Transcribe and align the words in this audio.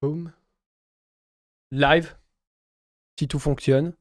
Home. 0.00 0.32
Live. 1.72 2.16
Si 3.18 3.26
tout 3.26 3.40
fonctionne. 3.40 3.94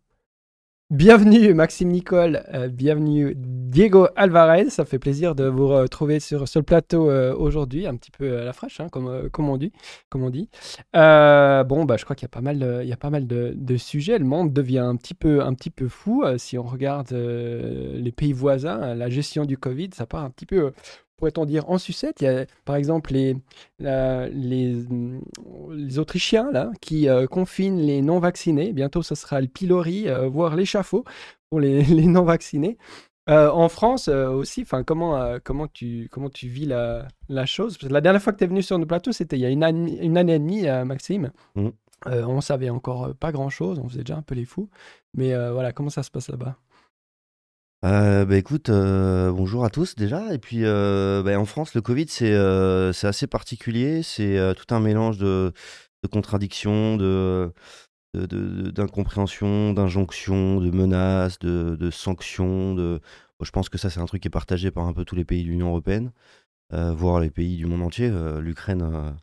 Bienvenue 0.90 1.54
Maxime 1.54 1.90
Nicole, 1.90 2.46
euh, 2.54 2.70
bienvenue 2.70 3.34
Diego 3.36 4.08
Alvarez, 4.16 4.70
ça 4.70 4.86
fait 4.86 5.00
plaisir 5.00 5.36
de 5.36 5.44
vous 5.44 5.68
retrouver 5.68 6.22
sur, 6.22 6.48
sur 6.48 6.62
le 6.62 6.66
plateau 6.66 7.10
euh, 7.10 7.36
aujourd'hui, 7.36 7.88
un 7.88 7.98
petit 7.98 8.12
peu 8.12 8.38
à 8.38 8.46
la 8.46 8.54
fraîche, 8.54 8.80
hein, 8.80 8.88
comme, 8.90 9.10
euh, 9.10 9.28
comme 9.28 9.50
on 9.50 9.58
dit. 9.58 9.74
Comme 10.10 10.24
on 10.24 10.30
dit. 10.30 10.50
bon, 10.94 11.84
bah, 11.86 11.98
je 11.98 12.06
crois 12.06 12.16
qu'il 12.16 12.24
y 12.24 12.26
a 12.26 12.30
pas 12.30 12.40
mal, 12.40 12.60
de, 12.60 12.80
il 12.84 12.88
y 12.88 12.94
a 12.94 12.98
pas 12.98 13.10
mal 13.10 13.28
de, 13.28 13.52
de, 13.54 13.76
sujets, 13.76 14.18
le 14.18 14.24
monde 14.24 14.54
devient 14.54 14.78
un 14.78 14.96
petit 14.96 15.16
peu, 15.16 15.42
un 15.42 15.54
petit 15.56 15.72
peu 15.72 15.90
fou, 15.90 16.24
si 16.38 16.58
on 16.58 16.64
regarde 16.64 17.12
les 17.12 18.12
pays 18.14 18.34
voisins, 18.34 18.94
la 18.96 19.10
gestion 19.10 19.46
du 19.46 19.58
Covid, 19.58 19.90
ça 19.94 20.06
part 20.06 20.24
un 20.24 20.30
petit 20.30 20.46
peu 20.46 20.72
pourrait-on 21.18 21.46
dire, 21.46 21.70
en 21.70 21.78
sucette. 21.78 22.22
Il 22.22 22.26
y 22.26 22.28
a 22.28 22.46
par 22.64 22.76
exemple 22.76 23.12
les, 23.12 23.36
les, 23.80 24.30
les, 24.32 26.00
Autrichiens 26.00 26.50
là, 26.52 26.72
qui 26.80 27.10
euh, 27.10 27.28
confinent 27.28 27.82
les 27.82 28.02
non-vaccinés. 28.02 28.72
Bientôt, 28.72 29.02
ce 29.02 29.16
sera 29.16 29.42
le 29.42 29.48
pilori, 29.48 30.08
euh, 30.08 30.28
voire 30.28 30.56
l'échafaud 30.56 31.04
pour 31.50 31.60
les, 31.60 31.84
les 31.84 32.06
non-vaccinés. 32.06 32.78
Euh, 33.30 33.50
en 33.50 33.68
France 33.68 34.08
aussi, 34.08 34.66
comment, 34.86 35.38
comment, 35.44 35.68
tu, 35.68 36.08
comment 36.12 36.30
tu 36.30 36.48
vis 36.48 36.66
la, 36.66 37.10
la 37.28 37.46
chose? 37.46 37.78
La 37.82 38.00
dernière 38.00 38.22
fois 38.22 38.32
que 38.32 38.38
tu 38.38 38.46
es 38.46 38.48
venu 38.48 38.62
sur 38.62 38.80
nos 38.80 38.86
plateaux, 38.86 39.12
c'était 39.12 39.38
il 39.38 39.42
y 39.42 39.46
a 39.46 39.50
une, 39.50 39.66
année, 39.66 40.02
une 40.02 40.18
année 40.18 40.36
et 40.36 40.40
demie, 40.40 40.64
Maxime. 40.86 41.32
Mmh. 41.56 41.68
on 42.06 42.40
savait 42.40 42.70
encore 42.70 43.14
pas 43.16 43.34
grand-chose, 43.34 43.80
on 43.80 43.90
faisait 43.90 44.04
déjà 44.04 44.16
un 44.16 44.22
peu 44.22 44.34
les 44.34 44.46
fous. 44.46 44.70
Mais 45.14 45.36
voilà, 45.52 45.74
comment 45.74 45.90
ça 45.90 46.04
se 46.04 46.12
passe 46.12 46.30
là-bas? 46.30 46.56
Euh, 47.86 48.26
bah, 48.26 48.38
écoute, 48.38 48.70
euh, 48.70 49.32
bonjour 49.32 49.64
à 49.64 49.70
tous 49.70 49.96
déjà. 49.96 50.34
Et 50.34 50.40
puis 50.40 50.62
euh, 50.64 51.22
bah, 51.24 51.40
en 51.40 51.46
France, 51.46 51.76
le 51.76 51.82
Covid, 51.82 52.08
c'est 52.08 52.34
assez 52.34 53.28
particulier. 53.28 54.02
C'est 54.04 54.38
tout 54.56 54.74
un 54.74 54.80
mélange 54.80 55.18
de, 55.18 55.54
contradictions, 56.12 56.98
de, 56.98 57.54
d'injonctions, 58.14 60.60
de 60.60 60.72
menaces, 60.72 61.40
de, 61.40 61.90
sanctions. 61.92 62.74
De... 62.74 63.00
je 63.42 63.52
pense 63.52 63.70
que 63.70 63.78
ça, 63.78 63.90
c'est 63.90 64.00
un 64.00 64.06
truc 64.06 64.22
qui 64.22 64.28
est 64.28 64.32
partagé 64.32 64.72
par 64.72 64.86
un 64.86 64.94
peu 64.94 65.06
tous 65.06 65.16
les 65.16 65.26
pays 65.26 65.44
de 65.44 65.50
l'Union 65.50 65.70
européenne, 65.70 66.12
voire 66.72 67.20
les 67.20 67.30
pays 67.30 67.58
du 67.58 67.66
monde 67.68 67.84
entier. 67.84 68.12
L'Ukraine 68.40 69.16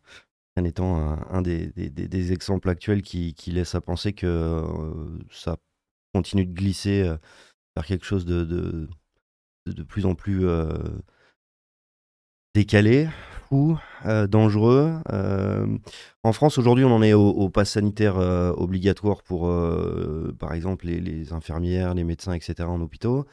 étant 0.65 1.19
un, 1.31 1.43
des, 1.43 2.33
exemples 2.33 2.69
actuels 2.69 3.03
qui, 3.03 3.35
qui 3.35 3.51
laisse 3.51 3.75
à 3.75 3.81
penser 3.81 4.13
que 4.13 4.63
ça 5.31 5.57
continue 6.13 6.47
de 6.47 6.53
glisser 6.53 7.13
faire 7.75 7.87
quelque 7.87 8.07
chose 8.07 8.25
de, 8.25 8.45
de, 8.45 8.89
de 9.67 9.83
plus 9.83 10.07
en 10.07 10.15
plus 10.15 10.47
euh, 10.47 10.69
décalé, 12.55 13.09
ou 13.51 13.77
euh, 14.07 14.27
dangereux. 14.27 14.95
Euh, 15.13 15.67
en 16.23 16.33
France, 16.33 16.59
aujourd'hui, 16.59 16.85
on 16.85 16.93
en 16.95 17.03
est 17.03 17.13
au, 17.13 17.29
au 17.29 17.51
pass 17.51 17.71
sanitaire 17.73 18.17
obligatoire 18.17 19.23
pour, 19.23 19.51
par 20.39 20.55
exemple, 20.55 20.87
les, 20.87 21.33
infirmières, 21.33 21.95
les 21.95 22.05
médecins, 22.05 22.33
etc. 22.33 22.69
en 22.69 22.81
hôpitaux. 22.81 23.27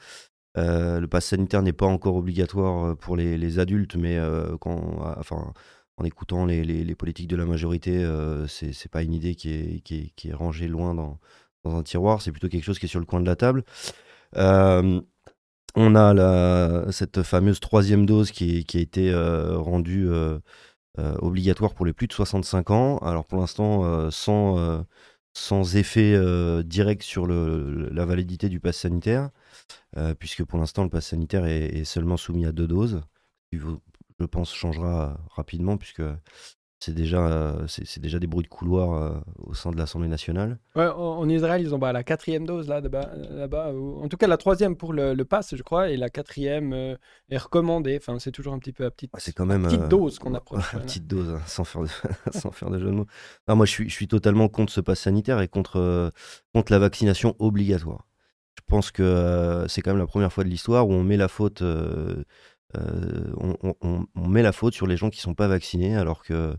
le 0.55 1.05
pass 1.05 1.25
sanitaire 1.25 1.61
n'est 1.61 1.73
pas 1.73 1.85
encore 1.85 2.15
obligatoire 2.15 2.97
pour 2.97 3.15
les, 3.15 3.59
adultes, 3.59 3.95
mais 3.95 4.19
quand, 4.59 4.99
enfin, 5.17 5.53
en 5.97 6.03
écoutant 6.03 6.45
les, 6.45 6.63
les, 6.63 6.95
politiques 6.95 7.29
de 7.29 7.35
la 7.37 7.45
majorité, 7.45 8.05
c'est 8.47 8.91
pas 8.91 9.03
une 9.03 9.13
idée 9.13 9.35
qui 9.35 9.53
est, 9.53 9.79
qui 9.81 9.95
est, 9.95 10.09
qui 10.15 10.29
est 10.29 10.33
rangée 10.33 10.67
loin 10.67 10.93
dans, 10.93 11.19
dans 11.63 11.75
un 11.77 11.83
tiroir, 11.83 12.21
c'est 12.21 12.31
plutôt 12.31 12.49
quelque 12.49 12.63
chose 12.63 12.79
qui 12.79 12.85
est 12.85 12.89
sur 12.89 12.99
le 12.99 13.05
coin 13.05 13.21
de 13.21 13.25
la 13.25 13.35
table. 13.35 13.63
Euh, 14.37 15.01
on 15.75 15.95
a 15.95 16.91
cette 16.91 17.23
fameuse 17.23 17.59
troisième 17.59 18.05
dose 18.05 18.31
qui, 18.31 18.65
a 18.73 18.79
été 18.79 19.11
euh, 19.11 19.57
rendue 19.57 20.09
euh, 20.09 20.39
obligatoire 20.97 21.73
pour 21.73 21.85
les 21.85 21.93
plus 21.93 22.07
de 22.07 22.13
65 22.13 22.71
ans. 22.71 22.97
Alors 22.99 23.25
pour 23.25 23.39
l'instant, 23.39 24.11
sans, 24.11 25.75
effet 25.75 26.19
direct 26.63 27.03
sur 27.03 27.27
la 27.27 28.05
validité 28.05 28.49
du 28.49 28.59
pass 28.59 28.77
sanitaire, 28.77 29.29
puisque 30.19 30.43
pour 30.43 30.59
l'instant 30.59 30.83
le 30.83 30.89
pass 30.89 31.07
sanitaire 31.07 31.45
est, 31.45 31.85
seulement 31.85 32.17
soumis 32.17 32.45
à 32.45 32.51
deux 32.51 32.67
doses. 32.67 33.01
Je 33.51 34.25
pense, 34.25 34.53
changera 34.53 35.19
rapidement, 35.31 35.77
puisque 35.77 36.03
c'est 36.83 36.95
déjà, 36.95 37.27
euh, 37.27 37.67
c'est 37.67 37.99
déjà 37.99 38.17
des 38.17 38.25
bruits 38.25 38.43
de 38.43 38.49
couloir 38.49 38.93
euh, 38.93 39.19
au 39.37 39.53
sein 39.53 39.69
de 39.69 39.77
l'Assemblée 39.77 40.07
nationale. 40.07 40.57
Ouais, 40.75 40.87
en, 40.87 41.29
Israël, 41.29 41.61
ils 41.61 41.75
ont 41.75 41.77
bah, 41.77 41.93
la 41.93 42.03
quatrième 42.03 42.43
dose 42.43 42.67
là, 42.67 42.81
là-bas. 42.81 43.71
en 43.75 44.07
tout 44.07 44.17
cas, 44.17 44.25
la 44.25 44.37
troisième 44.37 44.75
pour 44.75 44.91
le, 44.91 45.13
le, 45.13 45.25
pass, 45.25 45.55
je 45.55 45.61
crois, 45.61 45.91
et 45.91 45.97
la 45.97 46.09
quatrième 46.09 46.73
euh, 46.73 46.95
est 47.29 47.37
recommandée. 47.37 47.99
Enfin, 48.01 48.17
c'est 48.17 48.31
toujours 48.31 48.53
un 48.53 48.59
petit 48.59 48.73
peu 48.73 48.83
à 48.85 48.89
petite, 48.89 49.11
c'est 49.19 49.31
quand 49.31 49.45
même, 49.45 49.63
petite 49.63 49.89
dose 49.89 50.17
qu'on 50.17 50.33
approche. 50.33 50.71
petite 50.81 51.05
dose, 51.05 51.29
hein, 51.29 51.41
sans, 51.45 51.63
faire 51.63 51.83
de, 51.83 51.89
sans 52.31 52.49
faire 52.49 52.71
de 52.71 52.79
jeu 52.79 52.87
de 52.87 52.91
mots. 52.91 53.07
moi, 53.47 53.67
je 53.67 53.71
suis, 53.71 53.87
je 53.87 53.93
suis 53.93 54.07
totalement 54.07 54.49
contre 54.49 54.73
ce 54.73 54.81
pass 54.81 55.01
sanitaire 55.01 55.39
et 55.39 55.47
contre, 55.47 56.11
contre 56.51 56.71
la 56.71 56.79
vaccination 56.79 57.35
obligatoire. 57.37 58.07
Je 58.57 58.63
pense 58.67 58.89
que 58.89 59.65
c'est 59.67 59.81
quand 59.81 59.91
même 59.91 59.99
la 59.99 60.07
première 60.07 60.33
fois 60.33 60.43
de 60.43 60.49
l'histoire 60.49 60.87
où 60.87 60.93
on 60.93 61.03
met 61.03 61.17
la 61.17 61.27
faute 61.27 61.61
euh, 62.77 63.33
on, 63.81 64.27
met 64.27 64.41
la 64.41 64.51
faute 64.51 64.73
sur 64.73 64.87
les 64.87 64.97
gens 64.97 65.09
qui 65.09 65.19
ne 65.19 65.23
sont 65.23 65.35
pas 65.35 65.47
vaccinés, 65.47 65.95
alors 65.95 66.23
que, 66.23 66.55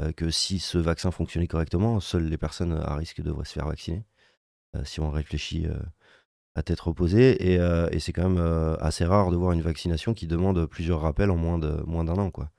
euh, 0.00 0.12
que 0.12 0.30
si 0.30 0.58
ce 0.58 0.78
vaccin 0.78 1.10
fonctionnait 1.10 1.46
correctement, 1.46 2.00
seules 2.00 2.28
les 2.28 2.38
personnes 2.38 2.72
à 2.72 2.96
risque 2.96 3.20
devraient 3.22 3.44
se 3.44 3.52
faire 3.52 3.68
vacciner, 3.68 4.04
euh, 4.76 4.84
si 4.84 5.00
on 5.00 5.10
réfléchit 5.10 5.66
à 6.54 6.62
tête 6.62 6.80
reposée. 6.80 7.54
Et, 7.54 8.00
c'est 8.00 8.12
quand 8.12 8.28
même 8.28 8.76
assez 8.80 9.04
rare 9.04 9.30
de 9.30 9.36
voir 9.36 9.52
une 9.52 9.62
vaccination 9.62 10.14
qui 10.14 10.26
demande 10.26 10.66
plusieurs 10.66 11.00
rappels 11.00 11.30
en 11.30 11.36
moins 11.36 11.58
d'un 11.58 11.82
moins 11.86 12.06
an. 12.08 12.30
Quoi. 12.30 12.50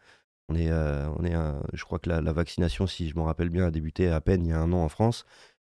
On 0.50 0.56
est, 0.56 0.72
on 0.72 1.24
est 1.26 1.34
je 1.74 1.84
crois 1.84 2.00
que 2.00 2.10
la, 2.10 2.34
vaccination, 2.34 2.88
si 2.88 3.10
je 3.10 3.16
me 3.18 3.22
rappelle 3.24 3.50
bien, 3.50 3.66
a 3.66 3.72
débuté 3.72 4.10
à 4.10 4.22
peine 4.22 4.46
il 4.46 4.50
y 4.50 4.54
a 4.54 4.60
un 4.60 4.72
an 4.74 4.84
en 4.84 4.90
France. 4.90 5.26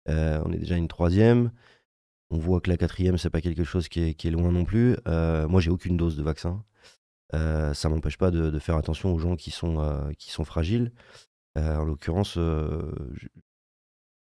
on 0.09 0.53
est 0.53 0.59
déjà 0.59 0.77
une 0.77 0.89
troisième. 0.89 1.53
On 2.31 2.39
voit 2.39 2.61
que 2.61 2.71
la 2.71 2.77
quatrième, 2.77 3.19
c'est 3.19 3.31
pas 3.31 3.41
quelque 3.41 3.65
chose 3.65 3.89
qui 3.89 4.01
est, 4.03 4.15
qui 4.15 4.29
est 4.29 4.33
loin 4.33 4.51
non 4.53 4.65
plus. 4.65 4.97
moi, 5.07 5.61
j'ai 5.61 5.71
aucune 5.71 5.97
dose 5.97 6.17
de 6.17 6.23
vaccin. 6.23 6.65
Euh, 7.35 7.75
ça 7.75 7.89
m'empêche 7.89 8.19
pas 8.19 8.31
de, 8.31 8.59
faire 8.59 8.77
attention 8.77 9.13
aux 9.13 9.19
gens 9.19 9.37
qui 9.37 9.51
sont, 9.51 9.81
euh, 9.81 10.13
qui 10.19 10.31
sont 10.31 10.45
fragiles. 10.45 10.93
Euh, 11.59 11.77
en 11.77 11.85
l'occurrence, 11.85 12.35
je 12.35 13.19
suis 13.19 13.31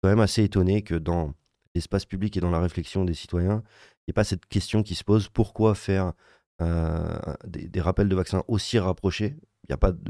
quand 0.02 0.08
même 0.08 0.20
assez 0.20 0.42
étonné 0.42 0.82
que 0.82 0.94
dans 0.94 1.34
l'espace 1.74 2.04
public 2.04 2.36
et 2.36 2.40
dans 2.40 2.50
la 2.50 2.60
réflexion 2.60 3.04
des 3.04 3.14
citoyens, 3.14 3.62
il 4.06 4.10
n'y 4.10 4.12
ait 4.12 4.14
pas 4.14 4.24
cette 4.24 4.46
question 4.46 4.82
qui 4.82 4.94
se 4.94 5.04
pose 5.04 5.28
pourquoi 5.28 5.74
faire 5.74 6.12
des, 6.60 7.80
rappels 7.80 8.08
de 8.08 8.16
vaccins 8.16 8.42
aussi 8.48 8.78
rapprochés? 8.78 9.36
Il 9.64 9.72
n'y 9.72 9.74
a 9.74 9.78
pas 9.78 9.92
de, 9.92 10.00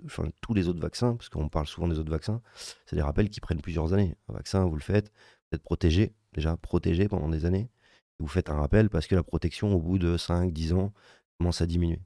tous 0.41 0.55
les 0.55 0.69
autres 0.69 0.81
vaccins, 0.81 1.17
parce 1.17 1.29
qu'on 1.29 1.49
parle 1.49 1.67
souvent 1.67 1.89
des 1.89 1.99
autres 1.99 2.11
vaccins, 2.11 2.41
c'est 2.87 2.95
des 2.95 3.03
rappels 3.03 3.29
qui 3.29 3.41
prennent 3.41 3.61
plusieurs 3.61 3.93
années. 3.93 4.15
Un 4.29 4.35
vaccin, 4.35 4.65
vous 4.65 4.77
le 4.77 4.81
faites, 4.81 5.11
vous 5.51 5.57
êtes 5.57 5.63
protégé, 5.63 6.15
déjà 6.33 6.57
protégé 6.57 7.09
pendant 7.09 7.29
des 7.29 7.45
années, 7.45 7.69
vous 8.21 8.29
faites 8.29 8.51
un 8.51 8.55
rappel 8.55 8.89
parce 8.89 9.07
que 9.07 9.15
la 9.15 9.23
protection, 9.23 9.75
au 9.75 9.81
bout 9.81 9.99
de 9.99 10.17
5, 10.17 10.53
10 10.53 10.75
ans, 10.75 10.93
commence 11.39 11.61
à 11.61 11.67
diminuer. 11.67 12.01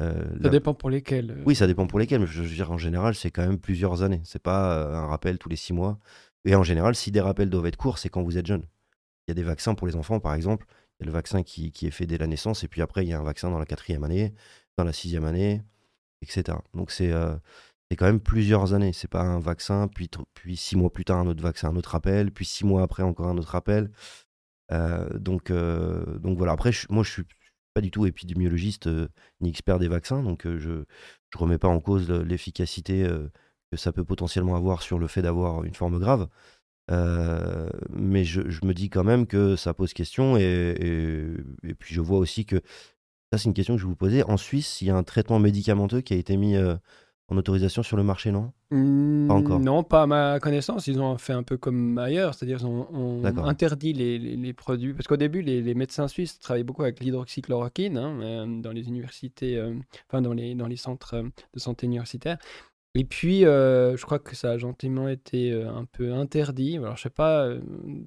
Euh, 0.00 0.24
ça 0.42 0.48
dépend 0.48 0.74
pour 0.74 0.90
lesquels. 0.90 1.30
Euh. 1.30 1.42
Oui, 1.44 1.54
ça 1.54 1.66
dépend 1.66 1.86
pour 1.86 1.98
lesquels, 1.98 2.20
mais 2.20 2.26
je 2.26 2.42
veux 2.42 2.48
dire, 2.48 2.70
en 2.70 2.78
général, 2.78 3.14
c'est 3.14 3.30
quand 3.30 3.46
même 3.46 3.58
plusieurs 3.58 4.02
années. 4.02 4.20
C'est 4.24 4.42
pas 4.42 4.72
euh, 4.78 4.94
un 4.94 5.06
rappel 5.06 5.38
tous 5.38 5.48
les 5.48 5.56
six 5.56 5.72
mois. 5.72 5.98
Et 6.44 6.54
en 6.54 6.62
général, 6.62 6.94
si 6.94 7.10
des 7.10 7.20
rappels 7.20 7.50
doivent 7.50 7.66
être 7.66 7.76
courts, 7.76 7.98
c'est 7.98 8.08
quand 8.08 8.22
vous 8.22 8.38
êtes 8.38 8.46
jeune. 8.46 8.62
Il 9.26 9.30
y 9.30 9.32
a 9.32 9.34
des 9.34 9.42
vaccins 9.42 9.74
pour 9.74 9.86
les 9.86 9.96
enfants, 9.96 10.20
par 10.20 10.34
exemple. 10.34 10.66
Il 10.98 11.04
y 11.04 11.04
a 11.04 11.06
le 11.06 11.12
vaccin 11.12 11.42
qui, 11.42 11.72
qui, 11.72 11.86
est 11.86 11.90
fait 11.90 12.06
dès 12.06 12.18
la 12.18 12.26
naissance, 12.26 12.64
et 12.64 12.68
puis 12.68 12.82
après, 12.82 13.04
il 13.04 13.08
y 13.08 13.12
a 13.12 13.18
un 13.18 13.24
vaccin 13.24 13.50
dans 13.50 13.58
la 13.58 13.66
quatrième 13.66 14.04
année, 14.04 14.34
dans 14.76 14.84
la 14.84 14.92
sixième 14.92 15.24
année, 15.24 15.62
etc. 16.22 16.58
Donc 16.74 16.90
c'est 16.90 17.12
c'est 17.90 17.96
quand 17.96 18.06
même 18.06 18.20
plusieurs 18.20 18.74
années. 18.74 18.92
C'est 18.92 19.08
pas 19.08 19.22
un 19.22 19.38
vaccin, 19.38 19.88
puis, 19.88 20.10
puis 20.34 20.56
six 20.56 20.76
mois 20.76 20.92
plus 20.92 21.04
tard, 21.04 21.18
un 21.18 21.26
autre 21.26 21.42
vaccin, 21.42 21.68
un 21.68 21.76
autre 21.76 21.90
rappel, 21.90 22.30
puis 22.32 22.44
six 22.44 22.64
mois 22.64 22.82
après, 22.82 23.02
encore 23.02 23.28
un 23.28 23.38
autre 23.38 23.50
rappel. 23.50 23.90
donc, 24.70 25.52
donc 25.52 26.38
voilà. 26.38 26.52
Après, 26.52 26.70
moi, 26.90 27.04
je 27.04 27.10
suis 27.10 27.24
pas 27.78 27.80
du 27.80 27.92
tout 27.92 28.06
épidémiologiste 28.06 28.88
euh, 28.88 29.06
ni 29.40 29.50
expert 29.50 29.78
des 29.78 29.86
vaccins, 29.86 30.20
donc 30.24 30.46
euh, 30.46 30.58
je 30.58 30.70
ne 30.70 30.84
remets 31.36 31.58
pas 31.58 31.68
en 31.68 31.78
cause 31.78 32.10
l'efficacité 32.10 33.04
euh, 33.04 33.28
que 33.70 33.76
ça 33.76 33.92
peut 33.92 34.02
potentiellement 34.02 34.56
avoir 34.56 34.82
sur 34.82 34.98
le 34.98 35.06
fait 35.06 35.22
d'avoir 35.22 35.62
une 35.62 35.76
forme 35.76 36.00
grave. 36.00 36.26
mais 36.88 38.24
je, 38.24 38.40
me 38.66 38.72
dis 38.72 38.90
quand 38.90 39.04
même 39.04 39.28
que 39.28 39.54
ça 39.54 39.74
pose 39.74 39.92
question 39.92 40.36
et, 40.36 40.74
et, 41.62 41.74
puis 41.74 41.94
je 41.94 42.00
vois 42.00 42.18
aussi 42.18 42.46
que 42.46 42.56
ça 43.32 43.38
c'est 43.38 43.44
une 43.44 43.54
question 43.54 43.76
que 43.76 43.80
je 43.80 43.84
vais 43.86 43.90
vous 43.90 43.96
poser. 43.96 44.24
En 44.24 44.38
Suisse, 44.38 44.82
il 44.82 44.88
y 44.88 44.90
a 44.90 44.96
un 44.96 45.04
traitement 45.04 45.38
médicamenteux 45.38 46.00
qui 46.00 46.14
a 46.14 46.16
été 46.16 46.36
mis 46.36 46.56
en 47.28 47.36
autorisation 47.36 47.82
sur 47.82 47.96
le 47.96 48.02
marché, 48.02 48.30
non? 48.30 48.52
Pas 48.70 48.76
mmh, 48.76 49.30
encore. 49.30 49.60
Non, 49.60 49.82
pas 49.82 50.02
à 50.02 50.06
ma 50.06 50.40
connaissance. 50.40 50.86
Ils 50.86 51.00
ont 51.00 51.18
fait 51.18 51.34
un 51.34 51.42
peu 51.42 51.58
comme 51.58 51.98
ailleurs, 51.98 52.34
c'est-à-dire 52.34 52.58
ils 52.60 52.66
ont, 52.66 53.22
interdit 53.44 53.92
les, 53.92 54.52
produits. 54.54 54.94
Parce 54.94 55.06
qu'au 55.06 55.16
début, 55.16 55.42
les, 55.42 55.74
médecins 55.74 56.08
suisses 56.08 56.38
travaillaient 56.38 56.64
beaucoup 56.64 56.82
avec 56.82 57.00
l'hydroxychloroquine 57.00 57.98
hein, 57.98 58.20
euh, 58.22 58.60
dans 58.60 58.72
les 58.72 58.88
universités, 58.88 59.58
euh, 59.58 59.74
enfin 60.08 60.22
dans 60.22 60.32
les, 60.32 60.54
dans 60.54 60.66
les 60.66 60.76
centres 60.76 61.14
euh, 61.14 61.28
de 61.52 61.58
santé 61.58 61.86
universitaires. 61.86 62.38
Et 62.94 63.04
puis, 63.04 63.42
je 63.42 64.02
crois 64.02 64.18
que 64.18 64.34
ça 64.34 64.50
a 64.52 64.58
gentiment 64.58 65.08
été 65.08 65.52
un 65.52 65.84
peu 65.84 66.14
interdit. 66.14 66.78
Alors, 66.78 66.96
je 66.96 67.02
sais 67.02 67.10
pas 67.10 67.48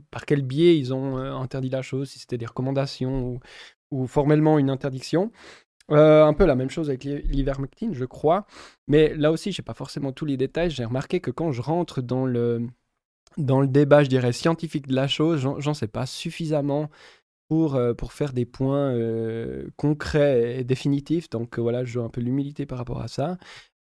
par 0.10 0.26
quel 0.26 0.42
biais 0.42 0.78
ils 0.78 0.94
ont 0.94 1.18
interdit 1.18 1.70
la 1.70 1.82
chose, 1.82 2.10
si 2.10 2.20
c'était 2.20 2.40
des 2.40 2.48
recommandations 2.48 3.26
ou, 3.26 3.40
ou 3.92 4.08
formellement 4.08 4.58
une 4.60 4.70
interdiction. 4.70 5.32
Euh, 5.92 6.24
un 6.26 6.34
peu 6.34 6.46
la 6.46 6.56
même 6.56 6.70
chose 6.70 6.90
avec 6.90 7.04
l'ivermectine, 7.04 7.94
je 7.94 8.06
crois. 8.06 8.46
Mais 8.88 9.14
là 9.16 9.32
aussi, 9.32 9.52
je 9.52 9.62
n'ai 9.62 9.66
pas 9.66 9.74
forcément 9.74 10.12
tous 10.12 10.26
les 10.26 10.38
détails. 10.38 10.70
J'ai 10.70 10.86
remarqué 10.86 11.20
que 11.20 11.32
quand 11.32 11.52
je 11.52 11.62
rentre 11.62 12.02
dans 12.02 12.26
le, 12.26 12.68
débat, 13.38 14.04
je 14.04 14.10
dirais, 14.10 14.32
scientifique 14.32 14.88
de 14.88 14.96
la 14.96 15.08
chose. 15.08 15.48
J'en 15.58 15.74
sais 15.74 15.88
pas 15.88 16.06
suffisamment 16.06 16.90
pour, 17.50 17.76
euh, 17.76 17.94
faire 18.10 18.34
des 18.34 18.46
points 18.46 18.94
euh, 18.94 19.68
concrets 19.76 20.60
et 20.60 20.64
définitifs. 20.64 21.30
Donc 21.30 21.60
voilà, 21.60 21.84
je 21.84 21.92
joue 21.94 22.04
un 22.04 22.10
peu 22.10 22.22
l'humilité 22.22 22.66
par 22.66 22.78
rapport 22.78 23.02
à 23.02 23.08
ça. 23.08 23.38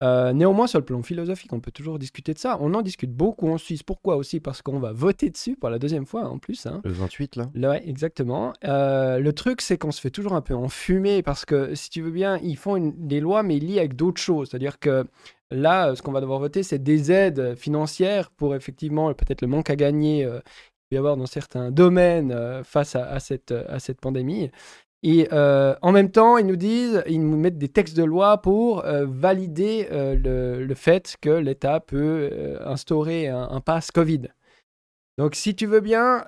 Euh, 0.03 0.33
néanmoins, 0.33 0.67
sur 0.67 0.79
le 0.81 0.85
plan 0.85 1.01
philosophique, 1.03 1.53
on 1.53 1.61
peut 1.61 1.71
toujours 1.71 1.99
discuter 1.99 2.35
de 2.35 2.39
ça. 2.39 2.59
On 2.61 2.75
en 2.75 2.83
discute 2.83 3.13
beaucoup 3.13 3.49
en 3.49 3.57
Suisse. 3.59 3.83
Pourquoi 3.83 4.17
aussi? 4.17 4.41
Parce 4.41 4.61
qu'on 4.61 4.79
va 4.81 4.93
voter 4.93 5.31
dessus 5.31 5.57
pour 5.57 5.71
la 5.71 5.79
deuxième 5.79 6.07
fois 6.07 6.25
en 6.29 6.39
plus. 6.39 6.67
hein. 6.67 6.81
Le 6.85 6.91
28, 6.93 7.37
là 7.37 7.49
ouais, 7.55 7.89
exactement. 7.89 8.53
Euh, 8.65 9.19
le 9.19 9.33
truc, 9.33 9.61
c'est 9.61 9.79
qu'on 9.79 9.93
se 9.93 10.01
fait 10.01 10.11
toujours 10.11 10.33
un 10.35 10.41
peu 10.41 10.55
enfumer 10.55 11.23
parce 11.23 11.45
que, 11.45 11.75
si 11.75 11.89
tu 11.91 12.03
veux 12.03 12.11
bien, 12.11 12.39
ils 12.43 12.57
font 12.57 12.77
une- 12.77 13.07
des 13.07 13.21
lois, 13.21 13.43
mais 13.43 13.59
liées 13.59 13.79
avec 13.79 13.95
d'autres 13.97 14.21
choses. 14.21 14.49
C'est-à-dire 14.51 14.79
que 14.81 15.05
là, 15.51 15.91
euh, 15.91 15.95
ce 15.95 16.03
qu'on 16.03 16.13
va 16.13 16.21
devoir 16.21 16.41
voter, 16.41 16.63
c'est 16.63 16.83
des 16.83 17.13
aides 17.13 17.55
financières 17.57 18.31
pour 18.31 18.55
effectivement 18.57 19.13
peut-être 19.15 19.41
le 19.43 19.49
manque 19.49 19.71
à 19.71 19.77
gagner 19.77 20.25
euh, 20.25 20.41
qu'il 20.41 20.89
peut 20.91 20.97
y 20.97 20.99
avoir 20.99 21.17
dans 21.17 21.27
certains 21.27 21.71
domaines 21.71 22.37
face 22.65 22.97
à, 22.97 23.05
à 23.09 23.21
cette, 23.21 23.53
à 23.53 23.79
cette 23.79 24.01
pandémie. 24.01 24.51
Et 25.03 25.29
euh, 25.33 25.75
en 25.83 25.91
même 25.91 26.11
temps, 26.11 26.39
ils 26.39 26.47
nous 26.47 26.57
disent, 26.57 27.03
ils 27.09 27.21
nous 27.21 27.37
mettent 27.37 27.59
des 27.59 27.69
textes 27.69 27.97
de 27.97 28.05
loi 28.05 28.41
pour 28.41 28.85
euh, 28.85 29.05
valider 29.07 29.89
euh, 29.91 30.15
le, 30.65 30.75
fait 30.75 31.17
que 31.21 31.31
l'État 31.31 31.81
peut 31.81 32.59
instaurer 32.65 33.29
un, 33.29 33.49
un 33.51 33.61
pass 33.61 33.91
Covid. 33.91 34.29
Donc, 35.19 35.35
si 35.35 35.55
tu 35.55 35.67
veux 35.67 35.81
bien, 35.81 36.25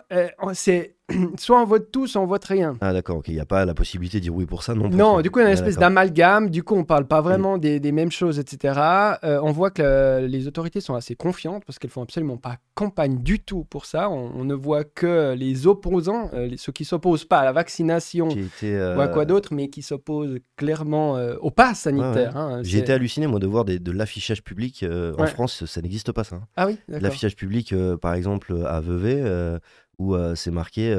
c'est 0.53 0.94
soit 1.39 1.61
on 1.61 1.67
vote 1.67 1.91
tout, 1.93 2.07
soit 2.07 2.23
on 2.23 2.27
vote 2.27 2.45
rien. 2.45 2.75
Ah 2.81 2.93
d'accord, 2.95 3.19
ok, 3.19 3.29
il 3.29 3.35
n'y 3.35 3.41
a 3.41 3.45
pas 3.45 3.65
la 3.67 3.75
possibilité 3.75 4.19
de 4.19 4.23
dire 4.23 4.35
oui 4.35 4.47
pour 4.47 4.63
ça, 4.63 4.75
non 4.75 4.89
pour 4.89 4.99
Non, 4.99 5.17
ça. 5.17 5.23
du 5.23 5.31
coup, 5.31 5.39
il 5.41 5.43
y 5.43 5.45
a 5.45 5.49
une 5.49 5.53
Ah, 5.53 5.59
espèce 5.61 5.77
d'amalgame. 5.77 6.49
Du 6.49 6.63
coup, 6.63 6.75
on 6.77 6.85
parle 6.85 7.07
pas 7.07 7.21
vraiment 7.21 7.59
des, 7.59 7.79
des 7.79 7.93
mêmes 7.93 8.11
choses, 8.11 8.39
etc. 8.39 8.81
Euh, 9.23 9.39
on 9.43 9.53
voit 9.53 9.71
que 9.71 9.83
le- 9.83 10.27
les 10.27 10.47
autorités 10.47 10.81
sont 10.81 10.95
assez 10.95 11.15
confiantes 11.15 11.63
parce 11.67 11.79
qu'elles 11.79 11.91
font 11.91 12.03
absolument 12.03 12.39
pas 12.39 12.57
campagne 12.75 13.19
du 13.23 13.39
tout 13.39 13.65
pour 13.65 13.85
ça. 13.85 14.09
On, 14.09 14.33
on 14.35 14.45
ne 14.45 14.55
voit 14.55 14.85
que 14.85 15.35
les 15.37 15.67
opposants, 15.67 16.31
euh, 16.33 16.49
ceux 16.57 16.73
qui 16.73 16.85
s'opposent 16.87 17.25
pas 17.27 17.41
à 17.41 17.45
la 17.45 17.53
vaccination 17.53 18.29
été, 18.31 18.75
euh, 18.75 18.97
ou 18.97 19.01
à 19.01 19.09
quoi 19.09 19.27
d'autre, 19.27 19.53
mais 19.53 19.69
qui 19.69 19.83
s'opposent 19.83 20.39
clairement 20.57 21.17
euh, 21.19 21.37
au 21.41 21.51
pass 21.51 21.81
sanitaire. 21.81 22.37
hein. 22.37 22.61
J'ai 22.63 22.79
été 22.79 22.93
halluciné, 22.93 23.27
moi, 23.27 23.41
de 23.41 23.47
voir 23.47 23.65
des- 23.67 23.79
de 23.79 23.93
l'affichage 23.93 24.43
public. 24.43 24.83
euh, 24.83 25.13
En 25.19 25.23
Ouais. 25.25 25.27
France, 25.29 25.67
ça 25.67 25.81
n'existe 25.83 26.13
pas, 26.13 26.25
ça. 26.25 26.37
hein. 26.37 26.43
Ah 26.57 26.67
oui. 26.67 26.79
L'affichage 26.89 27.37
public, 27.37 27.73
euh, 27.73 27.97
par 27.99 28.15
exemple, 28.15 28.55
à 28.67 28.81
Vevey, 28.81 29.21
euh, 29.23 29.59
où 29.99 30.17
c'est 30.35 30.51
marqué 30.51 30.95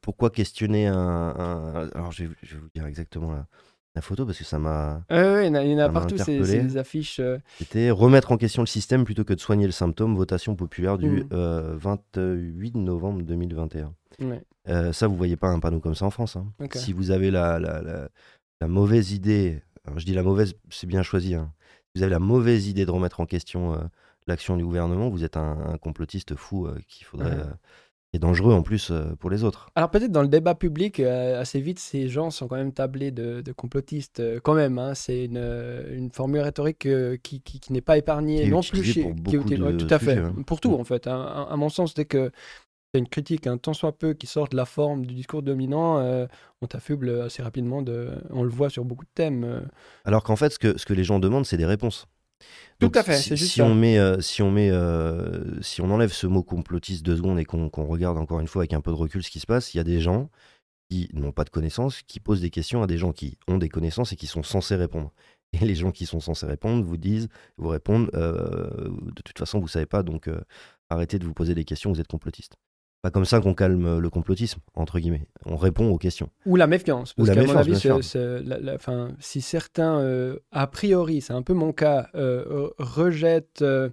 pourquoi 0.00 0.30
questionner 0.30 0.86
un, 0.88 0.96
un- 0.96 1.88
Alors, 1.94 2.12
je 2.12 2.24
vais, 2.24 2.34
je 2.42 2.54
vais 2.56 2.60
vous 2.60 2.70
dire 2.74 2.86
exactement 2.86 3.30
la, 3.32 3.46
la 3.94 4.02
photo 4.02 4.26
parce 4.26 4.38
que 4.38 4.44
ça 4.44 4.58
m'a. 4.58 5.04
Ouais, 5.10 5.46
il 5.48 5.54
y 5.70 5.74
en 5.76 5.78
a, 5.78 5.88
partout, 5.88 6.16
c'est 6.18 6.38
des 6.40 6.76
affiches. 6.76 7.20
C'était 7.58 7.90
remettre 7.90 8.32
en 8.32 8.36
question 8.36 8.62
le 8.62 8.66
système 8.66 9.04
plutôt 9.04 9.22
que 9.24 9.32
de 9.34 9.40
soigner 9.40 9.66
le 9.66 9.72
symptôme. 9.72 10.16
Votation 10.16 10.56
populaire 10.56 10.98
du 10.98 11.08
Mhm. 11.08 11.28
euh, 11.32 11.74
28 11.76 12.74
novembre 12.76 13.22
2021. 13.22 13.94
ouais. 14.20 14.42
Euh, 14.68 14.92
ça, 14.94 15.06
vous 15.08 15.14
voyez 15.16 15.36
pas 15.36 15.48
un 15.48 15.60
panneau 15.60 15.78
comme 15.78 15.94
ça 15.94 16.06
en 16.06 16.10
France. 16.10 16.36
hein. 16.36 16.46
Si 16.78 16.92
vous 16.94 17.10
avez 17.10 17.30
la, 17.30 17.58
la, 17.60 17.82
la- 17.82 18.08
la 18.62 18.66
mauvaise 18.68 19.12
idée, 19.12 19.60
alors 19.84 19.98
je 19.98 20.06
dis 20.06 20.14
la 20.14 20.22
mauvaise, 20.22 20.54
c'est 20.70 20.86
bien 20.86 21.02
choisi. 21.02 21.34
hein. 21.34 21.52
Si 21.88 21.98
vous 21.98 22.02
avez 22.02 22.10
la 22.12 22.18
mauvaise 22.18 22.66
idée 22.66 22.86
de 22.86 22.90
remettre 22.90 23.20
en 23.20 23.26
question 23.26 23.74
euh, 23.74 23.78
l'action 24.26 24.56
du 24.56 24.64
gouvernement, 24.64 25.08
vous 25.08 25.24
êtes 25.24 25.36
un, 25.36 25.58
un 25.72 25.78
complotiste 25.78 26.34
fou 26.36 26.66
euh, 26.66 26.78
qu'il 26.88 27.04
faudrait. 27.06 27.32
Euh, 27.38 27.44
et 28.12 28.20
dangereux 28.20 28.54
en 28.54 28.62
plus 28.62 28.92
euh, 28.92 29.16
pour 29.18 29.28
les 29.28 29.42
autres. 29.42 29.70
Alors 29.74 29.90
peut-être 29.90 30.12
dans 30.12 30.22
le 30.22 30.28
débat 30.28 30.54
public, 30.54 31.00
euh, 31.00 31.40
assez 31.40 31.60
vite, 31.60 31.80
ces 31.80 32.08
gens 32.08 32.30
sont 32.30 32.46
quand 32.46 32.54
même 32.54 32.72
tablés 32.72 33.10
de, 33.10 33.40
de 33.40 33.50
complotistes. 33.52 34.22
quand 34.44 34.54
même, 34.54 34.78
hein. 34.78 34.94
c'est 34.94 35.24
une, 35.24 35.44
une 35.90 36.12
formule 36.12 36.40
rhétorique 36.42 36.86
qui, 37.24 37.40
qui- 37.40 37.58
qui 37.58 37.72
n'est 37.72 37.80
pas 37.80 37.98
épargnée 37.98 38.42
Qui 38.42 38.46
est 38.46 38.50
non 38.52 38.60
plus 38.60 38.84
chez... 38.84 39.02
pour 39.02 39.14
qui 39.24 39.54
est 39.54 39.58
de 39.58 39.72
tout 39.72 39.92
à 39.92 39.98
fait, 39.98 40.14
sujets, 40.14 40.18
hein. 40.20 40.36
pour 40.46 40.60
tout 40.60 40.74
en 40.74 40.84
fait. 40.84 41.08
hein. 41.08 41.48
À, 41.50 41.56
mon 41.56 41.68
sens, 41.68 41.92
dès 41.94 42.04
que 42.04 42.30
c'est 42.94 43.00
une 43.00 43.08
critique 43.08 43.48
un 43.48 43.58
tant 43.58 43.72
soit 43.72 43.98
peu 43.98 44.14
qui 44.14 44.28
sort 44.28 44.46
de 44.46 44.54
la 44.56 44.64
forme 44.64 45.04
du 45.04 45.14
discours 45.14 45.42
dominant, 45.42 45.98
euh, 45.98 46.26
on 46.62 46.68
t'affuble 46.68 47.22
assez 47.22 47.42
rapidement. 47.42 47.82
De... 47.82 48.10
On 48.30 48.44
le 48.44 48.48
voit 48.50 48.70
sur 48.70 48.84
beaucoup 48.84 49.04
de 49.04 49.10
thèmes. 49.12 49.42
euh. 49.42 49.60
Alors 50.04 50.22
qu'en 50.22 50.36
fait, 50.36 50.50
ce 50.50 50.60
que, 50.60 50.78
ce 50.78 50.86
que 50.86 50.94
les 50.94 51.02
gens 51.02 51.18
demandent, 51.18 51.46
c'est 51.46 51.56
des 51.56 51.66
réponses. 51.66 52.06
Tout 52.78 52.86
Donc, 52.86 52.96
à 52.96 53.02
fait, 53.02 53.16
si, 53.16 53.36
juste 53.36 53.52
si 53.52 53.62
on 53.62 53.74
met, 53.74 53.98
euh, 53.98 54.20
si 54.20 54.42
on 54.42 54.50
met, 54.50 54.70
euh, 54.70 55.60
si 55.62 55.80
on 55.80 55.90
enlève 55.90 56.12
ce 56.12 56.26
mot 56.26 56.42
complotiste 56.42 57.04
deux 57.04 57.16
secondes 57.16 57.38
et 57.38 57.44
qu'on 57.44 57.68
qu'on 57.68 57.86
regarde 57.86 58.18
encore 58.18 58.40
une 58.40 58.48
fois 58.48 58.62
avec 58.62 58.72
un 58.72 58.80
peu 58.80 58.90
de 58.90 58.96
recul 58.96 59.22
ce 59.22 59.30
qui 59.30 59.40
se 59.40 59.46
passe, 59.46 59.74
il 59.74 59.76
y 59.76 59.80
a 59.80 59.84
des 59.84 60.00
gens 60.00 60.28
qui 60.90 61.08
n'ont 61.12 61.32
pas 61.32 61.44
de 61.44 61.50
connaissances, 61.50 62.02
qui 62.02 62.20
posent 62.20 62.40
des 62.40 62.50
questions 62.50 62.82
à 62.82 62.86
des 62.86 62.98
gens 62.98 63.12
qui 63.12 63.38
ont 63.48 63.58
des 63.58 63.68
connaissances 63.68 64.12
et 64.12 64.16
qui 64.16 64.26
sont 64.26 64.42
censés 64.42 64.76
répondre. 64.76 65.12
Et 65.52 65.64
les 65.64 65.74
gens 65.74 65.92
qui 65.92 66.06
sont 66.06 66.20
censés 66.20 66.46
répondre 66.46 66.84
vous 66.84 66.96
disent, 66.96 67.28
vous 67.56 67.68
répondent, 67.68 68.10
euh, 68.14 68.88
de 69.14 69.22
toute 69.22 69.38
façon 69.38 69.60
vous 69.60 69.68
savez 69.68 69.86
pas, 69.86 70.02
donc 70.02 70.26
euh, 70.28 70.40
arrêtez 70.90 71.18
de 71.18 71.24
vous 71.24 71.34
poser 71.34 71.54
des 71.54 71.64
questions, 71.64 71.92
vous 71.92 72.00
êtes 72.00 72.08
complotiste. 72.08 72.56
Pas 73.04 73.10
comme 73.10 73.26
ça 73.26 73.38
qu'on 73.38 73.52
calme 73.52 73.98
le 73.98 74.08
complotisme 74.08 74.60
entre 74.74 74.98
guillemets. 74.98 75.26
On 75.44 75.58
répond 75.58 75.90
aux 75.90 75.98
questions. 75.98 76.30
Ou 76.46 76.56
la 76.56 76.66
méfiance. 76.66 77.12
Parce 77.12 77.28
qu'à 77.34 77.42
mon 77.42 77.52
avis, 77.60 77.72
la- 78.46 78.58
la- 78.60 78.78
'fin, 78.78 79.08
si 79.20 79.42
certains, 79.42 79.98
euh, 80.00 80.38
a 80.52 80.66
priori, 80.66 81.20
c'est 81.20 81.34
un 81.34 81.42
peu 81.42 81.52
mon 81.52 81.74
cas, 81.74 82.08
euh, 82.14 82.70
rejettent 82.78 83.60
euh, 83.60 83.90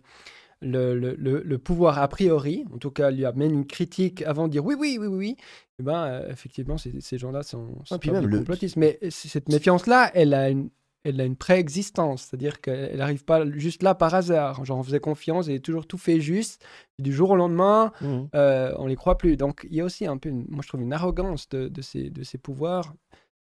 le, 0.61 0.97
le- 0.97 1.15
le- 1.19 1.41
le 1.43 1.57
pouvoir 1.57 1.99
a 1.99 2.07
priori, 2.07 2.63
en 2.73 2.77
tout 2.77 2.89
cas, 2.91 3.11
lui 3.11 3.25
amènent 3.25 3.51
une 3.51 3.67
critique 3.67 4.21
avant 4.21 4.47
de 4.47 4.53
dire 4.53 4.63
oui, 4.63 4.75
oui, 4.79 4.97
oui, 4.97 5.07
oui, 5.07 5.17
oui, 5.17 5.35
eh 5.79 5.83
ben, 5.83 6.21
effectivement, 6.29 6.77
ces, 6.77 7.17
gens-là 7.17 7.43
sont, 7.43 7.67
sont 7.83 7.97
puis 7.99 8.11
pas 8.11 8.21
même 8.21 8.23
des 8.29 8.31
le- 8.31 8.37
complotistes. 8.37 8.77
Mais 8.77 8.97
cette 9.09 9.49
méfiance-là, 9.49 10.09
elle 10.13 10.33
a 10.33 10.49
une. 10.49 10.69
Elle 11.03 11.19
a 11.19 11.25
une 11.25 11.35
préexistence, 11.35 12.23
c'est-à-dire 12.23 12.61
qu'elle 12.61 12.97
n'arrive 12.97 13.23
pas 13.25 13.49
juste 13.51 13.81
là 13.81 13.95
par 13.95 14.13
hasard. 14.13 14.63
Genre, 14.65 14.77
on 14.77 14.83
faisait 14.83 14.99
confiance 14.99 15.47
et 15.47 15.59
toujours 15.59 15.87
tout 15.87 15.97
fait 15.97 16.21
juste. 16.21 16.63
Du 16.99 17.11
jour 17.11 17.31
au 17.31 17.35
lendemain, 17.35 17.91
euh, 18.35 18.73
on 18.77 18.85
les 18.85 18.95
croit 18.95 19.17
plus. 19.17 19.35
Donc 19.37 19.65
il 19.69 19.75
y 19.75 19.81
a 19.81 19.85
aussi 19.85 20.05
un 20.05 20.17
peu, 20.17 20.29
une- 20.29 20.45
moi 20.49 20.61
je 20.61 20.67
trouve 20.67 20.81
une 20.81 20.93
arrogance 20.93 21.49
de, 21.49 21.67
de 21.69 21.81
ces, 21.81 22.09
de 22.11 22.23
ces 22.23 22.37
pouvoirs 22.37 22.93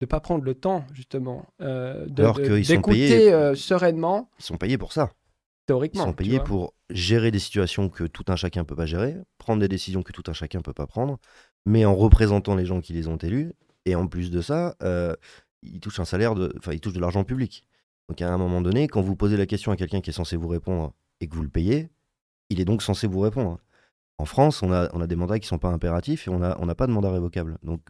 de 0.00 0.06
pas 0.06 0.20
prendre 0.20 0.44
le 0.44 0.54
temps 0.54 0.84
justement 0.92 1.46
euh, 1.62 2.04
sont 2.64 2.74
d'écouter 2.74 3.32
euh, 3.32 3.54
sereinement, 3.54 4.28
Ils 4.40 4.44
sont 4.44 4.56
payés 4.58 4.76
pour 4.76 4.92
ça. 4.92 5.10
Ils 5.12 5.66
théoriquement. 5.68 6.04
sont 6.04 6.10
tu 6.10 6.16
payés 6.16 6.38
pour 6.44 6.74
gérer 6.90 7.30
des 7.30 7.38
situations 7.38 7.88
que 7.88 8.04
tout 8.04 8.24
un 8.28 8.36
chacun 8.36 8.64
peut 8.64 8.76
pas 8.76 8.86
gérer, 8.86 9.16
prendre 9.38 9.60
des 9.60 9.68
décisions 9.68 10.02
que 10.02 10.12
tout 10.12 10.22
un 10.26 10.32
chacun 10.32 10.60
peut 10.60 10.74
pas 10.74 10.86
prendre, 10.86 11.18
mais 11.64 11.84
en 11.84 11.94
représentant 11.94 12.54
les 12.56 12.66
gens 12.66 12.80
qui 12.80 12.92
les 12.92 13.08
ont 13.08 13.16
élus. 13.16 13.52
Et 13.88 13.94
en 13.94 14.08
plus 14.08 14.30
de 14.32 14.40
ça, 14.40 14.74
euh, 14.82 15.14
ils 15.62 15.80
touchent 15.80 16.00
un 16.00 16.04
salaire 16.04 16.34
de, 16.34 16.52
enfin, 16.58 16.72
ils 16.72 16.80
touchent 16.80 16.94
de 16.94 17.00
l'argent 17.00 17.24
public. 17.24 17.64
Donc 18.08 18.22
à 18.22 18.32
un 18.32 18.38
moment 18.38 18.60
donné, 18.60 18.88
quand 18.88 19.02
vous 19.02 19.16
posez 19.16 19.36
la 19.36 19.46
question 19.46 19.72
à 19.72 19.76
quelqu'un 19.76 20.00
qui 20.00 20.10
est 20.10 20.12
censé 20.12 20.36
vous 20.36 20.48
répondre 20.48 20.92
et 21.20 21.28
que 21.28 21.34
vous 21.34 21.42
le 21.42 21.48
payez, 21.48 21.90
il 22.50 22.60
est 22.60 22.64
donc 22.64 22.82
censé 22.82 23.06
vous 23.06 23.20
répondre. 23.20 23.58
En 24.18 24.24
France, 24.24 24.62
on 24.62 24.72
a, 24.72 24.88
on 24.94 25.00
a 25.00 25.06
des 25.06 25.16
mandats 25.16 25.38
qui 25.38 25.46
sont 25.46 25.58
pas 25.58 25.68
impératifs 25.70 26.26
et 26.26 26.30
on 26.30 26.38
n'a 26.38 26.56
on 26.60 26.66
n'a 26.66 26.74
pas 26.74 26.86
de 26.86 26.92
mandat 26.92 27.10
révocable. 27.10 27.58
Donc 27.62 27.82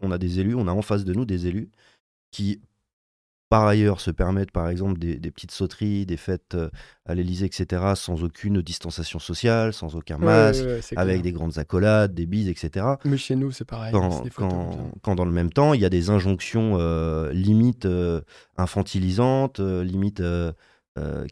on 0.00 0.10
a 0.12 0.18
des 0.18 0.40
élus, 0.40 0.54
on 0.54 0.68
a 0.68 0.72
en 0.72 0.82
face 0.82 1.04
de 1.04 1.14
nous 1.14 1.24
des 1.24 1.46
élus 1.46 1.70
qui, 2.30 2.60
par 3.52 3.66
ailleurs, 3.66 4.00
se 4.00 4.10
permettent, 4.10 4.50
par 4.50 4.68
exemple, 4.70 4.98
des, 4.98 5.16
des 5.18 5.30
petites 5.30 5.50
sauteries, 5.50 6.06
des 6.06 6.16
fêtes 6.16 6.54
euh, 6.54 6.70
à 7.04 7.14
l'Élysée, 7.14 7.44
etc., 7.44 7.94
sans 7.96 8.24
aucune 8.24 8.62
distanciation 8.62 9.18
sociale, 9.18 9.74
sans 9.74 9.94
aucun 9.94 10.16
masque, 10.16 10.64
ouais, 10.64 10.72
ouais, 10.72 10.80
c'est 10.80 10.96
avec 10.96 11.20
des 11.20 11.32
grandes 11.32 11.58
accolades, 11.58 12.14
des 12.14 12.24
bises, 12.24 12.48
etc. 12.48 12.86
Mais 13.04 13.18
chez 13.18 13.36
nous, 13.36 13.50
c'est 13.52 13.66
pareil. 13.66 13.92
Quand, 13.92 14.22
des 14.22 14.30
quand- 14.30 15.14
dans 15.14 15.26
le 15.26 15.32
même 15.32 15.52
temps, 15.52 15.74
il 15.74 15.82
y 15.82 15.84
a 15.84 15.90
des 15.90 16.08
injonctions 16.08 16.78
euh, 16.78 17.30
limite 17.32 17.84
euh, 17.84 18.22
infantilisantes, 18.56 19.60
euh, 19.60 19.84
limite 19.84 20.20
euh, 20.20 20.52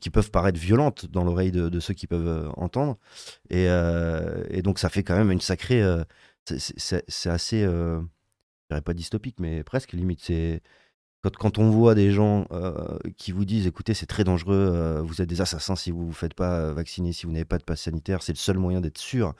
qui 0.00 0.10
peuvent 0.10 0.30
paraître 0.30 0.60
violentes 0.60 1.06
dans 1.10 1.24
l'oreille 1.24 1.52
de, 1.52 1.70
de 1.70 1.80
ceux 1.80 1.94
qui 1.94 2.06
peuvent 2.06 2.50
entendre. 2.56 2.98
Et, 3.48 3.64
et 4.50 4.62
donc 4.62 4.78
ça 4.78 4.88
fait 4.90 5.02
quand 5.04 5.16
même 5.16 5.30
une 5.32 5.40
sacrée... 5.40 5.82
c'est- 6.44 7.30
assez... 7.30 7.62
je 7.62 8.00
dirais 8.70 8.82
pas 8.82 8.94
dystopique, 8.94 9.40
mais 9.40 9.62
presque 9.64 9.92
limite. 9.92 10.20
C'est 10.22 10.62
quand, 11.28 11.58
on 11.58 11.70
voit 11.70 11.94
des 11.94 12.12
gens 12.12 12.46
euh, 12.50 12.98
qui 13.16 13.32
vous 13.32 13.44
disent 13.44 13.66
écoutez, 13.66 13.92
c'est 13.92 14.06
très 14.06 14.24
dangereux, 14.24 14.56
euh, 14.56 15.02
vous 15.02 15.20
êtes 15.20 15.28
des 15.28 15.40
assassins 15.42 15.76
si 15.76 15.90
vous 15.90 16.00
ne 16.00 16.06
vous 16.06 16.12
faites 16.12 16.34
pas 16.34 16.60
euh, 16.60 16.72
vacciner, 16.72 17.12
si 17.12 17.26
vous 17.26 17.32
n'avez 17.32 17.44
pas 17.44 17.58
de 17.58 17.64
passe 17.64 17.82
sanitaire, 17.82 18.22
c'est 18.22 18.32
le 18.32 18.38
seul 18.38 18.58
moyen 18.58 18.80
d'être 18.80 18.98
sûr. 18.98 19.34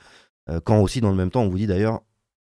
Quand 0.65 0.81
aussi, 0.81 0.99
dans 0.99 1.11
le 1.11 1.15
même 1.15 1.31
temps, 1.31 1.43
on 1.43 1.49
vous 1.49 1.59
dit 1.59 1.67
d'ailleurs 1.67 2.01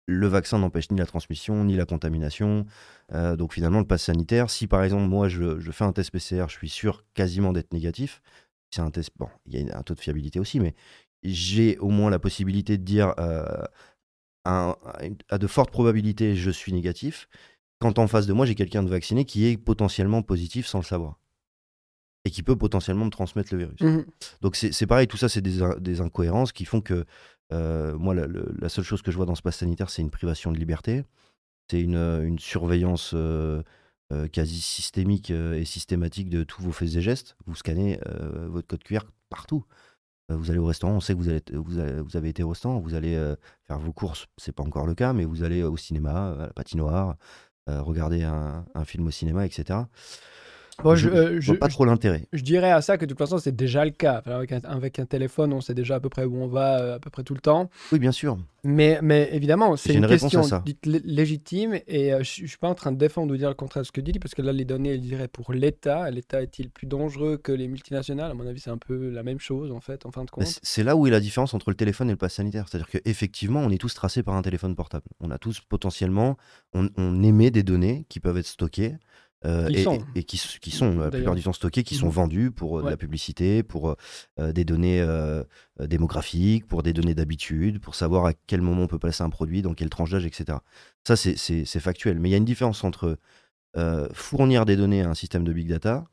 le 0.08 0.28
vaccin 0.28 0.60
n'empêche 0.60 0.92
ni 0.92 0.98
la 0.98 1.06
transmission, 1.06 1.64
ni 1.64 1.78
la 1.78 1.86
contamination. 1.86 2.66
Donc 3.14 3.54
finalement, 3.54 3.80
le 3.80 3.86
pass 3.86 4.04
sanitaire, 4.04 4.50
si 4.50 4.68
par 4.68 4.84
exemple, 4.84 5.08
moi, 5.08 5.30
je, 5.30 5.72
fais 5.72 5.86
un 5.86 5.94
test 5.94 6.12
PCR, 6.12 6.46
je 6.50 6.58
suis 6.58 6.68
sûr 6.68 7.06
quasiment 7.14 7.54
d'être 7.54 7.72
négatif. 7.72 8.22
C'est 8.72 8.82
un 8.82 8.92
test, 8.92 9.12
bon, 9.18 9.30
il 9.46 9.62
y 9.62 9.72
a 9.72 9.78
un 9.78 9.84
taux 9.84 9.94
de 9.94 10.00
fiabilité 10.02 10.42
aussi, 10.42 10.60
mais 10.60 10.74
j'ai 11.24 11.78
au 11.78 11.88
moins 11.88 12.10
la 12.10 12.20
possibilité 12.20 12.78
de 12.78 12.84
dire 12.84 13.14
à 14.44 14.76
de 15.38 15.48
fortes 15.48 15.72
probabilités, 15.72 16.36
je 16.36 16.52
suis 16.52 16.74
négatif 16.74 17.30
quand 17.80 18.00
en 18.00 18.08
face 18.08 18.26
de 18.28 18.34
moi, 18.34 18.46
j'ai 18.46 18.56
quelqu'un 18.56 18.84
de 18.84 18.90
vacciné 18.90 19.26
qui 19.26 19.46
est 19.46 19.58
potentiellement 19.58 20.22
positif 20.22 20.66
sans 20.68 20.80
le 20.80 20.84
savoir. 20.86 21.20
Et 22.28 22.32
qui 22.32 22.42
peut 22.42 22.56
potentiellement 22.56 23.06
me 23.06 23.12
transmettre 23.12 23.54
le 23.54 23.60
virus. 23.60 23.80
Mhm. 23.82 24.06
Donc 24.42 24.56
c'est 24.56 24.88
pareil, 24.88 25.08
tout 25.08 25.18
ça, 25.18 25.30
c'est 25.30 25.42
des, 25.42 25.62
in- 25.62 25.78
des 25.78 26.02
incohérences 26.02 26.52
qui 26.52 26.66
font 26.66 26.82
que 26.82 27.06
euh, 27.54 27.96
moi, 27.98 28.16
la, 28.16 28.26
le- 28.26 28.52
la 28.60 28.70
seule 28.70 28.84
chose 28.84 29.04
que 29.04 29.12
je 29.12 29.18
vois 29.18 29.28
dans 29.28 29.36
ce 29.36 29.44
pass 29.44 29.58
sanitaire, 29.58 29.92
c'est 29.92 30.02
une 30.02 30.10
privation 30.10 30.52
de 30.52 30.58
liberté. 30.58 31.04
C'est 31.70 31.82
une, 31.82 31.96
euh, 31.96 32.26
une 32.26 32.40
surveillance 32.40 33.12
euh, 33.14 33.62
euh, 34.12 34.28
quasi 34.28 34.60
systémique 34.62 35.30
et 35.30 35.66
systématique 35.66 36.30
de 36.30 36.44
tous 36.44 36.62
vos 36.64 36.72
faits 36.72 36.96
et 36.96 37.02
gestes. 37.02 37.36
Vous 37.46 37.56
scannez 37.56 38.00
votre 38.48 38.68
code 38.68 38.84
QR 38.84 39.02
partout. 39.30 39.64
Vous 40.30 40.50
allez 40.50 40.58
au 40.60 40.66
restaurant, 40.66 40.94
on 40.94 41.00
sait 41.02 41.14
que 41.14 41.20
vous, 41.20 41.30
allez, 41.30 41.44
vous, 41.54 41.78
avez, 41.78 42.02
vous 42.02 42.18
avez 42.18 42.30
été 42.30 42.42
au 42.42 42.50
restaurant, 42.50 42.80
vous 42.80 42.96
allez 42.96 43.14
faire 43.68 43.78
vos 43.78 43.94
courses, 43.94 44.26
c'est 44.38 44.52
pas 44.52 44.64
encore 44.64 44.88
le 44.88 44.96
cas, 44.96 45.14
mais 45.14 45.24
vous 45.26 45.44
allez 45.44 45.62
au 45.62 45.78
cinéma, 45.78 46.32
à 46.32 46.38
la 46.48 46.54
patinoire, 46.54 47.16
regarder 47.68 48.24
un, 48.24 48.66
un 48.74 48.86
film 48.86 49.08
au 49.08 49.12
cinéma, 49.12 49.46
etc. 49.46 49.80
Bon, 50.84 50.96
je, 50.96 51.08
je, 51.10 51.14
euh, 51.16 51.36
je 51.36 51.40
je- 51.42 51.46
vois 51.52 51.60
pas 51.60 51.68
trop 51.70 51.86
l'intérêt. 51.86 52.26
je 52.34 52.44
dirais 52.44 52.72
à 52.72 52.82
ça 52.82 52.98
que 52.98 53.06
de 53.06 53.10
toute 53.10 53.18
façon, 53.18 53.38
c'est 53.38 53.56
déjà 53.56 53.86
le 53.86 53.92
cas. 53.92 54.22
Avec, 54.26 54.52
un, 54.52 54.60
avec 54.66 55.00
un 55.00 55.06
téléphone, 55.06 55.54
on 55.54 55.62
sait 55.62 55.74
déjà 55.74 55.96
à 55.96 56.00
peu 56.00 56.10
près 56.10 56.26
où 56.26 56.36
on 56.38 56.48
va, 56.48 56.80
euh, 56.80 56.96
à 56.96 57.00
peu 57.00 57.10
près 57.10 57.24
tout 57.24 57.34
le 57.34 57.40
temps. 57.40 57.70
Oui, 57.92 58.00
bien 58.00 58.12
sûr. 58.12 58.38
Mais, 58.66 59.00
mais 59.02 59.30
évidemment, 59.32 59.76
c'est 59.78 59.94
une, 59.94 60.04
une 60.04 60.10
question 60.10 60.42
dite 60.66 60.86
lé- 60.88 61.02
légitime 61.06 61.80
et 61.88 62.12
euh, 62.14 62.24
je 62.24 62.42
ne 62.42 62.48
suis 62.48 62.58
pas 62.58 62.68
en 62.68 62.74
train 62.74 62.92
de 62.92 62.98
défendre 62.98 63.32
ou 63.34 63.38
dire 63.38 63.48
le 63.48 63.54
contraire 63.56 63.84
de 63.84 63.86
ce 63.88 63.92
que 63.92 64.02
dis 64.02 64.12
parce 64.20 64.34
que 64.34 64.42
là, 64.42 64.52
les 64.52 64.66
données, 64.66 64.96
elles 64.96 65.02
diraient 65.02 65.28
pour 65.28 65.54
l'État. 65.54 66.10
L'État 66.12 66.42
est-il 66.42 66.70
plus 66.72 66.88
dangereux 66.88 67.38
que 67.38 67.52
les 67.52 67.68
multinationales? 67.68 68.32
À 68.32 68.34
mon 68.34 68.46
avis, 68.48 68.60
c'est 68.60 68.72
un 68.72 68.78
peu 68.80 69.10
la 69.12 69.24
même 69.24 69.40
chose 69.40 69.72
en 69.72 69.82
fait, 69.82 70.06
en 70.06 70.12
fin 70.12 70.26
de 70.26 70.32
compte. 70.32 70.60
C'est 70.64 70.84
là 70.84 70.96
où 70.96 71.06
est 71.08 71.12
la 71.12 71.20
différence 71.20 71.54
entre 71.54 71.70
le 71.70 71.76
téléphone 71.76 72.10
et 72.10 72.14
le 72.14 72.18
pass 72.18 72.34
sanitaire. 72.34 72.66
C'est-à-dire 72.68 72.90
qu'effectivement, 72.90 73.60
on 73.62 73.70
est 73.70 73.78
tous 73.78 73.94
tracés 73.94 74.24
par 74.24 74.34
un 74.36 74.42
téléphone 74.42 74.76
portable. 74.76 75.06
On 75.22 75.30
a 75.32 75.38
tous 75.38 75.62
potentiellement, 75.62 76.36
on, 76.74 76.90
on 76.98 77.22
émet 77.24 77.52
des 77.52 77.64
données 77.64 78.06
qui 78.10 78.20
peuvent 78.20 78.38
être 78.38 78.48
stockées. 78.48 78.96
Euh, 79.46 79.68
et, 79.70 79.84
sont. 79.84 80.00
et 80.16 80.24
qui, 80.24 80.38
sont 80.38 80.88
la 80.88 80.94
D'ailleurs. 80.96 81.12
plupart 81.12 81.36
du 81.36 81.44
temps 81.44 81.54
stockées, 81.54 81.84
qui 81.84 81.96
sont 81.96 82.08
Mhm. 82.08 82.12
vendues 82.12 82.52
pour 82.52 82.80
euh, 82.80 82.84
de 82.84 82.90
la 82.90 82.98
publicité, 82.98 83.64
pour 83.64 83.90
euh, 83.92 83.96
euh, 84.40 84.52
des 84.52 84.66
données 84.66 85.00
euh, 85.02 85.44
euh, 85.80 85.88
démographiques, 85.88 86.66
pour 86.68 86.82
des 86.84 86.94
données 86.94 87.14
d'habitude, 87.16 87.80
pour 87.80 87.96
savoir 87.96 88.26
à 88.26 88.34
quel 88.48 88.62
moment 88.62 88.84
on 88.84 88.88
peut 88.88 89.00
placer 89.00 89.24
un 89.24 89.30
produit, 89.30 89.62
dans 89.62 89.74
quelle 89.74 89.90
tranche 89.90 90.12
d'âge, 90.12 90.26
etc. 90.26 90.58
Ça, 91.06 91.16
c'est- 91.16 91.66
factuel. 91.80 92.20
Mais 92.20 92.30
il 92.30 92.32
y 92.32 92.36
a 92.36 92.40
une 92.40 92.46
différence 92.46 92.84
entre 92.84 93.18
euh, 93.78 94.08
fournir 94.14 94.66
des 94.66 94.76
données 94.78 95.02
à 95.04 95.10
un 95.10 95.14
système 95.16 95.44
de 95.44 95.54
big 95.54 95.68
data, 95.68 96.06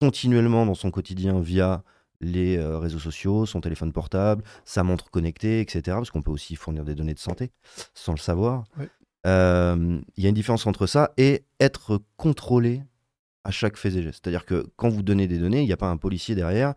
continuellement 0.00 0.64
dans 0.66 0.74
son 0.74 0.90
quotidien 0.90 1.40
via 1.40 1.82
les 2.20 2.56
euh, 2.58 2.78
réseaux 2.78 2.98
sociaux, 2.98 3.46
son 3.46 3.60
téléphone 3.60 3.92
portable, 3.92 4.44
sa 4.64 4.82
montre 4.82 5.10
connectée, 5.10 5.60
etc. 5.60 5.80
Parce 5.96 6.10
qu'on 6.10 6.22
peut 6.22 6.30
aussi 6.30 6.54
fournir 6.54 6.84
des 6.84 6.94
données 6.94 7.14
de 7.14 7.18
santé 7.18 7.50
sans 7.94 8.12
le 8.12 8.18
savoir. 8.18 8.64
Ouais. 8.78 8.88
Euh, 9.26 10.00
Il 10.16 10.22
y 10.22 10.26
a 10.26 10.28
une 10.28 10.34
différence 10.34 10.66
entre 10.66 10.86
ça 10.86 11.12
et 11.16 11.44
être 11.58 12.00
contrôlé 12.16 12.82
à 13.44 13.50
chaque 13.50 13.76
fait 13.76 13.94
et 13.94 14.02
geste. 14.02 14.20
C'est-à-dire 14.22 14.44
que 14.44 14.66
quand 14.76 14.88
vous 14.88 15.02
donnez 15.02 15.26
des 15.26 15.38
données, 15.38 15.62
il 15.62 15.66
n'y 15.66 15.72
a 15.72 15.76
pas 15.76 15.90
un 15.90 15.96
policier 15.96 16.34
derrière 16.34 16.74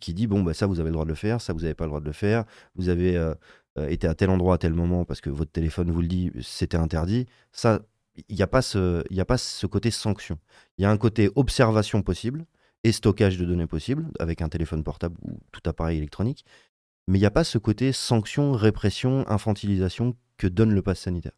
qui, 0.00 0.14
dit 0.14 0.26
bon 0.26 0.42
bah 0.42 0.54
ça 0.54 0.66
vous 0.66 0.78
avez 0.80 0.90
le 0.90 0.94
droit 0.94 1.04
de 1.04 1.10
le 1.10 1.16
faire, 1.16 1.40
ça 1.40 1.52
vous 1.52 1.60
n'avez 1.60 1.74
pas 1.74 1.84
le 1.84 1.90
droit 1.90 2.00
de 2.00 2.06
le 2.06 2.12
faire, 2.12 2.44
vous 2.76 2.88
avez 2.88 3.16
euh, 3.16 3.34
euh, 3.78 3.88
été 3.88 4.06
à 4.06 4.14
tel 4.14 4.30
endroit 4.30 4.54
à 4.54 4.58
tel 4.58 4.74
moment 4.74 5.04
parce 5.04 5.20
que 5.20 5.30
votre 5.30 5.50
téléphone 5.50 5.90
vous 5.90 6.02
le 6.02 6.08
dit, 6.08 6.30
c'était 6.40 6.76
interdit. 6.76 7.26
Ça, 7.52 7.80
il 8.28 8.36
n'y 8.36 8.42
a 8.42 8.44
a 8.44 8.46
pas 8.46 8.62
ce 8.62 9.66
côté 9.66 9.90
sanction. 9.90 10.38
Il 10.78 10.82
y 10.82 10.84
a 10.84 10.90
un 10.90 10.98
côté 10.98 11.30
observation 11.34 12.02
possible 12.02 12.44
et 12.84 12.92
stockage 12.92 13.38
de 13.38 13.44
données 13.44 13.66
possible 13.66 14.08
avec 14.18 14.42
un 14.42 14.48
téléphone 14.48 14.84
portable 14.84 15.16
ou 15.22 15.38
tout 15.52 15.62
appareil 15.64 15.98
électronique. 15.98 16.44
Mais 17.08 17.18
il 17.18 17.22
n'y 17.22 17.26
a 17.26 17.30
pas 17.30 17.44
ce 17.44 17.58
côté 17.58 17.92
sanction, 17.92 18.52
répression, 18.52 19.24
infantilisation 19.28 20.16
que 20.36 20.46
donne 20.46 20.72
le 20.72 20.82
pass 20.82 21.00
sanitaire. 21.00 21.32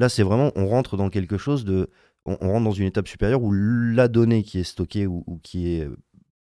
Là, 0.00 0.08
c'est 0.08 0.22
vraiment, 0.22 0.50
on 0.56 0.66
rentre 0.66 0.96
dans 0.96 1.10
quelque 1.10 1.36
chose 1.36 1.66
de. 1.66 1.90
On, 2.24 2.34
rentre 2.36 2.64
dans 2.64 2.72
une 2.72 2.86
étape 2.86 3.06
supérieure 3.06 3.42
où 3.42 3.52
la 3.52 4.08
donnée 4.08 4.42
qui 4.42 4.58
est 4.58 4.64
stockée 4.64 5.06
ou, 5.06 5.40
qui 5.42 5.74
est 5.74 5.84
euh, 5.84 5.94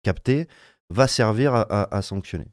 captée 0.02 0.48
va 0.90 1.08
servir 1.08 1.54
à, 1.54 2.02
sanctionner. 2.02 2.48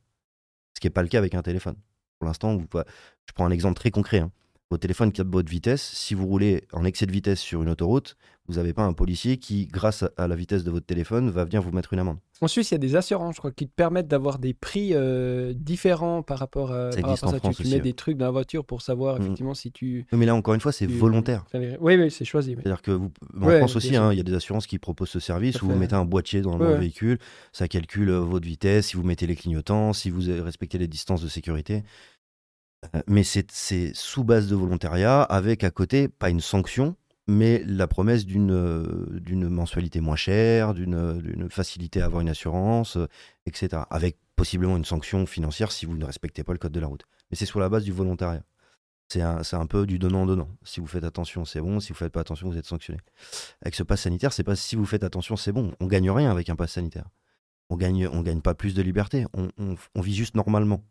Ce 0.74 0.80
qui 0.80 0.88
n'est 0.88 0.92
pas 0.92 1.02
le 1.02 1.08
cas 1.08 1.18
avec 1.18 1.36
un 1.36 1.42
téléphone. 1.42 1.76
Pour 2.18 2.26
l'instant, 2.26 2.58
je 2.58 3.32
prends 3.34 3.46
un 3.46 3.52
exemple 3.52 3.76
très 3.76 3.92
concret. 3.92 4.18
hein. 4.18 4.32
Votre 4.70 4.82
téléphone 4.82 5.10
capte 5.10 5.30
votre 5.32 5.50
vitesse. 5.50 5.82
Si 5.94 6.14
vous 6.14 6.26
roulez 6.26 6.62
en 6.72 6.84
excès 6.84 7.04
de 7.04 7.10
vitesse 7.10 7.40
sur 7.40 7.60
une 7.60 7.68
autoroute, 7.70 8.16
vous 8.46 8.54
n'avez 8.54 8.72
pas 8.72 8.84
un 8.84 8.92
policier 8.92 9.36
qui, 9.36 9.66
grâce 9.66 10.04
à- 10.16 10.28
la 10.28 10.36
vitesse 10.36 10.62
de 10.62 10.70
votre 10.70 10.86
téléphone, 10.86 11.28
va 11.28 11.44
venir 11.44 11.60
vous 11.60 11.72
mettre 11.72 11.92
une 11.92 11.98
amende. 11.98 12.18
En 12.40 12.46
Suisse, 12.46 12.70
il 12.70 12.74
y 12.74 12.76
a 12.76 12.78
des 12.78 12.94
assurances, 12.94 13.34
je 13.34 13.40
crois, 13.40 13.50
qui 13.50 13.66
te 13.66 13.72
permettent 13.74 14.06
d'avoir 14.06 14.38
des 14.38 14.54
prix 14.54 14.90
euh, 14.94 15.52
différents 15.56 16.22
par 16.22 16.38
rapport 16.38 16.70
à, 16.70 16.92
Ça 16.92 17.00
par 17.00 17.10
rapport 17.10 17.28
à 17.30 17.32
ça. 17.32 17.40
Tu, 17.40 17.48
aussi, 17.48 17.64
mets 17.64 17.74
ouais. 17.76 17.80
des 17.80 17.92
trucs 17.94 18.16
dans 18.16 18.26
la 18.26 18.30
voiture 18.30 18.64
pour 18.64 18.80
savoir 18.80 19.16
Mhm. 19.16 19.22
effectivement 19.22 19.54
si 19.54 19.72
tu. 19.72 20.06
Oui, 20.12 20.18
Mais 20.18 20.26
là, 20.26 20.36
encore 20.36 20.54
une 20.54 20.60
fois, 20.60 20.70
c'est 20.72 20.86
tu- 20.86 20.92
volontaire. 20.94 21.44
Oui, 21.80 21.96
oui, 21.96 22.08
c'est 22.12 22.24
choisi. 22.24 22.50
oui. 22.54 22.60
C'est-à-dire 22.62 22.82
que 22.82 22.92
vous, 22.92 23.10
en 23.40 23.46
Ouais, 23.48 23.58
France 23.58 23.74
aussi, 23.74 23.96
hein, 23.96 24.12
il 24.12 24.18
y 24.18 24.20
a 24.20 24.24
des 24.24 24.34
assurances 24.34 24.68
qui 24.68 24.78
proposent 24.78 25.10
ce 25.10 25.20
service 25.20 25.60
où 25.62 25.66
vous 25.66 25.74
mettez 25.76 25.96
un 25.96 26.04
boîtier 26.04 26.42
dans, 26.42 26.56
Ouais, 26.58 26.68
le 26.68 26.74
véhicule, 26.78 27.18
ça 27.52 27.66
calcule 27.66 28.10
euh, 28.10 28.20
votre 28.20 28.46
vitesse, 28.46 28.86
si 28.88 28.96
vous 28.96 29.02
mettez 29.02 29.26
les 29.26 29.34
clignotants, 29.36 29.92
si 29.92 30.10
vous 30.10 30.28
euh, 30.30 30.42
respectez 30.44 30.78
les 30.78 30.86
distances 30.88 31.22
de 31.22 31.28
sécurité. 31.28 31.82
Mais 33.06 33.22
c'est 33.24 33.92
sous 33.94 34.24
base 34.24 34.48
de 34.48 34.56
volontariat, 34.56 35.22
avec 35.22 35.64
à 35.64 35.70
côté, 35.70 36.08
pas 36.08 36.30
une 36.30 36.40
sanction, 36.40 36.96
mais 37.30 37.62
la 37.66 37.86
promesse 37.86 38.26
d'une 38.26 38.50
euh, 38.50 39.48
mensualité 39.48 40.00
moins 40.00 40.16
chère, 40.16 40.74
d'une 40.74 40.94
euh, 40.94 41.14
d'une 41.14 41.48
facilité 41.50 42.02
à 42.02 42.06
avoir 42.06 42.20
une 42.20 42.28
assurance, 42.28 42.96
euh, 42.96 43.06
etc. 43.46 43.82
Avec 43.90 44.18
possiblement 44.34 44.76
une 44.76 44.84
sanction 44.84 45.26
financière 45.26 45.72
si 45.72 45.86
vous 45.86 45.96
ne 45.96 46.04
respectez 46.04 46.42
pas 46.42 46.52
le 46.52 46.58
code 46.58 46.72
de 46.72 46.80
la 46.80 46.86
route. 46.86 47.04
Mais 47.30 47.36
c'est 47.36 47.46
sur 47.46 47.60
la 47.60 47.68
base 47.68 47.84
du 47.84 47.92
volontariat. 47.92 48.42
C'est 49.08 49.22
un, 49.22 49.42
un 49.52 49.66
peu 49.66 49.86
du 49.86 49.98
donnant-donnant. 49.98 50.48
Si 50.62 50.80
vous 50.80 50.86
faites 50.86 51.04
attention, 51.04 51.44
c'est 51.44 51.60
bon. 51.60 51.80
Si 51.80 51.92
vous 51.92 51.98
faites 51.98 52.12
pas 52.12 52.20
attention, 52.20 52.48
vous 52.48 52.58
êtes 52.58 52.66
sanctionné. 52.66 53.00
Avec 53.60 53.74
ce 53.74 53.82
pass 53.82 54.02
sanitaire, 54.02 54.32
c'est 54.32 54.44
pas 54.44 54.56
si 54.56 54.76
vous 54.76 54.86
faites 54.86 55.02
attention, 55.02 55.36
c'est 55.36 55.52
bon. 55.52 55.72
On 55.80 55.86
gagne 55.86 56.10
rien 56.10 56.30
avec 56.30 56.48
un 56.48 56.56
pass 56.56 56.72
sanitaire. 56.72 57.08
On 57.70 57.76
gagne, 57.76 58.08
on 58.08 58.22
gagne 58.22 58.40
pas 58.40 58.54
plus 58.54 58.74
de 58.74 58.82
liberté. 58.82 59.26
On 59.34 60.00
vit 60.00 60.14
juste 60.14 60.36
normalement, 60.36 60.84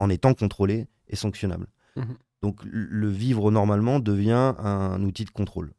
en 0.00 0.10
étant 0.10 0.34
contrôlé 0.34 0.86
sanctionnable. 1.16 1.66
Mhm. 1.96 2.16
Donc 2.42 2.60
le 2.64 3.08
vivre 3.08 3.50
normalement 3.50 4.00
devient 4.00 4.54
un 4.58 5.02
outil 5.02 5.24
de 5.24 5.30
contrôle. 5.30 5.72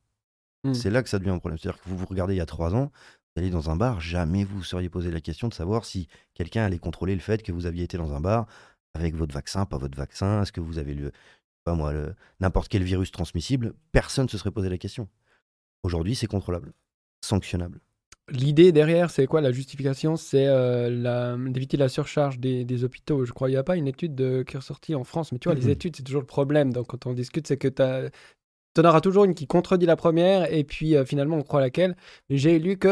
Mhm. 0.64 0.74
C'est 0.74 0.90
là 0.90 1.02
que 1.04 1.10
ça 1.10 1.20
devient 1.20 1.32
un 1.32 1.40
problème. 1.40 1.58
C'est-à-dire 1.58 1.82
que 1.82 1.90
vous 1.90 1.98
vous 1.98 2.06
regardez 2.06 2.36
il 2.36 2.38
y 2.38 2.42
a 2.42 2.46
trois 2.46 2.76
ans, 2.76 2.92
vous 3.36 3.42
allez 3.42 3.50
dans 3.50 3.70
un 3.70 3.76
bar, 3.76 4.00
jamais 4.02 4.44
vous 4.44 4.58
vous 4.58 4.64
seriez 4.64 4.90
posé 4.90 5.10
la 5.10 5.22
question 5.22 5.48
de 5.48 5.54
savoir 5.54 5.86
si 5.86 6.08
quelqu'un 6.34 6.64
allait 6.64 6.80
contrôler 6.80 7.16
le 7.16 7.22
fait 7.22 7.42
que 7.42 7.52
vous 7.52 7.66
aviez 7.66 7.84
été 7.84 7.98
dans 7.98 8.14
un 8.14 8.22
bar 8.22 8.46
avec 8.94 9.16
votre 9.16 9.34
vaccin, 9.34 9.66
pas 9.66 9.78
votre 9.78 9.98
vaccin, 9.98 10.42
est-ce 10.42 10.52
que 10.52 10.60
vous 10.60 10.78
avez 10.78 10.94
le, 10.94 11.12
pas 11.64 11.74
moi, 11.74 11.94
le- 11.94 12.14
n'importe 12.42 12.68
quel 12.68 12.84
virus 12.84 13.12
transmissible, 13.12 13.74
personne 13.92 14.26
ne 14.26 14.30
se 14.30 14.38
serait 14.38 14.52
posé 14.52 14.70
la 14.70 14.78
question. 14.78 15.08
Aujourd'hui, 15.84 16.14
c'est 16.16 16.28
contrôlable, 16.28 16.74
sanctionnable. 17.24 17.80
L'idée 18.32 18.72
derrière, 18.72 19.10
c'est 19.10 19.28
quoi? 19.28 19.42
La 19.42 19.52
justification 19.52 20.16
C'est 20.16 20.46
euh, 20.48 21.38
d'éviter 21.50 21.78
la 21.78 21.90
surcharge 21.90 22.40
des, 22.40 22.64
des 22.66 22.84
hôpitaux. 22.84 23.26
Je 23.26 23.34
crois 23.34 23.48
qu'il 23.50 23.56
n'y 23.56 23.60
a 23.60 23.64
pas 23.64 23.76
une 23.76 23.88
étude 23.88 24.16
de- 24.16 24.44
qui 24.44 24.56
est 24.56 24.60
ressortie 24.60 24.96
en 24.96 25.04
France, 25.04 25.32
mais 25.32 25.40
tu 25.40 25.50
vois, 25.50 25.56
les 25.56 25.70
études, 25.70 25.96
c'est 25.98 26.04
toujours 26.04 26.22
le 26.22 26.28
problème. 26.28 26.72
Donc, 26.72 26.88
quand 26.88 27.06
on 27.08 27.14
discute, 27.14 27.46
c'est 27.48 27.58
que 27.58 27.68
tu 27.68 27.82
en 28.80 28.86
auras 28.86 29.02
toujours 29.02 29.26
une 29.26 29.36
qui 29.36 29.48
contredit 29.48 29.86
la 29.86 29.98
première, 29.98 30.52
et 30.54 30.64
puis 30.64 30.96
euh, 30.96 31.04
finalement, 31.04 31.36
on 31.36 31.42
croit 31.44 31.60
laquelle. 31.60 31.98
Mais 32.30 32.38
J'ai 32.38 32.58
lu 32.58 32.78
que 32.78 32.88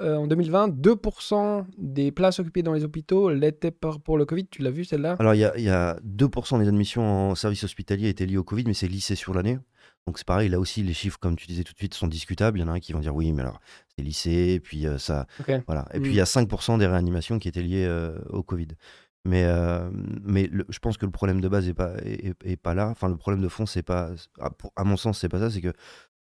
euh, 0.00 0.16
en 0.16 0.28
2020, 0.28 0.68
2% 0.68 1.66
des 1.76 2.12
places 2.12 2.38
occupées 2.38 2.62
dans 2.62 2.72
les 2.72 2.84
hôpitaux 2.84 3.30
l'étaient 3.30 3.72
pour 3.72 4.16
le 4.16 4.24
Covid. 4.26 4.46
Tu 4.46 4.62
l'as 4.62 4.70
vu 4.70 4.84
celle-là? 4.84 5.16
Alors, 5.18 5.34
il 5.34 5.38
y 5.40 5.44
a, 5.44 5.56
il 5.58 5.64
y 5.64 5.70
a 5.70 5.98
2% 6.04 6.58
des 6.60 6.68
admissions 6.68 7.02
en 7.30 7.34
service 7.34 7.64
hospitalier 7.64 8.08
étaient 8.10 8.26
liées 8.26 8.36
au 8.36 8.44
Covid, 8.44 8.62
mais 8.68 8.74
c'est 8.74 8.86
lissé 8.86 9.16
sur 9.16 9.34
l'année. 9.34 9.58
Donc, 10.06 10.18
c'est 10.18 10.26
pareil, 10.26 10.48
là 10.50 10.60
aussi, 10.60 10.82
les 10.82 10.92
chiffres, 10.92 11.18
comme 11.18 11.34
tu 11.36 11.46
disais 11.46 11.64
tout 11.64 11.72
de 11.72 11.78
suite, 11.78 11.94
sont 11.94 12.06
discutables. 12.08 12.58
Il 12.58 12.62
y 12.62 12.64
en 12.64 12.68
a 12.68 12.72
un 12.72 12.80
qui 12.80 12.92
vont 12.92 13.00
dire 13.00 13.14
oui, 13.14 13.32
mais 13.32 13.40
alors, 13.42 13.60
c'est 13.96 14.02
lissé, 14.04 14.60
puis 14.62 14.86
euh, 14.86 14.98
ça. 14.98 15.26
Voilà. 15.66 15.86
Et 15.94 16.00
puis, 16.00 16.10
il 16.12 16.16
y 16.16 16.20
a 16.20 16.24
5% 16.26 16.76
des 16.78 16.86
réanimations 16.86 17.38
qui 17.38 17.48
étaient 17.48 17.62
liées 17.62 17.86
euh, 17.88 18.18
au 18.28 18.42
Covid. 18.42 18.68
Mais, 19.24 19.44
euh, 19.46 19.88
mais 20.22 20.46
le- 20.52 20.66
je 20.68 20.78
pense 20.78 20.98
que 20.98 21.06
le 21.06 21.10
problème 21.12 21.40
de 21.40 21.48
base 21.48 21.66
n'est 21.66 21.72
pas, 21.72 21.94
est, 22.04 22.56
pas 22.56 22.74
là. 22.74 22.88
Enfin, 22.90 23.08
le 23.08 23.16
problème 23.16 23.42
de 23.42 23.48
fond, 23.48 23.64
c'est 23.64 23.82
pas. 23.82 24.10
À, 24.38 24.50
pour- 24.50 24.72
à 24.76 24.84
mon 24.84 24.98
sens, 24.98 25.18
c'est 25.20 25.30
pas 25.30 25.38
ça. 25.38 25.50
C'est 25.50 25.62
que 25.62 25.72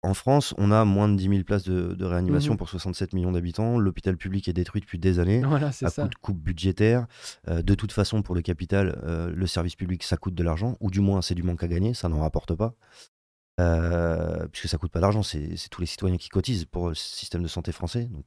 en 0.01 0.13
France, 0.13 0.53
on 0.57 0.71
a 0.71 0.83
moins 0.83 1.07
de 1.07 1.15
10 1.15 1.29
000 1.29 1.43
places 1.43 1.63
de, 1.63 1.93
de 1.93 2.05
réanimation 2.05 2.53
Mhm. 2.53 2.57
pour 2.57 2.69
67 2.69 3.13
millions 3.13 3.31
d'habitants. 3.31 3.79
L'hôpital 3.79 4.17
public 4.17 4.49
est 4.49 4.53
détruit 4.53 4.81
depuis 4.81 4.97
des 4.99 5.19
années 5.19 5.41
Voilà, 5.45 5.71
c'est 5.71 5.85
à 5.85 5.89
ça. 5.89 6.03
coup 6.03 6.09
de 6.09 6.15
coupe 6.15 6.39
budgétaire. 6.41 7.05
Euh, 7.47 7.61
de 7.61 7.75
toute 7.75 7.93
façon, 7.93 8.21
pour 8.21 8.35
le 8.35 8.41
capital, 8.41 8.99
euh, 9.03 9.29
le 9.33 9.47
service 9.47 9.75
public, 9.75 10.03
ça 10.03 10.17
coûte 10.17 10.35
de 10.35 10.43
l'argent, 10.43 10.75
ou 10.81 10.91
du 10.91 10.99
moins, 10.99 11.21
c'est 11.21 11.35
du 11.35 11.43
manque 11.43 11.63
à 11.63 11.67
gagner, 11.69 11.93
ça 11.93 12.09
n'en 12.09 12.19
rapporte 12.19 12.53
pas. 12.55 12.75
Euh, 13.59 14.47
puisque 14.47 14.69
ça 14.69 14.77
coûte 14.77 14.91
pas 14.91 15.01
d'argent, 15.01 15.21
c'est 15.21 15.55
tous 15.69 15.81
les 15.81 15.87
citoyens 15.87 16.17
qui 16.17 16.29
cotisent 16.29 16.65
pour 16.65 16.89
le 16.89 16.95
système 16.95 17.43
de 17.43 17.47
santé 17.47 17.71
français. 17.71 18.05
Donc, 18.05 18.25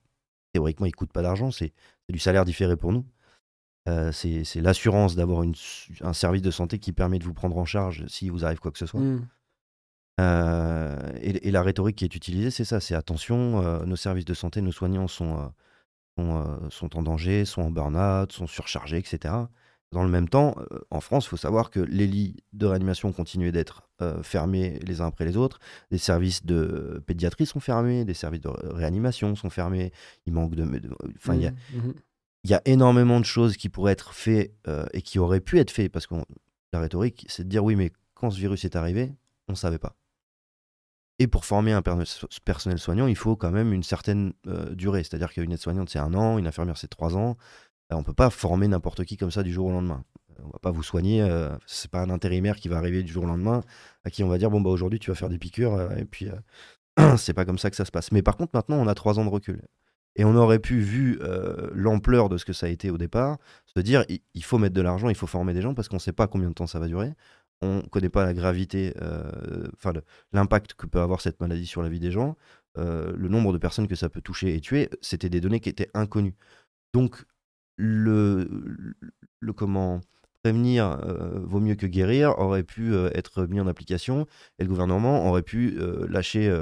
théoriquement, 0.53 0.87
il 0.87 0.95
coûte 0.95 1.13
pas 1.13 1.23
d'argent, 1.23 1.51
c'est 1.51 1.73
du 2.09 2.19
salaire 2.19 2.45
différé 2.45 2.77
pour 2.77 2.93
nous. 2.93 3.07
Euh, 3.89 4.13
c'est 4.13 4.61
l'assurance 4.61 5.17
d'avoir 5.17 5.45
un 6.03 6.13
service 6.13 6.43
de 6.43 6.51
santé 6.51 6.79
qui 6.79 6.93
permet 6.93 7.19
de 7.19 7.25
vous 7.25 7.35
prendre 7.35 7.57
en 7.57 7.65
charge 7.65 8.07
si 8.07 8.29
vous 8.29 8.45
arrive 8.45 8.61
quoi 8.61 8.71
que 8.71 8.79
ce 8.79 8.87
soit. 8.87 9.01
Mm. 9.01 9.27
Euh, 10.21 11.13
et, 11.21 11.49
et 11.49 11.51
la 11.51 11.63
rhétorique 11.63 11.97
qui 11.97 12.05
est 12.05 12.15
utilisée, 12.15 12.51
c'est 12.51 12.65
ça, 12.65 12.81
c'est 12.81 12.95
attention, 12.95 13.63
euh, 13.65 13.85
nos 13.85 13.97
services 13.97 14.25
de 14.25 14.35
santé, 14.35 14.61
nos 14.61 14.73
soignants 14.73 15.09
sont, 15.09 15.39
euh, 15.39 15.49
sont, 16.17 16.37
euh, 16.37 16.71
sont 16.71 16.97
en 16.97 17.03
danger, 17.03 17.45
sont 17.45 17.63
en 17.63 17.71
burn-out, 17.71 18.31
sont 18.31 18.47
surchargés, 18.47 18.99
etc. 18.99 19.35
Dans 19.93 20.03
le 20.03 20.09
même 20.09 20.29
temps, 20.29 20.55
euh, 20.59 20.81
en 20.91 21.01
France, 21.01 21.27
il 21.27 21.29
faut 21.29 21.37
savoir 21.37 21.71
que 21.71 21.81
les 21.81 22.07
lits 22.07 22.37
de 22.55 22.67
réanimation 22.67 23.13
continuent 23.13 23.53
d'être 23.53 23.89
euh, 24.01 24.23
fermés 24.23 24.79
les 24.83 25.01
uns 25.01 25.07
après 25.07 25.27
les 25.27 25.37
autres, 25.37 25.59
des 25.91 25.99
services 25.99 26.45
de 26.45 27.03
pédiatrie 27.07 27.47
sont 27.47 27.61
fermés, 27.61 28.05
des 28.05 28.15
services 28.15 28.41
de 28.41 28.49
réanimation 28.49 29.37
sont 29.37 29.51
fermés, 29.51 29.93
il 30.27 30.33
manque 30.33 30.55
de... 30.55 30.67
Enfin, 31.17 31.35
il 31.35 31.43
y 31.43 31.47
a, 31.47 31.53
Mm, 31.73 31.77
mhm. 31.77 31.95
il 32.45 32.51
y 32.51 32.55
a 32.55 32.63
énormément 32.65 33.21
de 33.21 33.25
choses 33.25 33.57
qui 33.57 33.69
pourraient 33.69 33.93
être 33.93 34.15
faites 34.15 34.55
euh, 34.67 34.87
et 34.93 35.03
qui 35.03 35.19
auraient 35.19 35.41
pu 35.41 35.59
être 35.59 35.71
faites 35.71 35.93
parce 35.93 36.07
que 36.07 36.15
la 36.73 36.81
rhétorique, 36.81 37.27
c'est 37.29 37.45
de 37.45 37.49
dire 37.49 37.65
oui, 37.65 37.77
mais 37.77 37.93
quand 38.15 38.31
ce 38.31 38.39
virus 38.39 38.65
est 38.65 38.77
arrivé, 38.77 39.13
on 39.49 39.53
ne 39.53 39.57
savait 39.57 39.79
pas. 39.79 39.97
Et 41.19 41.27
pour 41.27 41.45
former 41.45 41.73
un 41.73 41.83
personnel 41.83 42.79
soignant, 42.79 43.07
il 43.07 43.17
faut 43.17 43.37
quand 43.37 43.51
même 43.51 43.73
une 43.73 43.83
certaine 43.83 44.33
euh, 44.47 44.75
durée. 44.75 45.05
C'est-à-dire 45.05 45.33
qu'une 45.33 45.53
aide-soignante, 45.53 45.91
c'est 45.91 45.99
un 45.99 46.15
an, 46.15 46.39
une 46.39 46.47
infirmière, 46.47 46.77
c'est 46.77 46.89
trois 46.89 47.17
ans. 47.17 47.37
On 47.97 48.03
peut 48.03 48.15
pas 48.15 48.31
former 48.31 48.69
n'importe 48.69 49.05
qui 49.05 49.17
comme 49.17 49.31
ça 49.31 49.43
du 49.43 49.53
jour 49.53 49.67
au 49.67 49.71
lendemain. 49.71 50.05
On 50.43 50.49
va 50.49 50.59
pas 50.61 50.71
vous 50.71 50.83
soigner. 50.83 51.23
Euh, 51.23 51.51
c'est 51.67 51.91
pas 51.91 52.01
un 52.01 52.11
intérimaire 52.11 52.57
qui 52.57 52.69
va 52.69 52.77
arriver 52.79 53.03
du 53.03 53.13
jour 53.13 53.25
au 53.25 53.27
lendemain 53.27 53.63
à 54.05 54.11
qui 54.11 54.25
on 54.25 54.29
va 54.29 54.39
dire 54.39 54.51
bon 54.51 54.61
bah 54.61 54.71
aujourd'hui 54.71 54.99
tu 54.99 55.11
vas 55.11 55.15
faire 55.15 55.29
des 55.29 55.39
piqûres 55.39 55.75
euh, 55.75 55.91
et 55.97 56.05
puis 56.05 56.29
c'est 57.17 57.35
pas 57.35 57.45
comme 57.45 57.59
ça 57.59 57.71
que 57.71 57.77
ça 57.77 57.85
se 57.85 57.91
passe. 57.91 58.13
Mais 58.13 58.23
par 58.23 58.37
contre 58.37 58.53
maintenant 58.55 58.77
on 58.77 58.87
a 58.87 58.95
trois 58.95 59.19
ans 59.19 59.25
de 59.25 59.31
recul 59.31 59.63
et 60.17 60.25
on 60.25 60.35
aurait 60.35 60.59
pu 60.59 60.79
vu 60.81 61.19
l'ampleur 61.73 62.29
de 62.29 62.37
ce 62.37 62.45
que 62.45 62.53
ça 62.53 62.67
a 62.67 62.69
été 62.69 62.91
au 62.91 62.99
départ 62.99 63.39
se 63.75 63.81
dire 63.81 64.05
il, 64.09 64.45
faut 64.45 64.59
mettre 64.59 64.75
de 64.75 64.83
l'argent, 64.83 65.09
il 65.09 65.15
faut 65.15 65.27
former 65.27 65.55
des 65.55 65.63
gens 65.63 65.73
parce 65.73 65.89
qu'on 65.89 65.99
sait 65.99 66.13
pas 66.13 66.27
combien 66.27 66.51
de 66.51 66.55
temps 66.55 66.67
ça 66.67 66.79
va 66.79 66.87
durer. 66.87 67.15
On 67.63 67.81
connaît 67.81 68.11
pas 68.11 68.25
la 68.27 68.35
gravité, 68.35 68.93
enfin 69.75 69.95
l'impact 70.35 70.75
que 70.75 70.85
peut 70.85 71.01
avoir 71.01 71.23
cette 71.23 71.41
maladie 71.41 71.67
sur 71.67 71.83
la 71.83 71.89
vie 71.89 72.01
des 72.01 72.11
gens. 72.11 72.37
Euh, 72.79 73.13
le 73.17 73.29
nombre 73.29 73.53
de 73.53 73.59
personnes 73.59 73.87
que 73.87 73.95
ça 73.95 74.09
peut 74.09 74.23
toucher 74.23 74.55
et 74.55 74.61
tuer, 74.61 74.89
c'était 75.03 75.29
des 75.29 75.41
données 75.41 75.61
qui 75.61 75.69
étaient 75.69 75.91
inconnues. 75.95 76.35
Donc, 76.95 77.25
le, 77.77 78.49
comment 79.57 80.01
prévenir 80.43 80.99
euh, 81.05 81.41
vaut 81.45 81.61
mieux 81.61 81.77
que 81.77 81.87
guérir 81.87 82.39
aurait 82.39 82.65
pu 82.65 82.93
euh, 82.93 83.11
être 83.15 83.47
mis 83.47 83.61
en 83.61 83.67
application 83.67 84.27
et 84.59 84.65
le 84.65 84.69
gouvernement 84.69 85.29
aurait 85.29 85.43
pu 85.43 85.79
lâcher 86.09 86.53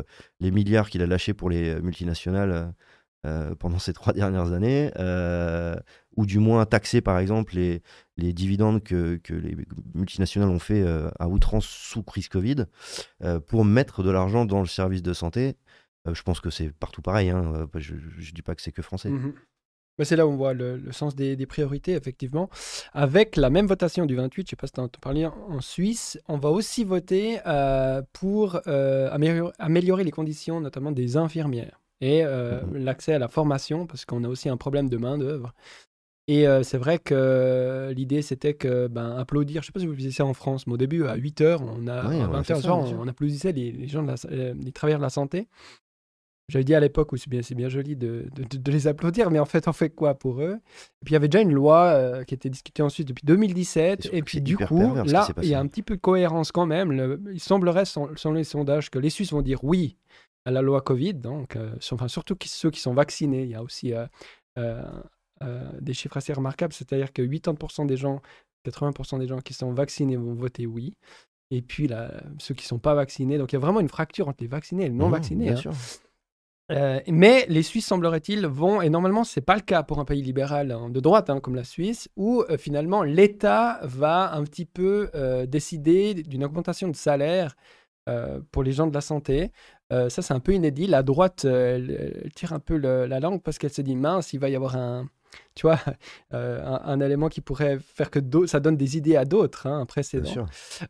les 0.41 0.51
milliards 0.51 0.91
qu'il 0.91 1.03
a 1.03 1.07
lâchés 1.07 1.35
pour 1.35 1.51
les 1.51 1.81
multinationales 1.81 2.75
pendant 3.59 3.79
ces 3.79 3.93
trois 3.95 4.13
dernières 4.13 4.53
années, 4.53 4.91
ou 6.17 6.27
du 6.27 6.39
moins 6.39 6.67
taxer 6.67 7.01
par 7.01 7.19
exemple 7.19 7.55
les, 7.57 7.83
dividendes 8.33 8.83
que, 8.83 9.21
les 9.29 9.57
multinationales 9.95 10.51
ont 10.51 10.59
fait 10.59 10.85
à 11.19 11.29
outrance 11.29 11.67
sous 11.67 12.03
crise 12.03 12.29
Covid, 12.29 12.67
pour 13.47 13.65
mettre 13.65 14.03
de 14.03 14.11
l'argent 14.11 14.45
dans 14.45 14.61
le 14.61 14.67
service 14.67 15.03
de 15.03 15.13
santé 15.13 15.57
euh, 16.07 16.15
je 16.15 16.23
pense 16.23 16.41
que 16.41 16.51
c'est 16.51 16.73
partout 16.73 17.03
pareil. 17.03 17.31
Hein, 17.31 17.53
euh, 17.55 17.81
je 17.81 17.95
ne 17.95 18.33
dis 18.33 18.43
pas 18.43 18.55
que 18.55 18.63
c'est 18.63 18.73
que 18.73 18.83
français. 18.83 19.11
Mmh 19.11 19.35
bah, 20.01 20.07
c'est 20.07 20.17
là 20.17 20.27
où 20.27 20.31
on 20.31 20.37
voit 20.37 20.55
le, 20.55 20.81
sens 20.93 21.15
des, 21.15 21.37
priorités, 21.45 21.93
effectivement. 21.93 22.49
Avec 22.95 23.37
la 23.37 23.51
même 23.51 23.67
votation 23.67 24.07
du 24.07 24.17
28, 24.17 24.41
je 24.41 24.47
ne 24.47 24.49
sais 24.49 24.57
pas 24.57 24.67
si 24.67 24.73
tu 24.73 24.81
en 24.81 24.89
parlé 24.89 25.27
en 25.27 25.61
Suisse, 25.61 26.19
on 26.27 26.39
va 26.39 26.49
aussi 26.49 26.85
voter 26.85 27.39
euh, 27.47 28.01
pour 28.15 28.63
améliorer, 28.67 30.05
les 30.05 30.11
conditions, 30.11 30.59
notamment 30.59 30.91
des 30.91 31.19
infirmières, 31.19 31.83
et 32.01 32.25
mmh 32.25 32.79
l'accès 32.79 33.13
à 33.13 33.19
la 33.19 33.29
formation, 33.29 33.87
parce 33.87 34.07
qu'on 34.07 34.25
a 34.25 34.29
aussi 34.29 34.49
un 34.49 34.57
problème 34.57 34.89
de 34.89 34.97
main-d'œuvre. 34.97 35.53
Et 36.29 36.47
c'est 36.63 36.79
vrai 36.79 36.99
que 36.99 37.93
l'idée, 37.95 38.23
c'était 38.23 38.55
que, 38.55 38.87
ben, 38.87 39.19
applaudir, 39.19 39.61
je 39.61 39.67
ne 39.67 39.67
sais 39.67 39.73
pas 39.73 39.81
si 39.81 39.87
vous 39.87 39.95
faisiez 39.95 40.13
ça 40.13 40.25
en 40.25 40.33
France, 40.33 40.67
mais 40.67 40.73
au 40.73 40.79
début, 40.79 41.05
à 41.05 41.19
8h, 41.19 41.59
on 41.61 41.87
a, 41.89 41.97
à 41.97 42.43
20h, 42.43 42.95
on, 42.99 43.07
applaudissait 43.07 43.53
les, 43.53 43.87
gens, 43.87 44.03
de 44.03 44.09
la, 44.09 44.55
les 44.55 44.73
travailleurs 44.73 45.01
de 45.01 45.05
la 45.05 45.11
santé. 45.11 45.47
J'avais 46.51 46.65
dit 46.65 46.75
à 46.75 46.81
l'époque 46.81 47.13
où 47.13 47.17
c'est 47.17 47.31
bien, 47.31 47.41
bien 47.53 47.69
joli 47.69 47.95
de, 47.95 48.27
de, 48.35 48.73
les 48.73 48.89
applaudir, 48.89 49.31
mais 49.31 49.39
en 49.39 49.45
fait, 49.45 49.69
on 49.69 49.73
fait 49.73 49.89
quoi 49.89 50.15
pour 50.15 50.43
eux? 50.43 50.55
Et 50.55 51.05
puis 51.05 51.13
il 51.13 51.13
y 51.13 51.17
avait 51.17 51.29
déjà 51.29 51.43
une 51.43 51.53
loi 51.53 51.85
euh, 51.93 52.25
qui 52.25 52.35
était 52.35 52.51
discutée 52.51 52.83
ensuite 52.83 53.07
depuis 53.07 53.25
2017. 53.25 54.11
Et, 54.13 54.23
puis 54.23 54.41
du 54.41 54.57
coup, 54.57 54.95
là, 55.05 55.29
il 55.43 55.49
y 55.49 55.55
a 55.55 55.61
un 55.61 55.67
petit 55.69 55.83
peu 55.83 55.95
de 55.95 56.01
cohérence 56.01 56.51
quand 56.51 56.67
même. 56.67 57.21
il 57.33 57.39
semblerait, 57.39 57.85
selon 57.85 58.33
les 58.33 58.43
sondages, 58.43 58.91
que 58.91 58.99
les 58.99 59.11
Suisses 59.11 59.33
vont 59.33 59.43
dire 59.43 59.63
oui 59.63 59.97
à 60.45 60.51
la 60.51 60.61
loi 60.61 60.81
Covid, 60.81 61.15
donc 61.15 61.55
euh, 61.55 61.71
enfin, 61.93 62.09
surtout 62.09 62.37
ceux 62.45 62.71
qui 62.71 62.81
sont 62.81 62.95
vaccinés. 62.95 63.45
Il 63.45 63.51
y 63.51 63.55
a 63.55 63.63
aussi 63.63 63.93
euh, 64.59 64.85
des 65.81 65.95
chiffres 65.95 66.17
assez 66.17 66.33
remarquables, 66.33 66.73
c'est-à-dire 66.73 67.13
que 67.13 67.23
80% 67.23 67.87
des 67.87 67.97
gens, 67.97 68.23
80% 68.67 69.21
des 69.21 69.29
gens 69.29 69.39
qui 69.39 69.55
sont 69.55 69.73
vaccinés 69.73 70.17
vont 70.17 70.35
voter 70.35 70.67
oui. 70.67 70.95
Et 71.53 71.63
puis 71.63 71.87
là, 71.87 72.13
ceux 72.39 72.55
qui 72.55 72.65
ne 72.65 72.69
sont 72.69 72.79
pas 72.79 72.95
vaccinés, 72.95 73.39
donc 73.39 73.53
il 73.53 73.57
y 73.57 73.59
a 73.59 73.61
vraiment 73.61 73.81
une 73.81 73.89
fracture 73.89 74.29
entre 74.29 74.43
les 74.43 74.49
vaccinés 74.49 74.87
et 74.87 74.89
les 74.89 74.95
non 74.95 75.09
mmh, 75.09 75.13
vaccinés. 75.13 75.45
Bien 75.47 75.55
hein. 75.55 75.57
sûr. 75.57 75.73
Euh, 76.71 77.01
mais 77.09 77.47
les 77.49 77.63
Suisses, 77.63 77.87
semblerait-il, 77.87 78.47
vont, 78.47 78.81
et 78.81 78.91
normalement, 78.91 79.25
ce 79.25 79.39
n'est 79.41 79.45
pas 79.45 79.57
le 79.57 79.61
cas 79.61 79.83
pour 79.83 79.99
un 79.99 80.05
pays 80.05 80.23
libéral 80.23 80.71
hein, 80.71 80.89
de 80.89 81.01
droite 81.01 81.29
hein, 81.29 81.41
comme 81.41 81.57
la 81.57 81.65
Suisse, 81.65 82.09
où 82.17 82.45
euh, 82.49 82.57
finalement 82.59 83.03
l'État 83.03 83.81
va 83.83 84.33
un 84.35 84.45
petit 84.45 84.67
peu 84.67 85.11
euh, 85.15 85.47
décider 85.47 86.15
d'une 86.15 86.45
augmentation 86.45 86.89
de 86.89 86.97
salaire 86.97 87.57
pour 88.51 88.65
les 88.65 88.73
gens 88.73 88.89
de 88.89 88.95
la 88.95 89.03
santé. 89.03 89.53
ça, 89.91 90.11
c'est 90.11 90.35
un 90.35 90.41
peu 90.41 90.53
inédit. 90.53 90.89
La 90.89 91.05
droite 91.05 91.45
elle, 91.45 92.29
tire 92.35 92.53
un 92.53 92.59
peu 92.59 92.77
la 92.77 93.21
langue 93.21 93.41
parce 93.41 93.57
qu'elle 93.57 93.73
se 93.73 93.83
dit 93.83 93.95
mince, 93.95 94.33
il 94.33 94.41
va 94.41 94.49
y 94.49 94.57
avoir 94.57 94.75
un, 94.75 95.07
tu 95.55 95.67
vois, 95.67 95.79
euh, 96.35 96.65
un, 96.65 97.01
élément 97.01 97.29
qui 97.29 97.41
pourrait 97.41 97.79
faire 97.81 98.11
que 98.11 98.21
ça 98.47 98.61
donne 98.61 98.77
des 98.77 98.97
idées 98.97 99.17
à 99.17 99.25
d'autres, 99.25 99.67
hein, 99.67 99.81
un 99.81 99.87
précédent. 99.87 100.47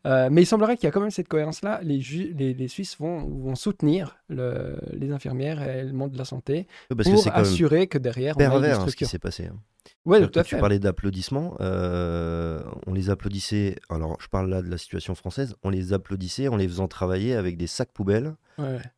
Euh, 0.06 0.28
mais 0.30 0.42
il 0.42 0.46
semblerait 0.46 0.76
qu'il 0.76 0.84
y 0.84 0.88
a 0.88 0.92
quand 0.92 1.00
même 1.00 1.10
cette 1.10 1.28
cohérence-là. 1.28 1.80
Les, 1.82 1.98
les, 1.98 2.68
Suisses 2.68 2.96
vont, 2.98 3.24
vont 3.24 3.54
soutenir 3.54 4.18
les 4.28 5.10
infirmières 5.10 5.62
et 5.62 5.84
le 5.84 5.92
monde 5.92 6.12
de 6.12 6.18
la 6.18 6.24
santé 6.24 6.66
pour 6.88 7.34
assurer 7.34 7.86
que 7.86 7.98
derrière, 7.98 8.36
on 8.38 8.40
a 8.40 8.44
une 8.44 8.64
hein, 8.64 8.86
ce 8.88 8.96
qui 8.96 9.06
s'est 9.06 9.18
passé. 9.18 9.46
Hein. 9.46 9.56
Ouais, 10.04 10.26
tout 10.26 10.38
à 10.38 10.44
fait. 10.44 10.56
Tu 10.56 10.60
parlais 10.60 10.78
d'applaudissements. 10.78 11.56
Euh, 11.60 12.62
on 12.86 12.94
les 12.94 13.10
applaudissait. 13.10 13.76
Alors, 13.88 14.16
je 14.20 14.28
parle 14.28 14.48
là 14.48 14.62
de 14.62 14.70
la 14.70 14.78
situation 14.78 15.14
française. 15.14 15.54
On 15.62 15.70
les 15.70 15.92
applaudissait 15.92 16.48
en 16.48 16.56
les 16.56 16.68
faisant 16.68 16.88
travailler 16.88 17.34
avec 17.34 17.56
des 17.56 17.66
sacs 17.66 17.92
poubelles, 17.92 18.34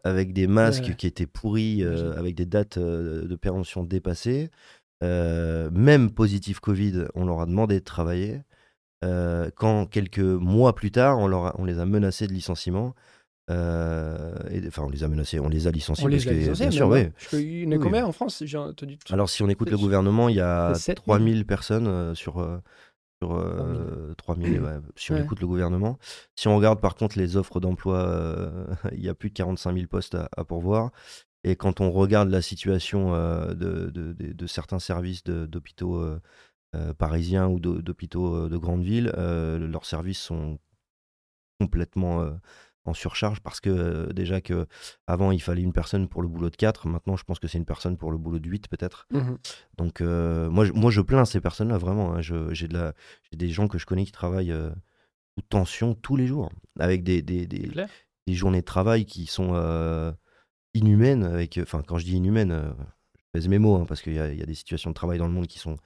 avec 0.04 0.32
des 0.32 0.46
masques 0.46 0.96
qui 0.96 1.06
étaient 1.06 1.26
pourris, 1.26 1.82
avec 1.84 2.34
des 2.34 2.46
dates 2.46 2.78
de 2.78 3.36
péremption 3.36 3.84
dépassées. 3.84 4.50
Euh, 5.02 5.68
même 5.72 6.10
positif 6.10 6.60
Covid, 6.60 7.06
on 7.14 7.24
leur 7.26 7.40
a 7.40 7.46
demandé 7.46 7.80
de 7.80 7.84
travailler. 7.84 8.40
Euh, 9.04 9.50
quand 9.56 9.86
quelques 9.86 10.18
mois 10.18 10.74
plus 10.74 10.92
tard, 10.92 11.18
on, 11.18 11.26
leur 11.26 11.58
on 11.58 11.64
les 11.64 11.78
a 11.78 11.86
menacés 11.86 12.26
de 12.26 12.32
licenciement. 12.32 12.94
Euh, 13.50 14.32
et, 14.50 14.64
enfin, 14.68 14.84
on 14.84 14.88
les 14.88 15.02
a 15.02 15.08
menacés, 15.08 15.40
on 15.40 15.48
les 15.48 15.66
a 15.66 15.72
licenciés. 15.72 16.04
On 16.04 16.08
les 16.08 16.28
a 16.28 16.32
licenciés, 16.32 16.66
bien 16.66 16.70
sûr, 16.70 16.88
oui. 16.88 17.08
Il 17.32 17.64
y 17.64 17.66
en 17.66 17.72
a 17.72 17.78
combien 17.78 18.06
en 18.06 18.12
France 18.12 18.42
Alors, 19.10 19.28
si 19.28 19.42
on 19.42 19.48
écoute 19.48 19.70
le 19.70 19.78
gouvernement, 19.78 20.28
il 20.28 20.36
y 20.36 20.40
a 20.40 20.72
3000 20.94 21.44
personnes 21.46 22.14
sur, 22.14 22.34
sur 23.20 24.14
3000, 24.18 24.60
ouais, 24.60 24.70
si 24.94 25.10
on 25.10 25.16
écoute 25.16 25.40
le 25.40 25.48
gouvernement. 25.48 25.98
Si 26.36 26.46
on 26.46 26.56
regarde 26.56 26.80
par 26.80 26.94
contre 26.94 27.18
les 27.18 27.36
offres 27.36 27.58
d'emploi, 27.58 28.52
il 28.92 29.00
y 29.00 29.08
a 29.08 29.14
plus 29.14 29.30
de 29.30 29.34
45 29.34 29.74
000 29.74 29.86
postes 29.88 30.14
à, 30.14 30.28
à 30.36 30.44
pourvoir. 30.44 30.92
Et 31.44 31.56
quand 31.56 31.80
on 31.80 31.90
regarde 31.90 32.30
la 32.30 32.42
situation 32.42 33.14
euh, 33.14 33.54
de, 33.54 33.90
de, 33.90 34.46
certains 34.46 34.78
services 34.78 35.24
d'hôpitaux 35.24 35.96
euh, 35.96 36.20
euh, 36.76 36.94
parisiens 36.94 37.48
ou 37.48 37.58
d'hôpitaux 37.58 38.48
de 38.48 38.56
grandes 38.56 38.84
villes, 38.84 39.12
leurs 39.16 39.84
services 39.86 40.20
sont 40.20 40.58
complètement 41.60 42.28
en 42.84 42.94
surcharge 42.94 43.40
parce 43.40 43.60
que 43.60 44.12
déjà 44.12 44.40
que 44.40 44.66
avant 45.06 45.30
il 45.30 45.40
fallait 45.40 45.62
une 45.62 45.72
personne 45.72 46.08
pour 46.08 46.22
le 46.22 46.28
boulot 46.28 46.50
de 46.50 46.56
4, 46.56 46.88
maintenant 46.88 47.16
je 47.16 47.22
pense 47.24 47.38
que 47.38 47.46
c'est 47.46 47.58
une 47.58 47.64
personne 47.64 47.96
pour 47.96 48.10
le 48.10 48.18
boulot 48.18 48.40
de 48.40 48.48
8 48.48 48.68
peut-être. 48.68 49.06
Mmh 49.12 49.34
Donc 49.76 50.00
moi, 50.00 50.64
je, 50.64 50.72
moi 50.72 50.90
je 50.90 51.00
plains 51.00 51.24
ces 51.24 51.40
personnes-là 51.40 51.78
vraiment. 51.78 52.14
Hein. 52.14 52.20
J'ai 52.20 52.68
de 52.68 52.92
des 53.32 53.48
gens 53.48 53.68
que 53.68 53.78
je 53.78 53.86
connais 53.86 54.04
qui 54.04 54.12
travaillent 54.12 54.54
sous 55.36 55.42
tension 55.48 55.94
tous 55.94 56.16
les 56.16 56.26
jours 56.26 56.50
avec 56.78 57.02
des, 57.02 57.20
des, 57.22 57.46
des, 57.46 57.70
des 58.26 58.34
journées 58.34 58.60
de 58.60 58.66
travail 58.66 59.04
qui 59.04 59.26
sont 59.26 59.52
inhumaine, 60.74 61.24
avec, 61.24 61.58
enfin 61.62 61.82
quand 61.86 61.98
je 61.98 62.04
dis 62.04 62.16
inhumaine, 62.16 62.52
euh, 62.52 62.72
je 63.16 63.22
pèse 63.32 63.48
mes 63.48 63.58
mots, 63.58 63.76
hein, 63.76 63.84
parce 63.86 64.02
qu'il 64.02 64.14
y, 64.14 64.18
a 64.18 64.28
des 64.28 64.54
situations 64.54 64.90
de 64.90 64.94
travail 64.94 65.18
dans 65.18 65.26
le 65.26 65.32
monde 65.32 65.46
qui 65.46 65.58
sont, 65.58 65.76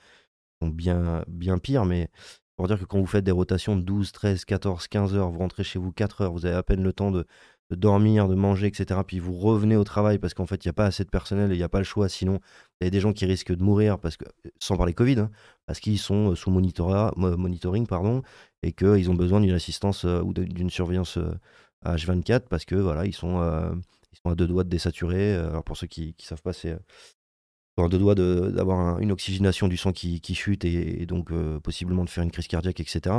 bien, 0.63 1.25
bien 1.29 1.59
pires, 1.59 1.85
mais 1.85 2.09
pour 2.57 2.69
dire 2.69 2.79
que 2.79 2.85
quand 2.85 2.99
vous 2.99 3.07
faites 3.07 3.25
des 3.25 3.33
rotations 3.33 3.77
de 3.77 3.83
12, 3.83 4.13
13, 4.13 4.45
14, 4.45 4.89
15 4.89 5.15
heures, 5.15 5.31
vous 5.31 5.39
rentrez 5.39 5.65
chez 5.65 5.79
vous 5.79 5.93
4 5.93 6.23
heures, 6.23 6.33
vous 6.33 6.47
avez 6.47 6.57
à 6.57 6.63
peine 6.63 6.83
le 6.83 6.93
temps 6.93 7.11
de, 7.11 7.27
dormir, 7.71 8.29
de 8.29 8.35
manger, 8.35 8.69
etc. 8.69 9.01
Puis 9.07 9.19
vous 9.19 9.35
revenez 9.35 9.77
au 9.77 9.85
travail 9.85 10.19
parce 10.19 10.35
qu'en 10.35 10.47
fait, 10.47 10.65
il 10.65 10.69
n'y 10.69 10.71
a 10.71 10.73
pas 10.73 10.87
assez 10.87 11.05
de 11.05 11.11
personnel 11.11 11.51
et 11.51 11.55
il 11.55 11.59
n'y 11.59 11.65
a 11.65 11.69
pas 11.69 11.79
le 11.79 11.85
choix. 11.85 12.09
Sinon, 12.09 12.41
il 12.81 12.85
y 12.85 12.87
a 12.87 12.91
des 12.91 13.01
gens 13.01 13.13
qui 13.13 13.27
risquent 13.27 13.55
de 13.55 13.63
mourir, 13.63 13.99
parce 13.99 14.17
que, 14.17 14.25
sans 14.59 14.77
parler 14.77 14.95
Covid, 14.95 15.19
hein, 15.21 15.31
parce 15.67 15.81
qu'ils 15.81 15.99
sont 15.99 16.35
sous 16.35 16.51
monitoring 16.51 17.87
pardon, 17.87 18.23
et 18.63 18.73
qu'ils 18.73 19.11
ont 19.11 19.15
besoin 19.15 19.41
d'une 19.41 19.55
assistance 19.55 20.05
euh, 20.05 20.23
ou 20.23 20.33
d'une 20.33 20.71
surveillance 20.71 21.19
H24 21.85 22.49
parce 22.49 22.65
que 22.65 22.75
voilà, 22.75 23.07
ils 23.07 23.15
sont 23.15 23.41
euh, 23.41 23.71
ils 24.17 24.21
sont 24.23 24.33
à 24.33 24.35
deux 24.35 24.47
doigts 24.47 24.65
de 24.65 24.69
désaturer. 24.69 25.35
Euh, 25.35 25.51
alors 25.51 25.65
pour 25.65 25.77
ceux 25.77 25.87
qui 25.87 26.15
ne 26.19 26.25
savent 26.25 26.43
pas, 26.43 26.53
c'est 26.53 26.73
euh, 26.73 27.85
à 27.85 27.89
deux 27.89 27.99
doigts 27.99 28.15
d'avoir 28.15 29.01
une 29.01 29.13
oxygénation 29.13 29.69
du 29.69 29.77
sang 29.77 29.93
qui, 29.93 30.21
chute 30.35 30.65
et, 30.65 31.05
donc 31.07 31.31
euh, 31.31 31.61
possiblement 31.61 32.05
de 32.05 32.11
faire 32.11 32.25
une 32.25 32.31
crise 32.31 32.49
cardiaque, 32.49 32.81
etc. 32.81 33.17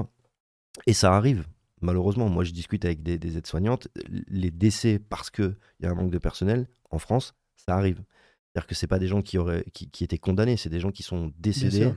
Et 0.87 0.93
ça 0.93 1.15
arrive, 1.15 1.47
malheureusement. 1.81 2.29
Moi, 2.29 2.43
je 2.43 2.51
discute 2.51 2.83
avec 2.85 3.03
des, 3.03 3.37
aides-soignantes. 3.37 3.87
Les 4.27 4.51
décès 4.51 4.99
parce 4.99 5.29
qu'il 5.29 5.55
y 5.79 5.85
a 5.85 5.91
un 5.91 5.95
manque 5.95 6.11
de 6.11 6.17
personnel 6.17 6.67
en 6.89 6.99
France, 6.99 7.35
ça 7.55 7.75
arrive. 7.75 8.01
C'est-à-dire 8.47 8.67
que 8.67 8.75
ce 8.75 8.85
pas 8.87 8.97
des 8.97 9.07
gens 9.07 9.21
qui, 9.21 9.37
auraient, 9.37 9.65
qui, 9.73 9.89
qui 9.91 10.03
étaient 10.03 10.17
condamnés, 10.17 10.57
c'est 10.57 10.69
des 10.69 10.79
gens 10.79 10.91
qui 10.91 11.03
sont 11.03 11.31
décédés 11.37 11.91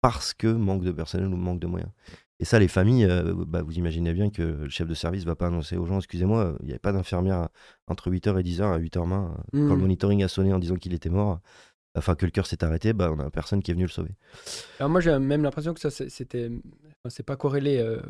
parce 0.00 0.32
que 0.32 0.46
manque 0.46 0.84
de 0.84 0.92
personnel 0.92 1.28
ou 1.28 1.36
manque 1.36 1.60
de 1.60 1.66
moyens. 1.66 1.90
Et 2.40 2.44
ça, 2.44 2.58
les 2.58 2.68
familles, 2.68 3.04
euh, 3.04 3.34
bah, 3.46 3.62
vous 3.62 3.78
imaginez 3.78 4.12
bien 4.12 4.30
que 4.30 4.42
le 4.42 4.68
chef 4.68 4.86
de 4.86 4.94
service 4.94 5.24
va 5.24 5.34
pas 5.34 5.48
annoncer 5.48 5.76
aux 5.76 5.86
gens, 5.86 5.98
excusez-moi, 5.98 6.56
il 6.60 6.66
n'y 6.66 6.72
avait 6.72 6.78
pas 6.78 6.92
d'infirmière 6.92 7.48
entre 7.88 8.10
8h 8.10 8.38
et 8.38 8.42
10h 8.42 8.62
à 8.62 8.78
8h20. 8.78 8.88
Quand 8.88 9.34
le 9.52 9.60
mmh. 9.60 9.76
monitoring 9.76 10.22
a 10.22 10.28
sonné 10.28 10.52
en 10.52 10.58
disant 10.58 10.76
qu'il 10.76 10.94
était 10.94 11.10
mort, 11.10 11.40
enfin 11.96 12.14
que 12.14 12.24
le 12.24 12.30
cœur 12.30 12.46
s'est 12.46 12.62
arrêté, 12.62 12.92
bah, 12.92 13.10
on 13.12 13.18
a 13.18 13.30
personne 13.30 13.62
qui 13.62 13.72
est 13.72 13.74
venu 13.74 13.86
le 13.86 13.90
sauver. 13.90 14.14
Alors 14.78 14.90
moi, 14.90 15.00
j'ai 15.00 15.18
même 15.18 15.42
l'impression 15.42 15.74
que 15.74 15.80
ça, 15.80 15.90
c'était 15.90 16.50
c'est 17.08 17.22
pas 17.22 17.36
corrélé 17.36 17.78
euh, 17.78 18.00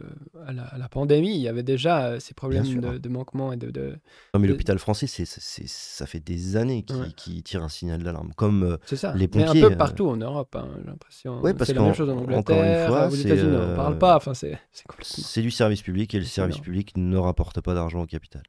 à, 0.46 0.52
la, 0.52 0.64
à, 0.64 0.78
la, 0.78 0.88
pandémie. 0.88 1.34
Il 1.34 1.40
y 1.40 1.48
avait 1.48 1.62
déjà 1.62 2.06
euh, 2.06 2.20
ces 2.20 2.34
problèmes 2.34 2.80
de, 2.80 2.98
de, 2.98 3.08
manquement 3.08 3.52
et 3.52 3.56
de. 3.56 3.70
de 3.70 3.96
non, 4.34 4.40
mais 4.40 4.46
de... 4.46 4.52
l'hôpital 4.52 4.78
français, 4.78 5.06
c'est, 5.06 5.26
ça 5.26 6.06
fait 6.06 6.20
des 6.20 6.56
années 6.56 6.82
qu'il 6.82 6.96
ouais. 6.96 7.12
qu 7.16 7.42
tire 7.42 7.62
un 7.62 7.68
signal 7.68 8.02
d'alarme. 8.02 8.32
Comme 8.36 8.62
euh, 8.62 8.76
c'est 8.84 8.96
ça. 8.96 9.14
les 9.14 9.28
pompiers. 9.28 9.60
Mais 9.60 9.66
un 9.66 9.70
peu 9.70 9.76
partout 9.76 10.08
en 10.08 10.16
Europe, 10.16 10.54
hein, 10.56 10.68
j'ai 10.80 10.86
l'impression. 10.86 11.40
Ouais, 11.40 11.54
parce 11.54 11.68
c'est 11.68 11.74
la 11.74 11.82
même 11.82 11.94
chose 11.94 12.10
en 12.10 12.18
Angleterre, 12.18 12.88
fois, 12.88 13.08
aux 13.08 13.14
États-Unis, 13.14 13.56
on 13.56 13.76
parle 13.76 13.98
pas. 13.98 14.16
Enfin, 14.16 14.34
c'est, 14.34 14.58
c'est, 15.02 15.42
du 15.42 15.50
service 15.50 15.82
public 15.82 16.14
et 16.14 16.18
le 16.18 16.24
service 16.24 16.56
énorme. 16.56 16.64
public 16.64 16.92
ne 16.96 17.16
rapporte 17.16 17.60
pas 17.60 17.74
d'argent 17.74 18.02
au 18.02 18.06
capital. 18.06 18.42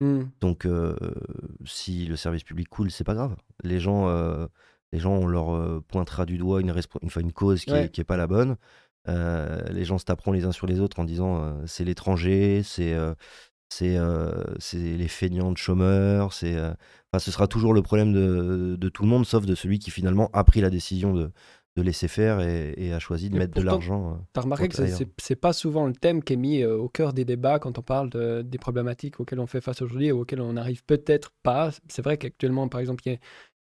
Mm. 0.00 0.24
Donc, 0.40 0.66
euh, 0.66 0.96
si 1.64 2.06
le 2.06 2.16
service 2.16 2.44
public 2.44 2.68
coule, 2.68 2.90
c'est 2.90 3.04
pas 3.04 3.14
grave. 3.14 3.36
Les 3.62 3.80
gens, 3.80 4.08
euh, 4.08 4.46
les 4.92 4.98
gens, 4.98 5.12
on 5.12 5.26
leur 5.26 5.54
euh, 5.54 5.82
pointera 5.86 6.26
du 6.26 6.38
doigt 6.38 6.60
une, 6.60 6.70
une, 7.02 7.10
une 7.20 7.32
cause 7.32 7.64
qui 7.64 7.72
n'est 7.72 7.90
ouais. 7.96 8.04
pas 8.04 8.16
la 8.16 8.26
bonne. 8.26 8.56
Euh, 9.08 9.60
les 9.70 9.84
gens 9.84 9.98
se 9.98 10.04
taperont 10.04 10.32
les 10.32 10.44
uns 10.44 10.52
sur 10.52 10.66
les 10.66 10.80
autres 10.80 10.98
en 10.98 11.04
disant 11.04 11.42
euh, 11.42 11.52
c'est 11.66 11.84
l'étranger, 11.84 12.62
c'est 12.62 12.96
c'est 13.70 13.98
les 14.78 15.08
feignants 15.08 15.50
de 15.50 15.58
chômeurs, 15.58 16.32
c'est 16.32 16.56
enfin, 16.58 17.18
ce 17.18 17.30
sera 17.30 17.48
toujours 17.48 17.74
le 17.74 17.82
problème 17.82 18.12
de, 18.12 18.76
de, 18.78 18.88
tout 18.88 19.02
le 19.02 19.08
monde, 19.08 19.26
sauf 19.26 19.46
de 19.46 19.54
celui 19.54 19.80
qui 19.80 19.90
finalement 19.90 20.30
a 20.32 20.44
pris 20.44 20.60
la 20.60 20.70
décision 20.70 21.12
de, 21.12 21.32
de 21.76 21.82
laisser 21.82 22.08
faire 22.08 22.40
et, 22.40 22.74
et 22.76 22.92
a 22.92 22.98
choisi 22.98 23.30
de 23.30 23.36
Et 23.36 23.38
mettre 23.40 23.54
de 23.54 23.62
l'argent. 23.62 24.18
Tu 24.32 24.38
as 24.38 24.42
remarqué 24.42 24.68
que 24.68 24.76
c'est 25.18 25.36
pas 25.36 25.52
souvent 25.52 25.86
le 25.86 25.92
thème 25.92 26.22
qui 26.22 26.34
est 26.34 26.36
mis 26.36 26.62
euh, 26.62 26.76
au 26.76 26.88
cœur 26.88 27.12
des 27.12 27.24
débats 27.24 27.58
quand 27.58 27.78
on 27.78 27.82
parle 27.82 28.10
de, 28.10 28.42
des 28.42 28.58
problématiques 28.58 29.18
auxquelles 29.18 29.40
on 29.40 29.46
fait 29.46 29.60
face 29.60 29.82
aujourd'hui 29.82 30.06
et 30.06 30.12
auxquelles 30.12 30.40
on 30.40 30.52
n'arrive 30.52 30.84
peut-être 30.84 31.32
pas. 31.42 31.70
C'est 31.88 32.02
vrai 32.02 32.16
qu'actuellement, 32.16 32.68
par 32.68 32.80
exemple, 32.80 33.02
il 33.06 33.12
y, 33.12 33.18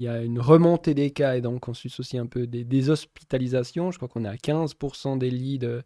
y, 0.05 0.09
a 0.09 0.23
une 0.23 0.41
remontée 0.41 0.95
des 0.95 1.11
cas 1.11 1.37
et 1.37 1.41
donc 1.41 1.69
on 1.69 1.75
suit 1.75 1.95
aussi 1.99 2.19
un 2.19 2.27
peu 2.27 2.47
des, 2.47 2.65
des 2.65 2.91
hospitalisations. 2.91 3.91
Je 3.91 3.99
crois 3.99 4.09
qu'on 4.09 4.25
est 4.25 4.29
à 4.29 4.37
15% 4.37 5.19
des 5.19 5.31
lits 5.31 5.59
de, 5.59 5.83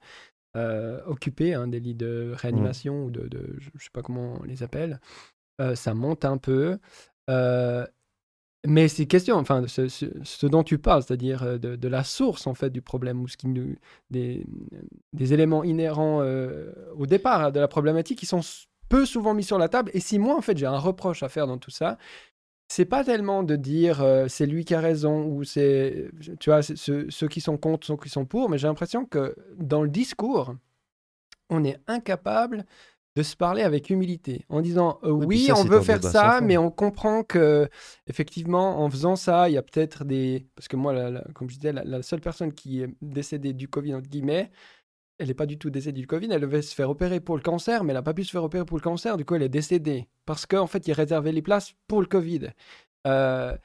euh, 0.57 1.01
occupés, 1.07 1.55
hein, 1.55 1.69
des 1.69 1.79
lits 1.79 1.95
de 1.95 2.33
réanimation 2.35 2.95
mmh. 2.95 3.05
ou 3.05 3.11
de, 3.11 3.29
de, 3.29 3.57
Je 3.59 3.71
ne 3.75 3.79
sais 3.79 3.91
pas 3.93 4.03
comment 4.03 4.39
on 4.41 4.45
les 4.45 4.63
appelle. 4.63 5.01
Euh, 5.61 5.75
ça 5.75 5.95
monte 5.95 6.25
un 6.25 6.39
peu. 6.39 6.79
Euh, 7.29 7.87
mais 8.67 8.89
c'est 8.89 9.07
question, 9.07 9.37
enfin, 9.37 9.67
ce, 9.69 9.89
ce, 9.89 10.07
ce, 10.25 10.47
dont 10.47 10.65
tu 10.65 10.79
parles, 10.79 11.03
c'est-à-dire 11.03 11.59
de, 11.59 11.77
de, 11.77 11.89
la 11.89 12.03
source 12.03 12.47
en 12.47 12.55
fait 12.55 12.71
du 12.71 12.83
problème, 12.83 13.21
ou 13.21 13.29
ce 13.29 13.37
qui 13.37 13.47
nous, 13.47 13.77
des, 14.11 14.45
des 15.13 15.33
éléments 15.33 15.63
inhérents 15.65 16.23
au 16.97 17.07
départ 17.07 17.45
hein, 17.45 17.51
de 17.51 17.61
la 17.61 17.69
problématique 17.69 18.19
qui 18.19 18.27
sont 18.27 18.41
peu 18.89 19.07
souvent 19.07 19.35
mis 19.35 19.45
sur 19.45 19.59
la 19.59 19.69
table. 19.69 19.91
Et 19.95 20.01
si 20.01 20.19
moi, 20.19 20.37
en 20.37 20.41
fait, 20.41 20.57
j'ai 20.57 20.67
un 20.67 20.79
reproche 20.79 21.23
à 21.23 21.29
faire 21.29 21.47
dans 21.47 21.59
tout 21.59 21.71
ça, 21.71 21.99
c'est 22.69 22.85
pas 22.85 23.03
tellement 23.03 23.43
de 23.43 23.57
dire 23.57 24.03
euh, 24.03 24.27
c'est 24.29 24.47
lui 24.47 24.65
qui 24.65 24.75
a 24.75 24.81
raison 24.81 25.25
ou 25.25 25.43
c'est, 25.43 26.11
tu 26.39 26.51
vois, 26.51 26.63
ceux, 26.63 27.11
ceux 27.11 27.29
qui 27.29 27.41
sont 27.41 27.57
contre, 27.57 27.87
ceux 27.87 27.97
qui 27.97 28.11
sont 28.11 28.27
pour, 28.27 28.51
mais 28.51 28.59
j'ai 28.59 28.69
l'impression 28.69 29.07
que 29.07 29.35
dans 29.57 29.83
le 29.83 29.89
discours, 29.89 30.55
on 31.49 31.65
est 31.65 31.81
incapable 31.87 32.67
de 33.17 33.23
se 33.25 33.35
parler 33.35 33.63
avec 33.63 33.91
humilité, 33.91 34.45
en 34.49 34.61
disant 34.61 35.01
euh, 35.03 35.11
oui, 35.11 35.47
ça, 35.47 35.57
on 35.57 35.65
veut 35.65 35.81
faire 35.81 36.03
ça, 36.05 36.41
mais 36.41 36.57
on 36.57 36.71
comprend 36.71 37.25
que 37.25 37.69
effectivement, 38.07 38.81
en 38.81 38.91
faisant 38.91 39.17
ça, 39.17 39.49
il 39.49 39.55
y 39.55 39.59
a 39.59 39.63
peut-être 39.63 40.05
des, 40.05 40.47
parce 40.55 40.69
que 40.69 40.77
moi, 40.77 40.93
la, 40.93 41.11
la, 41.11 41.25
comme 41.35 41.49
je 41.49 41.57
disais, 41.57 41.73
la, 41.73 41.83
la, 41.85 42.03
seule 42.03 42.21
personne 42.21 42.53
qui 42.53 42.83
est 42.83 42.95
décédée 43.03 43.55
du 43.55 43.67
Covid 43.67 43.95
entre 43.95 44.09
guillemets, 44.09 44.53
elle 45.19 45.29
n'est 45.29 45.35
pas 45.35 45.47
du 45.47 45.59
tout 45.59 45.71
décédée 45.71 46.01
du 46.01 46.07
Covid, 46.07 46.29
elle 46.31 46.41
devait 46.41 46.63
se 46.63 46.75
faire 46.75 46.91
opérer 46.91 47.21
pour 47.21 47.37
le 47.37 47.43
cancer, 47.43 47.85
mais 47.85 47.93
elle 47.93 47.99
n'a 47.99 48.03
pas 48.03 48.15
pu 48.15 48.25
se 48.25 48.31
faire 48.31 48.45
opérer 48.45 48.65
pour 48.65 48.77
le 48.77 48.83
cancer, 48.83 49.17
du 49.17 49.25
coup, 49.25 49.35
elle 49.35 49.43
est 49.43 49.49
décédée 49.49 50.09
parce 50.27 50.47
qu'en 50.47 50.63
en 50.63 50.67
fait, 50.67 50.87
il 50.87 50.93
réservait 50.93 51.33
les 51.33 51.43
places 51.43 51.75
pour 51.87 52.01
le 52.01 52.07
Covid. 52.07 52.51
Euh, 53.07 53.57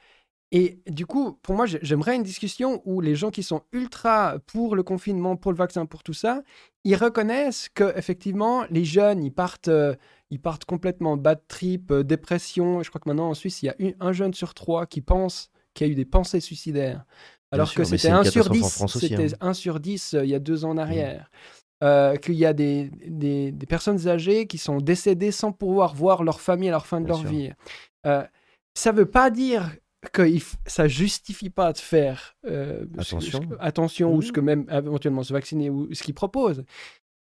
et 0.56 0.80
du 0.86 1.04
coup, 1.04 1.32
pour 1.42 1.56
moi, 1.56 1.66
j'aimerais 1.66 2.14
une 2.14 2.22
discussion 2.22 2.80
où 2.84 3.00
les 3.00 3.16
gens 3.16 3.30
qui 3.30 3.42
sont 3.42 3.62
ultra 3.72 4.38
pour 4.46 4.76
le 4.76 4.84
confinement, 4.84 5.36
pour 5.36 5.50
le 5.50 5.58
vaccin, 5.58 5.84
pour 5.84 6.04
tout 6.04 6.12
ça, 6.12 6.42
ils 6.84 6.94
reconnaissent 6.94 7.68
que 7.68 7.96
effectivement, 7.98 8.64
les 8.70 8.84
jeunes, 8.84 9.24
ils 9.24 9.32
partent, 9.32 9.68
euh, 9.68 9.96
ils 10.30 10.40
partent 10.40 10.64
complètement 10.64 11.16
bad 11.16 11.40
trip, 11.48 11.90
euh, 11.90 12.04
dépression. 12.04 12.82
Je 12.82 12.88
crois 12.88 13.00
que 13.00 13.08
maintenant 13.08 13.30
en 13.30 13.34
Suisse, 13.34 13.62
il 13.62 13.66
y 13.66 13.68
a 13.68 13.94
un 13.98 14.12
jeune 14.12 14.32
sur 14.32 14.54
trois 14.54 14.86
qui 14.86 15.00
pense 15.00 15.50
qu'il 15.74 15.86
y 15.86 15.90
a 15.90 15.92
eu 15.92 15.96
des 15.96 16.04
pensées 16.04 16.40
suicidaires, 16.40 17.04
alors 17.54 17.68
sûr, 17.68 17.82
que 17.82 17.84
c'était 17.84 18.10
1 18.10 18.24
sur 18.24 18.50
10. 18.50 18.86
C'était 18.88 19.34
hein. 19.34 19.36
1 19.40 19.54
sur 19.54 19.80
10 19.80 20.14
euh, 20.14 20.24
il 20.24 20.30
y 20.30 20.34
a 20.34 20.38
deux 20.38 20.64
ans 20.64 20.70
en 20.70 20.78
arrière. 20.78 21.30
Mmh. 21.32 21.64
Euh, 21.82 22.16
qu'il 22.16 22.36
y 22.36 22.46
a 22.46 22.54
des, 22.54 22.90
des, 23.06 23.52
des, 23.52 23.66
personnes 23.66 24.08
âgées 24.08 24.46
qui 24.46 24.56
sont 24.58 24.78
décédées 24.78 25.32
sans 25.32 25.52
pouvoir 25.52 25.94
voir 25.94 26.22
leur 26.22 26.40
famille 26.40 26.68
à 26.68 26.72
la 26.72 26.80
fin 26.80 27.00
de 27.00 27.04
Bien 27.04 27.14
leur 27.14 27.20
sûr. 27.20 27.28
vie. 27.28 27.50
Euh, 28.06 28.22
ça 28.74 28.92
ne 28.92 28.96
veut 28.96 29.06
pas 29.06 29.28
dire 29.28 29.70
que 30.12 30.26
ça 30.66 30.88
justifie 30.88 31.50
pas 31.50 31.72
de 31.72 31.78
faire 31.78 32.36
euh, 32.46 32.86
attention, 32.96 33.20
ce, 33.20 33.56
attention 33.58 34.12
mmh. 34.12 34.16
ou 34.16 34.22
ce 34.22 34.32
que 34.32 34.40
même 34.40 34.66
éventuellement 34.70 35.24
se 35.24 35.32
vacciner 35.32 35.68
ou 35.68 35.92
ce 35.92 36.02
qu'ils 36.02 36.14
proposent. 36.14 36.64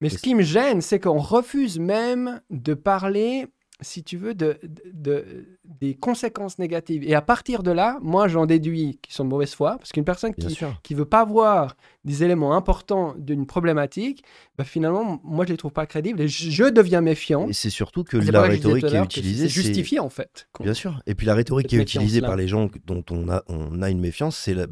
Mais 0.01 0.09
ce 0.09 0.19
qui 0.19 0.35
me 0.35 0.43
gêne, 0.43 0.83
c'est 0.83 1.01
qu'on 1.01 1.19
refuse 1.19 1.79
même 1.79 2.41
de 2.51 2.75
parler, 2.75 3.47
si 3.85 4.03
tu 4.03 4.17
veux, 4.17 4.35
de, 4.35 4.59
de, 4.63 4.93
de, 4.93 5.59
des 5.65 5.95
conséquences 5.95 6.59
négatives. 6.59 7.05
Et 7.05 7.15
à 7.15 7.23
partir 7.23 7.63
de 7.63 7.71
là, 7.71 7.99
moi, 8.03 8.27
j'en 8.29 8.47
déduis 8.47 8.99
qu'ils 9.03 9.15
sont 9.15 9.25
de 9.25 9.31
mauvaise 9.31 9.55
foi, 9.55 9.77
parce 9.79 9.93
qu'une 9.93 10.05
personne 10.05 10.35
qui 10.35 10.95
ne 10.95 10.99
veut 10.99 11.05
pas 11.05 11.25
voir 11.25 11.77
des 12.05 12.23
éléments 12.23 12.57
importants 12.57 13.15
d'une 13.19 13.47
problématique, 13.47 14.25
bah, 14.59 14.65
finalement, 14.65 15.21
moi, 15.25 15.45
je 15.47 15.53
les 15.53 15.57
trouve 15.57 15.73
pas 15.73 15.87
crédibles 15.87 16.21
et 16.21 16.29
je, 16.29 16.51
je 16.51 16.65
deviens 16.65 17.01
méfiant. 17.01 17.49
Et 17.49 17.53
c'est 17.53 17.71
surtout 17.71 18.05
que 18.05 18.17
la 18.17 18.43
rhétorique 18.43 18.87
qui 18.87 18.97
est 18.97 19.05
utilisée, 19.05 19.49
c'est 19.49 19.63
justifié 19.63 20.01
en 20.01 20.11
fait. 20.11 20.49
Bien 20.61 20.75
sûr. 20.75 21.01
Et 21.07 21.15
puis 21.15 21.27
la 21.27 21.35
rhétorique 21.35 21.69
qui 21.69 21.77
est 21.77 21.83
utilisée 21.83 22.21
par 22.21 22.37
les 22.37 22.49
gens 22.49 22.69
dont 22.87 23.05
on 23.11 23.29
a, 23.29 23.43
on 23.49 23.83
a 23.83 23.91
une 23.91 24.01
méfiance, 24.01 24.37
c'est 24.37 24.55
la, 24.55 24.67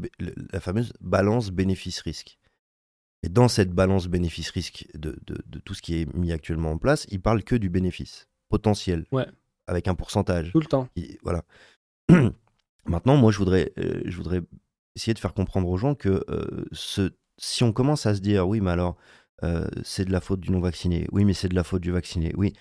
la, 0.52 0.60
fameuse 0.60 0.92
balance 1.00 1.50
bénéfice-risque. 1.50 2.38
Et 3.22 3.28
dans 3.28 3.48
cette 3.48 3.70
balance 3.70 4.08
bénéfice-risque 4.08 4.88
de, 4.94 5.16
de, 5.26 5.38
de, 5.46 5.58
tout 5.60 5.74
ce 5.74 5.82
qui 5.82 6.00
est 6.00 6.14
mis 6.14 6.32
actuellement 6.32 6.72
en 6.72 6.78
place, 6.78 7.06
il 7.10 7.20
parle 7.20 7.44
que 7.44 7.54
du 7.54 7.70
bénéfice 7.70 8.28
potentiel, 8.52 9.06
ouais. 9.12 9.26
avec 9.66 9.88
un 9.88 9.94
pourcentage. 9.94 10.52
Tout 10.52 10.60
le 10.60 10.66
temps. 10.66 10.86
Et, 10.96 11.18
voilà. 11.22 11.42
Maintenant, 12.86 13.16
moi, 13.16 13.32
je 13.32 13.38
voudrais, 13.38 13.72
euh, 13.78 14.02
je 14.04 14.14
voudrais 14.14 14.42
essayer 14.94 15.14
de 15.14 15.18
faire 15.18 15.32
comprendre 15.32 15.68
aux 15.68 15.78
gens 15.78 15.94
que 15.94 16.22
euh, 16.28 16.66
ce, 16.72 17.12
si 17.38 17.64
on 17.64 17.72
commence 17.72 18.04
à 18.04 18.14
se 18.14 18.20
dire, 18.20 18.46
oui, 18.46 18.60
mais 18.60 18.70
alors, 18.70 18.96
euh, 19.42 19.66
c'est 19.82 20.04
de 20.04 20.12
la 20.12 20.20
faute 20.20 20.40
du 20.40 20.50
non-vacciné, 20.50 21.08
oui, 21.12 21.24
mais 21.24 21.32
c'est 21.32 21.48
de 21.48 21.54
la 21.54 21.64
faute 21.64 21.80
du 21.80 21.92
vacciné, 21.92 22.32
oui, 22.36 22.52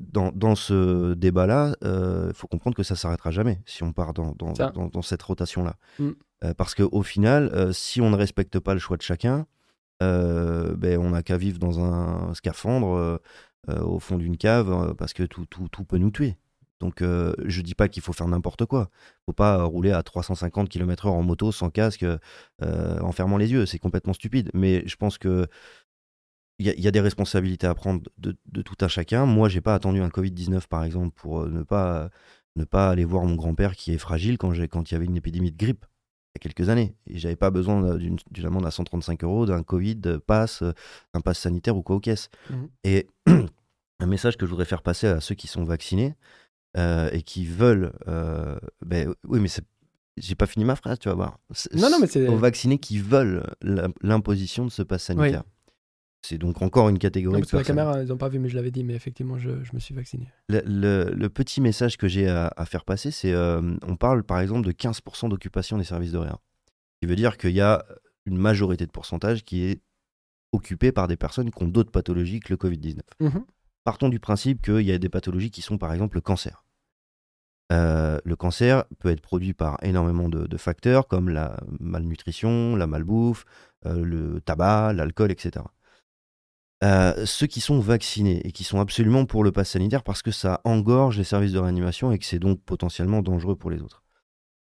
dans, 0.00 0.32
dans, 0.32 0.54
ce 0.54 1.12
débat-là, 1.12 1.76
il 1.82 2.34
faut 2.34 2.48
comprendre 2.48 2.74
que 2.74 2.82
ça 2.82 2.96
s'arrêtera 2.96 3.30
jamais 3.30 3.60
si 3.66 3.82
on 3.82 3.92
part 3.92 4.14
dans, 4.14 4.32
dans, 4.32 4.52
dans, 4.52 4.86
dans 4.88 5.02
cette 5.02 5.22
rotation-là. 5.22 5.76
Mm. 5.98 6.10
parce 6.56 6.74
qu'au 6.74 7.02
final, 7.02 7.72
si 7.72 8.00
on 8.00 8.10
ne 8.10 8.16
respecte 8.16 8.58
pas 8.58 8.72
le 8.72 8.80
choix 8.80 8.96
de 8.96 9.02
chacun, 9.02 9.46
ben, 10.00 10.98
on 10.98 11.10
n'a 11.10 11.22
qu'à 11.22 11.36
vivre 11.36 11.58
dans 11.60 11.78
un 11.78 12.34
scaphandre 12.34 13.20
au 13.68 13.98
fond 13.98 14.16
d'une 14.18 14.36
cave 14.36 14.94
parce 14.96 15.12
que 15.12 15.22
tout, 15.22 15.46
tout, 15.46 15.68
tout 15.68 15.84
peut 15.84 15.98
nous 15.98 16.10
tuer. 16.10 16.36
Donc 16.80 17.02
euh, 17.02 17.34
je 17.44 17.62
dis 17.62 17.74
pas 17.74 17.88
qu'il 17.88 18.02
faut 18.02 18.12
faire 18.12 18.28
n'importe 18.28 18.66
quoi. 18.66 18.90
Faut 19.26 19.32
pas 19.32 19.62
rouler 19.64 19.92
à 19.92 20.02
350 20.02 20.68
km/h 20.68 21.08
en 21.08 21.22
moto 21.22 21.52
sans 21.52 21.70
casque 21.70 22.04
euh, 22.04 23.00
en 23.00 23.12
fermant 23.12 23.38
les 23.38 23.52
yeux. 23.52 23.66
C'est 23.66 23.78
complètement 23.78 24.12
stupide. 24.12 24.50
Mais 24.54 24.86
je 24.86 24.96
pense 24.96 25.18
que 25.18 25.46
il 26.60 26.66
y, 26.66 26.86
a 26.86 26.90
des 26.92 27.00
responsabilités 27.00 27.66
à 27.66 27.74
prendre 27.74 28.02
de, 28.18 28.36
de 28.46 28.62
tout 28.62 28.76
un 28.80 28.86
chacun. 28.86 29.26
Moi, 29.26 29.48
j'ai 29.48 29.60
pas 29.60 29.74
attendu 29.74 30.00
un 30.00 30.08
Covid-19 30.08 30.68
par 30.68 30.84
exemple 30.84 31.10
pour 31.16 31.40
euh, 31.40 31.48
ne 31.48 31.62
pas 31.62 32.10
ne 32.56 32.64
pas 32.64 32.90
aller 32.90 33.04
voir 33.04 33.24
mon 33.24 33.34
grand-père 33.34 33.74
qui 33.74 33.92
est 33.92 33.98
fragile 33.98 34.38
quand 34.38 34.52
quand 34.68 34.90
il 34.90 34.94
y 34.94 34.96
avait 34.96 35.06
une 35.06 35.16
épidémie 35.16 35.50
de 35.50 35.56
grippe 35.56 35.86
il 36.34 36.38
y 36.38 36.48
a 36.48 36.50
quelques 36.50 36.68
années. 36.68 36.94
Et 37.06 37.18
j'avais 37.18 37.36
pas 37.36 37.50
besoin 37.50 37.96
d'une 37.96 38.46
amende 38.46 38.66
à 38.66 38.70
135 38.70 39.22
euros, 39.24 39.46
d'un 39.46 39.62
Covid, 39.62 40.00
passe, 40.26 40.62
d'un 41.14 41.20
passe 41.20 41.38
sanitaire 41.38 41.76
ou 41.76 41.82
quoi 41.82 41.96
aux 41.96 42.00
caisses. 42.00 42.28
Mmh. 42.50 42.54
Et 42.84 43.08
un 44.00 44.06
message 44.06 44.36
que 44.36 44.46
je 44.46 44.50
voudrais 44.50 44.64
faire 44.64 44.82
passer 44.82 45.06
à 45.06 45.20
ceux 45.20 45.34
qui 45.34 45.46
sont 45.46 45.64
vaccinés, 45.64 46.14
euh, 46.76 47.08
et 47.12 47.22
qui 47.22 47.46
veulent. 47.46 47.92
Euh, 48.08 48.58
ben, 48.84 49.14
oui, 49.28 49.38
mais 49.38 49.48
j'ai 50.16 50.34
pas 50.34 50.46
fini 50.46 50.64
ma 50.64 50.74
phrase, 50.74 50.98
tu 50.98 51.08
vas 51.08 51.14
voir. 51.14 51.38
Non, 51.72 51.88
non, 51.88 51.98
mais 52.00 52.08
c'est. 52.08 52.26
Aux 52.26 52.36
vaccinés 52.36 52.78
qui 52.78 52.98
veulent 52.98 53.44
l'imposition 54.02 54.64
de 54.64 54.70
ce 54.70 54.82
pass 54.82 55.04
sanitaire. 55.04 55.44
Oui. 55.44 55.52
C'est 56.24 56.38
donc 56.38 56.62
encore 56.62 56.88
une 56.88 56.98
catégorie. 56.98 57.34
Non, 57.34 57.40
parce 57.40 57.50
que 57.50 57.56
la 57.58 57.64
caméra, 57.64 58.02
ils 58.02 58.08
n'ont 58.08 58.16
pas 58.16 58.30
vu, 58.30 58.38
mais 58.38 58.48
je 58.48 58.56
l'avais 58.56 58.70
dit, 58.70 58.82
mais 58.82 58.94
effectivement, 58.94 59.36
je, 59.36 59.62
je 59.62 59.74
me 59.74 59.78
suis 59.78 59.94
vacciné. 59.94 60.26
Le, 60.48 60.62
le, 60.64 61.14
le, 61.14 61.28
petit 61.28 61.60
message 61.60 61.98
que 61.98 62.08
j'ai 62.08 62.30
à, 62.30 62.50
à, 62.56 62.64
faire 62.64 62.86
passer, 62.86 63.10
c'est 63.10 63.34
euh, 63.34 63.76
on 63.82 63.96
parle 63.96 64.24
par 64.24 64.40
exemple 64.40 64.66
de 64.66 64.72
15% 64.72 65.28
d'occupation 65.28 65.76
des 65.76 65.84
services 65.84 66.12
de 66.12 66.18
réa. 66.18 66.38
Ce 66.38 67.00
qui 67.02 67.10
veut 67.10 67.16
dire 67.16 67.36
qu'il 67.36 67.50
y 67.50 67.60
a 67.60 67.84
une 68.24 68.38
majorité 68.38 68.86
de 68.86 68.90
pourcentage 68.90 69.44
qui 69.44 69.64
est 69.64 69.82
occupée 70.52 70.92
par 70.92 71.08
des 71.08 71.16
personnes 71.18 71.50
qui 71.50 71.62
ont 71.62 71.68
d'autres 71.68 71.92
pathologies 71.92 72.40
que 72.40 72.54
le 72.54 72.56
Covid-19. 72.56 73.00
Mm 73.20 73.26
-hmm. 73.26 73.44
Partons 73.84 74.08
du 74.08 74.18
principe 74.18 74.62
qu'il 74.62 74.80
y 74.80 74.92
a 74.92 74.98
des 74.98 75.10
pathologies 75.10 75.50
qui 75.50 75.60
sont 75.60 75.76
par 75.76 75.92
exemple 75.92 76.16
le 76.16 76.22
cancer. 76.22 76.64
Euh, 77.72 78.18
le 78.24 78.36
cancer 78.36 78.84
peut 78.98 79.10
être 79.10 79.20
produit 79.20 79.52
par 79.52 79.76
énormément 79.82 80.28
de, 80.30 80.46
de, 80.46 80.56
facteurs 80.56 81.06
comme 81.06 81.28
la 81.28 81.60
malnutrition, 81.80 82.76
la 82.76 82.86
malbouffe, 82.86 83.44
euh, 83.86 84.04
le 84.04 84.40
tabac, 84.40 84.92
l'alcool, 84.94 85.30
etc. 85.30 85.64
Euh, 86.84 87.24
ceux 87.24 87.46
qui 87.46 87.60
sont 87.60 87.80
vaccinés 87.80 88.40
et 88.46 88.52
qui 88.52 88.62
sont 88.62 88.78
absolument 88.78 89.24
pour 89.24 89.42
le 89.42 89.52
pass 89.52 89.70
sanitaire 89.70 90.02
parce 90.02 90.22
que 90.22 90.30
ça 90.30 90.60
engorge 90.64 91.16
les 91.16 91.24
services 91.24 91.52
de 91.52 91.58
réanimation 91.58 92.12
et 92.12 92.18
que 92.18 92.26
c'est 92.26 92.38
donc 92.38 92.60
potentiellement 92.62 93.22
dangereux 93.22 93.56
pour 93.56 93.70
les 93.70 93.80
autres. 93.80 94.02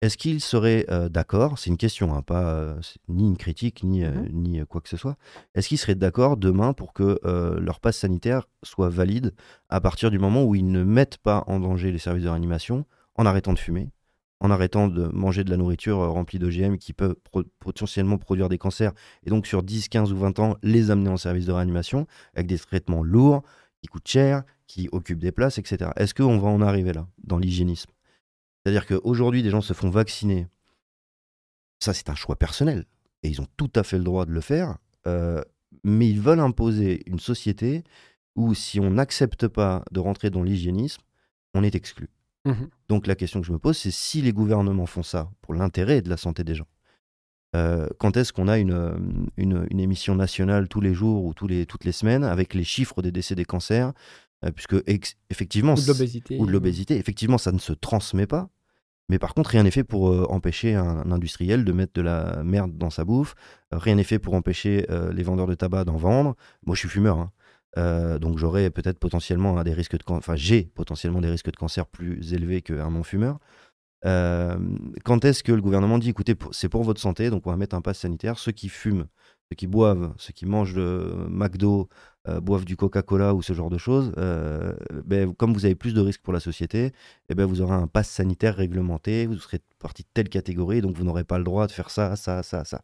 est-ce 0.02 0.18
qu'ils 0.18 0.40
seraient 0.42 0.86
euh, 0.90 1.10
d'accord, 1.10 1.60
c'est 1.60 1.70
une 1.70 1.78
question, 1.78 2.14
hein, 2.14 2.22
pas 2.22 2.54
euh, 2.54 2.80
ni 3.10 3.26
une 3.28 3.38
critique, 3.38 3.84
ni, 3.84 4.06
Mhm. 4.06 4.30
ni 4.32 4.62
quoi 4.66 4.80
que 4.82 4.90
ce 4.90 4.96
soit, 4.98 5.18
est-ce 5.56 5.68
qu'ils 5.68 5.78
seraient 5.78 5.96
d'accord 5.96 6.38
demain 6.38 6.74
pour 6.74 6.94
que 6.94 7.20
leur 7.60 7.80
passe 7.80 7.98
sanitaire 7.98 8.48
soit 8.64 8.90
valide 8.90 9.34
à 9.70 9.82
partir 9.82 10.10
du 10.10 10.18
moment 10.18 10.44
où 10.44 10.56
ils 10.56 10.70
ne 10.72 10.84
mettent 10.84 11.18
pas 11.18 11.44
en 11.48 11.60
danger 11.60 11.92
les 11.92 12.00
services 12.00 12.24
de 12.24 12.30
réanimation 12.30 12.86
en 13.16 13.26
arrêtant 13.26 13.52
de 13.54 13.60
fumer, 13.60 13.90
en 14.40 14.52
arrêtant 14.52 14.88
de 14.88 15.08
manger 15.08 15.44
de 15.44 15.50
la 15.50 15.58
nourriture 15.58 16.00
euh, 16.00 16.10
remplie 16.10 16.40
d'OGM 16.40 16.78
qui 16.78 16.94
peut 16.94 17.16
potentiellement 17.60 18.18
produire 18.18 18.50
des 18.50 18.58
cancers, 18.58 18.94
et 19.26 19.30
donc 19.30 19.48
sur 19.48 19.64
10, 19.64 19.90
15 19.90 20.14
ou 20.14 20.18
20 20.18 20.40
ans, 20.40 20.58
les 20.64 20.92
amener 20.92 21.10
en 21.10 21.18
service 21.18 21.46
de 21.46 21.52
réanimation 21.52 22.08
avec 22.34 22.48
des 22.48 22.58
traitements 22.58 23.04
lourds, 23.04 23.44
qui 23.82 23.88
coûtent 23.88 24.08
cher, 24.08 24.44
qui 24.68 24.90
occupent 24.92 25.20
des 25.20 25.32
places, 25.32 25.58
etc. 25.58 25.92
Est-ce 25.96 26.14
qu'on 26.14 26.38
va 26.38 26.50
en 26.50 26.62
arriver 26.62 26.94
là, 26.94 27.08
dans 27.24 27.38
l'hygiénisme? 27.38 27.92
C'est-à-dire 28.64 28.86
qu'aujourd'hui, 28.86 29.42
des 29.42 29.50
gens 29.50 29.62
se 29.62 29.74
font 29.74 29.90
vacciner. 29.90 30.48
Ça, 31.80 31.94
c'est 31.94 32.10
un 32.10 32.16
choix 32.16 32.36
personnel. 32.36 32.86
Et 33.24 33.30
ils 33.30 33.42
ont 33.42 33.48
tout 33.58 33.72
à 33.76 33.84
fait 33.84 33.98
le 33.98 34.04
droit 34.04 34.26
de 34.26 34.32
le 34.32 34.42
faire. 34.42 34.78
euh, 35.08 35.42
mais 35.84 36.10
ils 36.10 36.20
veulent 36.20 36.40
imposer 36.40 37.04
une 37.06 37.20
société 37.20 37.84
où, 38.36 38.54
si 38.54 38.80
on 38.80 38.92
n'accepte 38.92 39.48
pas 39.48 39.86
de 39.92 40.00
rentrer 40.00 40.30
dans 40.30 40.44
l'hygiénisme, 40.44 41.02
on 41.54 41.64
est 41.64 41.76
exclu. 41.76 42.10
Mhm. 42.46 42.70
Donc 42.88 43.06
la 43.08 43.16
question 43.16 43.42
que 43.42 43.48
je 43.48 43.52
me 43.52 43.60
pose, 43.60 43.78
c'est 43.78 43.92
si 43.92 44.22
les 44.22 44.32
gouvernements 44.34 44.86
font 44.86 45.04
ça 45.04 45.30
pour 45.42 45.54
l'intérêt 45.54 46.02
de 46.02 46.10
la 46.10 46.18
santé 46.18 46.44
des 46.44 46.56
gens, 46.56 46.68
euh, 47.56 47.88
quand 48.00 48.16
est-ce 48.18 48.32
qu'on 48.32 48.48
a 48.48 48.58
une, 48.60 48.72
euh, 48.74 48.98
une, 49.38 49.66
une 49.72 49.80
émission 49.80 50.16
nationale 50.16 50.68
tous 50.68 50.82
les 50.82 50.94
jours 50.94 51.26
ou 51.26 51.34
tous 51.34 51.48
les, 51.48 51.66
toutes 51.66 51.84
les 51.84 51.92
semaines 51.92 52.24
avec 52.24 52.54
les 52.54 52.64
chiffres 52.64 53.02
des 53.02 53.12
décès 53.12 53.36
des 53.36 53.46
cancers 53.46 53.92
euh, 54.46 54.52
Puisque 54.52 54.76
ex- 54.88 55.16
effectivement, 55.30 55.74
Ou 55.74 55.82
de 55.82 55.88
l'obésité. 55.88 56.38
ou 56.40 56.46
de 56.46 56.52
l'obésité, 56.52 56.96
effectivement, 56.98 57.38
ça 57.38 57.52
ne 57.52 57.58
se 57.60 57.74
transmet 57.74 58.28
pas. 58.28 58.50
Mais 59.10 59.18
par 59.18 59.34
contre, 59.34 59.50
rien 59.50 59.64
n'est 59.64 59.72
fait 59.72 59.84
pour 59.84 60.10
euh, 60.12 60.26
empêcher 60.30 60.76
un, 60.76 60.84
un 61.00 61.12
industriel 61.12 61.66
de 61.66 61.72
mettre 61.74 61.94
de 61.94 62.02
la 62.02 62.44
merde 62.44 62.78
dans 62.78 62.92
sa 62.92 63.04
bouffe. 63.04 63.34
Rien 63.72 63.96
n'est 63.96 64.04
fait 64.04 64.20
pour 64.20 64.36
empêcher 64.36 64.86
les 65.12 65.24
vendeurs 65.24 65.48
de 65.48 65.56
tabac 65.56 65.84
d'en 65.86 65.98
vendre. 65.98 66.36
Moi, 66.66 66.76
je 66.76 66.82
suis 66.82 66.90
fumeur. 66.90 67.18
hein. 67.18 67.32
Euh, 67.78 68.20
donc, 68.20 68.38
j'aurais 68.38 68.70
peut-être 68.70 69.00
potentiellement 69.00 69.62
des 69.64 69.74
risques 69.74 69.98
de 69.98 70.04
Enfin, 70.08 70.36
j'ai 70.36 70.64
potentiellement 70.64 71.22
des 71.22 71.30
risques 71.30 71.52
de 71.52 71.56
cancer 71.56 71.86
plus 71.86 72.34
élevés 72.34 72.62
qu'un 72.62 72.92
non-fumeur. 72.92 73.40
Euh, 74.06 74.58
quand 75.04 75.26
est-ce 75.26 75.44
que 75.44 75.52
le 75.52 75.62
gouvernement 75.62 75.98
dit 76.00 76.10
écoutez, 76.10 76.36
c'est 76.52 76.70
pour 76.70 76.84
votre 76.84 77.02
santé, 77.02 77.30
donc 77.30 77.46
on 77.46 77.52
va 77.52 77.58
mettre 77.58 77.76
un 77.76 77.82
pass 77.82 78.00
sanitaire 78.00 78.40
Ceux 78.40 78.54
qui 78.54 78.70
fument, 78.70 79.08
ceux 79.52 79.56
qui 79.58 79.68
boivent, 79.68 80.14
ceux 80.18 80.32
qui 80.32 80.46
mangent 80.46 80.76
le 80.76 81.28
McDo, 81.30 81.90
euh, 82.28 82.40
boivent 82.40 82.64
du 82.64 82.78
Coca-Cola 82.78 83.34
ou 83.34 83.42
ce 83.42 83.52
genre 83.54 83.70
de 83.70 83.78
choses, 83.78 84.14
ben, 85.06 85.34
comme 85.36 85.54
vous 85.54 85.66
avez 85.66 85.76
plus 85.76 85.94
de 85.94 86.00
risques 86.02 86.22
pour 86.22 86.34
la 86.34 86.40
société, 86.40 86.94
eh 87.30 87.36
ben, 87.36 87.46
vous 87.46 87.62
aurez 87.62 87.76
un 87.76 87.88
pass 87.88 88.10
sanitaire 88.10 88.56
réglementé, 88.56 89.26
vous 89.28 89.36
serez 89.38 89.60
partie 89.80 90.04
de 90.04 90.10
telle 90.14 90.30
catégorie, 90.30 90.82
donc 90.82 90.96
vous 90.96 91.04
n'aurez 91.04 91.26
pas 91.26 91.38
le 91.38 91.44
droit 91.44 91.68
de 91.68 91.72
faire 91.74 91.90
ça, 91.90 92.16
ça, 92.16 92.42
ça, 92.42 92.64
ça. 92.64 92.82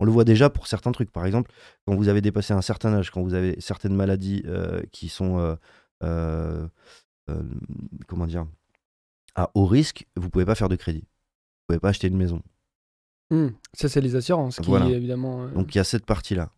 On 0.00 0.04
le 0.04 0.12
voit 0.12 0.24
déjà 0.24 0.50
pour 0.50 0.66
certains 0.66 0.92
trucs. 0.92 1.10
Par 1.10 1.24
exemple, 1.24 1.50
quand 1.86 1.94
vous 1.94 2.08
avez 2.08 2.20
dépassé 2.20 2.52
un 2.52 2.62
certain 2.62 2.92
âge, 2.94 3.10
quand 3.10 3.22
vous 3.22 3.34
avez 3.34 3.60
certaines 3.60 3.94
maladies 3.94 4.42
euh, 4.46 4.82
qui 4.92 5.08
sont, 5.08 5.38
euh, 5.38 6.66
euh, 7.30 7.42
comment 8.06 8.26
dire, 8.26 8.46
à 9.34 9.50
haut 9.54 9.66
risque, 9.66 10.06
vous 10.16 10.30
pouvez 10.30 10.44
pas 10.44 10.54
faire 10.54 10.68
de 10.68 10.76
crédit. 10.76 11.00
Vous 11.02 11.64
pouvez 11.68 11.80
pas 11.80 11.88
acheter 11.90 12.08
une 12.08 12.16
maison. 12.16 12.42
Mhm. 13.30 13.52
Ça, 13.72 13.88
c'est 13.88 14.00
les 14.00 14.16
assurances 14.16 14.60
qui, 14.60 14.68
Voilà. 14.68 14.86
évidemment. 14.88 15.46
Donc 15.48 15.74
il 15.74 15.78
y 15.78 15.80
a 15.80 15.84
cette 15.84 16.06
partie-là. 16.06 16.50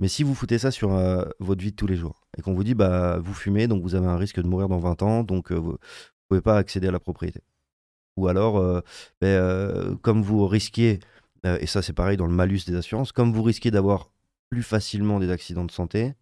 Mais 0.00 0.08
si 0.08 0.22
vous 0.22 0.34
foutez 0.34 0.58
ça 0.58 0.70
sur 0.70 0.92
euh, 0.92 1.24
votre 1.38 1.62
vie 1.62 1.70
de 1.70 1.76
tous 1.76 1.86
les 1.86 1.96
jours 1.96 2.26
et 2.36 2.42
qu'on 2.42 2.52
vous 2.52 2.64
dit 2.64 2.74
bah 2.74 3.18
vous 3.18 3.32
fumez 3.32 3.66
donc 3.66 3.82
vous 3.82 3.94
avez 3.94 4.06
un 4.06 4.18
risque 4.18 4.40
de 4.42 4.46
mourir 4.46 4.68
dans 4.68 4.78
20 4.78 5.02
ans 5.02 5.22
donc 5.24 5.50
euh, 5.50 5.54
vous, 5.54 5.70
vous 5.72 5.78
pouvez 6.28 6.42
pas 6.42 6.58
accéder 6.58 6.88
à 6.88 6.90
la 6.90 7.00
propriété. 7.00 7.40
Ou 8.18 8.28
alors 8.28 8.58
euh, 8.58 8.80
ben, 9.22 9.96
comme 10.02 10.22
vous 10.22 10.46
risquez 10.46 10.98
euh, 11.46 11.58
et 11.60 11.66
ça 11.66 11.80
c'est 11.82 11.92
pareil 11.92 12.16
dans 12.16 12.26
le 12.26 12.32
malus 12.32 12.60
des 12.66 12.74
assurances 12.74 13.12
comme 13.12 13.32
vous 13.32 13.42
risquez 13.42 13.70
d'avoir 13.70 14.10
plus 14.50 14.62
facilement 14.62 15.18
des 15.18 15.30
accidents 15.30 15.64
de 15.64 15.70
santé 15.70 16.14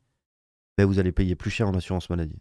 ben, 0.76 0.86
vous 0.86 0.98
allez 0.98 1.12
payer 1.12 1.36
plus 1.36 1.50
cher 1.50 1.68
en 1.68 1.74
assurance 1.74 2.10
maladie. 2.10 2.40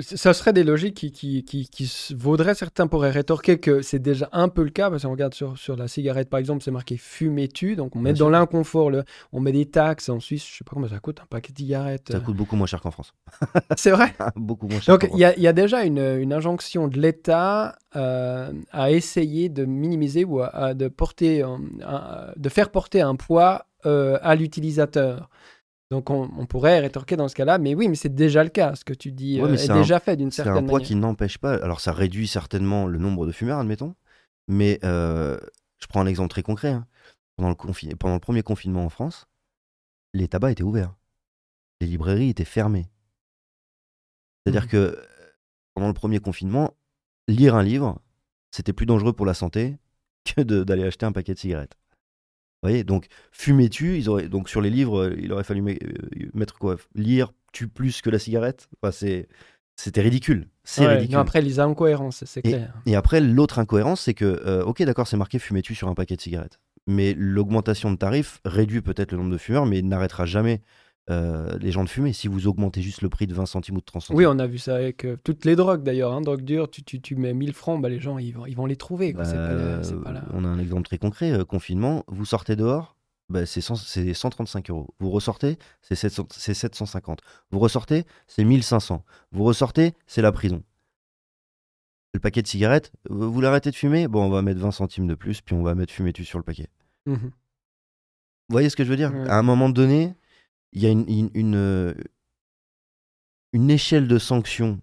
Ça 0.00 0.32
serait 0.32 0.54
des 0.54 0.64
logiques 0.64 0.94
qui, 0.94 1.12
qui, 1.12 1.44
qui, 1.44 2.14
vaudraient. 2.16 2.54
Certains 2.54 2.86
pourraient 2.86 3.10
rétorquer 3.10 3.58
que 3.60 3.82
c'est 3.82 3.98
déjà 3.98 4.26
un 4.32 4.48
peu 4.48 4.62
le 4.62 4.70
cas, 4.70 4.88
parce 4.88 5.02
qu'on 5.02 5.10
regarde 5.10 5.34
sur, 5.34 5.58
sur 5.58 5.76
la 5.76 5.86
cigarette, 5.86 6.30
par 6.30 6.40
exemple, 6.40 6.62
c'est 6.62 6.70
marqué 6.70 6.96
fumez-tu. 6.96 7.76
Donc 7.76 7.94
on 7.94 7.98
met 7.98 8.14
Bien 8.14 8.24
dans 8.24 8.30
l'inconfort, 8.30 8.90
le, 8.90 9.04
on 9.32 9.40
met 9.40 9.52
des 9.52 9.66
taxes. 9.66 10.08
En 10.08 10.18
Suisse, 10.18 10.46
je 10.50 10.56
sais 10.56 10.64
pas 10.64 10.70
combien 10.72 10.88
ça 10.88 10.98
coûte, 10.98 11.20
un 11.20 11.26
paquet 11.26 11.52
de 11.52 11.58
cigarettes. 11.58 12.08
Ça 12.10 12.16
euh. 12.16 12.20
coûte 12.20 12.36
beaucoup 12.36 12.56
moins 12.56 12.66
cher 12.66 12.80
qu'en 12.80 12.90
France. 12.90 13.12
C'est 13.76 13.90
vrai 13.90 14.14
beaucoup 14.36 14.66
moins 14.66 14.80
cher. 14.80 14.96
Donc 14.96 15.10
il 15.12 15.18
y, 15.18 15.24
a- 15.26 15.36
il 15.36 15.42
y 15.42 15.46
a 15.46 15.52
déjà 15.52 15.84
une, 15.84 15.98
une 15.98 16.32
injonction 16.32 16.88
de 16.88 16.98
l'État 16.98 17.76
euh, 17.94 18.50
à 18.70 18.90
essayer 18.92 19.50
de 19.50 19.66
minimiser 19.66 20.24
ou 20.24 20.40
à, 20.40 20.46
à 20.46 20.72
de, 20.74 20.88
porter, 20.88 21.42
un- 21.42 21.60
un- 21.86 22.32
de 22.34 22.48
faire 22.48 22.70
porter 22.70 23.02
un 23.02 23.14
poids 23.16 23.66
euh, 23.84 24.18
à 24.22 24.36
l'utilisateur. 24.36 25.28
Donc 25.92 26.08
on, 26.08 26.30
on 26.38 26.46
pourrait 26.46 26.80
rétorquer 26.80 27.16
dans 27.16 27.28
ce 27.28 27.34
cas-là, 27.34 27.58
mais 27.58 27.74
oui, 27.74 27.86
mais 27.86 27.96
c'est 27.96 28.14
déjà 28.14 28.42
le 28.42 28.48
cas. 28.48 28.74
Ce 28.74 28.82
que 28.82 28.94
tu 28.94 29.12
dis 29.12 29.38
Ouais, 29.42 29.50
euh, 29.50 29.52
est 29.52 29.58
c'est 29.58 29.70
un- 29.72 29.78
déjà 29.78 30.00
fait 30.00 30.16
d'une 30.16 30.30
C'est 30.30 30.36
certaine 30.42 30.64
un 30.64 30.66
poids 30.66 30.78
manière. 30.78 30.86
qui 30.88 30.94
n'empêche 30.94 31.36
pas. 31.36 31.62
Alors, 31.62 31.80
ça 31.80 31.92
réduit 31.92 32.26
certainement 32.26 32.86
le 32.86 32.98
nombre 32.98 33.26
de 33.26 33.30
fumeurs, 33.32 33.58
admettons. 33.58 33.94
Mais 34.48 34.78
euh, 34.84 35.38
je 35.80 35.86
prends 35.88 36.00
un 36.00 36.06
exemple 36.06 36.30
très 36.30 36.42
concret. 36.42 36.70
hein. 36.70 36.86
Pendant, 37.36 37.50
le 37.50 37.54
confi- 37.56 37.94
Pendant 37.94 38.14
le 38.14 38.20
premier 38.20 38.42
confinement 38.42 38.86
en 38.86 38.88
France, 38.88 39.26
les 40.14 40.28
tabacs 40.28 40.52
étaient 40.52 40.62
ouverts. 40.62 40.94
Les 41.82 41.86
librairies 41.86 42.30
étaient 42.30 42.46
fermées. 42.46 42.86
C'est-à-dire 44.46 44.62
Mhm. 44.64 44.68
que 44.68 44.98
pendant 45.74 45.88
le 45.88 45.94
premier 45.94 46.20
confinement, 46.20 46.72
lire 47.28 47.54
un 47.54 47.62
livre, 47.62 48.00
c'était 48.50 48.72
plus 48.72 48.86
dangereux 48.86 49.12
pour 49.12 49.26
la 49.26 49.34
santé 49.34 49.76
que 50.24 50.40
de- 50.40 50.64
d'aller 50.64 50.84
acheter 50.84 51.04
un 51.04 51.12
paquet 51.12 51.34
de 51.34 51.38
cigarettes. 51.38 51.76
Vous 52.62 52.68
voyez, 52.68 52.84
donc 52.84 53.06
fumer-tu, 53.32 53.96
ils 53.98 54.08
auraient, 54.08 54.28
donc 54.28 54.48
sur 54.48 54.60
les 54.60 54.70
livres, 54.70 55.00
euh, 55.08 55.16
il 55.20 55.32
aurait 55.32 55.42
fallu 55.42 55.62
euh, 55.68 56.28
mettre 56.32 56.58
quoi? 56.58 56.76
Lire 56.94 57.32
tu 57.52 57.66
plus 57.68 58.00
que 58.02 58.08
la 58.08 58.18
cigarette? 58.20 58.68
Enfin, 58.80 58.92
c'est, 58.92 59.28
C'était 59.76 60.00
ridicule. 60.00 60.48
C'est 60.64 60.86
Ouais, 60.86 60.94
ridicule. 60.94 61.14
non, 61.16 61.20
après, 61.20 61.40
les 61.42 61.58
incohérences, 61.58 62.22
c'est 62.24 62.40
clair. 62.40 62.72
Et 62.86 62.94
après, 62.94 63.20
l'autre 63.20 63.58
incohérence, 63.58 64.02
c'est 64.02 64.14
que, 64.14 64.24
euh, 64.24 64.62
ok, 64.64 64.82
d'accord, 64.84 65.08
c'est 65.08 65.16
marqué 65.16 65.38
fumez-tu 65.38 65.74
sur 65.74 65.88
un 65.88 65.94
paquet 65.94 66.14
de 66.16 66.20
cigarettes? 66.20 66.60
Mais 66.86 67.14
l'augmentation 67.16 67.90
de 67.90 67.96
tarifs 67.96 68.40
réduit 68.44 68.80
peut-être 68.80 69.12
le 69.12 69.18
nombre 69.18 69.30
de 69.32 69.38
fumeurs, 69.38 69.66
mais 69.66 69.82
n'arrêtera 69.82 70.24
jamais 70.24 70.62
euh, 71.10 71.58
les 71.58 71.72
gens 71.72 71.82
de 71.84 71.88
fumer. 71.88 72.12
Si 72.12 72.28
vous 72.28 72.46
augmentez 72.46 72.80
juste 72.82 73.02
le 73.02 73.08
prix 73.08 73.26
de 73.26 73.34
20 73.34 73.46
centimes 73.46 73.76
ou 73.76 73.80
de 73.80 73.84
30 73.84 74.02
centimes. 74.02 74.16
Oui, 74.16 74.26
on 74.26 74.38
a 74.38 74.46
vu 74.46 74.58
ça 74.58 74.76
avec 74.76 75.04
euh, 75.04 75.16
toutes 75.24 75.44
les 75.44 75.56
drogues 75.56 75.82
d'ailleurs. 75.82 76.12
Hein, 76.12 76.20
drogue 76.20 76.42
dure, 76.42 76.70
tu, 76.70 76.82
tu, 76.84 77.00
tu 77.00 77.16
mets 77.16 77.34
1000 77.34 77.52
francs, 77.52 77.80
bah, 77.82 77.88
les 77.88 77.98
gens 78.00 78.18
ils 78.18 78.32
vont, 78.32 78.46
ils 78.46 78.56
vont 78.56 78.66
les 78.66 78.76
trouver. 78.76 79.12
quoi. 79.12 79.24
pas, 79.24 79.32
la- 79.54 79.82
c'est 79.82 79.96
pas 80.00 80.12
la- 80.12 80.24
On 80.32 80.44
a 80.44 80.48
un 80.48 80.58
exemple 80.58 80.82
très 80.84 80.98
concret. 80.98 81.32
euh, 81.32 81.44
confinement, 81.44 82.04
vous 82.08 82.24
sortez 82.24 82.54
dehors, 82.56 82.96
bah, 83.28 83.46
c'est 83.46 83.60
cent- 83.60 83.74
c'est 83.76 84.14
135 84.14 84.70
euros. 84.70 84.94
Vous 85.00 85.10
ressortez, 85.10 85.58
c'est 85.80 85.94
700 85.96 86.26
c'est 86.30 86.54
750. 86.54 87.20
Vous 87.50 87.58
ressortez, 87.58 88.04
c'est 88.28 88.44
1500. 88.44 89.04
Vous 89.32 89.42
ressortez, 89.44 89.94
c'est 90.06 90.22
la 90.22 90.30
prison. 90.32 90.62
Le 92.14 92.20
paquet 92.20 92.42
de 92.42 92.46
cigarettes, 92.46 92.92
vous 93.08 93.32
vous 93.32 93.40
l'arrêtez 93.40 93.70
de 93.70 93.74
fumer? 93.76 94.06
Bon, 94.06 94.22
on 94.24 94.28
va 94.30 94.42
mettre 94.42 94.60
20 94.60 94.70
centimes 94.70 95.06
de 95.06 95.14
plus, 95.14 95.40
puis 95.40 95.54
on 95.54 95.62
va 95.62 95.74
mettre 95.74 95.92
fumer-tu 95.92 96.24
sur 96.26 96.38
le 96.38 96.44
paquet. 96.44 96.68
Mhm. 97.06 97.16
Vous 98.48 98.52
voyez 98.54 98.68
ce 98.68 98.76
que 98.76 98.84
je 98.84 98.90
veux 98.90 98.96
dire? 98.96 99.12
Ouais. 99.14 99.28
À 99.30 99.38
un 99.38 99.42
moment 99.42 99.70
donné, 99.70 100.12
il 100.72 100.82
y 100.82 100.86
a 100.86 100.90
une, 100.90 101.04
une, 101.08 101.30
une, 101.34 101.54
euh, 101.54 101.94
une 103.52 103.70
échelle 103.70 104.08
de 104.08 104.18
sanctions 104.18 104.80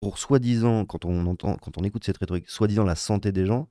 pour 0.00 0.18
soi-disant, 0.18 0.84
quand 0.84 1.04
on 1.04 1.26
entend, 1.26 1.56
quand 1.56 1.76
on 1.78 1.82
écoute 1.84 2.04
cette 2.04 2.18
rhétorique, 2.18 2.48
soi-disant 2.48 2.84
la 2.84 2.94
santé 2.94 3.32
des 3.32 3.46
gens, 3.46 3.68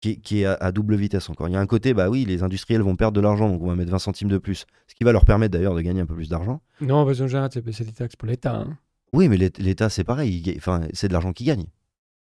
qui 0.00 0.10
est, 0.10 0.16
qui 0.16 0.40
est 0.40 0.44
à, 0.44 0.54
à 0.54 0.72
double 0.72 0.94
vitesse 0.96 1.28
encore. 1.30 1.48
Il 1.48 1.52
y 1.52 1.56
a 1.56 1.60
un 1.60 1.66
côté, 1.66 1.94
bah 1.94 2.08
oui, 2.10 2.24
les 2.24 2.42
industriels 2.42 2.82
vont 2.82 2.96
perdre 2.96 3.16
de 3.16 3.20
l'argent, 3.20 3.48
donc 3.48 3.62
on 3.62 3.66
va 3.66 3.74
mettre 3.74 3.90
20 3.90 3.98
centimes 3.98 4.28
de 4.28 4.38
plus, 4.38 4.66
ce 4.86 4.94
qui 4.94 5.04
va 5.04 5.12
leur 5.12 5.24
permettre 5.24 5.52
d'ailleurs 5.52 5.74
de 5.74 5.80
gagner 5.80 6.00
un 6.02 6.06
peu 6.06 6.14
plus 6.14 6.28
d'argent. 6.28 6.60
Non, 6.80 7.04
parce 7.04 7.18
général, 7.18 7.50
c'est 7.52 7.84
des 7.84 7.92
taxes 7.92 8.14
pour 8.16 8.28
l'État. 8.28 8.54
hein. 8.56 8.78
Oui, 9.14 9.28
mais 9.28 9.38
l'É- 9.38 9.50
l'État, 9.58 9.88
c'est 9.88 10.04
pareil, 10.04 10.42
il 10.44 10.56
enfin, 10.58 10.86
c'est 10.92 11.08
de 11.08 11.12
l'argent 11.14 11.32
qui 11.32 11.44
gagne. 11.44 11.64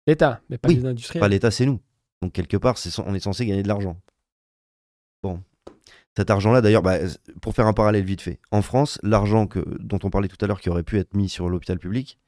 L'État, 0.07 0.41
mais 0.49 0.57
pas 0.57 0.67
Oui, 0.69 0.75
les 0.77 0.85
industriels. 0.85 1.19
Pas 1.21 1.27
l'État, 1.27 1.51
c'est 1.51 1.67
nous. 1.67 1.79
Donc 2.23 2.33
quelque 2.33 2.57
part, 2.57 2.77
c'est 2.79 2.97
on 2.99 3.13
est 3.13 3.19
censé 3.19 3.45
gagner 3.45 3.61
de 3.63 3.67
l'argent. 3.67 3.95
Bon. 5.21 5.41
Cet 6.17 6.29
argent-là, 6.29 6.61
d'ailleurs, 6.61 6.81
bah, 6.81 6.97
pour 7.41 7.55
faire 7.55 7.67
un 7.67 7.73
parallèle 7.73 8.03
vite 8.03 8.21
fait, 8.21 8.39
en 8.51 8.61
France, 8.61 8.99
l'argent 9.01 9.47
dont 9.79 9.99
on 10.03 10.09
parlait 10.09 10.27
tout 10.27 10.43
à 10.43 10.47
l'heure 10.47 10.59
qui 10.59 10.69
aurait 10.69 10.83
pu 10.83 10.97
être 10.97 11.13
mis 11.13 11.29
sur 11.29 11.49
l'hôpital 11.49 11.79
public, 11.79 12.19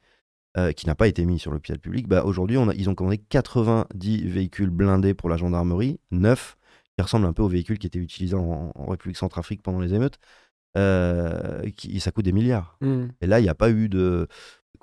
euh, 0.56 0.72
qui 0.72 0.86
n'a 0.86 0.94
pas 0.94 1.08
été 1.08 1.24
mis 1.26 1.38
sur 1.38 1.50
l'hôpital 1.50 1.78
public, 1.78 2.08
bah, 2.08 2.24
aujourd'hui, 2.24 2.56
on 2.56 2.70
ils 2.70 2.88
ont 2.88 2.94
commandé 2.94 3.18
90 3.18 4.26
véhicules 4.28 4.70
blindés 4.70 5.12
pour 5.12 5.28
la 5.28 5.36
gendarmerie, 5.36 5.98
neufs, 6.10 6.56
qui 6.96 7.02
ressemblent 7.02 7.26
un 7.26 7.32
peu 7.32 7.42
aux 7.42 7.48
véhicules 7.48 7.78
qui 7.78 7.86
étaient 7.86 7.98
utilisés 7.98 8.36
en, 8.36 8.72
en 8.74 8.86
République 8.86 9.18
centrafrique 9.18 9.62
pendant 9.62 9.80
les 9.80 9.94
émeutes. 9.94 10.18
Euh, 10.76 11.70
qui, 11.76 12.00
ça 12.00 12.10
coûte 12.10 12.24
des 12.24 12.32
milliards. 12.32 12.76
Mhm. 12.80 13.12
Et 13.20 13.26
là, 13.26 13.38
il 13.38 13.44
n'y 13.44 13.48
a 13.48 13.54
pas 13.54 13.70
eu 13.70 13.88
de. 13.88 14.26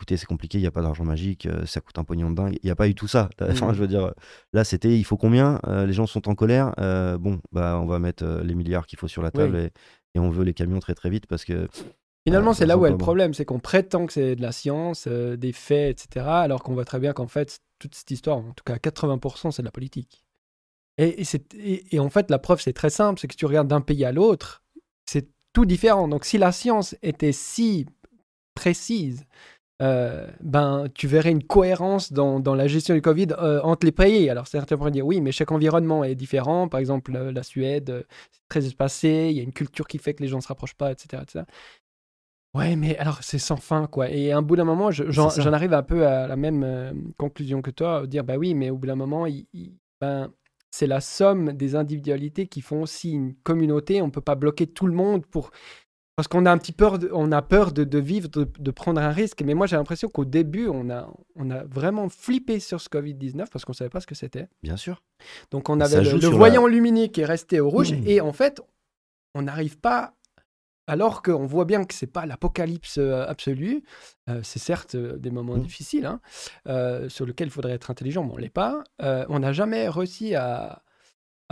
Écoutez, 0.02 0.18
c'est 0.18 0.26
compliqué, 0.26 0.58
il 0.58 0.62
n'y 0.62 0.68
a 0.68 0.72
pas 0.72 0.82
d'argent 0.82 1.04
magique, 1.04 1.46
euh, 1.46 1.64
ça 1.68 1.80
coûte 1.80 1.96
un 2.00 2.04
pognon 2.04 2.32
de 2.32 2.36
dingue. 2.36 2.58
Il 2.64 2.66
n'y 2.66 2.72
a 2.72 2.76
pas 2.76 2.88
eu 2.88 2.96
tout 2.96 3.08
ça. 3.08 3.30
Enfin, 3.42 3.68
Mhm. 3.68 3.74
je 3.76 3.80
veux 3.82 3.88
dire, 3.88 4.12
là, 4.52 4.64
c'était 4.64 4.98
il 4.98 5.04
faut 5.04 5.16
combien 5.16 5.60
Euh, 5.68 5.86
Les 5.86 5.94
gens 5.94 6.08
sont 6.08 6.28
en 6.28 6.34
colère. 6.34 6.74
Euh, 6.80 7.20
bon, 7.20 7.40
bah, 7.52 7.78
on 7.80 7.86
va 7.86 8.00
mettre 8.00 8.26
les 8.44 8.56
milliards 8.56 8.88
qu'il 8.88 8.98
faut 8.98 9.08
sur 9.08 9.22
la 9.22 9.30
table 9.30 9.56
Oui. 9.56 9.62
et, 9.66 9.70
et 10.16 10.20
on 10.20 10.32
veut 10.32 10.44
les 10.44 10.56
camions 10.56 10.80
très 10.80 10.96
très 10.96 11.12
vite 11.12 11.28
parce 11.28 11.46
que. 11.46 11.68
Finalement, 12.28 12.54
c'est 12.54 12.66
là 12.66 12.80
où 12.80 12.86
est 12.88 12.92
le 12.92 12.98
problème, 12.98 13.36
c'est 13.36 13.46
qu'on 13.46 13.60
prétend 13.60 14.08
que 14.08 14.14
c'est 14.14 14.36
de 14.36 14.42
la 14.42 14.52
science, 14.52 15.06
euh, 15.08 15.36
des 15.38 15.52
faits, 15.52 16.02
etc., 16.04 16.26
alors 16.28 16.64
qu'on 16.64 16.74
voit 16.74 16.86
très 16.86 17.00
bien 17.00 17.14
qu'en 17.14 17.28
fait, 17.28 17.60
toute 17.78 17.94
cette 17.94 18.10
histoire, 18.10 18.38
en 18.38 18.54
tout 18.54 18.64
cas 18.66 18.78
80%, 18.78 19.52
c'est 19.52 19.62
de 19.62 19.68
la 19.68 19.72
politique. 19.72 20.24
Et, 20.98 21.22
et, 21.56 21.96
et, 21.96 22.00
en 22.00 22.10
fait, 22.10 22.30
la 22.32 22.40
preuve, 22.40 22.60
c'est 22.60 22.74
très 22.74 22.90
simple, 22.90 23.20
c'est 23.20 23.28
que 23.28 23.34
si 23.34 23.38
tu 23.38 23.46
regardes 23.46 23.68
d'un 23.68 23.82
pays 23.82 24.04
à 24.06 24.12
l'autre, 24.12 24.64
c'est 25.06 25.30
tout 25.54 25.66
différent. 25.66 26.08
Donc 26.08 26.26
si 26.26 26.38
la 26.40 26.52
science 26.52 26.96
était 27.04 27.32
si 27.32 27.86
précise, 28.56 29.26
euh, 29.82 30.28
ben, 30.42 30.86
tu 30.94 31.08
verrais 31.08 31.32
une 31.32 31.44
cohérence 31.44 32.14
dans, 32.14 32.40
dans 32.40 32.54
la 32.54 32.68
gestion 32.68 32.94
du 32.94 33.02
Covid 33.02 33.28
euh, 33.40 33.62
entre 33.64 33.86
les 33.86 33.92
pays. 33.92 34.30
Alors 34.30 34.48
certains 34.48 34.78
pourraient 34.78 34.92
dire 34.92 35.06
oui, 35.06 35.22
mais 35.22 35.32
chaque 35.32 35.52
environnement 35.52 36.04
est 36.04 36.16
différent. 36.16 36.68
Par 36.68 36.80
exemple, 36.80 37.12
la 37.12 37.44
Suède, 37.44 38.06
c'est 38.32 38.48
très 38.48 38.66
espacé, 38.66 39.30
il 39.32 39.38
y 39.38 39.40
a 39.40 39.44
une 39.44 39.54
culture 39.54 39.88
qui 39.88 39.98
fait 39.98 40.14
que 40.14 40.22
les 40.22 40.30
gens 40.30 40.38
ne 40.38 40.44
se 40.44 40.48
rapprochent 40.48 40.76
pas, 40.76 40.92
etc. 40.92 41.24
etc. 41.24 41.46
Ouais, 42.54 42.76
mais 42.76 42.98
alors 42.98 43.24
c'est 43.24 43.40
sans 43.40 43.56
fin, 43.56 43.88
quoi. 43.88 44.10
Et 44.10 44.32
à 44.32 44.38
un 44.38 44.42
bout 44.42 44.58
d'un 44.58 44.66
moment, 44.66 44.92
j'en 44.92 45.54
arrive 45.54 45.74
un 45.74 45.84
peu 45.84 46.06
à 46.06 46.28
la 46.28 46.36
même 46.36 46.64
euh, 46.64 46.94
conclusion 47.18 47.62
que 47.62 47.72
toi, 47.72 48.06
dire 48.06 48.26
bah 48.26 48.36
oui, 48.38 48.54
mais 48.54 48.70
au 48.70 48.78
bout 48.78 48.88
d'un 48.88 48.96
moment, 48.96 49.26
ben, 50.02 50.32
c'est 50.70 50.88
la 50.88 51.00
somme 51.00 51.54
des 51.54 51.76
individualités 51.76 52.48
qui 52.48 52.62
font 52.62 52.82
aussi 52.82 53.12
une 53.12 53.36
communauté. 53.36 54.02
On 54.02 54.08
ne 54.08 54.12
peut 54.12 54.22
pas 54.22 54.36
bloquer 54.36 54.68
tout 54.68 54.86
le 54.86 54.94
monde 54.94 55.26
pour 55.26 55.52
parce 56.22 56.28
qu'on 56.28 56.46
a 56.46 56.52
un 56.52 56.60
petit 56.60 56.72
peur, 56.72 57.00
de, 57.00 57.10
on 57.14 57.32
a 57.32 57.42
peur 57.42 57.72
de, 57.72 57.98
vivre, 57.98 58.30
de, 58.30 58.72
prendre 58.72 59.02
un 59.02 59.10
risque. 59.10 59.42
Mais 59.42 59.56
moi, 59.56 59.66
j'ai 59.66 59.76
l'impression 59.76 60.08
qu'au 60.08 60.24
début, 60.24 60.68
on 60.68 60.92
a, 60.92 61.12
on 61.36 61.50
a 61.50 61.64
vraiment 61.64 62.10
flippé 62.10 62.60
sur 62.60 62.80
ce 62.80 62.90
Covid-19 62.90 63.48
parce 63.52 63.66
qu'on 63.66 63.72
ne 63.72 63.78
savait 63.78 63.90
pas 63.90 64.02
ce 64.02 64.06
que 64.06 64.14
c'était. 64.14 64.48
Bien 64.62 64.78
sûr. 64.78 65.02
Donc, 65.50 65.68
on 65.68 65.80
avait 65.80 66.00
le, 66.04 66.28
voyant 66.28 66.68
lumineux 66.68 67.08
qui 67.08 67.22
est 67.22 67.26
resté 67.26 67.60
au 67.60 67.72
rouge. 67.72 67.94
Mmh. 67.94 68.04
Et 68.06 68.22
en 68.22 68.34
fait, 68.34 68.62
on 69.34 69.42
n'arrive 69.42 69.80
pas 69.80 70.14
alors 70.86 71.24
qu'on 71.24 71.48
voit 71.48 71.66
bien 71.66 71.86
que 71.86 71.94
c'est 71.96 72.06
pas 72.06 72.28
l'apocalypse 72.28 73.00
euh, 73.00 73.26
absolue, 73.28 73.82
euh, 74.30 74.42
c'est 74.44 74.60
certes 74.60 74.94
euh, 74.94 75.18
des 75.18 75.32
moments 75.32 75.56
mmh. 75.56 75.64
difficiles 75.64 76.06
hein, 76.06 76.20
sur 77.10 77.26
lesquels 77.26 77.48
il 77.48 77.52
faudrait 77.52 77.74
être 77.74 77.90
intelligent, 77.90 78.24
mais 78.24 78.34
on 78.34 78.38
l'est 78.38 78.50
pas. 78.50 78.84
on 79.00 79.40
n'a 79.40 79.54
jamais 79.54 79.90
réussi 79.90 80.36
à, 80.36 80.84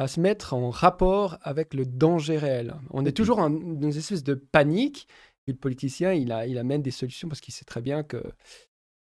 se 0.08 0.20
mettre 0.20 0.54
en 0.54 0.70
rapport 0.70 1.38
avec 1.42 1.74
le 1.74 1.86
danger 1.86 2.38
réel. 2.38 2.76
On 2.92 3.06
est 3.06 3.12
toujours 3.12 3.38
dans 3.38 3.50
une 3.50 3.86
espèce 3.86 4.24
de 4.24 4.34
panique. 4.34 5.08
Et 5.48 5.52
le 5.52 5.58
politicien, 5.58 6.14
il, 6.14 6.32
a, 6.32 6.46
il 6.46 6.58
amène 6.58 6.82
des 6.82 6.92
solutions 6.92 7.28
parce 7.28 7.42
qu'il 7.42 7.54
sait 7.54 7.66
très 7.66 7.82
bien 7.82 8.04
que 8.04 8.24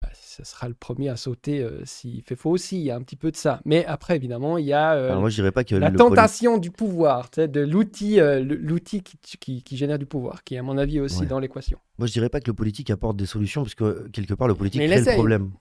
bah, 0.02 0.10
ce 0.14 0.44
sera 0.44 0.68
le 0.68 0.76
premier 0.76 1.10
à 1.10 1.16
sauter 1.16 1.64
euh, 1.64 1.82
s'il 1.86 2.22
fait 2.22 2.36
faux 2.36 2.52
aussi. 2.52 2.78
Il 2.78 2.84
y 2.84 2.92
a 2.92 2.96
un 2.96 3.02
petit 3.02 3.16
peu 3.16 3.32
de 3.32 3.36
ça. 3.36 3.62
Mais 3.66 3.86
après, 3.86 4.16
évidemment, 4.16 4.58
il 4.58 4.66
y 4.66 4.74
a 4.74 4.94
euh, 4.94 5.20
moi, 5.20 5.30
pas 5.52 5.64
que 5.64 5.76
la 5.76 5.90
tentation 5.90 6.58
du 6.58 6.70
pouvoir, 6.70 7.30
de 7.36 7.62
l'outil 7.62 8.20
euh, 8.20 8.42
l'outil 8.42 9.02
qui, 9.02 9.62
qui, 9.64 9.78
génère 9.78 9.98
du 9.98 10.06
pouvoir, 10.06 10.44
qui 10.44 10.56
est 10.56 10.60
à 10.60 10.64
mon 10.64 10.78
avis 10.78 11.00
aussi 11.00 11.26
dans 11.26 11.40
l'équation. 11.40 11.80
Moi, 11.98 12.08
je 12.08 12.14
dirais 12.14 12.30
pas 12.30 12.40
que 12.40 12.48
le 12.48 12.54
politique 12.54 12.92
apporte 12.92 13.18
des 13.18 13.26
solutions, 13.26 13.64
parce 13.64 13.76
que 13.76 14.08
quelque 14.10 14.34
part, 14.34 14.48
le 14.48 14.56
politique 14.56 14.82
crée 14.82 15.00
le 15.00 15.14
problème. 15.14 15.52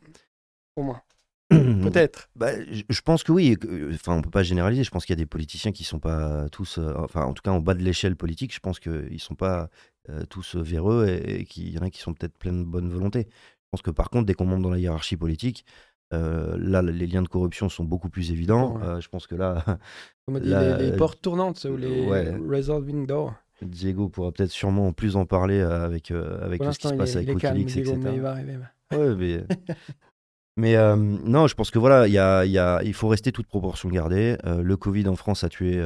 Au 0.76 0.82
moins. 0.82 1.00
Peut-être. 1.50 2.30
Bah, 2.36 2.50
je 2.70 3.00
pense 3.02 3.22
que 3.22 3.30
oui. 3.30 3.56
Enfin, 3.92 4.16
on 4.16 4.22
peut 4.22 4.30
pas 4.30 4.42
généraliser. 4.42 4.82
Je 4.82 4.90
pense 4.90 5.04
qu'il 5.04 5.12
y 5.12 5.18
a 5.18 5.22
des 5.22 5.26
politiciens 5.26 5.72
qui 5.72 5.84
sont 5.84 5.98
pas 5.98 6.48
tous, 6.50 6.78
enfin, 6.96 7.24
en 7.24 7.34
tout 7.34 7.42
cas, 7.42 7.50
en 7.50 7.60
bas 7.60 7.74
de 7.74 7.82
l'échelle 7.82 8.16
politique. 8.16 8.54
Je 8.54 8.60
pense 8.60 8.80
qu'ils 8.80 9.20
sont 9.20 9.34
pas 9.34 9.68
tous 10.30 10.56
véreux 10.56 11.06
et, 11.06 11.40
et 11.40 11.44
qu'il 11.44 11.70
y 11.70 11.78
en 11.78 11.82
a 11.82 11.90
qui 11.90 12.00
sont 12.00 12.14
peut-être 12.14 12.36
pleins 12.36 12.52
de 12.52 12.64
bonne 12.64 12.88
volonté 12.88 13.28
pense 13.74 13.82
que 13.82 13.90
par 13.90 14.08
contre, 14.08 14.26
dès 14.26 14.34
qu'on 14.34 14.46
monte 14.46 14.62
dans 14.62 14.70
la 14.70 14.78
hiérarchie 14.78 15.16
politique, 15.16 15.64
euh, 16.12 16.56
là, 16.60 16.80
les 16.80 17.08
liens 17.08 17.22
de 17.22 17.28
corruption 17.28 17.68
sont 17.68 17.82
beaucoup 17.82 18.08
plus 18.08 18.30
évidents. 18.30 18.78
Euh, 18.82 19.00
je 19.00 19.08
pense 19.08 19.26
que 19.26 19.34
là. 19.34 19.64
Comme 20.24 20.36
on 20.36 20.40
dit, 20.40 20.54
les, 20.78 20.92
portes 20.96 21.20
tournantes 21.20 21.66
ou 21.68 21.76
les 21.76 22.36
resolving 22.48 23.06
doors. 23.06 23.34
Diego 23.62 24.08
pourra 24.08 24.30
peut-être 24.30 24.50
sûrement 24.50 24.92
plus 24.92 25.16
en 25.16 25.26
parler 25.26 25.58
euh, 25.58 25.84
avec, 25.84 26.10
avec 26.10 26.62
ce 26.62 26.78
qui 26.78 26.88
se 26.88 26.94
passe 26.94 27.16
avec 27.16 27.30
Wikileaks, 27.30 27.76
etc. 27.76 27.96
Mais 28.00 28.14
il 28.14 28.20
va 28.20 28.30
arriver. 28.30 28.58
Ouais, 28.92 29.14
mais. 29.16 29.44
Mais 30.56 30.76
non, 30.96 31.48
je 31.48 31.54
pense 31.54 31.72
que 31.72 31.80
voilà, 31.80 32.06
y 32.06 32.16
a, 32.16 32.44
y 32.44 32.58
a, 32.58 32.80
il 32.84 32.94
faut 32.94 33.08
rester 33.08 33.32
toute 33.32 33.48
proportion 33.48 33.88
gardée. 33.88 34.36
le 34.44 34.76
Covid 34.76 35.08
en 35.08 35.16
France 35.16 35.42
a 35.42 35.48
tué 35.48 35.82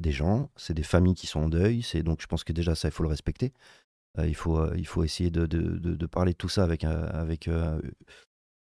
des 0.00 0.12
gens, 0.12 0.50
c'est 0.54 0.74
des 0.74 0.82
familles 0.82 1.14
qui 1.14 1.26
sont 1.26 1.40
en 1.40 1.48
deuil, 1.48 1.82
c'est 1.82 2.02
donc 2.02 2.20
je 2.20 2.26
pense 2.26 2.44
que 2.44 2.52
déjà 2.52 2.74
ça, 2.74 2.88
il 2.88 2.90
faut 2.90 3.02
le 3.02 3.08
respecter. 3.08 3.52
Euh, 4.18 4.26
il, 4.26 4.34
faut, 4.34 4.58
euh, 4.58 4.74
il 4.76 4.86
faut 4.86 5.04
essayer 5.04 5.30
de, 5.30 5.46
de, 5.46 5.78
de, 5.78 6.06
parler 6.06 6.32
de 6.32 6.36
tout 6.36 6.48
ça 6.48 6.64
avec, 6.64 6.84
euh, 6.84 7.08
avec 7.12 7.48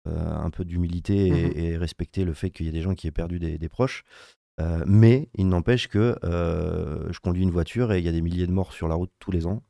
un 0.04 0.50
peu 0.50 0.64
d'humilité 0.64 1.30
mmh 1.30 1.58
et, 1.58 1.76
respecter 1.76 2.24
le 2.24 2.32
fait 2.32 2.50
qu'il 2.50 2.66
y 2.66 2.68
ait 2.68 2.72
des 2.72 2.82
gens 2.82 2.94
qui 2.94 3.06
aient 3.06 3.12
perdu 3.12 3.38
des, 3.38 3.58
des 3.58 3.68
proches. 3.68 4.04
mais 4.86 5.28
il 5.34 5.48
n'empêche 5.48 5.88
que 5.88 6.16
je 6.22 7.18
conduis 7.20 7.42
une 7.42 7.50
voiture 7.50 7.92
et 7.92 7.98
il 7.98 8.04
y 8.04 8.08
a 8.08 8.12
des 8.12 8.22
milliers 8.22 8.46
de 8.46 8.52
morts 8.52 8.72
sur 8.72 8.88
la 8.88 8.94
route 8.94 9.10
tous 9.18 9.30
les 9.30 9.46
ans. 9.46 9.62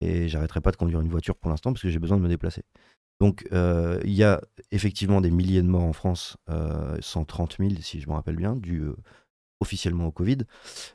Et 0.00 0.28
j'arrêterai 0.28 0.60
pas 0.60 0.70
de 0.70 0.76
conduire 0.76 1.00
une 1.00 1.08
voiture 1.08 1.34
pour 1.34 1.50
l'instant 1.50 1.72
parce 1.72 1.82
que 1.82 1.88
j'ai 1.88 1.98
besoin 1.98 2.18
de 2.18 2.22
me 2.22 2.28
déplacer. 2.28 2.62
Donc 3.20 3.46
il 3.50 4.12
y 4.12 4.22
a 4.22 4.40
effectivement 4.70 5.20
des 5.20 5.30
milliers 5.30 5.62
de 5.62 5.68
morts 5.68 5.84
en 5.84 5.92
France, 5.92 6.36
130 7.00 7.56
000 7.58 7.70
si 7.80 8.00
je 8.00 8.08
me 8.08 8.14
rappelle 8.14 8.36
bien, 8.36 8.54
du 8.54 8.92
officiellement 9.60 10.06
au 10.06 10.12
Covid. 10.12 10.38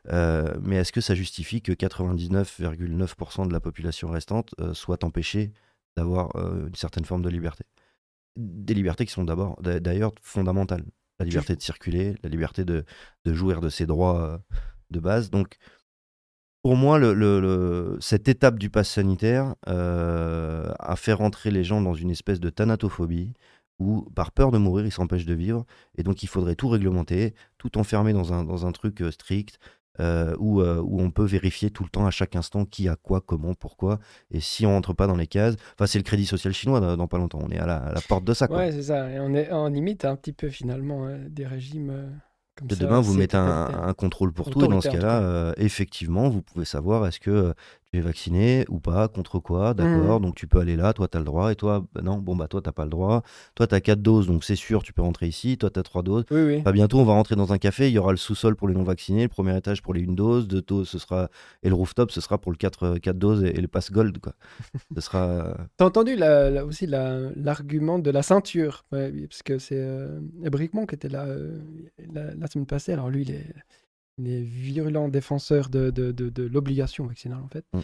Euh, 0.10 0.54
mais 0.62 0.78
est-ce 0.78 0.92
que 0.92 1.02
ça 1.02 1.16
justifie 1.16 1.62
que 1.62 1.72
99,9% 1.72 3.48
de 3.48 3.54
la 3.54 3.60
population 3.60 4.10
restante 4.10 4.54
euh, 4.60 4.74
soit 4.74 5.04
empêchée 5.04 5.52
d'avoir 5.96 6.36
euh, 6.36 6.68
une 6.68 6.76
certaine 6.76 7.06
forme 7.06 7.22
de 7.22 7.30
liberté? 7.30 7.66
Des 8.36 8.74
libertés 8.74 9.06
qui 9.06 9.12
sont 9.12 9.24
d'abord, 9.24 9.62
d'ailleurs, 9.62 10.14
fondamentales. 10.22 10.86
La 11.20 11.26
liberté 11.26 11.56
de 11.56 11.62
circuler, 11.62 12.16
la 12.24 12.30
liberté 12.30 12.66
de, 12.66 12.84
de 13.26 13.34
jouir 13.34 13.62
de 13.62 13.70
ses 13.70 13.86
droits 13.86 14.42
de 14.90 15.00
base. 15.00 15.30
Donc, 15.30 15.58
pour 16.64 16.76
moi, 16.76 17.00
cette 18.00 18.28
étape 18.28 18.58
du 18.58 18.72
pass 18.72 18.90
sanitaire 18.90 19.56
a 19.68 20.96
fait 20.96 21.14
rentrer 21.14 21.52
les 21.52 21.64
gens 21.64 21.82
dans 21.82 21.94
une 21.94 22.10
espèce 22.10 22.40
de 22.40 22.50
thanatophobie 22.50 23.34
où, 23.80 24.10
par 24.16 24.32
peur 24.32 24.52
de 24.52 24.58
mourir, 24.58 24.86
ils 24.86 24.92
s'empêchent 24.92 25.26
de 25.26 25.34
vivre. 25.34 25.66
Et 25.98 26.04
donc, 26.04 26.24
il 26.24 26.28
faudrait 26.28 26.56
tout 26.56 26.70
réglementer, 26.70 27.34
tout 27.58 27.78
enfermer 27.78 28.14
dans 28.14 28.34
un, 28.34 28.44
dans 28.44 28.66
un 28.66 28.72
truc 28.72 29.02
euh, 29.02 29.12
strict, 29.12 29.60
euh, 30.00 30.36
où, 30.40 30.62
euh, 30.62 30.82
où, 30.82 31.02
on 31.02 31.12
peut 31.12 31.26
vérifier 31.26 31.70
tout 31.70 31.84
le 31.84 31.90
temps, 31.90 32.06
à 32.06 32.12
chaque 32.12 32.36
instant, 32.36 32.66
qui 32.66 32.88
a 32.88 32.96
quoi, 32.96 33.22
comment, 33.22 33.54
pourquoi. 33.54 34.00
Et 34.32 34.40
si 34.40 34.66
on 34.66 34.72
rentre 34.72 34.94
pas 34.94 35.06
dans 35.06 35.16
les 35.16 35.28
cases, 35.28 35.56
enfin, 35.76 35.86
c'est 35.86 36.00
le 36.00 36.04
crédit 36.04 36.26
social 36.26 36.54
chinois 36.54 36.80
dans, 36.80 37.08
pas 37.08 37.18
longtemps. 37.18 37.40
On 37.42 37.50
est 37.50 37.60
à 37.60 37.66
la, 37.66 38.02
porte 38.08 38.24
de 38.24 38.34
ça. 38.34 38.48
Quoi. 38.48 38.58
Ouais, 38.58 38.72
c'est 38.72 38.84
ça. 38.84 39.10
Et 39.12 39.20
on, 39.20 39.34
est, 39.34 39.52
on 39.52 39.74
imite 39.74 40.06
un 40.06 40.16
petit 40.16 40.34
peu, 40.34 40.50
finalement, 40.50 41.08
des 41.30 41.46
régimes 41.46 42.12
demain, 42.62 43.02
vous 43.02 43.14
mettez 43.14 43.38
un, 43.38 43.94
contrôle 43.94 44.32
pour 44.32 44.50
tout. 44.50 44.64
Et 44.64 44.68
dans 44.68 44.82
ce 44.82 44.90
cas-là, 44.90 45.22
euh, 45.22 45.54
effectivement, 45.58 46.30
vous 46.30 46.42
pouvez 46.42 46.66
savoir 46.66 47.06
est-ce 47.08 47.20
que 47.20 47.32
euh, 47.32 47.54
es 47.98 48.02
vacciné 48.02 48.66
ou 48.70 48.80
pas, 48.80 49.08
contre 49.08 49.40
quoi, 49.40 49.74
d'accord. 49.74 50.20
Mmh. 50.20 50.24
Donc 50.24 50.36
tu 50.36 50.48
peux 50.48 50.60
aller 50.60 50.76
là, 50.76 50.94
toi 50.94 51.08
tu 51.08 51.18
as 51.18 51.20
le 51.20 51.26
droit, 51.26 51.52
et 51.52 51.56
toi, 51.56 51.86
bah 51.94 52.02
non, 52.02 52.18
bon 52.18 52.36
bah 52.36 52.48
toi 52.48 52.62
t'as 52.62 52.72
pas 52.72 52.84
le 52.84 52.90
droit. 52.90 53.24
Toi 53.56 53.68
tu 53.68 53.76
as 53.76 53.82
4 53.82 54.02
doses, 54.02 54.28
donc 54.28 54.44
c'est 54.44 54.56
sûr, 54.56 54.84
tu 54.84 54.94
peux 54.94 55.02
rentrer 55.02 55.28
ici. 55.28 55.58
Toi 55.58 55.70
tu 55.70 55.80
as 55.80 55.84
3 55.84 56.04
doses. 56.04 56.26
Oui, 56.32 56.62
Pas 56.62 56.72
bientôt, 56.72 57.00
on 57.00 57.06
va 57.06 57.14
rentrer 57.14 57.36
dans 57.36 57.54
un 57.54 57.58
café, 57.58 57.90
il 57.90 57.94
y 57.94 57.98
aura 57.98 58.12
le 58.12 58.18
sous-sol 58.18 58.56
pour 58.56 58.68
les 58.68 58.74
non-vaccinés, 58.74 59.24
le 59.24 59.30
premier 59.30 59.56
étage 59.58 59.82
pour 59.82 59.94
les 59.94 60.04
1 60.04 60.14
dose, 60.14 60.48
deux 60.48 60.62
doses, 60.62 60.90
ce 60.90 61.00
sera, 61.00 61.30
et 61.64 61.70
le 61.70 61.76
rooftop, 61.76 62.12
ce 62.12 62.22
sera 62.22 62.38
pour 62.38 62.52
le 62.52 62.58
4, 62.58 62.98
4 62.98 63.16
euh, 63.16 63.20
doses 63.20 63.44
et, 63.44 63.54
le 63.54 63.68
pass 63.68 63.92
gold. 63.92 64.18
Quoi. 64.20 64.34
ce 64.96 65.02
sera. 65.02 65.58
T'as 65.78 65.86
entendu 65.86 66.16
la, 66.16 66.66
aussi 66.66 66.88
l'argument 66.88 68.00
de 68.00 68.12
la 68.12 68.24
ceinture, 68.24 68.86
parce 68.90 69.44
que 69.44 69.58
c'est 69.58 69.80
euh, 69.80 70.20
Bricmont 70.52 70.86
qui 70.86 70.96
était 70.96 71.10
là 71.10 71.28
la, 72.14 72.48
semaine 72.48 72.66
passée. 72.66 72.94
Alors 72.94 73.10
lui, 73.10 73.24
il 73.24 73.32
est, 73.32 73.54
il 74.18 74.30
est 74.30 74.42
virulent 74.42 75.10
défenseur 75.10 75.70
de, 75.70 75.90
de, 75.90 76.12
de, 76.12 76.44
l'obligation 76.44 77.06
vaccinale 77.06 77.42
en 77.44 77.48
fait. 77.48 77.66
Mm. 77.74 77.82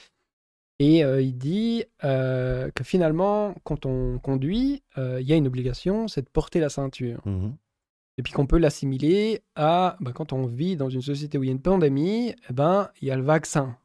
Et 0.79 1.03
euh, 1.03 1.21
il 1.21 1.37
dit 1.37 1.83
euh, 2.05 2.71
que 2.73 2.85
finalement, 2.85 3.53
quand 3.63 3.85
on 3.85 4.17
conduit, 4.17 4.81
euh, 4.97 5.19
il 5.19 5.27
y 5.27 5.33
a 5.33 5.35
une 5.35 5.47
obligation, 5.47 6.07
c'est 6.07 6.21
de 6.21 6.29
porter 6.29 6.61
la 6.61 6.69
ceinture. 6.69 7.21
Mhm. 7.25 7.55
Et 8.17 8.23
puis 8.23 8.33
qu'on 8.33 8.47
peut 8.47 8.57
l'assimiler 8.57 9.41
à 9.55 9.97
ben, 9.99 10.11
quand 10.11 10.33
on 10.33 10.45
vit 10.45 10.75
dans 10.75 10.89
une 10.89 11.01
société 11.01 11.37
où 11.37 11.43
il 11.43 11.47
y 11.47 11.49
a 11.49 11.53
une 11.53 11.61
pandémie, 11.61 12.33
eh 12.49 12.53
ben, 12.53 12.89
il 13.01 13.07
y 13.07 13.11
a 13.11 13.15
le 13.15 13.23
vaccin. 13.23 13.77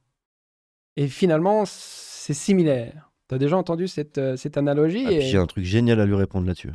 Et 0.96 1.08
finalement, 1.08 1.64
c'est 1.66 2.34
similaire. 2.34 3.10
Tu 3.28 3.34
as 3.34 3.38
déjà 3.38 3.56
entendu 3.56 3.88
cette, 3.88 4.20
cette 4.36 4.56
analogie 4.56 5.06
ah, 5.06 5.20
J'ai 5.20 5.38
un 5.38 5.46
truc 5.46 5.64
génial 5.64 6.00
à 6.00 6.06
lui 6.06 6.14
répondre 6.14 6.46
là-dessus. 6.46 6.70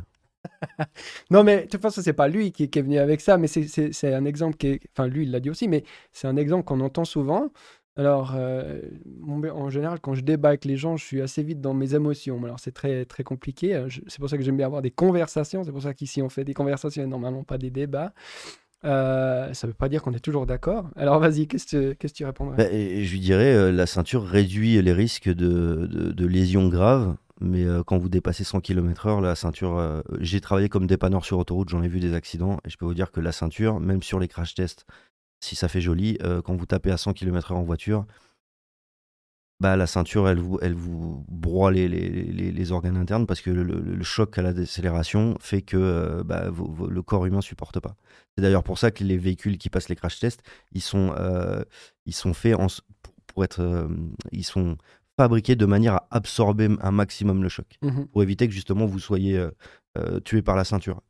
Non, 1.30 1.44
mais 1.44 1.64
de 1.64 1.68
toute 1.68 1.82
façon, 1.82 2.00
c'est 2.02 2.12
pas 2.12 2.28
lui 2.28 2.52
qui, 2.52 2.64
est 2.64 2.82
venu 2.82 2.98
avec 2.98 3.20
ça, 3.20 3.38
mais 3.38 3.46
c'est 3.46 4.14
un 4.14 4.24
exemple 4.24 4.56
qui. 4.56 4.80
Enfin, 4.92 5.06
lui, 5.06 5.24
il 5.24 5.30
l'a 5.30 5.40
dit 5.40 5.50
aussi, 5.50 5.68
mais 5.68 5.84
c'est 6.12 6.28
un 6.28 6.36
exemple 6.36 6.64
qu'on 6.64 6.80
entend 6.80 7.04
souvent. 7.04 7.50
Alors, 7.96 8.34
euh, 8.36 8.80
en 9.28 9.68
général, 9.68 10.00
quand 10.00 10.14
je 10.14 10.22
débat 10.22 10.50
avec 10.50 10.64
les 10.64 10.76
gens, 10.76 10.96
je 10.96 11.04
suis 11.04 11.20
assez 11.20 11.42
vite 11.42 11.60
dans 11.60 11.74
mes 11.74 11.94
émotions. 11.94 12.42
Alors, 12.44 12.60
c'est 12.60 12.72
très, 12.72 13.04
très 13.04 13.24
compliqué. 13.24 13.74
Euh, 13.74 13.88
c'est 14.06 14.20
pour 14.20 14.30
ça 14.30 14.38
que 14.38 14.42
j'aime 14.42 14.56
bien 14.56 14.66
avoir 14.66 14.80
des 14.80 14.90
conversations. 14.90 15.64
C'est 15.64 15.72
pour 15.72 15.82
ça 15.82 15.92
qu'ici, 15.92 16.22
on 16.22 16.28
fait 16.28 16.44
des 16.44 16.54
conversations 16.54 17.02
et 17.02 17.06
normalement 17.06 17.42
pas 17.42 17.58
des 17.58 17.70
débats. 17.70 18.14
Euh, 18.84 19.52
ça 19.52 19.66
ne 19.66 19.72
veut 19.72 19.76
pas 19.76 19.88
dire 19.90 20.02
qu'on 20.02 20.14
est 20.14 20.20
toujours 20.20 20.46
d'accord. 20.46 20.88
Alors, 20.96 21.18
vas-y, 21.18 21.46
qu'est-ce 21.46 21.92
que 21.92 22.06
tu 22.06 22.24
répondrais? 22.24 22.56
Bah, 22.56 22.70
Je 22.72 23.10
lui 23.10 23.20
dirais, 23.20 23.70
la 23.72 23.86
ceinture 23.86 24.24
réduit 24.24 24.80
les 24.80 24.92
risques 24.92 25.28
de, 25.28 25.86
de, 25.86 26.26
lésions 26.26 26.68
graves. 26.68 27.16
Mais 27.40 27.64
quand 27.86 27.96
vous 27.96 28.08
dépassez 28.08 28.44
100 28.44 28.60
km/h, 28.60 29.22
la 29.22 29.34
ceinture. 29.34 30.02
J'ai 30.20 30.40
travaillé 30.40 30.68
comme 30.68 30.86
dépanneur 30.86 31.24
sur 31.24 31.38
autoroute, 31.38 31.70
j'en 31.70 31.82
ai 31.82 31.88
vu 31.88 31.98
des 31.98 32.14
accidents. 32.14 32.58
Et 32.64 32.70
je 32.70 32.76
peux 32.76 32.84
vous 32.84 32.94
dire 32.94 33.10
que 33.10 33.20
la 33.20 33.32
ceinture, 33.32 33.80
même 33.80 34.02
sur 34.02 34.20
les 34.20 34.28
crash 34.28 34.54
tests, 34.54 34.86
si 35.40 35.56
ça 35.56 35.68
fait 35.68 35.80
joli, 35.80 36.18
euh, 36.22 36.42
quand 36.42 36.54
vous 36.54 36.66
tapez 36.66 36.90
à 36.90 36.96
100 36.96 37.14
km/h 37.14 37.54
en 37.54 37.62
voiture, 37.62 38.06
bah, 39.58 39.76
la 39.76 39.86
ceinture, 39.86 40.28
elle 40.28 40.38
vous, 40.38 40.58
elle 40.62 40.74
vous 40.74 41.24
broie 41.28 41.70
les, 41.70 41.86
les, 41.86 42.00
les, 42.50 42.72
organes 42.72 42.96
internes 42.96 43.26
parce 43.26 43.42
que 43.42 43.50
le, 43.50 44.02
choc 44.02 44.38
à 44.38 44.42
la 44.42 44.54
décélération 44.54 45.36
fait 45.38 45.60
que 45.60 45.76
euh, 45.76 46.24
bah, 46.24 46.46
le 46.88 47.02
corps 47.02 47.26
humain 47.26 47.42
supporte 47.42 47.78
pas. 47.78 47.94
C'est 48.34 48.42
d'ailleurs 48.42 48.62
pour 48.62 48.78
ça 48.78 48.90
que 48.90 49.04
les 49.04 49.18
véhicules 49.18 49.58
qui 49.58 49.68
passent 49.68 49.90
les 49.90 49.96
crash 49.96 50.18
tests, 50.18 50.42
ils 50.72 50.80
sont, 50.80 51.12
euh, 51.18 51.62
ils 52.06 52.14
sont 52.14 52.32
faits 52.32 52.56
pour, 53.26 53.44
être, 53.44 53.60
euh, 53.60 53.86
ils 54.32 54.44
sont 54.44 54.78
fabriqués 55.22 55.56
de 55.56 55.66
manière 55.66 55.94
à 55.94 56.06
absorber 56.10 56.68
un 56.80 56.90
maximum 56.92 57.42
le 57.42 57.48
choc 57.50 57.66
Mhm. 57.82 58.06
pour 58.08 58.22
éviter 58.22 58.48
que 58.48 58.54
justement 58.54 58.86
vous 58.86 58.98
soyez 58.98 59.36
euh, 59.38 59.50
euh, 59.98 60.18
tué 60.20 60.40
par 60.42 60.56
la 60.56 60.64
ceinture. 60.64 61.02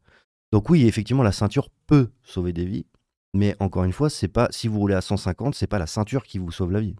Donc 0.52 0.68
oui, 0.70 0.84
effectivement, 0.86 1.22
la 1.22 1.30
ceinture 1.32 1.68
peut 1.86 2.08
sauver 2.22 2.52
des 2.52 2.64
vies, 2.64 2.86
mais 3.34 3.54
encore 3.60 3.84
une 3.84 3.92
fois, 3.92 4.10
c'est 4.10 4.26
pas 4.38 4.48
si 4.50 4.66
vous 4.68 4.78
roulez 4.80 4.94
à 4.96 5.00
150, 5.00 5.54
c'est 5.54 5.68
pas 5.68 5.78
la 5.78 5.86
ceinture 5.86 6.24
qui 6.24 6.38
vous 6.38 6.50
sauve 6.50 6.72
la 6.72 6.80
vie. 6.80 6.96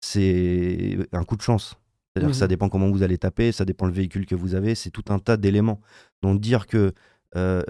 C'est 0.00 0.98
un 1.12 1.24
coup 1.24 1.36
de 1.36 1.42
chance. 1.42 1.76
C'est-à-dire 2.14 2.30
que 2.30 2.36
ça 2.36 2.46
Mhm. 2.46 2.48
dépend 2.48 2.68
comment 2.68 2.90
vous 2.90 3.02
allez 3.04 3.18
taper, 3.18 3.52
ça 3.52 3.64
dépend 3.64 3.86
le 3.86 3.92
véhicule 3.92 4.26
que 4.26 4.34
vous 4.34 4.54
avez, 4.54 4.74
c'est 4.74 4.90
tout 4.90 5.04
un 5.08 5.18
tas 5.20 5.36
d'éléments. 5.36 5.80
Donc 6.22 6.40
dire 6.40 6.66
que 6.66 6.92
euh, 7.36 7.62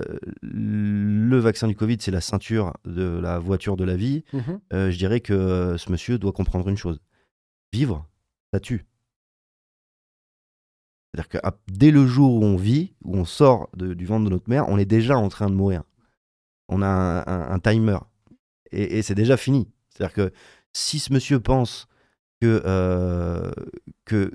le 0.43 1.39
vaccin 1.39 1.67
du 1.69 1.75
Covid, 1.75 1.99
c'est 2.01 2.11
la 2.13 2.21
ceinture 2.21 2.73
de 2.87 3.19
la 3.21 3.39
voiture 3.39 3.77
de 3.77 3.85
la 3.85 3.97
vie, 3.97 4.25
euh, 4.73 4.91
je 4.91 4.97
dirais 4.97 5.21
que 5.21 5.77
ce 5.77 5.91
monsieur 5.93 6.17
doit 6.19 6.33
comprendre 6.33 6.69
une 6.69 6.77
chose. 6.77 7.01
Vivre, 7.73 8.07
ça 8.53 8.61
tue. 8.61 8.87
C'est-à-dire 11.15 11.29
que 11.29 11.39
dès 11.69 11.91
le 11.91 12.07
jour 12.07 12.35
où 12.35 12.45
on 12.45 12.57
vit, 12.57 12.95
où 13.03 13.17
on 13.17 13.25
sort 13.25 13.71
de- 13.77 13.95
du 13.95 14.07
ventre 14.07 14.25
de 14.27 14.31
notre 14.31 14.49
mère, 14.49 14.69
on 14.69 14.79
est 14.79 14.85
déjà 14.85 15.17
en 15.17 15.29
train 15.29 15.49
de 15.49 15.55
mourir. 15.55 15.83
On 16.69 16.83
a 16.83 16.87
un, 16.87 17.19
un- 17.27 17.51
un 17.51 17.59
timer. 17.61 17.99
Et, 18.73 18.99
et 18.99 19.03
c'est 19.03 19.15
déjà 19.15 19.37
fini. 19.37 19.71
C'est-à-dire 19.89 20.15
que 20.15 20.33
si 20.75 20.99
ce 20.99 21.13
monsieur 21.13 21.41
pense 21.41 21.89
que, 22.41 22.63
euh, 22.67 23.51
que 24.05 24.33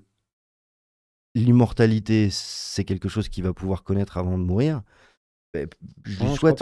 l'immortalité, 1.36 2.30
c'est 2.32 2.86
quelque 2.86 3.10
chose 3.10 3.30
qu'il 3.30 3.44
va 3.44 3.54
pouvoir 3.54 3.84
connaître 3.84 4.18
avant 4.18 4.38
de 4.38 4.44
mourir, 4.44 4.82
ben, 5.54 5.68
je 6.04 6.20
Non, 6.20 6.26
lui 6.30 6.34
je 6.34 6.40
souhaite. 6.40 6.60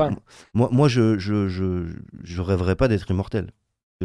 Moi, 0.54 0.70
moi 0.72 0.88
je, 0.88 1.18
je, 1.18 1.48
je, 1.48 1.88
je 2.24 2.42
rêverais 2.42 2.76
pas 2.76 2.88
d'être 2.88 3.10
immortel. 3.10 3.52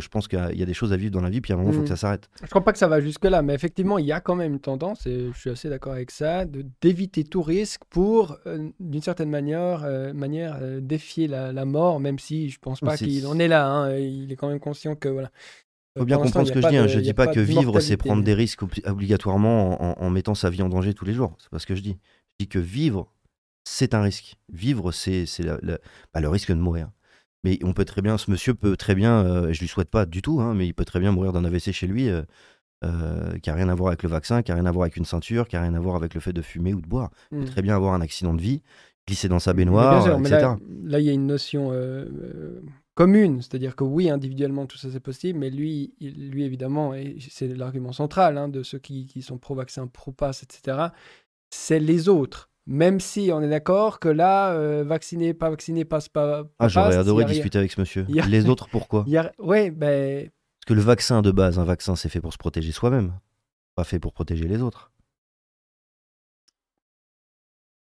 Je 0.00 0.08
pense 0.08 0.28
qu'il 0.28 0.38
y 0.38 0.42
a- 0.42 0.52
il 0.52 0.58
y 0.58 0.62
a 0.62 0.66
des 0.66 0.74
choses 0.74 0.92
à 0.92 0.96
vivre 0.96 1.10
dans 1.12 1.20
la 1.20 1.30
vie, 1.30 1.40
puis 1.40 1.52
à 1.52 1.56
un 1.56 1.58
moment, 1.58 1.70
il 1.70 1.74
faut 1.76 1.82
que 1.82 1.88
ça 1.88 1.96
s'arrête. 1.96 2.28
Je 2.42 2.48
crois 2.48 2.62
pas 2.64 2.72
que 2.72 2.78
ça 2.78 2.88
va 2.88 3.00
jusque-là, 3.00 3.42
mais 3.42 3.54
effectivement, 3.54 3.98
il 3.98 4.06
y 4.06 4.12
a 4.12 4.20
quand 4.20 4.34
même 4.34 4.52
une 4.54 4.60
tendance, 4.60 5.06
et 5.06 5.30
je 5.32 5.38
suis 5.38 5.50
assez 5.50 5.68
d'accord 5.68 5.92
avec 5.94 6.10
ça, 6.10 6.44
d'éviter 6.80 7.24
tout 7.24 7.42
risque 7.42 7.82
pour, 7.90 8.36
euh, 8.46 8.68
d'une 8.80 9.02
certaine 9.02 9.30
manière, 9.30 9.82
euh, 9.84 10.12
manière 10.12 10.58
euh, 10.60 10.80
défier 10.80 11.28
la, 11.28 11.52
la 11.52 11.64
mort, 11.64 12.00
même 12.00 12.18
si 12.18 12.50
je 12.50 12.58
pense 12.58 12.80
pas 12.80 12.96
qu'il 13.06 13.26
en 13.26 13.38
est 13.38 13.48
là. 13.48 13.66
hein, 13.68 13.96
il 13.96 14.30
est 14.32 14.36
quand 14.36 14.48
même 14.48 14.60
conscient 14.60 14.94
que 14.94 15.08
voilà. 15.08 15.30
Il 15.96 16.00
faut 16.00 16.04
bien 16.04 16.16
comprendre 16.24 16.46
ce 16.48 16.52
que 16.52 16.60
je 16.60 16.68
dis. 16.68 16.76
hein. 16.76 16.82
de- 16.82 16.88
Je 16.88 17.00
dis 17.00 17.14
pas 17.14 17.24
pas 17.26 17.32
que 17.32 17.40
vivre, 17.40 17.80
c'est 17.80 17.96
prendre 17.96 18.22
des 18.22 18.34
risques 18.34 18.62
obli- 18.62 18.86
obligatoirement 18.88 19.82
en, 19.98 20.04
en 20.06 20.10
mettant 20.10 20.34
sa 20.34 20.50
vie 20.50 20.60
en 20.60 20.68
danger 20.68 20.92
tous 20.92 21.06
les 21.06 21.14
jours. 21.14 21.34
C'est 21.38 21.48
pas 21.48 21.58
ce 21.58 21.64
que 21.66 21.74
je 21.74 21.80
dis. 21.80 21.96
Je 22.38 22.44
dis 22.44 22.48
que 22.48 22.58
vivre, 22.58 23.10
c'est 23.64 23.94
un 23.94 24.02
risque. 24.02 24.36
Vivre, 24.52 24.92
c'est 24.92 25.24
bah, 26.12 26.20
le 26.20 26.28
risque 26.28 26.50
de 26.50 26.56
mourir. 26.58 26.90
Mais 27.46 27.60
on 27.62 27.72
peut 27.72 27.84
très 27.84 28.02
bien, 28.02 28.18
ce 28.18 28.28
monsieur 28.28 28.54
peut 28.54 28.76
très 28.76 28.96
bien, 28.96 29.24
euh, 29.24 29.52
je 29.52 29.60
lui 29.60 29.68
souhaite 29.68 29.88
pas 29.88 30.04
du 30.04 30.20
tout, 30.20 30.40
hein, 30.40 30.52
mais 30.52 30.66
il 30.66 30.74
peut 30.74 30.84
très 30.84 30.98
bien 30.98 31.12
mourir 31.12 31.32
d'un 31.32 31.44
AVC 31.44 31.70
chez 31.70 31.86
lui, 31.86 32.08
euh, 32.08 32.22
euh, 32.84 33.38
qui 33.38 33.50
a 33.50 33.54
rien 33.54 33.68
à 33.68 33.74
voir 33.76 33.86
avec 33.90 34.02
le 34.02 34.08
vaccin, 34.08 34.42
qui 34.42 34.50
a 34.50 34.56
rien 34.56 34.66
à 34.66 34.72
voir 34.72 34.82
avec 34.82 34.96
une 34.96 35.04
ceinture, 35.04 35.46
qui 35.46 35.54
a 35.54 35.62
rien 35.62 35.74
à 35.74 35.78
voir 35.78 35.94
avec 35.94 36.14
le 36.14 36.20
fait 36.20 36.32
de 36.32 36.42
fumer 36.42 36.74
ou 36.74 36.80
de 36.80 36.88
boire. 36.88 37.10
Il 37.30 37.38
peut 37.38 37.44
très 37.44 37.62
bien 37.62 37.76
avoir 37.76 37.94
un 37.94 38.00
accident 38.00 38.34
de 38.34 38.40
vie, 38.40 38.62
glisser 39.06 39.28
dans 39.28 39.38
sa 39.38 39.52
baignoire, 39.52 40.02
sûr, 40.02 40.18
etc. 40.18 40.54
là, 40.82 40.98
il 40.98 41.06
y 41.06 41.08
a 41.08 41.12
une 41.12 41.28
notion 41.28 41.68
euh, 41.70 42.60
commune, 42.94 43.40
c'est-à-dire 43.42 43.76
que 43.76 43.84
oui, 43.84 44.10
individuellement, 44.10 44.66
tout 44.66 44.76
ça 44.76 44.88
c'est 44.90 44.98
possible, 44.98 45.38
mais 45.38 45.50
lui, 45.50 45.94
lui 46.00 46.42
évidemment, 46.42 46.94
et 46.94 47.16
c'est 47.30 47.46
l'argument 47.46 47.92
central 47.92 48.38
hein, 48.38 48.48
de 48.48 48.64
ceux 48.64 48.80
qui, 48.80 49.06
qui 49.06 49.22
sont 49.22 49.38
pro-vaccin, 49.38 49.86
pro-pass, 49.86 50.42
etc., 50.42 50.88
c'est 51.50 51.78
les 51.78 52.08
autres. 52.08 52.50
Même 52.68 52.98
si 52.98 53.30
on 53.32 53.40
est 53.42 53.48
d'accord 53.48 54.00
que 54.00 54.08
là, 54.08 54.52
euh, 54.52 54.82
vacciné, 54.84 55.34
pas 55.34 55.50
vacciné, 55.50 55.84
passe 55.84 56.08
pas. 56.08 56.44
pas 56.44 56.50
Ah, 56.58 56.68
j'aurais 56.68 56.96
adoré 56.96 57.24
a 57.24 57.28
discuter 57.28 57.58
avec 57.58 57.70
ce 57.70 57.80
monsieur. 57.80 58.06
a- 58.18 58.26
Les 58.26 58.48
autres, 58.48 58.68
pourquoi 58.68 59.04
a- 59.16 59.30
Ouais, 59.38 59.70
ben, 59.70 60.28
Parce 60.28 60.66
que 60.66 60.74
le 60.74 60.80
vaccin 60.80 61.22
de 61.22 61.30
base, 61.30 61.58
un 61.60 61.64
vaccin, 61.64 61.94
c'est 61.94 62.08
fait 62.08 62.20
pour 62.20 62.32
se 62.32 62.38
protéger 62.38 62.72
soi-même, 62.72 63.12
pas 63.76 63.84
fait 63.84 64.00
pour 64.00 64.12
protéger 64.12 64.48
les 64.48 64.62
autres. 64.62 64.90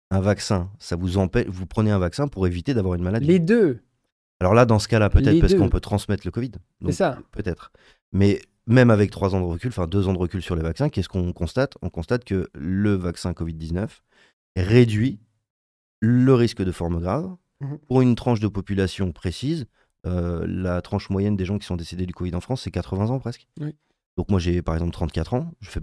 Un 0.09 0.19
vaccin, 0.21 0.69
ça 0.79 0.95
vous 0.95 1.17
empêche. 1.17 1.47
Vous 1.47 1.65
prenez 1.65 1.91
un 1.91 1.99
vaccin 1.99 2.27
pour 2.27 2.45
éviter 2.47 2.73
d'avoir 2.73 2.95
une 2.95 3.03
maladie. 3.03 3.27
les 3.27 3.39
deux, 3.39 3.79
Alors 4.39 4.53
là, 4.53 4.65
dans 4.65 4.79
ce 4.79 4.87
cas-là, 4.87 5.09
peut-être 5.09 5.39
parce 5.39 5.53
qu'on 5.55 5.69
peut 5.69 5.79
transmettre 5.79 6.23
le 6.25 6.31
Covid. 6.31 6.51
c'est 6.85 6.91
ça. 6.93 7.17
Peut-être. 7.31 7.71
Mais 8.11 8.41
même 8.67 8.89
avec 8.89 9.11
trois 9.11 9.35
ans 9.35 9.39
de 9.39 9.45
recul, 9.45 9.69
enfin 9.69 9.87
deux 9.87 10.07
ans 10.07 10.13
de 10.13 10.17
recul 10.17 10.41
sur 10.41 10.55
les 10.55 10.63
vaccins, 10.63 10.89
qu'est-ce 10.89 11.09
qu'on 11.09 11.31
constate? 11.33 11.77
On 11.81 11.89
constate 11.89 12.23
que 12.25 12.49
le 12.53 12.93
vaccin 12.95 13.31
Covid-19 13.33 14.01
réduit 14.55 15.19
le 15.99 16.33
risque 16.33 16.61
de 16.63 16.71
forme 16.71 16.99
grave 16.99 17.35
Mhm. 17.61 17.77
pour 17.87 18.01
une 18.01 18.15
tranche 18.15 18.39
de 18.39 18.47
population 18.47 19.11
précise. 19.11 19.67
Euh, 20.07 20.45
la 20.47 20.81
tranche 20.81 21.11
moyenne 21.11 21.35
des 21.35 21.45
gens 21.45 21.59
qui 21.59 21.67
sont 21.67 21.75
décédés 21.75 22.07
du 22.07 22.13
Covid 22.13 22.33
en 22.33 22.41
France, 22.41 22.63
c'est 22.63 22.71
80 22.71 23.09
ans 23.11 23.19
presque. 23.19 23.47
Oui. 23.59 23.75
Donc 24.17 24.29
moi, 24.31 24.39
j'ai 24.39 24.61
par 24.63 24.73
exemple 24.75 24.91
34 24.93 25.35
ans. 25.35 25.51
Je 25.61 25.69
fais 25.69 25.79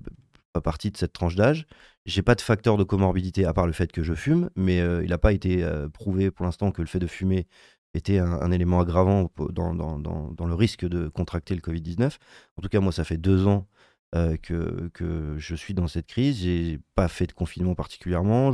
pas 0.53 0.61
partie 0.61 0.91
de 0.91 0.97
cette 0.97 1.13
tranche 1.13 1.37
d'âge. 1.37 1.67
J'ai 2.05 2.23
pas 2.23 2.35
de 2.35 2.41
facteur 2.41 2.77
de 2.77 2.83
comorbidité 2.85 3.45
à 3.45 3.53
part 3.53 3.67
le 3.69 3.73
fait 3.73 3.93
que 3.93 4.03
je 4.03 4.15
fume, 4.15 4.51
mais 4.57 4.81
euh, 4.81 5.05
il 5.05 5.11
n'a 5.11 5.19
pas 5.19 5.33
été 5.33 5.63
euh, 5.63 5.89
prouvé 5.89 6.33
pour 6.33 6.45
l'instant 6.45 6.73
que 6.73 6.83
le 6.83 6.89
fait 6.89 6.99
de 6.99 7.07
fumer 7.07 7.47
était 7.95 8.19
un, 8.19 8.33
un 8.33 8.51
élément 8.51 8.81
aggravant 8.81 9.31
dans, 9.51 9.73
dans- 9.75 9.99
dans- 10.01 10.33
dans 10.33 10.47
le 10.47 10.55
risque 10.55 10.85
de 10.87 11.09
contracter 11.09 11.55
le 11.55 11.61
Covid-19. 11.61 12.19
En 12.57 12.63
tout 12.63 12.69
cas, 12.69 12.81
moi, 12.81 12.91
ça 12.93 13.05
fait 13.05 13.17
deux 13.19 13.47
ans 13.47 13.67
que, 14.13 14.91
que 14.95 15.35
je 15.39 15.55
suis 15.55 15.75
dans 15.75 15.89
cette 15.89 16.07
crise. 16.07 16.43
J'ai 16.43 16.79
pas 16.95 17.09
fait 17.09 17.27
de 17.27 17.33
confinement 17.33 17.75
particulièrement. 17.75 18.53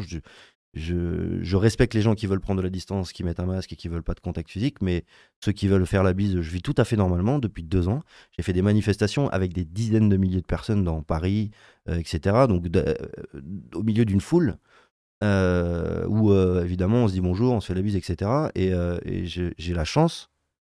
Je, 0.75 1.57
respecte 1.57 1.95
les 1.95 2.03
gens 2.03 2.15
qui 2.15 2.27
veulent 2.27 2.41
prendre 2.41 2.59
de 2.59 2.65
la 2.65 2.71
distance, 2.71 3.13
qui 3.13 3.25
mettent 3.25 3.41
un 3.41 3.47
masque 3.47 3.73
et 3.73 3.77
qui 3.77 3.89
veulent 3.89 4.03
pas 4.03 4.15
de 4.15 4.21
contact 4.21 4.51
physique, 4.51 4.83
mais 4.83 5.05
ceux 5.45 5.53
qui 5.53 5.69
veulent 5.69 5.87
faire 5.87 6.03
la 6.03 6.13
bise, 6.13 6.41
je 6.41 6.51
vis 6.51 6.63
tout 6.63 6.75
à 6.77 6.85
fait 6.85 6.97
normalement 6.97 7.39
depuis 7.39 7.63
deux 7.63 7.89
ans. 7.89 8.03
J'ai 8.37 8.43
fait 8.43 8.53
des 8.53 8.63
manifestations 8.63 9.29
avec 9.29 9.53
des 9.53 9.65
dizaines 9.65 10.09
de 10.09 10.17
milliers 10.17 10.41
de 10.41 10.47
personnes 10.47 10.83
dans 10.85 11.03
Paris, 11.03 11.51
euh, 11.89 11.97
etc. 11.97 12.47
Donc, 12.49 12.67
euh, 12.75 12.95
au 13.75 13.83
milieu 13.83 14.05
d'une 14.05 14.21
foule 14.21 14.59
euh, 15.25 16.07
où, 16.07 16.33
euh, 16.33 16.65
évidemment, 16.65 17.05
on 17.05 17.09
se 17.09 17.15
dit 17.15 17.21
bonjour, 17.21 17.53
on 17.55 17.61
se 17.61 17.69
fait 17.69 17.75
la 17.75 17.83
bise, 17.83 17.97
etc. 17.97 18.31
Et, 18.55 18.73
euh, 18.73 18.99
j'ai 19.05 19.75
la 19.75 19.85
chance 19.85 20.31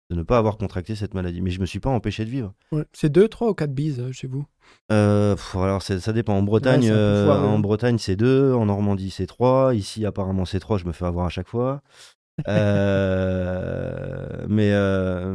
de 0.10 0.16
ne 0.16 0.24
pas 0.24 0.38
avoir 0.38 0.58
contracté 0.58 0.96
cette 0.96 1.14
maladie. 1.14 1.42
Mais 1.42 1.52
je 1.52 1.60
me 1.60 1.66
suis 1.66 1.80
pas 1.80 1.90
empêché 1.90 2.26
de 2.26 2.30
vivre. 2.30 2.54
Ouais. 2.72 2.84
C'est 2.94 3.10
deux, 3.10 3.28
trois 3.28 3.50
ou 3.50 3.54
quatre 3.54 3.74
bises 3.74 4.00
euh, 4.00 4.12
chez 4.12 4.28
vous? 4.28 4.46
Euh, 4.92 5.36
pff, 5.36 5.56
alors 5.56 5.82
ça 5.82 6.14
dépend. 6.14 6.34
En 6.36 6.44
Bretagne, 6.44 6.84
Ouais, 6.84 6.92
euh, 6.92 7.32
en 7.32 7.60
Bretagne 7.60 7.98
c'est 7.98 8.16
deux, 8.16 8.54
en 8.54 8.66
Normandie 8.66 9.12
c'est 9.12 9.28
trois. 9.28 9.76
Ici 9.76 10.06
apparemment 10.06 10.46
c'est 10.46 10.60
trois. 10.60 10.78
Je 10.78 10.86
me 10.86 10.92
fais 10.92 11.06
avoir 11.06 11.26
à 11.26 11.30
chaque 11.30 11.48
fois. 11.48 11.82
Euh, 12.48 14.46
mais, 14.48 14.72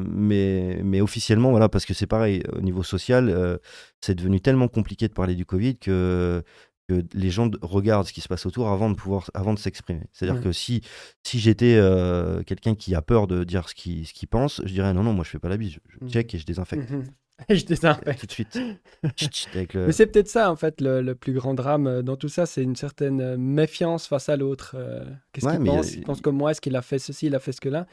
mais 0.08 0.80
mais 0.82 1.00
officiellement 1.02 1.50
voilà 1.50 1.68
parce 1.68 1.84
que 1.84 1.92
c'est 1.92 2.06
pareil 2.06 2.42
au 2.52 2.60
niveau 2.62 2.82
social, 2.82 3.58
c'est 4.00 4.14
devenu 4.14 4.40
tellement 4.40 4.68
compliqué 4.68 5.06
de 5.08 5.12
parler 5.12 5.34
du 5.34 5.44
Covid 5.44 5.76
que 5.76 6.42
que 6.88 7.02
les 7.14 7.30
gens 7.30 7.46
de- 7.46 7.58
regardent 7.62 8.06
ce 8.06 8.12
qui 8.12 8.20
se 8.20 8.28
passe 8.28 8.44
autour 8.46 8.68
avant 8.68 8.90
de 8.90 8.94
pouvoir 8.94 9.30
avant 9.34 9.54
de 9.54 9.58
s'exprimer. 9.58 10.02
C'est-à-dire 10.12 10.42
que 10.42 10.52
si 10.52 10.82
si 11.26 11.38
j'étais 11.38 11.76
euh, 11.76 12.42
quelqu'un 12.42 12.74
qui 12.74 12.94
a 12.94 13.02
peur 13.02 13.26
de 13.26 13.42
dire 13.44 13.68
ce 13.68 13.74
qu'il 13.74 14.06
ce 14.06 14.12
qu'il 14.12 14.28
pense, 14.28 14.60
je 14.64 14.72
dirais 14.72 14.92
non 14.92 15.02
non 15.02 15.12
moi 15.14 15.24
je 15.24 15.30
fais 15.30 15.38
pas 15.38 15.48
la 15.48 15.56
bise, 15.56 15.72
je, 15.72 15.78
je 15.88 16.04
Mhm. 16.04 16.10
check 16.10 16.34
et 16.34 16.38
je 16.38 16.44
désinfecte 16.46 16.90
Mhm. 16.90 17.04
Je 17.50 17.64
désinfecte. 17.64 18.20
tout 18.20 18.26
de 18.26 18.32
suite. 18.32 18.58
Le- 19.74 19.86
Mais 19.86 19.92
c'est 19.92 20.06
peut-être 20.06 20.28
ça, 20.28 20.52
en 20.52 20.56
fait, 20.56 20.80
le, 20.80 21.02
le 21.02 21.14
plus 21.16 21.32
grand 21.32 21.54
drame 21.54 21.86
euh, 21.88 22.02
dans 22.02 22.16
tout 22.16 22.28
ça, 22.28 22.46
c'est 22.46 22.62
une 22.62 22.76
certaine 22.76 23.20
euh, 23.20 23.36
méfiance 23.36 24.06
face 24.06 24.28
à 24.28 24.36
l'autre. 24.36 24.76
euh, 24.78 25.04
Qu'est-ce 25.32 25.46
Ouais, 25.46 25.56
qu'il 25.56 25.64
pense? 25.66 25.88
A- 25.88 25.94
Il 25.96 26.02
pense 26.04 26.20
comme 26.20 26.36
moi, 26.36 26.52
est-ce 26.52 26.60
qu'il 26.60 26.76
a 26.76 26.82
fait 26.82 27.00
ceci, 27.00 27.26
il 27.26 27.34
a 27.34 27.40
fait 27.40 27.50
ce 27.52 27.60
que 27.60 27.68
là 27.68 27.86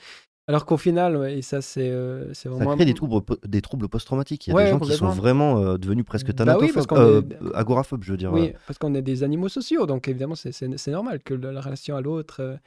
Alors 0.52 0.66
qu'au 0.66 0.76
final, 0.76 1.16
ouais, 1.16 1.38
et 1.38 1.42
ça, 1.42 1.62
c'est 1.62 1.90
euh, 1.90 2.34
c'est 2.34 2.50
Ça 2.50 2.56
vraiment. 2.56 2.76
crée 2.76 2.84
des 2.86 2.94
troubles, 2.94 3.22
des 3.48 3.62
troubles 3.62 3.88
post-traumatiques. 3.88 4.48
Il 4.48 4.50
y 4.50 4.54
a 4.54 4.56
Ouais, 4.56 4.66
des 4.66 4.70
gens 4.70 4.80
qui 4.82 4.92
sont 4.92 5.08
vraiment 5.08 5.60
euh, 5.60 5.78
devenus 5.78 6.04
presque 6.04 6.28
Bah 6.28 6.58
oui, 6.60 6.68
thanatophobes, 6.68 6.92
euh, 6.98 7.22
est- 7.22 7.56
agoraphobes, 7.56 8.04
je 8.04 8.12
veux 8.12 8.18
dire. 8.18 8.34
Oui, 8.34 8.52
parce 8.68 8.78
qu'on 8.78 8.94
est 8.94 9.02
des 9.02 9.24
animaux 9.24 9.48
sociaux, 9.48 9.86
donc 9.86 10.10
évidemment, 10.10 10.36
c'est- 10.36 10.88
normal 10.88 11.24
que 11.24 11.34
la 11.34 11.62
relation 11.62 11.96
à 11.96 12.02
l'autre 12.02 12.60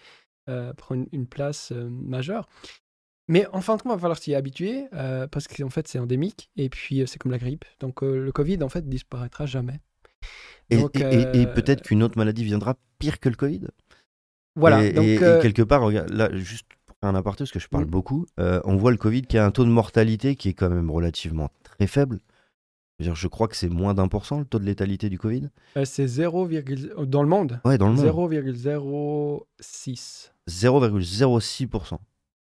prenne 0.78 1.07
une 1.12 1.26
place 1.26 1.72
majeure. 1.72 2.49
Mais 3.28 3.47
en 3.53 3.61
fin 3.61 3.76
de 3.76 3.82
compte, 3.82 3.93
il 3.93 3.97
va 3.97 4.01
falloir 4.01 4.18
s'y 4.18 4.35
habituer, 4.35 4.87
euh, 4.95 5.26
parce 5.26 5.47
qu'en 5.47 5.70
fait, 5.70 5.87
c'est 5.89 5.99
endémique, 5.99 6.51
et 6.57 6.68
puis 6.70 7.03
euh, 7.03 7.07
c'est 7.07 7.18
comme 7.18 7.32
la 7.32 7.39
grippe. 7.39 7.64
Donc 7.80 8.03
euh, 8.03 8.18
le 8.18 8.32
Covid, 8.32 8.62
en 8.62 8.68
fait, 8.68 8.89
disparaîtra 8.89 9.47
jamais. 9.47 9.80
Et, 10.70 10.76
Donc, 10.76 10.97
et- 10.97 11.01
et- 11.01 11.43
et 11.43 11.47
peut-être 11.47 11.82
qu'une 11.82 12.03
autre 12.03 12.18
maladie 12.18 12.45
viendra 12.45 12.76
pire 12.99 13.20
que 13.20 13.28
le 13.28 13.37
Covid? 13.37 13.62
Voilà, 14.57 14.82
Et, 14.82 14.93
donc... 14.93 15.20
quelque 15.43 15.62
part, 15.62 15.82
regarde, 15.82 16.11
là, 16.11 16.28
juste 16.37 16.66
un 17.07 17.14
aparté, 17.14 17.44
parce 17.44 17.52
que 17.52 17.59
je 17.59 17.68
parle 17.68 17.84
Mm. 17.84 17.90
beaucoup, 17.90 18.26
euh, 18.40 18.61
on 18.64 18.76
voit 18.76 18.90
le 18.90 18.96
Covid 18.96 19.22
qui 19.22 19.38
a 19.38 19.44
un 19.46 19.50
taux 19.50 19.64
de 19.64 19.70
mortalité 19.70 20.36
qui 20.36 20.48
est 20.50 20.55
quand 20.55 20.70
même 20.70 20.90
relativement 20.90 21.50
très 21.62 21.86
faible. 21.86 22.20
Je, 23.00 23.05
veux 23.05 23.09
dire, 23.11 23.16
je 23.16 23.26
crois 23.26 23.48
que 23.48 23.57
c'est 23.57 23.68
moins 23.68 23.92
d'un 23.94 24.07
pour 24.09 24.24
cent 24.24 24.38
le 24.38 24.44
taux 24.44 24.61
de 24.61 24.64
létalité 24.64 25.09
du 25.09 25.18
Covid. 25.18 25.48
Euh, 25.76 25.84
c'est 25.84 26.07
0, 26.07 26.48
dans 27.07 27.22
le 27.22 27.28
monde, 27.28 27.61
Ouais, 27.64 27.76
dans 27.76 27.88
le 27.88 27.94
monde. 27.94 28.05
0,06 28.05 30.32
0,06%. 30.48 31.98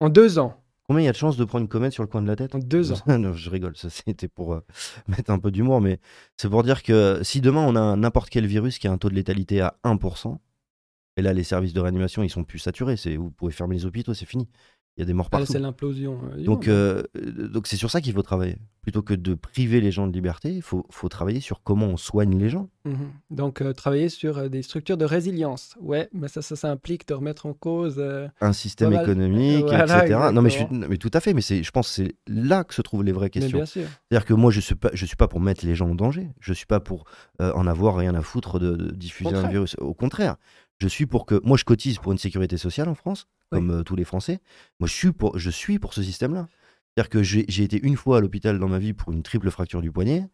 en 0.01 0.09
deux 0.09 0.38
ans? 0.38 0.57
Combien 0.86 1.03
il 1.03 1.07
y 1.07 1.09
a 1.09 1.12
de 1.12 1.16
chances 1.16 1.36
de 1.36 1.44
prendre 1.44 1.62
une 1.62 1.68
comète 1.68 1.92
sur 1.92 2.03
le 2.03 2.09
coin 2.09 2.20
de 2.22 2.26
la 2.26 2.36
tête? 2.36 2.55
En 2.55 2.59
deux 2.59 2.92
ans. 2.92 2.96
non, 3.07 3.32
je 3.34 3.51
rigole, 3.51 3.76
ça 3.76 3.90
c'était 3.90 4.28
pour 4.28 4.55
euh, 4.55 4.61
mettre 5.09 5.30
un 5.30 5.38
peu 5.38 5.51
d'humour, 5.51 5.80
mais 5.80 6.01
c'est 6.36 6.48
pour 6.48 6.62
dire 6.64 6.82
que 6.82 7.20
si 7.22 7.40
demain 7.40 7.64
on 7.66 7.76
a 7.76 7.96
n'importe 7.96 8.30
quel 8.30 8.46
virus 8.46 8.78
qui 8.78 8.88
a 8.88 8.92
un 8.92 8.98
taux 8.98 9.11
de 9.11 9.14
létalité 9.14 9.61
à 9.61 9.76
1%, 9.84 10.38
et 11.21 11.23
là 11.23 11.33
les 11.33 11.45
services 11.45 11.73
de 11.75 11.81
réanimation 11.81 12.23
ils 12.23 12.31
sont 12.31 12.45
plus 12.45 12.59
saturés, 12.59 12.97
c'est 12.97 13.16
vous 13.16 13.31
pouvez 13.31 13.53
fermer 13.53 13.77
les 13.77 13.87
hôpitaux, 13.87 14.14
c'est 14.14 14.27
fini. 14.27 14.49
Il 14.97 15.01
y 15.01 15.05
a 15.05 15.07
des 15.07 15.12
morts 15.14 15.29
Ah, 15.29 15.39
partout. 15.39 15.53
c'est 15.53 15.61
l'implosion. 15.61 16.18
euh, 16.37 16.43
Donc, 16.45 16.66
euh, 16.66 17.03
donc 17.14 17.68
c'est 17.68 17.77
sur 17.77 17.91
ça 17.91 18.01
qu'il 18.01 18.12
faut 18.12 18.23
travailler. 18.23 18.57
Plutôt 18.83 19.03
que 19.03 19.14
de 19.14 19.35
priver 19.35 19.81
les 19.81 19.93
gens 19.93 20.07
de 20.09 20.12
liberté, 20.12 20.53
il 20.53 20.62
faut, 20.62 20.85
faut 20.91 21.09
travailler 21.09 21.41
sur 21.41 21.62
comment 21.62 21.87
on 21.87 21.97
soigne 21.97 22.37
les 22.37 22.49
gens. 22.51 22.68
Mhm. 22.85 22.97
Donc, 23.31 23.62
euh, 23.62 23.73
travailler 23.73 24.09
sur 24.09 24.51
des 24.51 24.62
structures 24.62 24.97
de 24.99 25.05
résilience. 25.05 25.77
Ouais, 25.81 26.11
mais 26.12 26.27
ça, 26.29 26.43
ça, 26.43 26.57
ça 26.57 26.71
implique 26.71 27.07
de 27.07 27.14
remettre 27.14 27.47
en 27.47 27.55
cause. 27.55 27.95
euh, 27.99 28.27
Un 28.41 28.53
système 28.53 28.89
Voilà. 28.91 29.05
économique, 29.05 29.64
Voilà, 29.66 30.05
etc. 30.05 30.18
Non 30.35 30.43
mais, 30.43 30.51
je 30.51 30.55
suis- 30.57 30.64
exactement. 30.64 30.87
mais 30.91 30.97
tout 30.99 31.11
à 31.14 31.21
fait, 31.21 31.35
mais 31.35 31.41
je 31.41 31.71
pense 31.71 31.89
que 31.89 31.95
c'est 31.95 32.14
là 32.27 32.64
que 32.64 32.75
se 32.75 32.83
trouvent 32.83 33.05
les 33.05 33.12
vraies 33.12 33.31
questions. 33.31 33.59
bien 33.59 33.66
sûr. 33.66 33.85
C'est-à-dire 34.09 34.27
que 34.27 34.35
moi, 34.35 34.51
je 34.51 34.61
suis 34.61 34.75
pas, 34.75 34.91
je 34.93 35.07
suis 35.07 35.16
pas 35.16 35.29
pour 35.29 35.41
mettre 35.41 35.64
les 35.64 35.77
gens 35.77 35.89
en 35.89 35.95
danger. 35.95 36.29
Je 36.41 36.53
suis 36.53 36.66
pas 36.66 36.81
pour 36.81 37.05
en 37.39 37.66
avoir 37.68 37.97
rien 37.97 38.14
à 38.16 38.23
foutre 38.23 38.59
de, 38.59 38.73
de 38.75 38.91
diffuser 38.91 39.35
un 39.37 39.49
virus. 39.49 39.77
Au 39.79 39.95
contraire, 39.95 40.37
je 40.81 40.89
suis 40.89 41.07
pour 41.07 41.26
que 41.26 41.41
moi, 41.45 41.57
je 41.57 41.64
cotise 41.64 41.99
pour 41.99 42.12
une 42.12 42.18
sécurité 42.18 42.57
sociale 42.57 42.89
en 42.89 42.95
France, 42.95 43.28
comme 43.51 43.70
euh, 43.70 43.83
tous 43.83 43.97
les 43.97 44.05
Français. 44.05 44.41
Moi, 44.81 44.87
je 44.89 44.95
suis 44.95 45.12
pour, 45.12 45.39
je 45.39 45.51
suis 45.51 45.78
pour 45.78 45.93
ce 45.95 46.03
système-là. 46.03 46.49
C'est-à-dire 46.97 47.09
que 47.11 47.22
j'ai 47.22 47.62
été 47.62 47.81
une 47.83 47.97
fois 47.97 48.18
à 48.18 48.20
l'hôpital 48.20 48.59
dans 48.59 48.68
ma 48.68 48.78
vie 48.78 48.93
pour 48.93 49.12
une 49.12 49.22
triple 49.22 49.51
fracture 49.51 49.81
du 49.83 49.93
poignet. 49.93 50.28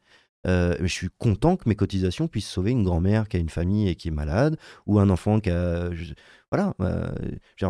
Euh, 0.47 0.76
je 0.80 0.86
suis 0.86 1.09
content 1.18 1.57
que 1.57 1.68
mes 1.68 1.74
cotisations 1.74 2.28
puissent 2.28 2.49
sauver 2.49 2.70
une 2.70 2.84
grand-mère 2.84 3.28
qui 3.28 3.36
a 3.36 3.40
une 3.40 3.49
famille 3.49 3.88
et 3.88 3.97
qui 3.97 4.09
est 4.09 4.12
malade, 4.12 4.57
ou 4.86 5.01
un 5.01 5.11
enfant 5.11 5.40
qui 5.40 5.51
a. 5.51 5.92
je- 5.92 6.14
voilà. 6.53 6.72
euh, 6.80 7.09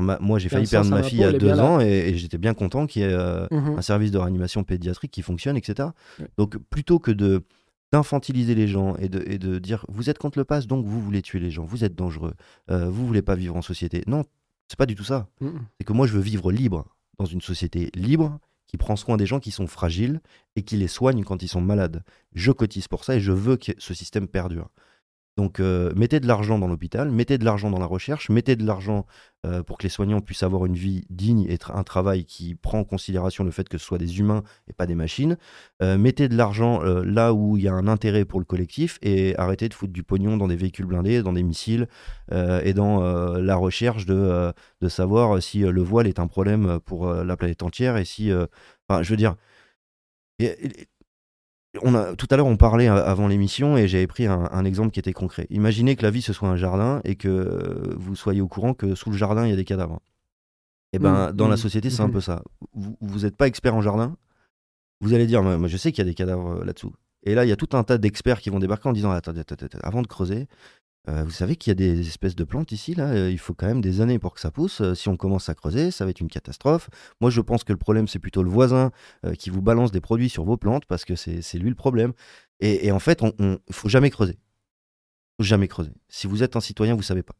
ma- 0.01 0.19
moi, 0.21 0.39
j'ai 0.39 0.49
failli 0.51 0.67
perdre 0.71 0.91
ma 0.91 1.03
fille 1.09 1.25
à 1.25 1.33
deux 1.39 1.47
ans 1.61 1.81
et, 1.81 1.87
et 2.11 2.17
j'étais 2.19 2.37
bien 2.39 2.53
content 2.55 2.87
qu'il 2.87 3.03
y 3.03 3.05
ait 3.07 3.13
euh, 3.13 3.47
Mhm. 3.51 3.79
un 3.79 3.83
service 3.83 4.11
de 4.11 4.19
réanimation 4.19 4.63
pédiatrique 4.63 5.11
qui 5.11 5.23
fonctionne, 5.23 5.57
etc. 5.57 5.89
Ouais. 6.21 6.27
Donc 6.37 6.59
plutôt 6.71 6.99
que 6.99 7.11
de 7.11 7.43
d'infantiliser 7.93 8.55
les 8.55 8.69
gens 8.69 8.97
et 8.97 9.09
de, 9.09 9.23
et 9.27 9.39
de 9.39 9.59
dire 9.59 9.85
vous 9.89 10.11
êtes 10.11 10.19
contre 10.19 10.39
le 10.39 10.45
pass 10.45 10.67
donc 10.67 10.85
vous 10.85 11.01
voulez 11.01 11.23
tuer 11.23 11.39
les 11.39 11.51
gens, 11.51 11.65
vous 11.65 11.85
êtes 11.85 11.95
dangereux, 11.95 12.35
euh, 12.71 12.89
vous 12.89 13.07
voulez 13.07 13.23
pas 13.23 13.35
vivre 13.35 13.57
en 13.57 13.63
société. 13.63 14.03
Non, 14.07 14.25
c'est 14.69 14.79
pas 14.79 14.87
du 14.87 14.95
tout 14.95 15.05
ça. 15.05 15.29
C'est 15.79 15.85
que 15.85 15.93
moi 15.93 16.07
je 16.07 16.13
veux 16.13 16.21
vivre 16.21 16.51
libre 16.51 16.87
dans 17.19 17.27
une 17.27 17.41
société 17.41 17.91
libre 17.95 18.39
qui 18.67 18.77
prend 18.77 18.97
soin 18.97 19.17
des 19.17 19.27
gens 19.27 19.39
qui 19.41 19.53
sont 19.53 19.67
fragiles 19.67 20.21
et 20.57 20.63
qui 20.63 20.77
les 20.77 20.89
soigne 20.89 21.23
quand 21.25 21.43
ils 21.43 21.49
sont 21.49 21.61
malades. 21.61 22.03
Je 22.35 22.51
cotise 22.51 22.89
pour 22.89 23.05
ça 23.05 23.15
et 23.15 23.21
je 23.21 23.33
veux 23.33 23.57
que 23.57 23.73
ce 23.79 23.95
système 23.95 24.27
perdure. 24.27 24.71
Donc 25.37 25.61
euh, 25.61 25.93
mettez 25.95 26.19
de 26.19 26.27
l'argent 26.27 26.59
dans 26.59 26.67
l'hôpital, 26.67 27.11
mettez 27.11 27.37
de 27.37 27.45
l'argent 27.45 27.71
dans 27.71 27.79
la 27.79 27.87
recherche, 27.87 28.31
mettez 28.31 28.57
de 28.57 28.65
l'argent 28.65 29.05
euh, 29.45 29.63
pour 29.63 29.77
que 29.77 29.83
les 29.83 29.91
soignants 29.91 30.23
puissent 30.23 30.43
avoir 30.43 30.65
une 30.65 30.75
vie 30.75 31.05
digne 31.11 31.45
et 31.51 31.59
un 31.69 31.83
travail 31.83 32.25
qui 32.25 32.55
prend 32.55 32.79
en 32.79 32.85
considération 32.85 33.45
le 33.45 33.51
fait 33.51 33.69
que 33.69 33.77
ce 33.77 33.85
soit 33.85 33.99
des 33.99 34.19
humains 34.19 34.43
et 34.67 34.73
pas 34.73 34.87
des 34.87 34.95
machines. 34.95 35.37
Euh, 35.83 35.99
mettez 35.99 36.29
de 36.31 36.37
l'argent 36.37 36.81
là 36.81 37.35
où 37.35 37.59
il 37.59 37.65
y 37.65 37.69
a 37.69 37.75
un 37.75 37.87
intérêt 37.87 38.25
pour 38.25 38.41
le 38.41 38.47
collectif 38.47 38.99
et 39.03 39.37
arrêtez 39.37 39.69
de 39.69 39.75
foutre 39.75 39.93
du 39.93 40.03
pognon 40.03 40.39
dans 40.39 40.49
des 40.49 40.57
véhicules 40.57 40.87
blindés, 40.87 41.23
dans 41.23 41.35
des 41.35 41.43
missiles 41.43 41.87
et 42.33 42.73
dans 42.73 43.01
la 43.39 43.57
recherche 43.57 44.07
de, 44.07 44.53
de 44.81 44.89
savoir 44.89 45.43
si 45.43 45.61
le 45.61 45.83
voile 45.83 46.07
est 46.07 46.19
un 46.19 46.27
problème 46.27 46.81
pour 46.85 47.13
la 47.13 47.37
planète 47.37 47.63
entière 47.63 47.97
et 47.97 48.05
si... 48.05 48.31
Enfin, 48.89 49.03
je 49.03 49.11
veux 49.11 49.17
dire... 49.17 49.37
on 51.83 51.95
a, 51.95 52.15
tout 52.17 52.27
à 52.31 52.37
l'heure, 52.37 52.47
on 52.47 52.57
parlait 52.57 52.89
euh, 52.89 53.05
avant 53.05 53.29
l'émission 53.29 53.77
et 53.77 53.89
j'avais 53.89 54.07
pris 54.07 54.27
un, 54.27 54.49
un 54.51 54.65
exemple 54.65 54.91
qui 54.91 55.01
était 55.01 55.13
concret. 55.13 55.47
Imaginez 55.51 55.97
que 55.97 56.03
la 56.03 56.11
vie 56.11 56.23
ce 56.23 56.33
soit 56.33 56.49
un 56.49 56.57
jardin 56.57 57.01
et 57.05 57.17
que 57.17 57.95
vous 57.97 58.17
soyez 58.17 58.41
au 58.41 58.49
courant 58.49 58.75
que 58.75 58.95
sous 58.95 59.11
le 59.11 59.17
jardin 59.17 59.45
il 59.45 59.51
y 59.51 59.53
a 59.53 59.57
des 59.57 59.65
cadavres. 59.65 60.01
Et 60.93 60.99
ben, 60.99 61.31
Mm, 61.31 61.33
dans 61.33 61.49
la 61.49 61.55
mm, 61.55 61.59
société, 61.59 61.91
c'est 61.91 62.03
un 62.03 62.07
mhm. 62.07 62.13
peu 62.13 62.21
ça. 62.21 62.43
Vous 62.73 63.21
n'êtes 63.21 63.37
pas 63.37 63.47
expert 63.47 63.75
en 63.75 63.83
jardin, 63.83 64.17
vous 65.01 65.15
allez 65.15 65.27
dire, 65.27 65.43
moi, 65.43 65.59
moi, 65.59 65.69
je 65.69 65.77
sais 65.77 65.93
qu'il 65.93 65.99
y 65.99 66.07
a 66.07 66.11
des 66.11 66.15
cadavres 66.15 66.61
euh, 66.61 66.65
là-dessous. 66.65 66.93
Et 67.25 67.35
là, 67.35 67.45
il 67.45 67.49
y 67.49 67.53
a 67.53 67.57
tout 67.57 67.77
un 67.77 67.83
tas 67.83 67.99
d'experts 67.99 68.41
qui 68.41 68.51
vont 68.51 68.59
débarquer 68.59 68.89
en 68.89 68.93
disant, 68.93 69.11
attendez, 69.11 69.41
attendez, 69.41 69.67
avant 69.83 70.01
de 70.01 70.07
creuser, 70.07 70.47
euh, 71.09 71.23
vous 71.25 71.31
savez 71.31 71.57
qu'il 71.57 71.71
y 71.71 71.73
a 71.73 71.75
des 71.75 72.01
espèces 72.07 72.35
de 72.35 72.45
plantes 72.45 72.73
ici, 72.73 72.95
là, 72.95 73.09
euh, 73.11 73.31
il 73.31 73.39
faut 73.39 73.55
quand 73.55 73.67
même 73.67 73.81
des 73.81 74.01
années 74.01 74.19
pour 74.19 74.35
que 74.35 74.41
ça 74.41 74.51
pousse. 74.51 74.81
Euh, 74.81 74.95
si 74.95 75.09
on 75.09 75.17
commence 75.17 75.49
à 75.49 75.55
creuser, 75.55 75.91
ça 75.91 76.05
va 76.05 76.11
être 76.11 76.21
une 76.21 76.29
catastrophe. 76.29 76.91
Moi, 77.21 77.31
je 77.31 77.41
pense 77.41 77.63
que 77.65 77.73
le 77.73 77.79
problème, 77.79 78.09
c'est 78.09 78.19
plutôt 78.19 78.43
le 78.43 78.51
voisin 78.51 78.91
qui 79.39 79.51
vous 79.51 79.63
balance 79.63 79.93
des 79.93 80.01
produits 80.01 80.29
sur 80.29 80.45
vos 80.45 80.57
plantes 80.57 80.85
parce 80.87 81.05
que 81.05 81.15
c'est 81.15 81.59
lui 81.59 81.69
le 81.69 81.77
problème. 81.77 82.13
Et, 82.61 82.87
et 82.87 82.93
en 82.93 82.99
fait, 82.99 83.23
il 83.39 83.47
ne 83.47 83.57
faut 83.71 83.89
jamais 83.89 84.11
creuser. 84.11 84.39
faut 85.41 85.45
jamais 85.45 85.69
creuser. 85.69 85.93
Si 86.09 86.27
vous 86.27 86.43
êtes 86.43 86.57
un 86.57 86.61
citoyen, 86.61 86.95
vous 86.95 87.03
savez 87.03 87.23
pas. 87.23 87.35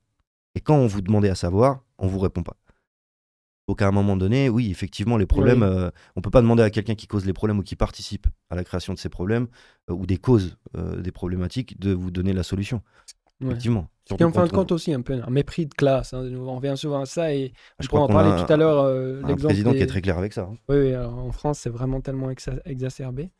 Et 0.55 0.61
quand 0.61 0.77
on 0.77 0.87
vous 0.87 1.03
demandait 1.03 1.29
à 1.31 1.35
savoir, 1.35 1.83
on 1.99 2.07
vous 2.07 2.19
répond 2.19 2.43
pas. 2.43 2.57
Donc 3.69 3.83
à 3.83 3.89
un 3.89 3.91
moment 3.91 4.17
donné, 4.17 4.49
oui, 4.49 4.71
effectivement, 4.71 5.17
les 5.17 5.27
problèmes, 5.27 5.63
Oui. 5.63 5.69
euh, 5.69 5.91
on 6.15 6.21
peut 6.21 6.31
pas 6.31 6.41
demander 6.41 6.63
à 6.63 6.71
quelqu'un 6.71 6.95
qui 6.95 7.09
cause 7.09 7.25
les 7.27 7.33
problèmes 7.33 7.59
ou 7.59 7.63
qui 7.63 7.75
participe 7.75 8.29
à 8.49 8.55
la 8.55 8.63
création 8.63 8.95
de 8.95 8.99
ces 8.99 9.09
problèmes 9.09 9.49
euh, 9.91 9.95
ou 9.95 10.07
des 10.07 10.19
causes 10.19 10.57
euh, 10.77 11.01
des 11.01 11.11
problématiques 11.11 11.79
de 11.81 11.93
vous 11.93 12.13
donner 12.13 12.33
la 12.33 12.45
solution. 12.45 12.81
Ouais. 13.41 13.49
Effectivement. 13.49 13.89
Qui 14.05 14.11
Surtout 14.11 14.25
en 14.25 14.33
fin 14.33 14.45
de 14.47 14.51
compte 14.53 14.71
aussi 14.73 14.93
un 14.95 15.03
peu 15.03 15.15
un 15.15 15.31
mépris 15.31 15.67
de 15.67 15.75
classe. 15.75 16.15
hein. 16.15 16.25
On 16.37 16.57
revient 16.57 16.75
souvent 16.77 17.01
à 17.01 17.07
ça 17.07 17.35
et 17.35 17.53
Ah, 17.57 17.83
je 17.83 17.87
on 17.87 17.89
pourra 17.91 18.03
en 18.03 18.07
parler 18.09 18.31
a 18.41 18.45
tout 18.47 18.53
à 18.53 18.57
l'heure. 18.57 18.81
euh, 18.85 19.17
l'exemple 19.23 19.45
président 19.47 19.73
qui 19.73 19.79
est 19.83 19.87
très 19.87 20.01
clair 20.01 20.17
avec 20.17 20.33
ça. 20.33 20.43
hein. 20.43 20.57
Oui, 20.69 20.77
oui, 20.77 20.93
alors, 20.95 21.19
en 21.19 21.33
France, 21.33 21.59
c'est 21.59 21.71
vraiment 21.71 22.01
tellement 22.01 22.31
exa- 22.31 22.61
exacerbé. 22.65 23.31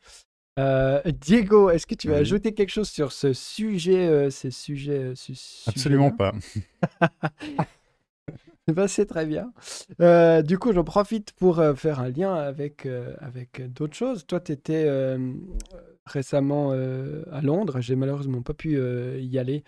Euh, 0.59 1.01
Diego, 1.21 1.69
est-ce 1.69 1.87
que 1.87 1.95
tu 1.95 2.07
veux 2.07 2.15
Oui. 2.15 2.19
ajouter 2.19 2.53
quelque 2.53 2.71
chose 2.71 2.89
sur 2.89 3.11
ce 3.11 3.31
sujet, 3.31 4.07
euh, 4.07 4.29
ces 4.29 4.51
sujets 4.51 5.13
euh, 5.13 5.15
ce 5.15 5.69
Absolument 5.69 6.11
pas. 6.11 6.33
Ben, 8.67 8.87
c'est 8.87 9.05
très 9.05 9.25
bien. 9.25 9.53
Euh, 10.01 10.41
du 10.41 10.59
coup, 10.59 10.73
j'en 10.73 10.83
profite 10.83 11.31
pour 11.33 11.59
euh, 11.59 11.73
faire 11.73 12.01
un 12.01 12.09
lien 12.09 12.33
avec, 12.35 12.85
euh, 12.85 13.15
avec 13.19 13.61
d'autres 13.71 13.95
choses. 13.95 14.25
Toi, 14.27 14.41
tu 14.41 14.51
étais 14.51 14.83
récemment 16.07 16.71
euh, 16.73 17.23
à 17.31 17.41
Londres. 17.41 17.79
J'ai 17.81 17.95
malheureusement 17.95 18.41
pas 18.41 18.53
pu 18.53 18.77
euh, 18.77 19.19
y 19.19 19.37
aller 19.37 19.63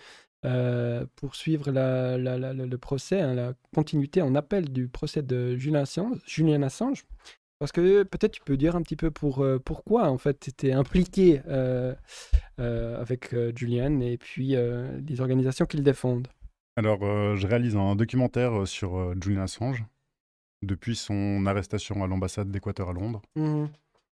euh, 0.46 1.06
pour 1.16 1.36
suivre 1.36 1.72
la, 1.72 2.18
la- 2.18 2.38
la- 2.38 2.54
le 2.54 2.78
procès, 2.78 3.20
hein, 3.22 3.34
la 3.34 3.54
continuité 3.76 4.22
en 4.22 4.36
appel 4.36 4.70
du 4.72 4.88
procès 4.88 5.22
de 5.22 5.56
Julian 5.58 5.82
Assange. 5.82 6.18
Julian 6.26 6.62
Assange. 6.64 7.06
Parce 7.60 7.74
que 7.74 8.04
peut-être 8.04 8.32
tu 8.32 8.42
peux 8.46 8.56
dire 8.56 8.78
un 8.78 8.82
petit 8.82 8.96
peu 8.96 9.12
pour, 9.12 9.44
euh, 9.44 9.60
pourquoi 9.60 10.10
en 10.10 10.18
fait 10.18 10.40
tu 10.40 10.50
étais 10.50 10.72
impliqué 10.72 11.42
avec 12.58 13.36
Julian 13.56 14.00
et 14.02 14.18
puis 14.18 14.56
les 14.56 15.22
organisations 15.22 15.66
qu'il 15.66 15.84
défendent. 15.84 16.28
Alors, 16.78 17.02
je 17.36 17.46
réalise 17.48 17.76
un 17.76 17.96
documentaire 17.98 18.66
sur 18.66 19.14
Julian 19.22 19.42
Assange 19.42 19.84
depuis 20.62 20.96
son 20.96 21.46
arrestation 21.46 22.04
à 22.04 22.08
l'ambassade 22.08 22.50
d'Équateur 22.52 22.90
à 22.90 22.94
Londres. 22.94 23.22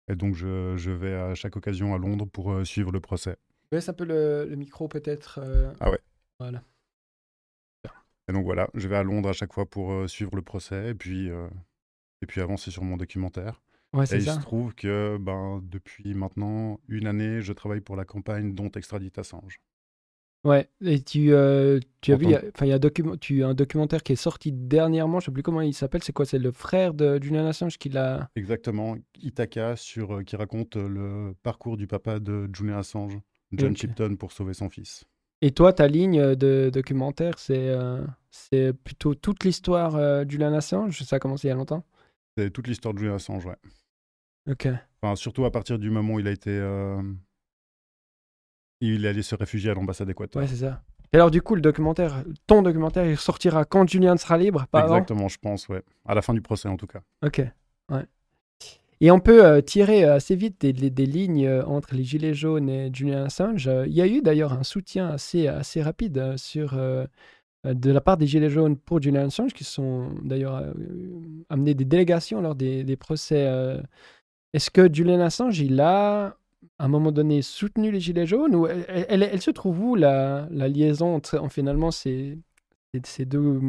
Et 0.09 0.15
donc, 0.15 0.35
je, 0.35 0.75
je 0.77 0.91
vais 0.91 1.13
à 1.13 1.35
chaque 1.35 1.55
occasion 1.57 1.93
à 1.93 1.97
Londres 1.97 2.25
pour 2.25 2.51
euh, 2.51 2.63
suivre 2.63 2.91
le 2.91 2.99
procès. 2.99 3.35
Baisse 3.71 3.89
un 3.89 3.93
peu 3.93 4.05
le, 4.05 4.45
le 4.49 4.55
micro 4.55 4.87
peut-être. 4.87 5.39
euh, 5.43 5.73
Ah 5.79 5.91
ouais. 5.91 5.99
Voilà. 6.39 6.63
Et 8.29 8.33
donc, 8.33 8.43
voilà, 8.43 8.69
je 8.73 8.87
vais 8.87 8.97
à 8.97 9.03
Londres 9.03 9.29
à 9.29 9.33
chaque 9.33 9.53
fois 9.53 9.65
pour 9.65 9.91
euh, 9.91 10.07
suivre 10.07 10.35
le 10.35 10.41
procès 10.41 10.89
et 10.89 10.93
puis, 10.93 11.29
euh, 11.29 11.47
et 12.21 12.25
puis 12.25 12.41
avancer 12.41 12.71
sur 12.71 12.83
mon 12.83 12.97
documentaire. 12.97 13.61
Ouais, 13.93 14.03
Et 14.03 14.07
c'est 14.07 14.17
il 14.19 14.25
ça. 14.25 14.35
se 14.35 14.39
trouve 14.41 14.75
que 14.75 15.17
ben, 15.19 15.61
depuis 15.63 16.13
maintenant 16.13 16.79
une 16.89 17.07
année, 17.07 17.41
je 17.41 17.53
travaille 17.53 17.79
pour 17.79 17.95
la 17.95 18.03
campagne 18.03 18.53
dont 18.53 18.69
extradite 18.71 19.17
Assange. 19.17 19.61
Ouais, 20.43 20.69
et 20.81 21.01
tu, 21.03 21.33
euh, 21.33 21.79
tu 21.99 22.13
as 22.13 22.15
vu, 22.15 22.25
il 22.25 22.31
y 22.31 22.35
a- 22.35 22.41
enfin, 22.55 22.65
il 22.65 22.69
y 22.69 22.71
a 22.71 22.75
un 22.75 22.79
document- 22.79 23.17
tu, 23.17 23.43
un 23.43 23.53
documentaire 23.53 24.01
qui 24.01 24.13
est 24.13 24.15
sorti 24.15 24.51
dernièrement, 24.53 25.19
je 25.19 25.25
sais 25.25 25.31
plus 25.31 25.43
comment 25.43 25.61
il 25.61 25.73
s'appelle, 25.73 26.03
c'est 26.03 26.13
quoi 26.13 26.25
C'est 26.25 26.39
le 26.39 26.51
frère 26.51 26.93
de 26.93 27.21
Julian 27.21 27.45
Assange 27.47 27.77
qui 27.77 27.89
l'a. 27.89 28.29
Exactement, 28.35 28.95
Ithaca, 29.15 29.75
sur, 29.75 30.17
euh, 30.17 30.23
qui 30.23 30.35
raconte 30.37 30.77
euh, 30.77 30.87
le 30.87 31.33
parcours 31.43 31.75
du 31.75 31.85
papa 31.87 32.19
de 32.19 32.47
Julian 32.53 32.77
Assange, 32.77 33.19
John 33.51 33.71
Ok. 33.71 33.77
Chipton, 33.77 34.15
pour 34.15 34.31
sauver 34.31 34.53
son 34.53 34.69
fils. 34.69 35.03
Et 35.41 35.51
toi, 35.51 35.73
ta 35.73 35.87
ligne 35.87 36.35
de 36.35 36.69
documentaire, 36.73 37.39
c'est 37.39 37.67
euh, 37.69 38.05
c'est 38.31 38.73
plutôt 38.73 39.15
toute 39.15 39.43
l'histoire 39.43 39.95
euh, 39.95 40.23
de 40.23 40.31
Julian 40.31 40.53
Assange 40.53 41.01
Ça 41.03 41.17
a 41.17 41.19
commencé 41.19 41.47
il 41.47 41.49
y 41.49 41.53
a 41.53 41.55
longtemps? 41.55 41.83
C'est 42.37 42.51
toute 42.51 42.67
l'histoire 42.67 42.93
de 42.93 42.99
Julian 42.99 43.15
Assange, 43.15 43.45
ouais. 43.45 43.57
Ok. 44.47 44.67
Enfin, 45.01 45.15
surtout 45.15 45.45
à 45.45 45.51
partir 45.51 45.79
du 45.79 45.89
moment 45.89 46.15
où 46.15 46.19
il 46.19 46.27
a 46.27 46.31
été. 46.31 46.49
euh, 46.51 47.01
Il 48.81 49.05
est 49.05 49.09
allé 49.09 49.21
se 49.23 49.35
réfugier 49.35 49.71
à 49.71 49.73
l'ambassade 49.73 50.07
d'Équateur. 50.07 50.41
Ouais, 50.41 50.47
c'est 50.47 50.57
ça. 50.57 50.81
Et 51.13 51.15
alors, 51.15 51.31
du 51.31 51.41
coup, 51.41 51.55
le 51.55 51.61
documentaire, 51.61 52.23
ton 52.47 52.61
documentaire, 52.61 53.05
il 53.05 53.17
sortira 53.17 53.63
quand 53.65 53.87
Julian 53.89 54.17
sera 54.17 54.37
libre, 54.37 54.65
pas 54.69 54.79
avant 54.81 54.95
Exactement, 54.95 55.27
je 55.29 55.37
pense, 55.41 55.67
ouais. 55.69 55.81
À 56.05 56.13
la 56.15 56.21
fin 56.21 56.33
du 56.33 56.41
procès, 56.41 56.67
en 56.67 56.75
tout 56.77 56.85
cas. 56.87 56.99
Ok, 57.25 57.41
ouais. 57.91 58.05
Et 58.99 59.11
on 59.11 59.19
peut 59.19 59.45
euh, 59.45 59.61
tirer 59.61 60.03
euh, 60.05 60.15
assez 60.15 60.35
vite 60.35 60.59
des, 60.59 60.73
des- 60.73 60.89
des 60.89 61.05
lignes 61.05 61.45
euh, 61.45 61.63
entre 61.65 61.93
les 61.95 62.03
Gilets 62.03 62.33
jaunes 62.33 62.67
et 62.69 62.89
Julian 62.93 63.25
Assange. 63.25 63.69
Il 63.85 63.93
y 63.93 64.01
a 64.01 64.07
eu 64.07 64.21
d'ailleurs 64.21 64.53
un 64.53 64.63
soutien 64.63 65.07
assez, 65.09 65.47
assez 65.47 65.81
rapide 65.83 66.17
euh, 66.17 66.35
sur, 66.37 66.73
de 66.73 67.91
la 67.91 68.01
part 68.01 68.17
des 68.17 68.27
Gilets 68.27 68.49
jaunes 68.49 68.75
pour 68.75 69.01
Julian 69.01 69.27
Assange, 69.27 69.53
qui 69.53 69.63
sont 69.63 70.09
d'ailleurs 70.23 70.55
euh, 70.57 70.73
amené 71.49 71.73
des 71.73 71.85
délégations 71.85 72.41
lors 72.41 72.55
des, 72.55 72.83
des 72.83 72.95
procès. 72.97 73.47
Est-ce 74.53 74.69
que 74.71 74.91
Julian 74.93 75.21
Assange, 75.21 75.59
il 75.59 75.79
a, 75.79 76.35
à 76.79 76.85
un 76.85 76.87
moment 76.87 77.11
donné, 77.11 77.41
soutenu 77.41 77.91
les 77.91 77.99
Gilets 77.99 78.25
jaunes 78.27 78.55
ou 78.55 78.67
elle, 78.67 78.85
elle- 78.87 79.05
elle- 79.09 79.23
elle 79.23 79.41
se 79.41 79.51
trouve 79.51 79.79
où, 79.79 79.95
la, 79.95 80.47
la 80.51 80.67
liaison 80.67 81.15
entre 81.15 81.37
en, 81.37 81.49
finalement 81.49 81.91
ces, 81.91 82.37
deux 83.19 83.61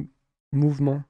mouvements? 0.53 1.03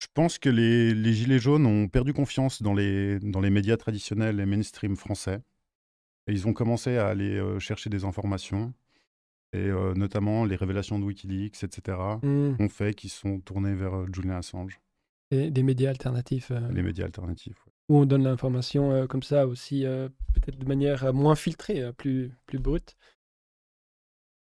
Je 0.00 0.08
pense 0.14 0.38
que 0.38 0.48
les, 0.48 0.94
les, 0.94 1.12
Gilets 1.12 1.38
jaunes 1.38 1.66
ont 1.66 1.88
perdu 1.88 2.12
confiance 2.12 2.60
dans 2.62 2.74
les, 2.74 3.20
dans 3.20 3.40
les 3.40 3.50
médias 3.50 3.76
traditionnels 3.76 4.40
et 4.40 4.46
mainstream 4.46 4.96
français. 4.96 5.40
Et 6.26 6.32
ils 6.32 6.46
ont 6.48 6.52
commencé 6.52 6.96
à 6.96 7.06
aller 7.08 7.36
euh, 7.36 7.58
chercher 7.58 7.88
des 7.90 8.04
informations. 8.04 8.72
Et 9.52 9.58
euh, 9.58 9.94
notamment 9.94 10.44
les 10.44 10.56
révélations 10.56 10.98
de 10.98 11.04
Wikileaks, 11.04 11.62
etc., 11.62 11.98
mmh. 12.22 12.54
ont 12.58 12.68
fait 12.68 12.94
qu'ils 12.94 13.10
sont 13.10 13.38
tournés 13.40 13.74
vers 13.74 13.94
euh, 13.94 14.06
Julian 14.12 14.36
Assange. 14.36 14.80
Et 15.30 15.50
des 15.50 15.62
médias 15.62 15.90
alternatifs. 15.90 16.50
Les 16.70 16.82
médias 16.82 17.04
alternatifs, 17.04 17.64
Où 17.88 17.98
on 17.98 18.06
donne 18.06 18.24
l'information 18.24 19.06
comme 19.06 19.22
ça 19.22 19.46
aussi, 19.46 19.82
peut-être 19.82 20.58
de 20.58 20.66
manière 20.66 21.12
moins 21.12 21.34
filtrée, 21.34 21.92
plus, 21.92 22.32
plus 22.46 22.58
brute. 22.58 22.96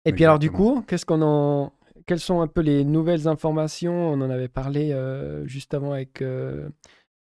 Et 0.05 0.13
puis 0.13 0.25
alors 0.25 0.39
du 0.39 0.51
coup, 0.51 0.85
qu'est-ce 0.87 1.05
qu'on 1.05 1.23
en, 1.23 1.73
quelles 2.07 2.21
sont 2.21 2.41
un 2.41 2.47
peu 2.47 2.61
les 2.61 2.85
nouvelles 2.85 3.29
informations? 3.29 3.95
On 3.95 4.21
en 4.21 4.31
avait 4.31 4.49
parlé 4.49 4.93
euh, 4.93 5.47
juste 5.47 5.75
avant 5.75 5.93
avec 5.93 6.23
euh, 6.23 6.69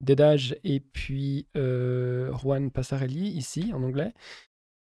Dedage 0.00 0.57
et 0.64 0.80
puis 0.80 1.46
euh, 1.57 2.32
Juan 2.38 2.70
Passarelli 2.70 3.28
ici 3.28 3.72
en 3.74 3.82
anglais. 3.82 4.12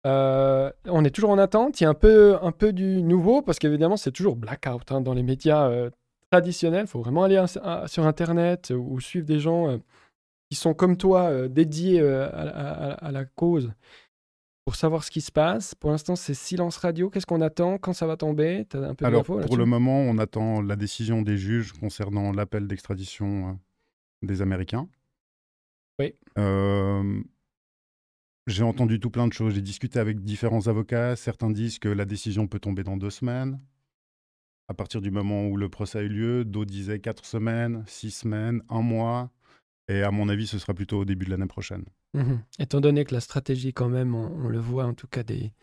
on 0.03 1.05
est 1.05 1.11
toujours 1.11 1.29
en 1.29 1.37
attente. 1.37 1.79
Il 1.79 1.83
y 1.83 1.87
a 1.87 1.89
un 1.89 1.93
peu, 1.93 2.37
un 2.41 2.51
peu 2.51 2.73
du 2.73 3.01
nouveau 3.01 3.41
parce 3.41 3.59
qu'évidemment 3.59 3.97
c'est 3.97 4.11
toujours 4.11 4.35
blackout 4.35 4.91
hein, 4.91 5.01
dans 5.01 5.13
les 5.13 5.23
médias 5.23 5.71
traditionnels. 6.31 6.85
Il 6.85 6.89
faut 6.89 7.01
vraiment 7.01 7.23
aller 7.23 7.43
sur 7.87 8.05
Internet 8.05 8.73
ou 8.75 8.99
suivre 8.99 9.25
des 9.25 9.39
gens 9.39 9.79
qui 10.49 10.55
sont 10.55 10.73
comme 10.73 10.97
toi 10.97 11.47
dédiés 11.47 12.01
à, 12.01 13.11
la 13.11 13.25
cause 13.25 13.71
pour 14.67 14.75
savoir 14.75 15.05
ce 15.05 15.11
qui 15.11 15.21
se 15.21 15.31
passe. 15.31 15.75
Pour 15.75 15.91
l'instant, 15.91 16.17
c'est 16.17 16.33
silence 16.33 16.75
radio. 16.75 17.09
Qu'est-ce 17.09 17.25
qu'on 17.25 17.39
attend? 17.39 17.77
Quand 17.77 17.93
ça 17.93 18.05
va 18.05 18.17
tomber? 18.17 18.67
As 18.73 18.77
un 18.79 18.95
peu 18.95 19.05
Alors, 19.05 19.23
pour 19.23 19.55
le 19.55 19.65
moment, 19.65 20.01
on 20.01 20.17
attend 20.17 20.61
la 20.61 20.75
décision 20.75 21.21
des 21.21 21.37
juges 21.37 21.71
concernant 21.71 22.33
l'appel 22.33 22.67
d'extradition 22.67 23.47
euh, 23.47 23.53
des 24.23 24.41
Américains. 24.41 24.89
Oui. 25.99 26.13
Euh, 26.37 27.23
j'ai 28.47 28.63
entendu 28.63 28.99
tout 28.99 29.09
plein 29.09 29.29
de 29.29 29.31
choses. 29.31 29.53
J'ai 29.53 29.61
discuté 29.61 29.99
avec 29.99 30.21
différents 30.21 30.67
avocats. 30.67 31.15
Certains 31.15 31.49
disent 31.49 31.79
que 31.79 31.87
la 31.87 32.03
décision 32.03 32.45
peut 32.47 32.59
tomber 32.59 32.83
dans 32.83 32.97
deux 32.97 33.09
semaines. 33.09 33.61
À 34.67 34.73
partir 34.73 34.99
du 34.99 35.11
moment 35.11 35.47
où 35.47 35.55
le 35.55 35.69
procès 35.69 35.99
a 35.99 36.01
eu 36.01 36.09
lieu, 36.09 36.43
d'autres 36.43 36.71
disaient 36.71 36.99
quatre 36.99 37.23
semaines, 37.23 37.85
six 37.87 38.11
semaines, 38.11 38.61
un 38.67 38.81
mois. 38.81 39.31
Et 39.87 40.03
à 40.03 40.11
mon 40.11 40.29
avis, 40.29 40.47
ce 40.47 40.59
sera 40.59 40.73
plutôt 40.73 40.99
au 40.99 41.05
début 41.05 41.25
de 41.25 41.31
l'année 41.31 41.47
prochaine. 41.47 41.85
Mmh 42.13 42.35
Étant 42.59 42.81
donné 42.81 43.05
que 43.05 43.13
la 43.13 43.21
stratégie, 43.21 43.73
quand 43.73 43.89
même, 43.89 44.15
on, 44.15 44.49
le 44.49 44.59
voit 44.59 44.85
en 44.85 44.93
tout 44.93 45.07
cas 45.07 45.23
des, 45.23 45.53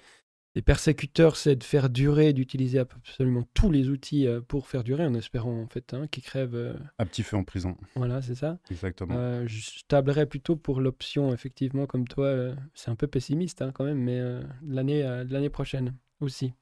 des 0.55 0.63
persécuteurs, 0.63 1.37
c'est 1.37 1.57
de 1.57 1.65
faire 1.65 1.91
durer, 1.91 2.33
d'utiliser 2.33 2.79
absolument 2.79 3.43
tous 3.53 3.71
les 3.71 3.91
outils 3.91 4.27
euh, 4.27 4.41
pour 4.41 4.67
faire 4.67 4.83
durer, 4.83 5.05
en 5.05 5.15
espérant 5.15 5.61
en 5.61 5.67
fait 5.67 5.93
hein, 5.93 6.07
qu'ils 6.07 6.23
crèvent. 6.23 6.55
Euh, 6.55 6.75
à 6.99 7.05
petit 7.05 7.23
feu 7.23 7.37
en 7.37 7.45
prison. 7.45 7.77
Voilà, 7.97 8.23
c'est 8.23 8.35
ça. 8.35 8.59
Exactement. 8.71 9.15
Euh, 9.15 9.45
je 9.47 9.83
tablerais 9.89 10.27
plutôt 10.27 10.57
pour 10.57 10.81
l'option, 10.81 11.33
effectivement, 11.35 11.87
comme 11.87 12.09
toi. 12.09 12.55
c'est 12.75 12.91
un 12.91 12.97
peu 12.97 13.07
pessimiste 13.07 13.61
hein, 13.61 13.73
quand 13.75 13.85
même, 13.85 13.99
mais 13.99 14.21
l'année 14.67 15.03
l'année 15.29 15.51
prochaine 15.51 15.95
aussi. 16.21 16.55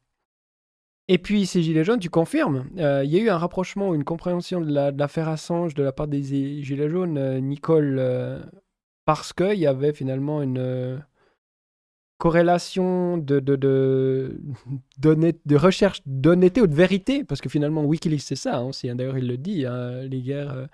Et 1.08 1.18
puis, 1.18 1.46
ces 1.46 1.62
Gilets 1.62 1.84
jaunes, 1.84 1.98
tu 1.98 2.10
confirmes, 2.10 2.66
il 2.76 3.10
y 3.10 3.18
a 3.18 3.20
eu 3.20 3.28
un 3.28 3.38
rapprochement, 3.38 3.94
une 3.94 4.04
compréhension 4.04 4.60
de 4.60 4.96
l'affaire 4.96 5.28
Assange 5.28 5.74
de 5.74 5.82
la 5.82 5.92
part 5.92 6.08
des 6.08 6.22
Gilets 6.62 6.88
jaunes. 6.88 7.38
Nicole 7.40 7.98
parce 9.04 9.32
qu'il 9.32 9.58
y 9.58 9.66
avait 9.66 9.92
finalement 9.92 10.42
une 10.42 10.58
euh, 10.58 10.98
corrélation 12.18 13.18
de, 13.18 13.40
de, 13.40 13.56
de, 13.56 14.40
de 15.44 15.56
recherche 15.56 16.02
d'honnêteté 16.06 16.60
ou 16.60 16.66
de 16.66 16.74
vérité, 16.74 17.24
parce 17.24 17.40
que 17.40 17.48
finalement 17.48 17.84
Wikileaks 17.84 18.22
c'est 18.22 18.36
ça 18.36 18.58
hein, 18.58 18.62
aussi, 18.62 18.88
hein. 18.88 18.94
d'ailleurs 18.94 19.18
il 19.18 19.26
le 19.26 19.36
dit, 19.36 19.66
hein, 19.66 20.02
les 20.02 20.22
guerres 20.22 20.52
euh, 20.52 20.66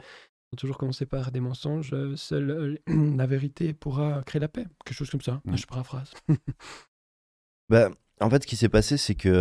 ont 0.53 0.57
toujours 0.57 0.79
commencé 0.79 1.07
par 1.07 1.33
des 1.33 1.41
mensonges, 1.41 1.93
euh, 1.95 2.17
seule 2.17 2.79
la 2.87 3.27
vérité 3.27 3.73
pourra 3.73 4.23
créer 4.25 4.41
la 4.41 4.49
paix, 4.49 4.67
quelque 4.85 4.97
chose 4.97 5.11
comme 5.11 5.23
ça, 5.23 5.41
mmh. 5.45 5.57
je 5.57 5.67
paraphrase. 5.67 6.13
bah, 7.69 7.91
en 8.21 8.31
fait 8.31 8.43
ce 8.43 8.47
qui 8.47 8.57
s'est 8.57 8.69
passé 8.69 8.97
c'est 8.97 9.15
qu'il 9.15 9.33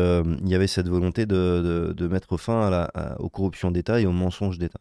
il 0.44 0.50
y 0.50 0.56
avait 0.56 0.68
cette 0.68 0.90
volonté 0.90 1.26
de, 1.26 2.08
mettre 2.10 2.38
fin 2.38 2.68
à 2.68 2.70
la, 2.70 3.16
aux 3.20 3.30
corruptions 3.30 3.72
d'État 3.72 4.00
et 4.00 4.06
aux 4.06 4.12
mensonges 4.12 4.58
d'État. 4.58 4.80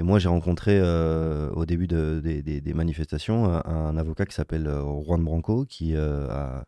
Et 0.00 0.02
moi, 0.02 0.18
j'ai 0.18 0.28
rencontré 0.28 0.78
euh, 0.80 1.50
au 1.50 1.66
début 1.66 1.86
des 1.86 2.72
manifestations 2.74 3.44
un, 3.66 3.96
avocat 3.98 4.24
qui 4.24 4.34
s'appelle 4.34 4.66
euh, 4.66 4.82
Juan 5.04 5.22
Branco, 5.22 5.66
qui 5.68 5.94
euh, 5.94 6.26
a 6.30 6.64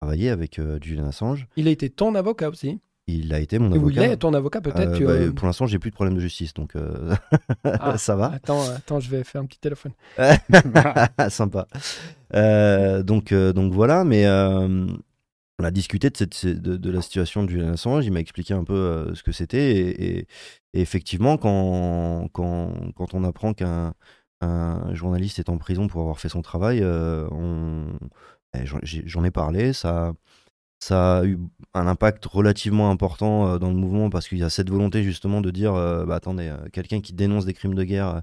travaillé 0.00 0.30
avec 0.30 0.60
Julian 0.80 1.08
Assange. 1.08 1.48
Il 1.56 1.66
a 1.66 1.72
été 1.72 1.90
ton 1.90 2.14
avocat 2.14 2.48
aussi 2.48 2.80
il 3.10 3.32
a 3.32 3.40
été 3.40 3.58
mon 3.58 3.72
avocat. 3.72 4.04
il 4.04 4.12
est 4.12 4.16
ton 4.18 4.34
avocat 4.34 4.60
peut-être 4.60 5.02
bah, 5.02 5.32
Pour 5.34 5.46
l'instant, 5.46 5.66
j'ai 5.66 5.78
plus 5.78 5.88
de 5.88 5.94
problème 5.94 6.14
de 6.14 6.20
justice, 6.20 6.52
donc 6.52 6.74
ah, 7.64 7.96
ça 7.96 8.16
va. 8.16 8.32
Attends, 8.32 8.60
attends, 8.68 9.00
je 9.00 9.08
vais 9.08 9.24
faire 9.24 9.40
un 9.40 9.46
petit 9.46 9.58
téléphone. 9.58 9.92
Sympa. 11.30 11.66
donc, 13.02 13.32
donc 13.32 13.72
voilà, 13.72 14.04
mais 14.04 14.26
on 15.58 15.64
a 15.64 15.70
discuté 15.70 16.10
de, 16.10 16.90
la 16.90 17.02
situation 17.02 17.44
de 17.44 17.50
Julian 17.50 17.72
Assange. 17.72 18.06
Il 18.06 18.12
m'a 18.12 18.20
expliqué 18.20 18.54
un 18.54 18.64
peu 18.64 19.12
ce 19.14 19.22
que 19.22 19.32
c'était 19.32 19.76
et, 19.76 20.26
effectivement, 20.72 21.36
quand, 21.36 22.28
on 22.38 23.24
apprend 23.24 23.54
qu'un 23.54 23.94
un 24.40 24.94
journaliste 24.94 25.38
est 25.38 25.48
en 25.48 25.58
prison 25.58 25.88
pour 25.88 26.00
avoir 26.00 26.20
fait 26.20 26.28
son 26.28 26.42
travail, 26.42 26.80
euh, 26.82 27.28
eh, 28.54 28.64
j'en 28.64 29.24
ai 29.24 29.30
parlé, 29.30 29.72
ça, 29.72 30.14
a 30.90 31.24
eu 31.24 31.38
un 31.74 31.86
impact 31.86 32.24
relativement 32.26 32.90
important 32.90 33.48
euh, 33.48 33.58
dans 33.58 33.68
le 33.68 33.76
mouvement 33.76 34.10
parce 34.10 34.28
qu'il 34.28 34.38
y 34.38 34.44
a 34.44 34.50
cette 34.50 34.70
volonté 34.70 35.02
justement 35.02 35.40
de 35.40 35.50
dire, 35.50 35.74
euh, 35.74 36.04
bah, 36.06 36.16
attendez, 36.16 36.54
quelqu'un 36.72 37.00
qui 37.00 37.12
dénonce 37.14 37.44
des 37.46 37.54
crimes 37.54 37.74
de 37.74 37.84
guerre 37.84 38.22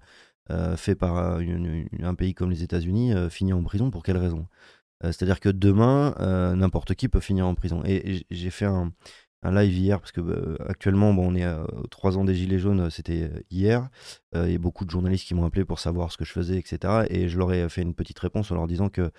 faits 0.77 0.99
par 0.99 1.17
un 1.17 2.15
pays 2.15 2.36
comme 2.36 2.51
les 2.51 2.61
États-Unis 2.63 3.13
finit 3.31 3.53
en 3.53 3.63
prison 3.63 3.89
pour 3.89 4.03
quelle 4.03 4.17
raison? 4.17 4.47
C'est-à-dire 5.12 5.39
que 5.39 5.49
demain, 5.49 6.16
n'importe 6.56 6.95
qui 6.95 7.08
peut 7.10 7.20
finir 7.20 7.47
en 7.47 7.56
prison. 7.56 7.82
et 7.86 8.26
j'ai 8.30 8.49
fait 8.49 8.66
un, 8.66 8.91
live 9.51 9.78
hier, 9.78 9.99
parce 9.99 10.12
que 10.12 10.22
euh, 10.22 10.56
actuellement, 10.68 11.14
bon, 11.14 11.32
on 11.32 11.36
est 11.36 11.43
à 11.43 11.66
trois 11.91 12.18
ans 12.18 12.26
des 12.26 12.36
Gilets 12.36 12.60
jaunes, 12.60 12.82
euh, 12.82 12.89
c'était 12.89 13.24
euh, 13.24 13.39
hier. 13.49 13.89
Il 14.34 14.51
y 14.51 14.56
a 14.56 14.60
beaucoup 14.60 14.86
de 14.86 14.89
journalistes 14.89 15.28
qui 15.28 15.34
m'ont 15.34 15.45
appelé 15.45 15.66
pour 15.66 15.80
savoir 15.80 16.12
ce 16.12 16.18
que 16.18 16.26
je 16.26 16.32
faisais, 16.32 16.58
etc. 16.58 17.06
Et 17.10 17.30
je 17.30 17.38
leur 17.38 17.53
ai 17.53 17.70
fait 17.70 17.82
une 17.82 17.93
petite 17.93 18.20
réponse 18.20 18.51
en 18.51 18.56
leur 18.56 18.68
disant 18.68 18.89
que 18.89 19.12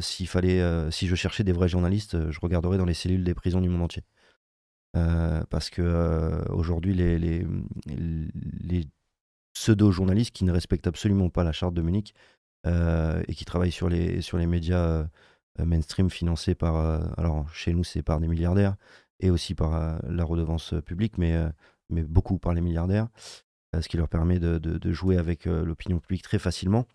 si 0.00 0.26
je 0.26 1.14
cherchais 1.14 1.44
des 1.44 1.52
vrais 1.52 1.68
journalistes, 1.68 2.30
je 2.30 2.40
regarderais 2.40 2.78
dans 2.78 2.86
les 2.86 2.94
cellules 2.94 3.24
des 3.24 3.34
prisons 3.34 3.60
du 3.60 3.68
monde 3.68 3.82
entier. 3.82 4.04
parce 5.50 5.68
que 5.70 6.50
aujourd'hui, 6.50 6.94
les 6.94 7.44
pseudo-journalistes 9.52 10.34
qui 10.34 10.44
ne 10.44 10.52
respectent 10.52 10.86
absolument 10.86 11.28
pas 11.28 11.44
la 11.44 11.52
charte 11.52 11.74
de 11.74 11.82
Munich 11.82 12.14
et 12.64 13.34
qui 13.34 13.44
travaillent 13.44 13.72
sur 13.72 13.88
les, 13.88 14.20
sur 14.20 14.38
les 14.38 14.46
médias 14.46 15.06
euh, 15.60 15.64
mainstream 15.64 16.10
financé 16.10 16.54
par, 16.54 16.76
euh, 16.76 17.00
alors 17.16 17.52
chez 17.52 17.72
nous 17.72 17.84
c'est 17.84 18.02
par 18.02 18.20
des 18.20 18.28
milliardaires 18.28 18.76
et 19.18 19.30
aussi 19.30 19.54
par 19.54 19.74
euh, 19.74 19.98
la 20.08 20.24
redevance 20.24 20.74
publique, 20.84 21.18
mais, 21.18 21.36
mais 21.90 22.02
beaucoup 22.02 22.38
par 22.38 22.54
les 22.54 22.60
milliardaires, 22.60 23.08
ce 23.78 23.88
qui 23.88 23.96
leur 23.96 24.08
permet 24.08 24.38
de, 24.38 24.58
de, 24.58 24.92
jouer 24.92 25.16
avec 25.16 25.44
l'opinion 25.44 25.98
publique 25.98 26.22
très 26.22 26.38
facilement. 26.38 26.86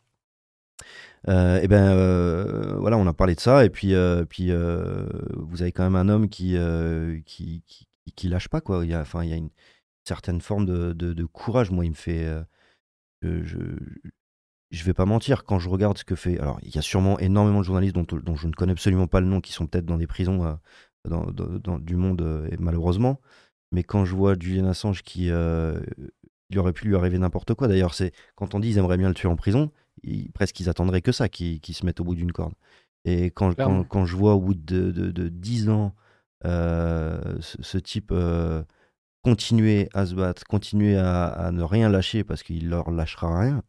et 1.28 1.60
eh 1.64 1.68
ben 1.68 2.78
voilà, 2.78 2.98
on 2.98 3.08
a 3.08 3.14
parlé 3.14 3.36
de 3.36 3.40
ça 3.40 3.66
et 3.66 3.70
puis 3.70 3.94
puis 4.30 4.52
vous 4.52 5.62
avez 5.62 5.72
quand 5.72 5.84
même 5.84 5.96
un 5.96 6.10
homme 6.10 6.30
qui 6.30 6.58
qui, 7.26 7.64
qui, 8.16 8.28
lâche 8.28 8.50
pas 8.50 8.62
quoi. 8.62 8.84
Il 8.84 8.92
y 8.92 8.94
a 8.94 9.02
enfin 9.02 9.24
il 9.24 9.30
y 9.30 9.34
a 9.34 9.38
une 9.38 9.52
certaine 10.04 10.42
forme 10.42 10.66
de, 10.66 10.94
de, 10.94 11.26
courage. 11.26 11.72
Moi, 11.72 11.86
il 11.86 11.92
me 11.92 11.96
fait 11.96 12.28
vais 14.72 14.94
pas 14.94 15.06
mentir, 15.06 15.44
quand 15.44 15.60
je 15.60 15.70
regarde 15.70 15.98
ce 15.98 16.04
que 16.04 16.16
fait. 16.16 16.40
Alors, 16.40 16.60
il 16.64 16.74
y 16.74 16.78
a 16.78 16.82
sûrement 16.82 17.20
énormément 17.20 17.60
de 17.60 17.66
journalistes 17.66 17.96
dont, 17.96 18.06
dont 18.06 18.36
je 18.36 18.48
ne 18.48 18.54
connais 18.54 18.74
absolument 18.74 19.08
pas 19.08 19.20
le 19.20 19.28
nom 19.28 19.42
qui 19.42 19.52
sont 19.52 19.68
peut-être 19.68 19.86
dans 19.86 19.98
des 19.98 20.08
prisons 20.08 20.46
euh, 20.46 20.54
dans, 21.08 21.26
dans, 21.32 21.80
du 21.80 21.96
monde, 21.96 22.22
euh, 22.22 22.50
malheureusement. 22.60 23.20
Mais 23.72 23.84
quand 23.84 24.06
je 24.06 24.16
vois 24.16 24.36
Julian 24.40 24.68
Assange 24.68 25.04
qui. 25.04 25.30
Euh, 25.30 25.80
il 26.52 26.60
aurait 26.60 26.74
pu 26.74 26.88
lui 26.88 26.96
arriver 26.96 27.18
n'importe 27.18 27.56
quoi. 27.56 27.68
D'ailleurs, 27.68 27.96
c'est 27.96 28.12
quand 28.36 28.54
on 28.54 28.60
dit 28.60 28.70
ils 28.70 28.78
aimeraient 28.78 28.98
bien 28.98 29.08
le 29.08 29.16
tuer 29.16 29.28
en 29.28 29.36
prison, 29.36 29.72
presque 30.36 30.60
ils 30.60 30.70
attendraient 30.70 31.02
que 31.02 31.12
ça, 31.12 31.28
qu'ils 31.28 31.60
se 31.64 31.86
mettent 31.86 32.00
au 32.00 32.04
bout 32.04 32.14
d'une 32.14 32.32
corde. 32.32 32.54
Et 33.04 33.32
quand, 33.32 33.56
quand, 33.56 33.84
quand, 33.84 34.06
je 34.06 34.16
vois 34.16 34.36
au 34.36 34.40
bout 34.40 34.54
de, 34.54 34.92
de, 34.92 35.10
de 35.10 35.28
10 35.28 35.70
ans 35.70 35.96
ce, 36.44 37.78
type 37.80 38.14
continuer 39.24 39.90
à 39.96 40.06
se 40.06 40.14
battre, 40.14 40.44
continuer 40.44 40.98
à, 40.98 41.26
à, 41.26 41.52
ne 41.52 41.64
rien 41.64 41.90
lâcher 41.90 42.24
parce 42.24 42.44
qu'il 42.44 42.70
leur 42.70 42.92
lâchera 42.92 43.40
rien, 43.40 43.64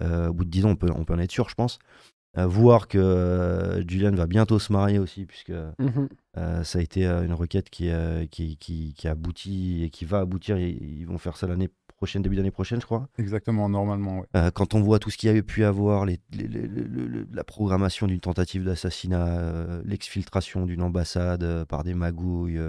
au 0.00 0.32
bout 0.32 0.44
de 0.44 0.50
10 0.50 0.66
ans, 0.66 0.70
on 0.70 0.76
peut, 0.76 0.90
on 0.94 1.04
peut 1.04 1.14
en 1.14 1.18
être 1.18 1.32
sûr, 1.32 1.48
je 1.48 1.54
pense. 1.54 1.78
Euh, 2.36 2.48
voir 2.48 2.88
que 2.88 2.98
euh, 2.98 3.86
Julian 3.86 4.10
va 4.12 4.26
bientôt 4.26 4.58
se 4.58 4.72
marier 4.72 4.98
aussi, 4.98 5.24
puisque 5.24 5.52
mhm. 5.78 6.08
ça 6.64 6.78
a 6.78 6.82
été 6.82 7.06
une 7.06 7.32
requête 7.32 7.70
qui, 7.70 7.90
qui, 8.30 8.56
qui, 8.56 8.94
qui, 8.94 9.08
aboutit 9.08 9.84
et 9.84 9.90
qui 9.90 10.04
va 10.04 10.18
aboutir. 10.18 10.58
Ils, 10.58 11.06
vont 11.06 11.18
faire 11.18 11.36
ça 11.36 11.46
l'année 11.46 11.70
prochaine, 11.96 12.22
début 12.22 12.36
d'année 12.36 12.50
prochaine, 12.50 12.80
je 12.80 12.86
crois. 12.86 13.08
Exactement, 13.18 13.68
normalement. 13.68 14.24
Euh, 14.36 14.50
quand 14.50 14.74
on 14.74 14.80
voit 14.80 14.98
tout 14.98 15.10
ce 15.10 15.16
qu'il 15.16 15.34
y 15.34 15.38
a 15.38 15.42
pu 15.42 15.64
avoir, 15.64 16.04
les, 16.04 16.20
la 17.32 17.44
programmation 17.44 18.06
d'une 18.06 18.20
tentative 18.20 18.64
d'assassinat, 18.64 19.26
euh, 19.26 19.82
l'exfiltration 19.84 20.66
d'une 20.66 20.82
ambassade 20.82 21.42
euh, 21.42 21.64
par 21.64 21.84
des 21.84 21.94
magouilles, 21.94 22.60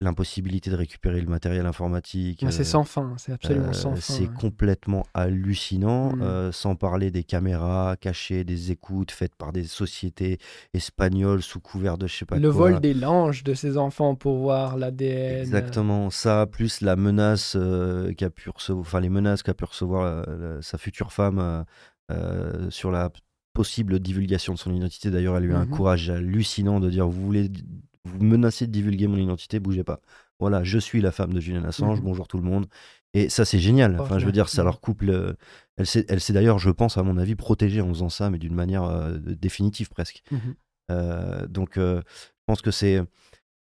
l'impossibilité 0.00 0.70
de 0.70 0.76
récupérer 0.76 1.20
le 1.20 1.28
matériel 1.28 1.66
informatique. 1.66 2.44
c'est 2.50 2.64
sans 2.64 2.84
fin, 2.84 3.14
c'est 3.16 3.32
absolument 3.32 3.72
sans 3.72 3.96
fin. 3.96 4.00
C'est 4.00 4.32
complètement 4.32 5.04
hallucinant, 5.14 6.14
mm. 6.16 6.52
sans 6.52 6.76
parler 6.76 7.10
des 7.10 7.24
caméras 7.24 7.96
cachées, 8.00 8.44
des 8.44 8.70
écoutes 8.70 9.10
faites 9.10 9.34
par 9.34 9.52
des 9.52 9.64
sociétés 9.64 10.38
espagnoles 10.74 11.42
sous 11.42 11.60
couvert 11.60 11.98
de 11.98 12.06
je 12.06 12.16
sais 12.16 12.24
pas 12.24 12.38
le 12.38 12.48
vol 12.48 12.80
des 12.80 12.94
langes 12.94 13.44
de 13.44 13.54
ces 13.54 13.76
enfants 13.76 14.14
pour 14.14 14.38
voir 14.38 14.76
l'ADN. 14.76 15.40
Exactement, 15.40 16.10
ça, 16.10 16.46
plus 16.46 16.80
la 16.80 16.96
menace 16.96 17.56
qu'a 18.16 18.30
pu 18.30 18.50
recevoir, 18.52 18.80
enfin 18.80 19.00
les 19.00 19.08
menaces 19.08 19.42
qu'a 19.42 19.54
pu 19.54 19.64
recevoir 19.64 20.26
sa 20.60 20.78
future 20.78 21.12
femme 21.12 21.38
euh, 21.38 21.62
euh, 22.10 22.70
sur 22.70 22.90
la 22.90 23.10
possible 23.52 24.00
divulgation 24.00 24.54
de 24.54 24.58
son 24.58 24.74
identité. 24.74 25.10
D'ailleurs, 25.10 25.36
elle 25.36 25.44
a 25.44 25.46
eu 25.46 25.54
un 25.54 25.66
mhm. 25.66 25.70
courage 25.70 26.10
hallucinant 26.10 26.80
de 26.80 26.90
dire 26.90 27.06
vous 27.06 27.22
voulez 27.22 27.50
vous 28.04 28.24
menacez 28.24 28.66
de 28.66 28.72
divulguer 28.72 29.06
mon 29.06 29.16
identité, 29.16 29.60
bougez 29.60 29.84
pas. 29.84 30.00
Voilà, 30.40 30.64
je 30.64 30.78
suis 30.78 31.00
la 31.00 31.12
femme 31.12 31.32
de 31.32 31.40
Julian 31.40 31.64
Assange. 31.64 31.98
Mhm. 31.98 32.04
Bonjour 32.04 32.26
tout 32.26 32.38
le 32.38 32.42
monde. 32.42 32.66
Et 33.14 33.28
ça, 33.28 33.44
c'est 33.44 33.58
génial. 33.58 34.00
Enfin, 34.00 34.18
je 34.18 34.26
veux 34.26 34.32
dire, 34.32 34.48
ça 34.48 34.64
leur 34.64 34.80
couple. 34.80 35.10
Euh, 35.10 35.34
elle 35.76 35.86
s'est, 35.86 36.04
elle 36.08 36.20
s'est 36.20 36.32
d'ailleurs, 36.32 36.58
je 36.58 36.70
pense, 36.70 36.96
à 36.96 37.02
mon 37.02 37.18
avis, 37.18 37.36
protégée 37.36 37.80
en 37.80 37.88
faisant 37.88 38.08
ça, 38.08 38.30
mais 38.30 38.38
d'une 38.38 38.54
manière 38.54 39.12
définitive 39.20 39.90
presque. 39.90 40.22
Mhm. 40.30 41.46
donc, 41.48 41.72
je 41.76 42.00
pense 42.46 42.62
que 42.62 42.70
c'est 42.70 43.02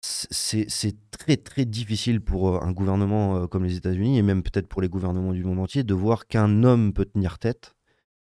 c'est 0.00 0.96
très 1.10 1.36
très 1.36 1.64
difficile 1.64 2.20
pour 2.20 2.48
euh, 2.56 2.60
un 2.62 2.72
gouvernement 2.72 3.36
euh, 3.36 3.46
comme 3.46 3.64
les 3.64 3.76
États-Unis 3.76 4.18
et 4.18 4.22
même 4.22 4.42
peut-être 4.42 4.68
pour 4.68 4.80
les 4.82 4.88
gouvernements 4.88 5.32
du 5.32 5.44
monde 5.44 5.58
entier 5.58 5.82
de 5.82 5.94
voir 5.94 6.26
qu'un 6.26 6.62
homme 6.62 6.92
peut 6.92 7.04
tenir 7.04 7.38
tête 7.38 7.74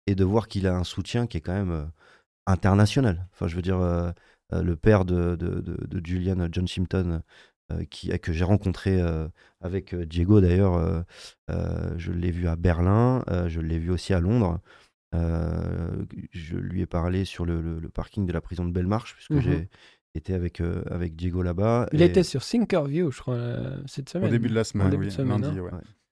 et 0.06 0.14
de 0.14 0.24
voir 0.24 0.48
qu'il 0.48 0.66
a 0.66 0.76
un 0.76 0.84
soutien 0.84 1.26
qui 1.26 1.38
est 1.38 1.40
quand 1.40 1.54
même 1.54 1.70
euh, 1.70 1.84
international. 2.46 3.26
Enfin, 3.32 3.48
je 3.48 3.56
veux 3.56 3.62
dire, 3.62 3.78
le 4.52 4.76
père 4.76 5.06
de, 5.06 5.38
Julian 6.04 6.46
John 6.52 6.68
Simpson, 6.68 7.22
qui, 7.88 8.10
que 8.18 8.34
j'ai 8.34 8.44
rencontré 8.44 9.00
avec 9.62 9.94
Diego 9.94 10.42
d'ailleurs, 10.42 11.04
je 11.48 12.12
l'ai 12.12 12.30
vu 12.30 12.46
à 12.46 12.56
Berlin, 12.56 13.24
je 13.48 13.60
l'ai 13.60 13.78
vu 13.78 13.90
aussi 13.90 14.12
à 14.12 14.20
Londres. 14.20 14.60
je 15.14 16.56
lui 16.56 16.82
ai 16.82 16.86
parlé 16.86 17.24
sur 17.24 17.46
le, 17.46 17.80
parking 17.94 18.26
de 18.26 18.32
la 18.34 18.42
prison 18.42 18.66
de 18.66 18.72
Belmarsh, 18.72 19.14
puisque 19.14 19.30
mmh 19.30 19.40
j'ai 19.40 19.70
était 20.14 20.34
avec, 20.34 20.60
euh, 20.60 20.82
avec 20.90 21.16
Diego 21.16 21.42
là-bas. 21.42 21.88
Il 21.92 22.02
était 22.02 22.22
sur 22.22 22.44
Thinkerview, 22.44 23.10
je 23.10 23.20
crois, 23.20 23.34
euh, 23.34 23.76
cette 23.86 24.08
semaine. 24.08 24.28
Au 24.28 24.30
début 24.30 24.48
de 24.48 24.54
la 24.54 24.64
semaine, 24.64 24.94
oui, 24.96 25.08
lundi, 25.16 25.46
hein. 25.46 25.62
ouais. 25.62 25.70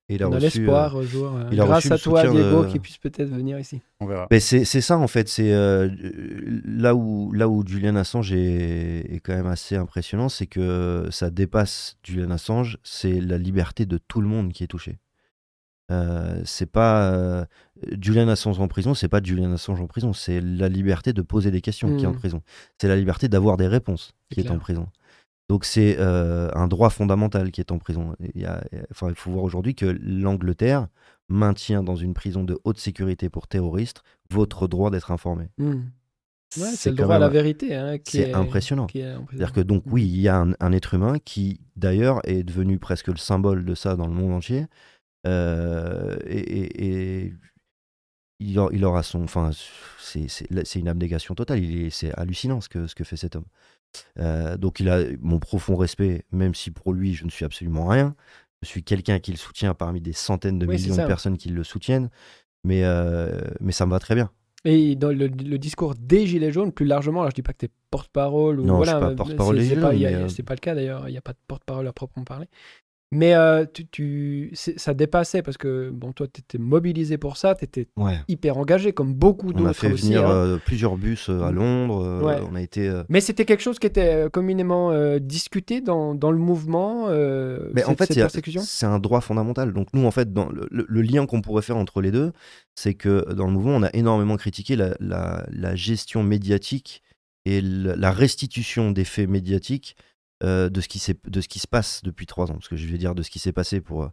Et 0.08 0.16
il 0.16 0.22
a 0.22 0.28
On 0.28 0.32
reçu, 0.32 0.44
a 0.44 0.48
l'espoir, 0.48 0.96
euh, 0.96 1.04
jour, 1.04 1.32
il 1.52 1.60
a 1.60 1.64
grâce 1.64 1.90
à 1.90 1.96
toi, 1.96 2.26
Diego, 2.26 2.64
qu'il 2.64 2.80
puisse 2.80 2.98
peut-être 2.98 3.30
venir 3.30 3.58
ici. 3.58 3.80
On 4.00 4.06
verra. 4.06 4.26
Mais 4.30 4.40
c'est, 4.40 4.64
c'est 4.64 4.80
ça, 4.80 4.98
en 4.98 5.06
fait. 5.06 5.28
C'est 5.28 5.52
là, 5.52 6.94
où, 6.94 7.32
là 7.32 7.48
où 7.48 7.64
Julian 7.66 7.94
Assange 7.96 8.32
est, 8.32 9.14
est 9.14 9.20
quand 9.20 9.34
même 9.34 9.46
assez 9.46 9.76
impressionnant, 9.76 10.28
c'est 10.28 10.46
que 10.46 11.06
ça 11.10 11.30
dépasse 11.30 11.96
Julian 12.02 12.30
Assange, 12.30 12.78
c'est 12.82 13.20
la 13.20 13.38
liberté 13.38 13.86
de 13.86 13.96
tout 13.96 14.20
le 14.20 14.26
monde 14.26 14.52
qui 14.52 14.64
est 14.64 14.68
touché. 14.68 14.98
Euh, 15.92 16.40
c'est 16.44 16.70
pas 16.70 17.12
euh, 17.12 17.44
Julian 18.00 18.28
Assange 18.28 18.58
en 18.60 18.68
prison, 18.68 18.94
c'est 18.94 19.08
pas 19.08 19.20
Julian 19.22 19.52
Assange 19.52 19.80
en 19.80 19.86
prison, 19.86 20.12
c'est 20.12 20.40
la 20.40 20.68
liberté 20.68 21.12
de 21.12 21.22
poser 21.22 21.50
des 21.50 21.60
questions 21.60 21.96
qui 21.96 22.04
est 22.04 22.06
en 22.06 22.12
hmm. 22.12 22.16
prison. 22.16 22.42
C'est 22.80 22.88
la 22.88 22.96
liberté 22.96 23.28
d'avoir 23.28 23.56
des 23.56 23.66
réponses 23.66 24.14
qui 24.30 24.40
est 24.40 24.50
en 24.50 24.58
prison. 24.58 24.88
Donc 25.48 25.64
c'est 25.66 25.96
euh, 25.98 26.48
un 26.54 26.66
droit 26.66 26.88
fondamental 26.88 27.50
qui 27.50 27.60
est 27.60 27.72
en 27.72 27.78
prison. 27.78 28.16
Il, 28.34 28.48
enfin, 28.90 29.10
il 29.10 29.14
faut 29.14 29.30
voir 29.30 29.44
aujourd'hui 29.44 29.74
que 29.74 29.86
l'Angleterre 30.00 30.88
maintient 31.28 31.82
dans 31.82 31.96
une 31.96 32.14
prison 32.14 32.42
de 32.42 32.58
haute 32.64 32.78
sécurité 32.78 33.28
pour 33.28 33.48
terroristes 33.48 34.02
votre 34.30 34.66
droit 34.68 34.90
d'être 34.90 35.10
informé. 35.10 35.48
Hmm. 35.58 35.82
c'est 36.48 36.90
le 36.90 36.96
droit 36.96 37.16
à 37.16 37.18
la 37.18 37.28
vérité. 37.28 37.74
Hein, 37.74 37.98
c'est 38.04 38.32
impressionnant. 38.32 38.86
C'est-à-dire 38.90 39.52
que 39.52 39.60
donc 39.60 39.82
oui, 39.86 40.04
il 40.04 40.20
y 40.20 40.28
a 40.28 40.38
un, 40.38 40.52
un 40.58 40.72
être 40.72 40.94
humain 40.94 41.16
qui 41.22 41.60
d'ailleurs 41.76 42.20
est 42.24 42.44
devenu 42.44 42.78
presque 42.78 43.08
le 43.08 43.18
symbole 43.18 43.66
de 43.66 43.74
ça 43.74 43.96
dans 43.96 44.06
le 44.06 44.14
monde 44.14 44.32
entier, 44.32 44.66
euh, 45.26 46.16
et, 46.26 47.32
il, 48.40 48.58
aura 48.84 49.02
son. 49.02 49.22
Enfin, 49.22 49.50
c'est 49.98 50.74
une 50.74 50.88
abnégation 50.88 51.34
totale. 51.34 51.62
C'est 51.90 52.12
hallucinant 52.18 52.60
ce 52.60 52.68
que, 52.68 52.86
ce 52.86 52.94
que 52.94 53.04
fait 53.04 53.16
cet 53.16 53.36
homme. 53.36 53.44
Euh, 54.18 54.56
donc, 54.56 54.80
il 54.80 54.88
a 54.88 55.04
mon 55.20 55.38
profond 55.38 55.76
respect, 55.76 56.24
même 56.32 56.54
si 56.54 56.70
pour 56.70 56.92
lui, 56.92 57.14
je 57.14 57.24
ne 57.24 57.30
suis 57.30 57.44
absolument 57.44 57.86
rien. 57.86 58.14
Je 58.62 58.68
suis 58.68 58.82
quelqu'un 58.82 59.18
qui 59.18 59.32
le 59.32 59.36
soutient 59.36 59.74
parmi 59.74 60.00
des 60.00 60.12
centaines 60.12 60.58
de 60.58 60.66
millions 60.66 60.96
de 60.96 61.06
personnes 61.06 61.36
qui 61.36 61.48
le 61.48 61.64
soutiennent. 61.64 62.10
Mais, 62.64 62.84
euh, 62.84 63.40
mais 63.60 63.72
ça 63.72 63.86
me 63.86 63.90
va 63.90 63.98
très 63.98 64.14
bien. 64.14 64.30
Et 64.64 64.94
dans 64.94 65.08
le, 65.08 65.28
discours 65.28 65.96
des 65.96 66.26
Gilets 66.26 66.52
jaunes, 66.52 66.70
plus 66.70 66.86
largement, 66.86 67.20
alors 67.20 67.30
je 67.30 67.34
dis 67.34 67.42
pas 67.42 67.52
que 67.52 67.58
tu 67.58 67.66
es 67.66 67.70
porte-parole 67.90 68.60
ou 68.60 68.64
non, 68.64 68.76
voilà, 68.76 68.92
je 68.92 68.98
suis 68.98 69.06
pas 69.08 69.14
porte-parole 69.16 69.56
des 69.56 69.64
Gilets 69.64 70.28
C'est 70.28 70.44
pas 70.44 70.54
le 70.54 70.60
cas 70.60 70.76
d'ailleurs, 70.76 71.08
il 71.08 71.12
n'y 71.12 71.18
a 71.18 71.22
pas 71.22 71.32
de 71.32 71.38
porte-parole 71.48 71.88
à 71.88 71.92
proprement 71.92 72.24
parler. 72.24 72.46
Mais 73.12 73.34
euh, 73.34 73.66
tu, 73.70 73.86
tu 73.86 74.50
ça 74.54 74.94
dépassait 74.94 75.42
parce 75.42 75.58
que 75.58 75.90
bon, 75.90 76.12
toi, 76.12 76.26
tu 76.26 76.40
étais 76.40 76.56
mobilisé 76.56 77.18
pour 77.18 77.36
ça, 77.36 77.54
tu 77.54 77.64
étais 77.64 77.86
hyper 78.26 78.56
engagé, 78.56 78.94
comme 78.94 79.12
beaucoup 79.12 79.52
d'autres. 79.52 79.64
On 79.64 79.68
a 79.68 79.74
fait 79.74 79.90
venir 79.90 80.26
hein. 80.26 80.32
euh, 80.32 80.58
plusieurs 80.64 80.96
bus 80.96 81.28
euh, 81.28 81.42
à 81.42 81.52
mm. 81.52 81.54
Londres. 81.54 82.48
On 82.50 82.54
a 82.54 82.62
été, 82.62 82.90
Mais 83.10 83.20
c'était 83.20 83.44
quelque 83.44 83.60
chose 83.60 83.78
qui 83.78 83.86
était 83.86 84.28
communément 84.32 85.18
discuté 85.18 85.82
dans, 85.82 86.14
dans, 86.14 86.30
le 86.30 86.38
mouvement. 86.38 87.08
Mais 87.74 87.84
en 87.84 87.94
fait, 87.94 88.12
c'est 88.62 88.86
un 88.86 88.98
droit 88.98 89.20
fondamental. 89.20 89.74
Donc, 89.74 89.88
nous, 89.92 90.06
en 90.06 90.10
fait, 90.10 90.32
dans 90.32 90.48
le, 90.50 91.02
lien 91.02 91.26
qu'on 91.26 91.42
pourrait 91.42 91.62
faire 91.62 91.76
entre 91.76 92.00
les 92.00 92.10
deux, 92.10 92.32
c'est 92.74 92.94
que 92.94 93.30
dans 93.34 93.46
le 93.46 93.52
mouvement, 93.52 93.76
on 93.76 93.82
a 93.82 93.90
énormément 93.92 94.36
critiqué 94.38 94.74
la, 94.74 94.94
la, 95.00 95.44
la 95.50 95.74
gestion 95.74 96.22
médiatique 96.22 97.02
et 97.44 97.60
la 97.60 98.12
restitution 98.12 98.90
des 98.90 99.04
faits 99.04 99.28
médiatiques 99.28 99.96
euh, 100.42 100.68
de, 100.68 100.80
ce 100.80 100.88
qui 100.88 101.00
de 101.28 101.40
ce 101.40 101.48
qui 101.48 101.58
se 101.58 101.68
passe 101.68 102.02
depuis 102.02 102.26
trois 102.26 102.50
ans. 102.50 102.54
Parce 102.54 102.68
que 102.68 102.76
je 102.76 102.86
vais 102.86 102.98
dire 102.98 103.14
de 103.14 103.22
ce 103.22 103.30
qui 103.30 103.38
s'est 103.38 103.52
passé 103.52 103.80
pour. 103.80 104.04
Euh, 104.04 104.08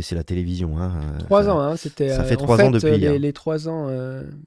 c'est 0.00 0.14
la 0.14 0.24
télévision. 0.24 0.78
Hein, 0.78 1.00
euh, 1.02 1.18
trois 1.20 1.48
ans, 1.48 1.60
hein, 1.60 1.76
c'était. 1.76 2.10
Ça 2.10 2.24
fait 2.24 2.36
trois 2.36 2.60
ans 2.60 2.70
depuis 2.70 2.98
les, 2.98 3.18
les 3.18 3.32
trois 3.32 3.68
ans 3.68 3.88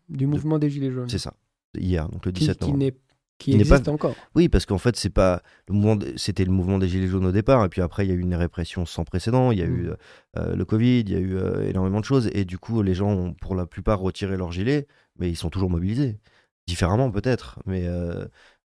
du 0.09 0.27
mouvement 0.27 0.59
des 0.59 0.69
Gilets 0.69 0.91
jaunes. 0.91 1.09
C'est 1.09 1.19
ça, 1.19 1.33
hier, 1.77 2.07
donc 2.09 2.25
le 2.25 2.31
17 2.31 2.59
qui, 2.59 2.65
novembre. 2.65 2.91
Qui, 3.39 3.53
existe 3.53 3.87
encore. 3.87 4.15
Oui, 4.35 4.49
parce 4.49 4.65
qu'en 4.65 4.79
fait, 4.79 4.95
c'est 4.95 5.11
pas 5.11 5.41
le 5.67 5.75
mouvement. 5.75 5.97
C'était 6.17 6.43
le 6.43 6.51
mouvement 6.51 6.79
des 6.79 6.89
gilets 6.89 7.07
jaunes 7.07 7.25
au 7.25 7.31
départ, 7.31 7.63
et 7.63 7.69
puis 7.69 7.81
après, 7.81 8.05
il 8.05 8.09
y 8.09 8.11
a 8.11 8.15
eu 8.15 8.19
une 8.19 8.35
répression 8.35 8.85
sans 8.85 9.03
précédent. 9.05 9.51
Il 9.51 9.59
y 9.59 9.61
a 9.61 9.65
eu 9.65 9.89
mm. 10.35 10.53
le 10.53 10.65
Covid, 10.65 10.99
il 11.01 11.11
y 11.11 11.15
a 11.15 11.19
eu 11.19 11.37
énormément 11.69 11.99
de 11.99 12.05
choses, 12.05 12.29
et 12.33 12.45
du 12.45 12.57
coup, 12.57 12.81
les 12.81 12.93
gens 12.93 13.09
ont 13.09 13.33
pour 13.33 13.55
la 13.55 13.65
plupart 13.65 13.99
retiré 13.99 14.37
leurs 14.37 14.51
gilets, 14.51 14.87
mais 15.17 15.29
ils 15.29 15.37
sont 15.37 15.49
toujours 15.49 15.69
mobilisés, 15.69 16.19
différemment 16.67 17.09
peut-être, 17.09 17.59
mais 17.65 17.87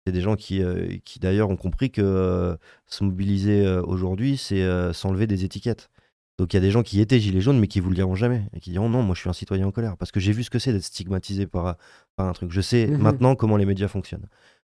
c'est 0.06 0.12
des 0.12 0.20
gens 0.20 0.36
qui, 0.36 0.62
euh, 0.62 0.98
qui 1.04 1.18
d'ailleurs 1.18 1.50
ont 1.50 1.56
compris 1.56 1.90
que 1.90 2.00
euh, 2.00 2.56
se 2.86 3.02
mobiliser 3.02 3.66
euh, 3.66 3.82
aujourd'hui, 3.82 4.36
c'est 4.36 4.64
s'enlever 4.92 5.26
des 5.26 5.44
étiquettes. 5.44 5.90
Donc 6.38 6.52
il 6.52 6.56
y 6.56 6.58
a 6.58 6.60
des 6.60 6.70
gens 6.70 6.82
qui 6.82 7.00
étaient 7.00 7.18
gilets 7.18 7.40
jaunes 7.40 7.58
mais 7.58 7.66
qui 7.66 7.80
vous 7.80 7.88
le 7.88 7.96
diront 7.96 8.14
jamais 8.14 8.42
et 8.52 8.60
qui 8.60 8.70
diront 8.70 8.90
non, 8.90 9.02
moi 9.02 9.14
je 9.14 9.20
suis 9.20 9.30
un 9.30 9.32
citoyen 9.32 9.66
en 9.66 9.70
colère 9.70 9.96
parce 9.96 10.12
que 10.12 10.20
j'ai 10.20 10.32
vu 10.32 10.44
ce 10.44 10.50
que 10.50 10.58
c'est 10.58 10.70
d'être 10.70 10.84
stigmatisé 10.84 11.46
par, 11.46 11.76
par 12.14 12.26
un 12.26 12.32
truc. 12.34 12.52
Je 12.52 12.60
sais 12.60 12.86
mmh 12.86 12.98
maintenant 12.98 13.34
comment 13.34 13.56
les 13.56 13.64
médias 13.64 13.88
fonctionnent. 13.88 14.28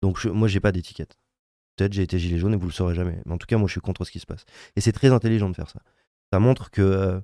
Donc 0.01 0.21
je, 0.21 0.29
moi 0.29 0.47
j'ai 0.49 0.61
pas 0.61 0.71
d'étiquette. 0.73 1.19
Peut-être 1.77 1.93
j'ai 1.93 2.03
été 2.03 2.19
gilet 2.19 2.39
jaune 2.39 2.55
et 2.55 2.57
vous 2.57 2.69
le 2.69 2.73
saurez 2.73 2.95
jamais. 2.95 3.21
Mais 3.27 3.33
en 3.33 3.39
tout 3.39 3.47
cas 3.47 3.59
moi 3.59 3.67
je 3.67 3.73
suis 3.73 3.81
contre 3.81 4.05
ce 4.05 4.13
qui 4.13 4.21
se 4.21 4.27
passe. 4.27 4.45
Et 4.77 4.81
c'est 4.81 4.93
très 4.93 5.11
intelligent 5.13 5.51
de 5.51 5.57
faire 5.57 5.69
ça. 5.69 5.81
Ça 6.33 6.39
montre 6.39 6.71
que 6.71 7.21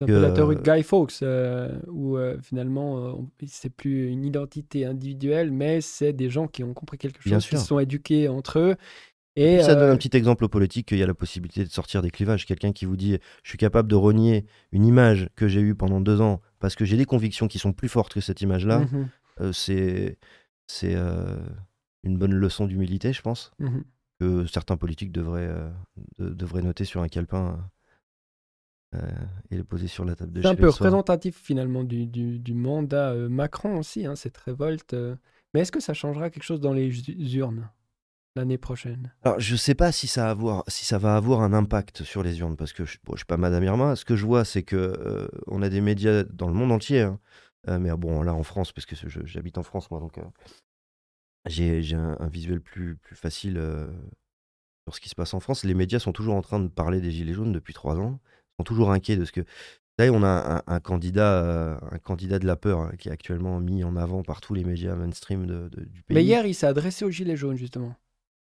un 0.00 0.06
peu 0.06 0.20
la 0.20 0.30
théorie 0.32 0.56
de 0.56 0.62
Guy 0.62 0.82
Fawkes, 0.82 1.22
euh, 1.22 1.78
où 1.88 2.16
euh, 2.16 2.38
finalement, 2.42 2.98
euh, 2.98 3.12
c'est 3.46 3.70
plus 3.70 4.08
une 4.08 4.24
identité 4.24 4.84
individuelle, 4.84 5.50
mais 5.50 5.80
c'est 5.80 6.12
des 6.12 6.30
gens 6.30 6.48
qui 6.48 6.64
ont 6.64 6.74
compris 6.74 6.98
quelque 6.98 7.22
chose, 7.22 7.46
qui 7.46 7.56
se 7.56 7.64
sont 7.64 7.78
éduqués 7.78 8.28
entre 8.28 8.58
eux. 8.58 8.76
Et 9.34 9.62
ça 9.62 9.74
donne 9.74 9.90
un 9.90 9.96
petit 9.96 10.14
exemple 10.14 10.46
politique 10.46 10.88
qu'il 10.88 10.98
y 10.98 11.02
a 11.02 11.06
la 11.06 11.14
possibilité 11.14 11.64
de 11.64 11.70
sortir 11.70 12.02
des 12.02 12.10
clivages. 12.10 12.44
Quelqu'un 12.44 12.72
qui 12.72 12.84
vous 12.84 12.96
dit 12.96 13.16
Je 13.42 13.48
suis 13.48 13.56
capable 13.56 13.88
de 13.88 13.94
renier 13.94 14.44
une 14.72 14.84
image 14.84 15.30
que 15.36 15.48
j'ai 15.48 15.60
eue 15.60 15.74
pendant 15.74 16.02
deux 16.02 16.20
ans 16.20 16.42
parce 16.58 16.74
que 16.74 16.84
j'ai 16.84 16.98
des 16.98 17.06
convictions 17.06 17.48
qui 17.48 17.58
sont 17.58 17.72
plus 17.72 17.88
fortes 17.88 18.12
que 18.12 18.20
cette 18.20 18.42
image-là. 18.42 18.80
Mmh 18.80 19.08
c'est 19.52 20.18
c'est 20.66 20.94
une 22.04 22.18
bonne 22.18 22.34
leçon 22.34 22.66
d'humilité, 22.66 23.14
je 23.14 23.22
pense, 23.22 23.52
mmh 23.58 23.80
que 24.20 24.46
certains 24.46 24.76
politiques 24.76 25.10
devraient, 25.10 25.50
devraient 26.18 26.62
noter 26.62 26.84
sur 26.84 27.00
un 27.00 27.08
calepin 27.08 27.58
et 29.50 29.56
le 29.56 29.64
poser 29.64 29.86
sur 29.86 30.04
la 30.04 30.14
table 30.14 30.32
de 30.32 30.42
C'est 30.42 30.48
un 30.48 30.54
peu 30.54 30.68
représentatif 30.68 31.36
finalement 31.36 31.84
du, 31.84 32.06
du, 32.06 32.54
mandat 32.54 33.12
euh, 33.12 33.28
Macron 33.28 33.78
aussi, 33.78 34.06
hein, 34.06 34.16
cette 34.16 34.36
révolte. 34.36 34.94
Euh. 34.94 35.16
Mais 35.54 35.60
est-ce 35.60 35.72
que 35.72 35.80
ça 35.80 35.94
changera 35.94 36.30
quelque 36.30 36.42
chose 36.42 36.60
dans 36.60 36.72
les 36.72 36.90
urnes 37.36 37.70
l'année 38.36 38.58
prochaine? 38.58 39.12
Alors, 39.22 39.40
je 39.40 39.52
ne 39.52 39.58
sais 39.58 39.74
pas 39.74 39.92
si 39.92 40.06
ça, 40.06 40.30
avoir, 40.30 40.64
si 40.68 40.84
ça 40.84 40.98
va 40.98 41.16
avoir 41.16 41.40
un 41.40 41.52
impact 41.52 42.02
sur 42.02 42.22
les 42.22 42.38
urnes, 42.40 42.56
parce 42.56 42.72
que 42.72 42.84
je 42.84 42.98
ne 43.06 43.16
suis 43.16 43.24
pas 43.26 43.36
Madame 43.36 43.64
Irma. 43.64 43.96
Ce 43.96 44.04
que 44.04 44.16
je 44.16 44.26
vois, 44.26 44.44
c'est 44.44 44.62
que 44.62 45.28
on 45.46 45.62
a 45.62 45.68
des 45.68 45.80
médias 45.80 46.24
dans 46.24 46.48
le 46.48 46.54
monde 46.54 46.72
entier, 46.72 47.02
hein. 47.02 47.18
mais 47.66 47.90
bon, 47.96 48.22
là 48.22 48.34
en 48.34 48.42
France, 48.42 48.72
parce 48.72 48.86
que 48.86 48.96
j'habite 49.24 49.58
en 49.58 49.62
France, 49.62 49.90
moi, 49.90 50.00
donc 50.00 50.18
j'ai 51.46 51.94
un, 51.94 52.16
un, 52.18 52.28
visuel 52.28 52.60
plus, 52.60 52.96
plus 52.96 53.16
facile 53.16 53.60
sur 54.86 54.94
ce 54.94 55.00
qui 55.00 55.10
se 55.10 55.14
passe 55.14 55.34
en 55.34 55.40
France. 55.40 55.64
Les 55.64 55.74
médias 55.74 55.98
sont 55.98 56.12
toujours 56.12 56.34
en 56.34 56.42
train 56.42 56.60
de 56.60 56.68
parler 56.68 57.00
des 57.00 57.10
Gilets 57.10 57.34
jaunes 57.34 57.52
depuis 57.52 57.74
trois 57.74 57.98
ans 57.98 58.20
toujours 58.64 58.92
inquiets 58.92 59.16
de 59.16 59.24
ce 59.24 59.32
que. 59.32 59.40
Vous 59.40 60.04
savez, 60.04 60.10
on 60.10 60.22
a 60.22 60.62
un, 60.66 60.80
candidat, 60.80 61.78
un 61.90 61.98
candidat 61.98 62.38
de 62.38 62.46
la 62.46 62.56
peur 62.56 62.80
hein, 62.80 62.92
qui 62.98 63.10
est 63.10 63.12
actuellement 63.12 63.60
mis 63.60 63.84
en 63.84 63.94
avant 63.96 64.22
par 64.22 64.40
tous 64.40 64.54
les 64.54 64.64
médias 64.64 64.94
mainstream 64.94 65.44
de, 65.44 65.68
du 65.68 66.02
pays. 66.02 66.14
Mais 66.14 66.24
hier, 66.24 66.46
il 66.46 66.54
s'est 66.54 66.66
adressé 66.66 67.04
aux 67.04 67.10
Gilets 67.10 67.36
jaunes, 67.36 67.58
justement. 67.58 67.94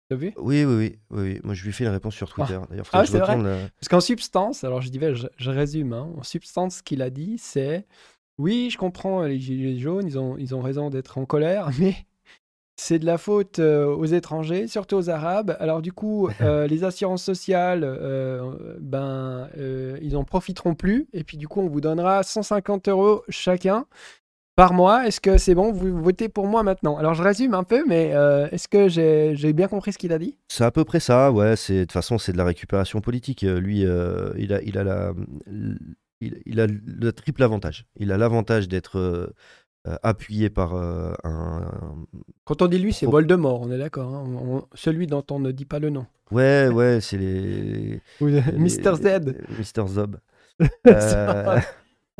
Tu 0.10 0.14
as 0.14 0.18
vu? 0.18 0.34
Oui, 0.38 0.64
oui, 0.64 0.76
oui, 0.76 0.99
oui, 1.10 1.39
Moi, 1.43 1.54
je 1.54 1.64
lui 1.64 1.70
ai 1.70 1.74
fait 1.74 1.84
une 1.84 1.89
réponse 1.89 2.16
sur 2.16 2.30
Twitter. 2.30 2.58
Ah. 2.62 2.68
D'ailleurs, 2.70 2.88
ah, 2.93 3.06
c'est 3.06 3.20
vrai. 3.20 3.70
Parce 3.78 3.89
qu'en 3.89 3.99
substance, 3.99 4.64
alors 4.64 4.82
je 4.82 4.89
dis, 4.89 4.99
je, 5.01 5.28
je 5.36 5.51
résume, 5.51 5.91
hein, 5.91 6.14
en 6.18 6.24
substance, 6.24 6.78
ce 6.78 6.84
qu'il 6.84 7.01
a 7.01 7.10
dit, 7.10 7.38
c'est 7.38 7.86
oui, 8.38 8.70
je 8.72 8.78
comprends 8.78 9.24
les 9.24 9.39
Gilets 9.39 9.80
jaunes, 9.80 10.08
ils 10.08 10.18
ont, 10.18 10.38
ils 10.38 10.56
ont 10.56 10.62
raison 10.62 10.89
d'être 10.89 11.18
en 11.18 11.26
colère, 11.26 11.70
mais 11.80 11.95
c'est 12.76 12.99
de 12.99 13.05
la 13.05 13.17
faute 13.17 13.59
euh, 13.59 13.86
aux 13.86 14.05
étrangers, 14.05 14.67
surtout 14.67 14.95
aux 14.95 15.09
Arabes. 15.09 15.55
Alors 15.59 15.82
du 15.82 15.91
coup, 15.91 16.30
euh, 16.41 16.67
les 16.67 16.84
assurances 16.84 17.24
sociales, 17.24 17.84
euh, 17.84 18.78
ben, 18.80 19.49
ils 20.01 20.15
en 20.17 20.24
profiteront 20.24 20.76
plus. 20.76 21.07
Et 21.13 21.24
puis 21.24 21.38
du 21.38 21.47
coup, 21.47 21.61
on 21.61 21.67
vous 21.67 21.82
donnera 21.82 22.24
150 22.24 22.89
euros 22.89 23.24
chacun 23.30 23.86
par 24.55 24.74
mois. 24.74 25.07
Est-ce 25.07 25.19
que 25.21 25.38
c'est 25.38 25.55
bon? 25.55 25.71
Vous 25.71 26.01
votez 26.01 26.30
pour 26.30 26.47
moi 26.47 26.63
maintenant. 26.63 26.97
Alors 26.97 27.13
je 27.13 27.24
résume 27.24 27.53
un 27.53 27.63
peu, 27.63 27.84
mais 27.88 28.13
est-ce 28.51 28.67
que 28.67 28.88
j'ai 28.88 29.53
bien 29.53 29.67
compris 29.67 29.93
ce 29.93 29.97
qu'il 29.97 30.13
a 30.13 30.19
dit? 30.19 30.38
C'est 30.47 30.63
à 30.63 30.71
peu 30.71 30.84
près 30.84 30.99
ça. 30.99 31.32
Ouais, 31.32 31.51
de 31.55 31.82
toute 31.82 31.91
façon 31.91 32.17
c'est 32.17 32.34
de 32.34 32.38
la 32.38 32.45
récupération 32.45 33.01
politique. 33.01 33.41
Lui, 33.41 33.82
il 33.82 34.53
a, 34.53 34.61
il 34.61 34.78
a 34.78 34.84
la, 34.84 35.13
il 36.21 36.59
a 36.59 36.67
le 36.67 37.11
triple 37.13 37.41
avantage. 37.43 37.86
Il 37.97 38.11
a 38.11 38.17
l'avantage 38.17 38.67
d'être 38.67 39.34
euh, 39.86 39.97
appuyé 40.01 40.49
par 40.49 40.75
euh, 40.75 41.11
un, 41.25 41.69
Quand 42.45 42.61
on 42.61 42.67
dit 42.67 42.79
lui, 42.79 42.93
c'est 42.93 43.05
Voldemort, 43.05 43.59
on 43.59 43.69
est 43.69 43.77
d'accord. 43.77 44.15
Hein. 44.15 44.63
celui 44.75 45.07
dont 45.07 45.25
on 45.29 45.39
ne 45.39 45.51
dit 45.51 45.65
pas 45.65 45.79
le 45.79 45.89
nom. 45.89 46.05
Ouais, 46.31 46.69
ouais, 46.69 46.99
c'est 47.01 47.17
les. 47.17 47.99
Mister 48.57 48.93
Z. 48.95 49.36
Mister 49.57 49.84
Zob. 49.86 50.19
euh... 50.88 51.59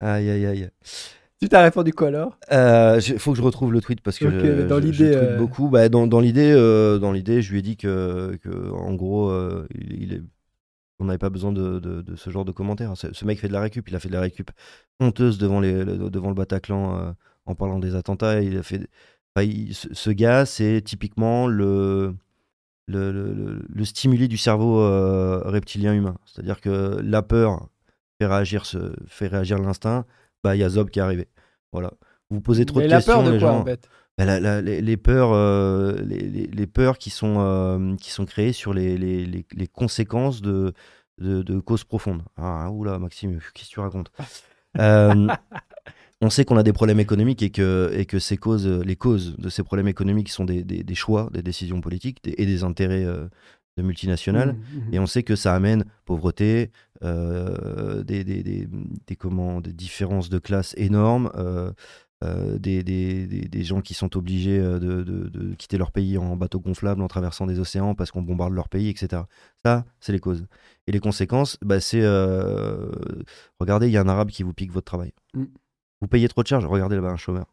aïe, 0.00 0.30
aïe, 0.30 0.46
aïe. 0.46 0.70
Tu 1.40 1.48
t'as 1.48 1.62
répondu 1.62 1.92
quoi 1.92 2.06
alors? 2.06 2.38
Il 2.48 2.56
euh, 2.56 3.00
faut 3.18 3.32
que 3.32 3.38
je 3.38 3.42
retrouve 3.42 3.72
le 3.72 3.80
tweet 3.80 4.00
parce 4.00 4.16
que 4.16 4.30
je, 4.30 4.62
dans 4.62 4.78
l'idée, 4.78 5.34
beaucoup. 5.38 5.70
Bah, 5.70 5.88
dans, 5.88 6.06
dans 6.06 6.20
l'idée, 6.20 6.54
dans 7.00 7.10
l'idée, 7.10 7.42
je 7.42 7.50
lui 7.50 7.58
ai 7.58 7.62
dit 7.62 7.76
que, 7.76 8.38
que 8.44 8.70
en 8.70 8.94
gros, 8.94 9.32
il, 9.74 10.12
est 10.12 10.22
on 11.02 11.06
n'avait 11.06 11.18
pas 11.18 11.30
besoin 11.30 11.52
de, 11.52 12.04
ce 12.16 12.30
genre 12.30 12.44
de 12.44 12.52
commentaires. 12.52 12.92
Ce, 12.96 13.24
mec 13.24 13.40
fait 13.40 13.48
de 13.48 13.52
la 13.52 13.60
récup, 13.60 13.88
il 13.88 13.96
a 13.96 13.98
fait 13.98 14.08
de 14.08 14.14
la 14.14 14.20
récup 14.20 14.50
honteuse 15.00 15.36
devant, 15.36 15.58
les, 15.58 15.84
le, 15.84 16.10
devant 16.10 16.28
le 16.28 16.34
Bataclan 16.34 16.96
euh, 16.96 17.12
en 17.44 17.54
parlant 17.56 17.80
des 17.80 17.96
attentats. 17.96 18.40
Il 18.40 18.56
a 18.56 18.62
fait, 18.62 18.88
ce, 19.36 20.10
gars, 20.10 20.46
c'est 20.46 20.80
typiquement 20.82 21.48
le, 21.48 22.14
le, 22.86 23.62
le, 23.68 23.84
stimulé 23.84 24.28
du 24.28 24.38
cerveau 24.38 24.80
euh, 24.80 25.42
reptilien 25.44 25.92
humain. 25.92 26.16
C'est-à-dire 26.24 26.60
que 26.60 27.00
la 27.02 27.22
peur 27.22 27.68
fait 28.20 28.26
réagir, 28.26 28.64
ce, 28.64 28.94
fait 29.08 29.26
réagir 29.26 29.58
l'instinct. 29.58 30.06
Bah, 30.44 30.54
il 30.54 30.60
y 30.60 30.64
a 30.64 30.68
Zob 30.68 30.90
qui 30.90 31.00
est 31.00 31.02
arrivé. 31.02 31.28
Voilà. 31.72 31.90
Vous 32.30 32.40
posez 32.40 32.64
trop 32.64 32.80
de 32.80 32.86
questions. 32.86 33.12
La 33.12 33.22
peur 33.22 33.32
de 33.32 33.38
quoi, 33.38 33.52
en 33.52 33.64
fait? 33.64 33.88
Bah, 34.18 34.60
les, 34.60 34.96
peurs, 34.98 35.32
euh, 35.32 35.96
les, 36.02 36.66
peurs 36.66 36.98
qui 36.98 37.08
sont, 37.08 37.36
euh, 37.38 37.96
qui 37.96 38.10
sont 38.10 38.26
créées 38.26 38.52
sur 38.52 38.74
les, 38.74 39.46
conséquences 39.72 40.42
de, 40.42 40.74
de, 41.18 41.60
causes 41.60 41.84
profondes. 41.84 42.22
Ah, 42.36 42.70
oula, 42.70 42.98
Maxime, 42.98 43.38
qu'est-ce 43.54 43.68
que 43.68 43.74
tu 43.74 43.80
racontes? 43.80 44.12
Euh, 44.78 45.28
On 46.20 46.30
sait 46.30 46.44
qu'on 46.44 46.56
a 46.56 46.62
des 46.62 46.72
problèmes 46.72 47.00
économiques 47.00 47.42
et 47.42 47.50
que, 47.50 47.90
et 47.94 48.06
que 48.06 48.20
ces 48.20 48.36
causes, 48.36 48.68
les 48.68 48.94
causes 48.94 49.36
de 49.38 49.48
ces 49.48 49.64
problèmes 49.64 49.88
économiques 49.88 50.28
sont 50.28 50.44
des, 50.44 50.62
des, 50.62 50.94
choix, 50.94 51.28
des 51.32 51.42
décisions 51.42 51.80
politiques 51.80 52.20
et 52.24 52.46
des 52.46 52.62
intérêts 52.62 53.04
de 53.04 53.82
multinationales. 53.82 54.52
Mmh, 54.52 54.76
mmh. 54.76 54.94
Et 54.94 54.98
on 55.00 55.06
sait 55.06 55.24
que 55.24 55.34
ça 55.34 55.52
amène 55.52 55.84
pauvreté, 56.04 56.70
des, 57.02 58.04
des, 58.04 58.24
des, 58.24 58.42
des, 58.44 59.72
différences 59.72 60.28
de 60.28 60.38
classe 60.38 60.74
énormes, 60.76 61.28
des, 62.58 62.82
des, 62.82 63.26
des, 63.26 63.64
gens 63.64 63.80
qui 63.80 63.94
sont 63.94 64.16
obligés 64.16 64.58
euh, 64.58 64.78
de, 64.78 65.02
de, 65.02 65.54
quitter 65.54 65.78
leur 65.78 65.90
pays 65.90 66.18
en 66.18 66.36
bateau 66.36 66.60
gonflable, 66.60 67.02
en 67.02 67.08
traversant 67.08 67.46
des 67.46 67.58
océans 67.58 67.94
parce 67.94 68.10
qu'on 68.10 68.22
bombarde 68.22 68.52
leur 68.52 68.68
pays, 68.68 68.88
etc. 68.88 69.22
Ça, 69.64 69.84
c'est 70.00 70.12
les 70.12 70.20
causes. 70.20 70.46
Et 70.86 70.92
les 70.92 71.00
conséquences, 71.00 71.58
bah, 71.62 71.80
c'est... 71.80 72.02
Euh, 72.02 72.90
regardez, 73.60 73.88
il 73.88 73.92
y 73.92 73.96
a 73.96 74.00
un 74.00 74.08
arabe 74.08 74.30
qui 74.30 74.42
vous 74.42 74.52
pique 74.52 74.72
votre 74.72 74.84
travail. 74.84 75.12
Mm. 75.34 75.44
Vous 76.00 76.08
payez 76.08 76.28
trop 76.28 76.42
de 76.42 76.48
charges, 76.48 76.66
regardez 76.66 76.96
là-bas 76.96 77.10
un 77.10 77.16
chômeur. 77.16 77.46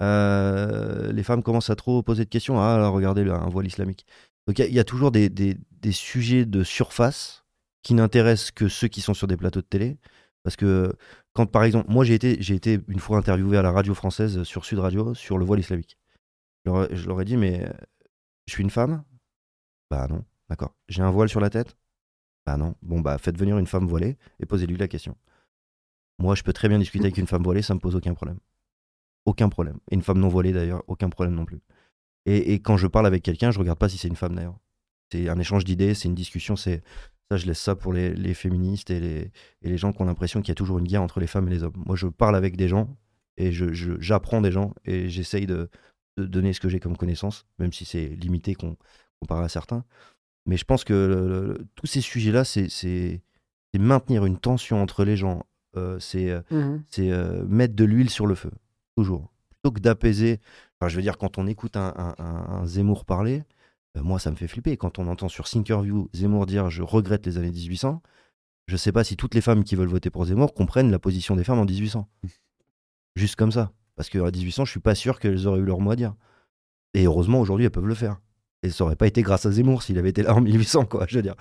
les 0.00 1.22
femmes 1.22 1.42
commencent 1.42 1.70
à 1.70 1.76
trop 1.76 2.02
poser 2.02 2.24
de 2.24 2.30
questions. 2.30 2.60
Ah, 2.60 2.74
alors, 2.74 2.94
regardez 2.94 3.28
un 3.28 3.48
voile 3.48 3.66
islamique. 3.66 4.06
Donc 4.46 4.58
il 4.58 4.74
y, 4.74 4.78
a 4.78 4.84
toujours 4.84 5.10
des, 5.10 5.30
des, 5.30 5.56
sujets 5.92 6.44
de 6.44 6.64
surface 6.64 7.44
qui 7.82 7.94
n'intéressent 7.94 8.50
que 8.50 8.68
ceux 8.68 8.88
qui 8.88 9.00
sont 9.00 9.14
sur 9.14 9.26
des 9.26 9.36
plateaux 9.36 9.60
de 9.60 9.66
télé. 9.66 9.96
Parce 10.44 10.56
que 10.56 10.92
quand, 11.32 11.46
par 11.46 11.64
exemple, 11.64 11.90
moi 11.90 12.04
j'ai 12.04 12.14
été, 12.14 12.40
j'ai 12.40 12.54
été 12.54 12.78
une 12.86 13.00
fois 13.00 13.18
interviewé 13.18 13.56
à 13.56 13.62
la 13.62 13.72
radio 13.72 13.94
française 13.94 14.44
sur 14.44 14.64
Sud 14.64 14.78
Radio 14.78 15.14
sur 15.14 15.38
le 15.38 15.44
voile 15.44 15.58
islamique. 15.58 15.98
Je 16.66 17.06
leur 17.08 17.20
ai 17.20 17.24
dit, 17.24 17.36
mais 17.36 17.68
je 18.46 18.52
suis 18.52 18.62
une 18.62 18.70
femme? 18.70 19.02
Bah 19.90 20.06
non, 20.08 20.24
d'accord. 20.48 20.74
J'ai 20.88 21.02
un 21.02 21.10
voile 21.10 21.28
sur 21.28 21.40
la 21.40 21.50
tête? 21.50 21.76
Bah 22.46 22.56
non. 22.56 22.74
Bon, 22.82 23.00
bah 23.00 23.18
faites 23.18 23.38
venir 23.38 23.58
une 23.58 23.66
femme 23.66 23.86
voilée 23.86 24.16
et 24.38 24.46
posez-lui 24.46 24.76
la 24.76 24.86
question. 24.86 25.16
Moi, 26.18 26.34
je 26.34 26.42
peux 26.42 26.52
très 26.52 26.68
bien 26.68 26.78
discuter 26.78 27.06
avec 27.06 27.18
une 27.18 27.26
femme 27.26 27.42
voilée, 27.42 27.62
ça 27.62 27.74
me 27.74 27.80
pose 27.80 27.96
aucun 27.96 28.14
problème. 28.14 28.38
Aucun 29.24 29.48
problème. 29.48 29.78
Et 29.90 29.94
une 29.94 30.02
femme 30.02 30.18
non 30.18 30.28
voilée 30.28 30.52
d'ailleurs, 30.52 30.84
aucun 30.86 31.08
problème 31.08 31.34
non 31.34 31.46
plus. 31.46 31.60
Et, 32.26 32.52
et 32.52 32.60
quand 32.60 32.76
je 32.76 32.86
parle 32.86 33.06
avec 33.06 33.22
quelqu'un, 33.22 33.50
je 33.50 33.58
regarde 33.58 33.78
pas 33.78 33.88
si 33.88 33.98
c'est 33.98 34.08
une 34.08 34.16
femme 34.16 34.34
d'ailleurs. 34.34 34.58
C'est 35.10 35.28
un 35.28 35.38
échange 35.38 35.64
d'idées, 35.64 35.94
c'est 35.94 36.08
une 36.08 36.14
discussion, 36.14 36.56
c'est 36.56 36.82
ça, 37.30 37.36
je 37.36 37.46
laisse 37.46 37.60
ça 37.60 37.74
pour 37.74 37.92
les, 37.92 38.34
féministes 38.34 38.90
et 38.90 39.00
les, 39.00 39.30
et 39.62 39.68
les, 39.68 39.78
gens 39.78 39.92
qui 39.92 40.02
ont 40.02 40.04
l'impression 40.04 40.40
qu'il 40.40 40.48
y 40.48 40.52
a 40.52 40.56
toujours 40.56 40.78
une 40.78 40.86
guerre 40.86 41.02
entre 41.02 41.20
les 41.20 41.26
femmes 41.26 41.48
et 41.48 41.50
les 41.50 41.62
hommes. 41.62 41.82
Moi, 41.86 41.96
je 41.96 42.06
parle 42.06 42.36
avec 42.36 42.56
des 42.56 42.68
gens 42.68 42.96
et 43.36 43.50
j'apprends 43.52 44.38
je, 44.38 44.42
des 44.42 44.52
gens 44.52 44.74
et 44.84 45.08
j'essaye 45.08 45.46
de, 45.46 45.68
donner 46.16 46.52
ce 46.52 46.60
que 46.60 46.68
j'ai 46.68 46.78
comme 46.78 46.96
connaissance, 46.96 47.46
même 47.58 47.72
si 47.72 47.84
c'est 47.84 48.06
limité 48.06 48.54
comparé 48.54 49.44
à 49.44 49.48
certains. 49.48 49.84
Mais 50.46 50.56
je 50.56 50.64
pense 50.64 50.84
que 50.84 51.58
tous 51.74 51.86
ces 51.86 52.00
sujets-là, 52.00 52.44
c'est 52.44 53.20
maintenir 53.78 54.24
une 54.24 54.38
tension 54.38 54.80
entre 54.82 55.04
les 55.04 55.16
gens, 55.16 55.44
euh, 55.76 55.98
c'est 55.98 56.30
euh, 56.30 56.40
mmh 56.50 56.84
euh, 56.98 57.44
mettre 57.46 57.74
de 57.74 57.84
l'huile 57.84 58.10
sur 58.10 58.26
le 58.26 58.34
feu, 58.34 58.52
toujours. 58.96 59.32
Plutôt 59.48 59.72
que 59.72 59.80
d'apaiser. 59.80 60.40
Enfin, 60.78 60.88
je 60.88 60.96
veux 60.96 61.02
dire, 61.02 61.18
quand 61.18 61.38
on 61.38 61.46
écoute 61.46 61.76
un, 61.76 61.92
un, 61.96 62.14
un 62.18 62.66
Zemmour 62.66 63.04
parler, 63.04 63.42
moi, 64.02 64.18
ça 64.18 64.30
me 64.30 64.36
fait 64.36 64.48
flipper. 64.48 64.76
Quand 64.76 64.98
on 64.98 65.06
entend 65.06 65.28
sur 65.28 65.48
Thinkerview 65.48 66.08
Zemmour 66.12 66.46
dire 66.46 66.70
je 66.70 66.82
regrette 66.82 67.26
les 67.26 67.38
années 67.38 67.52
1800, 67.52 68.02
je 68.66 68.76
sais 68.76 68.92
pas 68.92 69.04
si 69.04 69.16
toutes 69.16 69.34
les 69.34 69.40
femmes 69.40 69.62
qui 69.62 69.76
veulent 69.76 69.88
voter 69.88 70.10
pour 70.10 70.24
Zemmour 70.24 70.54
comprennent 70.54 70.90
la 70.90 70.98
position 70.98 71.36
des 71.36 71.44
femmes 71.44 71.58
en 71.58 71.64
1800. 71.64 72.08
Juste 73.16 73.36
comme 73.36 73.52
ça. 73.52 73.72
Parce 73.96 74.08
qu'à 74.08 74.30
1800, 74.30 74.64
je 74.64 74.70
suis 74.70 74.80
pas 74.80 74.94
sûr 74.94 75.20
qu'elles 75.20 75.46
auraient 75.46 75.60
eu 75.60 75.64
leur 75.64 75.80
mot 75.80 75.92
à 75.92 75.96
dire. 75.96 76.14
Et 76.94 77.04
heureusement, 77.04 77.40
aujourd'hui, 77.40 77.66
elles 77.66 77.70
peuvent 77.70 77.86
le 77.86 77.94
faire. 77.94 78.20
Et 78.62 78.70
ça 78.70 78.84
aurait 78.84 78.96
pas 78.96 79.06
été 79.06 79.22
grâce 79.22 79.46
à 79.46 79.52
Zemmour 79.52 79.82
s'il 79.82 79.98
avait 79.98 80.10
été 80.10 80.22
là 80.22 80.34
en 80.34 80.40
1800, 80.40 80.86
quoi, 80.86 81.06
je 81.08 81.16
veux 81.16 81.22
dire. 81.22 81.36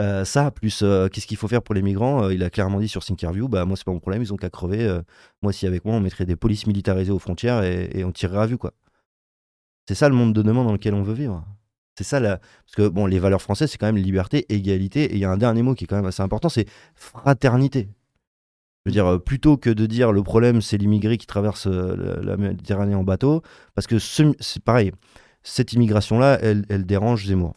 Euh, 0.00 0.24
ça, 0.24 0.50
plus 0.50 0.82
euh, 0.82 1.08
qu'est-ce 1.08 1.26
qu'il 1.26 1.36
faut 1.36 1.46
faire 1.46 1.62
pour 1.62 1.74
les 1.74 1.82
migrants? 1.82 2.28
Il 2.28 2.42
a 2.42 2.50
clairement 2.50 2.80
dit 2.80 2.88
sur 2.88 3.04
Thinkerview, 3.04 3.48
bah 3.48 3.64
moi 3.64 3.76
c'est 3.76 3.84
pas 3.84 3.92
mon 3.92 4.00
problème, 4.00 4.22
ils 4.22 4.32
ont 4.32 4.36
qu'à 4.36 4.50
crever. 4.50 5.00
moi 5.40 5.52
si 5.52 5.68
avec 5.68 5.84
moi 5.84 5.94
on 5.94 6.00
mettrait 6.00 6.26
des 6.26 6.34
polices 6.34 6.66
militarisées 6.66 7.12
aux 7.12 7.20
frontières 7.20 7.62
et, 7.62 7.90
et 7.94 8.04
on 8.04 8.10
tirerait 8.10 8.42
à 8.42 8.46
vue 8.46 8.58
quoi. 8.58 8.72
C'est 9.88 9.94
ça 9.94 10.08
le 10.08 10.16
monde 10.16 10.32
de 10.32 10.42
demain 10.42 10.64
dans 10.64 10.72
lequel 10.72 10.94
on 10.94 11.04
veut 11.04 11.14
vivre. 11.14 11.46
C'est 11.96 12.04
ça, 12.04 12.20
parce 12.20 12.40
que 12.76 12.88
bon, 12.88 13.06
les 13.06 13.20
valeurs 13.20 13.40
françaises, 13.40 13.70
c'est 13.70 13.78
quand 13.78 13.86
même 13.86 13.96
liberté, 13.96 14.46
égalité, 14.52 15.04
et 15.04 15.14
il 15.14 15.18
y 15.20 15.24
a 15.24 15.30
un 15.30 15.36
dernier 15.36 15.62
mot 15.62 15.74
qui 15.74 15.84
est 15.84 15.86
quand 15.86 15.96
même 15.96 16.06
assez 16.06 16.22
important, 16.22 16.48
c'est 16.48 16.66
fraternité. 16.96 17.88
Je 18.84 18.90
veux 18.90 18.92
dire, 18.92 19.06
euh, 19.06 19.18
plutôt 19.18 19.56
que 19.56 19.70
de 19.70 19.86
dire 19.86 20.12
le 20.12 20.22
problème, 20.22 20.60
c'est 20.60 20.76
l'immigré 20.76 21.16
qui 21.16 21.26
traverse 21.26 21.66
euh, 21.66 22.20
la 22.22 22.36
Méditerranée 22.36 22.94
en 22.94 23.04
bateau, 23.04 23.42
parce 23.74 23.86
que 23.86 23.98
c'est 23.98 24.62
pareil, 24.62 24.92
cette 25.42 25.72
immigration-là, 25.72 26.38
elle, 26.42 26.84
dérange 26.84 27.26
Zemmour. 27.26 27.54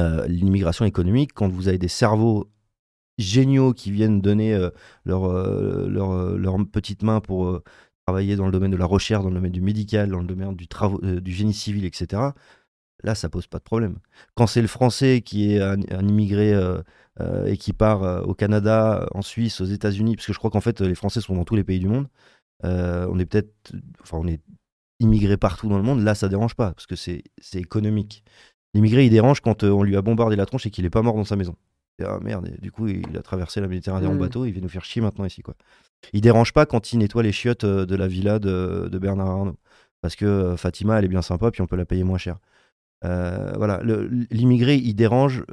Euh, 0.00 0.26
l'immigration 0.26 0.84
économique, 0.86 1.32
quand 1.34 1.48
vous 1.48 1.68
avez 1.68 1.78
des 1.78 1.88
cerveaux 1.88 2.48
géniaux 3.18 3.72
qui 3.74 3.90
viennent 3.90 4.20
donner 4.20 4.56
leur, 5.04 5.28
leur, 5.88 6.66
petite 6.72 7.02
main 7.02 7.20
pour 7.20 7.60
travailler 8.06 8.36
dans 8.36 8.46
le 8.46 8.52
domaine 8.52 8.70
de 8.70 8.76
la 8.76 8.86
recherche, 8.86 9.24
dans 9.24 9.28
le 9.28 9.34
domaine 9.34 9.52
du 9.52 9.60
médical, 9.60 10.10
dans 10.10 10.20
le 10.20 10.26
domaine 10.26 10.54
du, 10.54 10.68
du 11.20 11.32
génie 11.32 11.52
civil, 11.52 11.84
etc., 11.84 12.30
Là, 13.04 13.14
ça 13.14 13.28
pose 13.28 13.46
pas 13.46 13.58
de 13.58 13.64
problème. 13.64 13.98
Quand 14.34 14.46
c'est 14.46 14.60
le 14.60 14.68
français 14.68 15.20
qui 15.20 15.52
est 15.52 15.60
un, 15.60 15.78
immigré 16.00 16.52
euh, 16.52 16.82
euh, 17.20 17.46
et 17.46 17.56
qui 17.56 17.72
part 17.72 18.02
euh, 18.02 18.22
au 18.22 18.34
Canada, 18.34 19.08
en 19.12 19.22
Suisse, 19.22 19.60
aux 19.60 19.66
États-Unis, 19.66 20.16
parce 20.16 20.26
que 20.26 20.32
je 20.32 20.38
crois 20.38 20.50
qu'en 20.50 20.60
fait, 20.60 20.80
les 20.80 20.94
Français 20.96 21.20
sont 21.20 21.34
dans 21.34 21.44
tous 21.44 21.54
les 21.54 21.64
pays 21.64 21.78
du 21.78 21.88
monde. 21.88 22.08
on 22.64 23.18
est 23.18 23.26
peut-être, 23.26 23.72
enfin, 24.02 24.18
on 24.20 24.26
est 24.26 24.40
immigré 25.00 25.36
partout 25.36 25.68
dans 25.68 25.76
le 25.76 25.84
monde. 25.84 26.02
Là, 26.02 26.14
ça 26.16 26.28
dérange 26.28 26.54
pas 26.54 26.72
parce 26.72 26.86
que 26.86 26.96
c'est 26.96 27.22
économique. 27.54 28.24
L'immigré, 28.74 29.06
il 29.06 29.10
dérange 29.10 29.40
quand 29.40 29.62
on 29.62 29.82
lui 29.82 29.96
a 29.96 30.02
bombardé 30.02 30.36
la 30.36 30.46
tronche 30.46 30.66
et 30.66 30.70
qu'il 30.70 30.84
est 30.84 30.90
pas 30.90 31.02
mort 31.02 31.14
dans 31.14 31.24
sa 31.24 31.36
maison. 31.36 31.56
ah 32.04 32.18
merde, 32.20 32.50
du 32.60 32.72
coup, 32.72 32.88
il 32.88 33.16
a 33.16 33.22
traversé 33.22 33.60
la 33.60 33.68
Méditerranée 33.68 34.08
en 34.08 34.14
mmh. 34.14 34.18
bateau, 34.18 34.44
il 34.44 34.52
vient 34.52 34.62
nous 34.62 34.68
faire 34.68 34.84
chier 34.84 35.00
maintenant 35.00 35.24
ici, 35.24 35.42
quoi. 35.42 35.54
Il 36.12 36.20
dérange 36.20 36.52
pas 36.52 36.66
quand 36.66 36.92
il 36.92 36.98
nettoie 36.98 37.22
les 37.22 37.32
chiottes 37.32 37.64
de 37.64 37.96
la 37.96 38.08
villa 38.08 38.38
de, 38.38 38.88
de 38.90 38.98
Bernard 38.98 39.28
Arnault. 39.28 39.56
Parce 40.00 40.14
que 40.16 40.54
Fatima, 40.56 40.98
elle 40.98 41.04
est 41.04 41.08
bien 41.08 41.22
sympa, 41.22 41.50
puis 41.50 41.60
on 41.60 41.66
peut 41.66 41.76
la 41.76 41.84
payer 41.84 42.04
moins 42.04 42.18
cher. 42.18 42.38
Voilà, 43.02 43.80
l'immigré, 44.30 44.76
il 44.76 44.94
dérange 44.94 45.44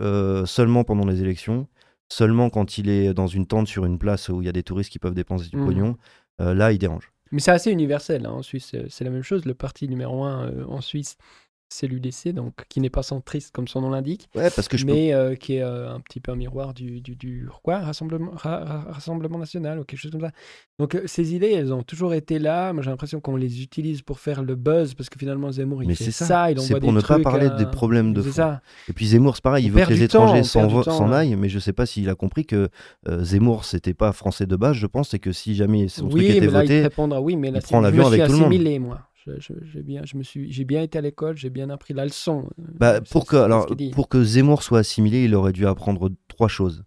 seulement 0.46 0.84
pendant 0.84 1.06
les 1.06 1.22
élections, 1.22 1.68
seulement 2.10 2.50
quand 2.50 2.78
il 2.78 2.90
est 2.90 3.14
dans 3.14 3.28
une 3.28 3.46
tente 3.48 3.68
sur 3.68 3.86
une 3.86 4.00
place 4.00 4.30
où 4.30 4.42
il 4.42 4.46
y 4.46 4.50
a 4.50 4.54
des 4.54 4.64
touristes 4.64 4.92
qui 4.92 5.00
peuvent 5.00 5.14
dépenser 5.14 5.50
du 5.50 5.58
mmh. 5.58 5.66
pognon. 5.66 5.98
là, 6.40 6.72
il 6.72 6.78
dérange. 6.78 7.12
Mais 7.32 7.40
c'est 7.40 7.52
assez 7.52 7.72
universel 7.72 8.26
hein, 8.26 8.32
en 8.32 8.42
Suisse. 8.42 8.76
C'est 8.90 9.04
la 9.04 9.10
même 9.10 9.24
chose. 9.24 9.46
Le 9.46 9.54
parti 9.54 9.88
numéro 9.88 10.24
un 10.24 10.52
en 10.68 10.82
Suisse, 10.82 11.18
c'est 11.70 11.88
l'UDC, 11.88 12.30
donc 12.30 12.54
qui 12.70 12.80
n'est 12.80 12.90
pas 12.90 13.04
centriste 13.04 13.54
comme 13.54 13.68
son 13.68 13.82
nom 13.82 13.90
l'indique, 13.90 14.30
ouais, 14.36 14.50
parce 14.56 14.68
que 14.68 14.78
je 14.78 14.86
mais 14.86 15.14
euh, 15.14 15.36
qui 15.36 15.56
est 15.56 15.62
euh, 15.62 15.94
un 15.94 16.00
petit 16.00 16.20
peu 16.20 16.32
un 16.32 16.36
miroir 16.36 16.74
du, 16.74 17.02
du, 17.02 17.16
du 17.16 17.48
quoi, 17.64 17.80
Rassemblement, 17.80 18.32
Rassemblement 18.36 19.40
National 19.40 19.80
ou 19.80 19.84
quelque 19.84 20.00
chose 20.00 20.12
comme 20.12 20.22
ça. 20.22 20.32
Donc 20.80 20.96
euh, 20.96 21.02
ces 21.06 21.34
idées, 21.34 21.52
elles 21.52 21.74
ont 21.74 21.84
toujours 21.84 22.14
été 22.14 22.40
là. 22.40 22.72
Moi 22.72 22.84
j'ai 22.84 22.92
l'impression 22.92 23.20
qu'on 23.20 23.36
les 23.36 23.64
utilise 23.64 24.02
pour 24.02 24.20
faire 24.20 24.44
le 24.44 24.56
buzz 24.56 24.94
parce 24.94 25.10
que 25.10 25.18
finalement 25.18 25.52
Zemmour 25.52 25.84
il 25.84 25.88
mais 25.88 25.96
fait 25.96 26.12
ça, 26.12 26.26
ça 26.26 26.52
il 26.52 26.60
C'est 26.62 26.80
pour 26.80 26.94
ne 26.94 27.02
pas 27.02 27.20
parler 27.20 27.50
des 27.58 27.66
problèmes 27.66 28.14
de 28.14 28.22
fond. 28.22 28.32
Ça. 28.32 28.62
Et 28.88 28.94
puis 28.94 29.08
Zemmour 29.08 29.36
c'est 29.36 29.44
pareil, 29.44 29.66
il 29.66 29.72
veut 29.72 29.84
que 29.84 29.90
les 29.90 30.04
étrangers 30.04 30.44
s'en 30.44 31.12
aillent, 31.12 31.36
mais 31.36 31.50
je 31.50 31.60
sais 31.60 31.74
pas 31.74 31.86
s'il 31.86 32.10
a 32.10 32.16
compris 32.16 32.46
que 32.46 32.70
Zemmour 33.08 33.66
c'était 33.66 33.94
pas 33.94 34.12
français 34.12 34.46
de 34.46 34.56
base, 34.56 34.76
je 34.76 34.88
pense, 34.88 35.14
et 35.14 35.20
que 35.20 35.32
si 35.32 35.56
jamais 35.56 35.88
son 35.88 36.06
oui, 36.06 36.26
truc 36.26 36.36
était 36.38 36.48
voté, 36.48 36.82
il, 36.82 37.14
oui, 37.20 37.36
mais 37.36 37.52
là, 37.52 37.60
il 37.60 37.64
prend 37.64 37.82
l'avion 37.82 38.06
avec 38.08 38.26
tout 38.26 38.32
le 38.32 38.38
monde. 38.38 38.80
Moi. 38.80 39.00
J'ai 39.64 39.82
bien, 39.82 40.04
je 40.06 40.18
me 40.18 40.24
suis, 40.24 40.52
j'ai 40.52 40.66
bien 40.66 40.82
été 40.82 40.98
à 40.98 41.02
l'école, 41.02 41.36
j'ai 41.36 41.50
bien 41.50 41.70
appris 41.70 41.94
la 41.94 42.06
leçon. 42.06 42.48
Euh, 42.60 42.64
bah, 42.78 43.02
pour 43.02 43.26
que, 43.26 43.36
alors, 43.36 43.68
pour 43.94 44.08
que 44.08 44.24
Zemmour 44.24 44.62
soit 44.62 44.80
assimilé, 44.80 45.26
il 45.26 45.34
aurait 45.36 45.52
dû 45.52 45.66
apprendre 45.66 46.12
trois 46.28 46.48
choses. 46.48 46.84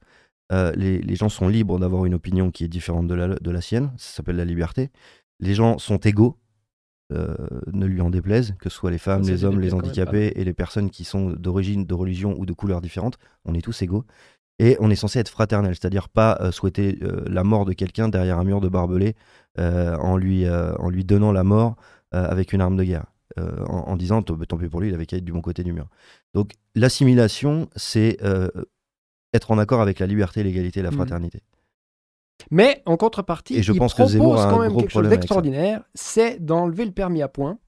Euh, 0.52 0.72
les, 0.76 0.98
les, 0.98 1.16
gens 1.16 1.28
sont 1.28 1.48
libres 1.48 1.78
d'avoir 1.78 2.06
une 2.06 2.14
opinion 2.14 2.50
qui 2.50 2.64
est 2.64 2.68
différente 2.68 3.06
de 3.06 3.14
la, 3.14 3.34
de 3.34 3.50
la 3.50 3.60
sienne, 3.60 3.92
ça 3.96 4.16
s'appelle 4.16 4.36
la 4.36 4.44
liberté. 4.44 4.90
Les 5.40 5.54
gens 5.54 5.78
sont 5.78 5.98
égaux, 5.98 6.38
euh, 7.12 7.34
ne 7.72 7.86
lui 7.86 8.00
en 8.00 8.08
déplaise, 8.08 8.54
que 8.58 8.70
ce 8.70 8.76
soit 8.76 8.90
les 8.90 8.98
femmes, 8.98 9.22
les 9.22 9.44
hommes, 9.44 9.60
les 9.60 9.74
handicapés 9.74 10.32
et 10.36 10.44
les 10.44 10.54
personnes 10.54 10.90
qui 10.90 11.04
sont 11.04 11.30
d'origine, 11.30 11.84
de 11.84 11.94
religion 11.94 12.34
ou 12.38 12.46
de 12.46 12.52
couleur 12.52 12.80
différente, 12.80 13.18
on 13.44 13.54
est 13.54 13.62
tous 13.62 13.82
égaux. 13.82 14.04
Et 14.60 14.76
on 14.80 14.90
est 14.90 14.96
censé 14.96 15.20
être 15.20 15.28
fraternel, 15.28 15.76
c'est-à-dire 15.76 16.08
pas 16.08 16.50
souhaiter 16.50 16.98
la 17.26 17.44
mort 17.44 17.64
de 17.64 17.72
quelqu'un 17.72 18.08
derrière 18.08 18.38
un 18.38 18.44
mur 18.44 18.60
de 18.60 18.68
barbelé 18.68 19.14
en, 19.56 20.16
lui, 20.16 20.48
en 20.48 20.88
lui 20.90 21.04
donnant 21.04 21.30
la 21.30 21.44
mort 21.44 21.76
avec 22.12 22.52
une 22.52 22.60
arme 22.60 22.76
de 22.76 22.84
guerre. 22.84 23.06
Euh, 23.38 23.64
en, 23.66 23.96
disant 23.96 24.22
tant 24.22 24.36
pis 24.36 24.68
pour 24.68 24.80
lui, 24.80 24.88
il 24.88 24.94
avait 24.94 25.06
qu'à 25.06 25.16
être 25.16 25.24
du 25.24 25.32
bon 25.32 25.42
côté 25.42 25.62
du 25.62 25.72
mur. 25.72 25.86
Donc 26.34 26.52
l'assimilation, 26.74 27.68
c'est 27.76 28.16
euh, 28.22 28.48
être 29.34 29.50
en 29.50 29.58
accord 29.58 29.80
avec 29.80 29.98
la 29.98 30.06
liberté, 30.06 30.42
l'égalité 30.42 30.80
et 30.80 30.82
la 30.82 30.90
mmh. 30.90 30.94
fraternité. 30.94 31.42
Mais 32.50 32.82
en 32.86 32.96
contrepartie, 32.96 33.56
et 33.56 33.62
je 33.62 33.72
il 33.72 33.78
pense 33.78 33.94
propose 33.94 34.12
que 34.12 34.18
Zemmour 34.18 34.40
a 34.40 34.50
quand 34.50 34.60
même 34.60 34.76
quelque 34.76 34.90
chose 34.90 35.08
d'extraordinaire, 35.08 35.82
c'est 35.94 36.44
d'enlever 36.44 36.86
le 36.86 36.92
permis 36.92 37.20
à 37.20 37.28
points. 37.28 37.58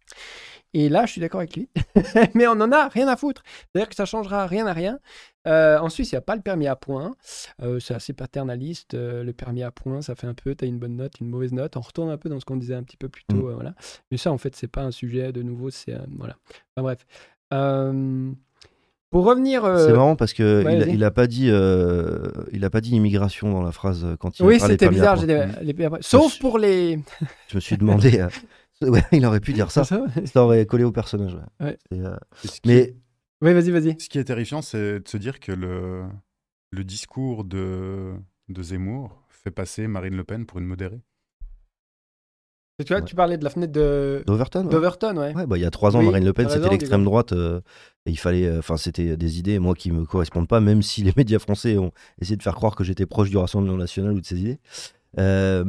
Et 0.73 0.89
là, 0.89 1.05
je 1.05 1.13
suis 1.13 1.21
d'accord 1.21 1.41
avec 1.41 1.57
lui. 1.57 1.69
mais 2.35 2.47
on 2.47 2.55
n'en 2.55 2.71
a 2.73 2.89
rien 2.89 3.09
à 3.09 3.17
foutre. 3.17 3.43
C'est-à-dire 3.45 3.89
que 3.89 3.97
ça 3.97 4.07
changera 4.07 4.47
rien 4.47 4.67
à 4.67 4.73
rien. 4.73 4.99
Euh, 5.47 5.79
en 5.79 5.89
Suisse, 5.89 6.13
il 6.13 6.15
n'y 6.15 6.19
a 6.19 6.23
pas 6.23 6.37
le 6.37 6.43
permis 6.43 6.67
à 6.67 6.77
points. 6.77 7.15
Euh, 7.63 7.81
c'est 7.81 7.95
assez 7.95 8.13
paternaliste. 8.13 8.95
Euh, 8.95 9.25
le 9.25 9.33
permis 9.33 9.63
à 9.63 9.71
points, 9.71 10.03
ça 10.03 10.15
fait 10.15 10.27
un 10.27 10.35
peu, 10.35 10.55
tu 10.55 10.65
as 10.65 10.69
une 10.69 10.79
bonne 10.79 10.97
note, 10.97 11.21
une 11.21 11.29
mauvaise 11.29 11.53
note. 11.53 11.77
On 11.77 11.81
retourne 11.81 12.11
un 12.11 12.19
peu 12.19 12.29
dans 12.29 12.41
ce 12.41 12.45
qu'on 12.45 12.57
disait 12.57 12.75
un 12.75 12.83
petit 12.83 12.97
peu 12.97 13.09
plus 13.09 13.25
tôt. 13.25 13.49
Mm. 13.49 13.55
voilà. 13.55 13.75
Mais 14.11 14.17
ça, 14.17 14.31
en 14.33 14.39
fait, 14.39 14.55
c'est 14.57 14.69
pas 14.69 14.83
un 14.83 14.91
sujet 14.91 15.33
de 15.33 15.43
nouveau. 15.43 15.71
C'est 15.71 15.97
voilà. 16.17 16.37
Enfin, 16.77 16.83
bref. 16.83 17.07
pour 19.11 19.25
revenir. 19.25 19.63
C'est 19.79 19.93
marrant 19.93 20.17
parce 20.17 20.35
que 20.35 20.65
il, 20.69 20.95
il, 20.95 21.05
a 21.05 21.11
pas 21.11 21.27
dit, 21.27 21.47
il 21.47 22.65
a 22.65 22.71
pas 22.71 22.81
dit 22.81 22.91
immigration 22.91 23.51
dans 23.51 23.63
la 23.63 23.73
phrase 23.73 24.07
quand 24.19 24.39
il. 24.39 24.45
Oui, 24.45 24.61
c'était 24.61 24.89
bizarre. 24.89 25.19
Sauf 26.01 26.39
pour 26.39 26.59
les. 26.59 27.01
je 27.49 27.57
me 27.57 27.61
suis 27.61 27.77
demandé. 27.77 28.27
Ouais, 28.83 29.03
il 29.13 29.27
aurait 29.27 29.41
pu 29.41 29.53
dire 29.61 29.71
ça. 29.71 29.85
ça, 29.85 30.01
aurait 30.37 30.65
collé 30.67 30.85
au 30.85 30.93
personnage. 30.93 31.37
mais 32.65 32.95
oui, 33.43 33.53
vas-y, 33.53 33.71
vas-y. 33.71 34.01
Ce 34.01 34.09
qui 34.09 34.19
est 34.19 34.25
terrifiant, 34.25 34.63
c'est 34.63 35.01
de 35.01 35.09
se 35.09 35.17
dire 35.17 35.41
que 35.41 35.53
le, 35.53 36.05
le 36.71 36.85
discours 36.85 37.45
de, 37.45 38.15
de 38.49 38.63
Zemmour 38.63 39.23
fait 39.29 39.51
passer 39.51 39.87
Marine 39.87 40.17
Le 40.17 40.25
Pen 40.25 40.47
pour 40.47 40.59
une 40.59 40.67
modérée. 40.67 41.01
Tu 42.85 42.93
vois, 42.95 43.03
tu 43.03 43.15
parlais 43.15 43.37
de 43.37 43.45
la 43.45 43.51
fenêtre 43.51 43.73
de 43.73 44.23
d'Overton. 44.27 44.65
D'Overton, 44.65 45.17
ouais. 45.19 45.35
ouais 45.35 45.47
bah, 45.47 45.59
il 45.59 45.61
y 45.61 45.67
a 45.67 45.71
trois 45.71 45.97
ans, 45.97 46.03
Marine 46.03 46.25
Le 46.25 46.33
Pen, 46.33 46.49
c'était 46.49 46.69
l'extrême 46.69 47.05
droite. 47.05 47.33
Euh, 47.33 47.61
et 48.07 48.11
il 48.11 48.19
fallait, 48.19 48.47
euh, 48.47 48.61
enfin, 48.61 48.77
c'était 48.77 49.17
des 49.17 49.39
idées, 49.39 49.59
moi, 49.59 49.75
qui 49.75 49.91
me 49.91 50.05
correspondent 50.05 50.49
pas, 50.49 50.61
même 50.61 50.83
si 50.83 51.03
les 51.03 51.13
médias 51.17 51.39
français 51.39 51.77
ont 51.77 51.93
essayé 52.21 52.37
de 52.37 52.43
faire 52.43 52.55
croire 52.55 52.75
que 52.75 52.85
j'étais 52.85 53.07
proche 53.07 53.31
du 53.31 53.37
Rassemblement 53.37 53.77
national 53.77 54.13
ou 54.13 54.21
de 54.21 54.27
ses 54.27 54.41
idées. 54.41 54.59
Euh, 55.19 55.65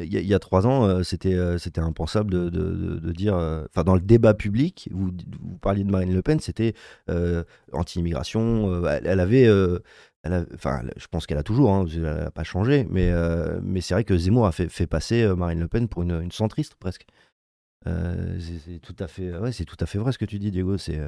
il 0.00 0.08
y, 0.08 0.34
a 0.34 0.38
trois 0.38 0.66
ans, 0.66 0.84
euh, 0.84 1.02
c'était 1.02 1.34
euh, 1.34 1.58
c'était 1.58 1.82
impensable 1.82 2.30
de, 2.30 2.48
de, 2.48 3.12
dire, 3.12 3.34
enfin 3.34 3.84
dans 3.84 3.94
le 3.94 4.00
débat 4.00 4.32
public, 4.32 4.88
vous, 4.90 5.10
vous 5.40 5.58
parliez 5.58 5.84
de 5.84 5.90
Marine 5.90 6.14
Le 6.14 6.22
Pen, 6.22 6.40
c'était 6.40 6.74
anti-immigration. 7.72 8.86
Elle, 8.86 9.20
avait, 9.20 9.48
enfin, 10.54 10.82
je 10.96 11.06
pense 11.08 11.26
qu'elle 11.26 11.38
a 11.38 11.42
toujours, 11.42 11.72
hein, 11.72 11.84
elle 11.92 12.02
n'a 12.02 12.30
pas 12.30 12.44
changé, 12.44 12.86
mais 12.90 13.12
mais 13.62 13.80
c'est 13.80 13.94
vrai 13.94 14.04
que 14.04 14.16
Zemmour 14.16 14.46
a 14.46 14.52
fait, 14.52 14.86
passer 14.86 15.26
Marine 15.36 15.60
Le 15.60 15.68
Pen 15.68 15.88
pour 15.88 16.02
une, 16.02 16.30
centriste 16.32 16.74
presque. 16.76 17.06
c'est 17.84 18.80
tout 18.80 18.96
à 18.98 19.08
fait, 19.08 19.36
ouais, 19.36 19.52
tout 19.52 19.76
à 19.80 19.86
fait 19.86 19.98
vrai 19.98 20.12
ce 20.12 20.18
que 20.18 20.24
tu 20.24 20.38
dis, 20.38 20.50
Diego. 20.50 20.78
C'est 20.78 21.00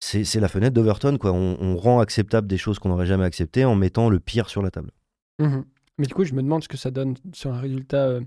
c'est 0.00 0.40
la 0.40 0.48
fenêtre 0.48 0.74
d'Overton, 0.74 1.18
quoi. 1.18 1.32
On, 1.32 1.76
rend 1.76 2.00
acceptable 2.00 2.46
des 2.46 2.56
choses 2.56 2.78
qu'on 2.78 2.88
n'aurait 2.88 3.06
jamais 3.06 3.24
acceptées 3.24 3.64
en 3.64 3.74
mettant 3.74 4.08
le 4.08 4.20
pire 4.20 4.48
sur 4.48 4.62
la 4.62 4.70
table. 4.70 4.92
Mmh 5.40 5.62
mais 5.98 6.06
du 6.06 6.14
coup, 6.14 6.24
je 6.24 6.32
me 6.32 6.42
demande 6.42 6.62
ce 6.62 6.68
que 6.68 6.76
ça 6.76 6.90
donne 6.92 7.16
sur 7.32 7.52
un 7.52 7.60
résultat 7.60 8.06
euh, 8.06 8.20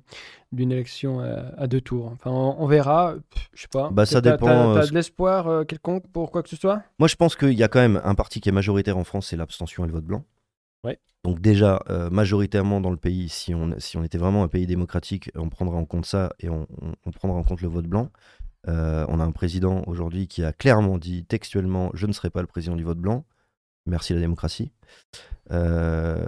d'une 0.51 0.72
élection 0.74 1.22
euh, 1.22 1.49
à 1.57 1.67
deux 1.67 1.80
tours. 1.80 2.11
Enfin, 2.13 2.30
on, 2.30 2.67
verra. 2.67 3.15
je 3.53 3.61
sais 3.61 3.67
pas. 3.69 3.89
Bah, 3.91 4.05
ça 4.05 4.19
dépend. 4.19 4.45
T'as, 4.45 4.84
euh, 4.84 4.88
de 4.88 4.93
l'espoir 4.93 5.65
quelconque 5.65 6.05
pour 6.11 6.32
quoi 6.32 6.43
que 6.43 6.49
ce 6.49 6.57
soit? 6.57 6.84
Moi, 6.99 7.07
je 7.07 7.15
pense 7.15 7.38
qu'il 7.38 7.53
y 7.53 7.63
a 7.63 7.69
quand 7.69 7.80
même 7.80 8.01
un 8.03 8.13
parti 8.13 8.41
qui 8.41 8.49
est 8.49 8.51
majoritaire 8.51 8.97
en 8.97 9.05
France, 9.05 9.28
c'est 9.28 9.38
l'abstention 9.38 9.86
et 9.86 9.88
le 9.88 9.93
vote 9.93 10.03
blanc. 10.03 10.26
Ouais. 10.84 10.99
Donc 11.24 11.39
déjà, 11.39 11.84
majoritairement 12.11 12.82
dans 12.82 12.89
le 12.89 12.97
pays, 12.97 13.30
si 13.30 13.53
on, 13.53 13.76
si 13.78 13.95
on 13.95 14.03
était 14.03 14.17
vraiment 14.17 14.43
un 14.43 14.47
pays 14.47 14.65
démocratique, 14.65 15.32
on 15.36 15.49
prendrait 15.49 15.78
en 15.78 15.86
compte 15.86 16.05
ça 16.05 16.34
et 16.39 16.49
on, 16.49 16.67
on, 17.05 17.11
prendrait 17.11 17.39
en 17.39 17.43
compte 17.43 17.61
le 17.61 17.67
vote 17.69 17.86
blanc. 17.86 18.09
on 18.67 19.19
a 19.19 19.24
un 19.24 19.32
président 19.32 19.84
aujourd'hui 19.86 20.28
qui 20.28 20.43
a 20.43 20.51
clairement 20.51 20.97
dit 20.97 21.24
textuellement, 21.24 21.91
je 21.93 22.07
ne 22.07 22.11
serai 22.11 22.32
pas 22.32 22.41
le 22.41 22.47
président 22.47 22.76
du 22.76 22.84
vote 22.84 22.97
blanc. 22.97 23.24
Merci 23.86 24.14
la 24.14 24.20
démocratie. 24.20 24.72
Euh, 25.52 26.26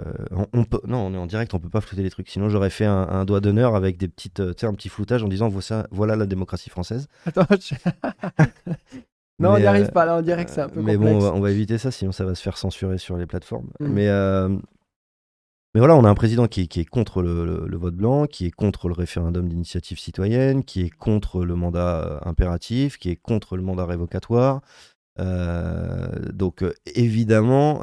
on, 0.52 0.64
peut, 0.64 0.80
non, 0.86 1.06
on 1.06 1.14
est 1.14 1.18
en 1.18 1.26
direct, 1.26 1.54
on 1.54 1.58
peut 1.58 1.70
pas 1.70 1.80
flouter 1.80 2.02
les 2.02 2.10
trucs. 2.10 2.28
Sinon, 2.28 2.48
j'aurais 2.48 2.70
fait 2.70 2.84
un, 2.84 3.24
doigt 3.24 3.40
d'honneur 3.40 3.74
avec 3.74 3.96
des 3.96 4.08
petites, 4.08 4.40
euh, 4.40 4.52
un 4.62 4.74
petit 4.74 4.88
floutage 4.88 5.22
en 5.22 5.28
disant 5.28 5.48
voilà, 5.48 5.86
voilà 5.90 6.16
la 6.16 6.26
démocratie 6.26 6.68
française. 6.68 7.08
Attends, 7.24 7.46
non, 9.38 9.52
on 9.52 9.58
n'y 9.58 9.66
arrive 9.66 9.86
euh, 9.86 9.92
pas 9.92 10.04
là, 10.04 10.20
dirait 10.20 10.44
que 10.44 10.50
c'est 10.50 10.60
un 10.60 10.68
peu 10.68 10.82
Mais 10.82 10.96
bon, 10.96 11.22
on 11.22 11.40
va, 11.40 11.50
éviter 11.50 11.78
ça, 11.78 11.90
sinon 11.90 12.12
ça 12.12 12.24
va 12.24 12.34
se 12.34 12.42
faire 12.42 12.58
censurer 12.58 12.98
sur 12.98 13.16
les 13.16 13.26
plateformes. 13.26 13.70
Mm. 13.80 13.86
Mais, 13.86 14.08
mais 15.74 15.80
voilà, 15.80 15.96
on 15.96 16.04
a 16.04 16.08
un 16.08 16.14
président 16.14 16.46
qui, 16.46 16.60
est 16.60 16.84
contre 16.84 17.22
le, 17.22 17.76
vote 17.76 17.96
blanc, 17.96 18.26
qui 18.26 18.46
est 18.46 18.50
contre 18.52 18.88
le 18.88 18.94
référendum 18.94 19.48
d'initiative 19.48 19.98
citoyenne, 19.98 20.64
qui 20.64 20.82
est 20.82 20.90
contre 20.90 21.44
le 21.44 21.56
mandat 21.56 22.20
impératif, 22.24 22.98
qui 22.98 23.10
est 23.10 23.16
contre 23.16 23.56
le 23.56 23.62
mandat 23.62 23.86
révocatoire. 23.86 24.60
Donc 25.18 26.64
évidemment, 26.94 27.80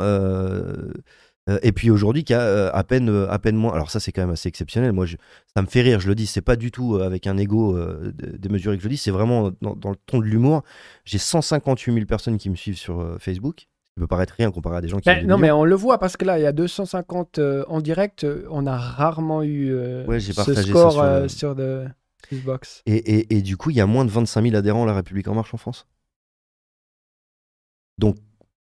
euh, 1.49 1.59
et 1.63 1.71
puis 1.71 1.89
aujourd'hui, 1.89 2.23
qui 2.23 2.33
a 2.33 2.41
euh, 2.41 2.69
à 2.73 2.83
peine, 2.83 3.09
euh, 3.09 3.31
à 3.31 3.39
peine 3.39 3.55
moins. 3.55 3.73
Alors 3.73 3.89
ça, 3.89 3.99
c'est 3.99 4.11
quand 4.11 4.21
même 4.21 4.31
assez 4.31 4.47
exceptionnel. 4.47 4.91
Moi, 4.91 5.05
ça 5.55 5.61
me 5.61 5.67
fait 5.67 5.81
rire. 5.81 5.99
Je 5.99 6.07
le 6.07 6.15
dis, 6.15 6.27
c'est 6.27 6.41
pas 6.41 6.55
du 6.55 6.71
tout 6.71 6.95
avec 6.97 7.25
un 7.27 7.37
ego 7.37 7.77
démesuré 8.13 8.77
que 8.77 8.83
je 8.83 8.87
le 8.87 8.93
dis. 8.93 8.97
C'est 8.97 9.11
vraiment 9.11 9.51
dans, 9.61 9.89
le 9.89 9.95
ton 10.05 10.19
de 10.19 10.25
l'humour. 10.25 10.63
J'ai 11.05 11.17
158 11.17 11.93
000 11.93 12.05
personnes 12.05 12.37
qui 12.37 12.49
me 12.49 12.55
suivent 12.55 12.77
sur 12.77 13.17
Facebook. 13.19 13.67
Ça 13.95 14.01
peut 14.01 14.07
paraître 14.07 14.35
rien 14.37 14.51
comparé 14.51 14.77
à 14.77 14.81
des 14.81 14.87
gens 14.87 14.99
qui. 14.99 15.09
Ben, 15.09 15.25
non, 15.25 15.37
mais 15.37 15.51
on 15.51 15.65
le 15.65 15.75
voit 15.75 15.97
parce 15.97 16.15
que 16.15 16.25
là, 16.25 16.39
il 16.39 16.43
y 16.43 16.45
a 16.45 16.51
250 16.51 17.39
en 17.67 17.81
direct. 17.81 18.25
On 18.49 18.67
a 18.67 18.77
rarement 18.77 19.43
eu 19.43 19.73
ouais, 20.05 20.19
ce 20.19 20.33
score 20.33 20.93
sur, 20.93 21.29
sur 21.29 21.55
de 21.55 21.85
Xbox. 22.31 22.83
Et, 22.85 22.95
et, 22.95 23.37
et, 23.37 23.41
du 23.41 23.57
coup, 23.57 23.71
il 23.71 23.75
y 23.75 23.81
a 23.81 23.87
moins 23.87 24.05
de 24.05 24.11
25 24.11 24.43
000 24.43 24.55
adhérents 24.55 24.83
à 24.83 24.85
La 24.85 24.93
République 24.93 25.27
En 25.27 25.33
Marche 25.33 25.53
en 25.53 25.57
France? 25.57 25.87
Donc, 28.01 28.17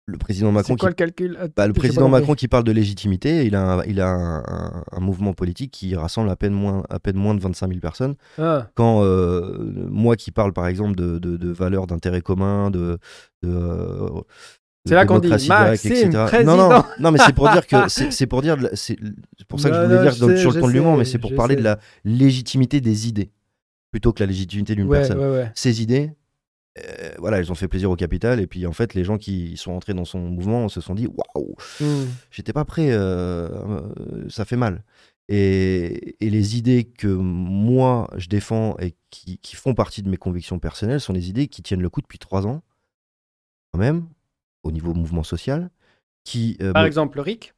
le 0.07 0.17
président 0.17 0.53
Macron. 0.53 0.73
C'est 0.73 0.79
quoi 0.79 0.89
le 0.89 0.95
calcul? 0.95 1.37
Bah, 1.55 1.67
Le 1.67 1.73
président 1.73 2.07
Macron 2.07 2.33
qui 2.33 2.47
parle 2.47 2.63
de 2.63 2.71
légitimité, 2.71 3.45
il 3.45 3.55
a, 3.55 3.73
un, 3.73 3.83
il 3.83 3.99
a 3.99 4.07
un, 4.07 4.99
mouvement 5.01 5.33
politique 5.33 5.71
qui 5.71 5.95
rassemble 5.95 6.29
à 6.29 6.37
peine 6.37 6.53
moins, 6.53 6.83
à 6.89 6.99
peine 6.99 7.17
moins 7.17 7.35
de 7.35 7.41
25 7.41 7.67
000 7.67 7.79
personnes. 7.81 8.15
Ah. 8.39 8.69
Quand 8.73 9.03
euh, 9.03 9.87
moi 9.89 10.15
qui 10.15 10.31
parle 10.31 10.53
par 10.53 10.67
exemple 10.67 10.95
de, 10.95 11.19
de, 11.19 11.51
valeurs 11.51 11.87
d'intérêt 11.87 12.21
commun, 12.21 12.71
de, 12.71 12.97
de 13.43 14.09
c'est 14.85 14.95
là 14.95 15.05
qu'on 15.05 15.19
dit 15.19 15.27
Maxime, 15.27 16.11
président. 16.27 16.55
Non, 16.55 16.69
non, 16.69 16.83
non 16.99 17.11
mais 17.11 17.19
c'est 17.19 17.35
pour 17.35 17.49
dire 17.49 17.67
que 17.67 17.75
c'est 17.89 18.27
pour 18.27 18.41
dire, 18.41 18.55
c'est 18.75 18.97
pour 19.49 19.59
ça 19.59 19.69
que 19.69 19.75
je 19.75 19.81
voulais 19.81 20.01
dire 20.03 20.13
sur 20.13 20.27
le 20.27 20.59
ton 20.61 20.67
de 20.67 20.71
l'humour, 20.71 20.95
mais 20.95 21.03
c'est 21.05 21.19
pour 21.19 21.35
parler 21.35 21.57
de 21.57 21.63
la 21.63 21.79
légitimité 22.05 22.79
des 22.79 23.09
idées 23.09 23.31
plutôt 23.91 24.13
que 24.13 24.21
la 24.21 24.27
légitimité 24.27 24.73
d'une 24.75 24.89
personne. 24.89 25.51
Ces 25.53 25.81
idées, 25.81 26.11
euh, 26.85 27.11
voilà, 27.19 27.39
ils 27.39 27.51
ont 27.51 27.55
fait 27.55 27.67
plaisir 27.67 27.91
au 27.91 27.95
capital. 27.95 28.39
Et 28.39 28.47
puis, 28.47 28.65
en 28.65 28.73
fait, 28.73 28.93
les 28.93 29.03
gens 29.03 29.17
qui 29.17 29.57
sont 29.57 29.71
entrés 29.71 29.93
dans 29.93 30.05
son 30.05 30.19
mouvement 30.19 30.69
se 30.69 30.81
sont 30.81 30.95
dit 30.95 31.07
Waouh, 31.07 31.55
hmm. 31.79 32.05
j'étais 32.31 32.53
pas 32.53 32.65
prêt, 32.65 32.91
euh, 32.91 33.49
euh, 33.49 34.29
ça 34.29 34.45
fait 34.45 34.55
mal. 34.55 34.83
Et, 35.29 36.15
les 36.21 36.57
idées 36.57 36.85
que 36.85 37.07
moi 37.07 38.09
je 38.15 38.29
défends 38.29 38.77
et 38.79 38.95
qui, 39.09 39.39
font 39.55 39.73
partie 39.73 40.01
de 40.01 40.09
mes 40.09 40.17
convictions 40.17 40.57
personnelles 40.57 41.01
sont 41.01 41.13
des 41.13 41.29
idées 41.29 41.47
qui 41.47 41.61
tiennent 41.61 41.81
le 41.81 41.89
coup 41.89 42.01
depuis 42.01 42.19
trois 42.19 42.47
ans. 42.47 42.61
quand 43.71 43.79
même, 43.79 44.07
au 44.63 44.71
niveau 44.71 44.93
mouvement 44.93 45.23
social, 45.23 45.69
qui. 46.23 46.57
Par 46.73 46.85
exemple, 46.85 47.17
le 47.17 47.23
RIC 47.23 47.53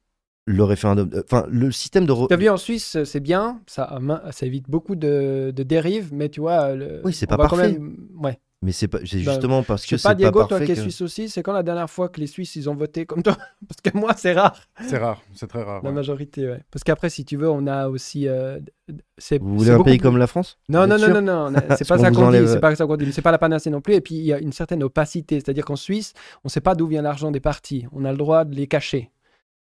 le 0.46 0.64
référendum. 0.64 1.10
Enfin, 1.24 1.46
le 1.48 1.70
système 1.70 2.06
de. 2.06 2.26
Tu 2.26 2.34
as 2.34 2.36
vu 2.36 2.48
en 2.48 2.56
Suisse, 2.56 3.04
c'est 3.04 3.20
bien, 3.20 3.60
ça, 3.66 4.00
ça 4.32 4.46
évite 4.46 4.68
beaucoup 4.68 4.96
de, 4.96 5.52
dérives, 5.56 6.12
mais 6.12 6.28
tu 6.28 6.40
vois. 6.40 6.72
oui, 7.04 7.12
c'est 7.12 7.28
pas 7.28 7.36
parfait. 7.36 7.78
Ouais. 8.16 8.40
Mais 8.62 8.72
c'est 8.72 8.88
pas, 8.88 8.98
bah, 8.98 9.04
justement 9.06 9.62
parce 9.62 9.86
que 9.86 9.96
c'est 9.96 10.06
pas 10.06 10.14
Diego, 10.14 10.44
toi 10.44 10.60
qui 10.60 10.72
es 10.72 10.76
suisse 10.76 11.00
aussi, 11.00 11.30
c'est 11.30 11.42
quand 11.42 11.54
la 11.54 11.62
dernière 11.62 11.88
fois 11.88 12.10
que 12.10 12.20
les 12.20 12.26
Suisses 12.26 12.56
ils 12.56 12.68
ont 12.68 12.74
voté 12.74 13.06
comme 13.06 13.22
toi? 13.22 13.38
Parce 13.68 13.80
que 13.82 13.96
moi 13.96 14.12
c'est 14.14 14.34
rare. 14.34 14.60
C'est 14.86 14.98
rare, 14.98 15.22
c'est 15.32 15.46
très 15.46 15.62
rare. 15.62 15.82
La 15.82 15.92
majorité, 15.92 16.46
ouais. 16.46 16.60
Parce 16.70 16.84
qu'après, 16.84 17.08
si 17.08 17.24
tu 17.24 17.38
veux, 17.38 17.48
on 17.48 17.66
a 17.66 17.88
aussi. 17.88 18.28
Euh, 18.28 18.58
Vous 19.40 19.58
voulez 19.58 19.70
un 19.70 19.82
pays 19.82 19.96
comme 19.96 20.18
la 20.18 20.26
France? 20.26 20.58
Non, 20.68 20.86
non, 20.86 20.98
non, 20.98 21.22
non, 21.22 21.50
non, 21.50 21.60
c'est 21.78 21.88
pas, 21.88 21.98
ça 21.98 22.10
qu'on 22.10 22.30
dit. 22.30 22.46
C'est 22.46 22.60
pas 22.60 22.76
ça 22.76 22.86
qu'on 22.86 22.96
dit. 22.98 23.10
C'est 23.12 23.22
pas 23.22 23.32
la 23.32 23.38
panacée 23.38 23.70
non 23.70 23.80
plus. 23.80 23.94
Et 23.94 24.02
puis 24.02 24.16
il 24.16 24.24
y 24.24 24.32
a 24.34 24.38
une 24.38 24.52
certaine 24.52 24.82
opacité, 24.82 25.36
c'est-à-dire 25.36 25.64
qu'en 25.64 25.76
Suisse, 25.76 26.12
on 26.44 26.48
ne 26.48 26.50
sait 26.50 26.60
pas 26.60 26.74
d'où 26.74 26.86
vient 26.86 27.00
l'argent 27.00 27.30
des 27.30 27.40
partis. 27.40 27.86
On 27.92 28.04
a 28.04 28.10
le 28.10 28.18
droit 28.18 28.44
de 28.44 28.54
les 28.54 28.66
cacher. 28.66 29.10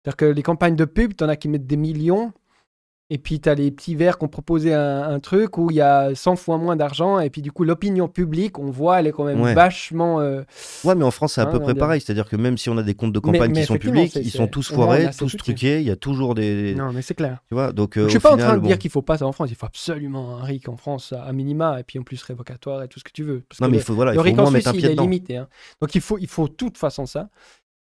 C'est-à-dire 0.02 0.16
que 0.16 0.26
les 0.26 0.44
campagnes 0.44 0.78
de 0.78 0.86
pub, 0.86 1.14
tu 1.14 1.26
en 1.26 1.28
as 1.28 1.36
qui 1.36 1.50
mettent 1.50 1.68
des 1.68 1.76
millions 1.76 2.32
et 3.10 3.18
puis, 3.20 3.40
tu 3.40 3.48
as 3.48 3.56
les 3.56 3.72
petits 3.72 3.96
verts 3.96 4.18
qui 4.18 4.26
ont 4.26 4.30
proposé 4.30 4.74
un, 4.74 5.20
truc 5.22 5.58
où 5.58 5.72
il 5.72 5.78
y 5.78 5.82
a 5.82 6.14
100 6.14 6.36
fois 6.36 6.58
moins 6.58 6.76
d'argent. 6.76 7.20
Et 7.20 7.30
puis, 7.30 7.42
du 7.42 7.54
coup, 7.54 7.64
l'opinion 7.64 8.10
publique, 8.10 8.60
on 8.60 8.70
voit, 8.70 9.00
elle 9.00 9.08
est 9.08 9.14
quand 9.14 9.24
même 9.24 9.42
vachement. 9.54 10.20
Euh, 10.20 10.44
ouais, 10.84 10.94
mais 10.94 11.06
en 11.06 11.12
France, 11.12 11.34
c'est 11.34 11.42
à 11.42 11.46
hein, 11.46 11.48
peu 11.48 11.60
près 11.60 11.74
pareil. 11.74 12.02
C'est-à-dire 12.02 12.28
que 12.28 12.36
même 12.36 12.58
si 12.58 12.70
on 12.70 12.78
a 12.78 12.84
des 12.84 12.96
comptes 12.96 13.14
de 13.14 13.20
campagne 13.20 13.54
qui 13.54 13.64
sont 13.64 13.78
publics, 13.78 14.14
ils 14.16 14.30
sont 14.30 14.48
tous 14.48 14.74
foirés, 14.74 15.10
tous 15.18 15.38
truqués. 15.38 15.80
Il 15.80 15.88
y 15.88 15.92
a 15.92 15.96
toujours 15.96 16.36
des. 16.36 16.76
Non, 16.76 16.92
mais 16.92 17.02
c'est 17.02 17.16
clair. 17.16 17.40
Tu 17.48 17.54
vois, 17.54 17.72
donc. 17.72 17.94
je 17.96 18.02
ne 18.02 18.10
suis 18.10 18.20
pas 18.20 18.34
en 18.34 18.38
train 18.38 18.58
de 18.58 18.68
dire 18.68 18.78
qu'il 18.78 18.92
faut 18.92 19.02
pas 19.02 19.18
ça 19.18 19.26
en 19.26 19.32
France. 19.32 19.50
Il 19.52 19.56
faut 19.56 19.66
absolument 19.66 20.38
un 20.38 20.44
RIC 20.44 20.68
en 20.68 20.76
France, 20.76 21.14
à 21.14 21.32
minima. 21.32 21.80
Et 21.80 21.84
puis, 21.84 22.00
en 22.00 22.04
plus, 22.04 22.22
révocatoire 22.22 22.84
et 22.84 22.90
tout 22.90 23.00
ce 23.00 23.06
que 23.06 23.12
tu 23.14 23.24
veux. 23.24 23.44
non, 23.62 23.70
mais 23.70 23.78
il 23.78 23.84
faut, 23.84 23.94
voilà, 23.94 24.12
il 24.12 24.18
faut 24.18 24.24
RIC 24.24 24.40
en 24.40 24.52
mettre 24.52 24.68
un 24.68 24.72
pied 24.74 24.82
il 24.82 24.92
est 24.92 24.96
limité. 24.96 25.38
Hein. 25.38 25.48
Donc, 25.82 25.96
il 25.96 26.02
faut, 26.02 26.18
il 26.18 26.28
faut 26.28 26.50
de 26.50 26.54
toute 26.54 26.78
façon 26.78 27.06
ça. 27.06 27.30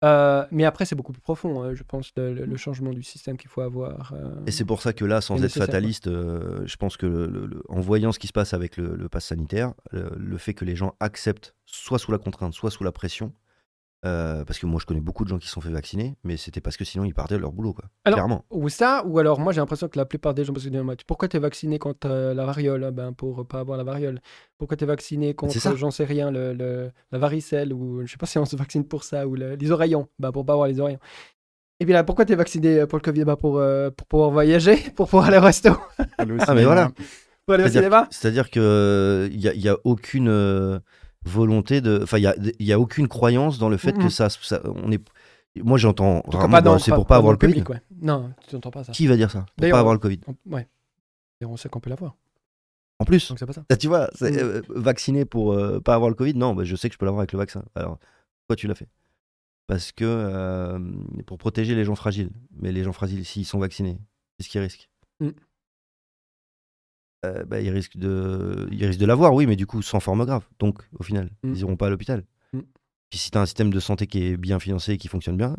Euh, 0.04 0.44
mais 0.52 0.64
après, 0.64 0.84
c'est 0.84 0.94
beaucoup 0.94 1.12
plus 1.12 1.20
profond, 1.20 1.62
euh, 1.62 1.74
je 1.74 1.82
pense, 1.82 2.12
le, 2.16 2.56
changement 2.56 2.90
du 2.90 3.02
système 3.02 3.36
qu'il 3.36 3.50
faut 3.50 3.62
avoir. 3.62 4.12
Euh, 4.12 4.30
et 4.46 4.52
c'est 4.52 4.64
pour 4.64 4.80
ça 4.80 4.92
que 4.92 5.04
là, 5.04 5.20
sans 5.20 5.42
être 5.42 5.52
fataliste, 5.52 6.08
je 6.08 6.76
pense 6.76 6.96
que 6.96 7.50
en 7.68 7.80
voyant 7.80 8.12
ce 8.12 8.18
qui 8.18 8.28
se 8.28 8.32
passe 8.32 8.54
avec 8.54 8.76
le, 8.76 8.94
le 8.94 9.08
pass 9.08 9.26
sanitaire, 9.26 9.74
le, 9.92 10.38
fait 10.38 10.54
que 10.54 10.64
les 10.64 10.76
gens 10.76 10.94
acceptent, 11.00 11.54
soit 11.66 11.98
sous 11.98 12.12
la 12.12 12.18
contrainte, 12.18 12.54
soit 12.54 12.70
sous 12.70 12.84
la 12.84 12.92
pression, 12.92 13.32
euh, 14.04 14.44
parce 14.44 14.60
que 14.60 14.66
moi, 14.66 14.78
je 14.80 14.86
connais 14.86 15.00
beaucoup 15.00 15.24
de 15.24 15.28
gens 15.28 15.38
qui 15.38 15.48
sont 15.48 15.60
fait 15.60 15.70
vacciner, 15.70 16.16
mais 16.22 16.36
c'était 16.36 16.60
parce 16.60 16.76
que 16.76 16.84
sinon 16.84 17.04
ils 17.04 17.14
partaient 17.14 17.34
de 17.34 17.40
leur 17.40 17.52
boulot, 17.52 17.72
quoi. 17.72 17.86
clairement. 18.04 18.44
Ou 18.50 18.68
ça, 18.68 19.02
ou 19.04 19.18
alors 19.18 19.40
moi 19.40 19.52
j'ai 19.52 19.60
l'impression 19.60 19.88
que 19.88 19.98
la 19.98 20.04
plupart 20.04 20.34
des 20.34 20.44
gens, 20.44 20.52
parce 20.52 20.66
que 20.66 21.04
pourquoi 21.04 21.26
tu 21.26 21.36
es 21.36 21.40
vacciné 21.40 21.78
contre 21.80 22.08
euh, 22.08 22.32
la 22.32 22.44
variole 22.44 22.84
ah 22.84 22.90
Ben 22.92 23.12
pour 23.12 23.46
pas 23.46 23.58
avoir 23.58 23.76
la 23.76 23.84
variole? 23.84 24.20
Pourquoi 24.56 24.76
tu 24.76 24.84
es 24.84 24.86
vacciné 24.86 25.34
contre, 25.34 25.76
j'en 25.76 25.90
sais 25.90 26.04
rien, 26.04 26.30
le, 26.30 26.92
la 27.10 27.18
varicelle, 27.18 27.72
ou 27.72 28.06
je 28.06 28.12
sais 28.12 28.18
pas 28.18 28.26
si 28.26 28.38
on 28.38 28.44
se 28.44 28.54
vaccine 28.54 28.84
pour 28.84 29.02
ça, 29.02 29.26
ou 29.26 29.34
les 29.34 29.70
oreillons, 29.72 30.08
ben 30.20 30.30
pour 30.30 30.46
pas 30.46 30.52
avoir 30.52 30.68
les 30.68 30.78
oreillons. 30.78 31.00
Et 31.80 31.84
puis 31.84 31.92
là, 31.92 32.04
pourquoi 32.04 32.24
tu 32.24 32.32
es 32.32 32.36
vacciné 32.36 32.86
pour 32.86 32.98
le 32.98 33.02
Covid? 33.02 33.24
Ben 33.24 33.36
pour, 33.36 33.58
euh, 33.58 33.90
pour 33.90 34.06
pouvoir 34.06 34.30
voyager, 34.30 34.76
pour 34.96 35.08
pouvoir 35.08 35.28
aller 35.28 35.38
au 35.38 35.42
resto? 35.42 35.70
ah, 36.18 36.54
mais 36.54 36.64
voilà. 36.64 36.90
Pour 37.46 37.54
aller 37.54 37.64
au 37.64 37.68
cinéma? 37.68 38.06
C'est-à-dire 38.10 38.48
qu'il 38.50 38.62
n'y 38.62 39.48
a, 39.48 39.54
y 39.54 39.68
a 39.68 39.76
aucune 39.84 40.80
volonté 41.28 41.80
de. 41.80 42.00
Enfin, 42.02 42.18
il 42.18 42.52
n'y 42.60 42.72
a, 42.72 42.80
aucune 42.80 43.08
croyance 43.08 43.58
dans 43.58 43.68
le 43.68 43.76
fait 43.76 43.92
que 43.92 44.08
ça, 44.08 44.28
On 44.64 44.90
est. 44.90 45.02
Moi, 45.62 45.78
j'entends. 45.78 46.22
C'est 46.78 46.92
pour 46.92 47.06
pas, 47.06 47.16
avoir 47.16 47.32
le 47.32 47.38
Covid. 47.38 47.64
Non, 48.00 48.30
tu 48.48 48.54
n'entends 48.54 48.70
pas 48.70 48.84
ça. 48.84 48.92
Qui 48.92 49.06
va 49.06 49.16
dire 49.16 49.30
ça? 49.30 49.46
Pour 49.56 49.70
pas 49.70 49.78
avoir 49.78 49.94
le 49.94 50.00
Covid. 50.00 50.20
ouais. 50.46 50.68
Et 51.40 51.44
on 51.44 51.56
sait 51.56 51.68
qu'on 51.68 51.80
peut 51.80 51.90
l'avoir. 51.90 52.16
En 52.98 53.04
plus. 53.04 53.28
Donc 53.28 53.38
c'est 53.38 53.46
pas 53.46 53.52
ça. 53.52 53.64
Tu 53.78 53.86
vois, 53.86 54.06
mm. 54.20 54.24
euh, 54.24 54.62
vacciner 54.68 55.24
pour 55.24 55.52
euh, 55.52 55.80
pas 55.80 55.94
avoir 55.94 56.10
le 56.10 56.16
Covid, 56.16 56.34
non, 56.34 56.54
bah, 56.54 56.64
je 56.64 56.74
sais 56.76 56.88
que 56.88 56.94
je 56.94 56.98
peux 56.98 57.04
l'avoir 57.04 57.20
avec 57.20 57.32
le 57.32 57.38
vaccin. 57.38 57.64
Alors, 57.74 57.98
pourquoi 58.40 58.56
tu 58.56 58.66
l'as 58.66 58.74
fait? 58.74 58.88
Parce 59.66 59.92
que 59.92 60.04
euh, 60.04 60.78
pour 61.26 61.38
protéger 61.38 61.74
les 61.74 61.84
gens 61.84 61.94
fragiles. 61.94 62.30
Mais 62.60 62.72
les 62.72 62.82
gens 62.82 62.92
fragiles, 62.92 63.24
s'ils 63.24 63.44
sont 63.44 63.58
vaccinés, 63.58 64.00
qu'est-ce 64.36 64.48
qu'ils 64.48 64.60
risquent? 64.60 64.88
Mm. 65.20 65.28
Euh, 67.26 67.44
bah, 67.44 67.60
ils 67.60 67.70
risquent 67.70 67.96
de, 67.96 68.68
ils 68.70 68.84
risquent 68.86 69.00
de 69.00 69.06
l'avoir, 69.06 69.34
oui, 69.34 69.46
mais 69.46 69.56
du 69.56 69.66
coup 69.66 69.82
sans 69.82 69.98
forme 69.98 70.24
grave. 70.24 70.44
Donc 70.60 70.82
au 70.98 71.02
final, 71.02 71.30
mm. 71.42 71.52
ils 71.52 71.60
iront 71.60 71.76
pas 71.76 71.86
à 71.86 71.90
l'hôpital. 71.90 72.24
Mm. 72.52 72.60
Puis 73.10 73.18
si 73.18 73.30
tu 73.30 73.38
as 73.38 73.40
un 73.40 73.46
système 73.46 73.72
de 73.72 73.80
santé 73.80 74.06
qui 74.06 74.24
est 74.24 74.36
bien 74.36 74.60
financé 74.60 74.92
et 74.92 74.98
qui 74.98 75.08
fonctionne 75.08 75.36
bien, 75.36 75.56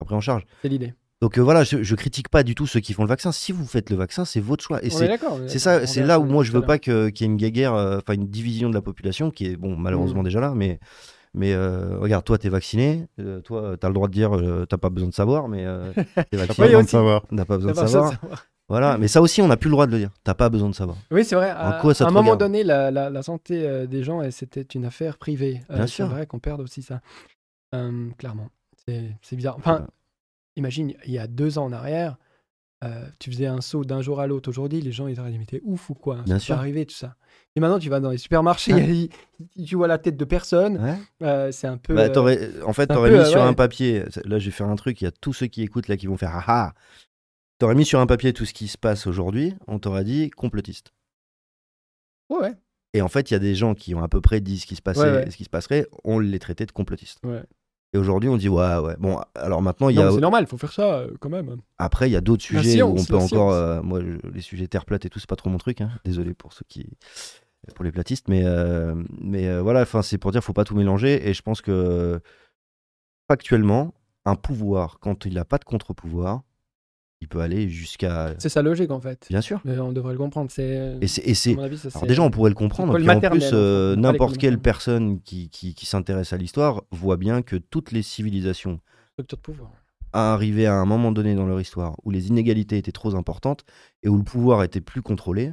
après 0.00 0.16
en 0.16 0.20
charge. 0.20 0.44
C'est 0.62 0.68
l'idée. 0.68 0.94
Donc 1.20 1.38
euh, 1.38 1.42
voilà, 1.42 1.62
je, 1.62 1.82
je, 1.82 1.94
critique 1.94 2.28
pas 2.28 2.42
du 2.42 2.56
tout 2.56 2.66
ceux 2.66 2.80
qui 2.80 2.92
font 2.92 3.04
le 3.04 3.08
vaccin. 3.08 3.30
Si 3.30 3.52
vous 3.52 3.64
faites 3.64 3.88
le 3.88 3.96
vaccin, 3.96 4.24
c'est 4.24 4.40
votre 4.40 4.64
choix. 4.64 4.84
Et 4.84 4.90
c'est 4.90 5.58
ça, 5.58 5.86
c'est 5.86 6.02
là 6.02 6.18
où 6.18 6.24
moi 6.24 6.42
je 6.42 6.50
veux 6.50 6.62
pas 6.62 6.78
qu'il 6.78 6.92
y 6.92 7.22
ait 7.22 7.26
une 7.26 7.36
guerre, 7.36 7.74
euh, 7.74 7.98
enfin 7.98 8.14
une 8.14 8.26
division 8.26 8.68
de 8.68 8.74
la 8.74 8.82
population 8.82 9.30
qui 9.30 9.46
est 9.46 9.56
bon 9.56 9.76
malheureusement 9.76 10.22
mm. 10.22 10.24
déjà 10.24 10.40
là, 10.40 10.54
mais 10.56 10.80
mais 11.36 11.56
regarde, 11.56 12.24
toi, 12.24 12.38
tu 12.38 12.46
es 12.46 12.50
vacciné. 12.50 13.08
toi, 13.42 13.76
tu 13.76 13.84
as 13.84 13.88
le 13.88 13.94
droit 13.94 14.06
de 14.06 14.12
dire, 14.12 14.38
t'as 14.68 14.76
pas 14.76 14.88
besoin 14.88 15.08
de 15.08 15.14
savoir, 15.14 15.48
mais 15.48 15.66
t'es 16.30 16.36
vacciné. 16.36 16.56
pas 16.56 16.66
besoin 16.66 16.82
de 16.84 16.88
savoir. 16.88 17.22
T'as 17.36 17.44
pas 17.44 17.56
besoin 17.56 17.72
de 17.72 17.88
savoir. 17.88 18.12
Voilà, 18.74 18.98
mais 18.98 19.06
ça 19.06 19.22
aussi, 19.22 19.40
on 19.40 19.46
n'a 19.46 19.56
plus 19.56 19.68
le 19.68 19.74
droit 19.74 19.86
de 19.86 19.92
le 19.92 19.98
dire. 19.98 20.10
T'as 20.24 20.34
pas 20.34 20.48
besoin 20.48 20.68
de 20.68 20.74
savoir. 20.74 20.96
Oui, 21.12 21.24
c'est 21.24 21.36
vrai. 21.36 21.50
à, 21.50 21.80
un 21.80 22.10
moment 22.10 22.34
donné, 22.34 22.64
la, 22.64 22.90
la, 22.90 23.22
santé 23.22 23.64
euh, 23.64 23.86
des 23.86 24.02
gens, 24.02 24.28
c'était 24.32 24.62
une 24.62 24.84
affaire 24.84 25.16
privée. 25.16 25.62
Euh, 25.70 25.86
c'est 25.86 26.02
vrai 26.02 26.26
qu'on 26.26 26.40
perd 26.40 26.60
aussi 26.60 26.82
ça. 26.82 27.00
Euh, 27.72 28.10
clairement. 28.18 28.48
C'est 28.84 29.36
bizarre. 29.36 29.54
Enfin, 29.58 29.86
imagine, 30.56 30.92
il 31.06 31.12
y 31.12 31.20
a 31.20 31.28
deux 31.28 31.56
ans 31.56 31.66
en 31.66 31.72
arrière, 31.72 32.16
tu 33.20 33.30
faisais 33.30 33.46
un 33.46 33.60
saut 33.60 33.84
d'un 33.84 34.02
jour 34.02 34.18
à 34.18 34.26
l'autre. 34.26 34.48
Aujourd'hui, 34.48 34.80
les 34.80 34.90
gens, 34.90 35.06
ils 35.06 35.20
auraient 35.20 35.30
dit, 35.30 35.38
mais 35.38 35.46
t'es 35.46 35.60
ouf 35.62 35.90
ou 35.90 35.94
quoi? 35.94 36.22
Bien 36.26 36.40
sûr. 36.40 36.56
arrivé, 36.56 36.84
tout 36.84 36.96
ça. 36.96 37.14
Et 37.54 37.60
maintenant, 37.60 37.78
tu 37.78 37.90
vas 37.90 38.00
dans 38.00 38.10
les 38.10 38.18
supermarchés, 38.18 39.08
tu 39.64 39.76
vois 39.76 39.86
la 39.86 39.98
tête 39.98 40.16
de 40.16 40.24
personne. 40.24 40.98
c'est 41.20 41.68
un 41.68 41.76
peu. 41.76 41.94
Bah, 41.94 42.08
en 42.66 42.72
fait, 42.72 42.88
tu 42.88 42.94
aurais 42.94 43.16
mis 43.16 43.24
sur 43.24 43.40
un 43.40 43.54
papier. 43.54 44.02
Là, 44.24 44.40
je 44.40 44.46
vais 44.46 44.50
faire 44.50 44.68
un 44.68 44.74
truc. 44.74 45.00
Il 45.00 45.04
y 45.04 45.06
a 45.06 45.12
tous 45.12 45.32
ceux 45.32 45.46
qui 45.46 45.62
écoutent 45.62 45.86
là 45.86 45.96
qui 45.96 46.08
vont 46.08 46.16
faire 46.16 46.32
ah 46.34 46.44
ah 46.48 46.72
t'aurais 47.58 47.74
mis 47.74 47.84
sur 47.84 48.00
un 48.00 48.06
papier 48.06 48.32
tout 48.32 48.44
ce 48.44 48.52
qui 48.52 48.68
se 48.68 48.78
passe 48.78 49.06
aujourd'hui, 49.06 49.54
on 49.66 49.78
t'aurait 49.78 50.04
dit 50.04 50.30
complotiste. 50.30 50.92
Ouais. 52.30 52.52
Et 52.94 53.02
en 53.02 53.08
fait, 53.08 53.30
il 53.30 53.34
y 53.34 53.36
a 53.36 53.40
des 53.40 53.54
gens 53.54 53.74
qui 53.74 53.94
ont 53.94 54.02
à 54.02 54.08
peu 54.08 54.20
près 54.20 54.40
dit 54.40 54.58
ce 54.58 54.66
qui 54.66 54.76
se 54.76 54.82
passait, 54.82 55.30
ce 55.30 55.36
qui 55.36 55.44
se 55.44 55.50
passerait, 55.50 55.86
on 56.04 56.18
les 56.20 56.38
traitait 56.38 56.66
de 56.66 56.72
complotistes. 56.72 57.20
Et 57.92 57.98
aujourd'hui, 57.98 58.28
on 58.28 58.36
dit 58.36 58.48
ouais, 58.48 58.78
ouais. 58.78 58.96
Bon, 58.98 59.20
alors 59.34 59.62
maintenant, 59.62 59.88
il 59.88 59.96
y 59.96 60.02
a. 60.02 60.10
C'est 60.10 60.20
normal, 60.20 60.44
il 60.44 60.48
faut 60.48 60.58
faire 60.58 60.72
ça 60.72 60.94
euh, 60.94 61.10
quand 61.20 61.28
même. 61.28 61.56
Après, 61.78 62.08
il 62.08 62.12
y 62.12 62.16
a 62.16 62.20
d'autres 62.20 62.42
sujets 62.42 62.82
où 62.82 62.96
on 62.98 63.04
peut 63.04 63.16
encore. 63.16 63.52
Euh, 63.52 63.82
moi, 63.82 64.00
les 64.00 64.40
sujets 64.40 64.66
terre 64.66 64.84
plate 64.84 65.04
et 65.04 65.10
tout, 65.10 65.20
c'est 65.20 65.28
pas 65.28 65.36
trop 65.36 65.50
mon 65.50 65.58
truc. 65.58 65.80
Hein. 65.80 65.90
Désolé 66.04 66.34
pour 66.34 66.52
ceux 66.52 66.64
qui. 66.68 66.96
Pour 67.74 67.84
les 67.84 67.92
platistes, 67.92 68.28
mais, 68.28 68.42
euh, 68.44 68.94
mais 69.22 69.58
voilà, 69.60 69.86
c'est 70.02 70.18
pour 70.18 70.32
dire 70.32 70.44
faut 70.44 70.52
pas 70.52 70.64
tout 70.64 70.76
mélanger. 70.76 71.26
Et 71.26 71.32
je 71.32 71.40
pense 71.40 71.62
que 71.62 72.20
factuellement, 73.26 73.94
un 74.26 74.34
pouvoir, 74.34 74.98
quand 75.00 75.24
il 75.24 75.34
n'a 75.34 75.46
pas 75.46 75.56
de 75.56 75.64
contre-pouvoir, 75.64 76.42
il 77.20 77.28
peut 77.28 77.40
aller 77.40 77.68
jusqu'à. 77.68 78.34
C'est 78.38 78.48
sa 78.48 78.62
logique 78.62 78.90
en 78.90 79.00
fait. 79.00 79.26
Bien 79.30 79.40
sûr. 79.40 79.60
on 79.64 79.92
devrait 79.92 80.12
le 80.12 80.18
comprendre. 80.18 80.50
C'est. 80.50 80.98
Et 81.00 81.06
c'est. 81.34 81.56
Alors 81.56 82.06
déjà, 82.06 82.22
on 82.22 82.30
pourrait 82.30 82.50
le 82.50 82.54
comprendre. 82.54 82.92
en 82.92 83.20
plus, 83.30 83.50
euh, 83.52 83.96
n'importe 83.96 84.36
quelle 84.38 84.58
personne 84.58 85.20
qui, 85.22 85.48
qui, 85.48 85.74
qui 85.74 85.86
s'intéresse 85.86 86.32
à 86.32 86.36
l'histoire 86.36 86.82
voit 86.90 87.16
bien 87.16 87.42
que 87.42 87.56
toutes 87.56 87.92
les 87.92 88.02
civilisations. 88.02 88.80
Structure 89.14 89.38
de 89.38 89.42
pouvoir. 89.42 89.70
À 90.12 90.36
un 90.36 90.84
moment 90.84 91.10
donné 91.10 91.34
dans 91.34 91.46
leur 91.46 91.60
histoire 91.60 91.96
où 92.04 92.10
les 92.10 92.28
inégalités 92.28 92.78
étaient 92.78 92.92
trop 92.92 93.16
importantes 93.16 93.64
et 94.04 94.08
où 94.08 94.16
le 94.16 94.22
pouvoir 94.22 94.62
était 94.62 94.80
plus 94.80 95.02
contrôlé, 95.02 95.52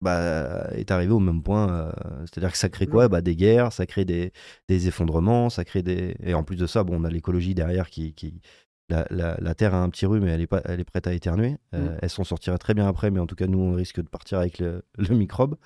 bah, 0.00 0.68
est 0.72 0.90
arrivé 0.90 1.12
au 1.12 1.20
même 1.20 1.42
point. 1.42 1.70
Euh, 1.70 1.92
c'est-à-dire 2.20 2.52
que 2.52 2.58
ça 2.58 2.68
crée 2.68 2.86
quoi? 2.86 3.08
Bah, 3.08 3.20
Des 3.20 3.36
guerres, 3.36 3.72
ça 3.72 3.86
crée 3.86 4.04
des, 4.04 4.32
des, 4.68 4.88
effondrements, 4.88 5.50
ça 5.50 5.64
crée 5.64 5.82
des. 5.82 6.16
Et 6.22 6.34
en 6.34 6.44
plus 6.44 6.56
de 6.56 6.66
ça, 6.66 6.84
bon, 6.84 7.00
on 7.00 7.04
a 7.04 7.10
l'écologie 7.10 7.54
derrière 7.54 7.90
qui, 7.90 8.14
qui, 8.14 8.40
la, 8.88 9.54
Terre 9.54 9.74
a 9.74 9.82
un 9.82 9.90
petit 9.90 10.06
rhume 10.06 10.26
et 10.26 10.30
elle 10.30 10.40
est, 10.40 10.46
pas, 10.46 10.62
elle 10.64 10.80
est 10.80 10.84
prête 10.84 11.06
à 11.06 11.12
éternuer. 11.12 11.56
Euh, 11.74 11.94
mm. 11.94 11.98
Elle 12.02 12.10
s'en 12.10 12.24
sortira 12.24 12.58
très 12.58 12.74
bien 12.74 12.86
après, 12.86 13.10
mais 13.10 13.20
en 13.20 13.26
tout 13.26 13.36
cas, 13.36 13.46
nous, 13.46 13.58
on 13.58 13.72
risque 13.72 14.00
de 14.00 14.08
partir 14.08 14.38
avec 14.38 14.58
le, 14.58 14.82
microbe. 15.10 15.56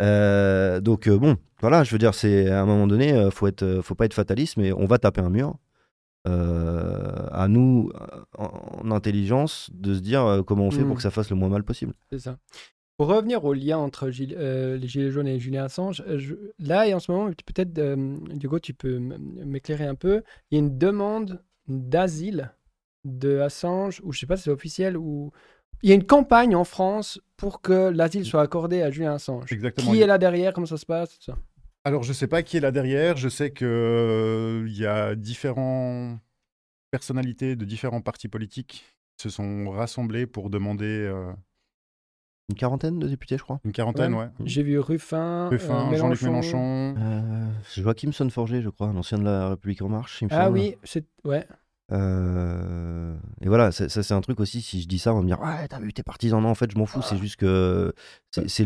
Euh, 0.00 0.80
donc, 0.80 1.08
euh, 1.08 1.18
bon, 1.18 1.36
voilà, 1.60 1.84
je 1.84 1.92
veux 1.92 1.98
dire, 1.98 2.14
c'est 2.14 2.48
à 2.50 2.62
un 2.62 2.66
moment 2.66 2.86
donné, 2.86 3.28
faut 3.30 3.46
être, 3.46 3.80
faut 3.82 3.94
pas 3.94 4.06
être 4.06 4.14
fataliste, 4.14 4.56
mais 4.56 4.72
on 4.72 4.86
va 4.86 4.98
taper 4.98 5.20
un 5.20 5.30
mur. 5.30 5.56
à 6.26 7.46
nous, 7.48 7.90
en, 8.38 8.90
intelligence, 8.90 9.70
de 9.72 9.94
se 9.94 10.00
dire 10.00 10.42
comment 10.46 10.64
on 10.64 10.70
fait 10.70 10.82
pour 10.82 10.94
mm. 10.94 10.96
que 10.96 11.02
ça 11.02 11.10
fasse 11.10 11.30
le 11.30 11.36
moins 11.36 11.48
mal 11.48 11.64
possible. 11.64 11.94
C'est 12.10 12.20
ça. 12.20 12.38
Pour 12.96 13.08
revenir 13.08 13.44
au 13.44 13.54
lien 13.54 13.78
entre 13.78 14.06
les 14.06 14.86
Gilets 14.86 15.10
jaunes 15.10 15.26
et 15.26 15.40
Julien 15.40 15.64
Assange, 15.64 16.04
là 16.60 16.86
et 16.86 16.94
en 16.94 17.00
ce 17.00 17.10
moment, 17.10 17.28
peut-être, 17.44 17.72
Diego, 18.34 18.60
tu 18.60 18.72
peux 18.72 18.98
m'éclairer 18.98 19.86
un 19.86 19.96
peu. 19.96 20.22
Il 20.50 20.54
y 20.54 20.58
a 20.58 20.64
une 20.64 20.78
demande 20.78 21.42
d'asile 21.68 22.52
de 23.04 23.40
Assange, 23.40 24.00
ou 24.04 24.12
je 24.12 24.20
sais 24.20 24.26
pas 24.26 24.36
si 24.36 24.44
c'est 24.44 24.50
officiel, 24.50 24.96
ou 24.96 25.32
il 25.82 25.90
y 25.90 25.92
a 25.92 25.94
une 25.94 26.06
campagne 26.06 26.56
en 26.56 26.64
France 26.64 27.20
pour 27.36 27.60
que 27.60 27.90
l'asile 27.90 28.24
soit 28.24 28.42
accordé 28.42 28.82
à 28.82 28.90
Julien 28.90 29.14
Assange. 29.14 29.52
Exactement. 29.52 29.92
Qui 29.92 30.00
est 30.00 30.06
là 30.06 30.18
derrière 30.18 30.52
Comment 30.52 30.66
ça 30.66 30.78
se 30.78 30.86
passe 30.86 31.18
ça? 31.20 31.36
Alors, 31.84 32.02
je 32.02 32.14
sais 32.14 32.26
pas 32.26 32.42
qui 32.42 32.56
est 32.56 32.60
là 32.60 32.70
derrière. 32.70 33.18
Je 33.18 33.28
sais 33.28 33.52
qu'il 33.52 33.66
euh, 33.66 34.66
y 34.70 34.86
a 34.86 35.14
différentes 35.14 36.18
personnalités 36.90 37.56
de 37.56 37.64
différents 37.66 38.00
partis 38.00 38.28
politiques 38.28 38.84
qui 39.18 39.22
se 39.22 39.28
sont 39.28 39.68
rassemblés 39.68 40.26
pour 40.26 40.48
demander 40.48 40.86
euh, 40.86 41.30
une 42.50 42.56
quarantaine 42.56 42.98
de 42.98 43.08
députés, 43.08 43.38
je 43.38 43.42
crois. 43.42 43.60
Une 43.64 43.72
quarantaine, 43.72 44.14
ouais. 44.14 44.28
J'ai 44.44 44.62
vu 44.62 44.78
Ruffin, 44.78 45.48
Ruffin 45.48 45.90
euh, 45.92 45.96
Jean-Luc 45.96 46.20
Mélenchon. 46.22 46.94
Euh, 46.98 47.46
Joachim 47.76 48.12
Sonforger, 48.12 48.60
je 48.62 48.68
crois, 48.68 48.92
l'ancien 48.92 49.18
de 49.18 49.24
la 49.24 49.48
République 49.50 49.80
En 49.82 49.88
Marche. 49.88 50.20
il 50.20 50.26
me 50.26 50.30
Ah 50.32 50.44
semble. 50.46 50.58
oui, 50.58 50.74
c'est 50.84 51.04
ouais. 51.24 51.46
Euh, 51.92 53.14
et 53.42 53.48
voilà, 53.48 53.70
ça, 53.70 53.88
ça, 53.88 54.02
c'est 54.02 54.14
un 54.14 54.20
truc 54.20 54.40
aussi, 54.40 54.62
si 54.62 54.80
je 54.80 54.88
dis 54.88 54.98
ça, 54.98 55.12
on 55.12 55.16
va 55.16 55.22
me 55.22 55.26
dire 55.26 55.40
Ouais, 55.40 55.68
t'as 55.68 55.78
vu, 55.80 55.92
t'es 55.92 56.02
partisan. 56.02 56.40
Non, 56.40 56.48
en 56.48 56.54
fait, 56.54 56.70
je 56.70 56.78
m'en 56.78 56.86
fous, 56.86 57.02
c'est 57.02 57.16
juste 57.18 57.36
que 57.36 57.92
c'est 58.30 58.64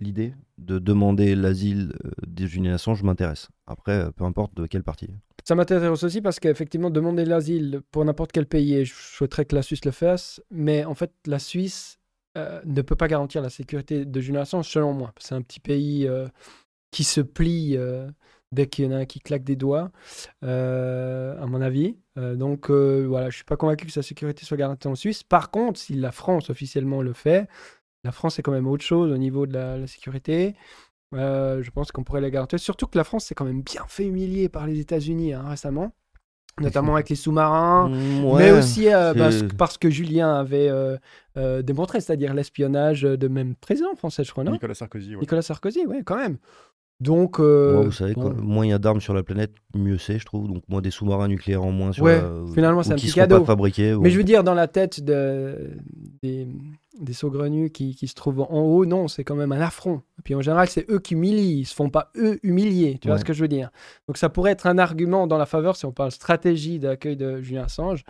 l'idée 0.00 0.34
de 0.58 0.78
demander 0.78 1.34
l'asile 1.34 1.92
euh, 2.04 2.10
des 2.26 2.46
Julian 2.46 2.72
Assange 2.74 3.02
m'intéresse. 3.02 3.48
Après, 3.66 4.10
peu 4.12 4.24
importe 4.24 4.54
de 4.56 4.66
quel 4.66 4.82
parti. 4.82 5.08
Ça 5.46 5.54
m'intéresse 5.54 6.02
aussi 6.02 6.20
parce 6.20 6.40
qu'effectivement, 6.40 6.90
demander 6.90 7.24
l'asile 7.24 7.80
pour 7.90 8.04
n'importe 8.04 8.32
quel 8.32 8.46
pays, 8.46 8.74
et 8.74 8.84
je 8.84 8.94
souhaiterais 8.94 9.44
que 9.44 9.54
la 9.54 9.62
Suisse 9.62 9.84
le 9.84 9.92
fasse, 9.92 10.42
mais 10.50 10.84
en 10.84 10.94
fait, 10.94 11.12
la 11.26 11.38
Suisse 11.38 11.97
euh, 12.36 12.60
ne 12.64 12.82
peut 12.82 12.96
pas 12.96 13.08
garantir 13.08 13.42
la 13.42 13.50
sécurité 13.50 14.04
de 14.04 14.20
Julian 14.20 14.42
Assange, 14.42 14.68
selon 14.68 14.92
moi. 14.92 15.12
C'est 15.18 15.34
un 15.34 15.42
petit 15.42 15.60
pays 15.60 16.06
euh, 16.06 16.28
qui 16.90 17.04
se 17.04 17.20
plie 17.20 17.76
euh, 17.76 18.08
dès 18.52 18.66
qu'il 18.66 18.84
y 18.84 18.88
en 18.88 18.92
a 18.92 18.96
un 18.96 19.04
qui 19.06 19.20
claque 19.20 19.44
des 19.44 19.56
doigts, 19.56 19.90
à 20.42 21.46
mon 21.46 21.60
avis. 21.60 21.96
Donc 22.16 22.70
voilà, 22.70 23.30
je 23.30 23.36
suis 23.36 23.44
pas 23.44 23.56
convaincu 23.56 23.86
que 23.86 23.92
sa 23.92 24.02
sécurité 24.02 24.44
soit 24.44 24.56
garantie 24.56 24.88
en 24.88 24.94
Suisse. 24.94 25.22
Par 25.22 25.50
contre, 25.50 25.78
si 25.78 25.94
la 25.94 26.12
France 26.12 26.50
officiellement 26.50 27.02
le 27.02 27.12
fait, 27.12 27.48
la 28.04 28.12
France 28.12 28.38
est 28.38 28.42
quand 28.42 28.52
même 28.52 28.66
autre 28.66 28.84
chose 28.84 29.12
au 29.12 29.18
niveau 29.18 29.46
de 29.46 29.52
la, 29.54 29.86
sécurité. 29.86 30.54
Je 31.12 31.70
pense 31.70 31.92
qu'on 31.92 32.04
pourrait 32.04 32.22
la 32.22 32.30
garantir. 32.30 32.58
Surtout 32.58 32.86
que 32.86 32.96
la 32.96 33.04
France 33.04 33.26
s'est 33.26 33.34
quand 33.34 33.44
même 33.44 33.62
bien 33.62 33.84
fait 33.86 34.06
humilier 34.06 34.48
par 34.48 34.66
les 34.66 34.80
États-Unis 34.80 35.34
hein, 35.34 35.44
récemment, 35.46 35.92
notamment 36.60 36.94
avec 36.94 37.08
les 37.08 37.16
sous-marins. 37.16 37.88
Mm, 37.88 38.36
Mais 38.38 38.50
aussi 38.52 38.92
euh, 38.92 39.14
parce, 39.14 39.42
parce 39.56 39.78
que 39.78 39.90
Julien 39.90 40.34
avait 40.34 40.68
euh, 40.68 40.96
euh, 41.36 41.62
démontré, 41.62 42.00
c'est-à-dire 42.00 42.34
l'espionnage 42.34 43.02
de 43.02 43.28
même 43.28 43.54
président 43.54 43.94
français, 43.96 44.24
je 44.24 44.32
crois, 44.32 44.44
non? 44.44 44.52
Nicolas 44.52 44.74
Sarkozy, 44.74 45.14
ouais. 45.14 45.20
Nicolas 45.20 45.42
Sarkozy, 45.42 45.80
oui, 45.86 46.02
quand 46.04 46.16
même. 46.16 46.38
Donc, 47.00 47.38
euh, 47.38 47.78
Ouais, 47.78 47.84
vous 47.84 47.92
savez, 47.92 48.14
bon. 48.14 48.22
quand- 48.22 48.40
moins 48.42 48.66
il 48.66 48.70
y 48.70 48.72
a 48.72 48.78
d'armes 48.80 49.00
sur 49.00 49.14
la 49.14 49.22
planète, 49.22 49.52
mieux 49.72 49.98
c'est, 49.98 50.18
je 50.18 50.24
trouve. 50.26 50.48
Donc, 50.48 50.64
moins 50.68 50.80
des 50.80 50.90
sous-marins 50.90 51.28
nucléaires 51.28 51.62
en 51.62 51.70
moins 51.70 51.92
sur 51.92 52.02
Ouais, 52.04 52.20
la- 52.20 52.52
finalement, 52.54 52.82
c'est 52.82 52.92
un 52.92 52.96
qui 52.96 53.06
petit 53.06 53.14
cadeau. 53.14 53.38
pas 53.38 53.46
fabriqués. 53.46 53.94
ou- 53.94 54.00
Mais 54.00 54.10
je 54.10 54.16
veux 54.18 54.24
dire, 54.24 54.42
dans 54.42 54.54
la 54.54 54.66
tête 54.66 55.04
de, 55.04 55.76
des, 56.24 56.48
des 57.00 57.12
saugrenus 57.12 57.70
qui, 57.72 57.94
qui 57.94 58.08
se 58.08 58.14
trouvent 58.14 58.40
en 58.40 58.60
haut, 58.60 58.84
non, 58.86 59.08
c'est 59.08 59.24
quand 59.24 59.36
même 59.36 59.52
un 59.52 59.60
affront. 59.60 60.02
Et 60.18 60.22
puis 60.22 60.34
en 60.34 60.40
général, 60.42 60.68
c'est 60.68 60.88
eux 60.90 60.98
qui 60.98 61.14
humilient, 61.14 61.60
ils 61.60 61.64
se 61.66 61.74
font 61.74 61.90
pas 61.90 62.10
eux 62.16 62.38
humilier, 62.42 62.98
tu 63.00 63.08
vois 63.08 63.18
ce 63.18 63.24
que 63.24 63.32
je 63.32 63.40
veux 63.40 63.48
dire. 63.48 63.70
Donc 64.08 64.16
ça 64.18 64.28
pourrait 64.28 64.50
être 64.52 64.66
un 64.66 64.78
argument 64.78 65.26
dans 65.26 65.38
la 65.38 65.46
faveur 65.46 65.76
si 65.76 65.86
on 65.86 65.92
parle 65.92 66.10
stratégie 66.10 66.78
d'accueil 66.78 67.16
de 67.16 67.40
Julien 67.40 67.64
Assange. 67.64 68.04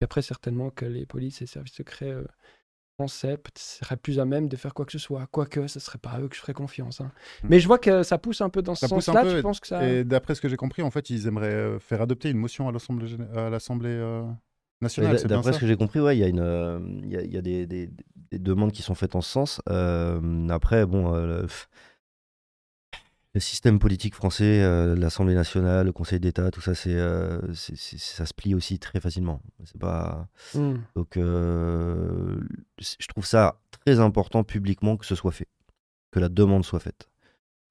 Et 0.00 0.04
après, 0.04 0.22
certainement 0.22 0.70
que 0.70 0.84
les 0.84 1.06
polices 1.06 1.40
et 1.42 1.46
services 1.46 1.72
secrets 1.74 2.10
euh, 2.12 2.24
français 2.98 3.38
seraient 3.56 3.96
plus 3.96 4.18
à 4.20 4.24
même 4.24 4.48
de 4.48 4.56
faire 4.56 4.74
quoi 4.74 4.84
que 4.84 4.92
ce 4.92 4.98
soit. 4.98 5.26
Quoique, 5.30 5.66
ce 5.66 5.80
serait 5.80 5.98
pas 5.98 6.10
à 6.10 6.20
eux 6.20 6.28
que 6.28 6.36
je 6.36 6.40
ferais 6.40 6.52
confiance. 6.54 7.00
hein. 7.00 7.10
Hmm. 7.42 7.46
Mais 7.50 7.60
je 7.60 7.66
vois 7.66 7.78
que 7.78 8.02
ça 8.02 8.18
pousse 8.18 8.40
un 8.42 8.48
peu 8.50 8.62
dans 8.62 8.74
ce 8.74 8.86
sens-là. 8.86 9.22
peu, 9.22 9.36
Tu 9.36 9.42
penses 9.42 9.60
que 9.60 9.66
ça. 9.66 9.86
Et 9.88 10.04
d'après 10.04 10.34
ce 10.34 10.40
que 10.40 10.48
j'ai 10.48 10.56
compris, 10.56 10.82
en 10.82 10.90
fait, 10.90 11.08
ils 11.10 11.26
aimeraient 11.26 11.48
euh, 11.48 11.78
faire 11.78 12.02
adopter 12.02 12.30
une 12.30 12.38
motion 12.38 12.68
à 12.68 12.72
l'Assemblée 12.72 13.06
gén- 13.06 13.32
à 13.34 13.48
l'Assemblée 13.50 13.90
euh, 13.90 14.22
nationale. 14.80 15.16
D'après 15.26 15.52
ce 15.52 15.58
que 15.60 15.66
j'ai 15.66 15.76
compris, 15.76 16.00
ouais, 16.00 16.16
il 16.16 16.20
y 16.20 16.24
a, 16.24 16.28
une, 16.28 16.40
euh, 16.40 16.78
il 17.02 17.10
y 17.10 17.16
a, 17.16 17.22
il 17.22 17.32
y 17.32 17.36
a 17.36 17.42
des, 17.42 17.66
des- 17.66 17.90
des 18.30 18.38
demandes 18.38 18.72
qui 18.72 18.82
sont 18.82 18.94
faites 18.94 19.14
en 19.14 19.20
ce 19.20 19.30
sens. 19.30 19.60
Euh, 19.68 20.48
après, 20.48 20.84
bon, 20.86 21.14
euh, 21.14 21.42
le, 21.42 21.46
le 23.34 23.40
système 23.40 23.78
politique 23.78 24.14
français, 24.14 24.62
euh, 24.62 24.96
l'Assemblée 24.96 25.34
nationale, 25.34 25.86
le 25.86 25.92
Conseil 25.92 26.18
d'État, 26.20 26.50
tout 26.50 26.62
ça, 26.62 26.74
c'est, 26.74 26.94
euh, 26.94 27.38
ça 27.54 28.24
se 28.26 28.32
plie 28.34 28.54
aussi 28.54 28.78
très 28.78 28.98
facilement. 29.00 29.42
C'est 29.64 29.78
pas 29.78 30.28
Hmm. 30.54 30.76
donc, 30.94 31.16
euh, 31.18 32.40
je 32.78 33.06
trouve 33.08 33.26
ça 33.26 33.60
très 33.84 34.00
important 34.00 34.42
publiquement 34.42 34.96
que 34.96 35.04
ce 35.04 35.14
soit 35.14 35.32
fait, 35.32 35.48
que 36.10 36.18
la 36.18 36.28
demande 36.30 36.64
soit 36.64 36.80
faite. 36.80 37.08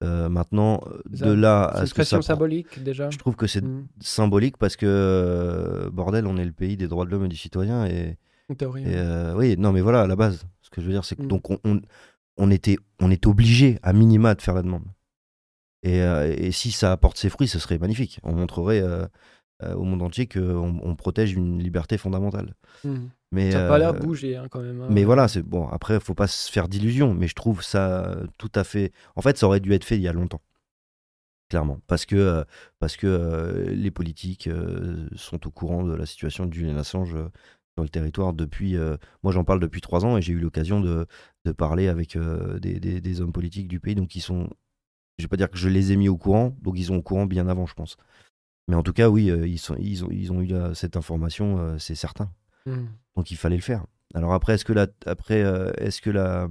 Euh, 0.04 0.28
maintenant, 0.28 0.82
Ça, 1.14 1.26
de 1.26 1.32
là 1.32 1.64
à 1.66 1.86
ce 1.86 1.94
que 1.94 2.04
ça 2.04 2.18
prend- 2.18 2.22
symbolique 2.22 2.84
déjà. 2.84 3.10
je 3.10 3.18
trouve 3.18 3.36
que 3.38 3.48
c'est 3.48 3.64
Hmm. 3.64 3.88
symbolique 4.02 4.58
parce 4.58 4.76
que 4.76 4.86
euh, 4.86 5.90
bordel, 5.90 6.28
on 6.28 6.36
est 6.38 6.44
le 6.46 6.52
pays 6.52 6.76
des 6.76 6.88
droits 6.90 7.06
de 7.06 7.12
l'homme 7.12 7.26
et 7.26 7.30
du 7.30 7.38
citoyen 7.38 7.86
et, 7.86 8.18
et, 8.50 8.56
euh, 8.62 9.34
oui, 9.36 9.56
non 9.58 9.72
mais 9.72 9.80
voilà 9.82 10.02
à 10.02 10.08
la 10.08 10.16
base. 10.18 10.46
Ce 10.62 10.70
que 10.70 10.82
je 10.82 10.88
veux 10.88 10.92
dire, 10.92 11.06
c'est 11.06 11.16
que 11.16 11.24
Mm. 11.24 11.28
donc 11.28 11.50
on, 11.50 11.60
on, 11.64 11.82
on 12.38 12.52
était 12.52 12.78
on 13.00 13.10
est 13.10 13.26
obligé 13.26 13.80
à 13.84 13.94
minima 13.94 14.36
de 14.36 14.42
faire 14.42 14.54
la 14.54 14.64
demande. 14.64 14.84
Et, 15.84 16.00
et 16.00 16.52
si 16.52 16.72
ça 16.72 16.92
apporte 16.92 17.18
ses 17.18 17.30
fruits, 17.30 17.48
ce 17.48 17.60
serait 17.60 17.78
magnifique. 17.78 18.20
On 18.24 18.34
montrerait 18.34 18.84
au 19.64 19.84
monde 19.84 20.02
entier 20.02 20.28
qu'on 20.28 20.80
on 20.84 20.96
protège 20.96 21.32
une 21.34 21.62
liberté 21.64 21.98
fondamentale. 21.98 22.54
Hmm. 22.84 23.06
Mais 23.36 23.52
Ça 23.52 23.62
n'a 23.62 23.68
pas 23.68 23.78
l'air 23.78 23.94
euh, 23.94 24.00
bouger 24.00 24.36
hein, 24.38 24.48
quand 24.50 24.62
même. 24.62 24.82
hein. 24.82 24.88
mais 24.90 25.04
voilà, 25.04 25.28
c'est 25.28 25.44
bon. 25.44 25.68
Après, 25.68 26.00
faut 26.00 26.14
pas 26.16 26.28
se 26.28 26.52
faire 26.52 26.68
d'illusions, 26.68 27.14
mais 27.14 27.28
je 27.28 27.36
trouve 27.36 27.62
ça 27.64 28.18
tout 28.38 28.52
à 28.56 28.64
fait. 28.64 28.92
En 29.16 29.22
fait, 29.22 29.38
ça 29.38 29.46
aurait 29.48 29.60
dû 29.60 29.74
être 29.74 29.84
fait 29.86 29.96
il 29.98 30.02
y 30.02 30.08
a 30.08 30.14
longtemps, 30.14 30.42
clairement, 31.50 31.80
parce 31.88 32.06
que 32.06 32.16
euh, 32.16 32.44
parce 32.80 32.98
que 32.98 33.08
euh, 33.08 33.70
les 33.72 33.92
politiques 33.92 34.48
euh, 34.48 35.08
sont 35.16 35.46
au 35.48 35.52
courant 35.52 35.84
de 35.84 35.94
la 35.94 36.06
situation 36.06 36.50
Julian 36.52 36.78
Assange 36.78 37.14
euh, 37.16 37.30
sur 37.78 37.84
le 37.84 37.90
territoire 37.90 38.34
depuis. 38.34 38.78
euh, 38.78 38.98
moi, 39.24 39.32
j'en 39.32 39.44
parle 39.44 39.60
depuis 39.60 39.82
trois 39.82 40.06
ans 40.06 40.18
et 40.18 40.22
j'ai 40.22 40.34
eu 40.34 40.40
l'occasion 40.40 40.80
de, 40.82 41.06
de 41.46 41.52
parler 41.52 41.88
avec 41.88 42.16
euh, 42.16 42.60
des, 42.60 42.80
des- 42.80 43.02
des 43.02 43.22
hommes 43.22 43.34
politiques 43.34 43.68
du 43.68 43.80
pays, 43.80 43.96
donc 43.96 44.16
ils 44.16 44.22
sont. 44.22 44.50
Je 45.18 45.24
vais 45.26 45.30
pas 45.30 45.38
dire 45.38 45.50
que 45.50 45.58
je 45.58 45.70
les 45.70 45.92
ai 45.94 45.96
mis 45.98 46.10
au 46.10 46.18
courant, 46.18 46.56
donc 46.62 46.78
ils 46.78 46.86
sont 46.86 46.96
au 46.96 47.02
courant 47.02 47.26
bien 47.26 47.48
avant, 47.48 47.66
je 47.68 47.74
pense. 47.74 47.98
Mais 48.68 48.76
en 48.76 48.84
tout 48.84 48.94
cas, 48.94 49.10
oui, 49.10 49.30
euh, 49.32 49.48
ils 49.48 49.60
sont 49.60 49.76
ils 49.80 50.06
ont 50.06 50.10
ils 50.12 50.32
ont 50.34 50.42
eu 50.42 50.54
euh, 50.54 50.74
cette 50.74 50.98
information, 50.98 51.60
euh, 51.60 51.78
c'est 51.80 51.96
certain. 51.96 52.32
Hmm. 52.66 52.86
Donc 53.16 53.32
il 53.32 53.38
fallait 53.38 53.56
le 53.58 53.62
faire. 53.62 53.86
Alors 54.14 54.34
après, 54.34 54.56
est-ce 54.56 54.66
que 54.66 54.74
la, 54.74 54.88
après, 55.06 55.44
euh, 55.44 55.72
est-ce 55.78 56.02
que 56.02 56.10
la, 56.10 56.50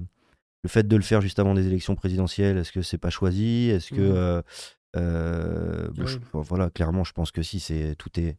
le 0.63 0.69
fait 0.69 0.87
de 0.87 0.97
le 0.97 1.03
faire 1.03 1.21
juste 1.21 1.39
avant 1.39 1.55
des 1.55 1.67
élections 1.67 1.95
présidentielles, 1.97 2.59
est-ce 2.59 2.73
que 2.73 2.83
c'est 2.83 2.99
pas 2.99 3.11
choisi? 3.11 3.71
Est-ce 3.71 3.91
que 3.93 4.01
Mhm. 4.01 4.17
euh, 4.17 4.43
euh, 4.97 5.89
bon, 5.91 6.03
Ouais. 6.03 6.09
je- 6.09 6.19
bon, 6.33 6.41
voilà, 6.43 6.71
clairement, 6.71 7.05
je 7.05 7.13
pense 7.13 7.31
que 7.33 7.43
si 7.43 7.61
c'est 7.61 7.97
tout 7.97 8.19
est 8.21 8.39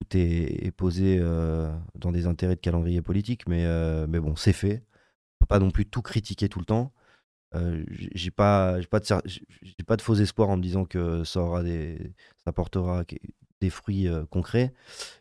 tout 0.00 0.16
est, 0.16 0.66
est 0.66 0.70
posé 0.72 1.18
euh, 1.20 1.70
dans 1.94 2.12
des 2.12 2.26
intérêts 2.26 2.56
de 2.56 2.60
calendrier 2.60 3.02
politique, 3.02 3.46
mais 3.48 3.64
euh, 3.66 4.06
mais 4.08 4.20
bon, 4.20 4.36
c'est 4.36 4.52
fait. 4.54 4.82
On 5.40 5.44
peut 5.44 5.48
pas 5.48 5.58
non 5.60 5.70
plus 5.70 5.86
tout 5.86 6.02
critiquer 6.02 6.48
tout 6.48 6.58
le 6.60 6.64
temps. 6.66 6.92
J'ai- 8.14 8.30
pas 8.30 8.80
j'ai 8.80 8.86
pas 8.86 9.00
de 9.00 9.04
cer- 9.04 9.22
j'ai 9.24 9.42
j'ai 9.62 9.84
pas 9.86 9.96
de 9.96 10.02
faux 10.02 10.14
espoirs 10.14 10.48
en 10.50 10.56
me 10.56 10.62
disant 10.62 10.84
que 10.84 11.24
ça 11.24 11.40
aura 11.40 11.62
des 11.62 11.98
ça 12.44 12.50
apportera 12.50 13.04
des 13.60 13.70
fruits 13.70 14.08
euh, 14.08 14.24
concrets 14.26 14.72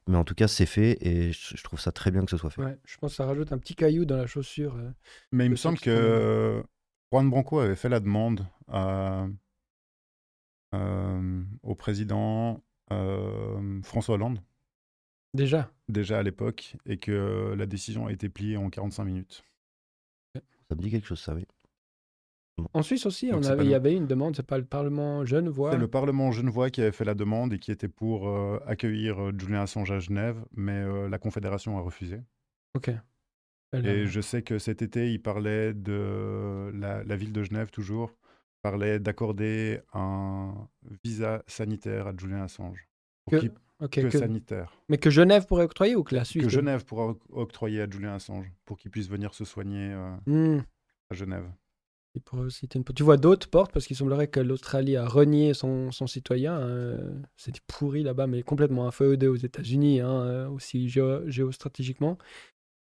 mais 0.07 0.15
en 0.17 0.23
tout 0.23 0.35
cas 0.35 0.47
c'est 0.47 0.65
fait 0.65 0.97
et 1.05 1.31
je, 1.33 1.57
je 1.57 1.63
trouve 1.63 1.79
ça 1.79 1.91
très 1.91 2.09
bien 2.11 2.23
que 2.23 2.31
ce 2.31 2.37
soit 2.37 2.49
fait 2.49 2.61
Ouais, 2.63 2.77
je 2.85 2.97
pense 2.97 3.11
que 3.11 3.15
ça 3.17 3.25
rajoute 3.25 3.51
un 3.51 3.57
petit 3.57 3.75
caillou 3.75 4.05
dans 4.05 4.17
la 4.17 4.27
chaussure. 4.27 4.75
euh. 4.75 4.91
Mais 5.31 5.45
il 5.45 5.51
me 5.51 5.55
semble 5.55 5.77
que 5.79 5.89
euh, 5.89 6.63
Juan 7.11 7.29
Branco 7.29 7.59
avait 7.59 7.75
fait 7.75 7.89
la 7.89 7.99
demande 7.99 8.45
à, 8.67 9.27
euh, 10.73 11.43
au 11.63 11.75
président 11.75 12.63
euh, 12.91 13.81
François 13.83 14.15
Hollande, 14.15 14.39
Déjà? 15.33 15.71
déjà 15.87 16.19
à 16.19 16.23
l'époque, 16.23 16.75
et 16.85 16.97
que 16.97 17.53
la 17.57 17.65
décision 17.65 18.07
a 18.07 18.11
été 18.11 18.29
pliée 18.29 18.57
en 18.57 18.69
45 18.69 19.03
minutes. 19.05 19.43
ça 20.35 20.75
me 20.75 20.81
dit 20.81 20.89
quelque 20.91 21.07
chose 21.07 21.19
ça 21.19 21.33
oui 21.35 21.45
En 22.73 22.81
Suisse 22.81 23.05
aussi, 23.05 23.29
Donc 23.29 23.39
on 23.39 23.43
c'est 23.43 23.49
avait, 23.49 23.57
pas 23.57 23.63
il 23.63 23.69
y 23.69 23.73
avait 23.75 23.95
une 23.95 24.07
demande, 24.07 24.35
c'est 24.35 24.45
pas 24.45 24.57
le 24.57 24.65
Parlement 24.65 25.25
genevois. 25.25 25.71
C'est 25.71 25.77
le 25.77 25.87
Parlement 25.87 26.31
genevois 26.31 26.69
qui 26.69 26.81
avait 26.81 26.91
fait 26.91 27.05
la 27.05 27.15
demande 27.15 27.53
et 27.53 27.59
qui 27.59 27.71
était 27.71 27.87
pour 27.87 28.27
euh, 28.29 28.59
accueillir 28.65 29.19
euh, 29.21 29.31
Julian 29.37 29.61
Assange 29.61 29.91
à 29.91 29.99
Genève, 29.99 30.37
mais 30.55 30.73
euh, 30.81 31.07
la 31.09 31.17
Confédération 31.19 31.77
a 31.77 31.81
refusé. 31.81 32.21
Ok. 32.75 32.91
Elle, 33.71 33.85
Et 33.85 33.89
euh, 33.89 34.05
je 34.07 34.21
sais 34.21 34.41
que 34.41 34.57
cet 34.59 34.81
été, 34.81 35.11
il 35.11 35.21
parlait 35.21 35.73
de 35.73 36.71
la, 36.73 37.03
la 37.03 37.15
ville 37.15 37.31
de 37.33 37.43
Genève, 37.43 37.69
toujours, 37.69 38.11
parlait 38.61 38.99
d'accorder 38.99 39.79
un 39.93 40.53
visa 41.03 41.43
sanitaire 41.47 42.07
à 42.07 42.13
Julian 42.17 42.41
Assange. 42.43 42.87
Pour 43.25 43.39
Que- 43.39 44.09
sanitaire. 44.09 44.73
Mais 44.89 44.97
que 44.97 45.09
Genève 45.09 45.45
pourrait 45.45 45.63
octroyer 45.63 45.95
ou 45.95 46.03
que 46.03 46.13
la 46.15 46.25
Suisse 46.25 46.43
Que 46.43 46.49
Genève 46.49 46.83
pourra 46.83 47.05
oc- 47.09 47.21
octroyer 47.29 47.81
à 47.83 47.89
Julian 47.89 48.13
Assange 48.15 48.51
pour 48.65 48.77
qu'il 48.77 48.91
puisse 48.91 49.07
venir 49.07 49.33
se 49.33 49.45
soigner 49.45 49.93
euh, 49.93 50.15
Hmm. 50.25 50.63
à 51.09 51.13
Genève. 51.15 51.45
Il 52.19 52.21
pourrait 52.21 52.41
aussi 52.43 52.65
être 52.65 52.75
une- 52.75 52.83
Tu 52.83 53.01
vois 53.03 53.15
d'autres 53.15 53.47
portes 53.49 53.71
parce 53.71 53.87
qu'il 53.87 53.95
semblerait 53.95 54.27
que 54.27 54.41
l'Australie 54.41 54.97
a 54.97 55.07
renié 55.07 55.53
son, 55.53 55.89
son 55.93 56.05
citoyen. 56.05 56.59
euh, 56.59 56.97
C'est 57.37 57.61
pourri 57.61 58.03
là-bas, 58.03 58.27
mais 58.27 58.43
complètement 58.43 58.85
un 58.87 58.91
feu 58.91 59.17
aux 59.29 59.35
États-Unis, 59.37 60.01
hein, 60.01 60.21
euh, 60.25 60.49
aussi 60.49 60.89
géo- 60.89 61.25
géostratégiquement. 61.29 62.17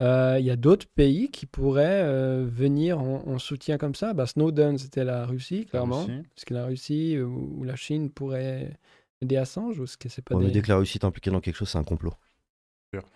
Euh, 0.02 0.38
Il 0.40 0.46
y 0.46 0.52
a 0.52 0.56
d'autres 0.56 0.88
pays 0.88 1.30
qui 1.30 1.46
pourraient 1.46 2.02
euh, 2.04 2.46
venir 2.50 3.00
en, 3.02 3.28
en 3.28 3.40
soutien 3.40 3.78
comme 3.78 3.94
ça. 3.96 4.14
Bah, 4.14 4.26
Snowden, 4.26 4.78
c'était 4.78 5.04
la 5.04 5.26
Russie, 5.26 5.66
clairement. 5.66 6.04
Russie. 6.04 6.24
Est-ce 6.38 6.46
que 6.46 6.54
la 6.54 6.66
Russie 6.66 7.20
ou, 7.20 7.58
ou 7.60 7.64
la 7.66 7.76
Chine 7.76 8.10
pourrait 8.10 8.78
aider 9.22 9.36
Assange 9.36 9.78
ou 9.80 9.84
est-ce 9.84 9.98
que 9.98 10.08
c'est 10.08 10.22
pas 10.22 10.36
Ouais, 10.36 10.42
mais 10.42 10.48
des... 10.48 10.54
dès 10.54 10.62
que 10.62 10.70
la 10.70 10.78
Russie 10.78 10.98
est 10.98 11.04
impliquée 11.06 11.30
dans 11.32 11.42
quelque 11.42 11.56
chose 11.58 11.68
c'est 11.70 11.78
un 11.78 11.84
complot 11.84 12.14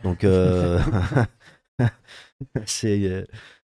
donc 0.03 0.23
euh, 0.23 0.79
c'est 2.65 3.03
euh, 3.05 3.25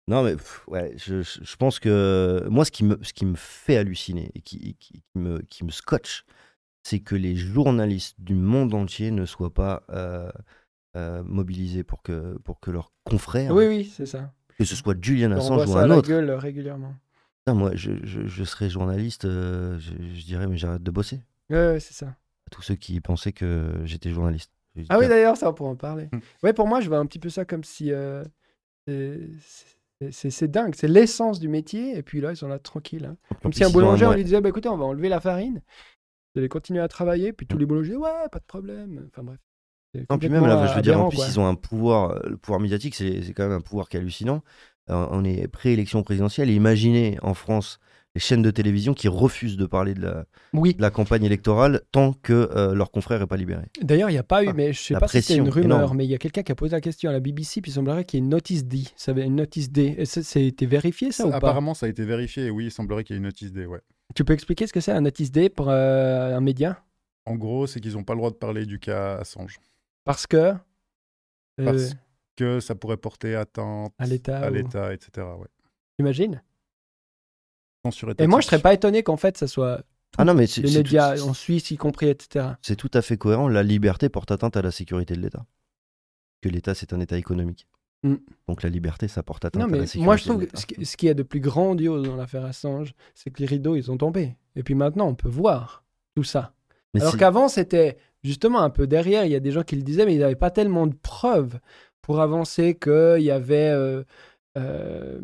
non 0.07 0.23
mais 0.23 0.35
pff, 0.35 0.67
ouais 0.67 0.93
je, 0.97 1.21
je- 1.21 1.55
pense 1.55 1.79
que 1.79 2.45
moi 2.49 2.65
ce 2.65 2.71
qui 2.71 2.83
me 2.83 2.97
ce 3.03 3.13
qui 3.13 3.25
me 3.25 3.35
fait 3.35 3.77
halluciner 3.77 4.31
et 4.35 4.41
qui, 4.41 4.75
qui, 4.79 5.01
qui 5.01 5.19
me 5.19 5.41
qui 5.43 5.63
me 5.63 5.71
scotche 5.71 6.25
c'est 6.83 6.99
que 6.99 7.15
les 7.15 7.35
journalistes 7.35 8.15
du 8.19 8.33
monde 8.35 8.73
entier 8.73 9.11
ne 9.11 9.25
soient 9.25 9.53
pas 9.53 9.83
euh, 9.89 10.29
euh, 10.97 11.23
mobilisés 11.23 11.83
pour 11.83 12.01
que 12.03 12.37
pour 12.39 12.59
que 12.59 12.71
leurs 12.71 12.91
confrères 13.05 13.53
Oui, 13.55 13.67
oui, 13.67 13.85
c'est 13.85 14.05
ça. 14.05 14.33
Que 14.57 14.65
ce 14.65 14.75
soit 14.75 14.95
Julian 15.01 15.31
Assange 15.31 15.67
ou 15.69 15.77
un 15.77 15.87
la 15.87 15.95
autre. 15.97 16.09
gueule 16.09 16.29
euh, 16.29 16.37
régulièrement. 16.37 16.93
Moi, 17.47 17.71
je, 17.75 17.91
je, 18.03 18.25
je 18.27 18.43
serais 18.43 18.69
journaliste, 18.69 19.25
euh, 19.25 19.77
je, 19.79 19.91
je 20.13 20.25
dirais, 20.25 20.47
mais 20.47 20.57
j'arrête 20.57 20.83
de 20.83 20.91
bosser. 20.91 21.21
Ouais, 21.49 21.57
ouais, 21.73 21.79
c'est 21.79 21.93
ça. 21.93 22.07
À 22.07 22.49
tous 22.51 22.61
ceux 22.61 22.75
qui 22.75 23.01
pensaient 23.01 23.33
que 23.33 23.81
j'étais 23.85 24.11
journaliste. 24.11 24.51
Ah 24.89 24.97
oui, 24.99 25.07
d'ailleurs, 25.07 25.35
ça, 25.37 25.49
on 25.49 25.53
pourra 25.53 25.69
en 25.71 25.75
parler. 25.75 26.09
Mm. 26.11 26.19
Ouais, 26.43 26.53
pour 26.53 26.67
moi, 26.67 26.79
je 26.81 26.87
vois 26.87 26.99
un 26.99 27.05
petit 27.05 27.19
peu 27.19 27.29
ça 27.29 27.45
comme 27.45 27.63
si. 27.63 27.91
euh, 27.91 28.23
c'est- 30.11 30.47
dingue, 30.47 30.73
c'est 30.75 30.87
l'essence 30.87 31.39
du 31.39 31.47
métier, 31.47 31.97
et 31.97 32.03
puis 32.03 32.21
là, 32.21 32.31
ils 32.31 32.37
sont 32.37 32.47
là 32.47 32.59
tranquilles. 32.59 33.05
hein. 33.05 33.17
Comme 33.41 33.53
si 33.53 33.63
un 33.63 33.69
boulanger, 33.69 34.05
on 34.05 34.13
lui 34.13 34.23
disait 34.23 34.41
bah, 34.41 34.49
écoutez, 34.49 34.69
on 34.69 34.77
va 34.77 34.85
enlever 34.85 35.09
la 35.09 35.19
farine, 35.19 35.61
vous 36.35 36.39
allez 36.39 36.49
continuer 36.49 36.79
à 36.81 36.87
travailler, 36.87 37.33
puis 37.33 37.45
tous 37.47 37.57
les 37.57 37.65
boulangers, 37.65 37.95
ouais, 37.95 38.09
pas 38.31 38.39
de 38.39 38.45
problème. 38.45 39.07
Enfin 39.11 39.23
bref. 39.23 39.39
Non, 40.09 40.17
puis 40.17 40.27
même 40.29 40.45
là, 40.47 40.65
je 40.67 40.73
veux 40.75 40.81
dire, 40.81 40.93
en 40.93 40.95
aberrant, 40.95 41.09
plus, 41.09 41.17
quoi. 41.17 41.27
ils 41.27 41.39
ont 41.39 41.45
un 41.47 41.53
pouvoir, 41.55 42.11
euh, 42.11 42.19
le 42.29 42.37
pouvoir 42.37 42.59
médiatique, 42.59 42.95
c'est 42.95 43.21
c'est 43.21 43.33
quand 43.33 43.43
même 43.43 43.57
un 43.57 43.61
pouvoir 43.61 43.89
qui 43.89 43.97
est 43.97 43.99
hallucinant. 43.99 44.41
Euh, 44.89 45.05
on 45.11 45.23
est 45.23 45.47
pré-élection 45.47 46.01
présidentielle, 46.03 46.49
et 46.49 46.55
imaginez 46.55 47.17
en 47.21 47.35
France 47.35 47.79
les 48.15 48.21
chaînes 48.21 48.43
de 48.43 48.51
télévision 48.51 48.93
qui 48.93 49.07
refusent 49.07 49.57
de 49.57 49.65
parler 49.65 49.95
de 49.95 50.01
la, 50.01 50.25
Oui, 50.53 50.75
de 50.75 50.81
la 50.81 50.91
campagne 50.91 51.23
électorale 51.23 51.81
tant 51.91 52.13
que 52.13 52.33
euh, 52.33 52.75
leur 52.75 52.91
confrère 52.91 53.19
n'est 53.19 53.25
pas 53.27 53.37
libéré. 53.37 53.63
d'ailleurs, 53.81 54.09
il 54.09 54.13
n'y 54.13 54.19
a 54.19 54.23
pas 54.23 54.43
eu, 54.43 54.49
Ah, 54.49 54.53
mais 54.53 54.71
je 54.71 54.79
sais 54.79 54.93
la 54.93 54.99
pas 54.99 55.07
si 55.07 55.21
c'est 55.21 55.35
une 55.35 55.49
rumeur, 55.49 55.79
énorme. 55.79 55.97
mais 55.97 56.05
il 56.05 56.11
y 56.11 56.13
a 56.15 56.19
quelqu'un 56.19 56.43
qui 56.43 56.51
a 56.51 56.55
posé 56.55 56.73
la 56.73 56.81
question 56.81 57.09
à 57.09 57.13
la 57.13 57.19
BBC, 57.19 57.61
puis 57.61 57.71
il 57.71 57.73
semblerait 57.73 58.05
qu'il 58.05 58.19
y 58.19 58.21
ait 58.21 58.23
une 58.25 58.29
notice 58.29 58.65
D. 58.65 58.83
Ça 58.95 59.11
avait 59.11 59.25
une 59.25 59.35
notice 59.35 59.71
D. 59.71 59.95
Et 59.97 60.05
ça, 60.05 60.21
c'était 60.21 60.65
vérifié, 60.67 61.11
ça, 61.11 61.25
ou 61.25 61.31
pas? 61.31 61.37
Apparemment, 61.37 61.73
ça 61.73 61.87
a 61.87 61.89
été 61.89 62.05
vérifié 62.05 62.45
et 62.45 62.49
oui, 62.51 62.65
il 62.65 62.71
semblerait 62.71 63.03
qu'il 63.03 63.15
y 63.15 63.17
ait 63.17 63.21
une 63.21 63.23
notice 63.25 63.51
D. 63.51 63.65
Ouais. 63.65 63.79
Tu 64.15 64.23
peux 64.23 64.33
expliquer 64.33 64.67
ce 64.67 64.73
que 64.73 64.79
c'est 64.79 64.91
un 64.91 65.01
notice 65.01 65.31
D 65.31 65.49
pour 65.49 65.69
euh, 65.69 66.37
un 66.37 66.41
média? 66.41 66.83
En 67.25 67.35
gros, 67.35 67.65
c'est 67.65 67.79
qu'ils 67.79 67.93
n'ont 67.93 68.03
pas 68.03 68.13
le 68.13 68.17
droit 68.19 68.29
de 68.29 68.35
parler 68.35 68.65
du 68.67 68.77
cas 68.79 69.15
Assange. 69.17 69.57
Parce 70.05 70.27
que. 70.27 70.37
euh, 70.37 70.55
Parce 71.65 71.95
que 72.35 72.59
ça 72.59 72.75
pourrait 72.75 72.97
porter 72.97 73.33
atteinte 73.35 73.91
À 73.97 74.05
l'État 74.05 74.39
à 74.39 74.51
ou- 74.51 74.53
l'État, 74.53 74.93
etc. 74.93 75.25
Ouais. 75.39 75.47
T'imagines? 75.97 76.33
Censure 76.33 76.52
Et 78.19 78.27
moi, 78.27 78.39
je 78.41 78.47
serais 78.47 78.59
pas 78.59 78.73
étonné 78.73 79.03
qu'en 79.03 79.17
fait, 79.17 79.37
ça 79.37 79.47
soit 79.47 79.83
Ah 80.17 80.25
non, 80.25 80.33
mais 80.33 80.47
c'est 80.47 80.61
les 80.61 80.77
médias 80.77 81.17
tout, 81.17 81.23
en 81.23 81.33
Suisse, 81.33 81.71
y 81.71 81.77
compris, 81.77 82.07
etc. 82.07 82.45
c'est 82.61 82.75
tout 82.75 82.91
à 82.93 83.01
fait 83.01 83.17
cohérent. 83.17 83.47
La 83.47 83.63
liberté 83.63 84.09
porte 84.09 84.31
atteinte 84.31 84.55
à 84.55 84.61
la 84.61 84.71
sécurité 84.71 85.15
de 85.15 85.21
l'État. 85.21 85.45
Que 86.41 86.49
l'État, 86.49 86.75
c'est 86.75 86.93
un 86.93 86.99
État 86.99 87.17
économique. 87.17 87.67
Mm. 88.03 88.15
Donc 88.47 88.63
la 88.63 88.69
liberté, 88.69 89.07
ça 89.07 89.23
porte 89.23 89.45
atteinte 89.45 89.61
Non, 89.61 89.73
à 89.73 89.77
la 89.77 89.85
sécurité 89.85 90.05
moi, 90.05 90.17
je 90.17 90.23
trouve 90.23 90.37
que 90.37 90.41
l'État. 90.41 90.57
ce 90.57 90.65
qui, 90.65 90.85
ce 90.85 90.97
qui 90.97 91.07
est 91.07 91.13
de 91.13 91.23
plus 91.23 91.39
grandiose 91.39 92.03
dans 92.07 92.15
l'affaire 92.15 92.45
Assange, 92.45 92.93
c'est 93.13 93.31
que 93.31 93.39
les 93.39 93.45
rideaux, 93.47 93.75
ils 93.75 93.83
sont 93.85 93.97
tombés. 93.97 94.35
Et 94.55 94.63
puis 94.63 94.75
maintenant, 94.75 95.07
on 95.07 95.15
peut 95.15 95.29
voir 95.29 95.83
tout 96.15 96.23
ça. 96.23 96.53
Mais 96.93 97.01
Alors 97.01 97.13
c'est- 97.13 97.17
qu'avant, 97.17 97.47
c'était 97.47 97.97
justement 98.23 98.61
un 98.61 98.69
peu 98.69 98.87
derrière. 98.87 99.25
Il 99.25 99.31
y 99.31 99.35
a 99.35 99.39
des 99.39 99.51
gens 99.51 99.63
qui 99.63 99.75
le 99.75 99.81
disaient, 99.83 100.05
mais 100.05 100.13
ils 100.15 100.19
n'avaient 100.19 100.35
pas 100.35 100.51
tellement 100.51 100.85
de 100.87 100.95
preuves 100.95 101.59
pour 102.01 102.21
avancer 102.21 102.75
qu'il 102.75 103.21
y 103.23 103.31
avait 103.31 103.69
euh, 103.69 104.03
euh, 104.57 105.19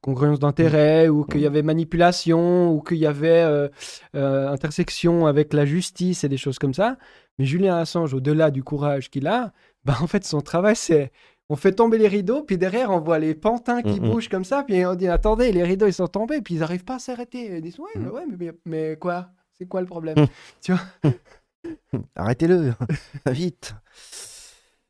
congruence 0.00 0.38
d'intérêt 0.38 1.08
ou 1.08 1.24
qu'il 1.24 1.40
y 1.40 1.46
avait 1.46 1.62
manipulation 1.62 2.72
ou 2.72 2.80
qu'il 2.80 2.98
y 2.98 3.06
avait 3.06 3.42
euh, 3.42 3.68
euh, 4.14 4.48
intersection 4.48 5.26
avec 5.26 5.52
la 5.52 5.64
justice 5.66 6.24
et 6.24 6.28
des 6.28 6.36
choses 6.38 6.58
comme 6.58 6.74
ça. 6.74 6.96
Mais 7.38 7.44
Julien 7.44 7.76
Assange, 7.78 8.14
au-delà 8.14 8.50
du 8.50 8.62
courage 8.62 9.10
qu'il 9.10 9.26
a, 9.26 9.52
bah, 9.84 9.96
en 10.00 10.06
fait, 10.06 10.24
son 10.24 10.40
travail, 10.40 10.76
c'est 10.76 11.12
on 11.52 11.56
fait 11.56 11.72
tomber 11.72 11.98
les 11.98 12.06
rideaux, 12.06 12.42
puis 12.44 12.56
derrière, 12.58 12.90
on 12.90 13.00
voit 13.00 13.18
les 13.18 13.34
pantins 13.34 13.82
qui 13.82 13.98
Mm, 14.00 14.06
mm. 14.06 14.10
bougent 14.10 14.28
comme 14.28 14.44
ça, 14.44 14.62
puis 14.62 14.86
on 14.86 14.94
dit 14.94 15.08
attendez, 15.08 15.50
les 15.50 15.64
rideaux, 15.64 15.86
ils 15.88 15.92
sont 15.92 16.06
tombés, 16.06 16.40
puis 16.42 16.54
ils 16.54 16.60
n'arrivent 16.60 16.84
pas 16.84 16.94
à 16.94 16.98
s'arrêter. 17.00 17.56
Ils 17.56 17.60
disent 17.60 17.78
ouais, 17.80 17.90
Mm. 17.96 18.02
mais, 18.04 18.08
ouais, 18.10 18.24
mais, 18.38 18.52
mais- 18.66 18.96
quoi? 18.96 19.30
C'est 19.58 19.66
quoi 19.66 19.80
le 19.80 19.86
problème? 19.88 20.16
Tu 20.62 20.72
vois? 20.72 20.80
Arrêtez-le, 22.16 22.72
vite. 23.26 23.74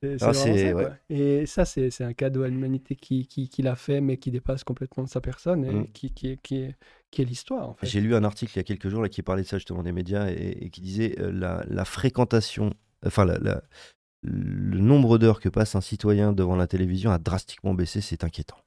C'est 0.03 0.19
c'est 0.19 0.25
Ah, 0.25 0.33
ça, 0.33 0.51
ouais. 0.51 0.89
Et 1.11 1.47
ça, 1.47 1.65
c'est 1.65 1.91
c'est 1.91 2.05
un 2.05 2.15
cadeau 2.15 2.43
à 2.43 2.49
l'humanité 2.49 2.97
qui, 2.97 3.27
qui, 3.27 3.49
qui 3.51 3.61
l'a 3.63 3.77
fait, 3.77 4.01
mais 4.01 4.17
qui 4.17 4.31
dépasse 4.31 4.65
complètement 4.65 5.07
sa 5.07 5.21
personne 5.21 5.65
et 5.65 5.73
Mm. 5.75 5.93
qui, 5.93 6.11
qui, 6.13 6.29
est- 6.29 6.37
qui 6.43 6.57
est, 6.57 6.77
qui 7.11 7.21
est 7.23 7.25
l'histoire, 7.27 7.69
en 7.69 7.75
fait. 7.75 7.87
J'ai 7.87 8.01
lu 8.01 8.15
un 8.15 8.25
article 8.25 8.53
il 8.55 8.57
y 8.57 8.61
a 8.61 8.65
quelques 8.65 8.89
jours 8.89 9.03
là, 9.03 9.09
qui 9.11 9.23
parlait 9.23 9.43
de 9.43 9.47
ça 9.47 9.59
justement 9.59 9.83
des 9.83 9.93
médias 9.93 10.31
et, 10.31 10.57
et 10.65 10.71
qui 10.71 10.81
disait 10.81 11.17
euh, 11.21 11.31
la, 11.33 11.65
la 11.69 11.85
fréquentation, 11.85 12.73
enfin 13.05 13.27
la- 13.27 13.39
la- 13.39 13.63
le 14.23 14.79
nombre 14.79 15.19
d'heures 15.19 15.41
que 15.41 15.49
passe 15.49 15.75
un 15.75 15.81
citoyen 15.83 16.33
devant 16.33 16.57
la 16.57 16.67
télévision 16.67 17.11
a 17.11 17.19
drastiquement 17.19 17.75
baissé, 17.75 18.01
c'est 18.01 18.25
inquiétant. 18.25 18.59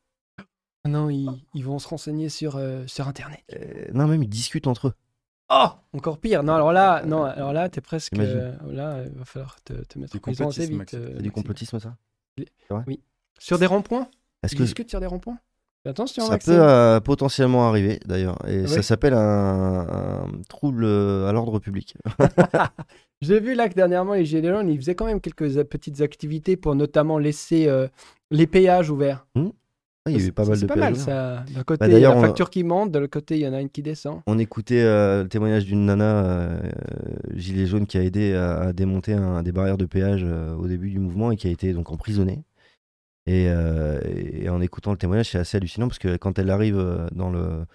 Ah 0.86 0.90
Non, 0.90 1.10
ils, 1.10 1.30
ils 1.56 1.64
vont 1.64 1.80
se 1.80 1.88
renseigner 1.88 2.30
sur, 2.30 2.58
euh, 2.58 2.86
sur 2.88 3.08
Internet. 3.08 3.42
Euh, 3.54 3.86
non, 3.94 4.08
même 4.08 4.22
ils 4.24 4.30
discutent 4.30 4.68
entre 4.68 4.90
eux. 4.90 4.94
Oh 5.50 5.68
Encore 5.94 6.18
pire. 6.20 6.44
Non, 6.44 6.54
alors 6.54 6.72
là, 6.72 7.04
non, 7.06 7.24
alors 7.24 7.54
là, 7.54 7.70
t'es 7.70 7.82
presque. 7.82 8.14
Imagine. 8.16 8.38
euh, 8.38 8.52
là, 8.72 9.04
il 9.06 9.18
va 9.18 9.26
falloir 9.26 9.62
te, 9.64 9.74
te 9.74 10.00
mettre 10.00 10.12
Du 10.14 10.18
en 10.18 10.22
prison 10.22 10.48
assez 10.50 10.68
complotisme, 10.68 10.80
vite. 10.80 10.94
Euh, 10.94 11.14
C'est 11.18 11.24
du 11.24 11.32
complotisme 11.32 11.80
ça 11.80 11.96
Sur 13.40 13.60
des 13.60 13.66
ronds-points 13.66 14.08
Est-ce 14.44 14.56
Tu 14.56 14.74
que 14.84 14.90
sur 14.90 15.00
des 15.00 15.06
ronds-points? 15.08 15.38
Attention, 15.86 16.26
ça 16.26 16.38
peut 16.38 16.52
euh, 16.52 17.02
potentiellement 17.02 17.68
arriver 17.68 18.00
d'ailleurs 18.06 18.38
Et 18.48 18.62
Oui. 18.62 18.68
ça 18.70 18.82
s'appelle 18.82 19.14
un, 19.14 19.82
un 19.82 20.42
trouble 20.48 20.86
euh, 20.86 21.28
à 21.28 21.34
l'ordre 21.34 21.60
public. 21.60 21.98
J'ai 23.22 23.42
vu 23.42 23.54
là 23.54 23.68
que 23.68 23.74
dernièrement, 23.74 24.14
les 24.14 24.24
Gilets 24.26 24.50
jaunes, 24.50 24.70
ils 24.70 24.78
faisaient 24.78 24.96
quand 24.96 25.06
même 25.06 25.20
quelques 25.20 25.58
euh, 25.58 25.64
petites 25.66 26.00
activités 26.00 26.56
pour 26.56 26.76
notamment 26.76 27.18
laisser 27.18 27.68
euh, 27.68 27.90
les 28.32 28.48
péages 28.48 28.90
ouverts. 28.90 29.28
Ah, 29.36 29.42
il 30.10 30.20
y 30.20 30.24
a 30.24 30.28
eu 30.28 30.32
pas 30.34 30.44
mal 30.46 30.56
c'est 30.58 30.64
de 30.64 30.68
pas 30.68 30.76
mal 30.76 30.96
ça. 30.98 31.46
D'un 31.54 31.64
côté, 31.64 31.80
Bah, 31.80 31.88
il 31.88 31.94
y 31.94 32.06
a 32.06 32.10
la 32.10 32.18
on- 32.18 32.22
facture 32.22 32.50
qui 32.50 32.64
monte, 32.64 32.92
de 32.92 33.00
l'autre 33.00 33.12
côté, 33.14 33.36
il 33.36 33.42
y 33.42 33.48
en 33.48 33.54
a 33.54 33.62
une 33.62 33.70
qui 33.70 33.82
descend. 33.82 34.20
On 34.28 34.38
écoutait 34.38 34.82
euh, 34.82 35.24
le 35.24 35.30
témoignage 35.30 35.66
d'une 35.66 35.86
nana 35.86 36.26
euh, 36.26 36.60
gilet 37.36 37.66
jaune 37.66 37.88
qui 37.88 37.98
a 37.98 38.04
aidé 38.04 38.34
à, 38.34 38.60
à 38.60 38.74
démonter 38.74 39.14
un, 39.14 39.42
des 39.44 39.54
barrières 39.54 39.78
de 39.78 39.86
péage 39.86 40.24
euh, 40.26 40.56
au 40.56 40.68
début 40.68 40.90
du 40.90 41.00
mouvement 41.00 41.32
et 41.32 41.38
qui 41.38 41.48
a 41.48 41.52
été 41.52 41.72
donc 41.74 41.90
emprisonnée. 41.92 42.44
Et, 43.26 43.46
et 43.46 44.50
en 44.50 44.60
écoutant 44.60 44.92
le 44.92 44.98
témoignage, 44.98 45.30
c'est 45.32 45.38
assez 45.38 45.56
hallucinant 45.56 45.88
parce 45.88 45.98
que 45.98 46.18
quand 46.18 46.38
elle 46.40 46.50
arrive 46.50 46.76
dans, 47.14 47.30
le, 47.30 47.66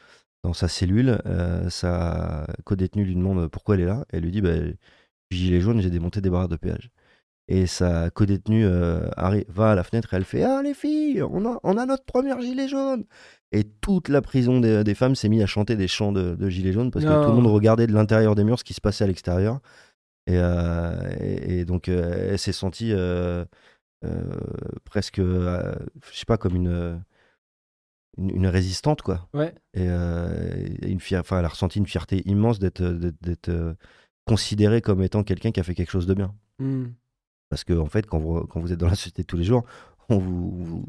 dans 0.45 0.53
sa 0.53 0.69
cellule, 0.69 1.19
sa 1.71 2.47
co-détenue 2.65 3.05
lui 3.07 3.15
demande 3.15 3.49
pourquoi 3.49 3.77
elle 3.77 3.81
est 3.81 3.87
là. 3.87 4.05
Elle 4.11 4.25
lui 4.25 4.31
dit 4.31 4.43
bah, 4.43 4.51
Gilet 5.31 5.63
jaune, 5.63 5.81
j'ai 5.81 5.89
démonté 5.89 6.21
des 6.21 6.29
barrières 6.29 6.51
de 6.51 6.57
péage. 6.57 6.91
Et 7.51 7.67
sa 7.67 8.11
co-détenue 8.11 8.67
euh, 8.67 9.09
va 9.49 9.71
à 9.71 9.75
la 9.75 9.83
fenêtre 9.83 10.13
et 10.13 10.17
elle 10.19 10.25
fait 10.25 10.43
Ah 10.43 10.61
les 10.63 10.75
filles, 10.75 11.23
on 11.23 11.47
a, 11.47 11.59
on 11.63 11.79
a 11.79 11.87
notre 11.87 12.05
première 12.05 12.41
gilet 12.43 12.69
jaune 12.69 13.05
Et 13.53 13.65
toute 13.65 14.11
la 14.11 14.21
prison 14.21 14.61
des, 14.61 14.85
des 14.85 14.95
femmes 14.95 15.15
s'est 15.15 15.31
mise 15.31 15.43
à 15.43 15.47
chanter 15.47 15.75
des 15.75 15.89
chants 15.89 16.13
de, 16.13 16.35
de 16.35 16.49
gilet 16.51 16.73
jaune 16.73 16.91
parce 16.91 17.07
que 17.07 17.11
Non. 17.11 17.23
tout 17.23 17.31
le 17.31 17.37
monde 17.37 17.47
regardait 17.47 17.87
de 17.87 17.95
l'intérieur 17.95 18.35
des 18.35 18.45
murs 18.45 18.59
ce 18.59 18.65
qui 18.65 18.75
se 18.75 18.83
passait 18.83 19.05
à 19.05 19.07
l'extérieur. 19.07 19.61
Et, 20.27 20.35
euh, 20.37 20.93
et, 21.21 21.61
et 21.61 21.65
donc 21.65 21.89
euh, 21.89 22.33
elle 22.33 22.39
s'est 22.39 22.53
sentie 22.53 22.93
euh, 22.93 23.47
presque, 24.85 25.17
je 25.17 25.73
sais 26.13 26.27
pas, 26.27 26.37
comme 26.37 26.55
une, 26.55 27.03
une, 28.19 28.31
une 28.31 28.47
résistante 28.47 29.01
quoi. 29.01 29.27
Ouais. 29.33 29.55
Et, 29.73 29.87
et 29.87 30.91
une 30.91 31.01
enfin, 31.15 31.39
elle 31.39 31.45
a 31.47 31.49
ressenti 31.49 31.79
une 31.79 31.87
fierté 31.87 32.23
immense 32.29 32.59
d'être 32.59 33.77
considérée 34.27 34.83
comme 34.83 35.03
étant 35.03 35.25
quelqu'un 35.25 35.51
qui 35.51 35.61
a 35.61 35.63
fait 35.63 35.75
quelque 35.75 35.91
chose 35.91 36.07
de 36.07 36.13
bien. 36.13 36.35
Hmm. 36.59 36.89
Parce 37.51 37.65
que, 37.65 37.73
en 37.73 37.87
fait, 37.87 38.07
quand 38.07 38.19
vous, 38.19 38.41
quand 38.47 38.61
vous 38.61 38.73
êtes 38.73 38.79
dans 38.81 38.89
la 38.89 38.95
société 38.95 39.23
de 39.23 39.27
tous 39.27 39.37
les 39.39 39.45
jours, 39.45 39.65
on 40.11 40.19
vous, 40.19 40.65
vous- 40.65 40.87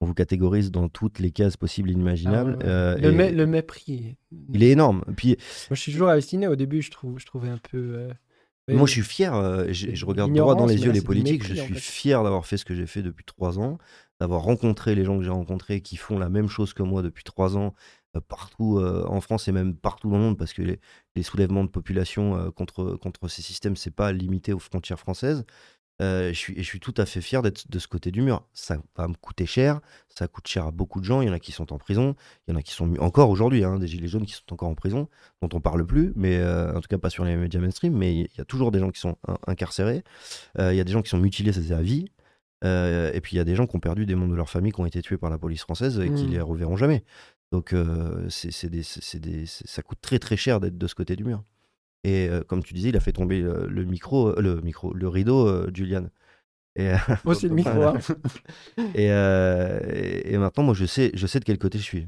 on 0.00 0.06
vous 0.06 0.14
catégorise 0.14 0.70
dans 0.70 0.88
toutes 0.88 1.18
les 1.18 1.30
cases 1.30 1.56
possibles 1.56 1.90
et 1.90 1.92
inimaginables. 1.92 2.58
Ah 2.62 2.66
euh, 2.66 2.96
le, 2.98 3.08
et 3.12 3.16
mé- 3.16 3.32
le 3.34 3.46
mépris. 3.46 4.16
Il 4.52 4.62
est 4.62 4.70
énorme. 4.70 5.04
Puis, 5.16 5.36
Moi, 5.70 5.74
je 5.76 5.80
suis 5.80 5.92
toujours 5.92 6.08
halluciné. 6.08 6.46
Au 6.48 6.56
début, 6.56 6.80
je, 6.82 6.90
trouve, 6.90 7.18
je 7.18 7.26
trouvais 7.26 7.48
un 7.50 7.58
peu. 7.58 7.78
euh, 7.96 8.12
moi, 8.68 8.86
je 8.86 8.92
suis 8.92 9.02
fier. 9.02 9.34
euh, 9.34 9.66
je, 9.70 10.04
regarde 10.06 10.32
droit 10.32 10.54
dans 10.54 10.66
les 10.66 10.80
yeux 10.80 10.86
là, 10.88 10.92
les 10.94 11.02
politiques. 11.02 11.42
mépris, 11.42 11.56
je 11.56 11.62
en 11.62 11.64
suis 11.66 11.74
fait. 11.74 11.80
fier 11.80 12.22
d'avoir 12.22 12.46
fait 12.46 12.56
ce 12.56 12.64
que 12.64 12.74
j'ai 12.74 12.86
fait 12.86 13.02
depuis 13.02 13.24
trois 13.24 13.58
ans, 13.58 13.76
d'avoir 14.20 14.42
rencontré 14.42 14.94
les 14.94 15.04
gens 15.04 15.18
que 15.18 15.24
j'ai 15.24 15.30
rencontrés 15.30 15.80
qui 15.80 15.96
font 15.96 16.18
la 16.18 16.28
même 16.30 16.48
chose 16.48 16.72
que 16.72 16.82
moi 16.82 17.02
depuis 17.02 17.24
trois 17.24 17.56
ans, 17.58 17.74
partout 18.28 18.78
euh, 18.78 19.04
en 19.08 19.20
France 19.20 19.48
et 19.48 19.52
même 19.52 19.74
partout 19.74 20.08
dans 20.10 20.16
le 20.16 20.22
monde, 20.22 20.38
parce 20.38 20.52
que 20.52 20.62
les, 20.62 20.80
les 21.16 21.22
soulèvements 21.22 21.64
de 21.64 21.70
population 21.70 22.36
euh, 22.36 22.50
contre, 22.50 22.94
contre 22.96 23.28
ces 23.28 23.42
systèmes, 23.42 23.74
c'est 23.76 23.90
pas 23.90 24.12
limité 24.12 24.52
aux 24.52 24.58
frontières 24.58 24.98
françaises. 25.00 25.44
Euh, 26.00 26.28
je, 26.32 26.38
suis, 26.38 26.54
et 26.54 26.62
je 26.62 26.66
suis 26.66 26.80
tout 26.80 26.94
à 26.96 27.06
fait 27.06 27.20
fier 27.20 27.42
d'être 27.42 27.70
de 27.70 27.78
ce 27.78 27.86
côté 27.86 28.10
du 28.10 28.22
mur. 28.22 28.44
Ça 28.54 28.78
va 28.96 29.06
me 29.06 29.14
coûter 29.14 29.46
cher, 29.46 29.80
ça 30.08 30.26
coûte 30.26 30.48
cher 30.48 30.66
à 30.66 30.70
beaucoup 30.72 31.00
de 31.00 31.04
gens. 31.04 31.20
Il 31.20 31.28
y 31.28 31.30
en 31.30 31.34
a 31.34 31.38
qui 31.38 31.52
sont 31.52 31.72
en 31.72 31.78
prison, 31.78 32.16
il 32.48 32.52
y 32.52 32.54
en 32.54 32.58
a 32.58 32.62
qui 32.62 32.72
sont 32.72 32.96
encore 32.98 33.30
aujourd'hui, 33.30 33.62
hein, 33.62 33.78
des 33.78 33.86
gilets 33.86 34.08
jaunes 34.08 34.24
qui 34.26 34.32
sont 34.32 34.52
encore 34.52 34.68
en 34.68 34.74
prison, 34.74 35.08
dont 35.42 35.48
on 35.52 35.60
parle 35.60 35.86
plus, 35.86 36.12
mais 36.16 36.38
euh, 36.38 36.74
en 36.74 36.80
tout 36.80 36.88
cas 36.88 36.98
pas 36.98 37.10
sur 37.10 37.24
les 37.24 37.36
médias 37.36 37.60
mainstream. 37.60 37.94
Mais 37.96 38.14
il 38.16 38.28
y 38.36 38.40
a 38.40 38.44
toujours 38.44 38.72
des 38.72 38.78
gens 38.80 38.90
qui 38.90 39.00
sont 39.00 39.16
in- 39.28 39.38
incarcérés, 39.46 40.02
Euh, 40.58 40.72
il 40.72 40.76
y 40.76 40.80
a 40.80 40.84
des 40.84 40.92
gens 40.92 41.02
qui 41.02 41.10
sont 41.10 41.18
mutilés, 41.18 41.52
c'est 41.52 41.72
à 41.72 41.82
vie. 41.82 42.06
Euh, 42.64 43.10
et 43.12 43.20
puis 43.20 43.34
il 43.34 43.38
y 43.38 43.40
a 43.40 43.44
des 43.44 43.54
gens 43.56 43.66
qui 43.66 43.76
ont 43.76 43.80
perdu 43.80 44.06
des 44.06 44.14
membres 44.14 44.32
de 44.32 44.36
leur 44.36 44.48
famille, 44.48 44.72
qui 44.72 44.80
ont 44.80 44.86
été 44.86 45.02
tués 45.02 45.18
par 45.18 45.30
la 45.30 45.38
police 45.38 45.62
française 45.62 45.98
et 46.00 46.10
qui 46.12 46.24
Mm. 46.26 46.30
les 46.30 46.40
reverront 46.40 46.76
jamais. 46.76 47.04
Donc 47.52 47.74
c'est 48.30 48.50
c'est 48.50 48.70
des- 48.70 48.82
c'est 48.82 49.18
des- 49.20 49.46
c'est- 49.46 49.66
ça 49.68 49.82
coûte 49.82 49.98
très 50.00 50.18
très 50.18 50.36
cher 50.36 50.58
d'être 50.58 50.78
de 50.78 50.86
ce 50.86 50.94
côté 50.94 51.16
du 51.16 51.24
mur. 51.24 51.42
Et 52.04 52.28
euh, 52.28 52.42
comme 52.42 52.62
tu 52.64 52.74
disais, 52.74 52.88
il 52.88 52.96
a 52.96 53.00
fait 53.00 53.12
tomber 53.12 53.40
euh, 53.42 53.66
le 53.68 53.84
micro, 53.84 54.28
euh, 54.30 54.40
le 54.40 54.60
micro, 54.60 54.92
le 54.92 55.08
rideau, 55.08 55.70
Julian. 55.74 56.06
Et, 56.76 56.92
Moi, 57.24 57.34
c'est 57.34 57.48
le 57.48 57.54
micro. 57.54 57.82
hein. 57.82 57.98
et, 58.94 59.06
et- 59.06 60.32
et 60.34 60.38
maintenant, 60.38 60.64
moi, 60.64 60.74
je 60.74 60.84
sais, 60.86 61.10
je 61.14 61.26
sais 61.26 61.38
de 61.40 61.44
quel 61.44 61.58
côté 61.58 61.78
je 61.78 61.84
suis. 61.84 62.06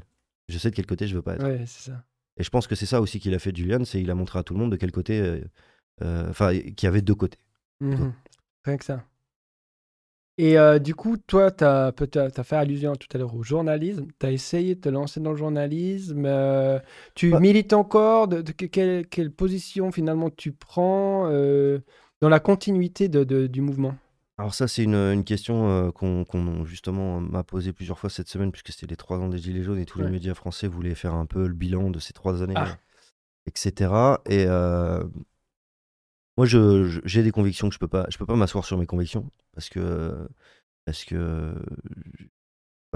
Je 0.49 0.57
sais 0.57 0.69
de 0.69 0.75
quel 0.75 0.85
côté 0.85 1.07
je 1.07 1.15
veux 1.15 1.21
pas 1.21 1.35
être. 1.35 1.43
Ouais, 1.43 1.63
c'est 1.65 1.91
ça. 1.91 2.03
Et 2.37 2.43
je 2.43 2.49
pense 2.49 2.67
que 2.67 2.75
c'est 2.75 2.85
ça 2.85 2.99
aussi 3.01 3.19
qu'il 3.19 3.33
a 3.33 3.39
fait 3.39 3.55
Julian, 3.55 3.85
c'est 3.85 4.01
il 4.01 4.11
a 4.11 4.15
montré 4.15 4.39
à 4.39 4.43
tout 4.43 4.53
le 4.53 4.59
monde 4.59 4.71
de 4.71 4.75
quel 4.75 4.91
côté, 4.91 5.41
enfin, 6.01 6.51
qu'il 6.57 6.83
y 6.83 6.87
avait 6.87 7.01
deux 7.01 7.15
côtés. 7.15 7.39
Mhm. 7.79 8.13
Rien 8.65 8.77
que 8.77 8.83
ça. 8.85 9.05
Et 10.37 10.57
euh, 10.57 10.79
du 10.79 10.95
coup, 10.95 11.15
toi, 11.15 11.49
tu 11.49 11.63
as, 11.63 11.93
as, 11.95 12.43
fait 12.43 12.55
allusion 12.55 12.93
tout 12.95 13.07
à 13.13 13.17
l'heure 13.17 13.35
au 13.35 13.43
journalisme. 13.43 14.07
Tu 14.19 14.25
as 14.25 14.31
essayé 14.31 14.75
de 14.75 14.81
te 14.81 14.89
lancer 14.89 15.21
dans 15.21 15.31
le 15.31 15.37
journalisme. 15.37 16.25
Euh, 16.25 16.79
tu 17.13 17.33
milites 17.39 17.71
encore 17.71 18.27
de, 18.27 18.41
quelle, 18.51 19.07
quelle, 19.07 19.31
position 19.31 19.91
finalement 19.91 20.29
tu 20.29 20.51
prends 20.51 21.29
euh, 21.29 21.79
dans 22.19 22.27
la 22.27 22.41
continuité 22.41 23.07
de, 23.07 23.47
du 23.47 23.61
mouvement? 23.61 23.95
Alors 24.37 24.53
ça, 24.53 24.67
c'est 24.67 24.83
une, 24.83 24.95
une 24.95 25.23
question 25.23 25.93
qu'on 25.93 26.65
justement 26.65 27.21
m'a 27.21 27.43
posée 27.43 27.71
plusieurs 27.71 27.97
fois 27.97 28.09
cette 28.09 28.27
semaine, 28.27 28.51
puisque 28.51 28.73
c'était 28.73 28.87
les 28.87 28.97
trois 28.97 29.17
ans 29.19 29.29
des 29.29 29.37
Gilets 29.37 29.63
jaunes 29.63 29.79
et 29.79 29.85
tous 29.85 30.01
les 30.01 30.09
médias 30.09 30.33
français 30.33 30.67
voulaient 30.67 30.95
faire 30.95 31.13
un 31.13 31.25
peu 31.25 31.47
le 31.47 31.53
bilan 31.53 31.89
de 31.89 31.99
ces 31.99 32.11
trois 32.11 32.43
années, 32.43 32.53
ah. 32.57 32.77
etc. 33.45 33.93
Et 34.25 34.45
moi, 36.37 36.45
je, 36.45 36.99
j'ai 37.05 37.23
des 37.23 37.31
convictions 37.31 37.69
que 37.69 37.73
je 37.73 37.79
peux 37.79 37.87
pas, 37.87 38.05
je 38.09 38.17
peux 38.17 38.25
pas 38.25 38.35
m'asseoir 38.35 38.65
sur 38.65 38.77
mes 38.77 38.85
convictions 38.85 39.29
parce 39.53 39.69
que, 39.69 40.27
parce 40.85 41.05
que, 41.05 41.53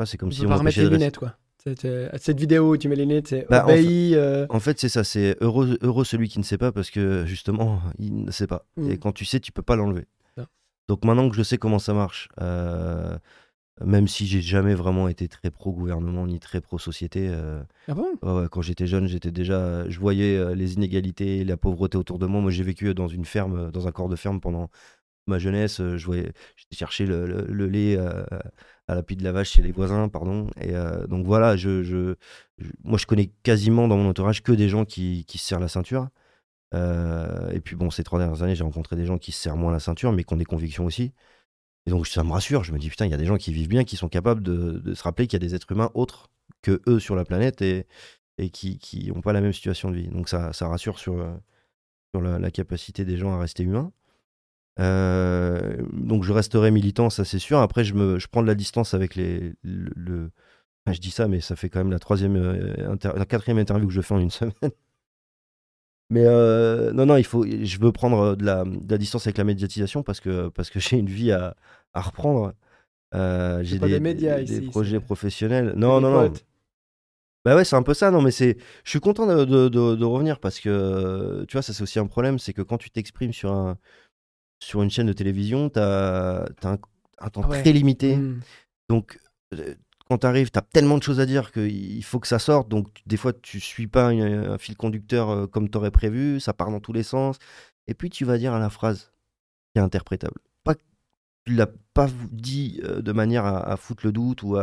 c'est 0.05 0.17
comme 0.17 0.31
si 0.31 0.45
on 0.45 0.55
remettre 0.55 0.79
les 0.79 0.89
lunettes, 0.89 1.17
quoi. 1.17 1.35
Cette, 1.61 1.85
cette, 2.21 2.39
vidéo 2.39 2.71
où 2.71 2.77
tu 2.77 2.87
mets 2.87 2.95
les 2.95 3.05
lunettes, 3.05 3.27
c'est 3.27 3.45
bah, 3.49 3.65
euh. 3.67 4.45
En 4.49 4.61
fait, 4.61 4.79
c'est 4.79 4.87
ça, 4.87 5.03
c'est 5.03 5.35
heureux, 5.41 5.77
heureux 5.81 6.05
celui 6.05 6.29
qui 6.29 6.39
ne 6.39 6.43
sait 6.45 6.57
pas 6.57 6.71
parce 6.71 6.89
que 6.89 7.25
justement, 7.25 7.81
il 7.99 8.23
ne 8.23 8.31
sait 8.31 8.47
pas. 8.47 8.65
Et 8.77 8.93
mm. 8.93 8.97
quand 8.99 9.11
tu 9.11 9.25
sais, 9.25 9.41
tu 9.41 9.51
peux 9.51 9.61
pas 9.61 9.75
l'enlever. 9.75 10.05
Donc 10.87 11.05
maintenant 11.05 11.29
que 11.29 11.35
je 11.35 11.43
sais 11.43 11.59
comment 11.59 11.77
ça 11.77 11.93
marche, 11.93 12.29
euh, 12.41 13.15
même 13.85 14.07
si 14.07 14.27
j'ai 14.27 14.41
jamais 14.41 14.73
vraiment 14.73 15.07
été 15.07 15.27
très 15.27 15.49
pro 15.51 15.71
gouvernement 15.71 16.27
ni 16.27 16.39
très 16.39 16.61
pro 16.61 16.77
société. 16.77 17.29
Euh, 17.29 17.61
ah 17.87 17.93
bon? 17.93 18.15
Quand 18.51 18.61
j'étais 18.61 18.87
jeune, 18.87 19.07
j'étais 19.07 19.31
déjà, 19.31 19.89
je 19.89 19.99
voyais 19.99 20.37
euh, 20.37 20.55
les 20.55 20.73
inégalités, 20.73 21.43
la 21.45 21.57
pauvreté 21.57 21.97
autour 21.97 22.19
de 22.19 22.25
moi. 22.25 22.41
Moi, 22.41 22.51
j'ai 22.51 22.63
vécu 22.63 22.93
dans 22.93 23.07
une 23.07 23.25
ferme, 23.25 23.71
dans 23.71 23.87
un 23.87 23.91
corps 23.91 24.09
de 24.09 24.15
ferme 24.15 24.41
pendant 24.41 24.69
ma 25.27 25.39
jeunesse. 25.39 25.77
Je 25.77 26.05
voyais, 26.05 26.31
j'étais 26.55 26.75
chercher 26.75 27.05
le, 27.05 27.45
lait 27.67 27.97
à 27.97 28.95
la 28.95 29.03
pile 29.03 29.19
de 29.19 29.23
la 29.23 29.31
vache 29.31 29.51
chez 29.51 29.61
les 29.61 29.71
voisins, 29.71 30.09
pardon. 30.09 30.49
Et 30.59 30.75
euh, 30.75 31.07
donc 31.07 31.25
voilà, 31.25 31.55
je, 31.55 31.83
je, 31.83 32.15
moi, 32.83 32.97
je 32.97 33.05
connais 33.05 33.31
quasiment 33.43 33.87
dans 33.87 33.97
mon 33.97 34.09
entourage 34.09 34.43
que 34.43 34.51
des 34.51 34.69
gens 34.69 34.85
qui, 34.85 35.25
qui 35.25 35.37
se 35.37 35.47
serrent 35.47 35.59
la 35.59 35.67
ceinture. 35.69 36.09
et 36.73 37.59
puis 37.63 37.75
bon, 37.75 37.89
ces 37.91 38.03
trois 38.03 38.19
dernières 38.19 38.43
années, 38.43 38.55
j'ai 38.55 38.63
rencontré 38.63 38.95
des 38.95 39.05
gens 39.05 39.17
qui 39.17 39.31
se 39.31 39.41
serrent 39.41 39.57
moins 39.57 39.71
la 39.71 39.79
ceinture, 39.79 40.11
mais 40.11 40.23
qui 40.23 40.33
ont 40.33 40.37
des 40.37 40.45
convictions 40.45 40.85
aussi. 40.85 41.13
Et 41.89 41.91
donc 41.91 42.05
ça 42.05 42.23
me 42.23 42.31
rassure, 42.31 42.63
je 42.63 42.71
me 42.71 42.77
dis 42.77 42.87
putain, 42.87 43.07
il 43.07 43.11
y 43.11 43.15
a 43.15 43.17
des 43.17 43.25
gens 43.25 43.37
qui 43.37 43.51
vivent 43.51 43.67
bien, 43.67 43.83
qui 43.83 43.95
sont 43.95 44.09
capables 44.09 44.43
de, 44.43 44.93
se 44.93 45.01
rappeler 45.01 45.25
qu'il 45.25 45.41
y 45.41 45.43
a 45.43 45.47
des 45.47 45.55
êtres 45.55 45.71
humains 45.71 45.89
autres 45.95 46.29
que 46.61 46.83
eux 46.85 46.99
sur 46.99 47.15
la 47.15 47.25
planète 47.25 47.63
et, 47.63 47.87
et 48.37 48.51
qui 48.51 49.11
n'ont 49.11 49.21
pas 49.21 49.33
la 49.33 49.41
même 49.41 49.53
situation 49.53 49.89
de 49.89 49.95
vie. 49.95 50.07
Donc 50.07 50.29
ça, 50.29 50.53
ça 50.53 50.67
rassure 50.67 50.99
sur, 50.99 51.19
euh, 51.19 51.33
sur 52.13 52.21
la, 52.21 52.51
capacité 52.51 53.05
des 53.05 53.17
gens 53.17 53.33
à 53.33 53.39
rester 53.39 53.63
humains. 53.63 53.91
Euh, 54.79 55.77
donc 55.91 56.23
je 56.23 56.31
resterai 56.31 56.69
militant, 56.69 57.09
ça 57.09 57.25
c'est 57.25 57.39
sûr. 57.39 57.57
Après, 57.57 57.83
je, 57.83 57.95
me, 57.95 58.19
je 58.19 58.27
prends 58.27 58.43
de 58.43 58.47
la 58.47 58.53
distance 58.53 58.93
avec 58.93 59.15
les. 59.15 59.55
Le, 59.63 60.29
je 60.91 60.99
dis 60.99 61.09
ça, 61.09 61.27
mais 61.27 61.41
ça 61.41 61.55
fait 61.55 61.69
quand 61.69 61.79
même 61.79 61.91
la 61.91 61.97
troisième, 61.97 62.35
euh, 62.35 62.95
la 63.03 63.25
quatrième 63.25 63.57
interview 63.57 63.87
que 63.87 63.93
je 63.93 64.01
fais 64.01 64.13
en 64.13 64.19
une 64.19 64.29
semaine. 64.29 64.53
Mais 66.11 66.23
non, 66.93 67.07
non, 67.07 67.17
il 67.17 67.25
faut, 67.25 67.45
je 67.45 67.79
veux 67.79 67.91
prendre 67.91 68.35
de 68.35 68.45
la, 68.45 68.63
de 68.63 68.91
la, 68.91 68.97
distance 68.99 69.25
avec 69.25 69.39
la 69.39 69.43
médiatisation 69.43 70.03
parce 70.03 70.19
que, 70.19 70.49
parce 70.49 70.69
que 70.69 70.79
j'ai 70.79 70.97
une 70.97 71.09
vie 71.09 71.31
à, 71.31 71.55
à 71.93 72.01
reprendre. 72.01 72.53
Euh, 73.15 73.63
j'ai 73.63 73.79
des, 73.79 73.99
médias 73.99 74.41
des, 74.41 74.61
projets 74.61 74.99
professionnels. 74.99 75.73
Non, 75.75 75.99
non, 75.99 76.11
non. 76.11 76.33
Bah 77.45 77.55
ouais, 77.55 77.63
c'est 77.63 77.75
un 77.75 77.83
peu 77.83 77.93
ça. 77.93 78.11
Non, 78.11 78.21
mais 78.21 78.31
c'est, 78.31 78.57
je 78.83 78.89
suis 78.89 78.99
content 78.99 79.25
de, 79.25 79.45
de, 79.45 79.69
de, 79.69 80.05
revenir 80.05 80.39
parce 80.39 80.59
que 80.59 81.45
tu 81.47 81.53
vois, 81.53 81.61
ça 81.61 81.73
c'est 81.73 81.81
aussi 81.81 81.97
un 81.97 82.05
problème, 82.05 82.37
c'est 82.37 82.53
que 82.53 82.61
quand 82.61 82.77
tu 82.77 82.91
t'exprimes 82.91 83.33
sur 83.33 83.51
un, 83.51 83.77
sur 84.61 84.83
une 84.83 84.91
chaîne 84.91 85.07
de 85.07 85.13
télévision, 85.13 85.69
tu 85.69 85.79
as, 85.79 86.45
un, 86.63 86.77
un, 87.19 87.29
temps 87.29 87.41
très 87.41 87.71
limité. 87.71 88.17
Mmh. 88.17 88.41
Donc 88.89 89.19
quand 90.09 90.17
tu 90.17 90.27
arrives, 90.27 90.49
tu 90.49 90.57
as 90.57 90.63
tellement 90.63 90.97
de 90.97 91.03
choses 91.03 91.19
à 91.19 91.25
dire 91.25 91.51
qu'il 91.51 92.03
faut 92.03 92.19
que 92.19 92.27
ça 92.27 92.39
sorte. 92.39 92.67
Donc, 92.67 93.01
des 93.05 93.17
fois, 93.17 93.31
tu 93.31 93.59
suis 93.59 93.87
pas 93.87 94.07
un, 94.07 94.57
fil 94.57 94.75
conducteur 94.75 95.29
euh, 95.29 95.47
comme 95.47 95.69
tu 95.69 95.77
aurais 95.77 95.91
prévu, 95.91 96.39
ça 96.39 96.51
part 96.51 96.71
dans 96.71 96.79
tous 96.79 96.93
les 96.93 97.03
sens. 97.03 97.37
Et 97.87 97.93
puis, 97.93 98.09
tu 98.09 98.25
vas 98.25 98.39
dire 98.39 98.53
à 98.53 98.59
la 98.59 98.71
phrase 98.71 99.11
qui 99.73 99.79
est 99.79 99.83
interprétable. 99.83 100.41
Pas, 101.49 101.55
tu 101.55 101.55
l'as 101.55 101.67
pas 101.93 102.09
dit 102.31 102.81
euh, 102.83 103.01
de 103.01 103.11
manière 103.11 103.45
à, 103.45 103.77
foutre 103.77 104.05
le 104.05 104.11
doute. 104.11 104.43
ou 104.43 104.57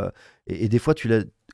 et, 0.47 0.69
des 0.69 0.79
fois, 0.79 0.93
tu 0.93 1.09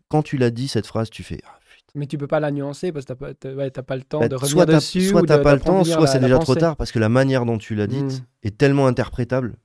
quand 0.09 0.23
tu 0.23 0.37
l'as 0.37 0.51
dit, 0.51 0.67
cette 0.67 0.87
phrase, 0.87 1.09
tu 1.09 1.23
fais. 1.23 1.39
Ah, 1.45 1.59
mais 1.95 2.07
tu 2.07 2.17
peux 2.17 2.27
pas 2.27 2.39
la 2.39 2.51
nuancer 2.51 2.91
parce 2.91 3.05
que 3.05 3.13
tu 3.13 3.47
n'as 3.47 3.69
pas, 3.83 3.95
le 3.95 4.01
temps 4.03 4.19
bah, 4.19 4.27
de 4.27 4.35
revenir 4.35 4.51
soit 4.51 4.65
dessus. 4.65 5.01
Soit 5.01 5.21
tu 5.21 5.27
n'as 5.27 5.37
pas 5.37 5.53
le 5.53 5.61
temps, 5.61 5.83
soit 5.83 6.07
c'est 6.07 6.19
déjà 6.19 6.39
trop 6.39 6.55
tard 6.55 6.75
parce 6.75 6.91
que 6.91 6.99
la 6.99 7.09
manière 7.09 7.45
dont 7.45 7.57
tu 7.57 7.75
l'as 7.75 7.87
dite 7.87 8.21
mmh. 8.21 8.47
est 8.47 8.57
tellement 8.57 8.87
interprétable 8.87 9.55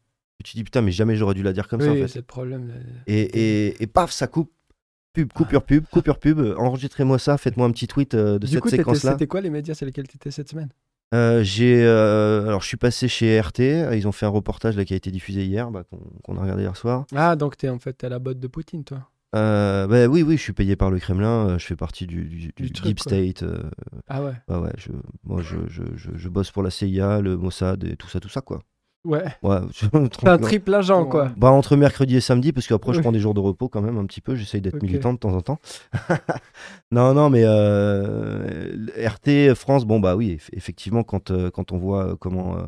tu 0.44 0.56
dis 0.56 0.64
putain, 0.64 0.82
mais 0.82 0.92
jamais 0.92 1.16
j'aurais 1.16 1.34
dû 1.34 1.42
la 1.42 1.52
dire 1.52 1.68
comme 1.68 1.80
ça. 1.80 1.90
En 1.90 1.94
fait. 1.94 2.08
c'est 2.08 2.20
le 2.20 2.24
problème. 2.24 2.72
Et, 3.06 3.20
et, 3.20 3.82
et, 3.82 3.86
paf, 3.86 4.10
ça 4.10 4.26
coupe. 4.26 4.52
Pub, 5.14 5.32
coupure 5.32 5.64
pub, 5.64 5.84
coupure 5.86 6.18
pub. 6.18 6.38
Enregistrez-moi 6.58 7.18
ça, 7.18 7.38
faites-moi 7.38 7.66
un 7.66 7.72
petit 7.72 7.88
tweet 7.88 8.14
euh, 8.14 8.38
de 8.38 8.46
cette 8.46 8.68
séquence-là. 8.68 9.12
C'était 9.12 9.26
quoi 9.26 9.40
les 9.40 9.50
médias 9.50 9.74
sur 9.74 9.86
lesquels 9.86 10.06
tu 10.06 10.16
étais 10.16 10.30
cette 10.30 10.50
semaine? 10.50 10.68
Euh, 11.14 11.42
j'ai 11.42 11.84
euh, 11.84 12.46
alors 12.46 12.62
je 12.62 12.66
suis 12.66 12.76
passé 12.76 13.08
chez 13.08 13.40
RT, 13.40 13.60
ils 13.94 14.06
ont 14.06 14.12
fait 14.12 14.26
un 14.26 14.30
reportage 14.30 14.76
là, 14.76 14.84
qui 14.84 14.94
a 14.94 14.96
été 14.96 15.10
diffusé 15.10 15.44
hier, 15.44 15.70
bah, 15.70 15.84
qu'on 16.22 16.36
a 16.36 16.42
regardé 16.42 16.62
hier 16.62 16.76
soir. 16.76 17.06
Ah 17.14 17.36
donc 17.36 17.56
t'es 17.56 17.68
en 17.68 17.78
fait 17.78 18.02
à 18.04 18.08
la 18.08 18.18
botte 18.18 18.40
de 18.40 18.46
Poutine 18.46 18.84
toi 18.84 19.08
bah, 19.32 20.06
oui 20.06 20.22
oui 20.22 20.36
je 20.36 20.42
suis 20.42 20.52
payé 20.52 20.76
par 20.76 20.90
le 20.90 20.98
Kremlin, 20.98 21.58
je 21.58 21.64
fais 21.66 21.76
partie 21.76 22.06
du, 22.06 22.24
du, 22.24 22.70
Deep 22.70 23.00
State. 23.00 23.44
ah 24.08 24.22
ouais. 24.22 24.32
ouais 24.48 24.72
je, 24.76 24.90
moi 25.24 25.42
je, 25.42 25.56
je, 25.68 25.82
je, 25.94 26.28
bosse 26.28 26.50
pour 26.50 26.62
la 26.62 26.70
CIA, 26.70 27.20
le 27.20 27.36
Mossad 27.36 27.84
et 27.84 27.96
tout 27.96 28.08
ça 28.08 28.20
tout 28.20 28.28
ça 28.28 28.40
quoi. 28.40 28.62
Ouais. 29.04 29.24
ouais 29.42 29.58
c'est 29.72 30.28
un 30.28 30.38
triple 30.38 30.74
agent, 30.74 31.06
quoi. 31.06 31.30
Bah, 31.36 31.50
entre 31.50 31.76
mercredi 31.76 32.16
et 32.16 32.20
samedi, 32.20 32.52
parce 32.52 32.66
qu'après, 32.66 32.92
je 32.94 33.00
prends 33.00 33.12
des 33.12 33.20
jours 33.20 33.34
de 33.34 33.40
repos 33.40 33.68
quand 33.68 33.80
même 33.80 33.96
un 33.98 34.06
petit 34.06 34.20
peu. 34.20 34.34
J'essaye 34.34 34.60
d'être 34.60 34.82
militant 34.82 35.12
de 35.12 35.18
temps 35.18 35.32
en 35.32 35.40
temps. 35.40 35.58
non, 36.90 37.14
non, 37.14 37.30
mais 37.30 37.42
euh, 37.44 38.76
RT 38.96 39.54
France, 39.54 39.84
bon, 39.84 40.00
bah 40.00 40.16
oui, 40.16 40.38
effectivement, 40.52 41.04
quand, 41.04 41.30
euh, 41.30 41.50
quand 41.50 41.72
on 41.72 41.78
voit 41.78 42.16
comment, 42.18 42.56
euh, 42.56 42.62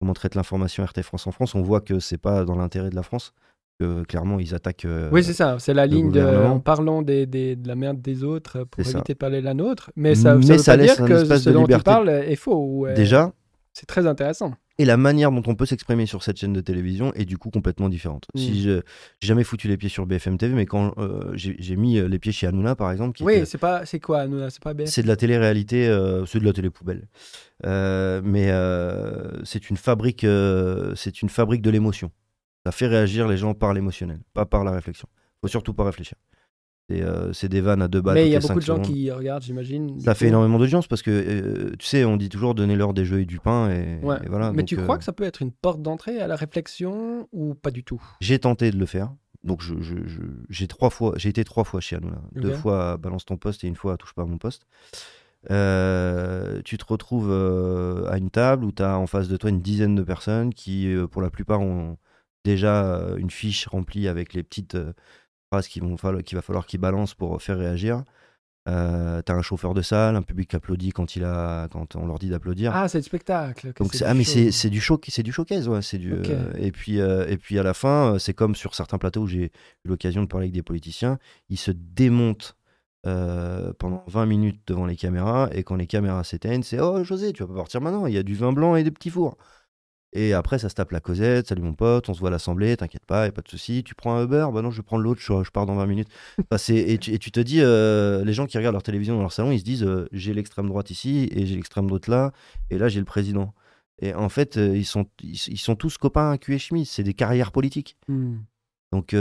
comment 0.00 0.14
traite 0.14 0.34
l'information 0.34 0.84
RT 0.84 1.02
France 1.02 1.26
en 1.26 1.32
France, 1.32 1.54
on 1.54 1.62
voit 1.62 1.80
que 1.80 1.98
c'est 1.98 2.18
pas 2.18 2.44
dans 2.44 2.56
l'intérêt 2.56 2.90
de 2.90 2.96
la 2.96 3.02
France. 3.02 3.32
Que, 3.80 4.04
clairement, 4.04 4.38
ils 4.38 4.54
attaquent. 4.54 4.86
oui, 5.10 5.24
c'est 5.24 5.32
ça. 5.32 5.56
C'est 5.58 5.74
la 5.74 5.86
ligne 5.86 6.12
de, 6.12 6.22
en 6.22 6.60
parlant 6.60 7.02
des, 7.02 7.26
des, 7.26 7.56
de 7.56 7.66
la 7.66 7.74
merde 7.74 8.00
des 8.00 8.22
autres 8.22 8.64
pour 8.64 8.80
éviter 8.80 9.14
de 9.14 9.18
parler 9.18 9.40
de 9.40 9.46
la 9.46 9.54
nôtre. 9.54 9.90
Mais 9.96 10.14
ça, 10.14 10.36
mais 10.36 10.58
ça, 10.58 10.76
veut 10.76 10.86
pas 10.86 10.94
dire 10.94 11.04
que 11.04 11.24
ce 11.38 11.50
dont 11.50 11.66
tu 11.66 11.78
parles 11.78 12.08
est 12.08 12.36
faux. 12.36 12.86
Déjà. 12.94 13.32
C'est 13.72 13.86
très 13.86 14.06
intéressant 14.06 14.52
et 14.78 14.84
la 14.84 14.96
manière 14.96 15.30
dont 15.30 15.42
on 15.46 15.54
peut 15.54 15.66
s'exprimer 15.66 16.06
sur 16.06 16.22
cette 16.22 16.38
chaîne 16.38 16.52
de 16.52 16.60
télévision 16.60 17.12
est 17.14 17.24
du 17.24 17.38
coup 17.38 17.50
complètement 17.50 17.88
différente. 17.88 18.24
Si 18.34 18.50
mm. 18.50 18.54
je 18.54 18.80
j'ai 19.20 19.28
jamais 19.28 19.44
foutu 19.44 19.68
les 19.68 19.76
pieds 19.76 19.88
sur 19.88 20.06
BFM 20.06 20.38
TV, 20.38 20.54
mais 20.54 20.66
quand 20.66 20.94
euh, 20.98 21.32
j'ai 21.34 21.76
mis 21.76 21.98
euh, 21.98 22.08
les 22.08 22.18
pieds 22.18 22.32
chez 22.32 22.46
Hanouna 22.46 22.74
par 22.74 22.90
exemple, 22.90 23.16
qui 23.16 23.22
oui, 23.22 23.44
c'est 23.44 23.58
pas 23.58 23.84
c'est 23.84 24.00
quoi 24.00 24.20
Hanouna, 24.20 24.50
c'est 24.50 24.62
pas 24.62 24.74
BFM. 24.74 24.90
C'est 24.90 25.02
de 25.02 25.08
la 25.08 25.16
télé-réalité, 25.16 25.88
euh, 25.88 26.24
c'est 26.26 26.40
de 26.40 26.44
la 26.44 26.52
télé 26.52 26.70
poubelle, 26.70 27.06
mais 27.62 28.48
c'est 29.44 29.70
une 29.70 29.76
fabrique, 29.76 30.26
c'est 30.94 31.22
une 31.22 31.28
fabrique 31.28 31.62
de 31.62 31.70
l'émotion. 31.70 32.10
Ça 32.64 32.72
fait 32.72 32.86
réagir 32.86 33.26
les 33.26 33.36
gens 33.36 33.54
par 33.54 33.74
l'émotionnel, 33.74 34.20
pas 34.34 34.46
par 34.46 34.64
la 34.64 34.70
réflexion. 34.70 35.08
Faut 35.40 35.48
surtout 35.48 35.74
pas 35.74 35.84
réfléchir. 35.84 36.16
Euh, 36.90 37.32
c'est 37.32 37.48
des 37.48 37.60
vannes 37.60 37.82
à 37.82 37.88
deux 37.88 38.00
balles. 38.00 38.14
Mais 38.14 38.26
il 38.26 38.32
y 38.32 38.36
a 38.36 38.40
beaucoup 38.40 38.58
de 38.58 38.60
gens 38.60 38.80
qui 38.80 39.10
regardent, 39.10 39.42
j'imagine. 39.42 40.00
Ça 40.00 40.14
fait 40.14 40.28
énormément 40.28 40.58
d'audience 40.58 40.86
parce 40.86 41.02
que, 41.02 41.10
euh, 41.10 41.72
tu 41.78 41.86
sais, 41.86 42.04
on 42.04 42.16
dit 42.16 42.28
toujours 42.28 42.54
donnez-leur 42.54 42.92
des 42.92 43.04
jeux 43.04 43.20
et 43.20 43.24
du 43.24 43.38
pain. 43.38 43.70
Et, 43.70 43.98
voilà, 44.02 44.52
Mais 44.52 44.64
tu 44.64 44.76
crois 44.76 44.96
euh, 44.96 44.98
que 44.98 45.04
ça 45.04 45.12
peut 45.12 45.24
être 45.24 45.42
une 45.42 45.52
porte 45.52 45.80
d'entrée 45.80 46.20
à 46.20 46.26
la 46.26 46.36
réflexion 46.36 47.28
ou 47.32 47.54
pas 47.54 47.70
du 47.70 47.84
tout? 47.84 48.02
J'ai 48.20 48.38
tenté 48.38 48.70
de 48.70 48.76
le 48.76 48.86
faire. 48.86 49.12
Donc 49.44 49.60
j'ai 50.50 50.68
trois 50.68 50.90
fois, 50.90 51.14
j'ai 51.16 51.28
été 51.28 51.42
trois 51.42 51.64
fois 51.64 51.80
chez 51.80 51.96
Hanouna. 51.96 52.22
Deux 52.34 52.52
fois 52.52 52.92
à 52.92 52.96
Balance 52.96 53.24
ton 53.24 53.36
poste 53.36 53.64
et 53.64 53.66
une 53.66 53.74
fois 53.74 53.94
à 53.94 53.96
Touche 53.96 54.14
pas 54.14 54.22
à 54.22 54.26
mon 54.26 54.38
poste. 54.38 54.66
tu 55.44 56.78
te 56.78 56.84
retrouves 56.84 57.32
à 57.32 58.18
une 58.18 58.30
table 58.30 58.64
où 58.64 58.72
tu 58.72 58.82
as 58.82 58.98
en 58.98 59.06
face 59.06 59.28
de 59.28 59.36
toi 59.36 59.50
une 59.50 59.62
dizaine 59.62 59.94
de 59.94 60.02
personnes 60.02 60.54
qui, 60.54 60.94
pour 61.10 61.22
la 61.22 61.30
plupart, 61.30 61.60
ont 61.60 61.96
déjà 62.44 63.00
une 63.18 63.30
fiche 63.30 63.66
remplie 63.66 64.06
avec 64.06 64.32
les 64.32 64.44
petites 64.44 64.76
qu'il 65.60 65.82
va 65.82 66.42
falloir 66.42 66.66
qu'il 66.66 66.80
balance 66.80 67.14
pour 67.14 67.40
faire 67.42 67.58
réagir. 67.58 68.04
Euh, 68.68 69.22
t'as 69.22 69.34
un 69.34 69.42
chauffeur 69.42 69.74
de 69.74 69.82
salle, 69.82 70.14
un 70.14 70.22
public 70.22 70.50
qui 70.50 70.56
applaudit 70.56 70.90
quand, 70.90 71.16
il 71.16 71.24
a, 71.24 71.66
quand 71.68 71.96
on 71.96 72.06
leur 72.06 72.20
dit 72.20 72.28
d'applaudir. 72.28 72.72
Ah, 72.74 72.86
c'est 72.86 72.98
du 72.98 73.04
spectacle. 73.04 73.72
Donc 73.76 73.96
ah, 74.04 74.14
mais 74.14 74.22
c'est 74.22 74.70
du 74.70 74.80
show, 74.80 75.00
c'est 75.08 75.24
du 75.24 75.32
showcase, 75.32 75.68
ouais. 75.68 75.82
C'est 75.82 75.98
du. 75.98 76.12
Euh, 76.12 76.52
et 76.56 76.70
puis 76.70 77.00
euh, 77.00 77.26
et 77.26 77.36
puis 77.36 77.58
à 77.58 77.64
la 77.64 77.74
fin, 77.74 78.18
c'est 78.20 78.34
comme 78.34 78.54
sur 78.54 78.76
certains 78.76 78.98
plateaux 78.98 79.22
où 79.22 79.26
j'ai 79.26 79.46
eu 79.46 79.50
l'occasion 79.88 80.22
de 80.22 80.28
parler 80.28 80.44
avec 80.44 80.54
des 80.54 80.62
politiciens, 80.62 81.18
ils 81.48 81.58
se 81.58 81.72
démontent 81.72 82.56
pendant 83.04 84.04
20 84.06 84.26
minutes 84.26 84.60
devant 84.68 84.86
les 84.86 84.94
caméras 84.94 85.48
et 85.50 85.64
quand 85.64 85.74
les 85.74 85.88
caméras 85.88 86.22
s'éteignent, 86.22 86.62
c'est 86.62 86.78
oh 86.78 87.02
José, 87.02 87.32
tu 87.32 87.42
vas 87.42 87.48
pas 87.48 87.56
partir 87.56 87.80
maintenant. 87.80 88.06
Il 88.06 88.14
y 88.14 88.18
a 88.18 88.22
du 88.22 88.36
vin 88.36 88.52
blanc 88.52 88.76
et 88.76 88.84
des 88.84 88.92
petits 88.92 89.10
fours. 89.10 89.36
Et 90.14 90.34
après, 90.34 90.58
ça 90.58 90.68
se 90.68 90.74
tape 90.74 90.90
la 90.90 91.00
causette. 91.00 91.48
Salut 91.48 91.62
mon 91.62 91.72
pote, 91.72 92.08
on 92.08 92.14
se 92.14 92.20
voit 92.20 92.28
à 92.28 92.32
l'assemblée, 92.32 92.76
t'inquiète 92.76 93.06
pas, 93.06 93.24
y 93.24 93.28
a 93.28 93.32
pas 93.32 93.40
de 93.40 93.48
souci. 93.48 93.82
Tu 93.82 93.94
prends 93.94 94.14
un 94.14 94.24
Uber 94.24 94.46
Bah 94.52 94.60
non, 94.60 94.70
je 94.70 94.76
vais 94.76 94.82
prendre 94.82 95.02
l'autre, 95.02 95.20
je, 95.20 95.50
pars 95.50 95.64
dans 95.64 95.74
20 95.74 95.86
minutes. 95.86 96.08
et, 96.68 96.98
tu, 96.98 97.30
te 97.30 97.40
dis, 97.40 97.60
euh, 97.62 98.22
les 98.24 98.34
gens 98.34 98.46
qui 98.46 98.58
regardent 98.58 98.74
leur 98.74 98.82
télévision 98.82 99.14
dans 99.14 99.22
leur 99.22 99.32
salon, 99.32 99.52
ils 99.52 99.60
se 99.60 99.64
disent, 99.64 99.84
euh, 99.84 100.06
j'ai 100.12 100.34
l'extrême 100.34 100.68
droite 100.68 100.90
ici 100.90 101.30
et 101.32 101.46
j'ai 101.46 101.54
l'extrême 101.54 101.86
droite 101.86 102.08
là, 102.08 102.32
et 102.70 102.76
là 102.76 102.88
j'ai 102.88 102.98
le 102.98 103.06
président. 103.06 103.54
Et 104.00 104.12
en 104.14 104.28
fait, 104.28 104.58
euh, 104.58 104.76
ils, 104.76 104.84
sont, 104.84 105.06
ils, 105.22 105.58
sont 105.58 105.76
tous 105.76 105.96
copains 105.96 106.32
à 106.32 106.38
cul 106.38 106.54
et 106.54 106.58
chemise. 106.58 106.90
C'est 106.90 107.04
des 107.04 107.14
carrières 107.14 107.52
politiques. 107.52 107.96
Hmm. 108.08 108.38
Donc, 108.90 109.14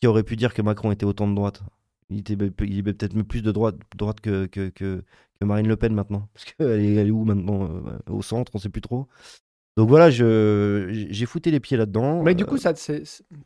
qui 0.00 0.06
aurait 0.08 0.24
pu 0.24 0.34
dire 0.34 0.52
que 0.52 0.62
Macron 0.62 0.90
était 0.90 1.06
autant 1.06 1.28
de 1.28 1.34
droite? 1.34 1.62
Il 2.10 2.18
était, 2.18 2.36
il 2.60 2.78
est 2.78 2.82
peut-être 2.82 3.20
plus 3.22 3.42
de 3.42 3.52
droite, 3.52 3.76
droite 3.96 4.20
que, 4.20 4.46
que, 4.46 4.68
que, 4.70 5.04
Marine 5.44 5.68
Le 5.68 5.76
Pen 5.76 5.94
maintenant. 5.94 6.28
Parce 6.34 6.44
qu'elle 6.44 6.80
est, 6.80 6.94
elle 6.94 7.08
est 7.08 7.10
où 7.10 7.24
maintenant 7.24 7.64
euh, 7.64 7.98
Au 8.10 8.22
centre, 8.22 8.52
on 8.54 8.58
sait 8.58 8.68
plus 8.68 8.80
trop. 8.80 9.08
Donc 9.76 9.88
voilà, 9.88 10.08
j'ai 10.08 11.26
fouté 11.26 11.50
les 11.50 11.58
pieds 11.58 11.76
là-dedans. 11.76 12.22
Mais 12.22 12.34
du 12.34 12.44
coup, 12.44 12.58
ça, 12.58 12.72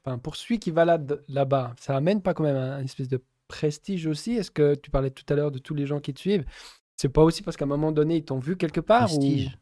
enfin, 0.04 0.18
pour 0.18 0.36
celui 0.36 0.58
qui 0.58 0.70
va 0.70 0.84
là-bas, 0.84 1.74
ça 1.80 1.96
amène 1.96 2.20
pas 2.20 2.34
quand 2.34 2.44
même 2.44 2.56
un, 2.56 2.78
une 2.78 2.84
espèce 2.84 3.08
de 3.08 3.22
prestige 3.48 4.06
aussi? 4.06 4.32
Est-ce 4.32 4.50
que 4.50 4.74
tu 4.74 4.90
parlais 4.90 5.10
tout 5.10 5.24
à 5.32 5.34
l'heure 5.34 5.50
de 5.50 5.58
tous 5.58 5.74
les 5.74 5.86
gens 5.86 5.98
qui 5.98 6.14
te 6.14 6.20
suivent 6.20 6.44
C'est 6.96 7.08
pas 7.08 7.22
aussi 7.22 7.42
parce 7.42 7.56
qu'à 7.56 7.64
un 7.64 7.68
moment 7.68 7.90
donné, 7.90 8.16
ils 8.16 8.24
t'ont 8.24 8.38
vu 8.38 8.56
quelque 8.56 8.80
part 8.80 9.06
Prestige. 9.06 9.58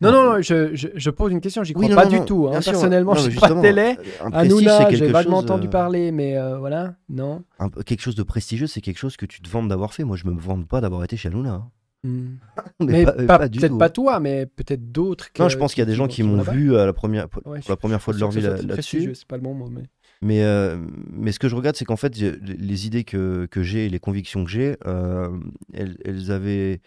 Non, 0.00 0.12
non, 0.12 0.24
non, 0.24 0.42
je, 0.42 0.74
je, 0.74 1.10
pose 1.10 1.32
une 1.32 1.40
question, 1.40 1.64
j'y 1.64 1.72
crois 1.72 1.88
pas 1.88 2.06
du 2.06 2.20
tout. 2.24 2.48
Hein. 2.48 2.60
Personnellement, 2.64 3.14
je 3.14 3.30
suis 3.30 3.40
pas 3.40 3.60
télé. 3.60 3.96
Hanouna, 4.32 4.90
j'ai 4.90 5.08
vaguement 5.08 5.38
entendu 5.38 5.66
euh, 5.66 5.70
parler, 5.70 6.12
mais 6.12 6.36
euh, 6.36 6.58
voilà, 6.58 6.94
non. 7.08 7.42
quelque 7.84 8.00
chose 8.00 8.14
de 8.14 8.22
prestigieux, 8.22 8.66
c'est 8.66 8.80
quelque 8.80 8.98
chose 8.98 9.16
que 9.16 9.26
tu 9.26 9.42
te 9.42 9.48
vantes 9.48 9.68
d'avoir 9.68 9.94
fait. 9.94 10.04
Moi, 10.04 10.16
je 10.16 10.26
me 10.26 10.38
vante 10.38 10.68
pas 10.68 10.80
d'avoir 10.80 11.02
été 11.04 11.16
chez 11.16 11.28
Hanouna. 11.28 11.54
Hein. 11.54 11.70
Hmm. 12.04 12.36
mais, 12.80 13.04
peut-être 13.04 13.76
pas 13.76 13.90
toi, 13.90 14.20
mais 14.20 14.46
peut-être 14.46 14.92
d'autres. 14.92 15.30
Non, 15.38 15.48
je 15.48 15.58
pense 15.58 15.74
qu'il 15.74 15.80
y 15.80 15.82
a 15.82 15.86
des 15.86 15.94
gens 15.94 16.06
qui 16.06 16.22
m'ont 16.22 16.42
vu 16.42 16.76
à 16.76 16.86
la 16.86 16.92
première, 16.92 17.28
pour 17.28 17.42
la 17.68 17.76
première 17.76 18.00
fois 18.00 18.14
de 18.14 18.20
leur 18.20 18.30
vie 18.30 18.40
là-dessus. 18.40 19.14
c'est 19.14 19.26
pas 19.26 19.36
le 19.36 19.42
bon 19.42 19.54
mot, 19.54 19.68
mais. 19.68 19.82
Mais, 20.20 20.42
euh, 20.42 20.76
mais 21.12 21.32
ce 21.32 21.38
que 21.38 21.48
je 21.48 21.54
regarde, 21.54 21.76
c'est 21.76 21.84
qu'en 21.84 21.96
fait, 21.96 22.16
les 22.16 22.86
idées 22.86 23.04
que, 23.04 23.46
que 23.46 23.62
j'ai 23.62 23.86
et 23.86 23.88
les 23.88 24.00
convictions 24.00 24.44
que 24.44 24.50
j'ai, 24.50 24.76
euh, 24.86 25.28
elles, 25.72 25.96
elles, 26.04 26.32
avaient, 26.32 26.80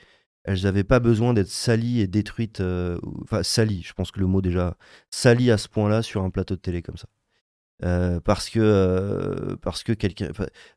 elles 0.44 0.64
n'avaient 0.64 0.84
pas 0.84 1.00
besoin 1.00 1.34
d'être 1.34 1.50
salies 1.50 2.02
et 2.02 2.08
détruites. 2.08 2.62
Euh, 2.62 2.98
enfin, 3.24 3.44
salies, 3.44 3.84
je 3.84 3.94
pense 3.94 4.12
que 4.12 4.20
le 4.20 4.28
mot 4.28 4.42
déjà, 4.42 4.76
salies 5.10 5.52
à 5.52 5.58
ce 5.58 5.68
point-là 5.68 6.02
sur 6.02 6.24
un 6.24 6.30
plateau 6.30 6.56
de 6.56 6.62
télé 6.62 6.82
comme 6.82 6.98
ça. 6.98 7.08
Euh, 7.84 8.20
parce 8.20 8.52
que 8.52 8.60
euh, 8.62 9.56
parce 9.60 9.82
que 9.82 9.92
quelqu'un 9.92 10.28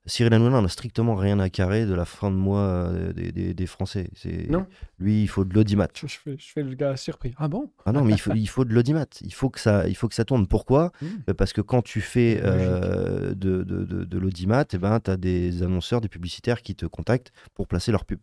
Cyril 0.06 0.32
Hanouna 0.32 0.62
n'a 0.62 0.68
strictement 0.68 1.14
rien 1.14 1.38
à 1.38 1.50
carrer 1.50 1.84
de 1.84 1.92
la 1.92 2.06
fin 2.06 2.30
de 2.30 2.36
mois 2.36 2.90
des, 3.14 3.52
des, 3.52 3.66
Français. 3.66 4.08
C'est 4.14 4.48
non. 4.48 4.66
lui 4.98 5.20
il 5.20 5.26
faut 5.26 5.44
de 5.44 5.52
l'audimat. 5.52 5.88
Je, 5.94 6.06
fais, 6.06 6.34
je 6.38 6.50
fais 6.50 6.62
le 6.62 6.74
gars 6.74 6.96
surpris 6.96 7.34
ah 7.36 7.46
bon? 7.46 7.70
Ah 7.84 7.92
non 7.92 8.04
mais 8.04 8.14
il 8.14 8.18
faut 8.18 8.32
il 8.32 8.48
faut 8.48 8.64
de 8.64 8.72
l'audimat. 8.72 9.04
Il 9.20 9.34
faut 9.34 9.50
que 9.50 9.60
ça 9.60 9.86
il 9.86 9.94
faut 9.94 10.08
que 10.08 10.14
ça 10.14 10.24
tourne. 10.24 10.46
Pourquoi? 10.46 10.92
Mmh. 11.02 11.34
parce 11.34 11.52
que 11.52 11.60
quand 11.60 11.82
tu 11.82 12.00
fais 12.00 12.40
de, 12.40 13.34
de, 13.34 13.62
de, 13.62 14.04
de 14.04 14.18
l'audimat 14.18 14.64
eh 14.72 14.78
ben 14.78 14.98
tu 14.98 15.10
as 15.10 15.18
des 15.18 15.62
annonceurs 15.62 16.00
des 16.00 16.08
publicitaires 16.08 16.62
qui 16.62 16.74
te 16.74 16.86
contactent 16.86 17.34
pour 17.52 17.68
placer 17.68 17.92
leur 17.92 18.06
pub 18.06 18.20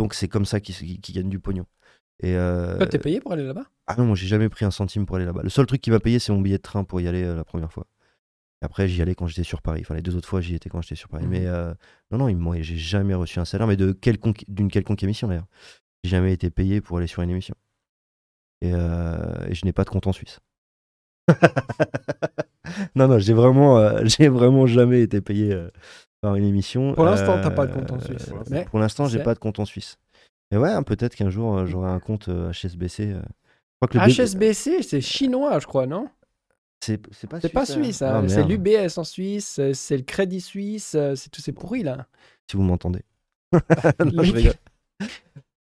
donc 0.00 0.14
c'est 0.14 0.28
comme 0.28 0.46
ça 0.46 0.60
qu'ils 0.60 1.00
gagnent 1.00 1.28
du 1.28 1.40
pognon 1.40 1.66
et 2.22 2.34
euh... 2.34 2.84
t'es 2.86 2.98
payé 2.98 3.20
pour 3.20 3.32
aller 3.32 3.44
là-bas? 3.44 3.64
Ah 3.86 3.96
non, 3.96 4.04
moi 4.04 4.16
j'ai 4.16 4.26
jamais 4.26 4.48
pris 4.48 4.64
un 4.64 4.70
centime 4.70 5.06
pour 5.06 5.16
aller 5.16 5.24
là-bas. 5.24 5.42
Le 5.42 5.48
seul 5.48 5.66
truc 5.66 5.80
qui 5.80 5.90
m'a 5.90 6.00
payé, 6.00 6.18
c'est 6.18 6.32
mon 6.32 6.40
billet 6.40 6.58
de 6.58 6.62
train 6.62 6.84
pour 6.84 7.00
y 7.00 7.08
aller 7.08 7.24
la 7.24 7.44
première 7.44 7.72
fois. 7.72 7.86
Après, 8.62 8.88
j'y 8.88 9.00
allais 9.00 9.14
quand 9.14 9.26
j'étais 9.26 9.42
sur 9.42 9.62
Paris. 9.62 9.80
Enfin, 9.82 9.94
les 9.94 10.02
deux 10.02 10.16
autres 10.16 10.28
fois, 10.28 10.40
j'y 10.42 10.54
étais 10.54 10.68
quand 10.68 10.82
j'étais 10.82 10.96
sur 10.96 11.08
Paris. 11.08 11.26
Mais 11.26 11.40
mhm. 11.40 11.46
euh, 11.46 11.74
non, 12.10 12.18
non, 12.18 12.34
moi, 12.34 12.60
j'ai 12.60 12.76
jamais 12.76 13.14
reçu 13.14 13.38
un 13.38 13.46
salaire, 13.46 13.66
mais 13.66 13.76
quelconque, 14.00 14.44
d'une 14.48 14.70
quelconque 14.70 15.02
émission 15.02 15.28
d'ailleurs. 15.28 15.48
J'ai 16.04 16.10
jamais 16.10 16.32
été 16.32 16.50
payé 16.50 16.80
pour 16.80 16.98
aller 16.98 17.06
sur 17.06 17.22
une 17.22 17.30
émission. 17.30 17.54
Et, 18.60 18.74
euh, 18.74 19.52
je 19.52 19.64
n'ai 19.64 19.72
pas 19.72 19.84
de 19.84 19.90
compte 19.90 20.06
en 20.06 20.12
Suisse. 20.12 20.40
non, 22.94 23.08
non, 23.08 23.18
j'ai 23.18 23.32
vraiment, 23.32 23.78
euh, 23.78 24.02
j'ai 24.04 24.28
vraiment 24.28 24.66
jamais 24.66 25.00
été 25.00 25.22
payé 25.22 25.58
par 26.20 26.36
une 26.36 26.44
émission. 26.44 26.94
Pour 26.94 27.04
l'instant, 27.04 27.40
t'as 27.42 27.50
pas 27.50 27.66
de 27.66 27.72
compte 27.72 27.90
en 27.90 28.00
Suisse. 28.00 28.30
Mais 28.50 28.64
pour 28.64 28.78
l'instant, 28.78 29.06
j'ai 29.06 29.22
pas 29.22 29.34
de 29.34 29.38
compte 29.38 29.58
en 29.58 29.64
Suisse. 29.64 29.98
Et 30.52 30.56
ouais, 30.56 30.70
hein, 30.70 30.82
peut-être 30.82 31.14
qu'un 31.14 31.30
jour, 31.30 31.66
j'aurai 31.66 31.90
un 31.90 32.00
compte 32.00 32.28
HSBC. 32.28 33.14
HSBC, 33.82 34.82
c'est 34.82 35.00
chinois, 35.00 35.58
je 35.58 35.66
crois, 35.66 35.86
non? 35.86 36.08
C'est 36.82 36.98
pas, 37.28 37.40
suisse, 37.40 37.52
pas 37.52 37.66
suisse. 37.66 38.02
Hein. 38.02 38.22
Ah, 38.24 38.28
c'est 38.28 38.42
l'UBS 38.44 38.96
en 38.96 39.04
Suisse, 39.04 39.58
euh, 39.58 39.72
c'est 39.74 39.98
le 39.98 40.02
Crédit 40.02 40.40
Suisse, 40.40 40.94
euh, 40.94 41.14
c'est 41.14 41.28
tous 41.28 41.42
ces 41.42 41.52
pourris 41.52 41.82
là. 41.82 42.06
Si 42.50 42.56
vous 42.56 42.62
m'entendez. 42.62 43.02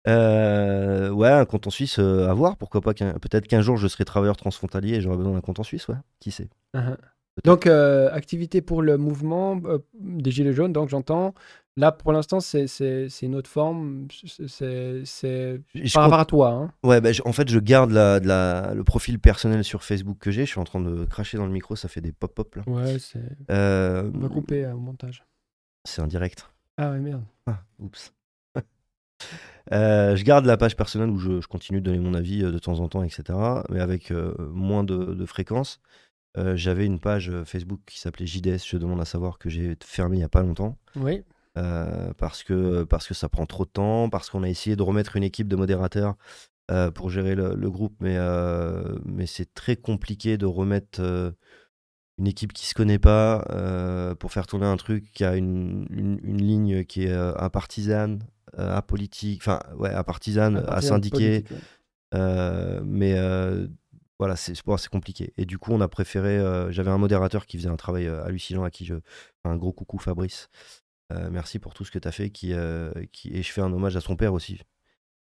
Euh, 0.08 1.10
ouais, 1.10 1.30
un 1.30 1.44
compte 1.46 1.66
en 1.66 1.70
Suisse, 1.70 1.98
à 1.98 2.32
voir. 2.32 2.56
Pourquoi 2.56 2.80
pas 2.80 2.94
Peut-être 2.94 3.48
qu'un 3.48 3.60
jour 3.60 3.76
je 3.76 3.88
serai 3.88 4.04
travailleur 4.04 4.36
transfrontalier 4.36 4.94
et 4.94 5.00
j'aurai 5.00 5.16
besoin 5.16 5.32
d'un 5.32 5.40
compte 5.40 5.58
en 5.58 5.64
Suisse, 5.64 5.88
ouais. 5.88 5.96
Qui 6.20 6.30
sait? 6.30 6.48
Uh-huh. 6.76 6.96
Donc, 7.44 7.66
activité 7.66 8.62
pour 8.62 8.82
le 8.82 8.96
mouvement 8.96 9.60
des 9.98 10.30
Gilets 10.30 10.52
jaunes, 10.52 10.72
donc 10.72 10.88
j'entends. 10.88 11.34
Là, 11.78 11.92
pour 11.92 12.12
l'instant, 12.12 12.40
c'est 12.40 13.08
une 13.20 13.34
autre 13.34 13.50
forme. 13.50 14.08
C'est 14.46 15.60
par 15.92 16.04
rapport 16.04 16.20
à 16.20 16.24
toi. 16.24 16.50
Hein. 16.50 16.72
Ouais, 16.82 17.02
bah, 17.02 17.10
en 17.26 17.32
fait, 17.32 17.50
je 17.50 17.58
garde 17.58 17.90
la, 17.90 18.18
la, 18.18 18.72
le 18.74 18.82
profil 18.82 19.18
personnel 19.18 19.62
sur 19.62 19.84
Facebook 19.84 20.16
que 20.18 20.30
j'ai. 20.30 20.46
Je 20.46 20.50
suis 20.50 20.60
en 20.60 20.64
train 20.64 20.80
de 20.80 21.04
cracher 21.04 21.36
dans 21.36 21.44
le 21.44 21.52
micro, 21.52 21.76
ça 21.76 21.88
fait 21.88 22.00
des 22.00 22.12
pop-up 22.12 22.54
là. 22.54 22.62
Ouais, 22.66 22.98
c'est. 22.98 23.20
Euh... 23.50 24.10
On 24.14 24.20
va 24.20 24.28
couper 24.28 24.64
euh, 24.64 24.72
au 24.72 24.78
montage. 24.78 25.22
C'est 25.84 26.00
un 26.00 26.06
direct. 26.06 26.48
Ah 26.78 26.92
ouais, 26.92 27.00
merde. 27.00 27.24
Ah, 27.46 27.62
oups. 27.78 28.12
Euh, 29.72 30.14
je 30.14 30.22
garde 30.22 30.46
la 30.46 30.56
page 30.56 30.76
personnelle 30.76 31.10
où 31.10 31.18
je, 31.18 31.40
je, 31.40 31.48
continue 31.48 31.80
de 31.80 31.86
donner 31.86 31.98
mon 31.98 32.14
avis 32.14 32.44
euh, 32.44 32.52
de 32.52 32.58
temps 32.60 32.78
en 32.78 32.88
temps, 32.88 33.02
etc. 33.02 33.36
Mais 33.68 33.80
avec 33.80 34.12
moins 34.38 34.84
de, 34.84 34.96
de 34.96 35.26
fréquence. 35.26 35.80
J'avais 36.54 36.84
une 36.86 37.00
page 37.00 37.32
Facebook 37.44 37.80
qui 37.86 37.98
s'appelait 37.98 38.26
JDS, 38.26 38.58
je 38.66 38.76
demande 38.76 39.00
à 39.00 39.04
savoir, 39.04 39.38
que 39.38 39.48
j'ai 39.48 39.76
fermée 39.82 40.16
il 40.16 40.20
n'y 40.20 40.24
a 40.24 40.28
pas 40.28 40.42
longtemps. 40.42 40.76
Oui. 40.94 41.22
Euh, 41.56 42.12
parce, 42.18 42.42
que, 42.42 42.84
parce 42.84 43.08
que 43.08 43.14
ça 43.14 43.28
prend 43.28 43.46
trop 43.46 43.64
de 43.64 43.70
temps, 43.70 44.10
parce 44.10 44.28
qu'on 44.28 44.42
a 44.42 44.48
essayé 44.48 44.76
de 44.76 44.82
remettre 44.82 45.16
une 45.16 45.22
équipe 45.22 45.48
de 45.48 45.56
modérateurs 45.56 46.16
euh, 46.70 46.90
pour 46.90 47.08
gérer 47.08 47.34
le, 47.34 47.70
groupe, 47.70 47.94
mais, 48.00 48.16
euh, 48.18 48.98
mais 49.06 49.26
c'est 49.26 49.54
très 49.54 49.76
compliqué 49.76 50.36
de 50.36 50.44
remettre 50.44 51.00
une 52.18 52.26
équipe 52.26 52.52
qui 52.52 52.66
se 52.66 52.74
connaît 52.74 52.98
pas 52.98 53.44
pour 54.18 54.32
faire 54.32 54.46
tourner 54.46 54.66
un 54.66 54.76
truc 54.76 55.10
qui 55.12 55.24
a 55.24 55.36
une, 55.36 55.86
une, 55.90 56.42
ligne 56.42 56.84
qui 56.84 57.04
est 57.04 57.12
à 57.12 57.48
partisane, 57.48 58.20
à 58.56 58.82
politique, 58.82 59.40
enfin 59.40 59.60
ouais, 59.78 59.90
à 59.90 60.04
partisane, 60.04 60.62
à, 60.68 60.82
syndiqué. 60.82 61.44
mais 62.12 63.16
voilà, 64.18 64.36
c'est 64.36 64.60
compliqué. 64.90 65.32
Et 65.36 65.44
du 65.44 65.58
coup, 65.58 65.72
on 65.72 65.80
a 65.80 65.88
préféré. 65.88 66.38
J'avais 66.70 66.90
un 66.90 66.98
modérateur 66.98 67.46
qui 67.46 67.58
faisait 67.58 67.68
un 67.68 67.76
travail 67.76 68.06
hallucinant 68.06 68.64
à 68.64 68.70
qui 68.70 68.84
je. 68.84 68.94
Un 69.44 69.56
gros 69.56 69.72
coucou, 69.72 69.98
Fabrice. 69.98 70.48
Euh, 71.12 71.30
merci 71.30 71.58
pour 71.58 71.74
tout 71.74 71.84
ce 71.84 71.90
que 71.90 71.98
tu 71.98 72.08
as 72.08 72.12
fait. 72.12 72.30
Qui, 72.30 72.52
euh, 72.52 72.92
et 73.24 73.42
je 73.42 73.52
fais 73.52 73.60
un 73.60 73.72
hommage 73.72 73.96
à 73.96 74.00
son 74.00 74.16
père 74.16 74.32
aussi, 74.34 74.60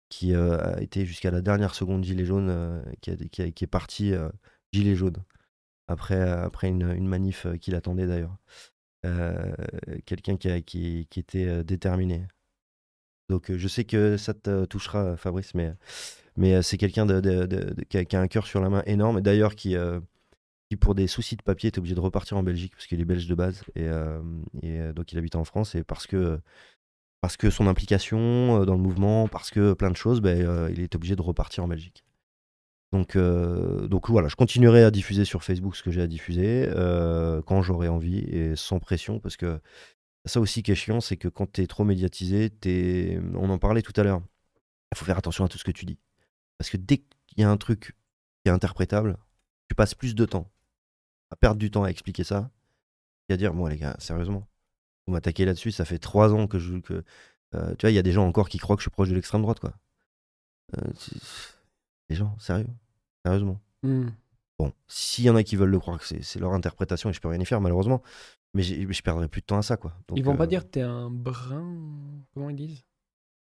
qui 0.08 0.34
euh, 0.34 0.76
a 0.76 0.82
été 0.82 1.06
jusqu'à 1.06 1.30
la 1.30 1.40
dernière 1.40 1.74
seconde 1.74 2.04
gilet 2.04 2.24
jaune, 2.24 2.84
qui, 3.00 3.10
a, 3.10 3.46
est 3.46 3.66
parti 3.66 4.12
gilet 4.72 4.94
jaune, 4.94 5.16
après, 5.88 6.68
une, 6.68 7.08
manif 7.08 7.46
qui 7.60 7.70
l'attendait 7.70 8.06
d'ailleurs. 8.06 8.36
Quelqu'un 10.04 10.36
qui, 10.36 11.06
était 11.16 11.64
déterminé. 11.64 12.26
Donc 13.28 13.52
je 13.52 13.68
sais 13.68 13.84
que 13.84 14.16
ça 14.16 14.34
te 14.34 14.64
touchera, 14.66 15.16
Fabrice, 15.16 15.54
mais, 15.54 15.74
mais 16.36 16.62
c'est 16.62 16.76
quelqu'un 16.76 17.06
qui, 17.88 18.16
a, 18.16 18.20
un 18.20 18.28
cœur 18.28 18.46
sur 18.46 18.60
la 18.60 18.68
main 18.70 18.82
énorme, 18.86 19.18
et 19.18 19.22
d'ailleurs 19.22 19.54
qui 19.54 19.76
qui, 20.68 20.76
pour 20.76 20.94
des 20.94 21.06
soucis 21.06 21.36
de 21.36 21.42
papier, 21.42 21.68
est 21.68 21.78
obligé 21.78 21.94
de 21.94 22.00
repartir 22.00 22.36
en 22.36 22.42
Belgique 22.42 22.72
parce 22.72 22.86
qu'il 22.86 23.00
est 23.00 23.04
belge 23.04 23.26
de 23.26 23.34
base 23.34 23.62
et, 23.74 23.82
euh, 23.82 24.20
euh, 24.64 24.92
donc 24.92 25.12
il 25.12 25.18
habite 25.18 25.36
en 25.36 25.44
France 25.44 25.74
et 25.74 25.84
parce 25.84 26.06
que 26.06 26.40
parce 27.20 27.36
que 27.36 27.50
son 27.50 27.66
implication 27.66 28.62
euh, 28.62 28.64
dans 28.64 28.74
le 28.74 28.80
mouvement, 28.80 29.28
parce 29.28 29.50
que 29.50 29.72
plein 29.72 29.90
de 29.90 29.96
choses, 29.96 30.20
ben, 30.20 30.68
il 30.70 30.80
est 30.80 30.94
obligé 30.94 31.16
de 31.16 31.22
repartir 31.22 31.64
en 31.64 31.68
Belgique. 31.68 32.04
Donc, 32.92 33.18
donc 33.18 34.08
voilà, 34.08 34.28
je 34.28 34.36
continuerai 34.36 34.84
à 34.84 34.90
diffuser 34.90 35.24
sur 35.24 35.42
Facebook 35.42 35.76
ce 35.76 35.82
que 35.82 35.90
j'ai 35.90 36.00
à 36.00 36.06
diffuser 36.06 36.68
quand 37.46 37.60
j'aurai 37.60 37.88
envie 37.88 38.20
et 38.20 38.56
sans 38.56 38.78
pression 38.78 39.18
parce 39.18 39.36
que 39.36 39.60
ça 40.24 40.40
aussi 40.40 40.62
qui 40.62 40.72
est 40.72 40.76
chiant, 40.76 41.00
c'est 41.00 41.16
que 41.16 41.28
quand 41.28 41.52
tu 41.52 41.62
es 41.62 41.66
trop 41.66 41.84
médiatisé, 41.84 42.50
es... 42.64 43.20
on 43.34 43.50
en 43.50 43.58
parlait 43.58 43.82
tout 43.82 43.92
à 43.96 44.02
l'heure, 44.02 44.22
il 44.92 44.98
faut 44.98 45.04
faire 45.04 45.18
attention 45.18 45.44
à 45.44 45.48
tout 45.48 45.58
ce 45.58 45.64
que 45.64 45.72
tu 45.72 45.84
dis. 45.84 45.98
Parce 46.58 46.70
que 46.70 46.76
dès 46.76 46.98
qu'il 46.98 47.38
y 47.38 47.42
a 47.42 47.50
un 47.50 47.56
truc 47.56 47.96
qui 48.42 48.48
est 48.48 48.52
interprétable, 48.52 49.16
tu 49.68 49.74
passes 49.74 49.94
plus 49.94 50.14
de 50.14 50.24
temps 50.24 50.50
à 51.30 51.36
perdre 51.36 51.58
du 51.58 51.70
temps 51.70 51.84
à 51.84 51.88
expliquer 51.88 52.24
ça 52.24 52.50
et 53.28 53.34
à 53.34 53.36
dire, 53.36 53.54
moi 53.54 53.68
les 53.70 53.76
gars, 53.76 53.96
sérieusement, 53.98 54.46
vous 55.06 55.12
m'attaquez 55.12 55.44
là-dessus, 55.44 55.72
ça 55.72 55.84
fait 55.84 55.98
trois 55.98 56.32
ans 56.32 56.46
que 56.46 56.58
je. 56.58 56.78
Que, 56.78 57.04
euh, 57.54 57.74
tu 57.76 57.82
vois, 57.86 57.90
il 57.90 57.94
y 57.94 57.98
a 57.98 58.02
des 58.02 58.12
gens 58.12 58.26
encore 58.26 58.48
qui 58.48 58.58
croient 58.58 58.76
que 58.76 58.80
je 58.80 58.84
suis 58.84 58.90
proche 58.90 59.08
de 59.08 59.14
l'extrême 59.14 59.42
droite, 59.42 59.60
quoi. 59.60 59.72
Euh, 60.76 60.92
les 62.08 62.16
gens, 62.16 62.36
sérieux, 62.38 62.66
sérieusement. 63.24 63.60
Hmm. 63.82 64.08
Bon, 64.58 64.72
s'il 64.88 65.24
y 65.24 65.30
en 65.30 65.36
a 65.36 65.42
qui 65.42 65.56
veulent 65.56 65.70
le 65.70 65.78
croire 65.78 66.02
c'est 66.02 66.36
leur 66.36 66.54
interprétation 66.54 67.10
et 67.10 67.12
je 67.12 67.20
peux 67.20 67.28
rien 67.28 67.40
y 67.40 67.44
faire, 67.44 67.60
malheureusement, 67.60 68.02
mais 68.54 68.62
je 68.62 69.02
perdrai 69.02 69.28
plus 69.28 69.42
de 69.42 69.46
temps 69.46 69.58
à 69.58 69.62
ça, 69.62 69.76
quoi. 69.76 69.92
ils 70.14 70.24
vont 70.24 70.36
pas 70.36 70.44
euh, 70.44 70.46
dire 70.46 70.62
que 70.64 70.70
t'es 70.70 70.80
un 70.80 71.10
brun. 71.10 71.76
Comment 72.32 72.50
ils 72.50 72.56
disent? 72.56 72.84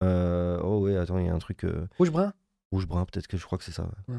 Oh, 0.02 0.80
ouais, 0.84 0.96
attends, 0.98 1.18
il 1.18 1.26
y 1.26 1.30
a 1.30 1.34
un 1.34 1.40
truc. 1.40 1.66
Rouge-brun? 1.98 2.34
Rouge-brun, 2.72 3.06
peut-être 3.06 3.28
que 3.28 3.38
je 3.38 3.46
crois 3.46 3.58
que 3.58 3.64
c'est 3.64 3.72
ça. 3.72 3.90
Ouais. 4.08 4.16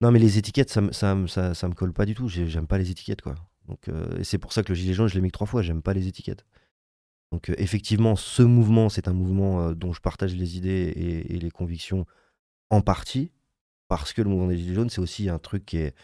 Non, 0.00 0.10
mais 0.10 0.18
les 0.18 0.38
étiquettes, 0.38 0.70
ça, 0.70 0.82
ça, 0.92 1.16
ça, 1.28 1.54
ça 1.54 1.68
me 1.68 1.74
colle 1.74 1.92
pas 1.92 2.06
du 2.06 2.14
tout. 2.14 2.28
J'aime 2.28 2.66
pas 2.66 2.78
les 2.78 2.90
étiquettes, 2.90 3.22
quoi. 3.22 3.34
Donc, 3.68 3.88
euh, 3.88 4.18
et 4.18 4.24
c'est 4.24 4.38
pour 4.38 4.52
ça 4.52 4.62
que 4.62 4.70
le 4.70 4.74
gilet 4.74 4.94
jaune, 4.94 5.08
je 5.08 5.14
l'ai 5.14 5.20
mis 5.20 5.28
que 5.28 5.34
trois 5.34 5.46
fois. 5.46 5.62
J'aime 5.62 5.82
pas 5.82 5.94
les 5.94 6.08
étiquettes. 6.08 6.44
Donc 7.32 7.50
effectivement, 7.56 8.14
ce 8.14 8.42
mouvement, 8.42 8.90
c'est 8.90 9.08
un 9.08 9.14
mouvement 9.14 9.72
dont 9.72 9.94
je 9.94 10.02
partage 10.02 10.36
les 10.36 10.58
idées 10.58 11.24
et, 11.26 11.38
les 11.38 11.50
convictions 11.50 12.04
en 12.68 12.82
partie, 12.82 13.32
parce 13.88 14.12
que 14.12 14.20
le 14.20 14.28
mouvement 14.28 14.48
des 14.48 14.58
Gilets 14.58 14.74
jaunes, 14.74 14.90
c'est 14.90 15.00
aussi 15.00 15.30
un 15.30 15.38
truc 15.38 15.64
qui 15.64 15.78
est 15.78 15.94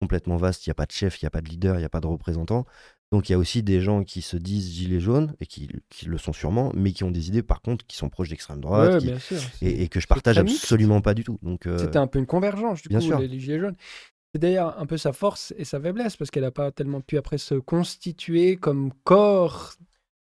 complètement 0.00 0.38
vaste. 0.38 0.66
Il 0.66 0.70
n'y 0.70 0.72
a 0.72 0.74
pas 0.74 0.86
de 0.86 0.92
chef, 0.92 1.20
il 1.20 1.24
n'y 1.24 1.26
a 1.26 1.30
pas 1.30 1.42
de 1.42 1.48
leader, 1.48 1.76
il 1.76 1.80
n'y 1.80 1.84
a 1.84 1.90
pas 1.90 2.00
de 2.00 2.06
représentant. 2.06 2.64
Donc 3.10 3.28
il 3.28 3.32
y 3.32 3.34
a 3.34 3.38
aussi 3.38 3.62
des 3.62 3.80
gens 3.80 4.04
qui 4.04 4.20
se 4.20 4.36
disent 4.36 4.70
gilets 4.70 5.00
jaunes 5.00 5.34
et 5.40 5.46
qui, 5.46 5.68
le 6.06 6.18
sont 6.18 6.32
sûrement, 6.32 6.72
mais 6.74 6.92
qui 6.92 7.04
ont 7.04 7.10
des 7.10 7.28
idées 7.28 7.42
par 7.42 7.62
contre 7.62 7.86
qui 7.86 7.96
sont 7.96 8.10
proches 8.10 8.28
d'extrême 8.28 8.60
droite 8.60 9.02
et, 9.62 9.88
que 9.88 9.98
je 9.98 10.06
partage 10.06 10.38
absolument 10.38 11.00
pas 11.00 11.14
du 11.14 11.24
tout. 11.24 11.38
Donc 11.42 11.66
c'était 11.78 11.96
un 11.96 12.06
peu 12.06 12.18
une 12.18 12.26
convergence 12.26 12.82
du 12.82 12.88
coup 12.88 13.18
Les, 13.18 13.40
gilets 13.40 13.60
jaunes. 13.60 13.76
C'est 14.34 14.40
d'ailleurs 14.40 14.78
un 14.78 14.84
peu 14.84 14.98
sa 14.98 15.14
force 15.14 15.54
et 15.56 15.64
sa 15.64 15.80
faiblesse 15.80 16.16
parce 16.18 16.30
qu'elle 16.30 16.42
n'a 16.42 16.50
pas 16.50 16.70
tellement 16.70 17.00
pu 17.00 17.16
après 17.16 17.38
se 17.38 17.54
constituer 17.54 18.56
comme 18.56 18.92
corps 19.04 19.72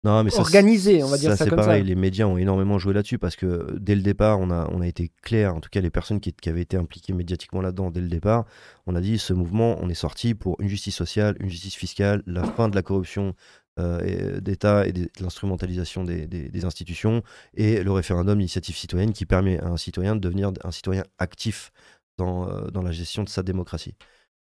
non, 0.06 0.23
mais 0.23 0.38
organisé, 0.38 1.03
on 1.03 1.07
va 1.07 1.18
dire 1.18 1.32
ça, 1.32 1.38
ça 1.38 1.45
comme 1.48 1.57
pareil, 1.57 1.84
Les 1.84 1.95
médias 1.95 2.27
ont 2.27 2.38
énormément 2.38 2.77
joué 2.77 2.94
là-dessus 2.94 3.18
parce 3.18 3.36
que 3.36 3.76
dès 3.80 3.95
le 3.95 4.03
départ, 4.03 4.40
on 4.40 4.52
a, 4.52 4.69
on 4.72 4.80
a 4.80 4.88
été 4.88 5.11
clair, 5.23 5.56
en 5.56 5.60
tout 5.60 5.69
cas 5.72 5.82
les 5.82 5.90
personnes 5.90 6.19
qui, 6.19 6.32
qui 6.32 6.48
avaient 6.48 6.61
été 6.61 6.77
impliquées 6.77 7.11
médiatiquement 7.11 7.60
là-dedans 7.60 7.90
dès 7.90 8.02
le 8.02 8.07
départ, 8.07 8.45
on 8.86 8.95
a 8.95 9.02
dit 9.02 9.18
ce 9.18 9.34
mouvement, 9.34 9.77
on 9.82 9.90
est 9.90 9.95
sorti 9.95 10.36
pour 10.36 10.61
une 10.61 10.68
justice 10.68 10.95
sociale, 10.95 11.36
une 11.40 11.49
justice 11.49 11.73
fiscale, 11.73 12.22
la 12.27 12.44
fin 12.44 12.69
de 12.69 12.76
la 12.76 12.84
corruption 12.84 13.34
euh, 13.80 14.40
d'État 14.40 14.88
et 14.88 14.94
de 14.94 15.10
l'instrumentalisation 15.19 16.03
des, 16.03 16.27
des, 16.27 16.65
institutions 16.65 17.23
et 17.56 17.84
le 17.84 17.91
référendum 17.91 18.38
d'initiative 18.38 18.77
citoyenne 18.77 19.11
qui 19.11 19.26
permet 19.26 19.60
à 19.60 19.68
un 19.68 19.77
citoyen 19.77 20.15
de 20.15 20.22
devenir 20.22 20.52
un 20.64 20.72
citoyen 20.72 21.03
actif 21.18 21.72
dans, 22.18 22.48
euh, 22.48 22.68
dans 22.68 22.84
la 22.84 22.91
gestion 22.91 23.23
de 23.23 23.30
sa 23.30 23.44
démocratie. 23.44 23.95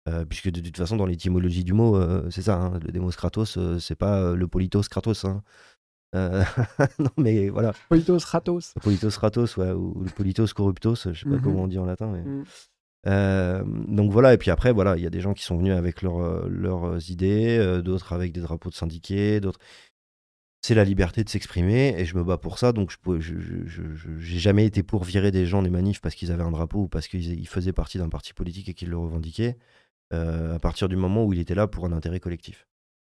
Euh, 0.07 0.23
puisque 0.23 0.51
de 0.51 0.61
toute 0.61 0.77
façon, 0.77 0.97
dans 0.97 1.07
l'étymologie 1.07 1.63
du 1.63 1.73
mot, 1.73 1.97
euh, 1.97 2.29
c'est 2.29 2.43
ça, 2.43 2.57
hein, 2.57 2.79
le 2.83 2.91
démos 2.91 3.15
kratos, 3.15 3.57
euh, 3.57 3.79
c'est 3.79 3.95
pas 3.95 4.35
le 4.35 4.47
politos 4.47 4.83
kratos. 4.83 5.25
Hein. 5.25 5.41
non, 6.99 7.09
mais 7.17 7.49
voilà. 7.49 7.73
Politos 7.89 8.19
kratos. 8.19 8.73
Politos 8.81 9.09
kratos, 9.09 9.57
ouais, 9.57 9.71
ou 9.71 10.03
le 10.03 10.11
politos 10.11 10.53
corruptos, 10.55 10.95
je 10.95 11.19
sais 11.19 11.29
pas 11.29 11.37
mhm. 11.37 11.41
comment 11.41 11.63
on 11.63 11.67
dit 11.67 11.79
en 11.79 11.85
latin. 11.85 12.07
Mhm. 12.07 13.95
donc 13.95 14.11
voilà, 14.11 14.33
et 14.33 14.37
puis 14.37 14.51
après, 14.51 14.71
voilà, 14.71 14.95
il 14.95 15.03
y 15.03 15.07
a 15.07 15.09
des 15.09 15.19
gens 15.21 15.33
qui 15.33 15.43
sont 15.43 15.57
venus 15.57 15.73
avec 15.73 16.03
leurs 16.03 17.09
idées, 17.09 17.81
d'autres 17.83 18.13
avec 18.13 18.31
des 18.31 18.41
drapeaux 18.41 18.69
de 18.69 18.75
syndiqués, 18.75 19.39
d'autres. 19.39 19.59
C'est 20.61 20.75
la 20.75 20.83
liberté 20.83 21.23
de 21.23 21.29
s'exprimer 21.29 21.93
et 21.97 22.05
je 22.05 22.17
me 22.17 22.23
bats 22.23 22.37
pour 22.37 22.57
ça. 22.59 22.71
Donc, 22.71 22.91
je 22.91 23.33
n'ai 23.33 24.39
jamais 24.39 24.65
été 24.65 24.83
pour 24.83 25.03
virer 25.03 25.31
des 25.31 25.45
gens 25.45 25.61
des 25.61 25.69
manifs 25.69 26.01
parce 26.01 26.15
qu'ils 26.15 26.31
avaient 26.31 26.43
un 26.43 26.51
drapeau 26.51 26.83
ou 26.83 26.87
parce 26.87 27.07
qu'ils 27.07 27.47
faisaient 27.47 27.73
partie 27.73 27.97
d'un 27.97 28.09
parti 28.09 28.33
politique 28.33 28.69
et 28.69 28.73
qu'ils 28.73 28.89
le 28.89 28.97
revendiquaient. 28.97 29.57
Euh, 30.13 30.55
à 30.55 30.59
partir 30.59 30.87
du 30.87 30.95
moment 30.95 31.25
où 31.25 31.33
il 31.33 31.39
était 31.39 31.55
là 31.55 31.67
pour 31.67 31.85
un 31.85 31.91
intérêt 31.91 32.19
collectif. 32.19 32.67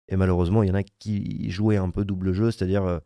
Et 0.08 0.16
malheureusement, 0.16 0.64
il 0.64 0.70
y 0.70 0.72
en 0.72 0.76
a 0.76 0.84
qui 0.84 1.52
jouaient 1.52 1.76
un 1.76 1.90
peu 1.90 2.06
double 2.06 2.32
jeu, 2.32 2.50
c'est-à-dire 2.50 2.86
euh, 2.86 3.00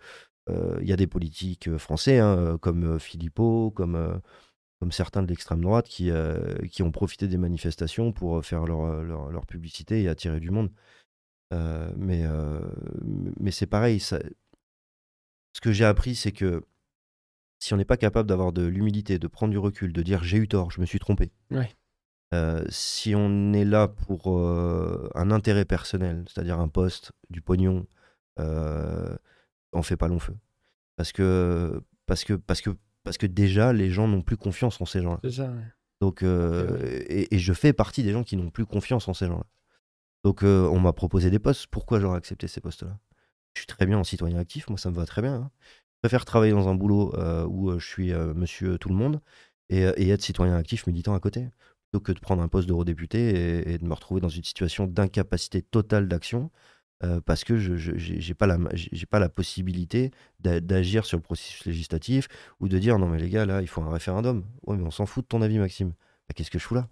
euh, 0.50 0.78
il 0.82 0.88
y 0.88 0.94
a 0.94 0.96
des 0.96 1.08
politiques 1.08 1.76
français 1.78 2.20
hein, 2.20 2.58
comme 2.62 3.00
Philippot, 3.00 3.72
comme, 3.72 4.22
certains 4.92 5.24
de 5.24 5.28
l'extrême 5.28 5.62
droite 5.62 5.88
qui, 5.88 6.12
qui 6.72 6.84
ont 6.84 6.92
profité 6.92 7.28
des 7.28 7.38
manifestations 7.38 8.12
pour 8.12 8.44
faire 8.44 8.66
leur, 8.66 9.04
leur, 9.04 9.46
publicité 9.46 10.04
et 10.04 10.10
attirer 10.10 10.40
du 10.40 10.52
monde. 10.52 10.72
mais 11.52 12.24
mais 13.40 13.52
c'est 13.52 13.68
pareil, 13.68 14.00
ce 14.00 14.18
que 15.62 15.72
j'ai 15.72 15.86
appris, 15.86 16.16
c'est 16.16 16.32
que 16.32 16.64
si 17.60 17.74
on 17.74 17.78
n'est 17.78 17.86
pas 17.86 17.98
capable 17.98 18.28
d'avoir 18.28 18.52
de 18.54 18.66
l'humilité, 18.66 19.20
de 19.20 19.28
prendre 19.28 19.52
du 19.52 19.60
recul, 19.60 19.94
de 19.94 20.02
dire 20.02 20.24
j'ai 20.24 20.38
eu 20.38 20.48
tort, 20.48 20.72
je 20.72 20.82
me 20.82 20.86
suis 20.86 21.00
trompé. 21.00 21.32
Euh, 22.34 22.64
si 22.70 23.14
on 23.14 23.52
est 23.54 23.66
là 23.66 23.90
pour 23.90 24.38
euh, 24.38 25.10
un 25.16 25.32
intérêt 25.32 25.66
personnel, 25.66 26.24
c'est-à-dire 26.28 26.60
un 26.60 26.70
poste, 26.70 27.12
du 27.30 27.42
pognon, 27.42 27.86
euh, 28.40 29.16
on 29.74 29.84
fait 29.84 29.98
pas 29.98 30.08
long 30.08 30.20
feu. 30.20 30.36
Parce 30.96 31.12
que, 31.12 31.82
parce 32.06 32.24
que, 32.24 32.34
parce 32.34 32.62
que, 32.62 32.70
parce 33.04 33.18
que 33.18 33.26
déjà, 33.26 33.74
les 33.74 33.90
gens 33.90 34.08
n'ont 34.08 34.22
plus 34.22 34.38
confiance 34.38 34.80
en 34.80 34.86
ces 34.86 35.02
gens-là. 35.02 35.20
C'est 35.24 35.32
ça, 35.32 35.52
Donc, 36.00 36.24
et, 36.24 37.28
je 37.32 37.54
fais 37.54 37.74
partie 37.74 38.04
des 38.04 38.12
gens 38.12 38.24
qui 38.24 38.38
n'ont 38.38 38.50
plus 38.50 38.66
confiance 38.66 39.08
en 39.08 39.14
ces 39.14 39.28
gens-là. 39.28 39.46
Donc, 40.24 40.44
on 40.44 40.80
m'a 40.80 40.94
proposé 40.94 41.30
des 41.30 41.40
postes. 41.40 41.68
Pourquoi 41.68 42.00
j'aurais 42.00 42.18
accepté 42.18 42.48
ces 42.48 42.62
postes-là? 42.62 42.98
Je 43.56 43.62
suis 43.62 43.68
très 43.68 43.86
bien 43.86 43.98
en 43.98 44.04
citoyen 44.06 44.38
actif, 44.38 44.70
moi 44.70 44.78
ça 44.78 44.90
me 44.90 44.96
va 44.96 45.06
très 45.06 45.22
bien. 45.22 45.34
Hein. 45.34 45.52
Je 45.96 46.08
préfère 46.08 46.24
travailler 46.24 46.54
dans 46.54 46.70
un 46.70 46.76
boulot 46.76 47.14
où 47.50 47.78
je 47.78 47.86
suis 47.86 48.14
monsieur 48.14 48.78
tout 48.78 48.90
le 48.90 48.96
monde 48.96 49.20
et, 49.70 49.82
et 49.82 50.10
être 50.10 50.22
citoyen 50.22 50.56
actif 50.56 50.88
militant 50.88 51.14
à 51.16 51.20
côté 51.20 51.50
plutôt 51.92 52.04
que 52.04 52.12
de 52.14 52.20
prendre 52.20 52.42
un 52.42 52.48
poste 52.48 52.68
d'eurodéputé 52.68 53.72
et, 53.72 53.78
de 53.78 53.86
me 53.86 53.94
retrouver 53.94 54.22
dans 54.22 54.30
une 54.30 54.44
situation 54.44 54.88
d'incapacité 54.88 55.62
totale 55.62 56.08
d'action 56.08 56.50
euh, 57.04 57.20
parce 57.20 57.44
que 57.44 57.58
je 57.58 57.92
n'ai 57.92 58.34
pas, 58.34 58.48
la, 58.48 58.58
pas 59.10 59.20
la 59.20 59.30
possibilité 59.30 60.12
d'agir 60.40 61.06
sur 61.06 61.18
le 61.18 61.24
processus 61.24 61.66
législatif 61.66 62.28
ou 62.60 62.68
de 62.68 62.78
dire 62.78 63.00
non 63.00 63.08
mais 63.08 63.20
les 63.20 63.30
gars 63.30 63.46
là 63.46 63.62
il 63.62 63.68
faut 63.68 63.82
un 63.82 63.92
référendum. 63.92 64.46
Ouais 64.66 64.78
mais 64.78 64.84
on 64.84 64.92
s'en 64.92 65.06
fout 65.06 65.26
de 65.26 65.28
ton 65.28 65.42
avis 65.42 65.60
Maxime. 65.60 65.90
Bah, 65.90 66.34
Qu'est-ce 66.36 66.52
que 66.52 66.60
je 66.60 66.64
fous 66.64 66.76
là? 66.76 66.88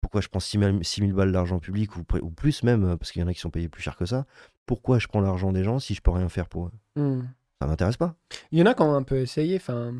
Pourquoi 0.00 0.20
je 0.20 0.28
prends 0.28 0.40
6 0.40 0.58
000, 0.80 1.12
balles 1.14 1.32
d'argent 1.32 1.58
public 1.58 1.96
ou, 1.96 2.04
ou, 2.20 2.30
plus 2.30 2.62
même 2.62 2.98
parce 2.98 3.10
qu'il 3.10 3.22
y 3.22 3.24
en 3.24 3.28
a 3.28 3.34
qui 3.34 3.40
sont 3.40 3.50
payés 3.50 3.70
plus 3.70 3.82
cher 3.82 3.96
que 3.96 4.04
ça? 4.04 4.26
Pourquoi 4.66 4.98
je 4.98 5.08
prends 5.08 5.22
l'argent 5.22 5.50
des 5.50 5.64
gens 5.64 5.78
si 5.78 5.94
je 5.94 6.02
peux 6.02 6.10
rien 6.10 6.28
faire 6.28 6.48
pour 6.48 6.66
eux? 6.66 6.72
Mmh. 7.00 7.22
Ça 7.60 7.66
m'intéresse 7.66 7.96
pas. 7.96 8.14
Il 8.52 8.58
y 8.58 8.62
en 8.62 8.66
a 8.66 8.74
qui 8.74 8.82
ont 8.82 8.94
un 8.94 9.02
peu 9.02 9.16
essayé. 9.16 9.56
Enfin 9.56 9.94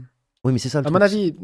oui, 0.45 0.53
mais 0.53 0.59
c'est 0.59 0.69
ça. 0.69 0.81
à 0.81 0.91
mon 0.91 1.01
avis, 1.01 1.35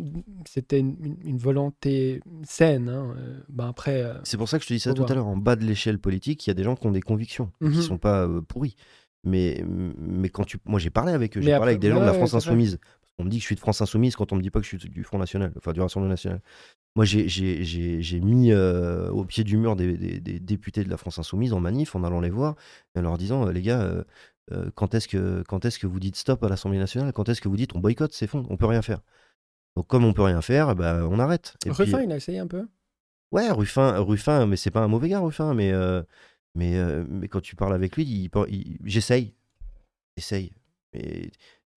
c'était 0.47 0.78
une, 0.78 1.39
volonté 1.39 2.20
saine. 2.44 2.90
Hein. 2.90 3.14
Euh, 3.16 3.40
ben 3.48 3.68
après. 3.68 4.02
Euh, 4.02 4.14
c'est 4.24 4.36
pour 4.36 4.48
ça 4.48 4.59
que 4.59 4.64
je 4.64 4.68
te 4.68 4.74
dis 4.74 4.81
ça 4.81 4.93
tout 4.93 5.06
à 5.09 5.14
l'heure. 5.14 5.27
En 5.27 5.39
bas 5.39 5.56
de 5.56 5.64
l'échelle 5.64 5.98
politique, 5.98 6.47
il 6.47 6.51
y 6.51 6.52
a 6.52 6.55
des 6.55 6.64
gens 6.64 6.77
qui 6.77 6.86
ont 6.86 6.90
des 6.90 7.01
convictions, 7.01 7.51
qui 7.60 7.68
ne 7.68 7.70
mhm. 7.70 7.81
sont 7.81 7.98
pas 7.98 8.27
euh, 8.27 8.43
pourris. 8.43 8.77
Mais, 9.24 9.64
mais 9.66 10.28
quand 10.28 10.44
tu, 10.44 10.59
moi, 10.66 10.78
j'ai 10.78 10.90
parlé 10.90 11.12
avec 11.12 11.36
eux. 11.36 11.40
J'ai 11.40 11.51
parlé 11.51 11.70
avec 11.70 11.81
des 11.81 11.90
gens 11.90 12.01
de 12.01 12.05
la 12.05 12.12
France 12.12 12.35
Insoumise. 12.35 12.78
On 13.18 13.24
me 13.24 13.31
dit 13.31 13.36
que 13.36 13.43
je 13.43 13.47
suis 13.47 13.55
de 13.55 13.60
France 13.60 13.81
Insoumise 13.82 14.16
quand 14.16 14.32
on 14.32 14.36
me 14.36 14.43
dit 14.43 14.51
pas 14.51 14.60
que 14.60 14.66
je 14.66 14.78
suis 14.78 14.89
du 14.89 15.05
Front 15.05 15.18
National, 15.18 15.52
enfin 15.56 15.72
du 15.72 15.81
Rassemblement 15.81 16.10
National. 16.10 16.40
Moi, 16.97 17.05
j'ai 17.05 18.20
mis 18.20 18.52
au 18.55 19.24
pied 19.24 19.44
du 19.44 19.56
mur 19.56 19.77
des, 19.77 20.20
des, 20.20 20.40
députés 20.40 20.85
de 20.85 20.90
la 20.90 20.97
France 20.97 21.18
Insoumise 21.18 21.52
en 21.52 21.60
manif 21.60 21.94
en 21.94 22.05
allant 22.05 22.20
les 22.20 22.31
voir 22.31 22.55
et 22.94 22.98
en 22.98 23.02
leur 23.02 23.18
disant 23.18 23.47
les 23.47 23.62
gars, 23.62 24.05
euh, 24.52 24.70
quand 24.74 24.94
est-ce 24.94 25.08
que, 25.08 25.42
quand 25.46 25.64
est 25.64 25.78
que 25.78 25.86
vous 25.86 26.00
dites 26.00 26.16
stop 26.16 26.42
à 26.42 26.48
l'Assemblée 26.48 26.78
nationale? 26.78 27.12
Quand 27.12 27.28
est-ce 27.28 27.40
que 27.40 27.48
vous 27.48 27.56
dites 27.56 27.74
on 27.74 27.78
boycotte 27.78 28.12
C'est 28.12 28.26
fond, 28.26 28.46
on 28.50 28.56
peut 28.56 28.66
rien 28.66 28.82
faire. 28.82 29.00
Donc 29.76 29.86
comme 29.86 30.04
on 30.04 30.12
peut 30.12 30.22
rien 30.22 30.42
faire, 30.42 30.74
bah, 30.74 31.06
on 31.08 31.18
arrête. 31.18 31.56
Ruffin, 31.66 32.02
il 32.02 32.12
a 32.12 32.16
essayé 32.16 32.38
un 32.38 32.46
peu? 32.46 32.66
Ouais, 33.30 33.50
Ruffin, 33.50 33.98
Ruffin 33.98 34.46
mais 34.46 34.56
c'est 34.56 34.70
pas 34.72 34.80
un 34.80 34.88
mauvais 34.88 35.08
gars, 35.08 35.20
Ruffin, 35.20 35.54
mais, 35.54 35.72
euh, 35.72 36.02
mais, 36.56 36.76
euh, 36.76 37.04
mais 37.08 37.28
quand 37.28 37.40
tu 37.40 37.54
parles 37.54 37.74
avec 37.74 37.96
lui, 37.96 38.04
il, 38.04 38.78
j'essaye. 38.84 39.34
Mais 40.92 41.30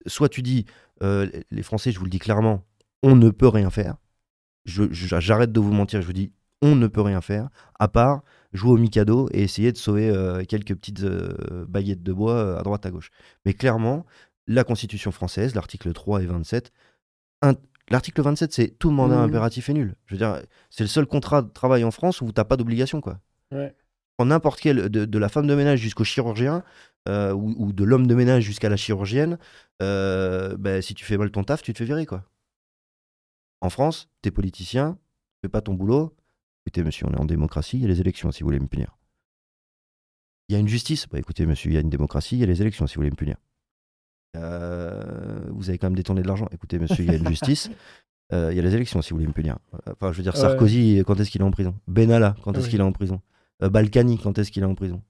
soit 0.08 0.30
tu 0.30 0.42
dis, 0.42 0.66
les 1.02 1.64
Français, 1.64 1.92
je 1.92 2.00
vous 2.00 2.06
le 2.06 2.12
dis 2.12 2.20
clairement, 2.20 2.66
on 3.04 3.16
ne 3.16 3.30
peut 3.30 3.48
rien 3.48 3.70
faire. 3.70 3.98
J'arrête 4.66 5.52
de 5.52 5.60
vous 5.60 5.74
mentir, 5.74 6.02
je 6.02 6.08
vous 6.08 6.14
dis, 6.14 6.32
on 6.64 6.76
ne 6.76 6.88
peut 6.88 7.02
rien 7.02 7.22
faire, 7.22 7.50
à 7.78 7.88
part 7.88 8.24
jouer 8.54 8.72
au 8.72 8.78
Mikado 8.78 9.30
et 9.32 9.44
essayer 9.44 9.72
de 9.72 9.78
sauver 9.78 10.10
euh, 10.10 10.44
quelques 10.46 10.76
petites 10.76 11.04
euh, 11.04 11.66
baguettes 11.68 12.04
de 12.04 12.14
bois 12.14 12.36
euh, 12.36 12.60
à 12.60 12.64
droite 12.64 12.86
à 12.86 12.92
gauche. 12.92 13.12
Mais 13.46 13.54
clairement, 13.54 14.06
la 14.48 14.64
Constitution 14.64 15.12
française, 15.12 15.56
l'article 15.56 15.92
3 15.92 16.24
et 16.24 16.26
27, 16.26 16.72
l'article 17.90 18.22
27, 18.22 18.54
c'est 18.54 18.68
tout 18.80 18.92
mandat 18.92 19.18
mmh. 19.18 19.30
impératif 19.30 19.70
est 19.70 19.74
nul. 19.74 19.96
Je 20.06 20.16
veux 20.16 20.20
dire, 20.20 20.42
c'est 20.70 20.84
le 20.84 20.88
seul 20.88 21.06
contrat 21.06 21.42
de 21.42 21.50
travail 21.50 21.84
en 21.84 21.92
France 21.92 22.22
où 22.22 22.28
tu 22.28 22.34
n'as 22.38 22.46
pas 22.46 22.56
d'obligation, 22.56 23.02
quoi. 23.02 23.20
Ouais. 23.52 23.76
En 24.20 24.26
n'importe 24.26 24.62
quel, 24.62 24.90
de, 24.90 25.18
la 25.18 25.28
femme 25.28 25.48
de 25.48 25.56
ménage 25.56 25.80
jusqu'au 25.80 26.04
chirurgien, 26.04 26.64
ou, 27.08 27.74
de 27.74 27.84
l'homme 27.84 28.06
de 28.06 28.14
ménage 28.14 28.44
jusqu'à 28.44 28.70
la 28.70 28.78
chirurgienne, 28.78 29.40
ben, 29.80 30.82
si 30.82 30.94
tu 30.94 31.04
fais 31.04 31.18
mal 31.18 31.32
ton 31.32 31.44
taf, 31.44 31.64
tu 31.64 31.74
te 31.74 31.80
fais 31.80 31.86
virer, 31.86 32.06
quoi. 32.06 32.24
En 33.60 33.72
France, 33.72 34.10
t'es 34.22 34.30
politicien, 34.30 35.00
tu 35.36 35.48
fais 35.48 35.50
pas 35.50 35.62
ton 35.62 35.74
boulot, 35.74 36.16
Écoutez, 36.66 36.84
monsieur, 36.84 37.06
on 37.08 37.14
est 37.14 37.20
en 37.20 37.26
démocratie, 37.26 37.78
il 37.78 37.82
y 37.82 37.86
a 37.86 37.90
les 37.90 38.00
élections 38.00 38.32
si 38.32 38.42
vous 38.42 38.48
voulez 38.48 38.60
me 38.60 38.68
punir. 38.68 38.98
Il 40.48 40.54
y 40.54 40.56
a 40.56 40.60
une 40.60 40.68
justice. 40.68 41.08
Bah, 41.08 41.20
écoutez, 41.20 41.46
monsieur, 41.46 41.72
il 41.72 41.74
y 41.74 41.78
a 41.78 41.82
une 41.82 41.90
démocratie, 41.90 42.36
il 42.36 42.40
y 42.40 42.44
a 42.44 42.48
les 42.48 42.62
élections 42.62 42.88
si 42.88 42.96
vous 42.96 43.00
voulez 43.00 43.12
me 43.12 43.16
punir. 43.16 43.36
Euh, 44.36 45.42
vous 45.52 45.70
avez 45.70 45.78
quand 45.78 45.88
même 45.88 45.96
détourné 45.96 46.22
de 46.22 46.28
l'argent. 46.28 46.48
Écoutez, 46.52 46.80
monsieur, 46.80 47.04
il 47.04 47.12
y 47.12 47.14
a 47.14 47.18
une 47.18 47.28
justice. 47.28 47.70
Euh, 48.32 48.52
il 48.52 48.56
y 48.56 48.60
a 48.60 48.64
les 48.64 48.74
élections 48.74 49.02
si 49.02 49.12
vous 49.12 49.18
voulez 49.18 49.28
me 49.28 49.34
punir. 49.34 49.58
Enfin, 49.86 50.12
je 50.12 50.18
veux 50.18 50.24
dire, 50.24 50.36
Sarkozy, 50.36 51.04
quand 51.06 51.20
est-ce 51.20 51.30
qu'il 51.30 51.42
est 51.42 51.44
en 51.44 51.52
prison? 51.52 51.76
Benalla, 51.88 52.36
quand 52.42 52.58
est-ce 52.58 52.68
qu'il 52.68 52.80
est 52.80 52.84
en 52.84 52.94
prison? 52.94 53.22
Euh, 53.62 53.70
Balkany, 53.70 54.18
quand 54.18 54.40
est-ce 54.40 54.50
qu'il 54.50 54.64
est 54.64 54.66
en 54.66 54.74
prison? 54.74 55.04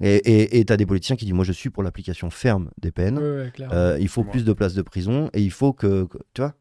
Et 0.00 0.64
tu 0.66 0.72
as 0.72 0.76
des 0.76 0.86
politiciens 0.86 1.14
qui 1.14 1.26
disent 1.26 1.34
Moi, 1.34 1.44
je 1.44 1.52
suis 1.52 1.70
pour 1.70 1.84
l'application 1.84 2.30
ferme 2.30 2.70
des 2.80 2.90
peines. 2.90 3.20
il 4.00 4.08
faut 4.08 4.24
plus 4.24 4.44
de 4.44 4.52
places 4.52 4.74
de 4.74 4.82
prison 4.82 5.30
et 5.32 5.42
il 5.42 5.52
faut 5.52 5.74
que. 5.74 6.08
tu 6.32 6.40
vois? 6.40 6.54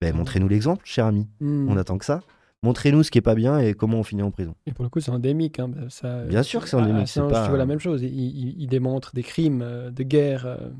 Ben, 0.00 0.16
Montrez-nous 0.16 0.48
l'exemple, 0.48 0.84
cher 0.84 1.04
ami. 1.06 1.28
Hmm. 1.38 1.68
On 1.68 1.76
attend 1.76 1.98
que 1.98 2.06
ça 2.06 2.20
montrez-nous 2.62 3.02
ce 3.02 3.10
qui 3.10 3.18
est 3.18 3.22
pas 3.22 3.34
bien 3.34 3.58
et 3.58 3.74
comment 3.74 3.98
on 3.98 4.02
finit 4.02 4.22
en 4.22 4.30
prison. 4.30 4.54
Et 4.66 4.72
pour 4.72 4.84
le 4.84 4.90
coup, 4.90 5.00
c'est 5.00 5.10
endémique. 5.10 5.58
Hein, 5.58 5.70
ça, 5.88 6.24
bien 6.24 6.42
sûr 6.42 6.62
que 6.62 6.68
c'est 6.68 6.76
endémique. 6.76 7.08
c'est 7.08 7.20
pas... 7.20 7.44
tu 7.44 7.48
vois 7.48 7.58
la 7.58 7.66
même 7.66 7.78
chose. 7.78 8.02
Il, 8.02 8.66
démontre 8.68 9.14
des 9.14 9.22
crimes 9.22 9.62
euh, 9.62 9.90
de 9.90 10.02
guerre 10.02 10.46
euh, 10.46 10.70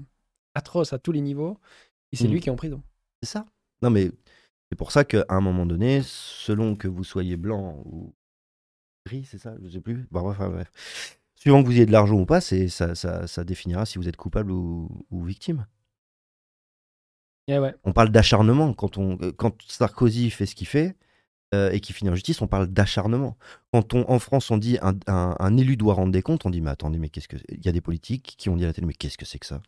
atroces 0.54 0.92
à 0.92 0.98
tous 0.98 1.12
les 1.12 1.20
niveaux. 1.20 1.58
Et 2.12 2.16
c'est 2.16 2.28
mm. 2.28 2.32
lui 2.32 2.40
qui 2.40 2.48
est 2.48 2.52
en 2.52 2.56
prison. 2.56 2.82
C'est 3.22 3.30
ça. 3.30 3.46
Non, 3.82 3.90
mais 3.90 4.10
c'est 4.70 4.76
pour 4.76 4.92
ça 4.92 5.04
qu'à 5.04 5.24
un 5.28 5.40
moment 5.40 5.66
donné, 5.66 6.02
selon 6.04 6.76
que 6.76 6.88
vous 6.88 7.04
soyez 7.04 7.36
blanc 7.36 7.82
ou 7.84 8.14
gris, 9.06 9.24
c'est 9.24 9.38
ça 9.38 9.54
Je 9.62 9.68
sais 9.68 9.80
plus. 9.80 10.06
bref, 10.10 10.38
bref. 10.38 11.18
suivant 11.34 11.62
que 11.62 11.66
vous 11.66 11.72
ayez 11.72 11.86
de 11.86 11.92
l'argent 11.92 12.20
ou 12.20 12.26
pas, 12.26 12.40
c'est 12.40 12.68
ça, 12.68 12.94
ça, 12.94 13.26
ça, 13.26 13.44
définira 13.44 13.86
si 13.86 13.98
vous 13.98 14.08
êtes 14.08 14.16
coupable 14.16 14.52
ou, 14.52 14.88
victime. 15.10 15.66
Eh 17.48 17.58
ouais. 17.58 17.74
On 17.84 17.92
parle 17.92 18.10
d'acharnement. 18.10 18.74
Quand, 18.74 18.98
on, 18.98 19.16
quand 19.32 19.60
Sarkozy 19.62 20.30
fait 20.30 20.46
ce 20.46 20.54
qu'il 20.54 20.68
fait 20.68 20.94
euh, 21.52 21.70
et 21.72 21.80
qu'il 21.80 21.94
finit 21.94 22.10
en 22.10 22.14
justice, 22.14 22.40
on 22.42 22.46
parle 22.46 22.68
d'acharnement. 22.68 23.36
Quand 23.72 23.94
on, 23.94 24.08
en 24.08 24.18
France, 24.18 24.50
on 24.50 24.58
dit 24.58 24.78
un, 24.80 25.56
élu 25.56 25.76
doit 25.76 25.94
rendre 25.94 26.12
des 26.12 26.22
comptes, 26.22 26.46
on 26.46 26.50
dit 26.50 26.60
mais 26.60 26.70
attendez, 26.70 26.98
mais 26.98 27.08
qu'est-ce 27.08 27.28
que. 27.28 27.36
Il 27.48 27.64
y 27.64 27.68
a 27.68 27.72
des 27.72 27.80
politiques 27.80 28.34
qui 28.38 28.48
ont 28.48 28.56
dit 28.56 28.64
à 28.64 28.68
la 28.68 28.72
télé, 28.72 28.86
mais 28.86 28.94
qu'est-ce 28.94 29.18
que 29.18 29.24
c'est 29.24 29.38
que 29.38 29.46
ça? 29.46 29.60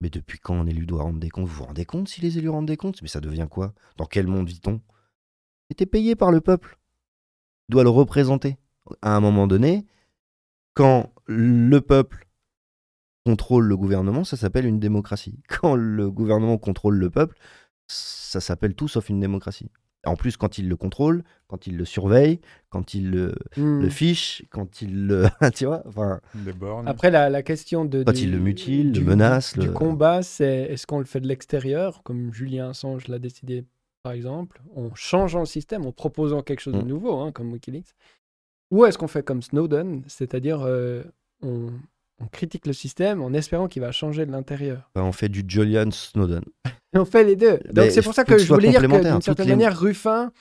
Mais 0.00 0.10
depuis 0.10 0.38
quand 0.38 0.58
un 0.58 0.66
élu 0.66 0.86
doit 0.86 1.02
rendre 1.02 1.20
des 1.20 1.28
comptes? 1.28 1.46
Vous 1.46 1.54
vous 1.54 1.64
rendez 1.64 1.84
compte 1.84 2.08
si 2.08 2.20
les 2.20 2.38
élus 2.38 2.48
rendent 2.48 2.66
des 2.66 2.76
comptes? 2.76 3.02
Mais 3.02 3.08
ça 3.08 3.20
devient 3.20 3.46
quoi? 3.48 3.74
Dans 3.98 4.06
quel 4.06 4.26
monde 4.26 4.48
vit-on? 4.48 4.80
Était 5.70 5.86
payé 5.86 6.16
par 6.16 6.32
le 6.32 6.40
peuple. 6.40 6.78
Doit 7.68 7.84
le 7.84 7.90
représenter. 7.90 8.56
À 9.00 9.14
un 9.14 9.20
moment 9.20 9.46
donné, 9.46 9.86
quand 10.74 11.12
le 11.26 11.80
peuple 11.80 12.26
contrôle 13.24 13.66
le 13.66 13.76
gouvernement, 13.76 14.24
ça 14.24 14.36
s'appelle 14.36 14.66
une 14.66 14.80
démocratie. 14.80 15.38
Quand 15.48 15.76
le 15.76 16.10
gouvernement 16.10 16.58
contrôle 16.58 16.96
le 16.96 17.10
peuple, 17.10 17.36
ça 17.86 18.40
s'appelle 18.40 18.74
tout 18.74 18.88
sauf 18.88 19.08
une 19.08 19.20
démocratie. 19.20 19.70
En 20.04 20.16
plus, 20.16 20.36
quand 20.36 20.58
il 20.58 20.68
le 20.68 20.76
contrôle, 20.76 21.22
quand 21.46 21.66
il 21.66 21.76
le 21.76 21.84
surveille, 21.84 22.40
quand 22.70 22.94
il 22.94 23.10
le, 23.10 23.34
hmm. 23.56 23.88
fiche, 23.88 24.44
quand 24.50 24.82
il 24.82 25.06
le. 25.06 25.26
tu 25.54 25.66
vois 25.66 25.82
enfin, 25.86 26.20
Après, 26.86 27.10
la, 27.10 27.42
question 27.42 27.84
de. 27.84 28.02
Quand 28.02 28.20
il 28.20 28.32
le 28.32 28.38
mutile, 28.38 28.92
le 28.92 29.00
menace. 29.00 29.56
Du 29.56 29.70
combat, 29.70 30.22
c'est 30.22 30.62
est-ce 30.70 30.86
qu'on 30.86 30.98
le 30.98 31.04
fait 31.04 31.20
de 31.20 31.28
l'extérieur, 31.28 32.02
comme 32.02 32.32
Julien 32.32 32.70
Assange 32.70 33.06
l'a 33.08 33.18
décidé 33.18 33.64
par 34.02 34.12
exemple, 34.12 34.60
en 34.74 34.94
changeant 34.94 35.40
le 35.40 35.46
système, 35.46 35.86
en 35.86 35.92
proposant 35.92 36.42
quelque 36.42 36.60
chose 36.60 36.74
de 36.74 36.82
mm. 36.82 36.88
nouveau, 36.88 37.20
hein, 37.20 37.32
comme 37.32 37.52
Wikileaks 37.52 37.94
Ou 38.70 38.84
est-ce 38.84 38.98
qu'on 38.98 39.08
fait 39.08 39.22
comme 39.22 39.42
Snowden, 39.42 40.02
c'est-à-dire 40.08 40.62
euh, 40.62 41.04
on, 41.40 41.70
critique 42.30 42.66
le 42.66 42.72
système 42.72 43.22
en 43.22 43.32
espérant 43.32 43.68
qu'il 43.68 43.82
va 43.82 43.92
changer 43.92 44.26
de 44.26 44.32
l'intérieur 44.32 44.90
bah, 44.94 45.02
On 45.04 45.12
fait 45.12 45.28
du 45.28 45.44
Julian 45.46 45.90
Snowden. 45.90 46.42
on 46.94 47.04
fait 47.04 47.24
les 47.24 47.36
deux. 47.36 47.58
Donc 47.72 47.90
c'est 47.90 48.02
pour 48.02 48.14
ça 48.14 48.24
que, 48.24 48.38
je 48.38 48.52
voulais 48.52 48.70
dire 48.70 48.82
que 48.82 49.10
d'une 49.10 49.22
certaine 49.22 49.48
manière, 49.48 49.78
Ruffin, 49.78 50.32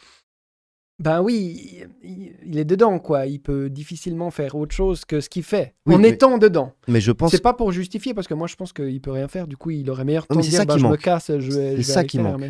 ben 1.02 1.22
oui, 1.22 1.84
il, 2.04 2.60
est 2.60 2.66
dedans, 2.66 3.00
quoi. 3.00 3.26
Il 3.26 3.40
peut 3.40 3.72
difficilement 3.72 4.30
faire 4.30 4.56
autre 4.56 4.76
chose 4.76 5.04
que 5.04 5.20
ce 5.20 5.30
qu'il 5.30 5.42
fait, 5.42 5.74
en 5.88 6.04
étant 6.04 6.38
dedans. 6.38 6.74
Mais 6.88 7.02
je 7.02 7.12
pense. 7.12 7.32
C'est 7.32 7.42
pas 7.42 7.54
pour 7.54 7.72
justifier, 7.72 8.14
parce 8.14 8.28
que 8.28 8.36
moi, 8.36 8.46
je 8.48 8.56
pense 8.56 8.72
qu'il 8.72 9.02
peut 9.02 9.12
rien 9.12 9.28
faire. 9.28 9.48
Du 9.48 9.58
coup, 9.58 9.72
il 9.72 9.90
aurait 9.90 10.06
meilleur 10.06 10.28
temps 10.28 10.36
de 10.36 10.42
dire, 10.42 10.66
bah, 10.66 10.78
je 10.78 10.86
me 10.86 10.98
casse, 10.98 11.32
je 11.40 11.52
vais. 11.52 11.76
C'est 11.78 11.84
ça 11.84 12.04
qui 12.04 12.20
manque. 12.20 12.44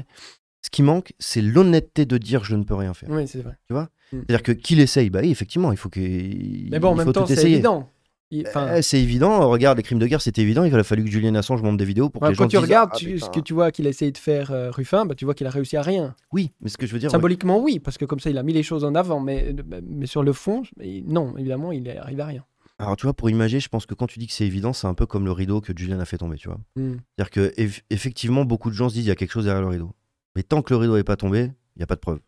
Ce 0.63 0.69
qui 0.69 0.83
manque, 0.83 1.13
c'est 1.17 1.41
l'honnêteté 1.41 2.05
de 2.05 2.19
dire 2.19 2.43
je 2.43 2.55
ne 2.55 2.63
peux 2.63 2.75
rien 2.75 2.93
faire. 2.93 3.09
Oui, 3.09 3.27
c'est 3.27 3.41
vrai. 3.41 3.57
Tu 3.67 3.73
vois? 3.73 3.89
Mm. 4.11 4.17
C'est-à-dire 4.27 4.43
que 4.43 4.51
qu'il 4.51 4.79
essaye, 4.79 5.09
bah 5.09 5.21
oui, 5.23 5.31
effectivement, 5.31 5.71
il 5.71 5.77
faut 5.77 5.89
qu'il. 5.89 6.67
Mais 6.69 6.79
bon, 6.79 6.89
en 6.89 6.95
même 6.95 7.11
temps, 7.11 7.25
c'est 7.25 7.49
évident. 7.49 7.89
Eh, 8.31 8.81
c'est 8.81 9.01
évident, 9.01 9.49
regarde, 9.49 9.77
les 9.77 9.83
crimes 9.83 9.99
de 9.99 10.07
guerre, 10.07 10.21
c'était 10.21 10.41
évident. 10.41 10.63
Il 10.63 10.73
a 10.73 10.83
fallu 10.83 11.03
que 11.03 11.09
Julien 11.09 11.35
Assange 11.35 11.61
monte 11.61 11.77
des 11.77 11.85
vidéos 11.85 12.09
pour 12.09 12.21
que 12.21 12.27
les 12.27 12.33
gens 12.33 12.43
Quand 12.43 12.49
tu 12.49 12.57
regardes 12.57 12.91
ah, 12.93 12.97
ce 12.97 13.29
que 13.29 13.39
tu 13.39 13.53
vois 13.53 13.71
qu'il 13.71 13.85
a 13.87 13.89
essayé 13.89 14.11
de 14.11 14.17
faire 14.17 14.51
euh, 14.51 14.71
Ruffin, 14.71 15.05
bah, 15.05 15.15
tu 15.15 15.25
vois 15.25 15.33
qu'il 15.33 15.47
a 15.47 15.49
réussi 15.49 15.77
à 15.77 15.81
rien. 15.81 16.15
Oui, 16.31 16.51
mais 16.61 16.69
ce 16.69 16.77
que 16.77 16.85
je 16.85 16.93
veux 16.93 16.99
dire. 16.99 17.11
Symboliquement, 17.11 17.59
oui, 17.59 17.79
parce 17.79 17.97
que 17.97 18.05
comme 18.05 18.19
ça, 18.19 18.29
il 18.29 18.37
a 18.37 18.43
mis 18.43 18.53
les 18.53 18.63
choses 18.63 18.85
en 18.85 18.95
avant, 18.95 19.19
mais, 19.19 19.53
mais 19.83 20.05
sur 20.05 20.23
le 20.23 20.33
fond, 20.33 20.63
non, 21.05 21.37
évidemment, 21.37 21.71
il 21.71 21.89
arrive 21.89 22.19
à 22.21 22.25
rien. 22.25 22.45
Alors, 22.79 22.95
tu 22.95 23.05
vois, 23.05 23.13
pour 23.13 23.29
imaginer, 23.29 23.59
je 23.59 23.69
pense 23.69 23.85
que 23.85 23.93
quand 23.93 24.07
tu 24.07 24.17
dis 24.17 24.25
que 24.25 24.33
c'est 24.33 24.45
évident, 24.45 24.73
c'est 24.73 24.87
un 24.87 24.95
peu 24.95 25.05
comme 25.05 25.23
le 25.23 25.31
rideau 25.31 25.61
que 25.61 25.71
Julien 25.75 25.99
a 25.99 26.05
fait 26.05 26.17
tomber, 26.17 26.37
tu 26.37 26.47
vois. 26.47 26.57
Mm. 26.75 26.93
C'est-à-dire 26.93 27.29
que, 27.29 27.53
effectivement, 27.91 28.43
beaucoup 28.43 28.71
de 28.71 28.75
gens 28.75 28.89
se 28.89 28.95
disent 28.95 29.05
il 29.05 29.09
y 29.09 29.11
a 29.11 29.15
quelque 29.15 29.31
chose 29.31 29.45
derrière 29.45 29.61
le 29.61 29.67
rideau. 29.67 29.91
Mais 30.35 30.41
tant 30.41 30.63
que 30.63 30.73
le 30.73 30.77
rideau 30.77 30.95
n'est 30.95 31.03
pas 31.03 31.15
tombé, 31.15 31.51
il 31.75 31.79
n'y 31.79 31.83
a 31.83 31.87
pas 31.87 31.95
de 31.95 31.99
preuve. 31.99 32.19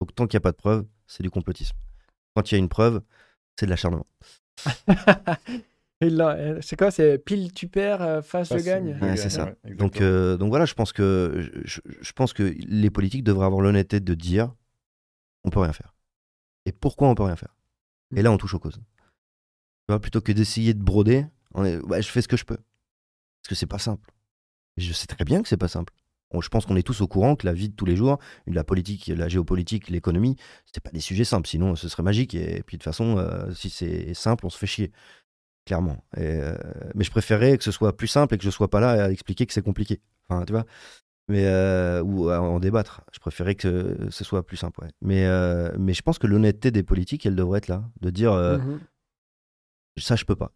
Donc 0.00 0.14
tant 0.14 0.26
qu'il 0.26 0.36
n'y 0.36 0.42
a 0.42 0.46
pas 0.46 0.52
de 0.52 0.56
preuve, 0.56 0.86
c'est 1.06 1.22
du 1.22 1.30
complotisme. 1.30 1.76
Quand 2.34 2.50
il 2.50 2.54
y 2.54 2.56
a 2.56 2.58
une 2.58 2.68
preuve, 2.68 3.02
c'est 3.58 3.66
de 3.66 3.70
l'acharnement. 3.70 4.06
Euh, 6.04 6.60
c'est 6.62 6.76
quoi 6.76 6.90
C'est 6.90 7.18
pile 7.18 7.52
tu 7.52 7.66
perds, 7.66 8.02
euh, 8.02 8.22
face, 8.22 8.50
je 8.50 8.62
gagne 8.64 8.96
C'est 9.16 9.30
ça. 9.30 9.52
donc, 9.64 10.00
euh, 10.00 10.36
donc 10.36 10.48
voilà, 10.50 10.64
je 10.64 10.74
pense, 10.74 10.92
que, 10.92 11.50
je, 11.64 12.12
pense 12.12 12.32
que 12.32 12.54
les 12.68 12.90
politiques 12.90 13.24
devraient 13.24 13.46
avoir 13.46 13.60
l'honnêteté 13.60 13.98
de 13.98 14.14
dire 14.14 14.54
on 15.44 15.50
peut 15.50 15.60
rien 15.60 15.72
faire. 15.72 15.94
Et 16.66 16.72
pourquoi 16.72 17.08
on 17.08 17.14
peut 17.14 17.24
rien 17.24 17.36
faire? 17.36 17.56
Et 18.14 18.22
là, 18.22 18.30
on 18.30 18.38
touche 18.38 18.54
aux 18.54 18.58
causes. 18.58 18.76
Tu 18.76 19.88
vois, 19.88 20.00
plutôt 20.00 20.20
que 20.20 20.32
d'essayer 20.32 20.74
de 20.74 20.82
broder, 20.82 21.26
je 21.56 22.02
fais 22.02 22.22
ce 22.22 22.28
que 22.28 22.36
je 22.36 22.44
peux. 22.44 22.56
Parce 22.56 23.48
que 23.48 23.54
c'est 23.54 23.66
pas 23.66 23.78
simple. 23.78 24.08
je 24.76 24.92
sais 24.92 25.06
très 25.06 25.24
bien 25.24 25.42
que 25.42 25.48
c'est 25.48 25.56
pas 25.56 25.68
simple 25.68 25.92
je 26.40 26.48
pense 26.48 26.66
qu'on 26.66 26.76
est 26.76 26.82
tous 26.82 27.00
au 27.00 27.08
courant 27.08 27.36
que 27.36 27.46
la 27.46 27.52
vie 27.52 27.68
de 27.68 27.74
tous 27.74 27.86
les 27.86 27.96
jours, 27.96 28.18
la 28.46 28.64
politique, 28.64 29.08
la 29.08 29.28
géopolitique, 29.28 29.88
l'économie, 29.88 30.36
c'est 30.66 30.82
pas 30.82 30.90
des 30.90 31.00
sujets 31.00 31.24
simples. 31.24 31.48
Sinon, 31.48 31.74
ce 31.74 31.88
serait 31.88 32.02
magique. 32.02 32.34
Et, 32.34 32.62
puis 32.66 32.76
de 32.76 32.82
toute 32.82 32.84
façon, 32.84 33.18
euh, 33.18 33.52
si 33.52 33.70
c'est 33.70 34.14
simple, 34.14 34.46
on 34.46 34.50
se 34.50 34.58
fait 34.58 34.66
chier, 34.66 34.92
clairement. 35.66 36.04
Euh, 36.18 36.56
mais 36.94 37.04
je 37.04 37.10
préférerais 37.10 37.56
que 37.56 37.64
ce 37.64 37.72
soit 37.72 37.96
plus 37.96 38.08
simple 38.08 38.34
et 38.34 38.38
que 38.38 38.44
je 38.44 38.50
sois 38.50 38.68
pas 38.68 38.80
là 38.80 39.04
à 39.04 39.10
expliquer 39.10 39.46
que 39.46 39.52
c'est 39.52 39.62
compliqué. 39.62 40.00
Enfin, 40.28 40.44
tu 40.44 40.52
vois. 40.52 40.66
Mais 41.30 41.44
euh, 41.44 42.02
ou 42.02 42.30
à 42.30 42.40
en 42.40 42.58
débattre. 42.58 43.02
Je 43.12 43.18
préférerais 43.18 43.54
que 43.54 44.08
ce 44.10 44.24
soit 44.24 44.46
plus 44.46 44.56
simple. 44.56 44.86
Mais 45.02 45.26
mais 45.78 45.92
je 45.94 46.02
pense 46.02 46.18
que 46.18 46.26
l'honnêteté 46.26 46.70
des 46.70 46.82
politiques, 46.82 47.26
elle 47.26 47.36
devrait 47.36 47.58
être 47.58 47.68
là, 47.68 47.84
de 48.00 48.10
dire 48.10 48.32
mmh 48.34 48.80
ça, 50.00 50.14
je 50.14 50.24
peux 50.24 50.36
pas 50.36 50.52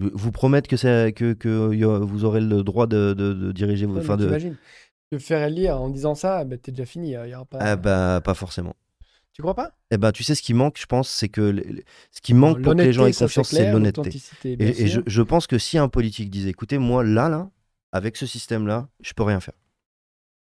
vous 0.00 0.32
promettre 0.32 0.68
que, 0.68 1.10
que, 1.10 1.32
que 1.32 1.48
vous 1.48 2.24
aurez 2.24 2.40
le 2.40 2.62
droit 2.62 2.86
de, 2.86 3.14
de, 3.14 3.52
diriger 3.52 3.86
vos. 3.86 3.98
Enfin, 3.98 4.16
de... 4.16 4.54
Je 5.12 5.18
ferais 5.18 5.50
lire 5.50 5.80
en 5.80 5.88
disant 5.88 6.14
ça, 6.14 6.44
bah, 6.44 6.56
t'es 6.58 6.72
déjà 6.72 6.84
fini. 6.84 7.10
Y 7.10 7.34
aura 7.34 7.44
pas... 7.44 7.58
Ah 7.60 7.76
bah, 7.76 8.20
pas 8.24 8.34
forcément. 8.34 8.74
Tu 9.32 9.42
crois 9.42 9.54
pas? 9.54 9.72
Eh 9.90 9.98
ben, 9.98 10.12
tu 10.12 10.24
sais, 10.24 10.34
ce 10.34 10.42
qui 10.42 10.54
manque, 10.54 10.78
je 10.78 10.86
pense, 10.86 11.10
c'est 11.10 11.28
que 11.28 11.62
ce 12.10 12.20
qui 12.22 12.32
manque 12.32 12.62
pour 12.62 12.74
que 12.74 12.80
les 12.80 12.92
gens 12.92 13.06
aient 13.06 13.12
confiance, 13.12 13.50
c'est 13.50 13.70
l'honnêteté. 13.70 14.10
Et, 14.44 14.82
et 14.82 14.86
je, 14.86 15.00
je, 15.06 15.22
pense 15.22 15.46
que 15.46 15.58
si 15.58 15.76
un 15.76 15.88
politique 15.88 16.30
disait, 16.30 16.50
écoutez, 16.50 16.78
moi, 16.78 17.04
là, 17.04 17.28
là, 17.28 17.50
avec 17.92 18.16
ce 18.16 18.26
système-là, 18.26 18.88
je 19.00 19.12
peux 19.12 19.22
rien 19.22 19.40
faire. 19.40 19.54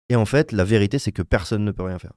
Et 0.10 0.16
en 0.16 0.26
fait, 0.26 0.52
la 0.52 0.64
vérité, 0.64 1.00
c'est 1.00 1.12
que 1.12 1.24
personne 1.24 1.66
ne 1.66 1.72
peut 1.72 1.84
rien 1.84 1.98
faire 1.98 2.14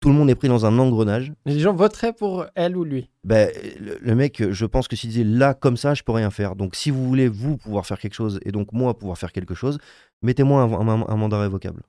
tout 0.00 0.08
le 0.08 0.14
monde 0.14 0.30
est 0.30 0.34
pris 0.34 0.48
dans 0.48 0.66
un 0.66 0.78
engrenage. 0.78 1.32
Les 1.46 1.58
gens 1.58 1.74
voteraient 1.74 2.12
pour 2.12 2.46
elle 2.54 2.76
ou 2.76 2.84
lui 2.84 3.10
ben, 3.24 3.50
le, 3.80 4.14
mec, 4.14 4.50
je 4.50 4.66
pense 4.66 4.86
que 4.86 4.94
s'il 4.94 5.10
disait 5.10 5.24
là, 5.24 5.52
comme 5.52 5.76
ça, 5.76 5.94
je 5.94 6.04
peux 6.04 6.12
rien 6.12 6.30
faire. 6.30 6.54
Donc, 6.54 6.76
si 6.76 6.92
vous 6.92 7.08
voulez, 7.08 7.28
vous, 7.28 7.56
pouvoir 7.56 7.84
faire 7.84 7.98
quelque 7.98 8.14
chose, 8.14 8.38
et 8.44 8.52
donc 8.52 8.72
moi, 8.72 8.96
pouvoir 8.96 9.18
faire 9.18 9.32
quelque 9.32 9.54
chose, 9.54 9.78
mettez-moi 10.22 10.62
un, 10.62 11.16
mandat 11.16 11.40
révocable. 11.40 11.82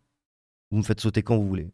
Vous 0.71 0.79
me 0.79 0.83
faites 0.83 0.99
sauter 0.99 1.21
quand 1.21 1.37
vous 1.37 1.47
voulez. 1.47 1.67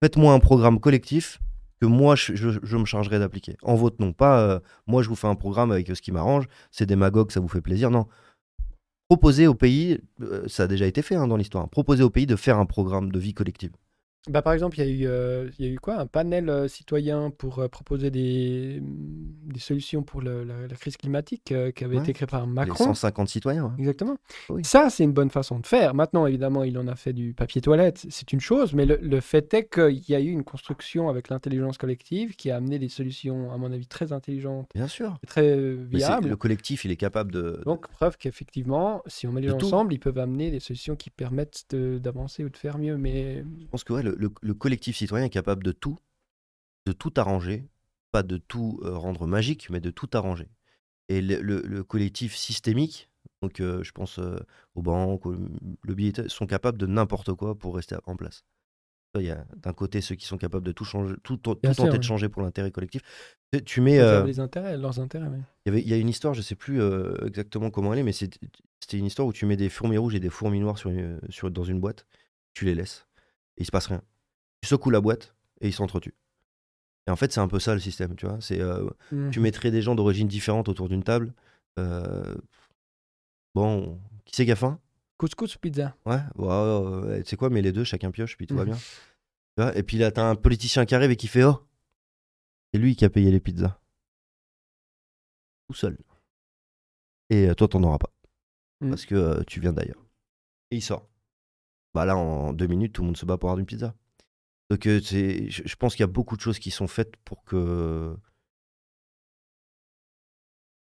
Faites-moi 0.00 0.32
un 0.32 0.38
programme 0.38 0.78
collectif 0.78 1.40
que 1.80 1.86
moi, 1.86 2.14
je, 2.14 2.76
me 2.76 2.84
chargerai 2.84 3.18
d'appliquer. 3.18 3.56
En 3.62 3.74
votre 3.74 4.00
nom. 4.00 4.12
Pas, 4.12 4.40
euh, 4.40 4.60
moi, 4.86 5.02
je 5.02 5.08
vous 5.08 5.16
fais 5.16 5.26
un 5.26 5.34
programme 5.34 5.72
avec 5.72 5.88
ce 5.88 6.00
qui 6.00 6.12
m'arrange, 6.12 6.46
c'est 6.70 6.86
démagogue, 6.86 7.32
ça 7.32 7.40
vous 7.40 7.48
fait 7.48 7.60
plaisir. 7.60 7.90
Non. 7.90 8.06
Proposez 9.08 9.48
au 9.48 9.54
pays, 9.54 9.98
euh, 10.20 10.46
ça 10.46 10.62
a 10.62 10.66
déjà 10.68 10.86
été 10.86 11.02
fait 11.02 11.16
hein, 11.16 11.26
dans 11.26 11.36
l'histoire, 11.36 11.68
proposez 11.68 12.04
au 12.04 12.10
pays 12.10 12.26
de 12.26 12.36
faire 12.36 12.58
un 12.58 12.66
programme 12.66 13.10
de 13.10 13.18
vie 13.18 13.34
collective. 13.34 13.72
Bah, 14.28 14.40
par 14.40 14.54
exemple, 14.54 14.80
il 14.80 14.86
y, 14.86 14.88
a 14.88 14.90
eu, 14.90 15.06
euh, 15.06 15.50
y 15.58 15.66
a 15.66 15.68
eu 15.68 15.78
quoi? 15.78 15.96
Un 15.96 16.06
panel 16.06 16.48
euh, 16.48 16.66
citoyen 16.66 17.30
pour 17.30 17.58
euh, 17.58 17.68
proposer 17.68 18.10
des, 18.10 18.80
des 18.80 19.60
solutions 19.60 20.02
pour 20.02 20.22
la, 20.22 20.32
crise 20.80 20.96
climatique 20.96 21.54
qui 21.74 21.84
avait 21.84 21.98
été 21.98 22.14
créé 22.14 22.26
par 22.26 22.46
Macron. 22.46 22.84
Les 22.84 22.94
150 22.94 23.28
citoyens. 23.28 23.74
Exactement. 23.78 24.16
Ça, 24.62 24.88
c'est 24.88 25.04
une 25.04 25.12
bonne 25.12 25.30
façon 25.30 25.58
de 25.58 25.66
faire. 25.66 25.94
Maintenant, 25.94 26.26
évidemment, 26.26 26.64
il 26.64 26.78
en 26.78 26.88
a 26.88 26.96
fait 26.96 27.12
du 27.12 27.34
papier 27.34 27.60
toilette, 27.60 28.06
c'est 28.08 28.32
une 28.32 28.40
chose, 28.40 28.72
mais 28.72 28.86
le, 28.86 29.20
fait 29.20 29.52
est 29.54 29.68
qu'il 29.68 30.08
y 30.08 30.14
a 30.14 30.20
eu 30.20 30.30
une 30.30 30.42
construction 30.42 31.08
avec 31.08 31.28
l'intelligence 31.28 31.78
collective 31.78 32.34
qui 32.34 32.50
a 32.50 32.56
amené 32.56 32.78
des 32.78 32.88
solutions, 32.88 33.52
à 33.52 33.58
mon 33.58 33.72
avis, 33.72 33.86
très 33.86 34.12
intelligentes. 34.12 34.68
Bien 34.74 34.88
sûr. 34.88 35.18
Et 35.22 35.26
très 35.26 35.74
viables. 35.74 36.30
Le 36.30 36.36
collectif, 36.36 36.84
il 36.84 36.90
est 36.90 36.96
capable 36.96 37.30
de. 37.30 37.60
Donc, 37.66 37.88
preuve 37.88 38.16
qu'effectivement, 38.16 39.02
si 39.06 39.26
on 39.26 39.32
met 39.32 39.42
les 39.42 39.48
gens 39.48 39.56
ensemble, 39.56 39.92
ils 39.92 40.00
peuvent 40.00 40.18
amener 40.18 40.50
des 40.50 40.60
solutions 40.60 40.96
qui 40.96 41.10
permettent 41.10 41.74
d'avancer 41.74 42.44
ou 42.44 42.48
de 42.48 42.56
faire 42.56 42.78
mieux. 42.78 42.96
Mais... 42.96 43.44
Je 43.60 43.66
pense 43.70 43.84
que 43.84 43.92
ouais, 43.92 44.02
le, 44.02 44.13
collectif 44.58 44.96
citoyen 44.96 45.26
est 45.26 45.30
capable 45.30 45.62
de 45.62 45.72
tout, 45.72 45.98
de 46.86 46.92
tout 46.92 47.12
arranger, 47.16 47.66
pas 48.12 48.22
de 48.22 48.36
tout 48.36 48.80
euh, 48.84 48.96
rendre 48.96 49.26
magique, 49.26 49.70
mais 49.70 49.80
de 49.80 49.90
tout 49.90 50.08
arranger. 50.12 50.48
Et 51.08 51.20
le, 51.20 51.82
collectif 51.82 52.36
systémique, 52.36 53.10
donc 53.42 53.60
euh, 53.60 53.82
je 53.82 53.92
pense 53.92 54.18
euh, 54.18 54.38
aux 54.76 54.82
banques, 54.82 55.24
le 55.26 55.94
billet, 55.94 56.12
sont 56.28 56.46
capables 56.46 56.78
de 56.78 56.86
n'importe 56.86 57.34
quoi 57.34 57.56
pour 57.56 57.74
rester 57.74 57.96
en 58.06 58.16
place. 58.16 58.44
Il 59.16 59.22
y 59.22 59.30
a 59.30 59.44
d'un 59.56 59.72
côté 59.72 60.00
ceux 60.00 60.14
qui 60.14 60.26
sont 60.26 60.38
capables 60.38 60.64
de 60.64 60.72
tout 60.72 60.84
changer, 60.84 61.14
tout, 61.22 61.36
tenter 61.36 61.98
de 61.98 62.02
changer 62.02 62.28
pour 62.28 62.42
l'intérêt 62.42 62.70
collectif. 62.70 63.02
Tu 63.64 63.80
mets 63.80 63.98
les 64.24 64.40
intérêts, 64.40 64.76
leurs 64.76 64.98
intérêts. 64.98 65.28
Il 65.66 65.68
y 65.68 65.68
avait, 65.70 65.82
il 65.82 65.88
y 65.88 65.92
a 65.92 65.96
une 65.96 66.08
histoire, 66.08 66.34
je 66.34 66.42
sais 66.42 66.56
plus 66.56 66.80
exactement 67.24 67.70
comment 67.70 67.92
elle 67.92 68.00
est, 68.00 68.04
mais 68.04 68.12
c'était 68.12 68.38
une 68.92 69.06
histoire 69.06 69.28
où 69.28 69.32
tu 69.32 69.46
mets 69.46 69.56
des 69.56 69.68
fourmis 69.68 69.98
rouges 69.98 70.16
et 70.16 70.20
des 70.20 70.30
fourmis 70.30 70.58
noires 70.58 70.78
sur, 70.78 70.90
sur, 71.28 71.50
dans 71.50 71.64
une 71.64 71.80
boîte, 71.80 72.06
tu 72.54 72.64
les 72.64 72.74
laisses 72.74 73.06
et 73.56 73.62
il 73.62 73.66
se 73.66 73.70
passe 73.70 73.86
rien 73.86 74.02
tu 74.64 74.68
secoues 74.68 74.88
la 74.90 75.02
boîte 75.02 75.34
et 75.60 75.68
ils 75.68 75.74
s'entretuent. 75.74 76.16
Et 77.06 77.10
en 77.10 77.16
fait, 77.16 77.30
c'est 77.32 77.40
un 77.40 77.48
peu 77.48 77.60
ça 77.60 77.74
le 77.74 77.80
système, 77.80 78.16
tu 78.16 78.26
vois. 78.26 78.40
C'est, 78.40 78.60
euh, 78.60 78.88
mmh. 79.12 79.30
Tu 79.30 79.40
mettrais 79.40 79.70
des 79.70 79.82
gens 79.82 79.94
d'origine 79.94 80.26
différente 80.26 80.70
autour 80.70 80.88
d'une 80.88 81.04
table. 81.04 81.34
Euh, 81.78 82.34
bon, 83.54 84.00
qui 84.24 84.34
c'est 84.34 84.46
qui 84.46 84.52
a 84.52 84.56
faim? 84.56 84.80
Couscous 85.18 85.58
pizza? 85.58 85.94
Ouais, 86.06 86.20
ouais, 86.36 87.22
tu 87.22 87.28
sais 87.28 87.36
quoi, 87.36 87.50
mais 87.50 87.60
les 87.60 87.72
deux, 87.72 87.84
chacun 87.84 88.10
pioche, 88.10 88.38
puis 88.38 88.46
tout 88.46 88.56
va 88.56 88.64
mmh. 88.64 88.76
bien. 89.58 89.72
et 89.74 89.82
puis 89.82 89.98
là, 89.98 90.10
t'as 90.10 90.24
un 90.24 90.34
politicien 90.34 90.86
qui 90.86 90.94
arrive 90.94 91.10
et 91.10 91.16
qui 91.16 91.28
fait 91.28 91.44
Oh 91.44 91.62
C'est 92.72 92.80
lui 92.80 92.96
qui 92.96 93.04
a 93.04 93.10
payé 93.10 93.30
les 93.30 93.40
pizzas. 93.40 93.78
tout 95.68 95.74
seul. 95.74 95.98
Et 97.28 97.50
euh, 97.50 97.54
toi, 97.54 97.68
t'en 97.68 97.82
auras 97.82 97.98
pas. 97.98 98.12
Mm. 98.80 98.88
Parce 98.88 99.04
que 99.04 99.14
euh, 99.14 99.42
tu 99.46 99.60
viens 99.60 99.74
d'ailleurs. 99.74 100.02
Et 100.70 100.76
il 100.76 100.82
sort. 100.82 101.06
Bah 101.94 102.04
là, 102.04 102.16
en 102.16 102.52
deux 102.52 102.66
minutes, 102.66 102.92
tout 102.92 103.02
le 103.02 103.06
monde 103.06 103.16
se 103.16 103.24
bat 103.24 103.38
pour 103.38 103.50
avoir 103.50 103.60
une 103.60 103.66
pizza. 103.66 103.94
Donc, 104.70 104.86
euh, 104.86 105.00
je, 105.00 105.76
pense 105.76 105.94
qu'il 105.94 106.02
y 106.02 106.04
a 106.04 106.08
beaucoup 106.08 106.36
de 106.36 106.40
choses 106.40 106.58
qui 106.58 106.70
sont 106.70 106.88
faites 106.88 107.16
pour 107.18 107.44
que. 107.44 108.16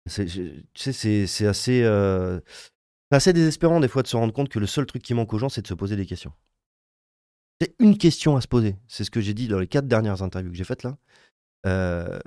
Tu 0.10 0.28
sais, 0.76 1.28
c'est 1.28 1.48
assez, 1.48 1.84
euh, 1.84 2.40
c'est 3.12 3.16
assez 3.16 3.34
désespérant 3.34 3.80
des 3.80 3.88
fois 3.88 4.04
de 4.04 4.08
se 4.08 4.16
rendre 4.18 4.34
compte 4.34 4.50
que 4.50 4.60
le 4.60 4.68
seul 4.68 4.86
truc 4.86 5.04
qui 5.04 5.14
manque 5.14 5.34
aux 5.34 5.38
gens, 5.38 5.50
c'est 5.50 5.62
de 5.62 5.68
se 5.68 5.74
poser 5.74 5.96
des 5.96 6.06
questions. 6.06 6.34
C'est 7.60 7.76
une 7.80 7.98
question 7.98 8.36
à 8.36 8.42
se 8.42 8.48
poser. 8.48 8.78
C'est 8.88 9.04
ce 9.04 9.12
que 9.12 9.22
j'ai 9.22 9.34
dit 9.34 9.48
dans 9.48 9.60
les 9.60 9.68
quatre 9.68 9.88
dernières 9.88 10.24
interviews 10.24 10.52
que 10.52 10.58
j'ai 10.58 10.64
faites 10.64 10.84
là. 10.84 10.98
Euh, 11.68 12.20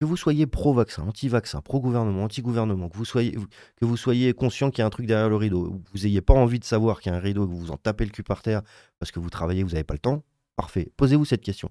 que 0.00 0.04
vous 0.06 0.16
soyez 0.16 0.46
pro-vaccin, 0.46 1.02
anti-vaccin, 1.02 1.60
pro-gouvernement, 1.60 2.24
anti-gouvernement, 2.24 2.88
que 2.88 2.96
vous 2.96 3.04
soyez, 3.04 3.32
que 3.76 3.84
vous 3.84 3.96
soyez 3.96 4.32
conscient 4.32 4.70
qu'il 4.70 4.80
y 4.80 4.82
a 4.82 4.86
un 4.86 4.90
truc 4.90 5.06
derrière 5.06 5.28
le 5.28 5.36
rideau, 5.36 5.80
que 5.84 5.90
vous 5.92 6.04
n'ayez 6.04 6.20
pas 6.20 6.34
envie 6.34 6.60
de 6.60 6.64
savoir 6.64 7.00
qu'il 7.00 7.10
y 7.10 7.14
a 7.14 7.18
un 7.18 7.20
rideau, 7.20 7.46
que 7.46 7.50
vous 7.52 7.58
vous 7.58 7.70
en 7.72 7.76
tapez 7.76 8.04
le 8.04 8.10
cul 8.10 8.22
par 8.22 8.42
terre 8.42 8.62
parce 9.00 9.10
que 9.10 9.18
vous 9.18 9.30
travaillez, 9.30 9.62
vous 9.64 9.70
n'avez 9.70 9.84
pas 9.84 9.94
le 9.94 9.98
temps, 9.98 10.22
parfait. 10.56 10.92
Posez-vous 10.96 11.24
cette 11.24 11.42
question. 11.42 11.70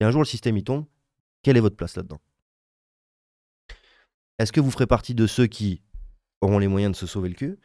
Et 0.00 0.04
un 0.04 0.10
jour 0.10 0.20
le 0.20 0.26
système 0.26 0.56
y 0.58 0.64
tombe, 0.64 0.84
quelle 1.42 1.56
est 1.56 1.60
votre 1.60 1.76
place 1.76 1.96
là-dedans? 1.96 2.20
Est-ce 4.38 4.52
que 4.52 4.60
vous 4.60 4.70
ferez 4.70 4.86
partie 4.86 5.14
de 5.14 5.26
ceux 5.26 5.46
qui 5.46 5.82
auront 6.40 6.58
les 6.58 6.68
moyens 6.68 6.92
de 6.92 6.96
se 6.96 7.06
sauver 7.06 7.28
le 7.30 7.34
cul 7.34 7.58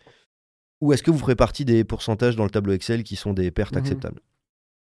Ou 0.81 0.93
est-ce 0.93 1.03
que 1.03 1.11
vous 1.11 1.17
ferez 1.17 1.35
partie 1.35 1.65
des 1.65 1.83
pourcentages 1.83 2.35
dans 2.35 2.43
le 2.43 2.49
tableau 2.49 2.73
Excel 2.73 3.03
qui 3.03 3.15
sont 3.15 3.33
des 3.33 3.51
pertes 3.51 3.73
Mhm. 3.73 3.79
acceptables? 3.81 4.21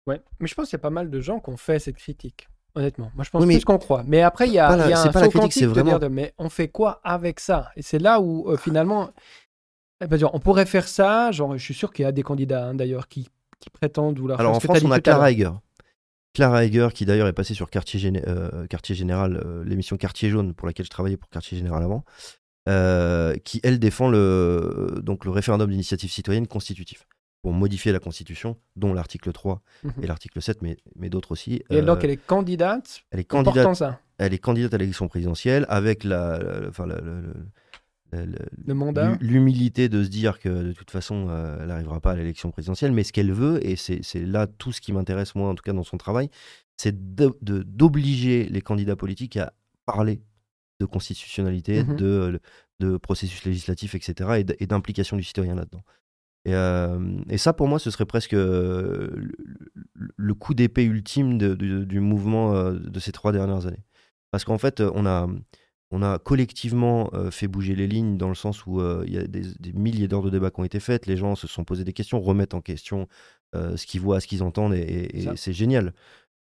Ouais, 0.07 0.23
mais 0.41 0.47
je 0.49 0.55
pense 0.55 0.69
qu'il 0.71 0.77
y 0.77 0.81
a 0.81 0.83
pas 0.83 0.91
mal 0.91 1.11
de 1.11 1.21
gens 1.21 1.39
qui 1.39 1.51
ont 1.51 1.57
fait 1.57 1.79
cette 1.79 1.97
critique. 1.97 2.49
Honnêtement, 2.75 3.11
moi 3.15 3.25
je 3.25 3.31
pense 3.31 3.43
Oui, 3.43 3.49
mais- 3.49 3.55
plus 3.57 3.65
qu'on 3.65 3.79
croit. 3.79 4.03
Mais 4.07 4.23
après, 4.23 4.47
il 4.47 4.55
y 4.55 4.59
a, 4.59 4.73
il 4.87 4.91
y 4.91 4.93
a 4.95 5.03
un 5.03 5.09
pas 5.13 5.21
la 5.21 5.29
critique, 5.29 5.53
c'est 5.53 5.61
de 5.63 5.67
vraiment- 5.67 5.91
dire 5.91 6.01
de, 6.01 6.09
mais 6.09 6.33
on 6.39 6.49
fait 6.49 6.69
quoi 6.69 7.01
avec 7.05 7.39
ça? 7.41 7.71
Et 7.77 7.83
c'est 7.83 7.99
là 7.99 8.21
où 8.21 8.49
euh, 8.51 8.57
finalement, 8.57 9.11
eh 10.03 10.07
ben, 10.07 10.19
genre, 10.19 10.35
on 10.35 10.39
pourrait 10.41 10.65
faire 10.67 10.89
ça. 10.89 11.31
Genre, 11.33 11.57
je 11.59 11.63
suis 11.63 11.75
sûr 11.75 11.93
qu'il 11.93 12.05
y 12.05 12.07
a 12.07 12.13
des 12.13 12.23
candidats 12.23 12.69
hein, 12.69 12.75
d'ailleurs 12.75 13.09
qui, 13.09 13.29
qui 13.61 13.69
prétendent 13.71 14.19
vouloir. 14.19 14.41
Alors 14.41 14.57
en 14.57 14.61
France, 14.61 14.81
on 14.85 14.91
a. 14.91 15.01
Clara 15.01 15.31
Heger. 15.31 15.53
Clara 16.35 16.65
Heger, 16.65 16.89
qui 16.95 17.05
d'ailleurs 17.05 17.29
est 17.29 17.35
passée 17.35 17.53
sur 17.53 17.69
Quartier, 17.69 18.01
Géné- 18.01 18.25
euh, 18.27 18.67
Quartier 18.67 18.95
Général, 18.95 19.43
euh, 19.45 19.63
l'émission 19.65 19.99
Quartier 19.99 20.31
Jaune, 20.31 20.55
pour 20.55 20.67
laquelle 20.67 20.87
je 20.87 20.91
travaillais 20.91 21.19
pour 21.19 21.29
Quartier 21.29 21.59
Général 21.59 21.83
avant, 21.83 22.05
qui 23.45 23.61
elle 23.63 23.79
défend 23.79 24.09
le, 24.09 25.01
donc, 25.03 25.27
le 25.27 25.31
référendum 25.31 25.69
d'initiative 25.71 26.11
citoyenne 26.11 26.47
constitutif 26.47 27.07
pour 27.43 27.53
modifier 27.53 27.91
la 27.93 27.99
Constitution, 27.99 28.57
dont 28.77 28.95
l'article 28.95 29.33
3 29.33 29.61
Mhm. 29.85 29.93
et 30.03 30.07
l'article 30.07 30.41
7, 30.41 30.63
mais, 30.63 30.77
mais 30.97 31.11
d'autres 31.11 31.33
aussi. 31.33 31.55
Et 31.71 31.77
Euh, 31.79 31.83
donc, 31.83 32.05
elle 32.05 32.11
est 32.11 32.17
candidate 32.17 33.03
elle 33.11 33.21
est 33.21 33.25
candidate, 33.25 33.75
ça, 33.75 34.01
elle 34.19 34.33
est 34.33 34.39
candidate 34.39 34.73
à 34.75 34.79
l'élection 34.79 35.09
présidentielle 35.09 35.67
avec 35.69 36.05
la, 36.05 36.41
enfin, 36.69 36.87
le 36.87 38.75
mandat. 38.75 39.13
l'hu- 39.13 39.27
l'humilité 39.27 39.89
de 39.89 40.05
se 40.05 40.09
dire 40.09 40.39
que 40.39 40.49
de 40.49 40.73
toute 40.73 40.91
façon, 40.91 41.27
euh, 41.31 41.59
elle 41.61 41.69
n'arrivera 41.69 42.01
pas 42.01 42.13
à 42.13 42.17
l'élection 42.17 42.51
présidentielle, 42.51 42.93
mais 42.93 43.05
ce 43.05 43.13
qu'elle 43.13 43.33
veut, 43.33 43.65
et 43.67 43.75
c'est 43.77 44.03
là 44.15 44.47
tout 44.47 44.71
ce 44.71 44.81
qui 44.81 44.93
m'intéresse, 44.93 45.35
moi, 45.35 45.49
en 45.51 45.55
tout 45.55 45.63
cas 45.65 45.73
dans 45.73 45.83
son 45.85 45.97
travail, 45.99 46.29
c'est 46.77 46.95
d'obliger 47.17 48.49
les 48.49 48.61
candidats 48.61 48.97
politiques 48.97 49.37
à 49.37 49.53
parler 49.87 50.21
de 50.81 50.87
constitutionnalité, 50.87 51.85
Mhm. 51.85 51.97
de, 51.97 52.41
de 52.81 52.97
processus 52.99 53.45
législatif, 53.45 53.95
etc., 53.95 54.45
et 54.59 54.67
d'implication 54.67 55.17
du 55.17 55.23
citoyen 55.23 55.55
là-dedans. 55.55 55.83
Et, 56.45 56.55
euh, 56.55 56.99
et 57.29 57.39
ça, 57.39 57.53
pour 57.53 57.69
moi, 57.69 57.79
ce 57.79 57.91
serait 57.91 58.07
presque 58.07 58.35
euh, 58.35 59.11
le, 60.17 60.35
coup 60.35 60.55
d'épée 60.55 60.85
ultime 60.85 61.39
de- 61.39 61.55
de- 61.55 61.85
du 61.85 62.01
mouvement 62.01 62.55
euh, 62.55 62.73
de 62.79 62.99
ces 63.01 63.13
trois 63.13 63.31
dernières 63.33 63.67
années. 63.67 63.85
Parce 64.33 64.45
qu'en 64.45 64.59
fait, 64.59 64.81
on 64.81 65.07
a, 65.07 65.29
on 65.93 66.03
a 66.03 66.19
collectivement 66.19 67.11
fait 67.31 67.49
bouger 67.49 67.75
les 67.77 67.87
lignes 67.87 68.17
dans 68.17 68.29
le 68.31 68.35
sens 68.35 68.65
où 68.67 68.81
il 69.05 69.13
y 69.13 69.19
a 69.19 69.27
des, 69.27 69.43
des 69.61 69.73
milliers 69.75 70.09
d'heures 70.09 70.23
de 70.23 70.31
débats 70.31 70.51
qui 70.51 70.59
ont 70.61 70.65
été 70.65 70.81
faites, 70.81 71.07
les 71.07 71.19
gens 71.19 71.35
se 71.37 71.47
sont 71.47 71.65
posés 71.65 71.85
des 71.85 71.93
questions, 71.93 72.19
remettent 72.21 72.55
en 72.55 72.63
question 72.63 73.09
ce 73.55 73.85
qu'ils 73.87 74.01
voient, 74.01 74.19
ce 74.21 74.27
qu'ils 74.27 74.43
entendent, 74.43 74.73
et, 74.73 74.79
et- 74.81 75.19
et 75.19 75.23
Ça. 75.25 75.33
c'est 75.37 75.53
génial. 75.53 75.93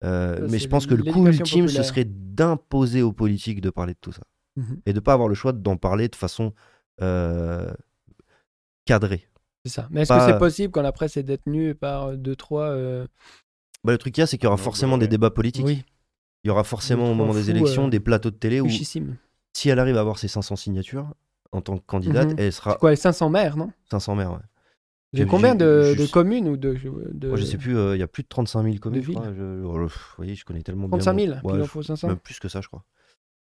Ça, 0.03 0.37
mais 0.49 0.61
je 0.61 0.69
pense 0.69 0.87
que 0.87 0.95
le 0.95 1.03
coup 1.03 1.27
ultime, 1.27 1.67
ce 1.69 1.83
serait 1.83 2.05
d'imposer 2.07 3.03
aux 3.03 3.13
politiques 3.13 3.61
de 3.61 3.71
parler 3.71 3.95
de 3.95 3.99
tout 4.01 4.13
ça. 4.13 4.23
Mhm. 4.57 4.81
Et 4.87 4.93
de 4.93 4.99
ne 4.99 5.01
pas 5.01 5.13
avoir 5.15 5.29
le 5.29 5.35
choix 5.35 5.53
d'en 5.53 5.77
parler 5.77 6.07
de 6.09 6.15
façon 6.17 6.55
cadrée. 8.85 9.27
C'est 9.65 9.73
ça. 9.73 9.89
Mais 9.91 10.03
est-ce 10.03 10.09
Pas- 10.09 10.27
que 10.27 10.33
c'est 10.33 10.39
possible 10.39 10.71
quand 10.73 10.83
la 10.83 10.93
presse 10.93 11.17
est 11.17 11.23
détenue 11.23 11.75
par 11.75 12.09
euh, 12.11 12.17
deux, 12.17 12.37
trois. 12.37 12.65
euh, 12.71 13.07
Bah, 13.85 13.93
le 13.93 13.99
truc 13.99 14.15
qu'il 14.15 14.23
y 14.23 14.25
a, 14.25 14.27
c'est 14.27 14.37
qu'il 14.39 14.45
y 14.45 14.49
aura 14.49 14.57
forcément 14.57 14.99
des 14.99 15.09
débats 15.09 15.31
politiques. 15.31 15.67
Oui, 15.67 15.85
Il 16.45 16.49
y 16.49 16.51
aura 16.51 16.65
forcément 16.65 17.05
Deux, 17.07 17.11
au 17.11 17.15
moment 17.15 17.35
des 17.35 17.51
élections 17.51 17.87
euh, 17.87 17.91
des 17.91 18.01
plateaux 18.01 18.31
de 18.31 18.37
télé 18.37 18.61
où, 18.61 18.65
richissimes. 18.65 19.17
si 19.55 19.69
elle 19.69 19.79
arrive 19.79 19.97
à 19.99 20.01
avoir 20.01 20.19
ses 20.19 20.29
500 20.29 20.57
signatures 20.57 21.07
en 21.53 21.61
tant 21.61 21.77
que 21.77 21.85
candidate, 21.85 22.31
Mhm. 22.31 22.37
elle 22.39 22.53
sera 22.53 22.73
C'est 22.73 22.79
quoi, 22.79 22.91
les 22.91 22.97
500 22.97 23.29
maires, 23.29 23.57
non? 23.59 23.71
500 23.91 24.15
maires. 24.15 24.33
Ouais. 24.33 24.39
J'ai 25.13 25.27
combien 25.27 25.55
de, 25.57 25.95
communes 26.13 26.49
ou 26.49 26.57
de. 26.57 26.75
de... 27.13 27.29
Moi, 27.29 27.37
je 27.37 27.45
sais 27.45 27.59
plus, 27.59 27.77
euh, 27.77 27.97
il 27.97 27.99
y 27.99 28.03
a 28.03 28.07
plus 28.07 28.23
de 28.23 28.29
35 28.29 28.63
000 28.63 28.77
communes. 28.79 29.01
de 29.01 29.07
villes? 29.07 29.19
Je- 29.37 29.65
oh, 29.65 29.73
vous 29.87 29.89
voyez, 30.17 30.35
je 30.37 30.45
connais 30.45 30.63
tellement 30.63 30.89
35 30.89 31.15
bien. 31.15 31.27
000 31.27 31.39
mon- 31.43 31.49
Puis 31.51 31.59
il 31.59 31.63
en 31.63 31.67
faut 31.67 31.83
je- 31.83 31.89
500 31.89 32.09
Même 32.09 32.17
plus 32.19 32.39
que 32.39 32.49
ça, 32.49 32.61
je 32.61 32.69
crois. 32.69 32.85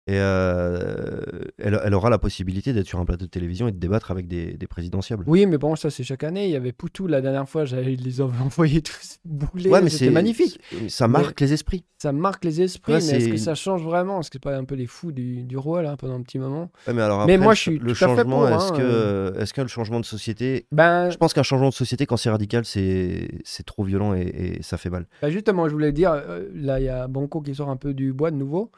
Et 0.08 0.16
euh, 0.18 1.22
elle, 1.60 1.80
elle 1.84 1.94
aura 1.94 2.10
la 2.10 2.18
possibilité 2.18 2.74
d'être 2.74 2.88
sur 2.88 3.00
un 3.00 3.06
plateau 3.06 3.26
de 3.26 3.30
télévision 3.30 3.68
et 3.68 3.72
de 3.72 3.78
débattre 3.78 4.10
avec 4.10 4.28
des, 4.28 4.54
des 4.54 4.68
présidentiables. 4.68 5.24
Oui, 5.28 5.46
mais 5.46 5.60
bon, 5.60 5.76
ça 5.76 5.92
c'est 5.92 6.04
chaque 6.04 6.24
année. 6.24 6.46
Il 6.46 6.52
y 6.52 6.56
avait 6.56 6.72
Poutou 6.72 7.06
la 7.06 7.22
dernière 7.22 7.48
fois, 7.48 7.66
j'avais 7.66 7.96
les 7.96 8.22
envoyés 8.22 8.82
tous 8.82 9.20
bouler. 9.26 9.70
Ouais, 9.70 9.82
mais 9.82 9.90
c'était 9.92 10.06
c'est 10.06 10.12
magnifique. 10.12 10.60
Ça 10.88 11.08
marque 11.08 11.40
les 11.40 11.54
esprits. 11.54 11.86
Ça 12.00 12.12
marque 12.12 12.44
les 12.46 12.62
esprits, 12.62 12.94
Ouais, 12.94 13.00
mais 13.00 13.18
est-ce 13.18 13.30
que 13.30 13.38
ça 13.38 13.54
change 13.54 13.84
vraiment? 13.84 14.20
Est-ce 14.22 14.32
que 14.32 14.36
c'est 14.36 14.44
pas 14.44 14.58
un 14.58 14.64
peu 14.66 14.74
les 14.74 14.88
fous 14.88 15.12
du, 15.12 15.44
du 15.44 15.56
roi 15.56 15.84
là 15.84 15.96
pendant 15.98 16.16
un 16.16 16.24
petit 16.24 16.40
moment? 16.40 16.72
Ouais, 16.88 16.94
mais 16.94 17.04
alors 17.04 17.28
Mais 17.28 17.34
après, 17.36 17.44
moi, 17.44 17.52
le 17.52 17.56
je 17.56 17.62
suis 17.62 17.78
le 17.78 17.90
tout 17.90 17.96
changement, 17.96 18.48
est-ce 18.48 18.74
hein, 18.74 18.78
que, 18.78 19.34
est-ce 19.40 19.54
que 19.54 19.62
le 19.62 19.68
changement 19.68 20.00
de 20.00 20.06
société 20.06 20.66
Ben, 20.72 21.12
Je 21.12 21.18
pense 21.18 21.34
qu'un 21.34 21.44
changement 21.44 21.70
de 21.70 21.76
société, 21.76 22.08
quand 22.08 22.18
c'est 22.18 22.32
radical, 22.32 22.66
c'est 22.66 23.30
trop 23.68 23.84
violent 23.84 24.16
et, 24.16 24.22
et 24.58 24.64
ça 24.64 24.78
fait 24.78 24.90
mal. 24.90 25.06
bah, 25.22 25.30
justement, 25.30 25.68
je 25.68 25.74
voulais 25.74 25.92
dire, 25.92 26.12
euh, 26.12 26.50
là 26.56 26.80
il 26.80 26.86
y 26.86 26.90
a 26.90 27.08
Banco 27.08 27.42
qui 27.42 27.54
sort 27.54 27.70
un 27.70 27.78
peu 27.78 27.94
du 27.94 28.14
bois 28.14 28.32
de 28.32 28.36
nouveau. 28.38 28.72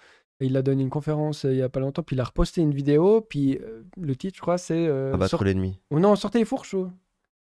Et 0.43 0.47
il 0.47 0.57
a 0.57 0.61
donné 0.61 0.83
une 0.83 0.89
conférence 0.89 1.45
euh, 1.45 1.53
il 1.53 1.57
y 1.59 1.61
a 1.61 1.69
pas 1.69 1.79
longtemps, 1.79 2.03
puis 2.03 2.17
il 2.17 2.19
a 2.19 2.25
reposté 2.25 2.59
une 2.59 2.73
vidéo, 2.73 3.21
puis 3.21 3.57
euh, 3.61 3.83
le 3.97 4.13
titre, 4.15 4.35
je 4.35 4.41
crois, 4.41 4.57
c'est. 4.57 4.87
euh, 4.87 5.13
Abattre 5.13 5.29
sort- 5.31 5.43
l'ennemi. 5.45 5.79
Ou 5.89 5.99
non, 5.99 6.15
sortez 6.17 6.39
les 6.39 6.45
fourches. 6.45 6.73
ou- 6.73 6.91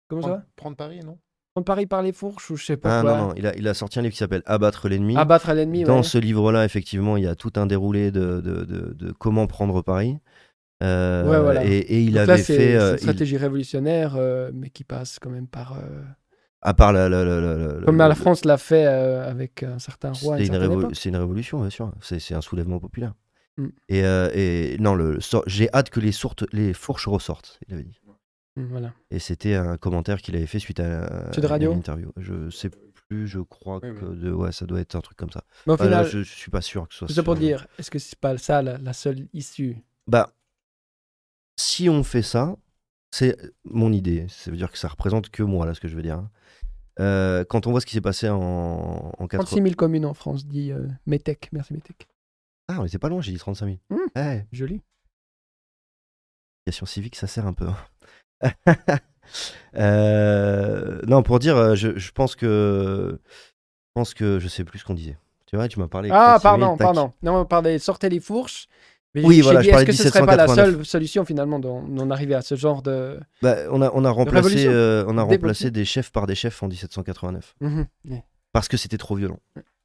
Comment 0.09 0.23
ça 0.23 0.29
va 0.29 0.43
Prendre, 0.57 0.77
Paris, 0.77 1.01
non? 1.05 1.19
Prendre 1.55 1.65
Paris 1.65 1.87
par 1.87 2.03
les 2.03 2.13
fourches, 2.13 2.49
ou 2.51 2.57
je 2.57 2.65
sais 2.65 2.77
pas 2.77 2.99
Ah 2.99 3.03
quoi. 3.03 3.17
non, 3.17 3.27
non, 3.29 3.35
il 3.37 3.47
a, 3.47 3.57
il 3.57 3.67
a 3.67 3.75
sorti 3.75 3.99
un 3.99 4.03
livre 4.03 4.13
qui 4.13 4.19
s'appelle 4.19 4.43
Abattre 4.47 4.89
l'ennemi. 4.89 5.17
Abattre 5.17 5.53
l'ennemi, 5.53 5.83
Dans 5.85 5.97
ouais. 5.97 6.03
ce 6.05 6.17
livre-là, 6.19 6.65
effectivement, 6.65 7.17
il 7.17 7.25
y 7.25 7.27
a 7.27 7.35
tout 7.35 7.53
un 7.57 7.67
déroulé 7.67 8.11
de, 8.13 8.41
de, 8.41 8.65
de- 8.65 8.93
de 8.95 9.13
comment 9.13 9.47
prendre 9.49 9.83
Paris. 9.83 10.17
Euh, 10.83 11.29
Ouais, 11.31 11.41
voilà. 11.41 11.65
et, 11.65 11.79
et 11.79 12.03
il 12.03 12.15
Donc 12.15 12.23
avait 12.29 12.39
c'est 12.39 12.57
fait, 12.57 12.73
c'est 12.73 12.77
euh, 12.77 12.89
une 12.91 12.95
il- 12.97 13.01
stratégie 13.01 13.37
révolutionnaire, 13.37 14.15
euh, 14.17 14.51
mais 14.55 14.71
qui 14.71 14.85
passe 14.85 15.19
quand 15.19 15.31
même 15.31 15.47
par. 15.47 15.79
Euh, 16.65 16.69
à 16.69 16.75
part 16.75 16.93
la, 16.93 17.09
la- 17.09 17.25
la- 17.25 17.41
la- 17.41 17.57
la- 17.57 17.85
Comme 17.85 17.97
la- 17.97 18.15
France 18.15 18.45
l'a 18.45 18.59
fait 18.59 18.87
euh, 18.87 19.29
avec 19.29 19.63
un 19.63 19.79
certain 19.79 20.13
roi 20.13 20.39
c'est 20.39 20.47
une 20.47 20.55
révo- 20.57 21.19
révolution, 21.19 21.61
bien 21.61 21.71
sûr. 21.71 21.93
C'est 22.01 22.35
un 22.35 22.41
soulèvement 22.41 22.79
populaire. 22.79 23.15
Mm. 23.59 23.67
Et, 23.89 24.05
euh, 24.05 24.31
et 24.35 24.77
non, 24.81 24.95
le, 24.95 25.21
so- 25.21 25.43
j'ai 25.47 25.69
hâte 25.75 25.91
que 25.91 26.01
les, 26.01 26.13
sourtes, 26.13 26.45
les 26.53 26.73
fourches 26.73 27.07
ressortent, 27.09 27.59
il 27.69 27.75
avait 27.75 27.85
dit. 27.85 27.99
Mm, 28.57 28.65
Voilà. 28.67 28.93
Et 29.11 29.19
c'était 29.19 29.55
un 29.55 29.77
commentaire 29.77 30.21
qu'il 30.23 30.37
avait 30.37 30.47
fait 30.47 30.59
suite 30.59 30.81
à, 30.81 31.05
à 31.05 31.47
Radio 31.47 31.73
une 31.73 31.79
interview. 31.79 32.13
Je 32.17 32.49
sais 32.51 32.71
plus, 33.09 33.27
je 33.29 33.41
crois 33.41 33.81
Oui, 33.83 33.91
que 33.99 34.05
oui. 34.07 34.19
de, 34.21 34.33
ouais, 34.33 34.53
ça 34.53 34.65
doit 34.67 34.81
être 34.81 34.95
un 34.95 35.01
truc 35.01 35.19
comme 35.19 35.31
ça. 35.31 35.45
Mais 35.67 35.73
au 35.73 35.75
Enfin, 35.75 35.85
final, 35.85 36.05
là, 36.05 36.09
je, 36.11 36.23
je 36.23 36.33
suis 36.35 36.51
pas 36.51 36.63
sûr 36.63 36.87
que 36.89 36.95
ce 36.95 36.99
soit. 37.01 37.09
tout 37.09 37.13
ça 37.15 37.23
pour 37.23 37.35
dire, 37.37 37.67
est-ce 37.79 37.91
que 37.91 37.99
c'est 37.99 38.19
pas 38.19 38.37
ça 38.39 38.63
la, 38.63 38.79
la 38.79 38.93
seule 38.95 39.27
issue? 39.35 39.77
Bah, 40.07 40.33
si 41.57 41.89
on 41.89 42.03
fait 42.05 42.23
ça, 42.23 42.57
c'est 43.11 43.37
mon 43.65 43.93
idée. 43.93 44.27
Ça 44.29 44.51
veut 44.51 44.57
dire 44.57 44.71
que 44.73 44.79
ça 44.79 44.89
représente 44.89 45.29
que 45.31 45.43
moi, 45.43 45.67
là, 45.67 45.75
ce 45.75 45.81
que 45.81 45.89
je 45.89 45.95
veux 45.97 46.03
dire. 46.03 46.23
Euh, 47.01 47.45
quand 47.45 47.67
on 47.67 47.71
voit 47.71 47.81
ce 47.81 47.87
qui 47.87 47.95
s'est 47.95 48.01
passé 48.01 48.29
en, 48.29 49.13
en 49.19 49.27
80... 49.27 49.45
36 49.45 49.63
000 49.63 49.75
communes 49.75 50.05
en 50.05 50.15
France, 50.15 50.47
dit 50.47 50.73
euh, 50.73 50.87
Metec. 51.07 51.49
Merci 51.53 51.73
Metec. 51.73 52.07
Ah, 52.69 52.77
on 52.81 52.85
était 52.85 52.99
pas 52.99 53.09
loin, 53.09 53.21
j'ai 53.21 53.33
dit 53.33 53.39
35 53.39 53.67
000. 53.67 53.79
Mm. 53.91 54.19
Eh, 54.19 54.43
Joli. 54.53 54.83
éducation 56.67 56.87
civique, 56.87 57.17
ça 57.17 57.27
sert 57.27 57.47
un 57.47 57.55
peu. 57.55 57.67
hein. 57.69 57.77
Euh, 59.77 61.01
non, 61.07 61.23
pour 61.23 61.39
dire, 61.39 61.57
euh, 61.57 61.75
je, 61.75 61.97
je 61.99 62.13
pense 62.13 62.35
que... 62.37 63.19
Je 63.25 63.93
pense 63.95 64.13
que 64.15 64.39
je 64.39 64.49
sais 64.49 64.65
plus 64.65 64.81
ce 64.81 64.85
qu'on 64.85 64.95
disait. 64.95 65.17
Tu 65.47 65.57
vois, 65.57 65.69
tu 65.69 65.79
m'as 65.79 65.87
parlé. 65.89 66.11
Ah, 66.13 66.39
pardon, 66.43 66.77
pardon. 66.77 67.13
Non, 67.23 67.45
pardon, 67.47 67.79
sortez 67.79 68.09
les 68.09 68.21
fourches. 68.21 68.69
Mais 69.15 69.23
Oui, 69.25 69.41
voilà, 69.43 69.61
dit, 69.61 69.67
je 69.67 69.71
parlais 69.71 69.85
est-ce 69.85 69.93
de 69.93 69.97
que 69.99 70.03
ce 70.05 70.09
serait 70.09 70.25
pas 70.27 70.37
la 70.37 70.45
1789. 70.47 70.77
seule 70.77 70.87
solution 70.87 71.25
finalement 71.25 71.59
d'en 71.59 72.11
arriver 72.11 72.35
à 72.35 72.41
ce 72.43 72.55
genre 72.55 72.83
de. 72.83 73.21
Bah, 73.43 73.57
on, 73.71 73.83
a, 73.83 73.91
on 73.95 74.05
a 74.05 74.11
remplacé, 74.11 74.67
euh, 74.67 75.05
on 75.07 75.19
a 75.19 75.23
remplacé 75.23 75.71
des 75.71 75.85
chefs 75.85 76.11
par 76.13 76.27
des 76.27 76.35
chefs 76.35 76.63
en 76.63 76.69
1789. 76.69 77.55
Mhm. 77.61 77.87
Ouais. 78.09 78.25
Parce 78.53 78.69
que 78.69 78.77
c'était 78.77 78.99
trop 78.99 79.15
violent. 79.17 79.39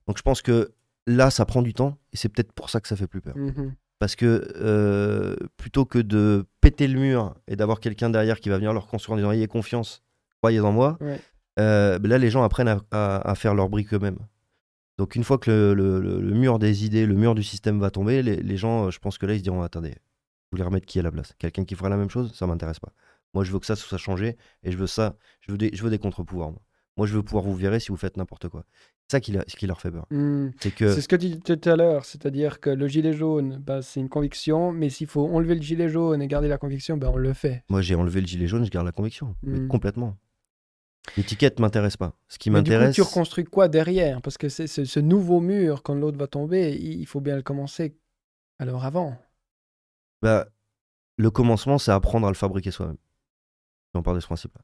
Donc 0.07 0.17
je 0.17 0.21
pense 0.23 0.41
que 0.41 0.71
là, 1.07 1.29
ça 1.29 1.45
prend 1.45 1.61
du 1.61 1.73
temps 1.73 1.97
et 2.13 2.17
c'est 2.17 2.29
peut-être 2.29 2.53
pour 2.53 2.69
ça 2.69 2.79
que 2.79 2.87
ça 2.87 2.95
fait 2.95 3.07
plus 3.07 3.21
peur. 3.21 3.35
Mhm. 3.37 3.73
Parce 3.99 4.15
que 4.15 4.47
euh, 4.57 5.35
plutôt 5.57 5.83
que 5.85 5.97
de 5.99 6.45
péter 6.61 6.87
le 6.87 6.99
mur 6.99 7.33
et 7.47 7.55
d'avoir 7.55 7.79
quelqu'un 7.79 8.09
derrière 8.09 8.39
qui 8.39 8.47
va 8.49 8.57
venir 8.57 8.71
leur 8.71 8.87
construire 8.87 9.15
en 9.15 9.17
disant 9.17 9.31
ayez 9.31 9.47
confiance, 9.47 10.03
croyez 10.41 10.59
en 10.59 10.71
moi, 10.71 10.97
Ouais. 11.01 11.19
euh, 11.59 11.97
ben 11.99 12.07
là 12.09 12.17
les 12.19 12.29
gens 12.29 12.43
apprennent 12.43 12.67
à, 12.67 12.79
à- 12.91 13.29
à 13.31 13.35
faire 13.35 13.55
leur 13.55 13.69
brique 13.69 13.93
eux-mêmes. 13.93 14.19
Donc 14.97 15.15
une 15.15 15.23
fois 15.23 15.37
que 15.37 15.51
le, 15.51 15.73
le- 15.73 15.99
le- 16.01 16.21
le 16.21 16.33
mur 16.33 16.57
des 16.59 16.85
idées, 16.85 17.05
le 17.05 17.15
mur 17.15 17.35
du 17.35 17.43
système 17.43 17.79
va 17.79 17.91
tomber, 17.91 18.23
les, 18.23 18.37
les 18.37 18.57
gens, 18.57 18.87
euh, 18.87 18.91
je 18.91 18.99
pense 18.99 19.17
que 19.17 19.25
là 19.25 19.33
ils 19.33 19.39
se 19.39 19.43
diront 19.43 19.61
attendez, 19.61 19.89
Vous 19.91 20.57
voulez 20.57 20.63
remettre 20.63 20.85
qui 20.87 20.99
à 20.99 21.03
la 21.03 21.11
place? 21.11 21.33
Quelqu'un 21.37 21.65
qui 21.65 21.75
fera 21.75 21.89
la 21.89 21.97
même 21.97 22.09
chose? 22.09 22.33
Ça 22.33 22.47
m'intéresse 22.47 22.79
pas. 22.79 22.93
Moi, 23.33 23.43
je 23.43 23.51
veux 23.51 23.59
que 23.59 23.65
ça 23.65 23.75
soit 23.75 23.97
changé 23.97 24.37
et 24.63 24.71
je 24.71 24.77
veux 24.77 24.87
ça. 24.87 25.15
Je 25.41 25.51
veux 25.51 25.57
des, 25.57 25.69
je 25.73 25.83
veux 25.83 25.89
des 25.89 25.99
contre-pouvoirs. 25.99 26.51
Moi. 26.95 27.05
je 27.05 27.13
veux 27.13 27.21
pouvoir 27.21 27.43
vous 27.43 27.53
virer 27.55 27.79
si 27.79 27.89
vous 27.89 27.97
faites 27.97 28.17
n'importe 28.17 28.47
quoi. 28.49 28.63
C'est 29.09 29.17
ça 29.17 29.19
qui, 29.19 29.33
ce 29.47 29.55
qui 29.55 29.67
leur 29.67 29.79
fait 29.79 29.91
peur. 29.91 30.05
Hmm. 30.09 30.49
C'est 30.59 30.73
que... 30.73 30.89
ce 30.99 31.07
que 31.07 31.15
tu 31.15 31.27
disais 31.27 31.39
tout 31.39 31.69
à 31.69 31.75
l'heure, 31.75 32.03
c'est-à-dire 32.05 32.59
que 32.59 32.69
le 32.71 32.87
gilet 32.87 33.13
jaune, 33.13 33.57
bah, 33.63 33.81
c'est 33.81 33.99
une 33.99 34.09
conviction, 34.09 34.71
mais 34.71 34.89
s'il 34.89 35.07
faut 35.07 35.27
enlever 35.27 35.55
le 35.55 35.61
gilet 35.61 35.89
jaune 35.89 36.21
et 36.21 36.27
garder 36.27 36.47
la 36.47 36.57
conviction, 36.57 36.97
bah, 36.97 37.11
on 37.13 37.17
le 37.17 37.33
fait. 37.33 37.63
Moi, 37.69 37.81
j'ai 37.81 37.95
enlevé 37.95 38.21
le 38.21 38.27
gilet 38.27 38.47
jaune, 38.47 38.65
je 38.65 38.71
garde 38.71 38.85
la 38.85 38.91
conviction. 38.93 39.35
Hmm. 39.43 39.67
Complètement. 39.67 40.17
L'étiquette 41.15 41.59
m'intéresse 41.59 41.97
pas. 41.97 42.13
Ce 42.27 42.37
qui 42.37 42.49
m'intéresse. 42.49 42.95
Tu 42.95 43.01
reconstruis 43.01 43.45
quoi 43.45 43.67
derrière? 43.67 44.21
Parce 44.21 44.37
que 44.37 44.49
c'est 44.49 44.67
ce, 44.67 44.99
nouveau 44.99 45.39
mur, 45.39 45.83
quand 45.83 45.95
l'autre 45.95 46.17
va 46.17 46.27
tomber, 46.27 46.75
il 46.75 47.05
faut 47.05 47.21
bien 47.21 47.35
le 47.35 47.41
commencer 47.41 47.97
alors 48.59 48.85
avant. 48.85 49.17
Bah, 50.21 50.47
le 51.17 51.31
commencement, 51.31 51.77
c'est 51.77 51.91
apprendre 51.91 52.27
à 52.27 52.29
le 52.29 52.35
fabriquer 52.35 52.71
soi-même. 52.71 52.97
On 53.93 54.03
part 54.03 54.13
de 54.13 54.19
ce 54.19 54.27
principe-là. 54.27 54.61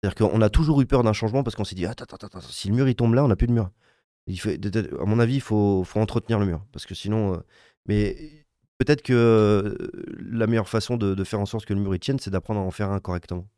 C'est-à-dire 0.00 0.30
qu'on 0.30 0.40
a 0.40 0.48
toujours 0.48 0.80
eu 0.80 0.86
peur 0.86 1.02
d'un 1.02 1.12
changement 1.12 1.42
parce 1.42 1.56
qu'on 1.56 1.64
s'est 1.64 1.74
dit 1.74 1.86
attends, 1.86 2.04
attends, 2.04 2.26
attends, 2.26 2.40
si 2.40 2.68
le 2.68 2.74
mur 2.74 2.88
il 2.88 2.94
tombe 2.94 3.14
là, 3.14 3.24
on 3.24 3.28
n'a 3.28 3.36
plus 3.36 3.48
de 3.48 3.52
mur. 3.52 3.70
Il 4.26 4.38
fait, 4.38 4.60
à 5.00 5.04
mon 5.04 5.18
avis, 5.18 5.36
il 5.36 5.40
faut, 5.40 5.82
faut, 5.84 6.00
entretenir 6.00 6.38
le 6.38 6.46
mur 6.46 6.64
parce 6.72 6.86
que 6.86 6.94
sinon. 6.94 7.34
Euh, 7.34 7.38
mais 7.86 8.46
peut-être 8.78 9.02
que 9.02 9.12
euh, 9.12 9.90
la 10.30 10.46
meilleure 10.46 10.68
façon 10.68 10.96
de, 10.96 11.14
de, 11.14 11.24
faire 11.24 11.40
en 11.40 11.46
sorte 11.46 11.64
que 11.64 11.74
le 11.74 11.80
mur 11.80 11.94
il 11.94 11.98
tienne, 11.98 12.18
c'est 12.18 12.30
d'apprendre 12.30 12.60
à 12.60 12.62
en 12.62 12.70
faire 12.70 12.90
un 12.90 13.00
correctement. 13.00 13.48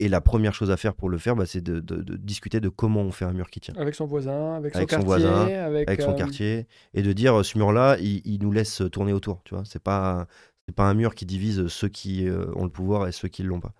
Et 0.00 0.08
la 0.08 0.20
première 0.20 0.54
chose 0.54 0.70
à 0.70 0.76
faire 0.76 0.94
pour 0.94 1.08
le 1.08 1.18
faire, 1.18 1.34
bah, 1.34 1.44
c'est 1.44 1.60
de, 1.60 1.80
discuter 2.16 2.60
de 2.60 2.68
comment 2.68 3.00
on 3.00 3.10
fait 3.10 3.24
un 3.24 3.32
mur 3.32 3.50
qui 3.50 3.60
tient. 3.60 3.74
Avec 3.76 3.96
son 3.96 4.06
voisin, 4.06 4.54
avec 4.54 4.74
son, 4.74 4.86
quartier, 4.86 5.04
voisin, 5.04 5.46
avec, 5.46 6.00
son 6.00 6.10
euh, 6.10 6.14
quartier, 6.14 6.66
et 6.94 7.02
de 7.02 7.12
dire 7.12 7.44
ce 7.44 7.58
mur-là, 7.58 7.96
il, 7.98 8.38
nous 8.40 8.52
laisse 8.52 8.82
tourner 8.92 9.12
autour. 9.12 9.42
Tu 9.44 9.54
vois, 9.54 9.64
c'est 9.64 9.82
pas 9.82 10.28
c'est 10.68 10.74
pas 10.74 10.84
un 10.84 10.94
mur 10.94 11.14
qui 11.14 11.24
divise 11.24 11.66
ceux 11.68 11.88
qui 11.88 12.28
euh, 12.28 12.52
ont 12.54 12.64
le 12.64 12.70
pouvoir 12.70 13.08
et 13.08 13.12
ceux 13.12 13.28
qui 13.28 13.42
l'ont 13.42 13.58
pas. 13.58 13.74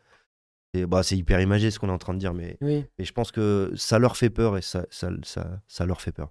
Et 0.75 0.87
bah, 0.87 1.03
c'est 1.03 1.17
hyper 1.17 1.41
imagé 1.41 1.71
ce 1.71 1.79
qu'on 1.79 1.89
est 1.89 1.93
en 1.93 1.99
train 1.99 2.15
de 2.15 2.19
dire, 2.19 2.35
mais, 2.35 2.59
mais 2.61 2.89
je 2.99 3.13
pense 3.13 3.31
que 3.31 3.73
ça 3.77 3.99
leur 3.99 4.17
fait 4.17 4.31
peur 4.31 4.57
et 4.57 4.63
ça, 4.63 4.87
ça, 4.91 5.11
ça, 5.23 5.61
ça 5.69 5.87
leur 5.87 6.01
fait 6.01 6.13
peur. 6.13 6.31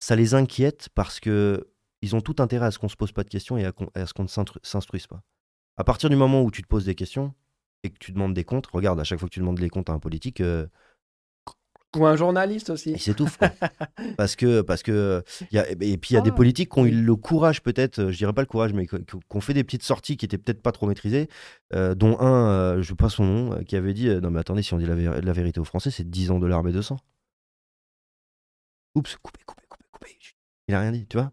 Ça 0.00 0.16
les 0.16 0.34
inquiète 0.34 0.88
parce 0.94 1.20
que 1.20 1.68
ils 2.02 2.16
ont 2.16 2.20
tout 2.20 2.36
intérêt 2.38 2.66
à 2.66 2.70
ce 2.70 2.78
qu'on 2.78 2.88
se 2.88 2.96
pose 2.96 3.12
pas 3.12 3.24
de 3.24 3.28
questions 3.28 3.58
et 3.58 3.66
à, 3.66 3.72
à 3.94 4.06
ce 4.06 4.14
qu'on 4.14 4.24
ne 4.24 4.28
s'instruise 4.62 5.06
pas. 5.06 5.22
À 5.76 5.84
partir 5.84 6.10
du 6.10 6.16
moment 6.16 6.42
où 6.42 6.50
tu 6.50 6.62
te 6.62 6.66
poses 6.66 6.86
des 6.86 6.94
questions, 6.94 7.34
et 7.82 7.90
que 7.90 7.98
tu 7.98 8.12
demandes 8.12 8.34
des 8.34 8.44
comptes, 8.44 8.66
regarde, 8.68 9.00
à 9.00 9.04
chaque 9.04 9.18
fois 9.18 9.28
que 9.28 9.34
tu 9.34 9.40
demandes 9.40 9.58
des 9.58 9.70
comptes 9.70 9.90
à 9.90 9.92
un 9.92 9.98
politique. 9.98 10.40
Euh, 10.40 10.66
ou 11.96 12.06
un 12.06 12.14
journaliste 12.14 12.70
aussi. 12.70 12.92
Il 12.92 13.00
s'étouffe. 13.00 13.38
parce 14.16 14.36
que, 14.36 14.60
parce 14.60 14.82
que, 14.82 15.24
y 15.50 15.58
a, 15.58 15.68
et 15.68 15.96
puis 15.96 16.10
il 16.10 16.14
y 16.14 16.16
a 16.16 16.20
des 16.20 16.30
ah, 16.30 16.34
politiques 16.34 16.70
qui 16.70 16.78
ont 16.78 16.86
eu 16.86 16.92
le 16.92 17.16
courage, 17.16 17.62
peut-être, 17.62 18.10
je 18.10 18.16
dirais 18.16 18.32
pas 18.32 18.42
le 18.42 18.46
courage, 18.46 18.72
mais 18.72 18.86
qui 18.86 18.96
ont 19.34 19.40
fait 19.40 19.54
des 19.54 19.64
petites 19.64 19.82
sorties 19.82 20.16
qui 20.16 20.24
étaient 20.24 20.38
peut-être 20.38 20.62
pas 20.62 20.70
trop 20.70 20.86
maîtrisées, 20.86 21.28
euh, 21.74 21.96
dont 21.96 22.20
un, 22.20 22.48
euh, 22.48 22.74
je 22.74 22.78
ne 22.78 22.84
sais 22.84 22.94
pas 22.94 23.08
son 23.08 23.24
nom, 23.24 23.64
qui 23.64 23.74
avait 23.74 23.94
dit 23.94 24.08
Non, 24.08 24.30
mais 24.30 24.38
attendez, 24.38 24.62
si 24.62 24.72
on 24.72 24.78
dit 24.78 24.86
la, 24.86 25.20
la 25.20 25.32
vérité 25.32 25.58
aux 25.58 25.64
Français, 25.64 25.90
c'est 25.90 26.08
10 26.08 26.30
ans 26.30 26.38
de 26.38 26.46
l'armée 26.46 26.72
de 26.72 26.80
sang. 26.80 26.98
Oups, 28.94 29.16
coupé, 29.16 29.40
coupé, 29.44 29.62
coupé, 29.68 29.84
coupé. 29.90 30.16
Il 30.68 30.74
a 30.74 30.80
rien 30.80 30.92
dit, 30.92 31.06
tu 31.08 31.16
vois. 31.16 31.32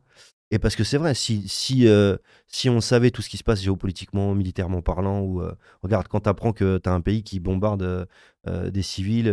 Et 0.49 0.59
parce 0.59 0.77
que 0.77 0.85
c'est 0.85 0.97
vrai, 0.97 1.13
si, 1.13 1.45
si, 1.47 1.87
euh, 1.87 2.15
si 2.47 2.69
on 2.69 2.79
savait 2.79 3.11
tout 3.11 3.21
ce 3.21 3.29
qui 3.29 3.35
se 3.35 3.43
passe 3.43 3.61
géopolitiquement, 3.61 4.33
militairement 4.33 4.81
parlant, 4.81 5.19
ou 5.19 5.41
euh, 5.41 5.53
regarde, 5.83 6.07
quand 6.07 6.21
tu 6.21 6.29
apprends 6.29 6.53
que 6.53 6.77
tu 6.77 6.89
as 6.89 6.93
un 6.93 7.01
pays 7.01 7.21
qui 7.21 7.41
bombarde 7.41 8.07
euh, 8.47 8.69
des 8.69 8.81
civils 8.81 9.27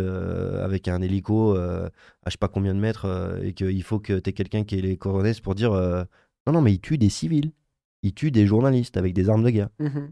avec 0.61 0.89
un 0.89 1.01
hélico 1.01 1.55
à 1.55 1.89
je 2.25 2.31
sais 2.31 2.37
pas 2.37 2.49
combien 2.49 2.73
de 2.73 2.79
mètres, 2.79 3.39
et 3.41 3.53
qu'il 3.53 3.83
faut 3.83 3.99
que 3.99 4.19
tu 4.19 4.29
aies 4.29 4.33
quelqu'un 4.33 4.65
qui 4.65 4.77
ait 4.77 4.81
les 4.81 4.97
coronets 4.97 5.33
pour 5.41 5.55
dire 5.55 5.71
non, 5.71 6.53
non, 6.53 6.61
mais 6.61 6.73
il 6.73 6.79
tue 6.79 6.97
des 6.97 7.09
civils, 7.09 7.51
il 8.03 8.13
tue 8.13 8.31
des 8.31 8.45
journalistes 8.45 8.97
avec 8.97 9.13
des 9.13 9.29
armes 9.29 9.43
de 9.43 9.49
guerre. 9.49 9.69
Mmh 9.79 10.07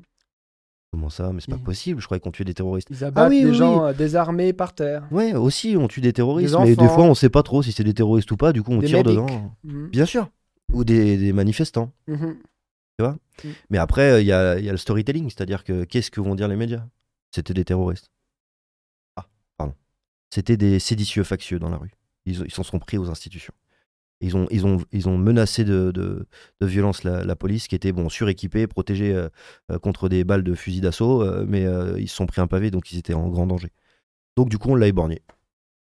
Comment 0.91 1.09
ça? 1.09 1.33
Mais 1.33 1.41
c'est 1.41 1.49
pas 1.49 1.57
possible, 1.57 1.99
je 1.99 2.05
croyais 2.05 2.21
qu'on 2.21 2.29
tuait 2.29 2.45
des 2.45 2.53
terroristes. 2.53 2.87
Ils 2.91 3.03
abattent 3.03 3.33
ah 3.35 3.43
des 3.43 3.53
gens 3.55 3.91
désarmés 3.93 4.53
par 4.53 4.73
terre. 4.73 5.07
Ouais, 5.09 5.33
aussi, 5.33 5.75
on 5.75 5.87
tue 5.87 6.01
des 6.01 6.13
terroristes, 6.13 6.55
mais 6.59 6.75
des 6.75 6.87
fois 6.87 7.03
on 7.03 7.15
sait 7.15 7.29
pas 7.29 7.43
trop 7.43 7.61
si 7.63 7.71
c'est 7.73 7.83
des 7.83 7.95
terroristes 7.95 8.31
ou 8.31 8.37
pas, 8.37 8.53
du 8.53 8.61
coup 8.63 8.71
on 8.71 8.79
tire 8.79 9.03
dedans. 9.03 9.55
Mmh. 9.65 9.87
Bien 9.87 10.05
sûr 10.05 10.29
ou 10.73 10.83
des, 10.83 11.33
manifestants. 11.33 11.91
Mhm. 12.07 12.37
Tu 12.97 13.05
vois 13.05 13.17
mm. 13.43 13.49
Mais 13.69 13.77
après, 13.77 14.23
il 14.23 14.27
y 14.27 14.31
a, 14.31 14.59
y 14.59 14.69
a, 14.69 14.71
le 14.71 14.77
storytelling, 14.77 15.29
c'est-à-dire 15.29 15.63
que 15.63 15.83
qu'est-ce 15.83 16.11
que 16.11 16.21
vont 16.21 16.35
dire 16.35 16.47
les 16.47 16.55
médias? 16.55 16.85
C'était 17.31 17.53
des 17.53 17.65
terroristes. 17.65 18.11
Ah, 19.15 19.27
pardon. 19.57 19.73
C'était 20.29 20.57
des 20.57 20.79
séditieux 20.79 21.23
factieux 21.23 21.59
dans 21.59 21.69
la 21.69 21.77
rue. 21.77 21.91
Ils 22.25 22.51
s'en 22.51 22.63
sont 22.63 22.79
pris 22.79 22.97
aux 22.97 23.09
institutions. 23.09 23.53
Ils 24.23 24.37
ont, 24.37 24.47
ils 24.51 24.65
ont, 24.65 24.77
ils 24.93 25.09
ont 25.09 25.17
menacé 25.17 25.65
de, 25.65 25.91
de, 25.91 26.25
violence 26.65 27.03
la, 27.03 27.35
police, 27.35 27.67
qui 27.67 27.75
était 27.75 27.91
bon, 27.91 28.07
suréquipée, 28.07 28.67
protégée 28.67 29.13
euh, 29.13 29.27
euh, 29.69 29.79
contre 29.79 30.07
des 30.07 30.23
balles 30.23 30.43
de 30.43 30.55
fusil 30.55 30.79
d'assaut, 30.79 31.21
euh, 31.21 31.45
mais 31.45 31.65
ils 31.99 32.07
se 32.07 32.15
sont 32.15 32.25
pris 32.25 32.39
un 32.39 32.47
pavé, 32.47 32.71
donc 32.71 32.91
ils 32.93 32.97
étaient 32.97 33.13
en 33.13 33.27
grand 33.27 33.47
danger. 33.47 33.69
Donc 34.37 34.47
du 34.49 34.57
coup, 34.57 34.69
on 34.69 34.75
l'a 34.75 34.87
éborgné. 34.87 35.21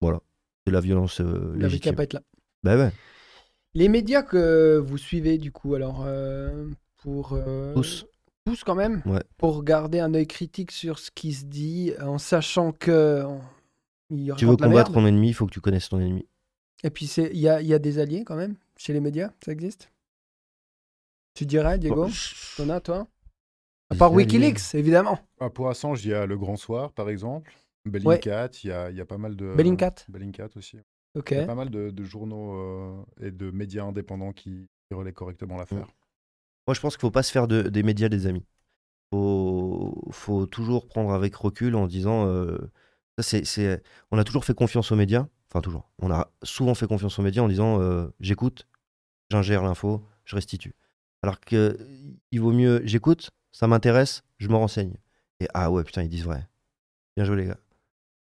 Voilà. 0.01 0.19
C'est 0.65 0.71
la 0.71 0.81
violence 0.81 1.19
légitime. 1.19 1.95
pas 1.95 2.03
être 2.03 2.13
là. 2.13 2.21
Bah 2.61 2.77
ouais. 2.77 2.91
Les 3.77 3.89
médias 3.89 4.23
que 4.23 4.83
vous 4.83 4.97
suivez, 4.97 5.37
du 5.37 5.51
coup, 5.51 5.75
alors, 5.75 6.03
euh, 6.07 6.67
pour. 6.97 7.33
Euh, 7.33 7.75
tous. 7.75 8.07
Tous 8.43 8.63
quand 8.63 8.73
même 8.73 9.03
ouais. 9.05 9.21
Pour 9.37 9.63
garder 9.63 9.99
un 9.99 10.15
œil 10.15 10.25
critique 10.25 10.71
sur 10.71 10.97
ce 10.97 11.11
qui 11.11 11.31
se 11.31 11.45
dit, 11.45 11.93
en 12.01 12.17
sachant 12.17 12.71
que. 12.71 13.23
Il 14.09 14.33
tu 14.35 14.47
veux 14.47 14.55
combattre 14.55 14.93
ton 14.93 15.05
ennemi, 15.05 15.27
il 15.27 15.33
faut 15.33 15.45
que 15.45 15.51
tu 15.51 15.61
connaisses 15.61 15.89
ton 15.89 15.99
ennemi. 15.99 16.25
Et 16.83 16.89
puis, 16.89 17.05
il 17.05 17.37
y 17.37 17.49
a, 17.49 17.61
y 17.61 17.73
a, 17.73 17.77
des 17.77 17.99
alliés 17.99 18.23
quand 18.23 18.35
même 18.35 18.55
chez 18.77 18.93
les 18.93 18.99
médias 18.99 19.29
Ça 19.45 19.51
existe? 19.51 19.91
Tu 21.35 21.45
dirais, 21.45 21.77
Diego? 21.77 22.07
T'en 22.55 22.69
as, 22.69 22.81
toi? 22.81 23.07
À 23.91 23.95
part 23.95 24.11
Wikileaks, 24.11 24.73
évidemment. 24.73 25.19
Ah, 25.39 25.51
pour 25.51 25.69
Assange, 25.69 26.03
il 26.03 26.11
y 26.11 26.13
a 26.15 26.25
Le 26.25 26.35
Grand 26.35 26.57
Soir, 26.57 26.93
par 26.93 27.09
exemple. 27.09 27.53
Bellingcat, 27.85 28.49
il 28.63 28.69
y, 28.69 28.73
a, 28.73 28.89
y, 28.89 29.01
a, 29.01 29.05
pas 29.05 29.19
mal 29.19 29.35
de. 29.35 29.53
Bellingcat 29.53 29.95
Bellingcat 30.09 30.49
aussi. 30.55 30.77
Il 31.29 31.37
y 31.37 31.39
a 31.39 31.45
pas 31.45 31.55
mal 31.55 31.69
de, 31.69 32.03
journaux 32.03 32.55
euh, 32.55 33.03
et 33.21 33.31
de 33.31 33.51
médias 33.51 33.83
indépendants 33.83 34.33
qui, 34.33 34.67
relaient 34.91 35.13
correctement 35.13 35.57
l'affaire. 35.57 35.85
Mm. 35.85 35.91
Moi, 36.67 36.73
je 36.73 36.79
pense 36.79 36.95
qu'il 36.95 37.05
ne 37.05 37.09
faut 37.09 37.11
pas 37.11 37.23
se 37.23 37.31
faire 37.31 37.47
des 37.47 37.83
médias 37.83 38.09
des 38.09 38.27
amis. 38.27 38.45
Il 39.13 40.11
faut, 40.11 40.45
toujours 40.47 40.87
prendre 40.87 41.11
avec 41.11 41.35
recul 41.35 41.75
en 41.75 41.87
disant. 41.87 42.25
Euh, 42.27 42.57
on 44.11 44.17
a 44.17 44.23
toujours 44.23 44.45
fait 44.45 44.53
confiance 44.53 44.91
aux 44.91 44.95
médias. 44.95 45.27
Enfin, 45.49 45.61
toujours. 45.61 45.89
On 45.99 46.11
a 46.11 46.29
souvent 46.43 46.75
fait 46.75 46.87
confiance 46.87 47.17
aux 47.19 47.21
médias 47.21 47.41
en 47.41 47.47
disant 47.47 47.81
euh, 47.81 48.07
j'écoute, 48.19 48.67
j'ingère 49.31 49.63
l'info, 49.63 50.03
je 50.25 50.35
restitue. 50.35 50.75
Alors 51.23 51.39
qu'il 51.39 51.77
vaut 52.35 52.51
mieux 52.51 52.81
j'écoute, 52.83 53.31
ça 53.51 53.67
m'intéresse, 53.67 54.23
je 54.37 54.49
me 54.49 54.55
renseigne. 54.55 54.97
Et 55.39 55.47
ah 55.53 55.71
ouais, 55.71 55.83
putain, 55.83 56.03
ils 56.03 56.09
disent 56.09 56.25
vrai. 56.25 56.47
Bien 57.15 57.25
joué, 57.25 57.37
les 57.37 57.45
gars. 57.45 57.57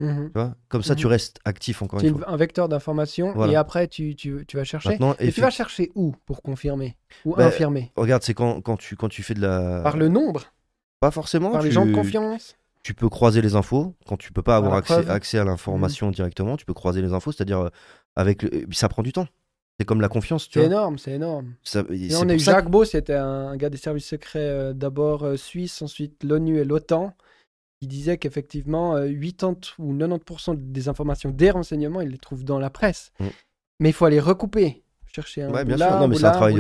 Mhm. 0.01 0.33
Comme 0.69 0.83
ça, 0.83 0.95
tu 0.95 1.07
mhm. 1.07 1.12
restes 1.12 1.39
actif 1.45 1.83
encore 1.83 2.01
une 2.01 2.19
fois. 2.19 2.29
un 2.29 2.37
vecteur 2.37 2.69
d'information 2.69 3.47
et 3.47 3.57
après, 3.57 3.89
tu, 3.89 4.15
tu, 4.16 4.45
tu 4.47 4.57
vas 4.57 4.65
chercher. 4.65 4.99
et, 5.21 5.33
tu 5.33 5.41
vas 5.41 5.51
chercher 5.51 5.93
où 5.95 6.15
pour 6.27 6.43
confirmer 6.43 6.97
ou 7.25 7.37
bah, 7.37 7.47
infirmer? 7.47 7.93
Regarde, 7.97 8.23
c'est 8.23 8.35
quand, 8.35 8.61
quand, 8.61 8.77
tu, 8.77 8.97
quand 8.97 9.09
tu 9.09 9.23
fais 9.23 9.35
de 9.35 9.41
la. 9.41 9.81
Par 9.83 9.97
le 9.97 10.09
nombre? 10.09 10.53
Pas 11.01 11.11
forcément. 11.11 11.53
Par 11.53 11.62
les 11.62 11.71
gens 11.71 11.87
de 11.87 11.93
confiance? 11.93 12.57
tu 12.85 12.93
peux 12.93 13.09
croiser 13.09 13.41
les 13.41 13.57
infos 13.57 13.95
quand 14.07 14.19
tu 14.19 14.31
peux 14.31 14.43
pas 14.43 14.57
avoir 14.57 14.75
accès, 14.75 15.09
accès, 15.09 15.39
à 15.39 15.45
l'information 15.45 16.09
mhm. 16.09 16.12
directement. 16.12 16.57
Tu 16.57 16.66
peux 16.66 16.75
croiser 16.75 17.01
les 17.01 17.15
infos, 17.15 17.33
c'est-à-dire 17.33 17.61
euh, 17.61 17.69
avec 18.15 18.47
ça 18.73 18.89
prend 18.89 19.03
du 19.03 19.12
temps. 19.12 19.27
C'est 19.81 19.87
comme 19.87 20.01
la 20.01 20.09
confiance, 20.09 20.49
C'est 20.53 20.65
énorme, 20.65 20.99
c'est 20.99 21.12
énorme. 21.12 21.55
on 21.75 22.29
a 22.29 22.35
eu 22.35 22.39
Jacques 22.39 22.71
Beau, 22.71 22.85
c'était 22.85 23.15
un 23.15 23.57
gars 23.57 23.71
des 23.71 23.77
services 23.77 24.07
secrets 24.07 24.39
euh, 24.39 24.73
d'abord 24.73 25.25
euh, 25.25 25.37
suisse, 25.37 25.83
ensuite 25.83 26.23
l'ONU 26.23 26.59
et 26.59 26.65
l'OTAN 26.65 27.12
il 27.80 27.88
disait 27.88 28.18
qu'effectivement, 28.18 28.94
80 28.94 29.05
euh, 29.05 29.55
ou 29.78 29.94
90% 29.94 30.56
des 30.56 30.88
informations, 30.88 31.30
des 31.30 31.51
renseignements, 31.51 32.01
il 32.01 32.10
les 32.10 32.18
trouve 32.18 32.44
dans 32.44 32.59
la 32.59 32.70
presse. 32.70 33.12
Mm. 33.20 33.26
Mais 33.80 33.88
il 33.90 33.92
faut 33.92 34.05
aller 34.05 34.20
recouper. 34.20 34.82
Chercher 35.14 35.42
un 35.42 35.51
ouais, 35.51 35.64
bien 35.64 35.76
sûr. 35.76 35.90
Non, 35.90 36.09
mais 36.09 36.16
c'est 36.16 36.24
un 36.24 36.51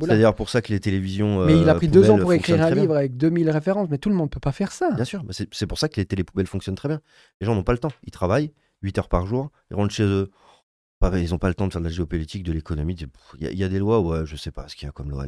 C'est 0.00 0.06
d'ailleurs 0.08 0.34
pour 0.34 0.50
ça 0.50 0.60
que 0.60 0.72
les 0.72 0.80
télévisions. 0.80 1.44
mais 1.44 1.60
il 1.60 1.68
a 1.68 1.74
pris 1.76 1.86
deux 1.86 2.10
ans 2.10 2.18
pour 2.18 2.32
écrire 2.32 2.60
un 2.60 2.70
livre 2.70 2.96
avec 2.96 3.16
2000 3.16 3.48
références, 3.48 3.88
mais 3.88 3.98
tout 3.98 4.08
le 4.08 4.16
monde 4.16 4.26
ne 4.26 4.30
peut 4.30 4.40
pas 4.40 4.50
faire 4.50 4.72
ça. 4.72 4.90
Bien 4.90 5.04
sûr, 5.04 5.22
c'est 5.30 5.66
pour 5.66 5.78
ça 5.78 5.88
que 5.88 6.00
les 6.00 6.04
télépoubelles 6.04 6.48
fonctionnent 6.48 6.74
très 6.74 6.88
bien. 6.88 7.00
Les 7.40 7.46
gens 7.46 7.54
n'ont 7.54 7.62
pas 7.62 7.72
le 7.72 7.78
temps. 7.78 7.92
Ils 8.02 8.10
travaillent 8.10 8.52
8 8.82 8.98
heures 8.98 9.08
par 9.08 9.26
jour, 9.26 9.50
ils 9.70 9.76
rentrent 9.76 9.94
chez 9.94 10.02
eux 10.02 10.30
ils 11.02 11.30
n'ont 11.30 11.38
pas 11.38 11.48
le 11.48 11.54
temps 11.54 11.66
de 11.66 11.72
faire 11.72 11.80
de 11.80 11.86
la 11.86 11.92
géopolitique, 11.92 12.42
de 12.42 12.52
l'économie. 12.52 12.94
Il 13.38 13.58
y, 13.58 13.64
a 13.64 13.68
des 13.68 13.78
lois, 13.78 14.00
ouais, 14.00 14.26
je 14.26 14.36
sais 14.36 14.50
pas 14.50 14.68
ce 14.68 14.76
qu'il 14.76 14.86
y 14.86 14.88
a 14.88 14.92
comme 14.92 15.10
loi. 15.10 15.24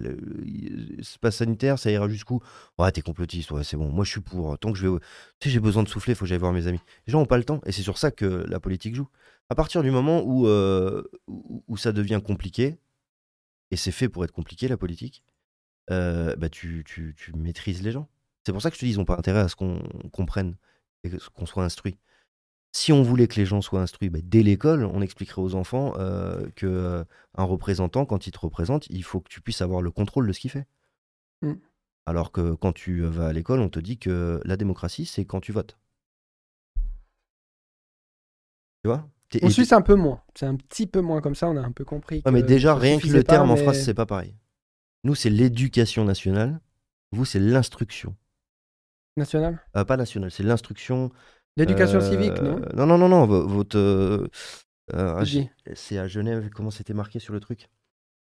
C'est 1.03 1.19
pas 1.19 1.31
sanitaire, 1.31 1.79
ça 1.79 1.91
ira 1.91 2.09
jusqu'où? 2.09 2.41
Ouais, 2.79 2.93
t'es 2.93 3.01
complotiste, 3.01 3.51
ouais, 3.53 3.65
c'est 3.65 3.79
bon. 3.79 3.91
Moi, 3.91 4.05
je 4.05 4.11
suis 4.11 4.21
pour. 4.21 4.59
Tant 4.59 4.73
que 4.73 4.79
je 4.79 4.87
vais. 4.87 4.99
Tu 5.39 5.49
sais, 5.49 5.55
j'ai 5.55 5.61
besoin 5.61 5.83
de 5.83 5.89
souffler, 5.89 6.15
faut 6.15 6.25
que 6.25 6.29
j'aille 6.29 6.39
voir 6.39 6.53
mes 6.53 6.67
amis. 6.67 6.81
Les 7.07 7.13
gens 7.13 7.21
n'ont 7.21 7.27
pas 7.27 7.39
le 7.39 7.45
temps, 7.45 7.61
et 7.65 7.73
c'est 7.73 7.83
sur 7.83 7.97
ça 7.97 8.11
que 8.11 8.27
la 8.49 8.61
politique 8.61 8.95
joue. 8.95 9.09
À 9.49 9.55
partir 9.55 9.83
du 9.83 9.91
moment 9.91 10.23
où, 10.23 10.47
euh, 10.47 11.03
où, 11.27 11.77
ça 11.77 11.93
devient 11.93 12.21
compliqué, 12.25 12.77
et 13.71 13.77
c'est 13.77 13.93
fait 13.93 14.09
pour 14.11 14.25
être 14.25 14.33
compliqué, 14.33 14.69
la 14.69 14.77
politique, 14.77 15.25
euh, 15.91 16.37
bah, 16.37 16.51
tu, 16.51 16.85
tu, 16.87 17.15
tu 17.17 17.33
maîtrises 17.35 17.83
les 17.83 17.93
gens. 17.93 18.09
C'est 18.45 18.53
pour 18.53 18.61
ça 18.61 18.71
que 18.71 18.77
je 18.77 18.81
te 18.81 18.85
dis, 18.85 18.93
ils 18.93 18.99
n'ont 18.99 19.05
pas 19.07 19.17
intérêt 19.17 19.41
à 19.41 19.49
ce 19.49 19.57
qu'on 19.57 19.83
comprenne 20.13 20.57
et 21.05 21.11
qu'on 21.35 21.47
soit 21.47 21.65
instruit. 21.65 21.97
Si 22.75 22.91
on 22.91 23.03
voulait 23.03 23.29
que 23.29 23.37
les 23.37 23.45
gens 23.45 23.61
soient 23.61 23.83
instruits 23.83 24.09
bah, 24.09 24.21
dès 24.23 24.43
l'école, 24.43 24.85
on 24.85 25.03
expliquerait 25.03 25.43
aux 25.43 25.55
enfants 25.55 25.93
euh, 25.99 26.47
que 26.57 26.67
euh, 26.67 27.05
un 27.35 27.45
représentant, 27.45 28.07
quand 28.07 28.27
il 28.27 28.33
te 28.33 28.39
représente, 28.39 28.87
il 28.89 29.05
faut 29.05 29.21
que 29.21 29.29
tu 29.29 29.43
puisses 29.43 29.61
avoir 29.61 29.83
le 29.83 29.91
contrôle 29.91 30.27
de 30.27 30.33
ce 30.33 30.41
qu'il 30.41 30.51
fait. 30.51 30.67
Mm. 31.43 31.55
Alors 32.07 32.33
que 32.33 32.55
quand 32.55 32.73
tu 32.73 33.03
vas 33.03 33.29
à 33.29 33.33
l'école, 33.33 33.61
on 33.61 33.69
te 33.69 33.79
dit 33.79 33.99
que 33.99 34.41
la 34.45 34.57
démocratie, 34.57 35.05
c'est 35.05 35.27
quand 35.27 35.41
tu 35.41 35.53
votes. 35.53 35.79
Tu 38.83 38.89
vois? 38.89 39.07
En 39.43 39.51
Suisse, 39.51 39.69
c'est 39.69 39.75
un 39.75 39.83
peu 39.83 39.95
moins. 39.95 40.23
C'est 40.35 40.47
un 40.47 40.57
petit 40.57 40.87
peu 40.87 41.01
moins 41.01 41.21
comme 41.21 41.35
ça, 41.35 41.49
on 41.49 41.57
a 41.57 41.61
un 41.61 41.73
peu 41.73 41.85
compris. 41.85 42.23
Ouais, 42.25 42.33
mais 42.33 42.43
déjà, 42.43 42.75
rien 42.75 42.99
que 42.99 43.07
le 43.07 43.23
pas, 43.23 43.35
terme 43.35 43.51
en 43.51 43.57
France, 43.57 43.79
c'est 43.79 43.95
pas 43.95 44.07
pareil. 44.07 44.35
Nous, 45.05 45.15
c'est 45.15 45.31
l'éducation 45.31 46.05
nationale. 46.05 46.61
Vous, 47.13 47.25
c'est 47.25 47.39
l'instruction. 47.39 48.17
National 49.17 49.61
Euh, 49.77 49.85
pas 49.85 49.97
nationale, 49.97 50.31
c'est 50.31 50.43
l'instruction. 50.43 51.11
L'éducation 51.57 51.99
euh, 51.99 52.11
civique, 52.11 52.41
non? 52.41 52.61
Non, 52.75 52.87
non, 52.87 52.99
non, 52.99 53.09
non. 53.09 53.27
vo- 53.27 53.47
Votre. 53.47 53.77
euh, 53.79 54.27
euh, 54.95 55.25
c'est 55.75 55.99
à 55.99 56.09
Genève, 56.09 56.49
comment 56.55 56.71
c'était 56.71 56.95
marqué 56.95 57.19
sur 57.19 57.33
le 57.33 57.41
truc? 57.41 57.69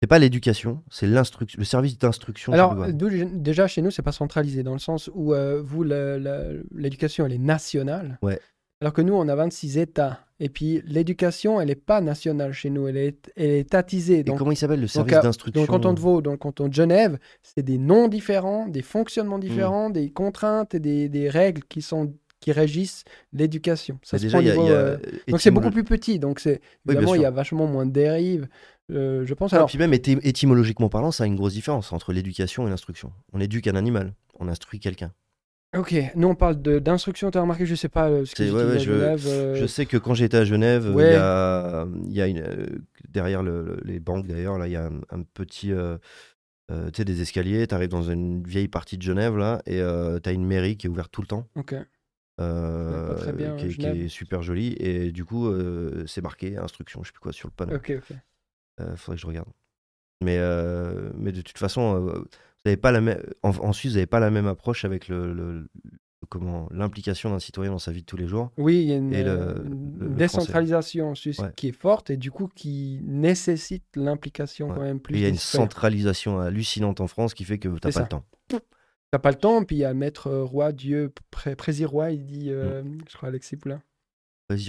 C'est 0.01 0.07
pas 0.07 0.19
l'éducation, 0.19 0.81
c'est 0.89 1.07
l'instruction, 1.07 1.59
le 1.59 1.65
service 1.65 1.97
d'instruction. 1.97 2.53
Alors, 2.53 2.75
déjà, 2.93 3.67
chez 3.67 3.81
nous, 3.81 3.91
c'est 3.91 4.01
pas 4.01 4.13
centralisé, 4.13 4.63
dans 4.63 4.71
le 4.73 4.79
sens 4.79 5.09
où 5.13 5.33
euh, 5.33 5.61
vous, 5.61 5.83
l'éducation, 5.83 7.25
elle 7.25 7.33
est 7.33 7.37
nationale. 7.37 8.17
Ouais. 8.21 8.39
Alors 8.81 8.93
que 8.93 9.01
nous, 9.01 9.13
on 9.13 9.27
a 9.27 9.35
26 9.35 9.77
États. 9.77 10.21
Et 10.39 10.47
puis, 10.47 10.81
l'éducation, 10.85 11.59
elle 11.59 11.67
n'est 11.67 11.75
pas 11.75 11.99
nationale 11.99 12.53
chez 12.53 12.69
nous, 12.69 12.87
elle 12.87 12.95
est, 12.95 13.29
elle 13.35 13.45
est 13.49 13.59
étatisée. 13.59 14.19
Et 14.19 14.23
Donc, 14.23 14.37
comment 14.37 14.51
il 14.51 14.55
s'appelle 14.55 14.79
le 14.79 14.87
service 14.87 15.13
à- 15.15 15.17
dans 15.17 15.23
d'instruction 15.23 15.61
le 15.63 15.67
canton 15.67 15.93
de 15.93 15.99
Vaud, 15.99 16.21
dans 16.21 16.31
le 16.31 16.37
canton 16.37 16.69
de 16.69 16.73
Genève, 16.73 17.19
c'est 17.43 17.61
des 17.63 17.77
noms 17.77 18.07
différents, 18.07 18.67
des 18.69 18.81
fonctionnements 18.81 19.37
Hmm. 19.37 19.41
différents, 19.41 19.89
des 19.89 20.09
contraintes 20.11 20.75
et 20.75 20.79
des, 20.79 21.09
des 21.09 21.27
règles 21.29 21.63
qui, 21.65 21.81
sont, 21.81 22.13
qui 22.39 22.51
régissent 22.51 23.03
l'éducation. 23.33 23.99
Ça 24.03 24.15
Mais 24.15 24.19
se 24.19 24.23
déjà, 24.25 24.37
prend 24.37 24.39
au 24.39 24.41
il 24.43 24.47
y 24.47 24.51
a. 24.51 24.53
niveau, 24.53 24.65
il 24.67 24.69
y 24.69 24.73
a 24.73 24.77
euh, 24.77 24.97
donc 25.27 25.41
c'est 25.41 25.51
beaucoup 25.51 25.71
plus 25.71 25.83
petit. 25.83 26.19
Donc 26.19 26.39
c'est 26.39 26.61
évidemment 26.87 27.15
il 27.15 27.21
y 27.21 27.25
a 27.25 27.31
vachement 27.31 27.67
moins 27.67 27.85
de 27.85 27.91
dérives. 27.91 28.47
euh, 28.91 29.25
je 29.25 29.33
pense. 29.33 29.53
Ah, 29.53 29.57
Alors 29.57 29.67
puis 29.69 29.77
même 29.77 29.91
éty- 29.93 30.19
étymologiquement 30.23 30.89
parlant, 30.89 31.11
ça 31.11 31.23
a 31.25 31.27
une 31.27 31.35
grosse 31.35 31.53
différence 31.53 31.91
entre 31.93 32.11
l'éducation 32.13 32.65
et 32.65 32.69
l'instruction. 32.69 33.11
On 33.33 33.39
éduque 33.39 33.67
un 33.67 33.75
animal, 33.75 34.13
on 34.39 34.47
instruit 34.47 34.79
quelqu'un. 34.79 35.11
ok, 35.77 35.93
nous 36.15 36.27
on 36.27 36.33
parle 36.35 36.55
d'instruction. 36.61 37.29
Tu 37.29 37.37
as 37.37 37.41
remarqué, 37.41 37.65
je 37.67 37.75
sais 37.75 37.89
pas 37.89 38.09
euh, 38.09 38.25
ce 38.25 38.33
que 38.33 38.41
ouais, 38.43 38.51
ouais, 38.63 38.75
à 38.75 38.77
je- 38.79 38.91
Genève, 38.91 39.25
euh, 39.27 39.55
Je 39.55 39.65
sais 39.67 39.85
que 39.85 39.97
quand 39.97 40.15
j'étais 40.15 40.37
à 40.37 40.45
Genève, 40.45 40.85
il 40.89 40.95
Ouais. 40.95 41.11
y 41.11 41.15
a, 41.15 41.85
il 42.07 42.13
y 42.13 42.21
a 42.21 42.27
une, 42.27 42.39
euh, 42.39 42.65
derrière 43.09 43.43
le- 43.43 43.63
le- 43.63 43.81
les 43.85 43.99
banques 43.99 44.25
d'ailleurs, 44.25 44.57
là, 44.57 44.67
il 44.67 44.71
y 44.71 44.75
a 44.77 44.85
un, 44.87 45.01
un 45.11 45.21
petit, 45.21 45.71
tu 46.69 46.75
sais, 46.95 47.05
des 47.05 47.21
escaliers. 47.21 47.67
Tu 47.67 47.75
arrives 47.75 47.89
dans 47.89 48.09
une 48.09 48.43
vieille 48.43 48.67
partie 48.67 48.97
de 48.97 49.03
Genève 49.03 49.37
là, 49.37 49.61
et 49.67 49.81
tu 50.23 50.29
as 50.29 50.31
une 50.31 50.45
mairie 50.45 50.77
qui 50.77 50.87
est 50.87 50.89
ouverte 50.89 51.11
tout 51.11 51.21
le 51.21 51.27
temps, 51.27 51.47
Ok. 51.55 51.75
Euh, 52.39 53.07
pas 53.09 53.15
très 53.15 53.33
bien, 53.33 53.55
qui, 53.55 53.65
est- 53.65 53.69
qui 53.69 53.73
Genève. 53.75 53.97
est 54.01 54.07
super 54.07 54.41
jolie. 54.41 54.75
Et 54.79 55.11
du 55.11 55.25
coup, 55.25 55.47
euh, 55.47 56.05
c'est 56.07 56.21
marqué 56.21 56.57
instruction, 56.57 57.01
je 57.03 57.07
sais 57.09 57.13
plus 57.13 57.21
quoi 57.21 57.31
sur 57.33 57.47
le 57.47 57.53
panneau. 57.53 57.75
Ok, 57.75 57.93
ok. 57.97 58.15
Euh, 58.81 58.95
faudrait 58.95 59.15
que 59.17 59.21
je 59.21 59.27
regarde. 59.27 59.49
Mais, 60.23 60.37
euh, 60.37 61.11
mais 61.15 61.31
de 61.31 61.41
toute 61.41 61.57
façon, 61.57 61.99
vous 62.01 62.25
avez 62.65 62.77
pas 62.77 62.91
la 62.91 63.01
même, 63.01 63.21
en, 63.43 63.49
en 63.51 63.73
Suisse, 63.73 63.91
vous 63.93 63.97
n'avez 63.97 64.05
pas 64.07 64.19
la 64.19 64.31
même 64.31 64.47
approche 64.47 64.83
avec 64.85 65.07
le, 65.07 65.33
le- 65.33 65.53
le- 65.53 65.69
comment 66.27 66.67
l'implication 66.71 67.29
d'un 67.31 67.39
citoyen 67.39 67.71
dans 67.71 67.79
sa 67.79 67.91
vie 67.91 68.01
de 68.01 68.05
tous 68.05 68.17
les 68.17 68.27
jours. 68.27 68.51
Oui, 68.57 68.81
il 68.81 68.87
y 68.89 68.93
a 68.93 68.97
une, 68.97 69.11
le- 69.11 69.65
décentralisation 70.15 71.09
en 71.11 71.15
Suisse 71.15 71.39
Ouais. 71.39 71.51
qui 71.55 71.69
est 71.69 71.71
forte 71.71 72.09
et 72.09 72.17
du 72.17 72.31
coup 72.31 72.47
qui 72.53 72.99
nécessite 73.03 73.85
l'implication 73.95 74.67
Ouais. 74.69 74.75
quand 74.75 74.81
même 74.83 74.99
plus. 74.99 75.15
Il 75.15 75.21
y 75.21 75.25
a 75.25 75.29
une 75.29 75.35
citoyens. 75.37 75.65
centralisation 75.65 76.39
hallucinante 76.39 76.99
en 77.01 77.07
France 77.07 77.33
qui 77.33 77.45
fait 77.45 77.57
que 77.57 77.69
t'as 77.69 77.91
C'est 77.91 77.99
pas 77.99 77.99
ça. 77.99 78.01
le 78.03 78.07
temps. 78.09 78.25
T'as 79.11 79.19
pas 79.19 79.31
le 79.31 79.37
temps, 79.37 79.63
puis 79.63 79.77
il 79.77 79.79
y 79.79 79.85
a 79.85 79.93
Maître 79.93 80.27
euh, 80.27 80.43
Roi, 80.43 80.71
Dieu, 80.71 81.11
pré 81.31 81.55
il 82.11 82.25
dit, 82.25 82.49
euh, 82.51 82.83
Mm. 82.83 82.97
je 83.09 83.17
crois 83.17 83.29
Alexis 83.29 83.57
Poulain. 83.57 83.81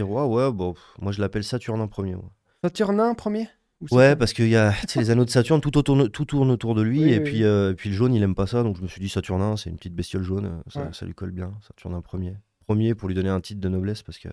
Roi, 0.01 0.27
ouais, 0.27 0.53
bon, 0.53 0.75
moi 1.01 1.13
je 1.13 1.21
l'appelle 1.21 1.45
Saturne 1.45 1.81
en 1.81 1.89
premier. 1.89 2.15
moi. 2.15 2.31
Saturnin 2.65 3.15
premier? 3.15 3.49
Ouais, 3.91 4.15
parce 4.15 4.35
qu'il 4.35 4.49
y 4.49 4.57
a 4.57 4.73
les 4.97 5.11
anneaux 5.11 5.25
de 5.25 5.31
Saturne, 5.31 5.61
tout, 5.63 5.77
autour, 5.79 6.11
tout 6.11 6.25
tourne 6.27 6.51
autour 6.51 6.75
de 6.75 6.83
lui, 6.83 7.03
Oui, 7.05 7.13
et, 7.13 7.19
oui, 7.19 7.25
puis, 7.25 7.37
oui. 7.39 7.45
euh, 7.45 7.73
et 7.73 7.75
puis 7.75 7.89
le 7.91 7.95
jaune, 7.97 8.13
il 8.15 8.23
aime 8.23 8.35
pas 8.35 8.47
ça, 8.47 8.63
donc 8.63 8.77
je 8.77 8.83
me 8.83 8.89
suis 8.89 9.01
dit 9.01 9.09
Saturnin, 9.09 9.57
c'est 9.57 9.71
une 9.71 9.77
petite 9.77 9.95
bestiole 9.95 10.23
jaune, 10.23 10.47
euh, 10.47 10.71
ça, 10.71 10.83
Ouais. 10.83 10.93
ça 10.93 11.07
lui 11.07 11.15
colle 11.15 11.31
bien, 11.33 11.55
Saturnin 11.67 12.01
premier. 12.03 12.35
Premier 12.67 12.95
pour 12.95 13.09
lui 13.09 13.15
donner 13.15 13.31
un 13.31 13.41
titre 13.41 13.61
de 13.61 13.69
noblesse, 13.69 14.03
parce 14.03 14.19
que 14.19 14.29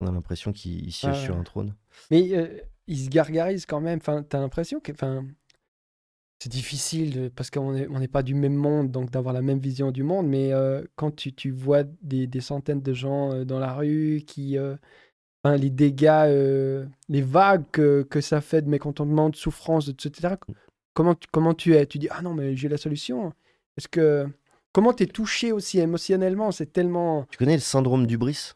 on 0.00 0.06
a 0.06 0.12
l'impression 0.12 0.52
qu'il 0.52 0.84
il 0.84 0.92
siège 0.92 1.16
Ah, 1.16 1.24
sur 1.24 1.36
un 1.36 1.42
trône. 1.44 1.74
Mais 2.10 2.28
euh, 2.36 2.48
il 2.88 2.98
se 2.98 3.08
gargarise 3.08 3.64
quand 3.66 3.80
même. 3.80 3.98
Enfin, 3.98 4.22
t'as 4.22 4.40
l'impression 4.40 4.80
que, 4.80 4.90
enfin, 4.92 5.24
c'est 6.42 6.50
difficile 6.50 7.14
de- 7.14 7.28
parce 7.28 7.50
qu'on 7.50 7.72
n'est 7.72 7.86
on 7.88 8.04
pas 8.08 8.24
du 8.24 8.34
même 8.34 8.54
monde, 8.54 8.90
donc 8.90 9.10
d'avoir 9.12 9.32
la 9.32 9.42
même 9.42 9.60
vision 9.60 9.92
du 9.92 10.02
monde. 10.02 10.26
Mais 10.26 10.52
euh, 10.52 10.82
quand 10.96 11.14
tu, 11.14 11.32
tu 11.32 11.52
vois 11.52 11.84
des, 12.02 12.26
des 12.26 12.40
centaines 12.40 12.82
de 12.82 12.92
gens 12.92 13.32
euh, 13.32 13.44
dans 13.44 13.60
la 13.60 13.72
rue 13.74 14.24
qui, 14.26 14.58
euh, 14.58 14.74
les 15.44 15.70
dégâts, 15.70 16.88
les 17.08 17.22
vagues 17.22 17.64
que, 17.70 18.02
que 18.02 18.20
ça 18.20 18.40
fait 18.40 18.62
de 18.62 18.68
mécontentement, 18.68 19.30
de 19.30 19.36
souffrance, 19.36 19.88
etc. 19.88 20.34
Comment 20.94 21.14
tu, 21.14 21.28
comment 21.32 21.54
tu 21.54 21.76
es? 21.76 21.86
Tu 21.86 21.98
dis 21.98 22.08
ah 22.10 22.22
non 22.22 22.34
mais 22.34 22.56
j'ai 22.56 22.68
la 22.68 22.76
solution. 22.76 23.32
Est-ce 23.76 23.86
que 23.88 24.26
comment 24.72 24.92
t'es 24.92 25.06
touché 25.06 25.52
aussi 25.52 25.78
émotionnellement? 25.78 26.50
C'est 26.50 26.72
tellement 26.72 27.24
Tu 27.30 27.38
connais 27.38 27.54
le 27.54 27.60
syndrome 27.60 28.06
d'Ubris 28.06 28.54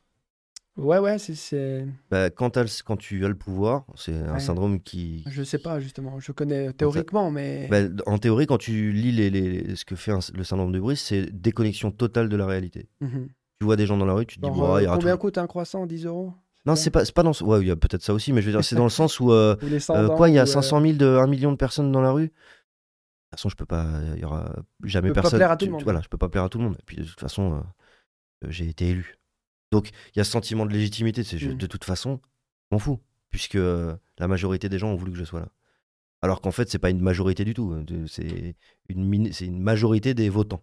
ouais 0.76 0.98
ouais 0.98 1.18
c'est- 1.18 1.86
bah, 2.10 2.30
quand, 2.30 2.50
tu 2.50 2.58
as 3.24 3.28
le 3.28 3.34
pouvoir, 3.34 3.84
c'est 3.96 4.14
un 4.16 4.38
syndrome 4.38 4.80
qui. 4.80 5.24
je 5.28 5.42
sais 5.42 5.58
pas 5.58 5.80
justement. 5.80 6.20
Je 6.20 6.32
connais 6.32 6.72
théoriquement 6.72 7.30
mais 7.30 7.68
Bah, 7.70 7.80
en 8.06 8.18
théorie, 8.18 8.46
quand 8.46 8.58
tu 8.58 8.92
lis 8.92 9.12
les, 9.12 9.30
les- 9.30 9.76
ce 9.76 9.84
que 9.84 9.96
fait 9.96 10.12
un- 10.12 10.20
le 10.34 10.44
syndrome 10.44 10.72
d'Ubris, 10.72 10.96
c'est 10.96 11.26
déconnexion 11.32 11.90
totale 11.90 12.28
de 12.28 12.36
la 12.36 12.46
réalité. 12.46 12.88
Mhm. 13.00 13.28
Tu 13.60 13.64
vois 13.64 13.76
des 13.76 13.86
gens 13.86 13.96
dans 13.96 14.04
la 14.06 14.12
rue, 14.12 14.26
tu 14.26 14.36
te 14.36 14.40
dis, 14.42 14.50
Bon, 14.50 14.74
euh, 14.76 14.82
il 14.82 14.88
combien 14.88 15.14
tout- 15.14 15.18
coûte 15.18 15.38
un 15.38 15.46
croissant? 15.46 15.86
10 15.86 16.04
euros? 16.04 16.34
Non, 16.66 16.74
c'est 16.76 16.90
pas, 16.90 17.04
c'est 17.04 17.14
pas 17.14 17.22
dans 17.22 17.32
ce... 17.32 17.44
Ouais, 17.44 17.60
il 17.60 17.68
y 17.68 17.70
a 17.70 17.76
peut-être 17.76 18.02
ça 18.02 18.12
aussi, 18.12 18.32
mais 18.32 18.42
je 18.42 18.46
veux 18.46 18.52
dire, 18.52 18.64
c'est 18.64 18.74
dans 18.76 18.84
le 18.84 18.90
sens 18.90 19.20
où. 19.20 19.30
euh, 19.32 19.56
euh, 19.70 19.78
100 19.78 20.14
quoi, 20.16 20.28
il 20.28 20.34
y 20.34 20.38
a 20.38 20.42
ou, 20.42 20.42
euh, 20.42 20.46
500 20.46 20.80
000 20.80 20.96
de 20.98 21.06
1 21.06 21.26
million 21.26 21.52
de 21.52 21.56
personnes 21.56 21.90
dans 21.92 22.02
la 22.02 22.10
rue? 22.10 22.24
De 22.26 22.28
toute 22.28 23.38
façon, 23.38 23.48
je 23.48 23.56
peux 23.56 23.66
pas. 23.66 23.86
Il 24.14 24.20
y 24.20 24.24
aura 24.24 24.52
jamais 24.84 25.08
Tu 25.08 25.12
peux 25.12 25.14
pas 25.14 25.22
personne. 25.22 25.38
plaire 25.38 25.50
à 25.52 25.56
tout 25.56 25.66
le 25.66 25.72
monde. 25.72 25.82
Voilà, 25.84 26.00
je 26.00 26.08
peux 26.08 26.18
pas 26.18 26.28
plaire 26.28 26.44
à 26.44 26.48
tout 26.48 26.58
le 26.58 26.64
monde. 26.64 26.76
Et 26.78 26.82
puis 26.84 26.96
de 26.96 27.04
toute 27.04 27.20
façon, 27.20 27.62
j'ai 28.48 28.68
été 28.68 28.88
élu. 28.88 29.16
Donc 29.76 29.90
il 30.14 30.18
y 30.18 30.20
a 30.20 30.24
ce 30.24 30.30
sentiment 30.30 30.64
de 30.66 30.72
légitimité. 30.72 31.22
C'est 31.24 31.36
Mm. 31.40 31.54
de 31.54 31.66
toute 31.66 31.84
façon, 31.84 32.20
je 32.70 32.74
m'en 32.74 32.78
fous, 32.78 32.98
puisque 33.30 33.56
euh, 33.56 33.94
la 34.18 34.26
majorité 34.28 34.68
des 34.68 34.78
gens 34.78 34.90
ont 34.90 34.96
voulu 34.96 35.12
que 35.12 35.18
je 35.18 35.24
sois 35.24 35.40
là. 35.40 35.48
Alors 36.22 36.40
qu'en 36.40 36.50
fait, 36.50 36.70
c'est 36.70 36.78
pas 36.78 36.90
une 36.90 37.00
majorité 37.00 37.44
du 37.44 37.52
tout. 37.54 37.74
De- 37.84 38.06
C'est 38.06 38.56
une, 38.88 39.04
mini- 39.04 39.32
c'est 39.34 39.44
une 39.46 39.60
majorité 39.60 40.14
des 40.14 40.28
votants. 40.30 40.62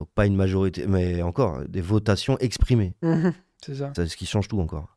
Donc 0.00 0.10
pas 0.14 0.26
une 0.26 0.36
majorité, 0.36 0.86
mais 0.86 1.22
encore 1.22 1.66
des 1.68 1.80
votations 1.80 2.36
exprimées. 2.38 2.94
C'est 3.64 3.74
ça. 3.74 3.92
C'est 3.94 4.06
ce 4.06 4.16
qui 4.16 4.24
change 4.26 4.48
tout 4.48 4.58
encore. 4.60 4.96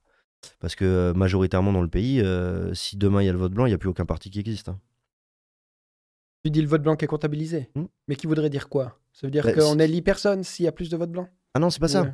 Parce 0.59 0.75
que 0.75 0.85
euh, 0.85 1.13
majoritairement 1.13 1.73
dans 1.73 1.81
le 1.81 1.89
pays, 1.89 2.21
euh, 2.21 2.73
si 2.73 2.95
demain 2.97 3.21
il 3.21 3.25
y 3.25 3.29
a 3.29 3.33
le 3.33 3.37
vote 3.37 3.53
blanc, 3.53 3.65
il 3.65 3.69
n'y 3.69 3.73
a 3.75 3.77
plus 3.77 3.89
aucun 3.89 4.05
parti 4.05 4.29
qui 4.29 4.39
existe. 4.39 4.69
hein. 4.69 4.79
Tu 6.43 6.51
dis 6.51 6.61
le 6.61 6.67
vote 6.67 6.81
blanc 6.83 6.95
qui 6.95 7.05
est 7.05 7.07
comptabilisé. 7.07 7.69
Hmm. 7.75 7.85
Mais 8.07 8.15
qui 8.15 8.27
voudrait 8.27 8.49
dire 8.49 8.67
quoi? 8.69 8.99
Ça 9.13 9.27
veut 9.27 9.31
dire 9.31 9.43
Bah, 9.45 9.53
qu'on 9.53 9.79
élit 9.79 10.01
personne 10.01 10.43
s'il 10.43 10.65
y 10.65 10.67
a 10.67 10.71
plus 10.71 10.89
de 10.89 10.97
votes 10.97 11.11
blancs 11.11 11.29
Ah 11.53 11.59
non, 11.59 11.69
c'est 11.69 11.79
pas 11.79 11.87
ça. 11.87 12.13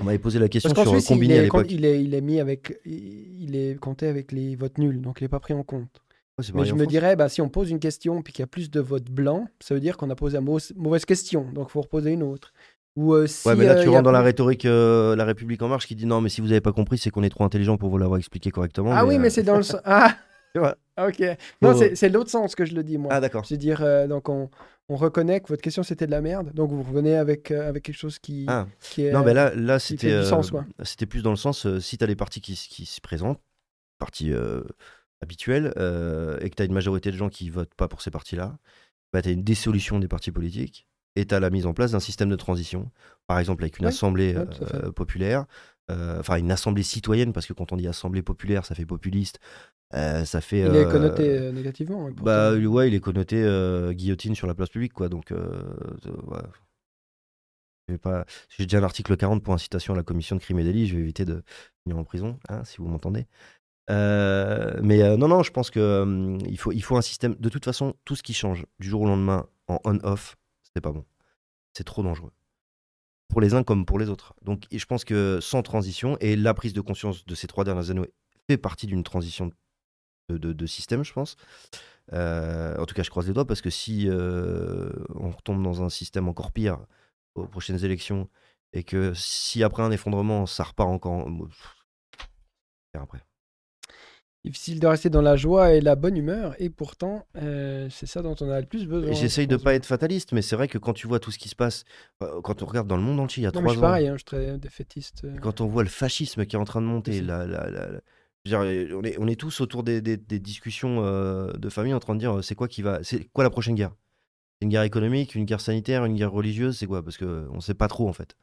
On 0.00 0.04
m'avait 0.04 0.18
posé 0.18 0.38
la 0.38 0.48
question 0.48 0.70
Parce 0.72 0.88
sur 0.88 0.96
Suisse, 0.98 1.10
il 1.10 1.14
combiné 1.14 1.38
à 1.38 1.42
est, 1.44 1.48
con- 1.48 1.58
l'époque. 1.58 1.72
il, 1.72 1.84
est, 1.84 2.02
il 2.02 2.14
est 2.14 2.20
mis 2.20 2.40
avec. 2.40 2.78
Il 2.86 3.54
est 3.56 3.78
compté 3.78 4.06
avec 4.08 4.32
les 4.32 4.56
votes 4.56 4.78
nuls, 4.78 5.00
donc 5.00 5.20
il 5.20 5.24
n'est 5.24 5.28
pas 5.28 5.40
pris 5.40 5.54
en 5.54 5.62
compte. 5.62 6.02
C'est 6.40 6.54
Mais 6.54 6.64
je 6.64 6.72
me 6.72 6.78
France. 6.80 6.88
dirais, 6.88 7.14
bah, 7.14 7.28
si 7.28 7.40
on 7.42 7.48
pose 7.50 7.70
une 7.70 7.78
question 7.78 8.22
puis 8.22 8.32
qu'il 8.32 8.42
y 8.42 8.44
a 8.44 8.46
plus 8.46 8.70
de 8.70 8.80
votes 8.80 9.10
blancs, 9.10 9.46
ça 9.60 9.74
veut 9.74 9.80
dire 9.80 9.96
qu'on 9.96 10.08
a 10.10 10.14
posé 10.16 10.38
la 10.38 10.40
mauvaise, 10.40 11.04
question, 11.04 11.46
donc 11.52 11.66
il 11.68 11.72
faut 11.72 11.82
reposer 11.82 12.10
une 12.12 12.22
autre. 12.22 12.52
Ou 12.96 13.12
euh, 13.14 13.26
si, 13.26 13.46
Ouais, 13.46 13.54
mais 13.54 13.66
là, 13.66 13.72
euh, 13.74 13.82
tu 13.82 13.88
il 13.88 13.90
rentres 13.90 14.02
dans 14.02 14.12
la 14.12 14.22
rhétorique 14.22 14.64
euh, 14.64 15.14
La 15.14 15.24
République 15.24 15.62
En 15.62 15.68
Marche 15.68 15.86
qui 15.86 15.94
dit 15.94 16.04
non, 16.06 16.20
mais 16.20 16.28
si 16.30 16.40
vous 16.40 16.48
n'avez 16.48 16.60
pas 16.62 16.72
compris, 16.72 16.98
c'est 16.98 17.10
qu'on 17.10 17.22
est 17.22 17.28
trop 17.30 17.44
intelligent 17.44 17.76
pour 17.76 17.90
vous 17.90 17.98
l'avoir 17.98 18.18
expliqué 18.18 18.50
correctement. 18.50 18.92
Ah 18.94 19.06
oui, 19.06 19.18
mais 19.18 19.30
c'est 19.30 19.42
dans 19.42 19.56
le 19.56 19.62
sens. 19.62 19.80
Ah 19.84 20.16
Ok. 20.98 21.22
Non, 21.62 21.74
c'est 21.74 21.94
c'est 21.96 22.10
l'autre 22.10 22.30
sens 22.30 22.54
que 22.54 22.64
je 22.66 22.74
le 22.74 22.82
dis, 22.82 22.98
moi. 22.98 23.10
Ah 23.12 23.20
d'accord. 23.20 23.46
C'est-à-dire, 23.46 23.82
euh, 23.82 24.06
donc 24.06 24.28
on, 24.28 24.50
on 24.90 24.96
reconnaît 24.96 25.40
que 25.40 25.48
votre 25.48 25.62
question 25.62 25.82
c'était 25.82 26.06
de 26.06 26.10
la 26.10 26.20
merde, 26.20 26.52
donc 26.52 26.70
vous 26.70 26.82
revenez 26.82 27.16
avec, 27.16 27.50
euh, 27.50 27.66
avec 27.68 27.82
quelque 27.84 27.96
chose 27.96 28.18
qui, 28.18 28.44
Ah. 28.48 28.66
qui 28.80 29.06
est. 29.06 29.12
Non, 29.12 29.24
mais 29.24 29.32
là, 29.32 29.54
là 29.54 29.78
c'était 29.78 30.12
euh, 30.12 30.42
c'était 30.84 31.06
plus 31.06 31.22
dans 31.22 31.30
le 31.30 31.36
sens, 31.36 31.66
si 31.78 31.96
tu 31.96 32.04
as 32.04 32.06
les 32.06 32.16
partis 32.16 32.42
qui, 32.42 32.54
qui 32.54 32.84
se 32.84 33.00
présentent, 33.00 33.40
partis 33.98 34.32
habituels, 35.22 35.72
euh, 35.78 36.38
et 36.40 36.50
que 36.50 36.56
tu 36.56 36.62
as 36.62 36.66
une 36.66 36.74
majorité 36.74 37.10
de 37.10 37.16
gens 37.16 37.28
qui 37.28 37.48
votent 37.48 37.74
pas 37.74 37.88
pour 37.88 38.02
ces 38.02 38.10
partis-là, 38.10 38.58
bah, 39.12 39.22
tu 39.22 39.28
as 39.28 39.32
une 39.32 39.42
dissolution 39.44 39.98
des 39.98 40.08
partis 40.08 40.32
politiques, 40.32 40.86
et 41.16 41.24
tu 41.24 41.34
as 41.34 41.40
la 41.40 41.48
mise 41.50 41.66
en 41.66 41.72
place 41.72 41.92
d'un 41.92 42.00
système 42.00 42.28
de 42.28 42.36
transition, 42.36 42.90
par 43.26 43.38
exemple 43.38 43.62
avec 43.62 43.78
une 43.78 43.86
assemblée 43.86 44.36
ouais, 44.36 44.44
euh, 44.74 44.90
populaire, 44.92 45.46
euh, 45.90 46.18
enfin 46.20 46.36
une 46.36 46.50
assemblée 46.50 46.82
citoyenne, 46.82 47.32
parce 47.32 47.46
que 47.46 47.52
quand 47.52 47.72
on 47.72 47.76
dit 47.76 47.86
assemblée 47.88 48.22
populaire, 48.22 48.66
ça 48.66 48.74
fait 48.74 48.86
populiste, 48.86 49.38
euh, 49.94 50.24
ça 50.24 50.40
fait... 50.40 50.60
Il 50.60 50.74
est 50.74 50.86
euh, 50.86 50.90
connoté 50.90 51.28
euh, 51.28 51.52
négativement. 51.52 52.10
Bah 52.22 52.54
ouais, 52.54 52.88
il 52.88 52.94
est 52.94 53.00
connoté 53.00 53.42
euh, 53.42 53.92
guillotine 53.92 54.34
sur 54.34 54.46
la 54.46 54.54
place 54.54 54.70
publique, 54.70 54.92
quoi. 54.92 55.08
Donc, 55.08 55.30
ouais. 55.30 56.42
Pas. 58.00 58.24
J'ai 58.48 58.64
déjà 58.64 58.78
un 58.78 58.84
article 58.84 59.14
40 59.18 59.42
pour 59.42 59.52
incitation 59.52 59.92
à 59.92 59.96
la 59.98 60.02
commission 60.02 60.34
de 60.36 60.40
crime 60.40 60.58
et 60.60 60.64
délit. 60.64 60.86
Je 60.86 60.94
vais 60.96 61.02
éviter 61.02 61.26
de 61.26 61.42
finir 61.82 61.98
en 61.98 62.04
prison, 62.04 62.38
hein, 62.48 62.64
si 62.64 62.78
vous 62.78 62.86
m'entendez. 62.86 63.26
Mais 63.90 65.16
non, 65.16 65.28
non, 65.28 65.42
je 65.42 65.50
pense 65.50 65.70
que 65.70 66.00
hum, 66.02 66.38
il 66.48 66.58
faut, 66.58 66.72
il 66.72 66.82
faut 66.82 66.96
un 66.96 67.02
système. 67.02 67.34
De 67.38 67.50
toute 67.50 67.66
façon, 67.66 67.94
tout 68.06 68.16
ce 68.16 68.22
qui 68.22 68.32
change 68.32 68.64
du 68.78 68.88
jour 68.88 69.02
au 69.02 69.06
lendemain 69.06 69.46
en 69.68 69.78
on-off, 69.84 70.36
c'est 70.62 70.80
pas 70.80 70.92
bon. 70.92 71.04
C'est 71.76 71.84
trop 71.84 72.02
dangereux. 72.02 72.32
Pour 73.28 73.42
les 73.42 73.52
uns 73.52 73.62
comme 73.62 73.84
pour 73.84 73.98
les 73.98 74.08
autres. 74.08 74.34
Donc, 74.42 74.64
je 74.72 74.84
pense 74.86 75.04
que 75.04 75.38
sans 75.42 75.62
transition 75.62 76.16
et 76.20 76.36
la 76.36 76.54
prise 76.54 76.72
de 76.72 76.80
conscience 76.80 77.26
de 77.26 77.34
ces 77.34 77.46
trois 77.46 77.64
dernières 77.64 77.90
années 77.90 78.08
fait 78.48 78.56
partie 78.56 78.86
d'une 78.86 79.02
transition 79.02 79.50
de, 80.28 80.66
système, 80.66 81.04
je 81.04 81.12
pense. 81.12 81.36
en 82.12 82.84
tout 82.86 82.94
cas, 82.94 83.02
je 83.02 83.10
croise 83.10 83.26
les 83.26 83.32
doigts 83.32 83.46
parce 83.46 83.60
que 83.60 83.70
si 83.70 84.08
on 84.10 85.30
retombe 85.30 85.62
dans 85.62 85.82
un 85.82 85.88
système 85.88 86.28
encore 86.28 86.52
pire 86.52 86.78
aux 87.34 87.46
prochaines 87.46 87.84
élections 87.84 88.28
et 88.72 88.84
que 88.84 89.12
si 89.14 89.62
après 89.62 89.82
un 89.82 89.90
effondrement, 89.90 90.46
ça 90.46 90.64
repart 90.64 90.88
encore. 90.88 91.28
Après. 92.94 93.22
Difficile 94.44 94.80
de 94.80 94.86
rester 94.88 95.08
dans 95.08 95.22
la 95.22 95.36
joie 95.36 95.72
et 95.72 95.80
la 95.80 95.94
bonne 95.94 96.16
humeur, 96.16 96.56
et 96.58 96.68
pourtant, 96.68 97.24
euh, 97.36 97.86
c'est 97.90 98.06
ça 98.06 98.22
dont 98.22 98.34
on 98.40 98.50
a 98.50 98.60
le 98.60 98.66
plus 98.66 98.88
besoin. 98.88 99.12
J'essaye 99.12 99.46
de 99.46 99.56
pas 99.56 99.72
être 99.74 99.86
fataliste, 99.86 100.32
mais 100.32 100.42
c'est 100.42 100.56
vrai 100.56 100.66
que 100.66 100.78
quand 100.78 100.92
tu 100.92 101.06
vois 101.06 101.20
tout 101.20 101.30
ce 101.30 101.38
qui 101.38 101.48
se 101.48 101.54
passe, 101.54 101.84
euh, 102.24 102.40
quand 102.42 102.60
on 102.60 102.66
regarde 102.66 102.88
dans 102.88 102.96
le 102.96 103.04
monde 103.04 103.20
entier, 103.20 103.42
il 103.42 103.44
y 103.44 103.46
a 103.46 103.52
trois 103.52 103.76
ans. 103.76 103.80
pareil, 103.80 104.08
hein, 104.08 104.14
je 104.14 104.18
suis 104.18 104.24
très 104.24 104.58
défaitiste. 104.58 105.22
Euh. 105.24 105.36
Quand 105.40 105.60
on 105.60 105.66
voit 105.66 105.84
le 105.84 105.88
fascisme 105.88 106.44
qui 106.44 106.56
est 106.56 106.58
en 106.58 106.64
train 106.64 106.80
de 106.80 106.86
monter, 106.86 107.20
la, 107.20 107.46
la, 107.46 108.00
on, 108.50 109.04
est, 109.04 109.18
on 109.18 109.26
est 109.28 109.40
tous 109.40 109.60
autour 109.60 109.82
des, 109.82 110.00
des, 110.00 110.16
discussions 110.38 111.02
de 111.02 111.68
famille 111.68 111.94
en 111.94 112.00
train 112.00 112.14
de 112.14 112.20
dire 112.20 112.42
c'est 112.42 112.54
quoi 112.54 112.68
qui 112.68 112.82
va, 112.82 113.02
c'est 113.04 113.24
quoi 113.32 113.44
la 113.44 113.50
prochaine 113.50 113.74
guerre? 113.74 113.94
Une 114.60 114.68
guerre 114.68 114.82
économique, 114.82 115.34
une 115.34 115.44
guerre 115.44 115.60
sanitaire, 115.60 116.04
une 116.04 116.14
guerre 116.14 116.32
religieuse, 116.32 116.78
c'est 116.78 116.86
quoi? 116.86 117.02
Parce 117.02 117.16
que 117.16 117.48
on 117.50 117.60
sait 117.60 117.74
pas 117.74 117.88
trop 117.88 118.08
en 118.08 118.12
fait. 118.12 118.36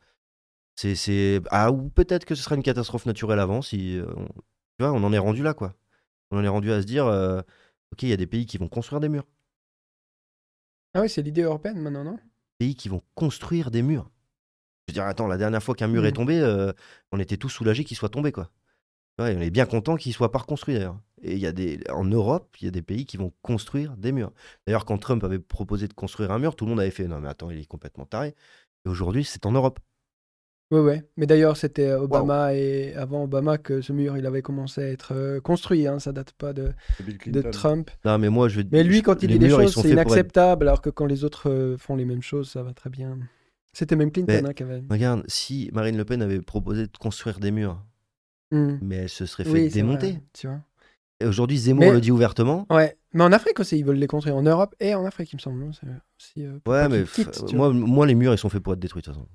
C'est 0.75 1.41
ah 1.51 1.71
ou 1.71 1.89
peut-être 1.89 2.25
que 2.25 2.35
ce 2.35 2.43
sera 2.43 2.55
une 2.55 2.63
catastrophe 2.63 3.05
naturelle 3.05 3.39
avant 3.39 3.61
si 3.61 3.99
on, 4.15 4.25
tu 4.25 4.85
vois, 4.85 4.93
on 4.93 5.03
en 5.03 5.11
est 5.11 5.17
rendu 5.17 5.43
là 5.43 5.53
quoi. 5.53 5.75
On 6.31 6.37
en 6.37 6.43
est 6.43 6.49
rendu 6.49 6.71
à 6.71 6.81
se 6.81 6.85
dire, 6.85 7.05
euh, 7.07 7.41
ok, 7.91 8.03
il 8.03 8.09
y 8.09 8.13
a 8.13 8.17
des 8.17 8.27
pays 8.27 8.45
qui 8.45 8.57
vont 8.57 8.67
construire 8.67 8.99
des 8.99 9.09
murs. 9.09 9.25
Ah 10.93 11.01
oui, 11.01 11.09
c'est 11.09 11.21
l'idée 11.21 11.41
européenne 11.41 11.79
maintenant, 11.79 12.03
non? 12.03 12.19
Pays 12.57 12.75
qui 12.75 12.89
vont 12.89 13.01
construire 13.15 13.71
des 13.71 13.81
murs. 13.81 14.09
Je 14.87 14.91
veux 14.91 14.93
dire, 14.93 15.03
attends, 15.03 15.27
la 15.27 15.37
dernière 15.37 15.61
fois 15.61 15.75
qu'un 15.75 15.87
mur 15.87 16.05
est 16.05 16.11
mmh. 16.11 16.13
tombé, 16.13 16.39
euh, 16.39 16.71
on 17.11 17.19
était 17.19 17.37
tous 17.37 17.49
soulagés 17.49 17.83
qu'il 17.83 17.97
soit 17.97 18.09
tombé, 18.09 18.31
quoi. 18.31 18.49
Ouais, 19.19 19.35
on 19.37 19.41
est 19.41 19.49
bien 19.49 19.65
content 19.65 19.97
qu'il 19.97 20.13
soit 20.13 20.31
pas 20.31 20.39
reconstruit 20.39 20.75
d'ailleurs. 20.75 20.97
Et 21.21 21.33
il 21.33 21.39
y 21.39 21.47
a 21.47 21.51
des, 21.51 21.79
en 21.89 22.05
Europe, 22.05 22.55
il 22.61 22.65
y 22.65 22.67
a 22.69 22.71
des 22.71 22.81
pays 22.81 23.05
qui 23.05 23.17
vont 23.17 23.33
construire 23.41 23.97
des 23.97 24.13
murs. 24.13 24.31
D'ailleurs, 24.65 24.85
quand 24.85 24.97
Trump 24.97 25.23
avait 25.25 25.39
proposé 25.39 25.89
de 25.89 25.93
construire 25.93 26.31
un 26.31 26.39
mur, 26.39 26.55
tout 26.55 26.65
le 26.65 26.69
monde 26.69 26.79
avait 26.79 26.91
fait 26.91 27.07
non 27.07 27.19
mais 27.19 27.27
attends, 27.27 27.51
il 27.51 27.59
est 27.59 27.65
complètement 27.65 28.05
taré. 28.05 28.33
Et 28.85 28.89
aujourd'hui, 28.89 29.25
c'est 29.25 29.45
en 29.45 29.51
Europe. 29.51 29.79
Ouais, 30.71 30.79
ouais. 30.79 31.03
Mais 31.17 31.25
d'ailleurs, 31.25 31.57
c'était 31.57 31.91
Obama 31.93 32.53
et 32.53 32.93
avant 32.93 33.23
Obama 33.23 33.57
que 33.57 33.81
ce 33.81 33.91
mur, 33.91 34.17
il 34.17 34.25
avait 34.27 34.43
commencé 34.43 34.81
à 34.81 34.87
être 34.87 35.13
euh, 35.15 35.41
construit. 35.41 35.87
Hein. 35.87 35.99
Ça 35.99 36.11
date 36.11 36.31
pas 36.33 36.53
de, 36.53 36.73
de 37.25 37.41
Trump. 37.41 37.89
Non, 38.05 38.19
mais 38.19 38.29
moi, 38.29 38.49
je. 38.49 38.61
Mais 38.71 38.83
lui, 38.83 39.01
quand 39.01 39.23
il 39.23 39.29
dit 39.29 39.39
des 39.39 39.49
choses, 39.49 39.73
c'est 39.73 39.89
inacceptable, 39.89 40.67
alors 40.67 40.81
que 40.81 40.91
quand 40.91 41.07
les 41.07 41.23
autres 41.23 41.49
euh, 41.49 41.77
font 41.77 41.95
les 41.95 42.05
mêmes 42.05 42.21
choses, 42.21 42.51
ça 42.51 42.61
va 42.61 42.73
très 42.73 42.91
bien. 42.91 43.17
C'était 43.73 43.95
même 43.95 44.11
Clinton 44.11 44.45
hein, 44.45 44.53
qui 44.53 44.63
avait. 44.63 44.83
Regarde, 44.89 45.23
si 45.27 45.69
Marine 45.73 45.97
Le 45.97 46.05
Pen 46.05 46.21
avait 46.21 46.41
proposé 46.41 46.83
de 46.83 46.97
construire 46.99 47.39
des 47.39 47.51
murs, 47.51 47.83
mmh. 48.51 48.77
mais 48.81 48.95
elle 48.95 49.09
se 49.09 49.25
serait 49.25 49.43
fait 49.43 49.69
démonter. 49.69 50.19
tu 50.33 50.47
vois. 50.47 50.61
Et 51.21 51.25
aujourd'hui, 51.25 51.57
Zemmour 51.57 51.91
le 51.91 51.99
dit 51.99 52.11
ouvertement. 52.11 52.65
Ouais, 52.69 52.97
mais 53.13 53.23
en 53.23 53.31
Afrique 53.31 53.59
aussi, 53.59 53.77
ils 53.77 53.85
veulent 53.85 53.97
les 53.97 54.07
construire. 54.07 54.37
En 54.37 54.41
Europe 54.41 54.73
et 54.79 54.95
en 54.95 55.03
Afrique, 55.05 55.33
il 55.33 55.35
me 55.35 55.41
semble. 55.41 55.63
Aussi, 55.65 56.45
euh, 56.45 56.59
ouais, 56.65 56.87
mais 56.87 57.03
moi, 57.53 57.73
moi, 57.73 58.07
les 58.07 58.15
murs, 58.15 58.33
ils 58.33 58.37
sont 58.37 58.49
faits 58.49 58.63
pour 58.63 58.73
être 58.73 58.79
détruits, 58.79 59.01
de 59.01 59.05
toute 59.05 59.15
façon. 59.15 59.27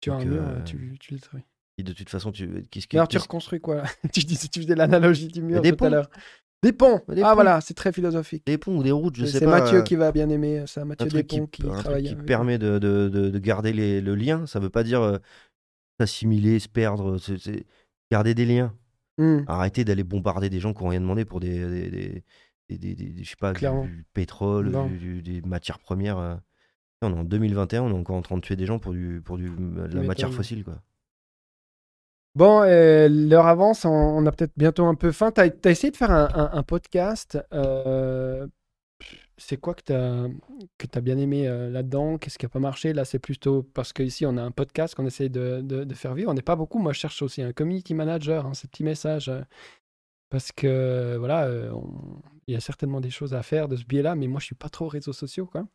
Tu 0.00 0.10
as 0.10 0.14
un 0.14 0.24
mur, 0.24 0.42
euh, 0.42 0.60
tu, 0.64 0.96
tu 0.98 1.14
le 1.14 1.20
détruis. 1.20 1.42
Et 1.78 1.84
de 1.84 1.92
toute 1.92 2.08
façon, 2.08 2.32
tu. 2.32 2.64
Qu'est-ce 2.70 2.88
qui, 2.88 2.96
alors, 2.96 3.06
tu 3.06 3.18
reconstruis 3.18 3.60
quoi 3.60 3.84
tu, 4.12 4.20
dis, 4.20 4.36
tu 4.36 4.60
faisais 4.60 4.74
l'analogie 4.74 5.28
du 5.28 5.42
mur 5.42 5.62
tout 5.62 5.84
à 5.84 5.90
l'heure. 5.90 6.10
Des 6.64 6.72
ponts. 6.72 7.00
ah 7.22 7.34
voilà, 7.34 7.60
c'est 7.60 7.74
très 7.74 7.92
philosophique. 7.92 8.44
Des 8.46 8.58
ponts 8.58 8.76
ou 8.76 8.82
des 8.82 8.92
routes, 8.92 9.16
je 9.16 9.26
sais 9.26 9.40
pas. 9.40 9.56
C'est 9.58 9.62
Mathieu 9.62 9.82
qui 9.82 9.96
va 9.96 10.12
bien 10.12 10.28
aimer 10.28 10.64
ça. 10.66 10.84
Mathieu 10.84 11.08
Despont 11.08 11.46
qui, 11.46 11.62
qui 11.62 11.68
travaille. 11.68 12.04
qui 12.04 12.14
permet 12.14 12.58
de, 12.58 12.78
de, 12.78 13.08
de, 13.08 13.38
garder 13.38 13.72
les, 13.72 14.00
le 14.00 14.14
lien. 14.14 14.46
Ça 14.46 14.60
veut 14.60 14.70
pas 14.70 14.84
dire 14.84 15.02
euh, 15.02 15.18
s'assimiler, 15.98 16.60
se 16.60 16.68
perdre. 16.68 17.18
C'est 17.18 17.64
garder 18.12 18.34
des 18.34 18.44
liens. 18.44 18.74
Hmm. 19.18 19.40
Arrêter 19.46 19.84
d'aller 19.84 20.04
bombarder 20.04 20.50
des 20.50 20.60
gens 20.60 20.72
qui 20.72 20.82
n'ont 20.82 20.90
rien 20.90 21.00
demandé 21.00 21.24
pour 21.24 21.40
des, 21.40 21.90
des, 21.90 22.78
des, 22.78 22.94
des 22.94 23.24
je 23.24 23.28
sais 23.28 23.36
pas, 23.36 23.52
du 23.52 24.06
pétrole, 24.12 24.72
des 25.22 25.42
matières 25.42 25.78
premières. 25.78 26.18
Euh. 26.18 26.36
On 27.04 27.12
est 27.12 27.18
en 27.18 27.24
2021, 27.24 27.82
on 27.82 27.90
est 27.90 27.98
encore 27.98 28.16
en 28.16 28.22
train 28.22 28.36
de 28.36 28.42
tuer 28.42 28.54
des 28.54 28.64
gens 28.64 28.78
pour, 28.78 28.92
du, 28.92 29.20
pour 29.24 29.36
du, 29.36 29.50
de 29.50 29.96
la 29.96 30.02
matière 30.02 30.32
fossile. 30.32 30.62
Quoi. 30.62 30.74
Bon, 32.36 32.62
euh, 32.62 33.08
l'heure 33.08 33.46
avance, 33.46 33.84
on, 33.84 34.24
a 34.24 34.30
peut-être 34.30 34.52
bientôt 34.56 34.86
un 34.86 34.94
peu 34.94 35.10
faim. 35.10 35.32
Tu 35.32 35.40
as, 35.40 35.70
essayé 35.70 35.90
de 35.90 35.96
faire 35.96 36.12
un, 36.12 36.62
podcast. 36.62 37.38
Euh, 37.52 38.46
c'est 39.36 39.56
quoi 39.56 39.74
que 39.74 39.82
tu 39.82 39.92
as, 39.92 41.00
bien 41.00 41.18
aimé 41.18 41.48
euh, 41.48 41.70
là-dedans? 41.70 42.18
Qu'est-ce 42.18 42.38
qui 42.38 42.44
n'a 42.44 42.50
pas 42.50 42.58
marché? 42.58 42.92
Là, 42.92 43.04
c'est 43.04 43.18
plutôt 43.18 43.62
parce 43.62 43.92
qu'ici, 43.92 44.26
on 44.26 44.36
a 44.36 44.42
un 44.42 44.50
podcast 44.50 44.94
qu'on 44.94 45.06
essaye 45.06 45.30
de, 45.30 45.86
faire 45.94 46.14
vivre. 46.14 46.30
On 46.30 46.34
n'est 46.34 46.42
pas 46.42 46.56
beaucoup. 46.56 46.78
Moi, 46.78 46.92
je 46.92 47.00
cherche 47.00 47.22
aussi 47.22 47.42
un 47.42 47.52
community 47.52 47.94
manager, 47.94 48.46
hein, 48.46 48.54
ces 48.54 48.68
petits 48.68 48.84
messages. 48.84 49.30
parce 50.30 50.52
que, 50.52 51.16
voilà, 51.18 51.48
il 52.46 52.54
y 52.54 52.56
a 52.56 52.60
certainement 52.60 53.00
des 53.00 53.10
choses 53.10 53.34
à 53.34 53.42
faire 53.42 53.68
de 53.68 53.76
ce 53.76 53.84
biais-là, 53.84 54.14
mais 54.14 54.26
moi, 54.28 54.40
je 54.40 54.46
suis 54.46 54.54
pas 54.54 54.68
trop 54.68 54.88
réseaux 54.88 55.12
sociaux, 55.12 55.46
quoi. 55.46 55.66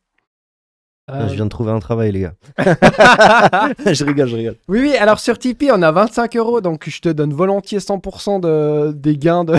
Je 1.09 1.35
viens 1.35 1.45
de 1.45 1.49
trouver 1.49 1.71
un 1.71 1.79
travail, 1.79 2.11
les 2.11 2.19
gars. 2.19 2.33
je 2.57 4.03
rigole, 4.03 4.27
je 4.27 4.35
rigole. 4.35 4.55
Oui, 4.67 4.81
oui, 4.81 4.95
alors 4.97 5.19
sur 5.19 5.39
Tipeee, 5.39 5.71
on 5.71 5.81
a 5.81 5.91
25 5.91 6.35
euros, 6.35 6.59
donc 6.59 6.89
je 6.89 6.99
te 6.99 7.07
donne 7.07 7.33
volontiers 7.33 7.79
100% 7.79 8.41
de, 8.41 8.91
des 8.91 9.17
gains. 9.17 9.45
De... 9.45 9.55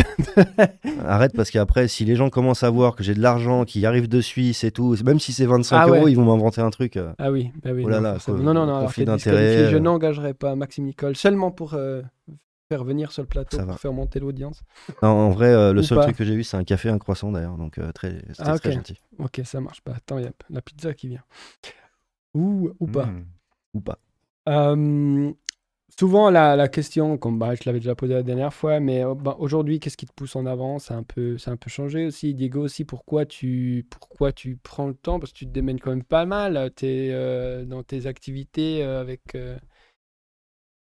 Arrête, 1.07 1.33
parce 1.35 1.51
qu'après, 1.51 1.89
si 1.89 2.05
les 2.05 2.17
gens 2.17 2.29
commencent 2.29 2.65
à 2.65 2.71
voir 2.71 2.95
que 2.95 3.03
j'ai 3.03 3.15
de 3.15 3.23
l'argent 3.23 3.65
qui 3.65 3.87
arrive 3.87 4.09
de 4.09 4.21
Suisse 4.21 4.63
et 4.63 4.71
tout, 4.71 4.95
même 5.05 5.19
si 5.19 5.33
c'est 5.33 5.47
25 5.47 5.77
ah 5.77 5.89
euros, 5.89 6.09
ils 6.09 6.17
vont 6.17 6.25
m'inventer 6.25 6.61
un 6.61 6.71
truc. 6.71 6.99
Euh. 6.99 7.13
Ah 7.19 7.31
oui, 7.31 7.51
bah 7.65 7.71
oui. 7.73 7.83
Oh 7.87 7.89
là 7.89 8.01
là, 8.01 8.19
non, 8.29 8.53
non, 8.53 8.67
non, 8.67 8.87
d'intérêt. 8.99 9.71
Je 9.71 9.77
euh. 9.77 9.81
n'engagerai 9.81 10.35
pas 10.35 10.55
Maxime 10.55 10.85
Nicole 10.85 11.17
seulement 11.17 11.51
pour 11.51 11.73
euh, 11.75 12.03
faire 12.69 12.85
venir 12.85 13.13
sur 13.13 13.23
le 13.23 13.29
plateau 13.29 13.59
pour 13.59 13.79
faire 13.79 13.93
monter 13.93 14.21
l'audience. 14.21 14.63
En 15.01 15.31
vrai, 15.31 15.49
euh, 15.49 15.73
le 15.73 15.83
seul 15.83 16.01
truc 16.01 16.17
que 16.17 16.25
j'ai 16.25 16.37
vu, 16.37 16.45
c'est 16.45 16.57
un 16.57 16.65
café, 16.65 16.91
un 16.91 16.99
croissant 16.99 17.33
d'ailleurs, 17.33 17.57
donc 17.57 17.79
euh, 17.79 17.93
très, 17.93 18.23
ah, 18.39 18.59
très 18.59 18.73
gentil. 18.73 19.01
Ok, 19.19 19.41
ça 19.45 19.61
marche 19.61 19.81
pas. 19.81 19.93
Attends, 19.93 20.19
il 20.19 20.25
y 20.25 20.29
a 20.29 20.33
la 20.51 20.61
pizza 20.61 20.93
qui 20.93 21.09
vient. 21.09 21.23
Ou, 22.35 22.71
ou 22.79 22.87
pas. 22.87 23.07
Hmm. 23.07 23.25
Ou 23.73 23.81
pas. 23.81 23.99
Euh, 24.51 25.33
souvent, 25.99 26.29
la, 26.31 26.57
la, 26.57 26.69
question, 26.69 27.17
comme 27.17 27.39
bah, 27.39 27.55
je 27.55 27.63
l'avais 27.65 27.81
déjà 27.81 27.95
posée 27.95 28.13
la 28.13 28.23
dernière 28.23 28.53
fois, 28.53 28.81
mais 28.81 29.03
bah, 29.17 29.37
aujourd'hui, 29.39 29.81
qu'est-ce 29.81 29.97
qui 29.97 30.07
te 30.07 30.13
pousse 30.13 30.37
en 30.37 30.45
avant 30.45 30.79
C'est 30.79 30.95
un, 30.95 31.03
peu, 31.03 31.37
un 31.47 31.57
peu 31.57 31.71
changé 31.71 32.07
aussi. 32.07 32.35
Diego, 32.35 32.61
aussi, 32.65 32.85
pourquoi 32.85 33.25
tu, 33.25 33.87
pourquoi 33.89 34.33
tu 34.33 34.59
prends 34.63 34.89
le 34.89 34.95
temps? 34.95 35.19
Parce 35.19 35.33
que 35.33 35.39
tu 35.39 35.47
te 35.47 35.53
démènes 35.53 35.81
quand 35.81 35.91
même 35.91 36.05
pas 36.05 36.27
mal 36.27 36.71
es, 36.83 37.65
dans 37.65 37.83
tes 37.83 38.07
activités 38.07 38.83
avec 38.83 39.37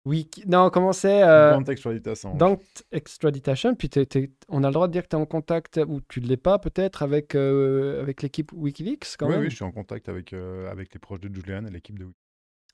oui, 0.06 0.30
non, 0.46 0.70
comment 0.70 0.92
c'est 0.92 1.24
euh, 1.24 1.50
Don't 1.50 1.68
extraditation. 1.68 2.36
Don't 2.36 2.60
extraditation. 2.92 3.74
Puis 3.74 3.90
on 4.48 4.62
a 4.62 4.68
le 4.68 4.72
droit 4.72 4.86
de 4.86 4.92
dire 4.92 5.02
que 5.02 5.08
tu 5.08 5.16
es 5.16 5.18
en 5.18 5.26
contact, 5.26 5.80
ou 5.84 6.00
tu 6.08 6.20
ne 6.20 6.28
l'es 6.28 6.36
pas 6.36 6.60
peut-être, 6.60 7.02
avec, 7.02 7.34
euh, 7.34 8.02
avec 8.02 8.22
l'équipe 8.22 8.52
Wikileaks 8.52 9.16
quand 9.18 9.26
oui, 9.26 9.32
même? 9.32 9.40
Oui, 9.40 9.50
je 9.50 9.56
suis 9.56 9.64
en 9.64 9.72
contact 9.72 10.08
avec, 10.08 10.32
euh, 10.32 10.70
avec 10.70 10.94
les 10.94 11.00
proches 11.00 11.18
de 11.18 11.34
Julian 11.34 11.66
et 11.66 11.70
l'équipe 11.70 11.98
de 11.98 12.04
Wikileaks. 12.04 12.22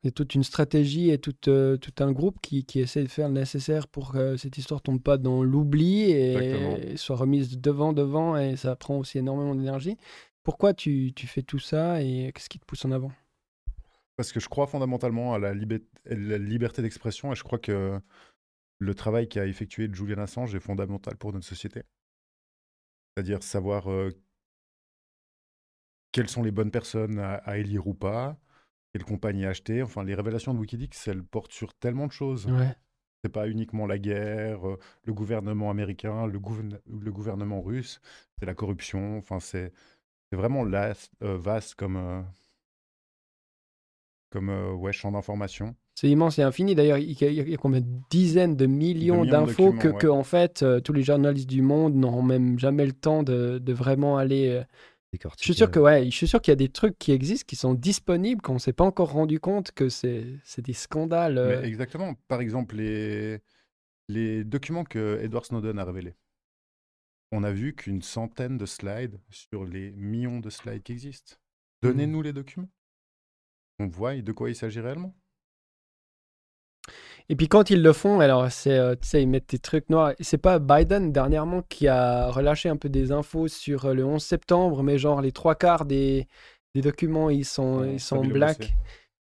Il 0.02 0.09
y 0.09 0.10
a 0.10 0.12
toute 0.12 0.34
une 0.34 0.44
stratégie 0.44 1.09
et 1.09 1.16
tout, 1.16 1.32
tout 1.32 1.94
un 2.00 2.12
groupe 2.12 2.36
qui, 2.42 2.66
qui, 2.66 2.80
essaie 2.80 3.04
de 3.04 3.09
faire 3.09 3.28
le 3.28 3.34
nécessaire 3.34 3.88
pour 3.88 4.12
que 4.12 4.36
cette 4.36 4.59
histoire 4.59 4.82
tombe 4.82 5.00
pas 5.00 5.16
dans 5.16 5.42
l'oubli 5.42 6.10
et, 6.10 6.96
soit 6.96 7.16
remise 7.16 7.59
devant, 7.59 7.94
devant, 7.94 8.36
et 8.36 8.56
ça 8.56 8.76
prend 8.76 8.98
aussi 8.98 9.18
énormément 9.18 9.54
d'énergie. 9.54 9.96
Pourquoi 10.42 10.74
tu, 10.74 11.12
tu 11.14 11.26
fais 11.28 11.42
tout 11.42 11.60
ça 11.60 12.02
et 12.02 12.30
qu'est-ce 12.34 12.50
qui 12.50 12.59
te 12.59 12.66
pousse 12.66 12.84
en 12.84 12.90
avant? 12.90 13.12
Parce 14.22 14.30
que 14.30 14.38
je 14.38 14.48
crois 14.48 14.68
fondamentalement 14.68 15.34
à 15.34 15.40
la, 15.40 15.52
liberté 15.52 16.80
d'expression 16.80 17.32
et 17.32 17.34
je 17.34 17.42
crois 17.42 17.58
que 17.58 18.00
le 18.78 18.94
travail 18.94 19.28
qu'a 19.28 19.46
effectué 19.46 19.88
Julian 19.92 20.18
Assange 20.18 20.54
est 20.54 20.60
fondamental 20.60 21.16
pour 21.16 21.32
notre 21.32 21.44
société. 21.44 21.82
C'est-à-dire 23.16 23.42
savoir 23.42 23.88
quelles 26.12 26.28
sont 26.28 26.44
les 26.44 26.52
bonnes 26.52 26.70
personnes 26.70 27.18
à, 27.18 27.58
élire 27.58 27.88
ou 27.88 27.94
pas, 27.94 28.38
quelle 28.92 29.02
compagnie 29.02 29.44
acheter. 29.44 29.82
Enfin, 29.82 30.04
les 30.04 30.14
révélations 30.14 30.54
de 30.54 30.60
Wikileaks, 30.60 31.08
elles 31.08 31.24
portent 31.24 31.50
sur 31.50 31.74
tellement 31.74 32.06
de 32.06 32.12
choses. 32.12 32.46
Ouais. 32.46 32.76
C'est 33.24 33.32
pas 33.32 33.48
uniquement 33.48 33.88
la 33.88 33.98
guerre, 33.98 34.60
le 35.02 35.12
gouvernement 35.12 35.68
américain, 35.68 36.28
le, 36.28 36.38
gouvernement 36.38 37.60
russe, 37.60 38.00
c'est 38.38 38.46
la 38.46 38.54
corruption. 38.54 39.18
Enfin, 39.18 39.40
c'est 39.40 39.72
vraiment 40.30 40.64
vaste 41.20 41.74
comme, 41.74 42.24
comme 44.32 44.48
euh, 44.48 44.72
ouais, 44.72 44.92
champ 44.92 45.12
d'information. 45.12 45.76
C'est 45.94 46.09
immense 46.09 46.38
et 46.38 46.42
infini. 46.42 46.74
D'ailleurs, 46.74 46.98
il 46.98 47.12
y, 47.12 47.54
a, 47.54 47.56
combien 47.59 47.80
de 47.80 47.86
dizaines 48.10 48.56
de 48.56 48.66
millions, 48.66 49.24
d'infos 49.24 49.72
que, 49.72 50.06
en 50.09 50.24
fait, 50.24 50.62
euh, 50.62 50.80
tous 50.80 50.94
les 50.94 51.02
journalistes 51.02 51.48
du 51.48 51.60
monde 51.60 51.94
n'auront 51.94 52.22
même 52.22 52.59
jamais 52.59 52.86
le 52.86 52.92
temps 52.92 53.22
de, 53.22 53.59
de 53.59 53.72
vraiment 53.72 54.16
aller. 54.16 54.48
Euh, 54.48 54.64
je 55.12 55.44
suis 55.44 55.54
sûr 55.54 55.70
que 55.70 55.78
ouais, 55.78 56.06
je 56.06 56.16
suis 56.16 56.26
sûr 56.26 56.40
qu'il 56.40 56.52
y 56.52 56.54
a 56.54 56.56
des 56.56 56.70
trucs 56.70 56.98
qui 56.98 57.12
existent, 57.12 57.44
qui 57.46 57.56
sont 57.56 57.74
disponibles, 57.74 58.40
qu'on 58.40 58.54
ne 58.54 58.59
s'est 58.59 58.72
pas 58.72 58.84
encore 58.84 59.12
rendu 59.12 59.38
compte 59.38 59.70
que 59.72 59.90
c'est 59.90 60.40
des 60.59 60.72
scandales. 60.72 61.60
exactement. 61.62 62.14
Par 62.28 62.40
exemple, 62.40 62.76
les, 62.76 63.40
les 64.09 64.42
documents 64.42 64.84
que 64.84 65.20
Edward 65.22 65.44
Snowden 65.44 65.78
a 65.78 65.84
révélés. 65.84 66.14
On 67.30 67.44
a 67.44 67.52
vu 67.52 67.74
qu'une 67.74 68.00
centaine 68.00 68.56
de 68.56 68.64
slides 68.64 69.20
sur 69.28 69.66
les 69.66 69.92
millions 69.92 70.40
de 70.40 70.48
slides 70.48 70.82
qui 70.82 70.92
existent. 70.92 71.34
Mmh. 71.82 71.88
Donnez-nous 71.88 72.22
les 72.22 72.32
documents 72.32 72.70
on 73.78 73.86
voit 73.86 74.14
de 74.14 74.32
quoi 74.32 74.50
il 74.50 74.56
s'agit 74.56 74.80
réellement. 74.80 75.14
Et 77.28 77.36
puis 77.36 77.48
quand 77.48 77.70
ils 77.70 77.82
le 77.82 77.92
font, 77.92 78.20
alors 78.20 78.50
c'est, 78.50 78.76
euh, 78.78 78.94
tu 78.94 79.08
sais, 79.08 79.22
ils 79.22 79.28
mettent 79.28 79.50
des 79.50 79.58
trucs 79.58 79.88
noirs. 79.90 80.12
C'est 80.20 80.38
pas 80.38 80.58
Biden 80.58 81.12
dernièrement 81.12 81.62
qui 81.68 81.88
a 81.88 82.30
relâché 82.30 82.68
un 82.68 82.76
peu 82.76 82.88
des 82.88 83.12
infos 83.12 83.48
sur 83.48 83.86
euh, 83.86 83.94
le 83.94 84.04
11 84.04 84.22
septembre, 84.22 84.82
mais 84.82 84.98
genre 84.98 85.20
les 85.20 85.32
trois 85.32 85.54
quarts 85.54 85.84
des, 85.84 86.26
des 86.74 86.80
documents, 86.80 87.30
ils 87.30 87.44
sont, 87.44 87.84
ils 87.84 88.00
sont 88.00 88.24
black. 88.24 88.74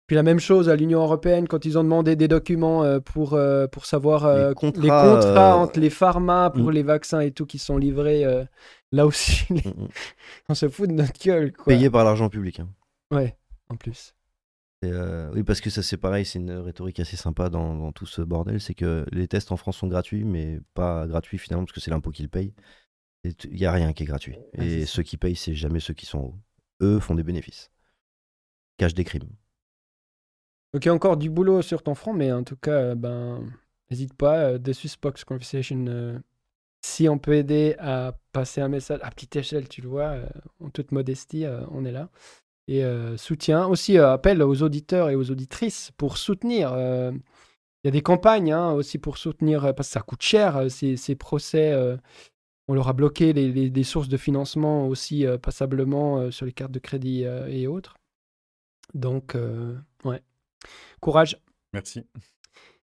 Puis 0.07 0.15
la 0.15 0.21
même 0.21 0.39
chose 0.39 0.69
à 0.69 0.75
l'Union 0.75 1.01
européenne, 1.01 1.47
quand 1.47 1.65
ils 1.65 1.79
ont 1.79 1.83
demandé 1.83 2.15
des 2.15 2.27
documents 2.27 2.83
euh, 2.83 2.99
pour, 2.99 3.39
pour 3.71 3.85
savoir 3.85 4.49
les 4.49 4.53
contrats, 4.53 5.57
entre 5.57 5.79
les 5.79 5.89
pharma 5.89 6.51
pour 6.51 6.67
mm. 6.67 6.71
les 6.71 6.83
vaccins 6.83 7.19
et 7.21 7.31
tout 7.31 7.47
qui 7.47 7.57
sont 7.57 7.77
livrés, 7.77 8.23
là 8.91 9.05
aussi, 9.05 9.45
mm, 9.49 9.55
mm. 9.55 9.87
on 10.49 10.53
se 10.53 10.69
fout 10.69 10.89
de 10.89 10.93
notre 10.93 11.19
gueule. 11.19 11.53
Quoi. 11.53 11.73
Payé 11.73 11.89
par 11.89 12.03
l'argent 12.03 12.29
public. 12.29 12.59
Hein. 12.59 12.67
Ouais, 13.09 13.35
en 13.69 13.77
plus. 13.77 14.14
Euh, 14.83 15.31
oui, 15.33 15.43
parce 15.43 15.61
que 15.61 15.69
ça 15.69 15.81
c'est 15.81 15.97
pareil, 15.97 16.25
c'est 16.25 16.39
une 16.39 16.51
rhétorique 16.51 16.99
assez 16.99 17.15
sympa 17.15 17.49
dans, 17.49 17.91
tout 17.91 18.05
ce 18.05 18.21
bordel, 18.21 18.59
c'est 18.59 18.73
que 18.73 19.05
les 19.11 19.27
tests 19.27 19.51
en 19.51 19.57
France 19.57 19.77
sont 19.77 19.87
gratuits, 19.87 20.23
mais 20.23 20.59
pas 20.73 21.07
gratuits 21.07 21.37
finalement 21.37 21.65
parce 21.65 21.73
que 21.73 21.79
c'est 21.79 21.91
l'impôt 21.91 22.11
qui 22.11 22.23
le 22.23 22.29
paye. 22.29 22.53
Il 23.23 23.55
n'y 23.55 23.65
a 23.65 23.71
rien 23.71 23.93
qui 23.93 24.03
est 24.03 24.05
gratuit. 24.05 24.37
et 24.53 24.85
ceux 24.85 25.01
qui 25.01 25.17
payent, 25.17 25.35
c'est 25.35 25.55
jamais 25.55 25.79
ceux 25.79 25.93
qui 25.93 26.05
sont 26.05 26.19
hauts. 26.19 26.35
Eux 26.81 26.99
font 26.99 27.15
des 27.15 27.23
bénéfices. 27.23 27.71
Cachent 28.77 28.93
des 28.93 29.05
crimes. 29.05 29.29
Ok, 30.73 30.87
encore 30.87 31.17
du 31.17 31.29
boulot 31.29 31.61
sur 31.61 31.81
ton 31.81 31.95
front, 31.95 32.13
mais 32.13 32.31
en 32.31 32.43
tout 32.43 32.57
cas, 32.57 32.71
euh, 32.71 32.95
ben, 32.95 33.41
n'hésite 33.89 34.13
pas. 34.13 34.39
Euh, 34.39 34.57
Dessus 34.59 34.89
Spox 34.89 35.23
Conversation, 35.23 36.21
si 36.81 37.09
on 37.09 37.17
peut 37.17 37.33
aider 37.33 37.75
à 37.79 38.15
passer 38.31 38.61
un 38.61 38.67
message 38.67 38.99
à 39.01 39.09
petite 39.09 39.35
échelle, 39.37 39.67
tu 39.69 39.81
le 39.81 39.87
vois, 39.87 40.17
en 40.59 40.69
toute 40.69 40.91
modestie, 40.91 41.45
on 41.71 41.83
est 41.83 41.91
là 41.91 42.11
et 42.67 42.83
euh, 42.83 43.17
soutien. 43.17 43.67
Aussi, 43.67 43.97
euh, 43.97 44.11
appel 44.11 44.41
aux 44.41 44.61
auditeurs 44.63 45.09
et 45.09 45.15
aux 45.15 45.31
auditrices 45.31 45.91
pour 45.97 46.17
soutenir. 46.17 46.73
Euh, 46.73 47.11
il 47.83 47.87
y 47.87 47.89
a 47.89 47.91
des 47.91 48.01
campagnes 48.01 48.51
hein, 48.51 48.71
aussi 48.71 48.97
pour 48.97 49.17
soutenir, 49.17 49.73
parce 49.75 49.89
que 49.89 49.93
ça 49.93 50.01
coûte 50.01 50.23
cher, 50.23 50.71
ces, 50.71 50.97
ces, 50.97 51.15
procès. 51.15 51.71
on 52.67 52.73
leur 52.73 52.87
a 52.87 52.93
bloqué 52.93 53.31
les, 53.31 53.51
les, 53.69 53.83
sources 53.83 54.09
de 54.09 54.17
financement 54.17 54.87
aussi 54.87 55.23
passablement 55.43 56.31
sur 56.31 56.47
les 56.47 56.51
cartes 56.51 56.71
de 56.71 56.79
crédit 56.79 57.25
et 57.47 57.67
autres. 57.67 57.93
Donc, 58.95 59.37
ouais. 60.03 60.23
Courage. 60.99 61.39
Merci. 61.73 62.01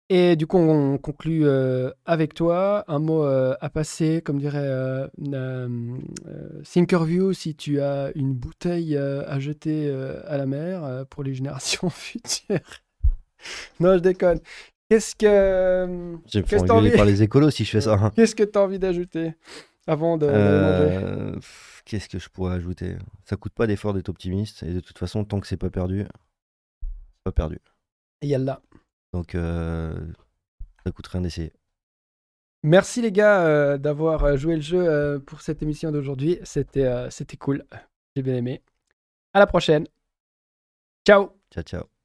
Et 0.09 0.37
du 0.37 0.47
coup, 0.47 0.59
on 0.59 0.99
conclut 0.99 1.47
euh, 1.47 1.91
avec 2.05 2.33
toi. 2.33 2.85
Un 2.87 3.01
mot 3.01 3.25
euh, 3.25 3.57
à 3.61 3.69
passer, 3.69 4.23
comme 4.25 4.39
dirait 4.39 4.61
euh, 4.63 5.09
Thinkerview, 6.63 7.33
si 7.33 7.57
tu 7.57 7.81
as 7.81 8.13
une 8.15 8.33
bouteille 8.33 8.97
à 8.97 9.39
jeter 9.41 9.91
à 10.27 10.37
la 10.37 10.47
mer 10.47 11.05
pour 11.11 11.25
les 11.25 11.35
générations 11.35 11.91
futures. 11.91 12.61
non, 13.81 13.95
je 13.95 13.99
déconne. 13.99 14.41
Qu'est-ce 14.89 15.17
que. 15.17 16.17
J'ai 16.27 16.45
qu 16.45 16.57
envie 16.71 16.93
par 16.93 17.05
les 17.05 17.23
écolos 17.25 17.51
si 17.51 17.65
je 17.65 17.71
fais 17.71 17.81
ça. 17.81 17.95
Hein. 17.95 18.13
Qu'est-ce 18.15 18.37
que 18.37 18.45
tu 18.45 18.57
as 18.57 18.63
envie 18.63 18.79
d'ajouter 18.79 19.35
avant 19.89 20.17
de, 20.19 20.27
manger? 20.27 21.41
Qu'est-ce 21.85 22.09
que 22.09 22.21
je 22.21 22.29
pourrais 22.29 22.55
ajouter? 22.55 22.97
Ça 23.25 23.37
coûte 23.37 23.55
pas 23.55 23.67
d'effort 23.67 23.93
d'être 23.93 24.09
optimiste. 24.09 24.63
Et 24.63 24.73
de 24.73 24.81
toute 24.81 24.99
façon, 24.99 25.25
tant 25.25 25.41
que 25.41 25.49
c'est 25.49 25.57
pas 25.57 25.71
perdu, 25.71 26.05
c'est 26.81 27.25
pas 27.25 27.33
perdu. 27.33 27.59
Et 28.23 28.29
yalla. 28.29 28.61
Donc, 29.17 29.35
euh, 29.35 29.95
ça 30.85 30.93
coûte 30.93 31.07
rien 31.07 31.23
d'essayer. 31.23 31.51
Merci 32.63 33.01
les 33.01 33.13
gars 33.13 33.47
euh, 33.47 33.79
d'avoir 33.79 34.25
euh, 34.25 34.37
joué 34.37 34.57
le 34.57 34.61
jeu 34.61 35.23
pour 35.27 35.41
cette 35.41 35.63
émission 35.63 35.91
d'aujourd'hui. 35.91 36.39
C'était 36.43 37.11
c'était 37.11 37.39
cool. 37.39 37.65
J'ai 38.15 38.23
bien 38.23 38.37
aimé. 38.37 38.63
À 39.33 39.39
la 39.39 39.47
prochaine. 39.47 39.87
Ciao. 41.07 41.31
Ciao, 41.51 41.63
ciao. 41.65 41.96